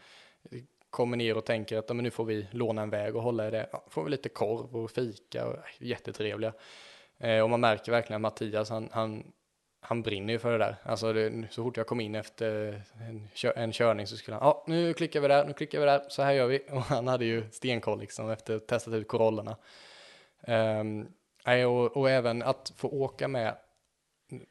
kommer 0.89 1.17
ner 1.17 1.37
och 1.37 1.45
tänker 1.45 1.77
att 1.77 1.87
men 1.89 1.97
nu 1.97 2.11
får 2.11 2.25
vi 2.25 2.47
låna 2.51 2.81
en 2.81 2.89
väg 2.89 3.15
och 3.15 3.23
hålla 3.23 3.47
i 3.47 3.51
det. 3.51 3.69
Ja, 3.71 3.83
får 3.89 4.03
vi 4.03 4.09
lite 4.09 4.29
korv 4.29 4.75
och 4.75 4.91
fika 4.91 5.45
och 5.45 5.53
eh, 5.53 5.59
jättetrevliga. 5.79 6.53
Eh, 7.17 7.39
och 7.39 7.49
man 7.49 7.59
märker 7.59 7.91
verkligen 7.91 8.15
att 8.25 8.33
Mattias, 8.33 8.69
han, 8.69 8.89
han, 8.91 9.23
han 9.87 10.01
brinner 10.01 10.33
ju 10.33 10.39
för 10.39 10.51
det 10.51 10.57
där. 10.57 10.75
Alltså 10.83 11.13
det, 11.13 11.47
så 11.51 11.63
fort 11.63 11.77
jag 11.77 11.87
kom 11.87 11.99
in 11.99 12.15
efter 12.15 12.81
en, 13.09 13.29
en 13.55 13.71
körning 13.71 14.07
så 14.07 14.17
skulle 14.17 14.37
han, 14.37 14.45
ja 14.45 14.63
nu 14.67 14.93
klickar 14.93 15.19
vi 15.19 15.27
där, 15.27 15.45
nu 15.45 15.53
klickar 15.53 15.79
vi 15.79 15.85
där, 15.85 16.03
så 16.07 16.21
här 16.21 16.31
gör 16.31 16.47
vi. 16.47 16.59
Och 16.71 16.81
han 16.81 17.07
hade 17.07 17.25
ju 17.25 17.43
stenkoll 17.51 17.99
liksom 17.99 18.29
efter 18.29 18.55
att 18.55 18.61
ha 18.61 18.67
testat 18.67 18.93
ut 18.93 19.07
korollerna. 19.07 19.57
Um, 20.47 21.07
ehm, 21.45 21.69
och, 21.69 21.97
och 21.97 22.09
även 22.09 22.43
att 22.43 22.73
få 22.75 22.87
åka 22.89 23.27
med 23.27 23.55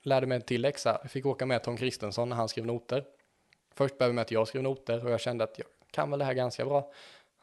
lärde 0.02 0.26
mig 0.26 0.36
en 0.36 0.42
till 0.42 0.60
läxa. 0.60 0.98
Jag 1.02 1.10
fick 1.10 1.26
åka 1.26 1.46
med 1.46 1.62
Tom 1.62 1.76
Kristensson 1.76 2.28
när 2.28 2.36
han 2.36 2.48
skrev 2.48 2.66
noter. 2.66 3.04
Först 3.74 3.98
började 3.98 4.14
med 4.14 4.22
att 4.22 4.30
jag 4.30 4.48
skrev 4.48 4.62
noter 4.62 5.04
och 5.04 5.10
jag 5.10 5.20
kände 5.20 5.44
att 5.44 5.58
jag 5.58 5.66
kan 5.90 6.10
väl 6.10 6.18
det 6.18 6.24
här 6.24 6.34
ganska 6.34 6.64
bra. 6.64 6.92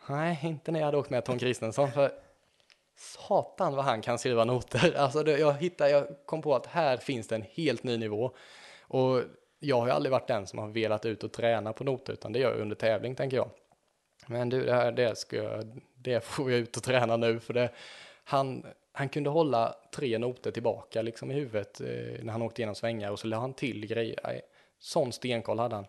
Nej, 0.10 0.40
inte 0.44 0.72
när 0.72 0.80
jag 0.80 0.86
hade 0.86 0.98
åkt 0.98 1.10
med 1.10 1.26
Tom 1.26 1.40
Kristensson. 1.40 1.92
För 1.92 2.12
satan 3.04 3.76
vad 3.76 3.86
han 3.86 4.02
kan 4.02 4.20
skriva 4.20 4.46
noter. 4.46 4.94
Alltså 4.98 5.24
det, 5.24 5.38
jag, 5.38 5.54
hittade, 5.54 5.90
jag 5.90 6.08
kom 6.26 6.42
på 6.42 6.56
att 6.56 6.66
här 6.66 6.98
finns 6.98 7.28
det 7.28 7.36
en 7.36 7.46
helt 7.54 7.84
ny 7.84 7.98
nivå. 7.98 8.32
Och 8.82 9.22
jag 9.60 9.80
har 9.80 9.88
ju 9.88 9.94
aldrig 9.94 10.12
varit 10.12 10.28
den 10.28 10.48
som 10.48 10.60
har 10.60 10.68
velat 10.68 11.06
ut 11.06 11.24
och 11.24 11.32
träna 11.32 11.74
på 11.74 11.84
noter, 11.84 12.14
utan 12.14 12.32
det 12.32 12.40
gör 12.40 12.52
jag 12.52 12.62
under 12.62 12.76
tävling 12.76 13.16
tänker 13.16 13.38
jag. 13.38 13.50
Men 14.28 14.50
du, 14.50 14.66
det 14.66 14.74
här 14.74 14.92
det 14.92 15.18
ska 15.18 15.36
jag, 15.36 15.82
det 15.96 16.24
får 16.24 16.52
jag 16.52 16.60
ut 16.60 16.78
och 16.78 16.84
träna 16.84 17.18
nu, 17.18 17.40
för 17.40 17.54
det, 17.54 17.70
han, 18.24 18.66
han 18.92 19.10
kunde 19.10 19.30
hålla 19.30 19.76
tre 19.96 20.18
noter 20.18 20.52
tillbaka 20.52 21.02
liksom 21.02 21.32
i 21.32 21.34
huvudet 21.34 21.82
eh, 21.82 22.24
när 22.24 22.32
han 22.32 22.42
åkte 22.42 22.62
igenom 22.62 22.76
svängar 22.76 23.12
och 23.12 23.20
så 23.20 23.28
lade 23.28 23.42
han 23.42 23.54
till 23.54 23.86
grejer. 23.88 24.42
Sån 24.80 25.12
stenkoll 25.12 25.60
hade 25.60 25.76
han. 25.76 25.86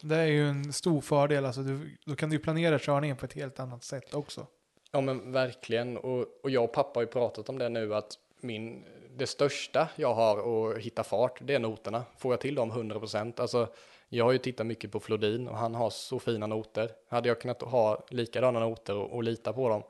Det 0.00 0.16
är 0.16 0.26
ju 0.26 0.48
en 0.48 0.72
stor 0.72 1.00
fördel. 1.00 1.44
Alltså 1.44 1.62
du, 1.62 1.96
då 2.04 2.16
kan 2.16 2.30
du 2.30 2.36
ju 2.36 2.42
planera 2.42 2.78
körningen 2.78 3.16
på 3.16 3.26
ett 3.26 3.32
helt 3.32 3.60
annat 3.60 3.84
sätt 3.84 4.14
också. 4.14 4.46
Ja 4.94 5.00
men 5.00 5.32
verkligen, 5.32 5.96
och, 5.96 6.26
och 6.42 6.50
jag 6.50 6.64
och 6.64 6.72
pappa 6.72 6.98
har 6.98 7.02
ju 7.02 7.06
pratat 7.06 7.48
om 7.48 7.58
det 7.58 7.68
nu 7.68 7.94
att 7.94 8.18
min, 8.40 8.84
det 9.16 9.26
största 9.26 9.88
jag 9.96 10.14
har 10.14 10.70
att 10.70 10.78
hitta 10.78 11.04
fart, 11.04 11.38
det 11.42 11.54
är 11.54 11.58
noterna. 11.58 12.04
Får 12.16 12.32
jag 12.32 12.40
till 12.40 12.54
dem 12.54 12.70
100 12.70 12.98
procent? 12.98 13.40
alltså 13.40 13.68
jag 14.08 14.24
har 14.24 14.32
ju 14.32 14.38
tittat 14.38 14.66
mycket 14.66 14.92
på 14.92 15.00
Flodin 15.00 15.48
och 15.48 15.56
han 15.56 15.74
har 15.74 15.90
så 15.90 16.18
fina 16.18 16.46
noter. 16.46 16.90
Hade 17.08 17.28
jag 17.28 17.40
kunnat 17.40 17.62
ha 17.62 18.04
likadana 18.08 18.60
noter 18.60 18.96
och, 18.96 19.12
och 19.12 19.22
lita 19.22 19.52
på 19.52 19.68
dem, 19.68 19.82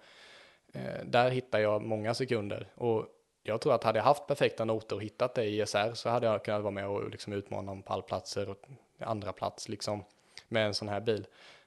eh, 0.72 1.04
där 1.04 1.30
hittar 1.30 1.58
jag 1.58 1.82
många 1.82 2.14
sekunder. 2.14 2.66
Och 2.74 3.06
jag 3.42 3.60
tror 3.60 3.74
att 3.74 3.84
hade 3.84 3.98
jag 3.98 4.04
haft 4.04 4.26
perfekta 4.26 4.64
noter 4.64 4.96
och 4.96 5.02
hittat 5.02 5.34
det 5.34 5.44
i 5.44 5.66
SR 5.66 5.94
så 5.94 6.08
hade 6.08 6.26
jag 6.26 6.44
kunnat 6.44 6.62
vara 6.62 6.70
med 6.70 6.88
och 6.88 7.10
liksom 7.10 7.32
utmana 7.32 7.72
om 7.72 7.82
pallplatser 7.82 8.48
och 8.48 8.66
andra 8.98 9.32
plats 9.32 9.68
liksom 9.68 10.04
med 10.48 10.66
en 10.66 10.74
sån 10.74 10.88
här 10.88 11.00
bil. 11.00 11.26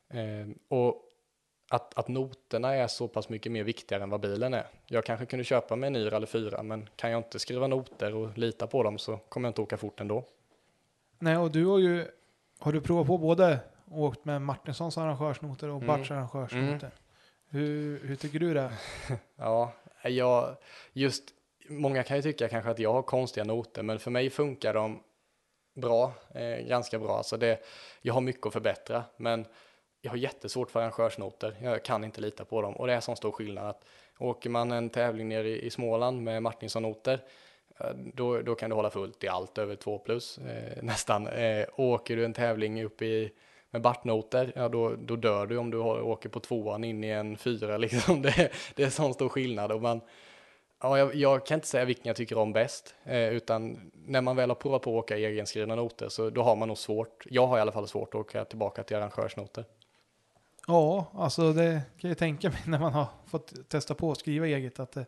Eh, 0.09 0.47
och 0.67 1.11
att, 1.69 1.97
att 1.97 2.07
noterna 2.07 2.75
är 2.75 2.87
så 2.87 3.07
pass 3.07 3.29
mycket 3.29 3.51
mer 3.51 3.63
viktigare 3.63 4.03
än 4.03 4.09
vad 4.09 4.19
bilen 4.19 4.53
är. 4.53 4.67
Jag 4.87 5.05
kanske 5.05 5.25
kunde 5.25 5.43
köpa 5.45 5.75
mig 5.75 5.87
en 5.87 5.93
ny 5.93 6.11
Rally 6.11 6.25
4, 6.25 6.63
men 6.63 6.89
kan 6.95 7.11
jag 7.11 7.19
inte 7.19 7.39
skriva 7.39 7.67
noter 7.67 8.15
och 8.15 8.37
lita 8.37 8.67
på 8.67 8.83
dem 8.83 8.97
så 8.97 9.17
kommer 9.17 9.47
jag 9.47 9.49
inte 9.49 9.61
åka 9.61 9.77
fort 9.77 9.99
ändå. 9.99 10.23
Nej, 11.19 11.37
och 11.37 11.51
du 11.51 11.65
har 11.65 11.79
ju, 11.79 12.07
har 12.59 12.71
du 12.71 12.81
provat 12.81 13.07
på 13.07 13.17
både 13.17 13.59
åkt 13.91 14.25
med 14.25 14.41
Martinssons 14.41 14.97
arrangörsnoter 14.97 15.69
och 15.69 15.75
Mm. 15.83 15.87
Barts 15.87 16.11
arrangörsnoter? 16.11 16.91
Hur, 17.49 17.99
hur 18.07 18.15
tycker 18.15 18.39
du 18.39 18.53
det? 18.53 18.71
Ja, 19.35 19.73
jag, 20.03 20.55
just, 20.93 21.23
många 21.69 22.03
kan 22.03 22.17
ju 22.17 22.23
tycka 22.23 22.47
kanske 22.47 22.71
att 22.71 22.79
jag 22.79 22.93
har 22.93 23.01
konstiga 23.01 23.43
noter, 23.43 23.83
men 23.83 23.99
för 23.99 24.11
mig 24.11 24.29
funkar 24.29 24.73
de 24.73 25.03
bra, 25.73 26.13
eh, 26.33 26.67
ganska 26.67 26.99
bra. 26.99 27.17
Alltså 27.17 27.37
det, 27.37 27.59
jag 28.01 28.13
har 28.13 28.21
mycket 28.21 28.45
att 28.45 28.53
förbättra, 28.53 29.03
men 29.17 29.45
jag 30.05 30.11
har 30.11 30.17
jättesvårt 30.17 30.71
för 30.71 30.79
arrangörsnoter. 30.79 31.55
Jag 31.61 31.83
kan 31.83 32.03
inte 32.03 32.21
lita 32.21 32.45
på 32.45 32.61
dem 32.61 32.73
och 32.73 32.87
det 32.87 32.93
är 32.93 32.99
sån 32.99 33.15
stor 33.15 33.31
skillnad 33.31 33.69
att 33.69 33.85
åker 34.17 34.49
man 34.49 34.71
en 34.71 34.89
tävling 34.89 35.29
nere 35.29 35.49
i, 35.49 35.65
i 35.65 35.69
Småland 35.69 36.23
med 36.23 36.43
Martinsson-noter, 36.43 37.19
eh, 37.77 37.89
då, 38.13 38.41
då 38.41 38.55
kan 38.55 38.69
du 38.69 38.75
hålla 38.75 38.89
fullt 38.89 39.23
i 39.23 39.27
allt 39.27 39.57
över 39.57 39.75
2 39.75 39.99
plus 39.99 40.37
eh, 40.37 40.77
nästan. 40.83 41.27
Eh, 41.27 41.65
åker 41.75 42.15
du 42.15 42.25
en 42.25 42.33
tävling 42.33 42.83
uppe 42.83 43.05
i 43.05 43.31
med 43.71 43.81
Bartnoter, 43.81 44.51
ja 44.55 44.69
då, 44.69 44.95
då 44.95 45.15
dör 45.15 45.45
du 45.45 45.57
om 45.57 45.71
du 45.71 45.77
har, 45.77 46.01
åker 46.01 46.29
på 46.29 46.39
tvåan 46.39 46.83
in 46.83 47.03
i 47.03 47.09
en 47.09 47.37
fyra 47.37 47.77
liksom. 47.85 48.21
Det, 48.21 48.51
det 48.75 48.83
är 48.83 48.89
sån 48.89 49.13
stor 49.13 49.29
skillnad 49.29 49.71
och 49.71 49.81
man, 49.81 50.01
ja, 50.81 50.97
jag, 50.97 51.15
jag 51.15 51.45
kan 51.45 51.55
inte 51.55 51.67
säga 51.67 51.85
vilken 51.85 52.07
jag 52.07 52.15
tycker 52.15 52.37
om 52.37 52.53
bäst, 52.53 52.95
eh, 53.03 53.29
utan 53.29 53.91
när 53.93 54.21
man 54.21 54.35
väl 54.35 54.49
har 54.49 54.55
provat 54.55 54.81
på 54.81 54.97
att 54.97 55.03
åka 55.03 55.17
egenskrivna 55.17 55.75
noter 55.75 56.09
så 56.09 56.29
då 56.29 56.41
har 56.41 56.55
man 56.55 56.67
nog 56.67 56.77
svårt, 56.77 57.25
jag 57.29 57.47
har 57.47 57.57
i 57.57 57.61
alla 57.61 57.71
fall 57.71 57.87
svårt 57.87 58.15
att 58.15 58.21
åka 58.21 58.45
tillbaka 58.45 58.83
till 58.83 58.97
arrangörsnoter. 58.97 59.65
Ja, 60.67 61.11
alltså 61.13 61.53
det 61.53 61.81
kan 61.97 62.09
jag 62.09 62.17
tänka 62.17 62.49
mig 62.49 62.61
när 62.67 62.79
man 62.79 62.93
har 62.93 63.07
fått 63.25 63.69
testa 63.69 63.93
på 63.93 64.11
att 64.11 64.17
skriva 64.17 64.47
eget 64.47 64.79
att 64.79 64.91
det 64.91 65.05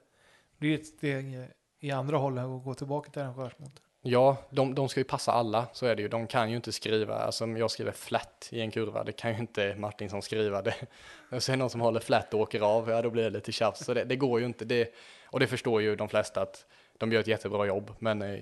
blir 0.58 0.76
ett 0.76 0.88
steg 0.88 1.48
i 1.80 1.92
andra 1.92 2.18
hållet 2.18 2.46
och 2.46 2.64
gå 2.64 2.74
tillbaka 2.74 3.12
till 3.12 3.22
arrangörsnoter. 3.22 3.82
Ja, 4.02 4.38
de, 4.50 4.76
de 4.76 4.90
ska 4.90 5.00
ju 5.00 5.04
passa 5.04 5.32
alla, 5.32 5.68
så 5.74 5.86
är 5.86 5.96
det 5.96 6.02
ju. 6.02 6.08
De 6.08 6.28
kan 6.28 6.50
ju 6.50 6.56
inte 6.56 6.72
skriva, 6.72 7.16
alltså 7.16 7.44
om 7.44 7.58
jag 7.58 7.72
skriver 7.72 7.92
flat 7.92 8.50
i 8.52 8.62
en 8.62 8.72
kurva, 8.72 9.04
det 9.04 9.12
kan 9.12 9.32
ju 9.32 9.38
inte 9.38 9.76
Martinsson 9.76 10.22
skriva. 10.22 10.62
Det, 10.62 10.76
och 11.32 11.44
så 11.44 11.52
är 11.52 11.56
det 11.56 11.60
någon 11.60 11.70
som 11.70 11.82
håller 11.82 12.00
flat 12.00 12.34
och 12.34 12.40
åker 12.40 12.62
av, 12.62 12.90
ja 12.90 13.02
då 13.02 13.10
blir 13.10 13.24
det 13.24 13.30
lite 13.30 13.52
tjafs. 13.52 13.86
Så 13.86 13.94
det, 13.94 14.04
det 14.04 14.16
går 14.16 14.40
ju 14.40 14.46
inte, 14.46 14.66
det, 14.66 14.94
och 15.26 15.40
det 15.40 15.48
förstår 15.48 15.82
ju 15.82 15.96
de 15.96 16.10
flesta 16.10 16.42
att 16.42 16.66
de 16.98 17.12
gör 17.12 17.20
ett 17.20 17.28
jättebra 17.28 17.66
jobb, 17.66 17.92
men 18.00 18.22
eh, 18.22 18.40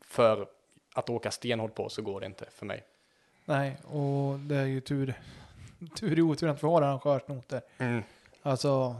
för 0.00 0.46
att 0.94 1.10
åka 1.10 1.30
stenhårt 1.30 1.74
på 1.74 1.88
så 1.88 2.02
går 2.02 2.20
det 2.20 2.26
inte 2.26 2.44
för 2.50 2.66
mig. 2.66 2.84
Nej, 3.44 3.76
och 3.84 4.38
det 4.38 4.56
är 4.56 4.64
ju 4.66 4.80
tur, 4.80 5.14
tur 5.96 6.18
i 6.18 6.22
otur 6.22 6.48
att 6.48 6.62
vi 6.62 6.66
har 6.66 6.82
arrangörsnoter. 6.82 7.62
Alltså, 8.42 8.96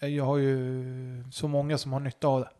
eh, 0.00 0.08
jag 0.08 0.24
har 0.24 0.36
ju 0.36 1.24
så 1.32 1.48
många 1.48 1.78
som 1.78 1.92
har 1.92 2.00
nytta 2.00 2.28
av 2.28 2.40
det. 2.40 2.50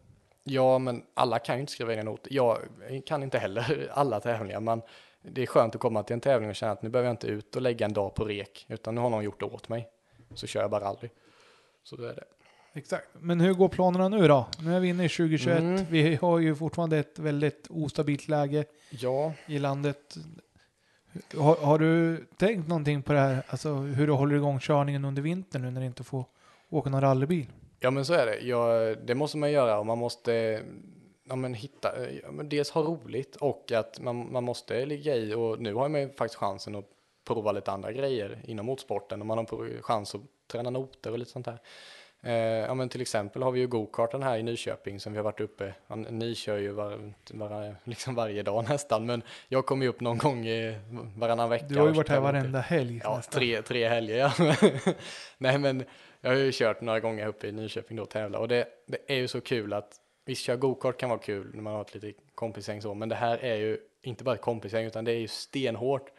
Ja, 0.45 0.79
men 0.79 1.03
alla 1.15 1.39
kan 1.39 1.57
ju 1.57 1.61
inte 1.61 1.73
skriva 1.73 1.93
egna 1.93 2.03
noter. 2.03 2.35
Jag 2.35 2.59
kan 3.07 3.23
inte 3.23 3.39
heller 3.39 3.91
alla 3.95 4.21
tävlingar, 4.21 4.61
men 4.61 4.83
det 5.23 5.43
är 5.43 5.47
skönt 5.47 5.75
att 5.75 5.81
komma 5.81 6.03
till 6.03 6.15
en 6.15 6.21
tävling 6.21 6.51
och 6.51 6.57
känna 6.57 6.73
att 6.73 6.83
nu 6.83 6.89
behöver 6.89 7.09
jag 7.09 7.13
inte 7.13 7.27
ut 7.27 7.57
och 7.57 7.63
lägga 7.63 7.87
en 7.87 7.93
dag 7.93 8.15
på 8.15 8.25
rek, 8.25 8.67
utan 8.69 8.95
nu 8.95 9.01
har 9.01 9.11
någon 9.11 9.25
gjort 9.25 9.41
det 9.41 9.47
åt 9.47 9.69
mig. 9.69 9.89
Så 10.35 10.47
kör 10.47 10.61
jag 10.61 10.71
bara 10.71 10.85
rally. 10.85 11.09
Så 11.83 11.97
då 11.97 12.05
är 12.05 12.15
det. 12.15 12.25
Exakt. 12.73 13.09
Men 13.13 13.41
hur 13.41 13.55
går 13.55 13.69
planerna 13.69 14.09
nu 14.09 14.29
då? 14.29 14.47
Nu 14.61 14.77
är 14.77 14.81
vi 14.81 14.89
inne 14.89 15.05
i 15.05 15.09
2021. 15.09 15.59
Mm. 15.59 15.85
Vi 15.91 16.15
har 16.15 16.39
ju 16.39 16.55
fortfarande 16.57 16.99
ett 16.99 17.19
väldigt 17.19 17.67
ostabilt 17.71 18.29
läge 18.29 18.65
Ja, 18.91 19.33
i 19.47 19.59
landet. 19.59 20.17
Har, 21.37 21.57
har 21.57 21.79
du 21.79 22.25
tänkt 22.37 22.69
någonting 22.69 23.03
på 23.03 23.13
det 23.13 23.19
här? 23.19 23.43
Alltså 23.49 23.75
hur 23.75 24.07
du 24.07 24.13
håller 24.13 24.37
igång 24.37 24.61
körningen 24.61 25.05
under 25.05 25.23
vintern 25.23 25.63
nu 25.63 25.71
när 25.71 25.81
du 25.81 25.87
inte 25.87 26.05
får 26.05 26.25
åka 26.69 26.91
någon 26.91 27.01
rallybil? 27.01 27.47
Ja 27.81 27.91
men 27.91 28.05
så 28.05 28.15
är 28.15 28.27
det. 28.27 28.41
Ja, 28.41 28.95
det 29.05 29.15
måste 29.15 29.37
man 29.37 29.53
göra 29.53 29.79
och 29.79 29.87
man 29.87 29.99
måste 29.99 30.63
ja, 31.29 31.37
men 31.37 31.55
hitta, 31.55 32.11
ja, 32.23 32.31
men 32.31 32.49
dels 32.49 32.71
ha 32.71 32.83
roligt 32.83 33.37
och 33.37 33.73
att 33.73 34.01
man, 34.01 34.33
man 34.33 34.45
måste 34.45 34.87
ligga 34.87 35.17
i 35.17 35.35
och 35.35 35.61
nu 35.61 35.75
har 35.75 35.89
man 35.89 36.01
ju 36.01 36.09
faktiskt 36.09 36.39
chansen 36.39 36.77
att 36.77 36.89
prova 37.25 37.53
lite 37.53 37.73
andra 37.73 37.93
grejer 37.93 38.43
inom 38.45 38.67
motorsporten 38.67 39.21
och 39.21 39.27
man 39.27 39.39
har 39.39 39.83
chans 39.83 40.15
att 40.15 40.21
träna 40.47 40.71
noter 40.71 41.13
och 41.13 41.19
lite 41.19 41.31
sånt 41.31 41.47
där. 41.47 41.59
Eh, 42.23 42.33
ja 42.35 42.75
men 42.75 42.89
till 42.89 43.01
exempel 43.01 43.43
har 43.43 43.53
vi 43.53 43.61
ju 43.61 43.67
gokarten 43.67 44.23
här 44.23 44.39
i 44.39 44.43
Nyköping 44.43 45.01
som 45.01 45.13
vi 45.13 45.19
har 45.19 45.25
varit 45.25 45.41
uppe, 45.41 45.75
ni 46.11 46.35
kör 46.35 46.59
ju 46.59 46.73
var, 46.73 47.13
var, 47.31 47.77
liksom 47.85 48.15
varje 48.15 48.43
dag 48.43 48.65
nästan 48.69 49.07
men 49.07 49.23
jag 49.49 49.67
kommer 49.67 49.85
ju 49.85 49.89
upp 49.89 50.01
någon 50.01 50.19
gång 50.19 50.47
i 50.47 50.79
varannan 51.17 51.51
vecka. 51.51 51.67
Du 51.69 51.79
har 51.79 51.87
ju 51.87 51.93
varit 51.93 52.09
här 52.09 52.21
varenda 52.21 52.61
helg 52.61 53.01
Ja, 53.05 53.17
nästan. 53.17 53.41
tre, 53.41 53.63
tre 53.63 53.89
helger 53.89 54.17
ja. 54.17 54.33
Nej 55.39 55.59
men 55.59 55.85
jag 56.21 56.31
har 56.31 56.37
ju 56.37 56.53
kört 56.53 56.81
några 56.81 57.01
gånger 57.01 57.27
uppe 57.27 57.47
i 57.47 57.53
Nyköping 57.53 57.97
då 57.97 58.03
och 58.03 58.11
tävla 58.11 58.39
och 58.39 58.49
det, 58.49 58.69
det 58.87 58.99
är 59.07 59.17
ju 59.17 59.29
så 59.29 59.41
kul 59.41 59.73
att 59.73 59.97
visst 60.25 60.43
kör 60.43 60.57
gokart 60.57 61.01
kan 61.01 61.09
vara 61.09 61.21
kul 61.21 61.51
när 61.55 61.63
man 61.63 61.75
har 61.75 61.83
ett 61.83 61.95
litet 61.95 62.17
kompisgäng 62.35 62.83
så 62.83 62.95
men 62.95 63.09
det 63.09 63.15
här 63.15 63.39
är 63.39 63.57
ju 63.57 63.79
inte 64.03 64.25
bara 64.25 64.35
ett 64.35 64.41
kompisgäng 64.41 64.87
utan 64.87 65.05
det 65.05 65.13
är 65.13 65.19
ju 65.19 65.29
stenhårt. 65.29 66.11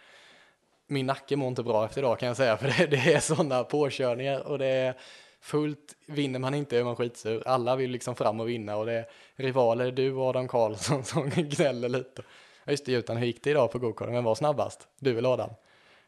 Min 0.87 1.05
nacke 1.05 1.35
mår 1.35 1.47
inte 1.47 1.63
bra 1.63 1.85
efter 1.85 2.01
idag 2.01 2.19
kan 2.19 2.27
jag 2.27 2.37
säga 2.37 2.57
för 2.57 2.67
det, 2.67 2.87
det 2.87 3.13
är 3.13 3.19
sådana 3.19 3.63
påkörningar 3.63 4.47
och 4.47 4.59
det 4.59 4.67
är 4.67 4.95
fullt, 5.41 5.95
vinner 6.05 6.39
man 6.39 6.53
inte 6.53 6.77
är 6.77 6.83
man 6.83 6.95
skitsur. 6.95 7.43
Alla 7.45 7.75
vill 7.75 7.91
liksom 7.91 8.15
fram 8.15 8.39
och 8.39 8.49
vinna 8.49 8.75
och 8.75 8.85
det 8.85 8.93
är 8.93 9.05
rivaler, 9.35 9.91
du 9.91 10.13
och 10.13 10.25
Adam 10.25 10.47
Karlsson 10.47 11.03
som 11.03 11.29
gnäller 11.29 11.89
lite. 11.89 12.21
Ja, 12.63 12.71
Just 12.71 12.85
det, 12.85 12.91
utan 12.91 13.17
hur 13.17 13.25
gick 13.25 13.43
det 13.43 13.49
idag 13.49 13.71
på 13.71 13.79
gokarten? 13.79 14.13
Vem 14.13 14.23
var 14.23 14.35
snabbast? 14.35 14.87
Du 14.99 15.17
eller 15.17 15.33
Adam? 15.33 15.49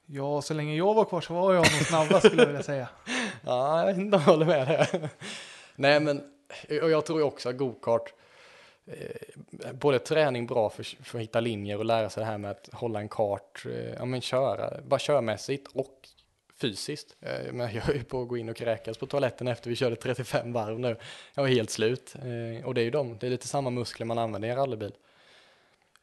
Ja, 0.06 0.42
så 0.42 0.54
länge 0.54 0.76
jag 0.76 0.94
var 0.94 1.06
kvar 1.06 1.22
så 1.22 1.34
var 1.34 1.54
jag 1.54 1.60
nog 1.60 1.86
snabbast 1.88 2.26
skulle 2.26 2.42
jag 2.42 2.48
vilja 2.48 2.64
säga. 2.64 2.90
Ja, 3.46 3.88
jag 3.88 3.98
inte 4.00 4.18
håller 4.18 4.46
med 4.46 4.68
där. 4.68 5.10
Nej, 5.76 6.00
men 6.00 6.24
och 6.82 6.92
jag 6.92 7.06
tror 7.06 7.20
ju 7.20 7.26
också 7.26 7.50
att 7.50 7.58
gokart, 7.58 8.14
eh, 8.86 9.74
både 9.74 10.00
träning 10.00 10.46
bra 10.46 10.70
för, 10.70 10.84
för 10.84 11.18
att 11.18 11.24
hitta 11.24 11.40
linjer 11.40 11.78
och 11.78 11.86
lära 11.86 12.10
sig 12.10 12.22
det 12.22 12.28
här 12.28 12.38
med 12.38 12.52
att 12.52 12.70
hålla 12.74 13.00
en 13.00 13.10
kart, 13.10 13.66
eh, 13.66 13.94
ja 13.94 14.06
men 14.06 14.22
köra, 14.22 14.82
bara 14.82 15.00
körmässigt 15.00 15.68
och 15.74 16.08
fysiskt. 16.62 17.16
Eh, 17.22 17.54
men 17.54 17.74
jag 17.74 17.90
är 17.90 17.94
ju 17.94 18.04
på 18.04 18.22
att 18.22 18.28
gå 18.28 18.38
in 18.38 18.50
och 18.50 18.56
kräkas 18.56 18.98
på 18.98 19.06
toaletten 19.06 19.48
efter 19.48 19.70
vi 19.70 19.76
körde 19.76 19.96
35 19.96 20.54
varv 20.54 20.80
nu. 20.80 20.96
Jag 21.34 21.44
var 21.44 21.50
helt 21.50 21.70
slut. 21.70 22.16
Eh, 22.16 22.66
och 22.66 22.74
det 22.74 22.82
är 22.82 22.84
ju 22.84 22.92
de, 22.92 23.18
det 23.18 23.28
är 23.28 23.32
lite 23.32 23.48
samma 23.48 23.70
muskler 23.70 24.06
man 24.06 24.18
använder 24.18 24.48
i 24.48 24.52
en 24.52 24.58
rallybil. 24.58 24.92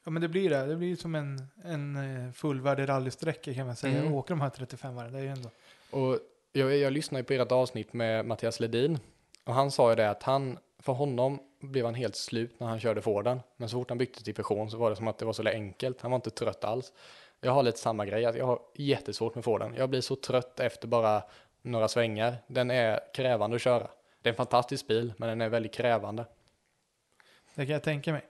Ja, 0.04 0.10
men 0.10 0.22
det 0.22 0.28
blir 0.28 0.50
det. 0.50 0.66
Det 0.66 0.76
blir 0.76 0.96
som 0.96 1.14
en, 1.14 1.48
en 1.64 1.96
eh, 1.96 2.32
fullvärdig 2.32 2.88
rallysträcka 2.88 3.54
kan 3.54 3.66
man 3.66 3.76
säga. 3.76 3.98
Mm. 3.98 4.12
Och 4.12 4.18
åka 4.18 4.32
de 4.32 4.40
här 4.40 4.50
35 4.50 4.94
varven. 4.94 5.12
Det 5.12 5.18
är 5.18 5.22
ju 5.22 5.28
ändå. 5.28 5.50
Och 5.90 6.18
jag, 6.52 6.76
jag 6.76 6.92
lyssnade 6.92 7.20
ju 7.20 7.24
på 7.24 7.32
ert 7.32 7.52
avsnitt 7.52 7.92
med 7.92 8.26
Mattias 8.26 8.60
Ledin 8.60 8.98
och 9.44 9.54
han 9.54 9.70
sa 9.70 9.90
ju 9.90 9.96
det 9.96 10.10
att 10.10 10.22
han, 10.22 10.58
för 10.78 10.92
honom 10.92 11.38
blev 11.60 11.84
han 11.84 11.94
helt 11.94 12.16
slut 12.16 12.60
när 12.60 12.66
han 12.66 12.80
körde 12.80 13.02
Forden. 13.02 13.40
Men 13.56 13.68
så 13.68 13.76
fort 13.76 13.88
han 13.88 13.98
bytte 13.98 14.24
till 14.24 14.34
version 14.34 14.70
så 14.70 14.76
var 14.76 14.90
det 14.90 14.96
som 14.96 15.08
att 15.08 15.18
det 15.18 15.24
var 15.24 15.32
så 15.32 15.48
enkelt. 15.48 16.00
Han 16.00 16.10
var 16.10 16.16
inte 16.16 16.30
trött 16.30 16.64
alls. 16.64 16.92
Jag 17.40 17.52
har 17.52 17.62
lite 17.62 17.78
samma 17.78 18.06
grej, 18.06 18.22
jag 18.22 18.46
har 18.46 18.60
jättesvårt 18.74 19.34
med 19.34 19.44
Forden. 19.44 19.74
Jag 19.74 19.90
blir 19.90 20.00
så 20.00 20.16
trött 20.16 20.60
efter 20.60 20.88
bara 20.88 21.22
några 21.62 21.88
svängar. 21.88 22.36
Den 22.46 22.70
är 22.70 23.00
krävande 23.14 23.56
att 23.56 23.62
köra. 23.62 23.90
Det 24.22 24.28
är 24.28 24.32
en 24.32 24.36
fantastisk 24.36 24.86
bil, 24.86 25.12
men 25.16 25.28
den 25.28 25.40
är 25.40 25.48
väldigt 25.48 25.74
krävande. 25.74 26.24
Det 27.54 27.66
kan 27.66 27.72
jag 27.72 27.82
tänka 27.82 28.12
mig. 28.12 28.26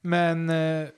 Men 0.00 0.50
eh, 0.50 0.88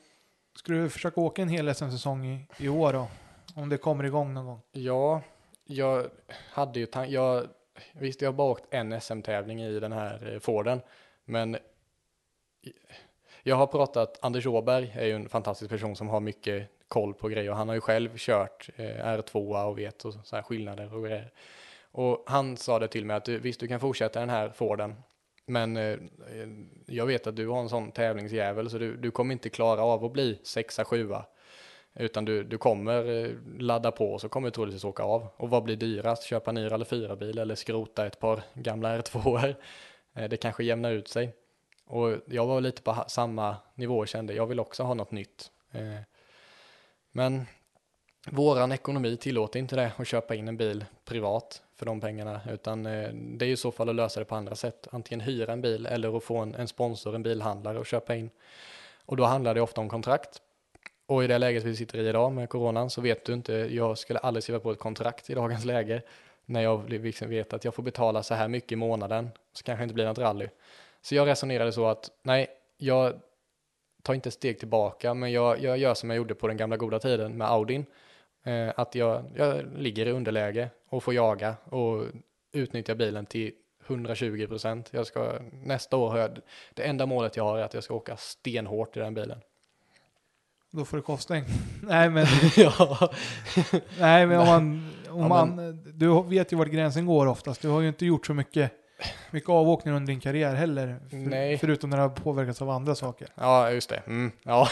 ska 0.54 0.72
du 0.72 0.90
försöka 0.90 1.20
åka 1.20 1.42
en 1.42 1.48
hel 1.48 1.74
SM-säsong 1.74 2.26
i, 2.26 2.46
i 2.58 2.68
år 2.68 2.92
då? 2.92 3.08
Om 3.54 3.68
det 3.68 3.76
kommer 3.76 4.04
igång 4.04 4.34
någon 4.34 4.46
gång. 4.46 4.60
Ja, 4.72 5.22
jag 5.64 6.06
hade 6.50 6.80
ju 6.80 6.86
jag 7.08 7.48
Visst, 7.92 8.22
jag 8.22 8.28
har 8.28 8.34
bara 8.34 8.50
åkt 8.50 8.64
en 8.70 9.00
SM-tävling 9.00 9.62
i 9.62 9.80
den 9.80 9.92
här 9.92 10.32
eh, 10.32 10.38
Forden, 10.38 10.80
men 11.24 11.56
jag 13.42 13.56
har 13.56 13.66
pratat, 13.66 14.18
Anders 14.22 14.46
Åberg 14.46 14.92
är 14.94 15.06
ju 15.06 15.12
en 15.12 15.28
fantastisk 15.28 15.70
person 15.70 15.96
som 15.96 16.08
har 16.08 16.20
mycket 16.20 16.70
koll 16.94 17.14
på 17.14 17.28
grejer 17.28 17.50
och 17.50 17.56
han 17.56 17.68
har 17.68 17.74
ju 17.74 17.80
själv 17.80 18.10
kört 18.16 18.68
eh, 18.76 18.84
R2 18.84 19.64
och 19.68 19.78
vet 19.78 20.04
och 20.04 20.14
så 20.24 20.36
här 20.36 20.42
skillnader 20.42 20.94
och 20.94 21.04
grejer. 21.04 21.30
Och 21.92 22.24
han 22.26 22.56
sa 22.56 22.78
det 22.78 22.88
till 22.88 23.04
mig 23.04 23.16
att 23.16 23.28
visst, 23.28 23.60
du 23.60 23.68
kan 23.68 23.80
fortsätta 23.80 24.20
den 24.20 24.30
här 24.30 24.48
Forden, 24.50 24.94
men 25.46 25.76
eh, 25.76 25.82
eh, 25.82 26.48
jag 26.86 27.06
vet 27.06 27.26
att 27.26 27.36
du 27.36 27.48
har 27.48 27.60
en 27.60 27.68
sån 27.68 27.92
tävlingsjävel 27.92 28.70
så 28.70 28.78
du, 28.78 28.96
du 28.96 29.10
kommer 29.10 29.32
inte 29.32 29.48
klara 29.50 29.82
av 29.82 30.04
att 30.04 30.12
bli 30.12 30.38
sexa, 30.42 30.84
sjua. 30.84 31.24
Utan 31.96 32.24
du, 32.24 32.42
du 32.44 32.58
kommer 32.58 33.24
eh, 33.24 33.30
ladda 33.58 33.90
på 33.90 34.12
och 34.12 34.20
så 34.20 34.28
kommer 34.28 34.48
du 34.48 34.52
troligtvis 34.52 34.84
åka 34.84 35.02
av. 35.02 35.26
Och 35.36 35.50
vad 35.50 35.62
blir 35.62 35.76
dyrast? 35.76 36.22
Köpa 36.22 36.50
en 36.50 36.54
ny 36.54 36.70
Rally 36.70 36.84
4-bil 36.84 37.38
eller 37.38 37.54
skrota 37.54 38.06
ett 38.06 38.18
par 38.20 38.42
gamla 38.54 38.98
R2? 38.98 39.54
Eh, 40.16 40.28
Det 40.28 40.36
kanske 40.36 40.64
jämnar 40.64 40.92
ut 40.92 41.08
sig. 41.08 41.34
Och 41.86 42.12
jag 42.26 42.46
var 42.46 42.60
lite 42.60 42.82
på 42.82 43.04
samma 43.08 43.56
nivå 43.74 43.98
och 43.98 44.08
kände 44.08 44.34
jag 44.34 44.46
vill 44.46 44.60
också 44.60 44.82
ha 44.82 44.94
något 44.94 45.10
nytt. 45.10 45.50
Eh, 45.72 46.00
men 47.16 47.46
våran 48.30 48.72
ekonomi 48.72 49.16
tillåter 49.16 49.58
inte 49.58 49.76
det 49.76 49.92
att 49.96 50.06
köpa 50.06 50.34
in 50.34 50.48
en 50.48 50.56
bil 50.56 50.84
privat 51.04 51.62
för 51.76 51.86
de 51.86 52.00
pengarna 52.00 52.40
utan 52.50 52.86
eh, 52.86 53.08
det 53.12 53.44
är 53.46 53.48
i 53.48 53.56
så 53.56 53.70
fall 53.70 53.88
att 53.88 53.94
lösa 53.94 54.20
det 54.20 54.26
på 54.26 54.34
andra 54.34 54.54
sätt. 54.54 54.88
Antingen 54.90 55.20
hyra 55.20 55.52
en 55.52 55.60
bil 55.60 55.86
eller 55.86 56.16
att 56.16 56.24
få 56.24 56.38
en, 56.38 56.54
en 56.54 56.68
sponsor, 56.68 57.14
en 57.14 57.22
bilhandlare 57.22 57.78
och 57.78 57.86
köpa 57.86 58.14
in. 58.14 58.30
Och 59.06 59.16
då 59.16 59.24
handlar 59.24 59.54
det 59.54 59.60
ofta 59.60 59.80
om 59.80 59.88
kontrakt. 59.88 60.40
Och 61.06 61.24
i 61.24 61.26
det 61.26 61.38
läget 61.38 61.64
vi 61.64 61.76
sitter 61.76 61.98
i 61.98 62.08
idag 62.08 62.32
med 62.32 62.48
coronan 62.48 62.90
så 62.90 63.00
vet 63.00 63.24
du 63.24 63.32
inte, 63.32 63.52
jag 63.52 63.98
skulle 63.98 64.18
aldrig 64.18 64.42
skriva 64.42 64.60
på 64.60 64.72
ett 64.72 64.78
kontrakt 64.78 65.30
i 65.30 65.34
dagens 65.34 65.64
läge 65.64 66.02
när 66.46 66.60
jag 66.60 66.90
liksom 66.90 67.28
vet 67.28 67.52
att 67.52 67.64
jag 67.64 67.74
får 67.74 67.82
betala 67.82 68.22
så 68.22 68.34
här 68.34 68.48
mycket 68.48 68.72
i 68.72 68.76
månaden 68.76 69.30
så 69.52 69.64
kanske 69.64 69.80
det 69.80 69.84
inte 69.84 69.94
blir 69.94 70.04
något 70.04 70.18
rally. 70.18 70.48
Så 71.02 71.14
jag 71.14 71.28
resonerade 71.28 71.72
så 71.72 71.86
att 71.86 72.10
nej, 72.22 72.46
jag 72.76 73.20
tar 74.04 74.14
inte 74.14 74.28
ett 74.28 74.34
steg 74.34 74.58
tillbaka 74.58 75.14
men 75.14 75.32
jag, 75.32 75.60
jag 75.60 75.78
gör 75.78 75.94
som 75.94 76.10
jag 76.10 76.16
gjorde 76.16 76.34
på 76.34 76.48
den 76.48 76.56
gamla 76.56 76.76
goda 76.76 76.98
tiden 76.98 77.36
med 77.36 77.50
Audin. 77.50 77.86
Eh, 78.44 78.72
att 78.76 78.94
jag, 78.94 79.24
jag 79.36 79.64
ligger 79.76 80.06
i 80.06 80.10
underläge 80.10 80.70
och 80.88 81.02
får 81.02 81.14
jaga 81.14 81.54
och 81.64 82.04
utnyttja 82.52 82.94
bilen 82.94 83.26
till 83.26 83.52
120 83.86 84.46
procent. 84.46 84.88
Jag 84.92 85.06
ska, 85.06 85.32
nästa 85.52 85.96
år 85.96 86.10
har 86.10 86.18
jag, 86.18 86.38
det 86.74 86.82
enda 86.82 87.06
målet 87.06 87.36
jag 87.36 87.44
har 87.44 87.58
är 87.58 87.62
att 87.62 87.74
jag 87.74 87.84
ska 87.84 87.94
åka 87.94 88.16
stenhårt 88.16 88.96
i 88.96 89.00
den 89.00 89.14
bilen. 89.14 89.38
Då 90.70 90.84
får 90.84 90.96
det 90.96 91.02
kosta 91.02 91.36
en. 91.36 91.44
Nej 91.82 92.10
men, 92.10 92.26
ja. 92.56 93.12
nej, 94.00 94.26
men 94.26 94.38
om 94.38 94.46
man, 94.46 94.90
om 95.08 95.20
Ja, 95.20 95.28
man 95.28 95.82
du 95.94 96.22
vet 96.22 96.52
ju 96.52 96.56
vart 96.56 96.68
gränsen 96.68 97.06
går 97.06 97.26
oftast. 97.26 97.62
Du 97.62 97.68
har 97.68 97.80
ju 97.80 97.88
inte 97.88 98.06
gjort 98.06 98.26
så 98.26 98.34
mycket, 98.34 98.72
mycket 99.30 99.50
avåkningar 99.50 99.96
under 99.96 100.12
din 100.12 100.20
karriär 100.20 100.54
heller. 100.54 101.00
För, 101.10 101.16
Nej. 101.16 101.58
Förutom 101.58 101.90
när 101.90 101.96
det 101.96 102.02
har 102.02 102.10
påverkats 102.10 102.62
av 102.62 102.70
andra 102.70 102.94
saker. 102.94 103.28
Ja, 103.34 103.70
just 103.70 103.88
det. 103.88 104.02
Mm, 104.06 104.32
ja, 104.42 104.68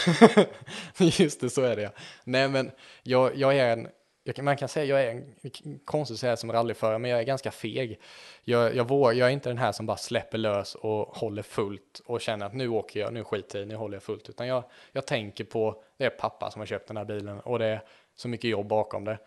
just 0.97 1.41
det, 1.41 1.49
så 1.49 1.61
är 1.61 1.75
det. 1.75 1.91
Nej, 2.23 2.49
men 2.49 2.71
jag, 3.03 3.35
jag 3.35 3.57
är 3.57 3.73
en, 3.73 3.87
jag, 4.23 4.43
man 4.43 4.57
kan 4.57 4.69
säga 4.69 4.85
jag 4.85 5.03
är 5.03 5.11
en, 5.11 5.79
konstigt 5.85 6.15
att 6.15 6.19
säga 6.19 6.37
som 6.37 6.51
rallyförare, 6.51 6.99
men 6.99 7.11
jag 7.11 7.19
är 7.19 7.23
ganska 7.23 7.51
feg. 7.51 7.99
Jag, 8.43 8.75
jag, 8.75 8.87
vågar, 8.87 9.13
jag 9.13 9.27
är 9.27 9.31
inte 9.33 9.49
den 9.49 9.57
här 9.57 9.71
som 9.71 9.85
bara 9.85 9.97
släpper 9.97 10.37
lös 10.37 10.75
och 10.75 11.17
håller 11.17 11.41
fullt 11.41 12.01
och 12.05 12.21
känner 12.21 12.45
att 12.45 12.53
nu 12.53 12.67
åker 12.67 12.99
jag, 12.99 13.13
nu 13.13 13.23
skiter 13.23 13.59
jag 13.59 13.65
i, 13.65 13.69
nu 13.69 13.75
håller 13.75 13.95
jag 13.95 14.03
fullt. 14.03 14.29
Utan 14.29 14.47
jag, 14.47 14.63
jag 14.91 15.07
tänker 15.07 15.43
på, 15.43 15.83
det 15.97 16.05
är 16.05 16.09
pappa 16.09 16.51
som 16.51 16.59
har 16.59 16.65
köpt 16.65 16.87
den 16.87 16.97
här 16.97 17.05
bilen 17.05 17.39
och 17.39 17.59
det 17.59 17.65
är 17.65 17.81
så 18.15 18.27
mycket 18.27 18.49
jobb 18.49 18.67
bakom 18.67 19.05
det. 19.05 19.17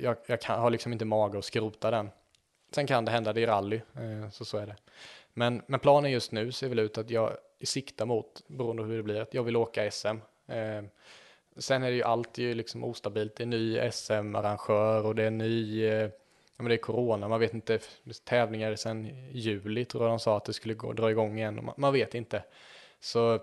Jag, 0.00 0.16
jag 0.26 0.40
kan, 0.40 0.60
har 0.60 0.70
liksom 0.70 0.92
inte 0.92 1.04
mage 1.04 1.38
att 1.38 1.44
skrota 1.44 1.90
den. 1.90 2.10
Sen 2.74 2.86
kan 2.86 3.04
det 3.04 3.10
hända, 3.10 3.32
det 3.32 3.42
är 3.42 3.46
rally, 3.46 3.76
eh, 3.76 4.30
så 4.30 4.44
så 4.44 4.58
är 4.58 4.66
det. 4.66 4.76
Men, 5.34 5.62
men 5.66 5.80
planen 5.80 6.10
just 6.10 6.32
nu 6.32 6.52
ser 6.52 6.68
väl 6.68 6.78
ut 6.78 6.98
att 6.98 7.10
jag 7.10 7.36
siktar 7.64 8.06
mot, 8.06 8.42
beroende 8.46 8.82
på 8.82 8.88
hur 8.88 8.96
det 8.96 9.02
blir, 9.02 9.20
att 9.20 9.34
jag 9.34 9.42
vill 9.42 9.56
åka 9.56 9.90
SM. 9.90 10.06
Eh, 10.46 10.82
sen 11.56 11.82
är 11.82 11.90
det 11.90 11.96
ju 11.96 12.02
alltid 12.02 12.56
liksom 12.56 12.84
ostabilt, 12.84 13.36
det 13.36 13.42
är 13.42 13.46
ny 13.46 13.90
SM-arrangör 13.90 15.06
och 15.06 15.14
det 15.14 15.24
är 15.24 15.30
ny, 15.30 15.84
eh, 15.84 16.10
ja 16.56 16.62
men 16.62 16.68
det 16.68 16.74
är 16.74 16.78
corona, 16.78 17.28
man 17.28 17.40
vet 17.40 17.54
inte, 17.54 17.78
tävlingar 18.24 18.76
sen 18.76 19.28
juli 19.30 19.84
tror 19.84 20.04
jag 20.04 20.12
de 20.12 20.18
sa 20.18 20.36
att 20.36 20.44
det 20.44 20.52
skulle 20.52 20.74
gå, 20.74 20.92
dra 20.92 21.10
igång 21.10 21.38
igen, 21.38 21.58
och 21.58 21.64
man, 21.64 21.74
man 21.78 21.92
vet 21.92 22.14
inte. 22.14 22.44
Så 23.00 23.40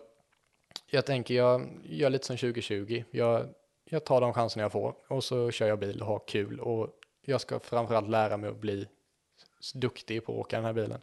jag 0.86 1.06
tänker, 1.06 1.36
jag 1.36 1.68
gör 1.84 2.10
lite 2.10 2.26
som 2.26 2.38
2020, 2.38 3.04
jag, 3.12 3.46
jag 3.86 4.06
tar 4.06 4.22
de 4.22 4.34
chanserna 4.34 4.64
jag 4.64 4.72
får 4.72 4.96
och 5.08 5.24
så 5.24 5.52
kör 5.52 5.68
jag 5.68 5.80
bil 5.80 6.02
och 6.02 6.08
har 6.08 6.22
kul 6.28 6.60
och 6.60 6.88
jag 7.22 7.42
ska 7.42 7.60
framförallt 7.60 8.10
lära 8.10 8.38
mig 8.38 8.50
att 8.50 8.58
bli 8.58 8.88
duktig 9.74 10.26
på 10.26 10.32
att 10.34 10.38
åka 10.40 10.56
den 10.56 10.66
här 10.66 10.74
bilen. 10.74 11.02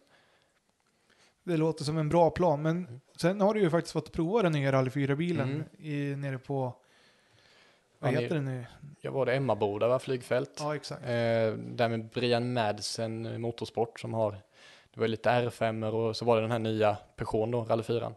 Det 1.44 1.56
låter 1.56 1.84
som 1.84 1.98
en 1.98 2.08
bra 2.08 2.30
plan. 2.30 2.62
Men 2.62 2.76
Mm. 2.76 3.00
sen 3.16 3.40
har 3.40 3.54
du 3.54 3.60
ju 3.60 3.70
faktiskt 3.70 3.92
fått 3.92 4.12
prova 4.12 4.42
den 4.42 4.52
nya 4.52 4.72
Rally 4.72 4.90
4-bilen 4.90 5.50
Mm. 5.50 5.64
i, 5.78 6.16
nere 6.16 6.38
på, 6.38 6.72
vad 7.98 8.12
Ja, 8.12 8.20
heter 8.20 8.34
det 8.34 8.40
nu? 8.40 8.66
Jag 9.00 9.12
var 9.12 9.26
det 9.26 9.34
Emmaboda 9.34 9.88
va, 9.88 9.98
flygfält. 9.98 10.56
Ja, 10.60 10.76
exakt. 10.76 11.02
Eh, 11.02 11.08
där 11.54 11.88
med 11.88 12.04
Brian 12.08 12.52
Madsen 12.52 13.40
Motorsport 13.40 14.00
som 14.00 14.14
har 14.14 14.30
det 14.94 15.00
var 15.00 15.08
lite 15.08 15.30
R5 15.30 15.84
och 15.92 16.16
så 16.16 16.24
var 16.24 16.36
det 16.36 16.42
den 16.42 16.50
här 16.50 16.58
nya 16.58 16.96
Peugeot 17.16 17.52
då, 17.52 17.64
Rally 17.64 17.82
4. 17.82 18.12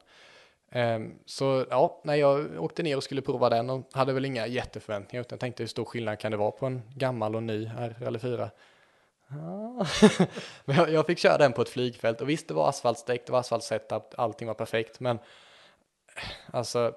Um, 0.71 1.19
så 1.25 1.65
ja, 1.69 2.01
när 2.03 2.15
jag 2.15 2.63
åkte 2.63 2.83
ner 2.83 2.97
och 2.97 3.03
skulle 3.03 3.21
prova 3.21 3.49
den 3.49 3.69
och 3.69 3.87
hade 3.91 4.13
väl 4.13 4.25
inga 4.25 4.47
jätteförväntningar 4.47 5.21
utan 5.21 5.37
tänkte 5.39 5.63
hur 5.63 5.67
stor 5.67 5.85
skillnad 5.85 6.19
kan 6.19 6.31
det 6.31 6.37
vara 6.37 6.51
på 6.51 6.65
en 6.65 6.81
gammal 6.95 7.35
och 7.35 7.43
ny 7.43 7.65
här 7.65 7.95
Rally 8.01 8.19
4. 8.19 8.49
Ja. 9.29 9.37
Ah. 9.79 9.87
men 10.65 10.75
jag, 10.75 10.91
jag, 10.91 11.05
fick 11.05 11.19
köra 11.19 11.37
den 11.37 11.53
på 11.53 11.61
ett 11.61 11.69
flygfält 11.69 12.21
och 12.21 12.29
visst 12.29 12.47
det 12.47 12.53
var 12.53 12.69
asfaltsträck, 12.69 13.25
det 13.25 13.31
var 13.31 13.39
asfaltsetup, 13.39 14.03
allting 14.17 14.47
var 14.47 14.55
perfekt 14.55 14.99
men 14.99 15.15
eh, 16.15 16.23
alltså 16.51 16.93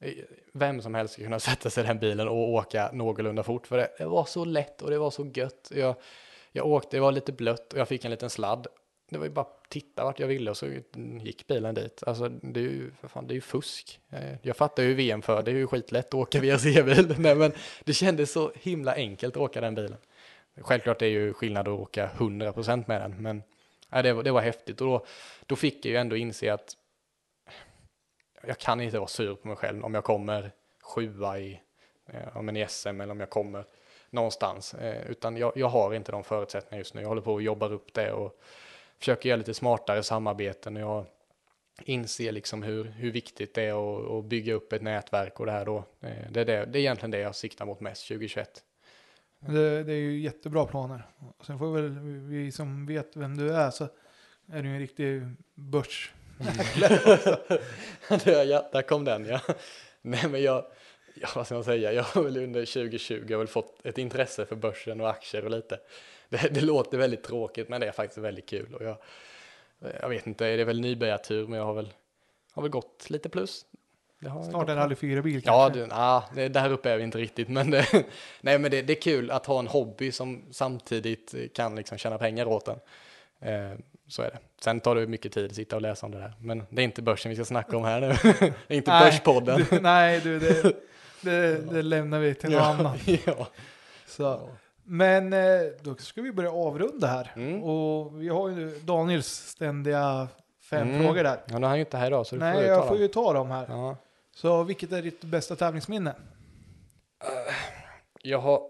eh, 0.00 0.12
vem 0.52 0.82
som 0.82 0.94
helst 0.94 1.12
skulle 1.12 1.26
kunna 1.26 1.40
sätta 1.40 1.70
sig 1.70 1.84
i 1.84 1.86
den 1.86 1.98
bilen 1.98 2.28
och 2.28 2.48
åka 2.48 2.90
någorlunda 2.92 3.42
fort 3.42 3.66
för 3.66 3.76
det, 3.76 3.90
det 3.98 4.06
var 4.06 4.24
så 4.24 4.44
lätt 4.44 4.82
och 4.82 4.90
det 4.90 4.98
var 4.98 5.10
så 5.10 5.30
gött. 5.34 5.72
Jag, 5.74 5.94
jag 6.52 6.66
åkte, 6.66 6.96
det 6.96 7.00
var 7.00 7.12
lite 7.12 7.32
blött 7.32 7.72
och 7.72 7.78
jag 7.78 7.88
fick 7.88 8.04
en 8.04 8.10
liten 8.10 8.30
sladd. 8.30 8.66
Det 9.10 9.18
var 9.18 9.24
ju 9.24 9.30
bara 9.30 9.40
att 9.40 9.62
titta 9.68 10.04
vart 10.04 10.20
jag 10.20 10.28
ville 10.28 10.50
och 10.50 10.56
så 10.56 10.66
gick 11.20 11.46
bilen 11.46 11.74
dit. 11.74 12.02
Alltså 12.06 12.28
det 12.28 12.60
är 12.60 12.64
ju, 12.64 12.90
för 13.00 13.08
fan, 13.08 13.26
det 13.26 13.32
är 13.32 13.34
ju 13.34 13.40
fusk. 13.40 14.00
Eh, 14.10 14.34
jag 14.42 14.56
fattar 14.56 14.82
ju 14.82 14.94
VM 14.94 15.22
för 15.22 15.42
det 15.42 15.50
är 15.50 15.54
ju 15.54 15.66
skitlätt 15.66 16.06
att 16.06 16.14
åka 16.14 16.40
VRC-bil. 16.40 17.14
Nej 17.18 17.34
men 17.34 17.52
det 17.84 17.92
kändes 17.92 18.32
så 18.32 18.52
himla 18.54 18.94
enkelt 18.94 19.36
att 19.36 19.42
åka 19.42 19.60
den 19.60 19.74
bilen. 19.74 19.98
Självklart 20.60 21.02
är 21.02 21.06
det 21.06 21.12
ju 21.12 21.32
skillnad 21.32 21.68
att 21.68 21.80
åka 21.80 22.10
100% 22.16 22.84
med 22.86 23.00
den 23.00 23.22
men 23.22 23.42
ja, 23.90 24.02
det, 24.02 24.12
var, 24.12 24.22
det 24.22 24.30
var 24.30 24.40
häftigt 24.40 24.80
och 24.80 24.86
då, 24.86 25.06
då 25.46 25.56
fick 25.56 25.84
jag 25.84 25.90
ju 25.90 25.96
ändå 25.96 26.16
inse 26.16 26.52
att 26.52 26.76
jag 28.46 28.58
kan 28.58 28.80
inte 28.80 28.98
vara 28.98 29.08
sur 29.08 29.34
på 29.34 29.48
mig 29.48 29.56
själv 29.56 29.84
om 29.84 29.94
jag 29.94 30.04
kommer 30.04 30.50
sjua 30.82 31.38
i, 31.38 31.60
eh, 32.06 32.56
i 32.56 32.66
SM 32.68 33.00
eller 33.00 33.10
om 33.10 33.20
jag 33.20 33.30
kommer 33.30 33.64
någonstans. 34.10 34.74
Eh, 34.74 35.10
utan 35.10 35.36
jag, 35.36 35.52
jag 35.56 35.68
har 35.68 35.94
inte 35.94 36.12
de 36.12 36.24
förutsättningarna 36.24 36.78
just 36.78 36.94
nu. 36.94 37.00
Jag 37.00 37.08
håller 37.08 37.22
på 37.22 37.32
och 37.32 37.42
jobbar 37.42 37.72
upp 37.72 37.94
det 37.94 38.12
och 38.12 38.40
försöker 38.98 39.28
göra 39.28 39.36
lite 39.36 39.54
smartare 39.54 40.02
samarbeten. 40.02 40.76
Och 40.76 40.82
jag 40.82 41.06
inser 41.84 42.32
liksom 42.32 42.62
hur, 42.62 42.84
hur 42.84 43.12
viktigt 43.12 43.54
det 43.54 43.62
är 43.62 43.72
att, 43.72 44.10
att 44.10 44.24
bygga 44.24 44.54
upp 44.54 44.72
ett 44.72 44.82
nätverk 44.82 45.40
och 45.40 45.46
det 45.46 45.52
här 45.52 45.64
då. 45.64 45.76
Eh, 46.00 46.30
det 46.30 46.40
är, 46.40 46.44
det, 46.44 46.64
det 46.64 46.78
är 46.78 46.80
egentligen 46.80 47.10
det 47.10 47.18
jag 47.18 47.36
siktar 47.36 47.66
mot 47.66 47.80
mest 47.80 48.08
2021. 48.08 48.64
Det, 49.46 49.84
det 49.84 49.92
är 49.92 49.96
ju 49.96 50.20
jättebra 50.20 50.66
planer. 50.66 51.06
Sen 51.46 51.58
får 51.58 51.72
väl 51.72 51.98
vi 52.28 52.52
som 52.52 52.86
vet 52.86 53.16
vem 53.16 53.36
du 53.36 53.54
är 53.54 53.70
så 53.70 53.88
är 54.46 54.62
du 54.62 54.68
en 54.68 54.78
riktig 54.78 55.22
börs 55.54 56.12
ja, 58.24 58.68
där 58.72 58.82
kom 58.82 59.04
den 59.04 59.26
ja. 59.26 59.40
Nej 60.02 60.28
men 60.28 60.42
jag, 60.42 60.64
ja, 61.14 61.28
vad 61.34 61.46
ska 61.46 61.54
man 61.54 61.64
säga, 61.64 61.92
jag 61.92 62.02
har 62.02 62.22
väl 62.22 62.36
under 62.36 62.66
2020 62.66 63.36
väl 63.36 63.46
fått 63.46 63.86
ett 63.86 63.98
intresse 63.98 64.46
för 64.46 64.56
börsen 64.56 65.00
och 65.00 65.10
aktier 65.10 65.44
och 65.44 65.50
lite. 65.50 65.80
Det, 66.28 66.54
det 66.54 66.60
låter 66.60 66.98
väldigt 66.98 67.22
tråkigt 67.22 67.68
men 67.68 67.80
det 67.80 67.86
är 67.86 67.92
faktiskt 67.92 68.18
väldigt 68.18 68.48
kul 68.48 68.74
och 68.74 68.84
jag, 68.84 68.96
jag 70.00 70.08
vet 70.08 70.26
inte, 70.26 70.46
är 70.46 70.56
det 70.56 70.64
väl 70.64 70.80
nybörjartur 70.80 71.46
men 71.46 71.58
jag 71.58 71.66
har 71.66 71.74
väl, 71.74 71.92
har 72.52 72.62
väl 72.62 72.70
gått 72.70 73.10
lite 73.10 73.28
plus. 73.28 73.66
Snart 74.50 74.68
en 74.68 74.76
rally 74.76 74.94
4-bil 74.94 75.42
Ja, 75.44 75.68
det, 75.68 75.86
nah, 75.86 76.24
det, 76.34 76.48
där 76.48 76.72
uppe 76.72 76.90
är 76.90 76.96
vi 76.96 77.04
inte 77.04 77.18
riktigt 77.18 77.48
men 77.48 77.70
det, 77.70 77.86
nej 78.40 78.58
men 78.58 78.70
det, 78.70 78.82
det, 78.82 78.92
är 78.92 79.00
kul 79.00 79.30
att 79.30 79.46
ha 79.46 79.58
en 79.58 79.66
hobby 79.66 80.12
som 80.12 80.42
samtidigt 80.50 81.34
kan 81.54 81.76
liksom 81.76 81.98
tjäna 81.98 82.18
pengar 82.18 82.46
åt 82.46 82.64
den. 82.64 82.78
Eh, 83.40 83.78
så 84.08 84.22
är 84.22 84.30
det. 84.30 84.38
Sen 84.60 84.80
tar 84.80 84.94
det 84.94 85.06
mycket 85.06 85.32
tid 85.32 85.46
att 85.46 85.54
sitta 85.54 85.76
och 85.76 85.82
läsa 85.82 86.06
om 86.06 86.12
det 86.12 86.18
där. 86.18 86.32
Men 86.40 86.66
det 86.70 86.82
är 86.82 86.84
inte 86.84 87.02
börsen 87.02 87.30
vi 87.30 87.36
ska 87.36 87.44
snacka 87.44 87.76
om 87.76 87.84
här 87.84 88.00
nu. 88.00 88.08
det 88.66 88.74
är 88.74 88.76
inte 88.76 88.90
nej, 88.90 89.10
Börspodden. 89.10 89.64
Du, 89.70 89.80
nej, 89.80 90.20
du, 90.20 90.38
det, 90.38 90.62
det, 91.20 91.70
det 91.72 91.82
lämnar 91.82 92.18
vi 92.18 92.34
till 92.34 92.50
någon 92.50 92.58
ja, 92.58 92.74
annan. 92.74 92.98
Ja. 93.26 93.48
Så. 94.06 94.48
Men 94.84 95.32
eh, 95.32 95.40
då 95.80 95.94
ska 95.94 96.22
vi 96.22 96.32
börja 96.32 96.52
avrunda 96.52 97.06
här. 97.06 97.32
Mm. 97.36 97.62
Och 97.62 98.22
vi 98.22 98.28
har 98.28 98.48
ju 98.48 98.78
Daniels 98.78 99.26
ständiga 99.26 100.28
fem 100.70 100.88
mm. 100.88 101.02
frågor 101.02 101.24
där. 101.24 101.40
Ja, 101.46 101.58
nu 101.58 101.66
är 101.66 101.68
han 101.68 101.78
ju 101.78 101.84
inte 101.84 101.96
här 101.96 102.06
idag. 102.06 102.26
Så 102.26 102.36
Nej, 102.36 102.66
jag 102.66 102.88
får 102.88 102.98
ju 102.98 103.08
ta 103.08 103.32
dem 103.32 103.50
här. 103.50 103.66
Ja. 103.68 103.96
Så 104.42 104.62
vilket 104.62 104.92
är 104.92 105.02
ditt 105.02 105.24
bästa 105.24 105.56
tävlingsminne? 105.56 106.10
Eh, 107.24 107.54
jag 108.22 108.38
har 108.38 108.62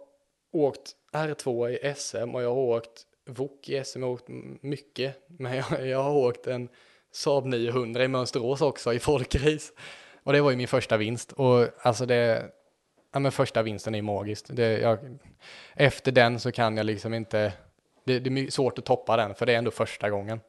åkt 0.53 0.93
R2 1.12 1.69
i 1.69 1.94
SM 1.94 2.35
och 2.35 2.43
jag 2.43 2.49
har 2.49 2.62
åkt 2.62 3.07
VOK 3.27 3.69
i 3.69 3.85
SM 3.85 4.03
har 4.03 4.11
åkt 4.11 4.24
mycket, 4.61 5.16
men 5.27 5.57
jag, 5.57 5.86
jag 5.86 6.03
har 6.03 6.15
åkt 6.15 6.47
en 6.47 6.69
Saab 7.12 7.47
900 7.47 8.05
i 8.05 8.09
Mönsterås 8.09 8.61
också 8.61 8.93
i 8.93 8.99
folkrace. 8.99 9.73
Och 10.23 10.32
det 10.32 10.40
var 10.40 10.51
ju 10.51 10.57
min 10.57 10.69
första 10.69 10.97
vinst 10.97 11.32
och 11.32 11.69
alltså 11.78 12.07
det, 12.07 12.51
ja 13.12 13.19
men 13.19 13.32
första 13.32 13.62
vinsten 13.62 13.94
är 13.94 14.03
magiskt. 14.03 14.47
Det, 14.51 14.78
jag, 14.78 15.19
efter 15.74 16.12
den 16.12 16.40
så 16.40 16.53
kan 16.53 16.77
jag 16.77 16.86
liksom 16.86 17.15
inte, 17.15 17.53
det, 18.05 18.19
det, 18.19 18.40
är 18.40 18.51
svårt 18.51 18.78
att 18.78 18.85
toppa 18.85 19.16
den 19.16 19.35
för 19.35 19.47
det 19.47 19.53
är 19.53 19.59
ändå 19.59 19.70
första 19.70 20.11
gången. 20.11 20.40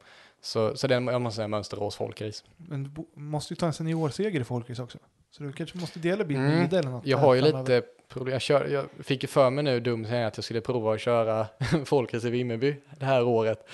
Så, 0.44 0.76
så 0.76 0.86
den, 0.86 1.06
jag 1.06 1.20
måste 1.20 1.36
säga 1.36 1.48
Mönsterås 1.48 1.96
folkrace. 1.96 2.44
Men 2.56 2.84
du 2.84 3.04
måste 3.14 3.54
ju 3.54 3.56
ta 3.56 3.66
en 3.66 3.72
seniorseger 3.72 4.40
i 4.40 4.44
folkrace 4.44 4.82
också. 4.82 4.98
Så 5.30 5.42
du 5.42 5.52
kanske 5.52 5.78
måste 5.78 5.98
dela 5.98 6.24
bil 6.24 6.38
med 6.38 6.52
mm. 6.52 6.78
eller 6.78 6.90
något. 6.90 7.06
Jag 7.06 7.18
har 7.18 7.34
ju 7.34 7.40
lite 7.40 7.82
problem. 8.08 8.32
Jag, 8.32 8.42
kör, 8.42 8.66
jag 8.66 8.84
fick 9.04 9.22
ju 9.22 9.28
för 9.28 9.50
mig 9.50 9.64
nu 9.64 9.80
dumt 9.80 10.04
att 10.04 10.36
jag 10.36 10.44
skulle 10.44 10.60
prova 10.60 10.94
att 10.94 11.00
köra 11.00 11.46
Folkrace 11.84 12.26
i 12.26 12.30
Vimmerby 12.30 12.76
det 12.98 13.04
här 13.04 13.24
året. 13.24 13.68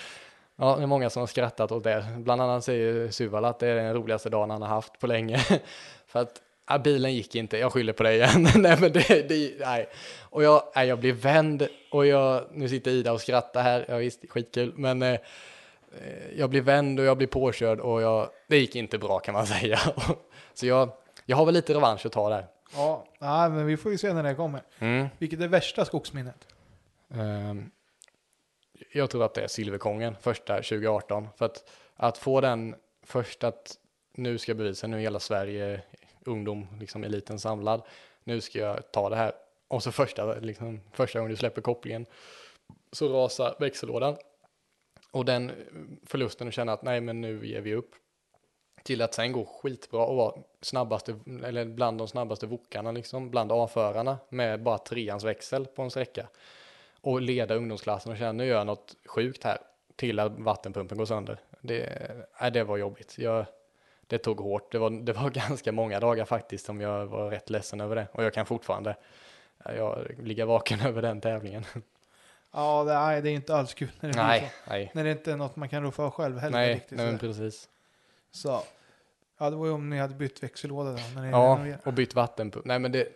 Ja, 0.56 0.76
det 0.76 0.82
är 0.82 0.86
många 0.86 1.10
som 1.10 1.20
har 1.20 1.26
skrattat 1.26 1.72
åt 1.72 1.84
det. 1.84 2.06
Bland 2.18 2.42
annat 2.42 2.64
säger 2.64 3.10
Suval 3.10 3.44
att 3.44 3.58
det 3.58 3.68
är 3.68 3.74
den 3.74 3.94
roligaste 3.94 4.30
dagen 4.30 4.50
han 4.50 4.62
har 4.62 4.68
haft 4.68 4.98
på 4.98 5.06
länge. 5.06 5.38
för 6.06 6.20
att 6.20 6.42
ja, 6.68 6.78
bilen 6.78 7.14
gick 7.14 7.34
inte, 7.34 7.58
jag 7.58 7.72
skyller 7.72 7.92
på 7.92 8.02
det 8.02 8.14
igen. 8.14 8.48
nej, 8.56 8.76
men 8.80 8.92
det, 8.92 9.28
det, 9.28 9.52
nej. 9.60 9.88
Och 10.20 10.42
jag, 10.42 10.62
nej, 10.76 10.88
jag 10.88 10.98
blev 10.98 11.14
vänd 11.14 11.68
och 11.90 12.06
jag, 12.06 12.44
nu 12.52 12.68
sitter 12.68 12.90
Ida 12.90 13.12
och 13.12 13.20
skrattar 13.20 13.62
här, 13.62 13.84
ja 13.88 13.96
visst, 13.96 14.20
skitkul, 14.28 14.72
men 14.76 15.02
eh, 15.02 15.20
jag 16.36 16.50
blir 16.50 16.60
vänd 16.60 17.00
och 17.00 17.06
jag 17.06 17.16
blir 17.16 17.26
påkörd 17.26 17.80
och 17.80 18.02
jag, 18.02 18.30
det 18.48 18.58
gick 18.58 18.76
inte 18.76 18.98
bra 18.98 19.18
kan 19.18 19.34
man 19.34 19.46
säga. 19.60 19.78
Så 20.54 20.66
jag, 20.66 20.92
jag 21.26 21.36
har 21.36 21.44
väl 21.44 21.54
lite 21.54 21.74
revansch 21.74 22.06
att 22.06 22.12
ta 22.12 22.28
där. 22.28 22.46
Ja, 22.74 23.04
nej, 23.18 23.50
men 23.50 23.66
vi 23.66 23.76
får 23.76 23.92
ju 23.92 23.98
se 23.98 24.12
när 24.12 24.22
det 24.22 24.34
kommer. 24.34 24.62
Mm. 24.78 25.08
Vilket 25.18 25.40
är 25.40 25.48
värsta 25.48 25.84
skogsminnet? 25.84 26.46
Um, 27.08 27.70
jag 28.92 29.10
tror 29.10 29.24
att 29.24 29.34
det 29.34 29.42
är 29.42 29.48
Silverkongen, 29.48 30.16
första 30.20 30.56
2018. 30.56 31.28
För 31.36 31.46
att, 31.46 31.70
att 31.96 32.18
få 32.18 32.40
den 32.40 32.74
först 33.02 33.44
att 33.44 33.78
nu 34.14 34.38
ska 34.38 34.50
jag 34.50 34.56
bevisa, 34.56 34.86
nu 34.86 34.96
är 34.96 35.00
hela 35.00 35.20
Sverige 35.20 35.82
ungdom, 36.24 36.66
liksom 36.80 37.04
eliten 37.04 37.38
samlad. 37.38 37.82
Nu 38.24 38.40
ska 38.40 38.58
jag 38.58 38.92
ta 38.92 39.08
det 39.08 39.16
här. 39.16 39.32
Och 39.68 39.82
så 39.82 39.92
första, 39.92 40.34
liksom, 40.34 40.80
första 40.92 41.18
gången 41.18 41.30
du 41.30 41.36
släpper 41.36 41.62
kopplingen 41.62 42.06
så 42.92 43.08
rasar 43.08 43.56
växellådan. 43.58 44.16
Och 45.10 45.24
den 45.24 45.50
eh, 45.50 45.54
förlusten 46.06 46.46
och 46.46 46.52
känna 46.52 46.72
att 46.72 46.82
nej 46.82 47.00
men 47.00 47.20
nu 47.20 47.46
ger 47.46 47.60
vi 47.60 47.74
upp 47.74 47.94
till 48.82 49.02
att 49.02 49.14
sen 49.14 49.32
gå 49.32 49.44
skitbra 49.44 50.06
och 50.06 50.16
vara 50.16 50.34
snabbaste, 50.60 51.18
eller 51.44 51.64
bland 51.64 51.98
de 51.98 52.08
snabbaste 52.08 52.46
vokarna 52.46 52.92
liksom, 52.92 53.30
bland 53.30 53.52
avförarna 53.52 54.18
med 54.28 54.62
bara 54.62 54.78
treans 54.78 55.24
växel 55.24 55.66
på 55.66 55.82
en 55.82 55.90
sträcka. 55.90 56.28
Och 57.00 57.20
leda 57.20 57.54
ungdomsklassen 57.54 58.12
och 58.12 58.18
känna 58.18 58.32
nu 58.32 58.46
gör 58.46 58.56
jag 58.56 58.66
något 58.66 58.96
sjukt 59.06 59.44
här 59.44 59.58
till 59.96 60.18
att 60.18 60.38
vattenpumpen 60.38 60.98
går 60.98 61.04
sönder. 61.04 61.38
Det, 61.60 62.10
äh, 62.40 62.52
det 62.52 62.64
var 62.64 62.76
jobbigt. 62.76 63.18
Jag, 63.18 63.46
det 64.06 64.18
tog 64.18 64.40
hårt. 64.40 64.72
Det 64.72 64.78
var, 64.78 64.90
det 64.90 65.12
var 65.12 65.30
ganska 65.48 65.72
många 65.72 66.00
dagar 66.00 66.24
faktiskt 66.24 66.66
som 66.66 66.80
jag 66.80 67.06
var 67.06 67.30
rätt 67.30 67.50
ledsen 67.50 67.80
över 67.80 67.96
det. 67.96 68.08
Och 68.12 68.24
jag 68.24 68.34
kan 68.34 68.46
fortfarande 68.46 68.96
jag 69.64 70.14
ligga 70.22 70.46
vaken 70.46 70.80
över 70.86 71.02
den 71.02 71.20
tävlingen. 71.20 71.64
Ja, 72.52 72.84
det, 72.84 72.94
nej, 72.94 73.22
det 73.22 73.30
är 73.30 73.34
inte 73.34 73.56
alls 73.56 73.74
kul 73.74 73.90
när 74.00 74.12
det, 74.12 74.22
nej, 74.22 74.52
nej. 74.68 74.90
när 74.94 75.04
det 75.04 75.10
inte 75.10 75.32
är 75.32 75.36
något 75.36 75.56
man 75.56 75.68
kan 75.68 75.82
rå 75.82 75.90
för 75.90 76.10
själv 76.10 76.38
heller. 76.38 76.58
Nej, 76.58 76.74
riktigt, 76.74 76.98
nej 76.98 77.06
men 77.06 77.18
precis. 77.18 77.68
Så. 78.30 78.62
Ja, 79.38 79.50
det 79.50 79.56
var 79.56 79.66
ju 79.66 79.72
om 79.72 79.90
ni 79.90 79.98
hade 79.98 80.14
bytt 80.14 80.42
växellåda 80.42 80.90
då. 80.90 80.98
När 81.14 81.22
ni 81.22 81.30
ja, 81.30 81.76
och 81.84 81.92
bytt 81.92 82.14
vattenpump. 82.14 82.64
Nej, 82.64 82.78
men 82.78 82.92
det, 82.92 83.08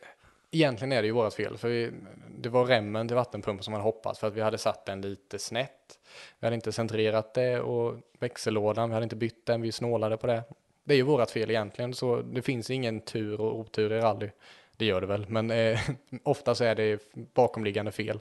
egentligen 0.51 0.93
är 0.93 1.03
det 1.03 1.07
ju 1.07 1.13
vårt 1.13 1.33
fel. 1.33 1.59
För 1.59 1.69
vi, 1.69 1.91
det 2.39 2.49
var 2.49 2.67
remmen 2.67 3.09
till 3.09 3.15
vattenpumpen 3.15 3.65
som 3.65 3.73
man 3.73 3.81
hoppats 3.81 4.21
för 4.21 4.27
att 4.27 4.35
vi 4.35 4.41
hade 4.41 4.59
satt 4.59 4.87
den 4.87 5.01
lite 5.01 5.39
snett. 5.39 5.99
Vi 6.41 6.47
hade 6.47 6.55
inte 6.55 6.73
centrerat 6.73 7.35
det 7.35 7.61
och 7.61 7.97
växellådan, 8.19 8.89
vi 8.89 8.95
hade 8.95 9.05
inte 9.05 9.17
bytt 9.17 9.47
den, 9.47 9.63
vi 9.63 9.73
snålade 9.73 10.17
på 10.17 10.27
det. 10.27 10.43
Det 10.85 10.95
är 10.95 10.97
ju 10.97 11.03
vårt 11.03 11.31
fel 11.31 11.51
egentligen, 11.51 11.95
så 11.95 12.23
det 12.23 12.43
finns 12.43 12.71
ingen 12.71 13.01
tur 13.01 13.41
och 13.41 13.59
otur 13.59 13.93
i 13.93 14.01
rally. 14.01 14.31
Det 14.77 14.85
gör 14.85 15.01
det 15.01 15.07
väl, 15.07 15.27
men 15.29 15.51
eh, 15.51 15.81
ofta 16.23 16.55
så 16.55 16.65
är 16.65 16.75
det 16.75 17.13
bakomliggande 17.13 17.93
fel. 17.93 18.21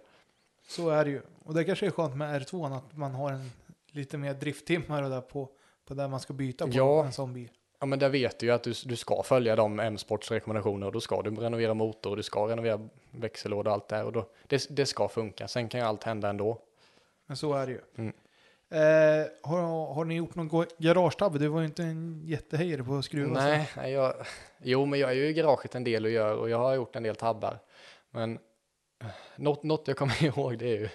Så 0.68 0.90
är 0.90 1.06
det 1.06 1.12
ju. 1.12 1.22
Och 1.46 1.54
det 1.54 1.64
kanske 1.64 1.86
är 1.86 1.92
skönt 1.92 2.16
med 2.16 2.42
R2 2.42 2.78
att 2.78 2.98
man 2.98 3.12
har 3.12 3.32
en 3.32 3.52
lite 3.92 4.18
mer 4.18 4.34
drifttimmar 4.34 5.02
där 5.10 5.22
på 5.22 5.50
på 5.86 5.94
där 5.94 6.08
man 6.08 6.20
ska 6.20 6.34
byta 6.34 6.66
på 6.66 6.74
ja. 6.74 7.06
en 7.06 7.12
sån 7.12 7.34
bil. 7.34 7.50
Ja, 7.80 7.86
men 7.86 8.00
där 8.00 8.10
vet 8.10 8.40
du 8.40 8.46
ju 8.46 8.52
att 8.52 8.64
du, 8.64 8.74
du 8.86 8.96
ska 8.96 9.24
följa 9.24 9.56
de 9.56 9.80
M-sports 9.80 10.32
rekommendationer 10.32 10.88
och 10.88 10.94
då 10.94 11.02
ska 11.02 11.22
du 11.22 11.36
renovera 11.36 11.74
motor 11.74 12.10
och 12.10 12.18
du 12.18 12.24
ska 12.24 12.48
renovera 12.48 12.90
växellåda 13.12 13.70
och 13.70 13.74
allt 13.74 13.88
det 13.88 13.96
här 13.96 14.06
och 14.06 14.12
då, 14.12 14.30
det, 14.48 14.68
det 14.70 14.86
ska 14.86 15.08
funka. 15.08 15.48
Sen 15.48 15.70
kan 15.70 15.80
ju 15.80 15.86
allt 15.86 16.04
hända 16.04 16.30
ändå. 16.30 16.60
Men 17.26 17.38
så 17.38 17.54
är 17.54 17.66
det 17.66 17.72
ju. 17.72 17.82
Mm. 17.96 18.14
Eh, 18.70 19.28
har, 19.42 19.94
har 19.94 20.06
ni 20.06 20.16
gjort 20.16 20.36
någon 20.36 20.66
garagetabbe? 20.78 21.40
Du 21.40 21.48
var 21.48 21.60
ju 21.60 21.66
inte 21.66 21.84
en 21.84 22.22
jättehejare 22.26 22.84
på 22.84 22.96
att 22.96 23.06
skruva. 23.06 23.34
Nej, 23.34 23.70
nej 23.78 23.92
jag, 23.92 24.14
jo, 24.62 24.86
men 24.86 25.00
jag 25.00 25.10
är 25.10 25.16
ju 25.16 25.28
i 25.28 25.34
garaget 25.34 25.76
en 25.76 25.84
del 25.84 26.06
och 26.06 26.12
gör 26.12 26.36
och 26.36 26.50
jag 26.50 26.58
har 26.58 26.74
gjort 26.74 26.96
en 26.96 27.04
del 27.04 27.16
tabbar. 27.16 27.60
Men 28.12 28.40
något, 29.36 29.64
något 29.64 29.88
jag 29.88 29.98
kommer 29.98 30.24
ihåg 30.26 30.58
det 30.58 30.66
är 30.66 30.80
ju, 30.80 30.90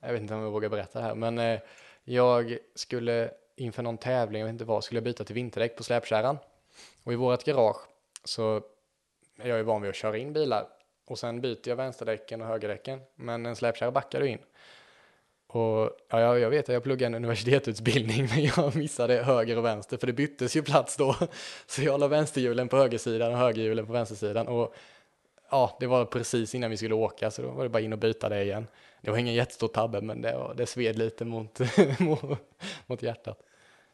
jag 0.00 0.12
vet 0.12 0.22
inte 0.22 0.34
om 0.34 0.42
jag 0.42 0.50
vågar 0.50 0.68
berätta 0.68 0.98
det 0.98 1.04
här, 1.04 1.14
men 1.14 1.38
eh, 1.38 1.60
Jag 2.04 2.58
skulle 2.74 3.30
inför 3.56 3.82
någon 3.82 3.98
tävling, 3.98 4.40
jag 4.40 4.46
vet 4.46 4.52
inte 4.52 4.64
vad, 4.64 4.84
skulle 4.84 4.96
jag 4.96 5.04
byta 5.04 5.24
till 5.24 5.34
vinterdäck 5.34 5.76
på 5.76 5.82
släpkärran. 5.82 6.38
Och 7.04 7.12
i 7.12 7.16
vårt 7.16 7.44
garage 7.44 7.76
så 8.24 8.62
är 9.38 9.48
jag 9.48 9.58
ju 9.58 9.62
van 9.62 9.82
vid 9.82 9.88
att 9.88 9.96
köra 9.96 10.16
in 10.16 10.32
bilar 10.32 10.66
och 11.06 11.18
sen 11.18 11.40
byter 11.40 11.68
jag 11.68 11.76
vänsterdäcken 11.76 12.40
och 12.40 12.46
högerdäcken. 12.46 13.00
Men 13.14 13.46
en 13.46 13.56
släpkärra 13.56 13.90
backar 13.90 14.20
du 14.20 14.28
in. 14.28 14.38
Och 15.46 15.90
ja, 16.08 16.20
jag, 16.20 16.38
jag 16.40 16.50
vet 16.50 16.68
att 16.68 16.72
jag 16.72 16.82
pluggade 16.82 17.06
en 17.06 17.14
universitetsutbildning 17.14 18.26
men 18.34 18.44
jag 18.44 18.76
missade 18.76 19.22
höger 19.22 19.58
och 19.58 19.64
vänster 19.64 19.96
för 19.96 20.06
det 20.06 20.12
byttes 20.12 20.56
ju 20.56 20.62
plats 20.62 20.96
då. 20.96 21.16
Så 21.66 21.82
jag 21.82 22.00
la 22.00 22.08
vänsterhjulen 22.08 22.68
på 22.68 22.76
högersidan 22.76 23.32
och 23.32 23.38
högerhjulen 23.38 23.86
på 23.86 23.92
vänstersidan. 23.92 24.48
Och 24.48 24.74
ja, 25.50 25.76
det 25.80 25.86
var 25.86 26.04
precis 26.04 26.54
innan 26.54 26.70
vi 26.70 26.76
skulle 26.76 26.94
åka 26.94 27.30
så 27.30 27.42
då 27.42 27.50
var 27.50 27.62
det 27.62 27.68
bara 27.68 27.80
in 27.82 27.92
och 27.92 27.98
byta 27.98 28.28
det 28.28 28.42
igen. 28.42 28.66
Det 29.00 29.10
var 29.10 29.18
ingen 29.18 29.34
jättestor 29.34 29.68
tabbe 29.68 30.00
men 30.00 30.22
det, 30.22 30.36
var, 30.38 30.54
det 30.54 30.66
sved 30.66 30.98
lite 30.98 31.24
mot, 31.24 31.60
mot, 32.86 33.02
hjärtat. 33.02 33.38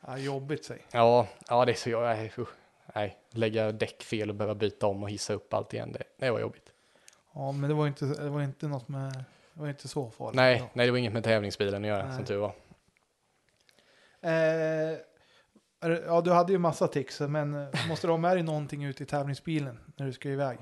Ja, 0.07 0.19
jobbigt 0.19 0.65
säg. 0.65 0.79
Ja, 0.93 1.27
ja 1.49 1.65
det 1.65 1.73
är 1.73 1.77
så 1.77 1.91
jag, 1.91 2.03
nej, 2.03 2.33
nej, 2.95 3.19
lägga 3.31 3.73
däck 3.73 4.03
fel 4.03 4.29
och 4.31 4.35
behöva 4.37 4.55
byta 4.55 4.87
om 4.87 5.03
och 5.03 5.11
hissa 5.11 5.33
upp 5.33 5.55
allt 5.55 5.75
igen, 5.75 5.93
det, 5.93 6.03
det 6.17 6.31
var 6.31 6.41
jobbigt. 6.41 6.73
Ja, 7.35 7.53
men 7.53 7.69
det 7.71 7.75
var 7.75 7.87
inte, 7.87 8.05
det 8.05 8.29
var 8.29 8.43
inte 8.43 8.69
något 8.69 8.89
med, 8.89 9.13
det 9.55 9.61
var 9.61 9.69
inte 9.69 9.89
så 9.89 10.11
farligt. 10.11 10.37
Nej, 10.37 10.59
Ja. 10.59 10.69
nej, 10.73 10.87
det 10.87 10.93
var 10.93 10.99
inget 10.99 11.13
med 11.13 11.25
tävlingsbilen 11.25 11.85
att 11.85 11.89
göra, 11.89 12.07
Nej. 12.07 12.17
som 12.17 12.25
tur 12.25 12.37
var. 12.37 12.53
Eh, 14.21 14.99
ja, 16.07 16.21
du 16.21 16.31
hade 16.31 16.53
ju 16.53 16.59
massa 16.59 16.89
tics, 16.89 17.21
men 17.21 17.67
måste 17.89 18.07
du 18.07 18.11
ha 18.11 18.19
med 18.19 18.37
dig 18.37 18.43
någonting 18.43 18.85
ut 18.85 19.01
i 19.01 19.07
tävlingsbilen 19.07 19.79
när 19.97 20.07
du 20.07 20.13
ska 20.13 20.29
iväg? 20.29 20.59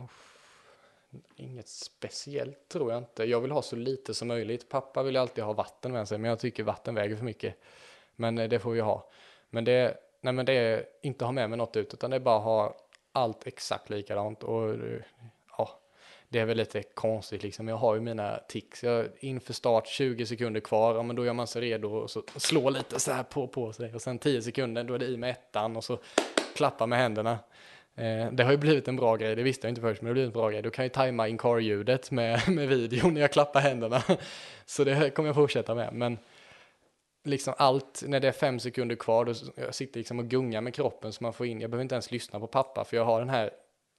Inget 1.36 1.68
speciellt 1.68 2.68
tror 2.68 2.93
jag 2.93 2.98
inte. 2.98 3.24
Jag 3.24 3.40
vill 3.40 3.51
ha 3.51 3.62
så 3.62 3.76
lite 3.76 4.14
som 4.14 4.28
möjligt. 4.28 4.68
Pappa 4.68 5.02
vill 5.02 5.14
ju 5.14 5.20
alltid 5.20 5.44
ha 5.44 5.52
vatten 5.52 5.93
med 5.93 6.09
sig, 6.09 6.18
men 6.18 6.28
jag 6.28 6.39
tycker 6.39 6.62
vatten 6.62 6.94
väger 6.94 7.16
för 7.16 7.24
mycket. 7.24 7.55
Men 8.16 8.39
eh, 8.39 8.48
det 8.48 8.59
får 8.59 8.70
vi 8.70 8.80
ha. 8.80 9.10
Men 9.51 9.64
det, 9.64 9.97
nej, 10.20 10.32
men 10.32 10.47
det 10.47 10.52
är 10.52 10.84
inte 11.02 11.24
ha 11.24 11.32
med 11.32 11.51
mig 11.51 11.56
något 11.59 11.76
ut, 11.76 11.94
utan 11.94 12.10
det 12.10 12.16
är 12.16 12.20
bara 12.20 12.39
ha 12.39 12.76
allt 13.12 13.47
exakt 13.47 13.90
likadant. 13.90 14.43
Och 14.43 14.70
eh, 14.70 15.01
ja, 15.59 15.80
det 16.28 16.39
är 16.39 16.44
väl 16.44 16.56
lite 16.56 16.82
konstigt 16.82 17.43
liksom. 17.43 17.68
Jag 17.68 17.76
har 17.76 17.94
ju 17.94 18.01
mina 18.01 18.40
tics. 18.48 18.82
Jag, 18.82 19.06
inför 19.20 19.52
start 19.52 19.86
20 19.86 20.26
sekunder 20.26 20.60
kvar, 20.60 20.94
ja, 20.94 21.02
men 21.02 21.16
då 21.16 21.24
gör 21.24 21.32
man 21.32 21.47
sig 21.47 21.62
redo 21.62 21.89
och 21.89 22.10
så 22.10 22.22
slår 22.36 22.70
lite 22.70 23.01
så 23.01 23.12
här 23.12 23.22
på, 23.22 23.48
på 23.48 23.72
sig. 23.72 23.94
Och 23.94 24.02
sen 24.02 24.18
10 24.18 24.43
sekunder, 24.43 24.84
då 24.84 24.94
är 24.94 24.98
det 24.98 25.06
i 25.06 25.16
med 25.16 25.30
ettan 25.30 25.76
och 25.76 25.84
så 25.84 25.98
klappa 26.55 26.86
med 26.86 26.98
händerna. 26.98 27.39
Eh, 27.94 28.32
det 28.32 28.44
har 28.44 28.51
ju 28.51 28.56
blivit 28.56 28.89
en 28.89 28.97
bra 28.97 29.16
grej, 29.16 29.36
det 29.36 29.43
visste 29.43 29.66
jag 29.66 29.70
inte 29.70 29.81
först, 29.81 30.02
men 30.02 30.06
det 30.06 30.10
har 30.10 30.14
blivit 30.14 30.28
en 30.28 30.40
bra 30.40 30.51
grej. 30.51 30.62
Du 30.62 30.70
kan 30.70 30.85
ju 30.85 30.89
tajma 30.89 31.28
in-car-ljudet 31.28 32.10
med, 32.10 32.48
med 32.48 32.69
videon 32.69 33.14
när 33.14 33.20
jag 33.20 33.32
klappar 33.32 33.60
händerna. 33.60 34.02
Så 34.66 34.85
det 34.85 35.10
kommer 35.10 35.28
jag 35.28 35.36
fortsätta 35.36 35.74
med. 35.74 35.94
Men 35.94 36.19
liksom 37.24 37.55
allt, 37.56 38.02
när 38.06 38.20
det 38.20 38.28
är 38.28 38.32
fem 38.32 38.60
sekunder 38.60 38.97
kvar, 38.97 39.24
då 39.24 39.32
jag 39.56 39.74
sitter 39.74 39.98
liksom 40.01 40.19
och 40.19 40.28
gungar 40.28 40.60
med 40.60 40.74
kroppen 40.74 41.12
så 41.12 41.24
man 41.24 41.32
får 41.32 41.47
in, 41.47 41.60
jag 41.60 41.70
behöver 41.70 41.82
inte 41.82 41.94
ens 41.94 42.10
lyssna 42.10 42.40
på 42.40 42.47
pappa, 42.47 42.85
för 42.85 42.97
jag 42.97 43.05
har 43.05 43.19
den 43.19 43.28
här, 43.28 43.51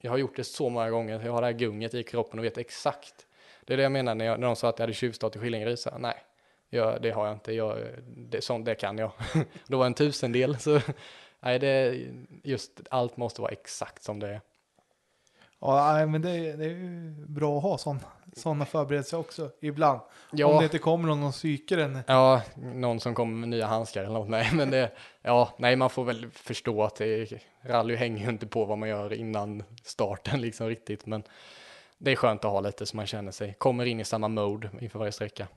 jag 0.02 0.12
har 0.12 0.18
gjort 0.18 0.36
det 0.36 0.44
så 0.44 0.70
många 0.70 0.90
gånger, 0.90 1.22
jag 1.26 1.32
har 1.32 1.42
det 1.42 1.48
här 1.48 1.54
gunget 1.54 1.94
i 1.94 2.04
kroppen 2.04 2.40
och 2.40 2.46
vet 2.46 2.58
exakt. 2.58 3.28
Det 3.66 3.74
är 3.74 3.78
det 3.78 3.84
jag 3.84 3.92
menar 3.92 4.16
när, 4.16 4.26
jag, 4.26 4.40
när 4.40 4.48
de 4.48 4.56
sa 4.56 4.70
att 4.70 4.80
jag 4.80 4.84
hade 4.84 4.94
tjuvstart 4.94 5.36
i 5.36 5.40
Skillingaryd, 5.40 5.80
så 5.80 5.98
nej, 5.98 6.16
jag, 6.70 7.02
det 7.02 7.12
har 7.12 7.26
jag 7.26 7.36
inte, 7.36 7.54
jag, 7.54 7.78
det, 8.08 8.42
sånt, 8.42 8.66
det 8.66 8.76
kan 8.76 8.98
jag. 8.98 9.12
då 9.68 9.78
var 9.78 9.86
en 9.86 9.94
tusendel, 9.94 10.60
så 10.60 10.80
nej, 11.44 11.60
det, 11.60 12.02
just 12.44 12.82
allt 12.92 13.18
måste 13.18 13.42
vara 13.42 13.52
exakt 13.52 14.04
som 14.04 14.20
det 14.20 14.28
är. 14.30 14.42
Ja, 15.60 16.06
men 16.06 16.22
det, 16.22 16.30
är- 16.30 16.58
det 16.58 16.66
är 16.66 16.70
ju 16.70 17.12
bra 17.28 17.58
att 17.58 17.64
ha 17.64 17.78
sådana 18.36 18.66
förberedelser 18.66 19.18
också 19.20 19.52
ibland. 19.62 20.00
Om 20.02 20.08
Ja. 20.32 20.58
det 20.60 20.64
inte 20.64 20.78
kommer 20.80 21.08
någon 21.08 21.24
och 21.24 21.32
psyker 21.34 21.78
en. 21.78 22.00
Ja, 22.08 22.42
någon 22.56 23.00
som 23.00 23.16
kommer 23.16 23.34
med 23.38 23.50
nya 23.50 23.66
handskar 23.68 24.04
eller 24.04 24.14
något. 24.14 24.30
Nej, 24.30 24.50
men 24.54 24.70
det, 24.72 24.92
ja, 25.22 25.50
nej, 25.58 25.76
man 25.76 25.90
får 25.90 26.04
väl 26.04 26.30
förstå 26.32 26.84
att 26.84 26.96
det, 26.96 27.34
rally 27.62 27.96
hänger 27.96 28.24
ju 28.24 28.30
inte 28.30 28.48
på 28.48 28.66
vad 28.66 28.78
man 28.78 28.90
gör 28.90 29.14
innan 29.14 29.64
starten 29.84 30.42
liksom 30.42 30.68
riktigt. 30.68 31.06
Men 31.06 31.24
det 31.98 32.12
är 32.12 32.16
skönt 32.16 32.46
att 32.46 32.52
ha 32.52 32.60
lite 32.60 32.86
så 32.86 32.96
man 32.98 33.06
känner 33.08 33.32
sig, 33.32 33.54
kommer 33.58 33.86
in 33.86 34.00
i 34.00 34.06
samma 34.06 34.28
mode 34.28 34.70
inför 34.82 35.00
varje 35.00 35.12
sträcka. 35.12 35.48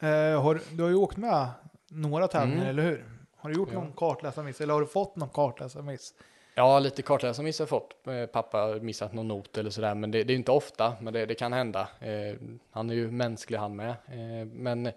Eh, 0.00 0.42
har, 0.42 0.60
du 0.72 0.82
har 0.82 0.90
ju 0.90 0.96
åkt 0.96 1.16
med 1.16 1.48
några 1.90 2.28
tävlingar, 2.28 2.56
Mm. 2.62 2.68
eller 2.68 2.82
hur? 2.82 3.04
Har 3.46 3.50
du 3.50 3.56
gjort 3.58 3.68
Ja. 3.72 3.78
någon 3.80 3.92
kartläsarmiss, 3.92 4.60
eller 4.60 4.74
har 4.74 4.80
du 4.80 4.86
fått 4.86 5.16
någon 5.16 5.28
kartläsarmiss? 5.28 6.14
Ja, 6.54 6.78
lite 6.78 7.02
kartläsarmiss 7.02 7.58
har 7.58 7.62
jag 7.62 7.68
fått. 7.68 8.06
Eh, 8.06 8.26
Pappa 8.26 8.58
har 8.58 8.80
missat 8.80 9.12
någon 9.12 9.28
not 9.28 9.58
eller 9.58 9.70
sådär, 9.70 9.94
men 9.94 10.10
det, 10.10 10.24
det 10.24 10.32
är 10.32 10.34
inte 10.34 10.50
ofta, 10.52 10.92
men 11.00 11.12
det, 11.12 11.26
det 11.26 11.34
kan 11.34 11.52
hända. 11.52 11.88
Eh, 12.00 12.36
han 12.70 12.90
är 12.90 12.94
ju 12.94 13.10
mänsklig 13.10 13.58
han 13.58 13.76
med. 13.76 13.90
Eh, 13.90 14.46
men 14.46 14.90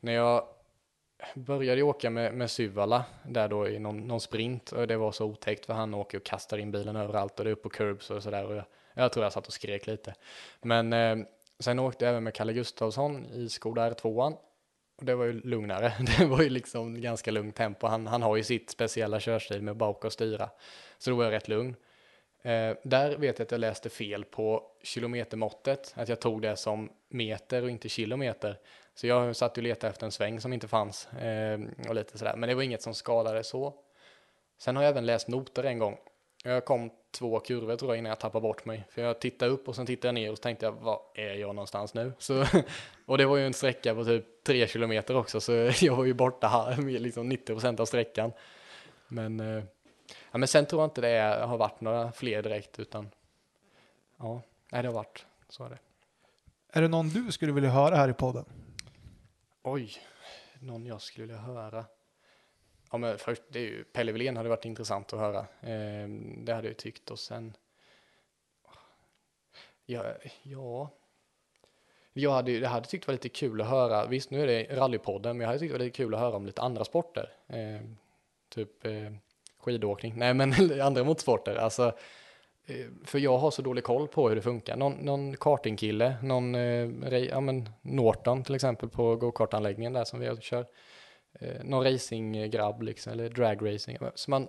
när 0.00 0.12
jag 0.12 0.44
började 1.34 1.82
åka 1.82 2.10
med, 2.10 2.34
med 2.34 2.50
Syvala 2.50 3.04
där 3.28 3.48
då 3.48 3.68
i 3.68 3.78
någon, 3.78 3.98
någon 4.00 4.20
sprint 4.20 4.72
och 4.72 4.86
det 4.86 4.96
var 4.96 5.12
så 5.12 5.24
otäckt 5.24 5.66
för 5.66 5.72
han 5.74 5.94
åker 5.94 6.18
och 6.18 6.24
kastar 6.24 6.58
in 6.58 6.70
bilen 6.70 6.96
överallt 6.96 7.38
och 7.38 7.44
det 7.44 7.50
är 7.50 7.52
upp 7.52 7.62
på 7.62 7.68
curbs 7.68 8.10
och 8.10 8.22
sådär 8.22 8.44
och 8.46 8.54
jag, 8.56 8.64
jag 8.94 9.12
tror 9.12 9.24
jag 9.24 9.32
satt 9.32 9.46
och 9.46 9.52
skrek 9.52 9.86
lite. 9.86 10.14
Men 10.62 10.92
eh, 10.92 11.16
sen 11.58 11.78
åkte 11.78 12.04
jag 12.04 12.10
även 12.10 12.24
med 12.24 12.34
Kalle 12.34 12.52
Gustafsson 12.52 13.24
i 13.26 13.48
Skoda 13.48 13.90
R2 13.90 14.36
och 14.96 15.04
det 15.04 15.14
var 15.14 15.24
ju 15.24 15.40
lugnare. 15.40 15.92
Det 16.18 16.24
var 16.24 16.42
ju 16.42 16.48
liksom 16.48 17.00
ganska 17.00 17.30
lugnt 17.30 17.56
tempo. 17.56 17.86
Han, 17.86 18.06
han 18.06 18.22
har 18.22 18.36
ju 18.36 18.44
sitt 18.44 18.70
speciella 18.70 19.20
körstil 19.20 19.62
med 19.62 19.76
bak 19.76 20.04
och 20.04 20.12
styra. 20.12 20.50
Så 20.98 21.10
då 21.10 21.16
var 21.16 21.24
jag 21.24 21.32
rätt 21.32 21.48
lugn. 21.48 21.76
Eh, 22.42 22.76
där 22.82 23.16
vet 23.16 23.38
jag 23.38 23.46
att 23.46 23.50
jag 23.50 23.60
läste 23.60 23.90
fel 23.90 24.24
på 24.24 24.62
kilometermåttet. 24.82 25.92
Att 25.96 26.08
jag 26.08 26.20
tog 26.20 26.42
det 26.42 26.56
som 26.56 26.90
meter 27.08 27.62
och 27.62 27.70
inte 27.70 27.88
kilometer. 27.88 28.58
Så 28.94 29.06
jag 29.06 29.36
satt 29.36 29.56
och 29.56 29.62
letade 29.62 29.90
efter 29.90 30.06
en 30.06 30.12
sväng 30.12 30.40
som 30.40 30.52
inte 30.52 30.68
fanns. 30.68 31.06
Eh, 31.06 31.60
och 31.88 31.94
lite 31.94 32.18
sådär. 32.18 32.36
Men 32.36 32.48
det 32.48 32.54
var 32.54 32.62
inget 32.62 32.82
som 32.82 32.94
skadade 32.94 33.44
så. 33.44 33.74
Sen 34.58 34.76
har 34.76 34.82
jag 34.82 34.90
även 34.90 35.06
läst 35.06 35.28
noter 35.28 35.64
en 35.64 35.78
gång. 35.78 35.98
Jag 36.46 36.64
kom 36.64 36.90
två 37.10 37.40
kurvor 37.40 37.76
tror 37.76 37.90
jag 37.90 37.98
innan 37.98 38.08
jag 38.08 38.18
tappade 38.18 38.42
bort 38.42 38.64
mig. 38.64 38.84
För 38.90 39.02
jag 39.02 39.20
tittade 39.20 39.50
upp 39.50 39.68
och 39.68 39.76
sen 39.76 39.86
tittade 39.86 40.08
jag 40.08 40.14
ner 40.14 40.30
och 40.30 40.36
så 40.36 40.42
tänkte 40.42 40.66
jag, 40.66 40.72
var 40.72 41.00
är 41.14 41.34
jag 41.34 41.54
någonstans 41.54 41.94
nu? 41.94 42.12
Så, 42.18 42.46
och 43.06 43.18
det 43.18 43.26
var 43.26 43.36
ju 43.36 43.46
en 43.46 43.54
sträcka 43.54 43.94
på 43.94 44.04
typ 44.04 44.44
tre 44.44 44.66
kilometer 44.66 45.16
också, 45.16 45.40
så 45.40 45.52
jag 45.80 45.96
var 45.96 46.04
ju 46.04 46.14
borta 46.14 46.48
här, 46.48 46.76
med 46.76 47.02
liksom 47.02 47.32
90% 47.32 47.80
av 47.80 47.86
sträckan. 47.86 48.32
Men, 49.08 49.40
eh, 49.40 49.64
ja, 50.32 50.38
men 50.38 50.48
sen 50.48 50.66
tror 50.66 50.82
jag 50.82 50.86
inte 50.86 51.00
det 51.00 51.08
är, 51.08 51.46
har 51.46 51.56
varit 51.56 51.80
några 51.80 52.12
fler 52.12 52.42
direkt, 52.42 52.78
utan 52.78 53.10
ja, 54.16 54.42
nej, 54.72 54.82
det 54.82 54.88
har 54.88 54.94
varit, 54.94 55.26
så 55.48 55.64
är 55.64 55.70
det. 55.70 55.78
Är 56.72 56.82
det 56.82 56.88
någon 56.88 57.08
du 57.08 57.32
skulle 57.32 57.52
vilja 57.52 57.70
höra 57.70 57.96
här 57.96 58.08
i 58.08 58.14
podden? 58.14 58.44
Oj, 59.62 59.92
någon 60.60 60.86
jag 60.86 61.02
skulle 61.02 61.26
vilja 61.26 61.40
höra. 61.40 61.84
Ja, 62.94 62.98
men 62.98 63.18
först, 63.18 63.42
det 63.48 63.58
är 63.58 63.62
ju, 63.62 63.84
Pelle 63.84 64.12
Wilén 64.12 64.36
hade 64.36 64.48
varit 64.48 64.64
intressant 64.64 65.12
att 65.12 65.18
höra. 65.18 65.38
Eh, 65.40 66.08
det 66.36 66.54
hade 66.54 66.68
jag 66.68 66.76
tyckt 66.76 67.10
och 67.10 67.18
sen. 67.18 67.56
Ja, 69.86 70.04
ja. 70.42 70.90
Jag 72.12 72.30
hade, 72.30 72.52
jag 72.52 72.68
hade 72.68 72.86
tyckt 72.86 73.06
det 73.06 73.08
var 73.08 73.14
lite 73.14 73.28
kul 73.28 73.60
att 73.60 73.68
höra. 73.68 74.06
Visst, 74.06 74.30
nu 74.30 74.42
är 74.42 74.46
det 74.46 74.76
rallypodden, 74.76 75.36
men 75.36 75.40
jag 75.40 75.48
hade 75.48 75.58
tyckt 75.58 75.72
det 75.72 75.78
var 75.78 75.84
lite 75.84 75.96
kul 75.96 76.14
att 76.14 76.20
höra 76.20 76.36
om 76.36 76.46
lite 76.46 76.62
andra 76.62 76.84
sporter. 76.84 77.32
Eh, 77.46 77.80
typ 78.48 78.86
eh, 78.86 79.12
skidåkning. 79.58 80.14
Nej, 80.16 80.34
men 80.34 80.52
andra 80.82 81.04
motorsporter. 81.04 81.56
Alltså, 81.56 81.92
eh, 82.66 82.86
för 83.04 83.18
jag 83.18 83.38
har 83.38 83.50
så 83.50 83.62
dålig 83.62 83.84
koll 83.84 84.08
på 84.08 84.28
hur 84.28 84.36
det 84.36 84.42
funkar. 84.42 84.76
Någon, 84.76 84.92
någon 84.92 85.36
kartingkille, 85.36 86.16
någon, 86.22 86.54
eh, 86.54 87.18
ja 87.18 87.40
men 87.40 87.68
Norton 87.82 88.44
till 88.44 88.54
exempel 88.54 88.88
på 88.88 89.16
go-kartanläggningen 89.16 89.92
där 89.92 90.04
som 90.04 90.20
vi 90.20 90.36
kör. 90.40 90.66
Eh, 91.40 91.64
någon 91.64 91.84
racinggrabb 91.84 92.82
liksom, 92.82 93.12
eller 93.12 93.28
dragracing. 93.28 93.98
Så 94.14 94.30
man 94.30 94.48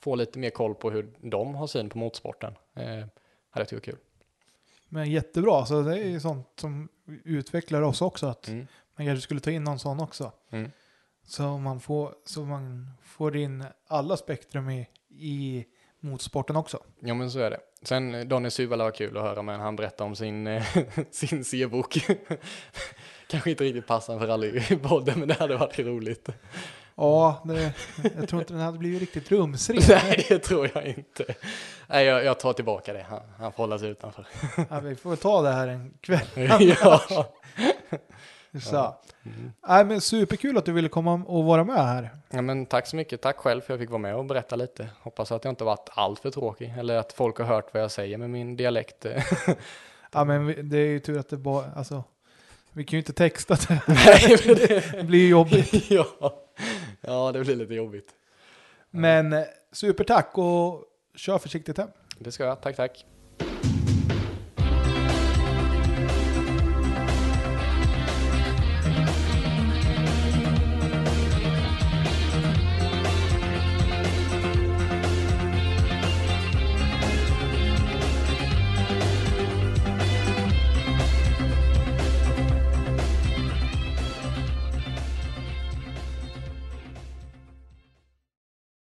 får 0.00 0.16
lite 0.16 0.38
mer 0.38 0.50
koll 0.50 0.74
på 0.74 0.90
hur 0.90 1.12
de 1.20 1.54
har 1.54 1.66
syn 1.66 1.88
på 1.90 1.98
motorsporten. 1.98 2.54
Eh, 2.74 2.84
hade 2.84 3.08
jag 3.54 3.68
tyckt 3.68 3.84
kul. 3.84 3.98
Men 4.88 5.10
jättebra, 5.10 5.66
så 5.66 5.82
det 5.82 5.98
är 5.98 6.08
ju 6.08 6.20
sånt 6.20 6.48
som 6.60 6.88
utvecklar 7.24 7.82
oss 7.82 8.02
också. 8.02 8.26
Att 8.26 8.48
Mm. 8.48 8.66
man 8.96 9.06
kanske 9.06 9.22
skulle 9.22 9.40
ta 9.40 9.50
in 9.50 9.64
någon 9.64 9.78
sån 9.78 10.00
också. 10.00 10.32
Mm. 10.50 10.70
Så 11.26 11.58
man 11.58 11.80
får, 11.80 12.14
så 12.24 12.44
man 12.44 12.90
får 13.02 13.36
in 13.36 13.64
alla 13.86 14.16
spektrum 14.16 14.70
i, 14.70 14.88
i 15.08 15.64
motorsporten 16.00 16.56
också. 16.56 16.78
Ja 17.00 17.14
men 17.14 17.30
så 17.30 17.38
är 17.38 17.50
det. 17.50 17.60
Sen 17.82 18.14
eh, 18.14 18.24
Daniel 18.24 18.50
Suvala 18.50 18.84
var 18.84 18.90
kul 18.90 19.16
att 19.16 19.22
höra 19.22 19.42
men 19.42 19.60
han 19.60 19.76
berättade 19.76 20.08
om 20.08 20.16
sin, 20.16 20.46
eh, 20.46 20.64
sin 21.10 21.44
C-bok. 21.44 21.96
Kanske 23.34 23.50
inte 23.50 23.64
riktigt 23.64 23.86
passande 23.86 24.20
för 24.20 24.26
rallypodden 24.26 25.18
men 25.18 25.28
det 25.28 25.34
hade 25.34 25.56
varit 25.56 25.78
roligt. 25.78 26.28
Ja, 26.94 27.42
det, 27.44 27.72
jag 28.16 28.28
tror 28.28 28.42
inte 28.42 28.52
den 28.52 28.62
hade 28.62 28.78
blivit 28.78 29.00
riktigt 29.00 29.32
rumsren. 29.32 29.82
Nej 29.88 30.26
det 30.28 30.38
tror 30.38 30.70
jag 30.74 30.86
inte. 30.86 31.24
Nej 31.86 32.04
jag, 32.04 32.24
jag 32.24 32.40
tar 32.40 32.52
tillbaka 32.52 32.92
det, 32.92 33.06
han, 33.08 33.20
han 33.38 33.52
får 33.52 33.62
hålla 33.62 33.78
sig 33.78 33.88
utanför. 33.88 34.26
Ja, 34.70 34.80
vi 34.80 34.96
får 34.96 35.16
ta 35.16 35.42
det 35.42 35.52
här 35.52 35.68
en 35.68 35.94
kväll. 36.00 36.26
ja. 36.80 37.00
Så. 38.62 38.96
Mm. 39.24 39.52
Nej, 39.68 39.84
men 39.84 40.00
superkul 40.00 40.58
att 40.58 40.64
du 40.64 40.72
ville 40.72 40.88
komma 40.88 41.14
och 41.26 41.44
vara 41.44 41.64
med 41.64 41.86
här. 41.86 42.10
ja 42.30 42.42
men 42.42 42.66
tack 42.66 42.86
så 42.86 42.96
mycket, 42.96 43.20
tack 43.20 43.36
själv 43.36 43.60
för 43.60 43.64
att 43.64 43.68
jag 43.68 43.78
fick 43.78 43.90
vara 43.90 44.02
med 44.02 44.16
och 44.16 44.24
berätta 44.24 44.56
lite. 44.56 44.88
Hoppas 45.00 45.32
att 45.32 45.44
jag 45.44 45.52
inte 45.52 45.64
varit 45.64 45.88
allt 45.92 46.20
för 46.20 46.30
tråkig 46.30 46.74
eller 46.78 46.96
att 46.96 47.12
folk 47.12 47.38
har 47.38 47.44
hört 47.44 47.74
vad 47.74 47.82
jag 47.82 47.90
säger 47.90 48.18
med 48.18 48.30
min 48.30 48.56
dialekt. 48.56 49.06
Ja, 50.12 50.24
men 50.24 50.68
det 50.68 50.78
är 50.78 50.86
ju 50.86 51.00
tur 51.00 51.18
att 51.18 51.28
det 51.28 51.36
bara, 51.36 51.64
alltså, 51.76 52.04
Vi 52.76 52.84
kan 52.84 52.96
ju 52.96 52.98
inte 52.98 53.12
texta 53.12 53.54
det. 53.54 53.82
Nej, 53.86 54.36
men 54.46 54.54
det, 54.54 54.92
Det 54.96 55.04
blir 55.04 55.18
ju 55.18 55.28
jobbigt. 55.28 55.90
ja. 55.90 56.06
ja, 57.00 57.32
det 57.32 57.44
blir 57.44 57.56
lite 57.56 57.74
jobbigt. 57.74 58.08
Men 58.90 59.32
eh, 59.32 59.44
supertack 59.72 60.38
och 60.38 60.84
kör 61.14 61.38
försiktigt 61.38 61.78
hem. 61.78 61.88
Det 62.18 62.32
ska 62.32 62.44
jag. 62.44 62.62
Tack, 62.62 62.76
tack. 62.76 63.04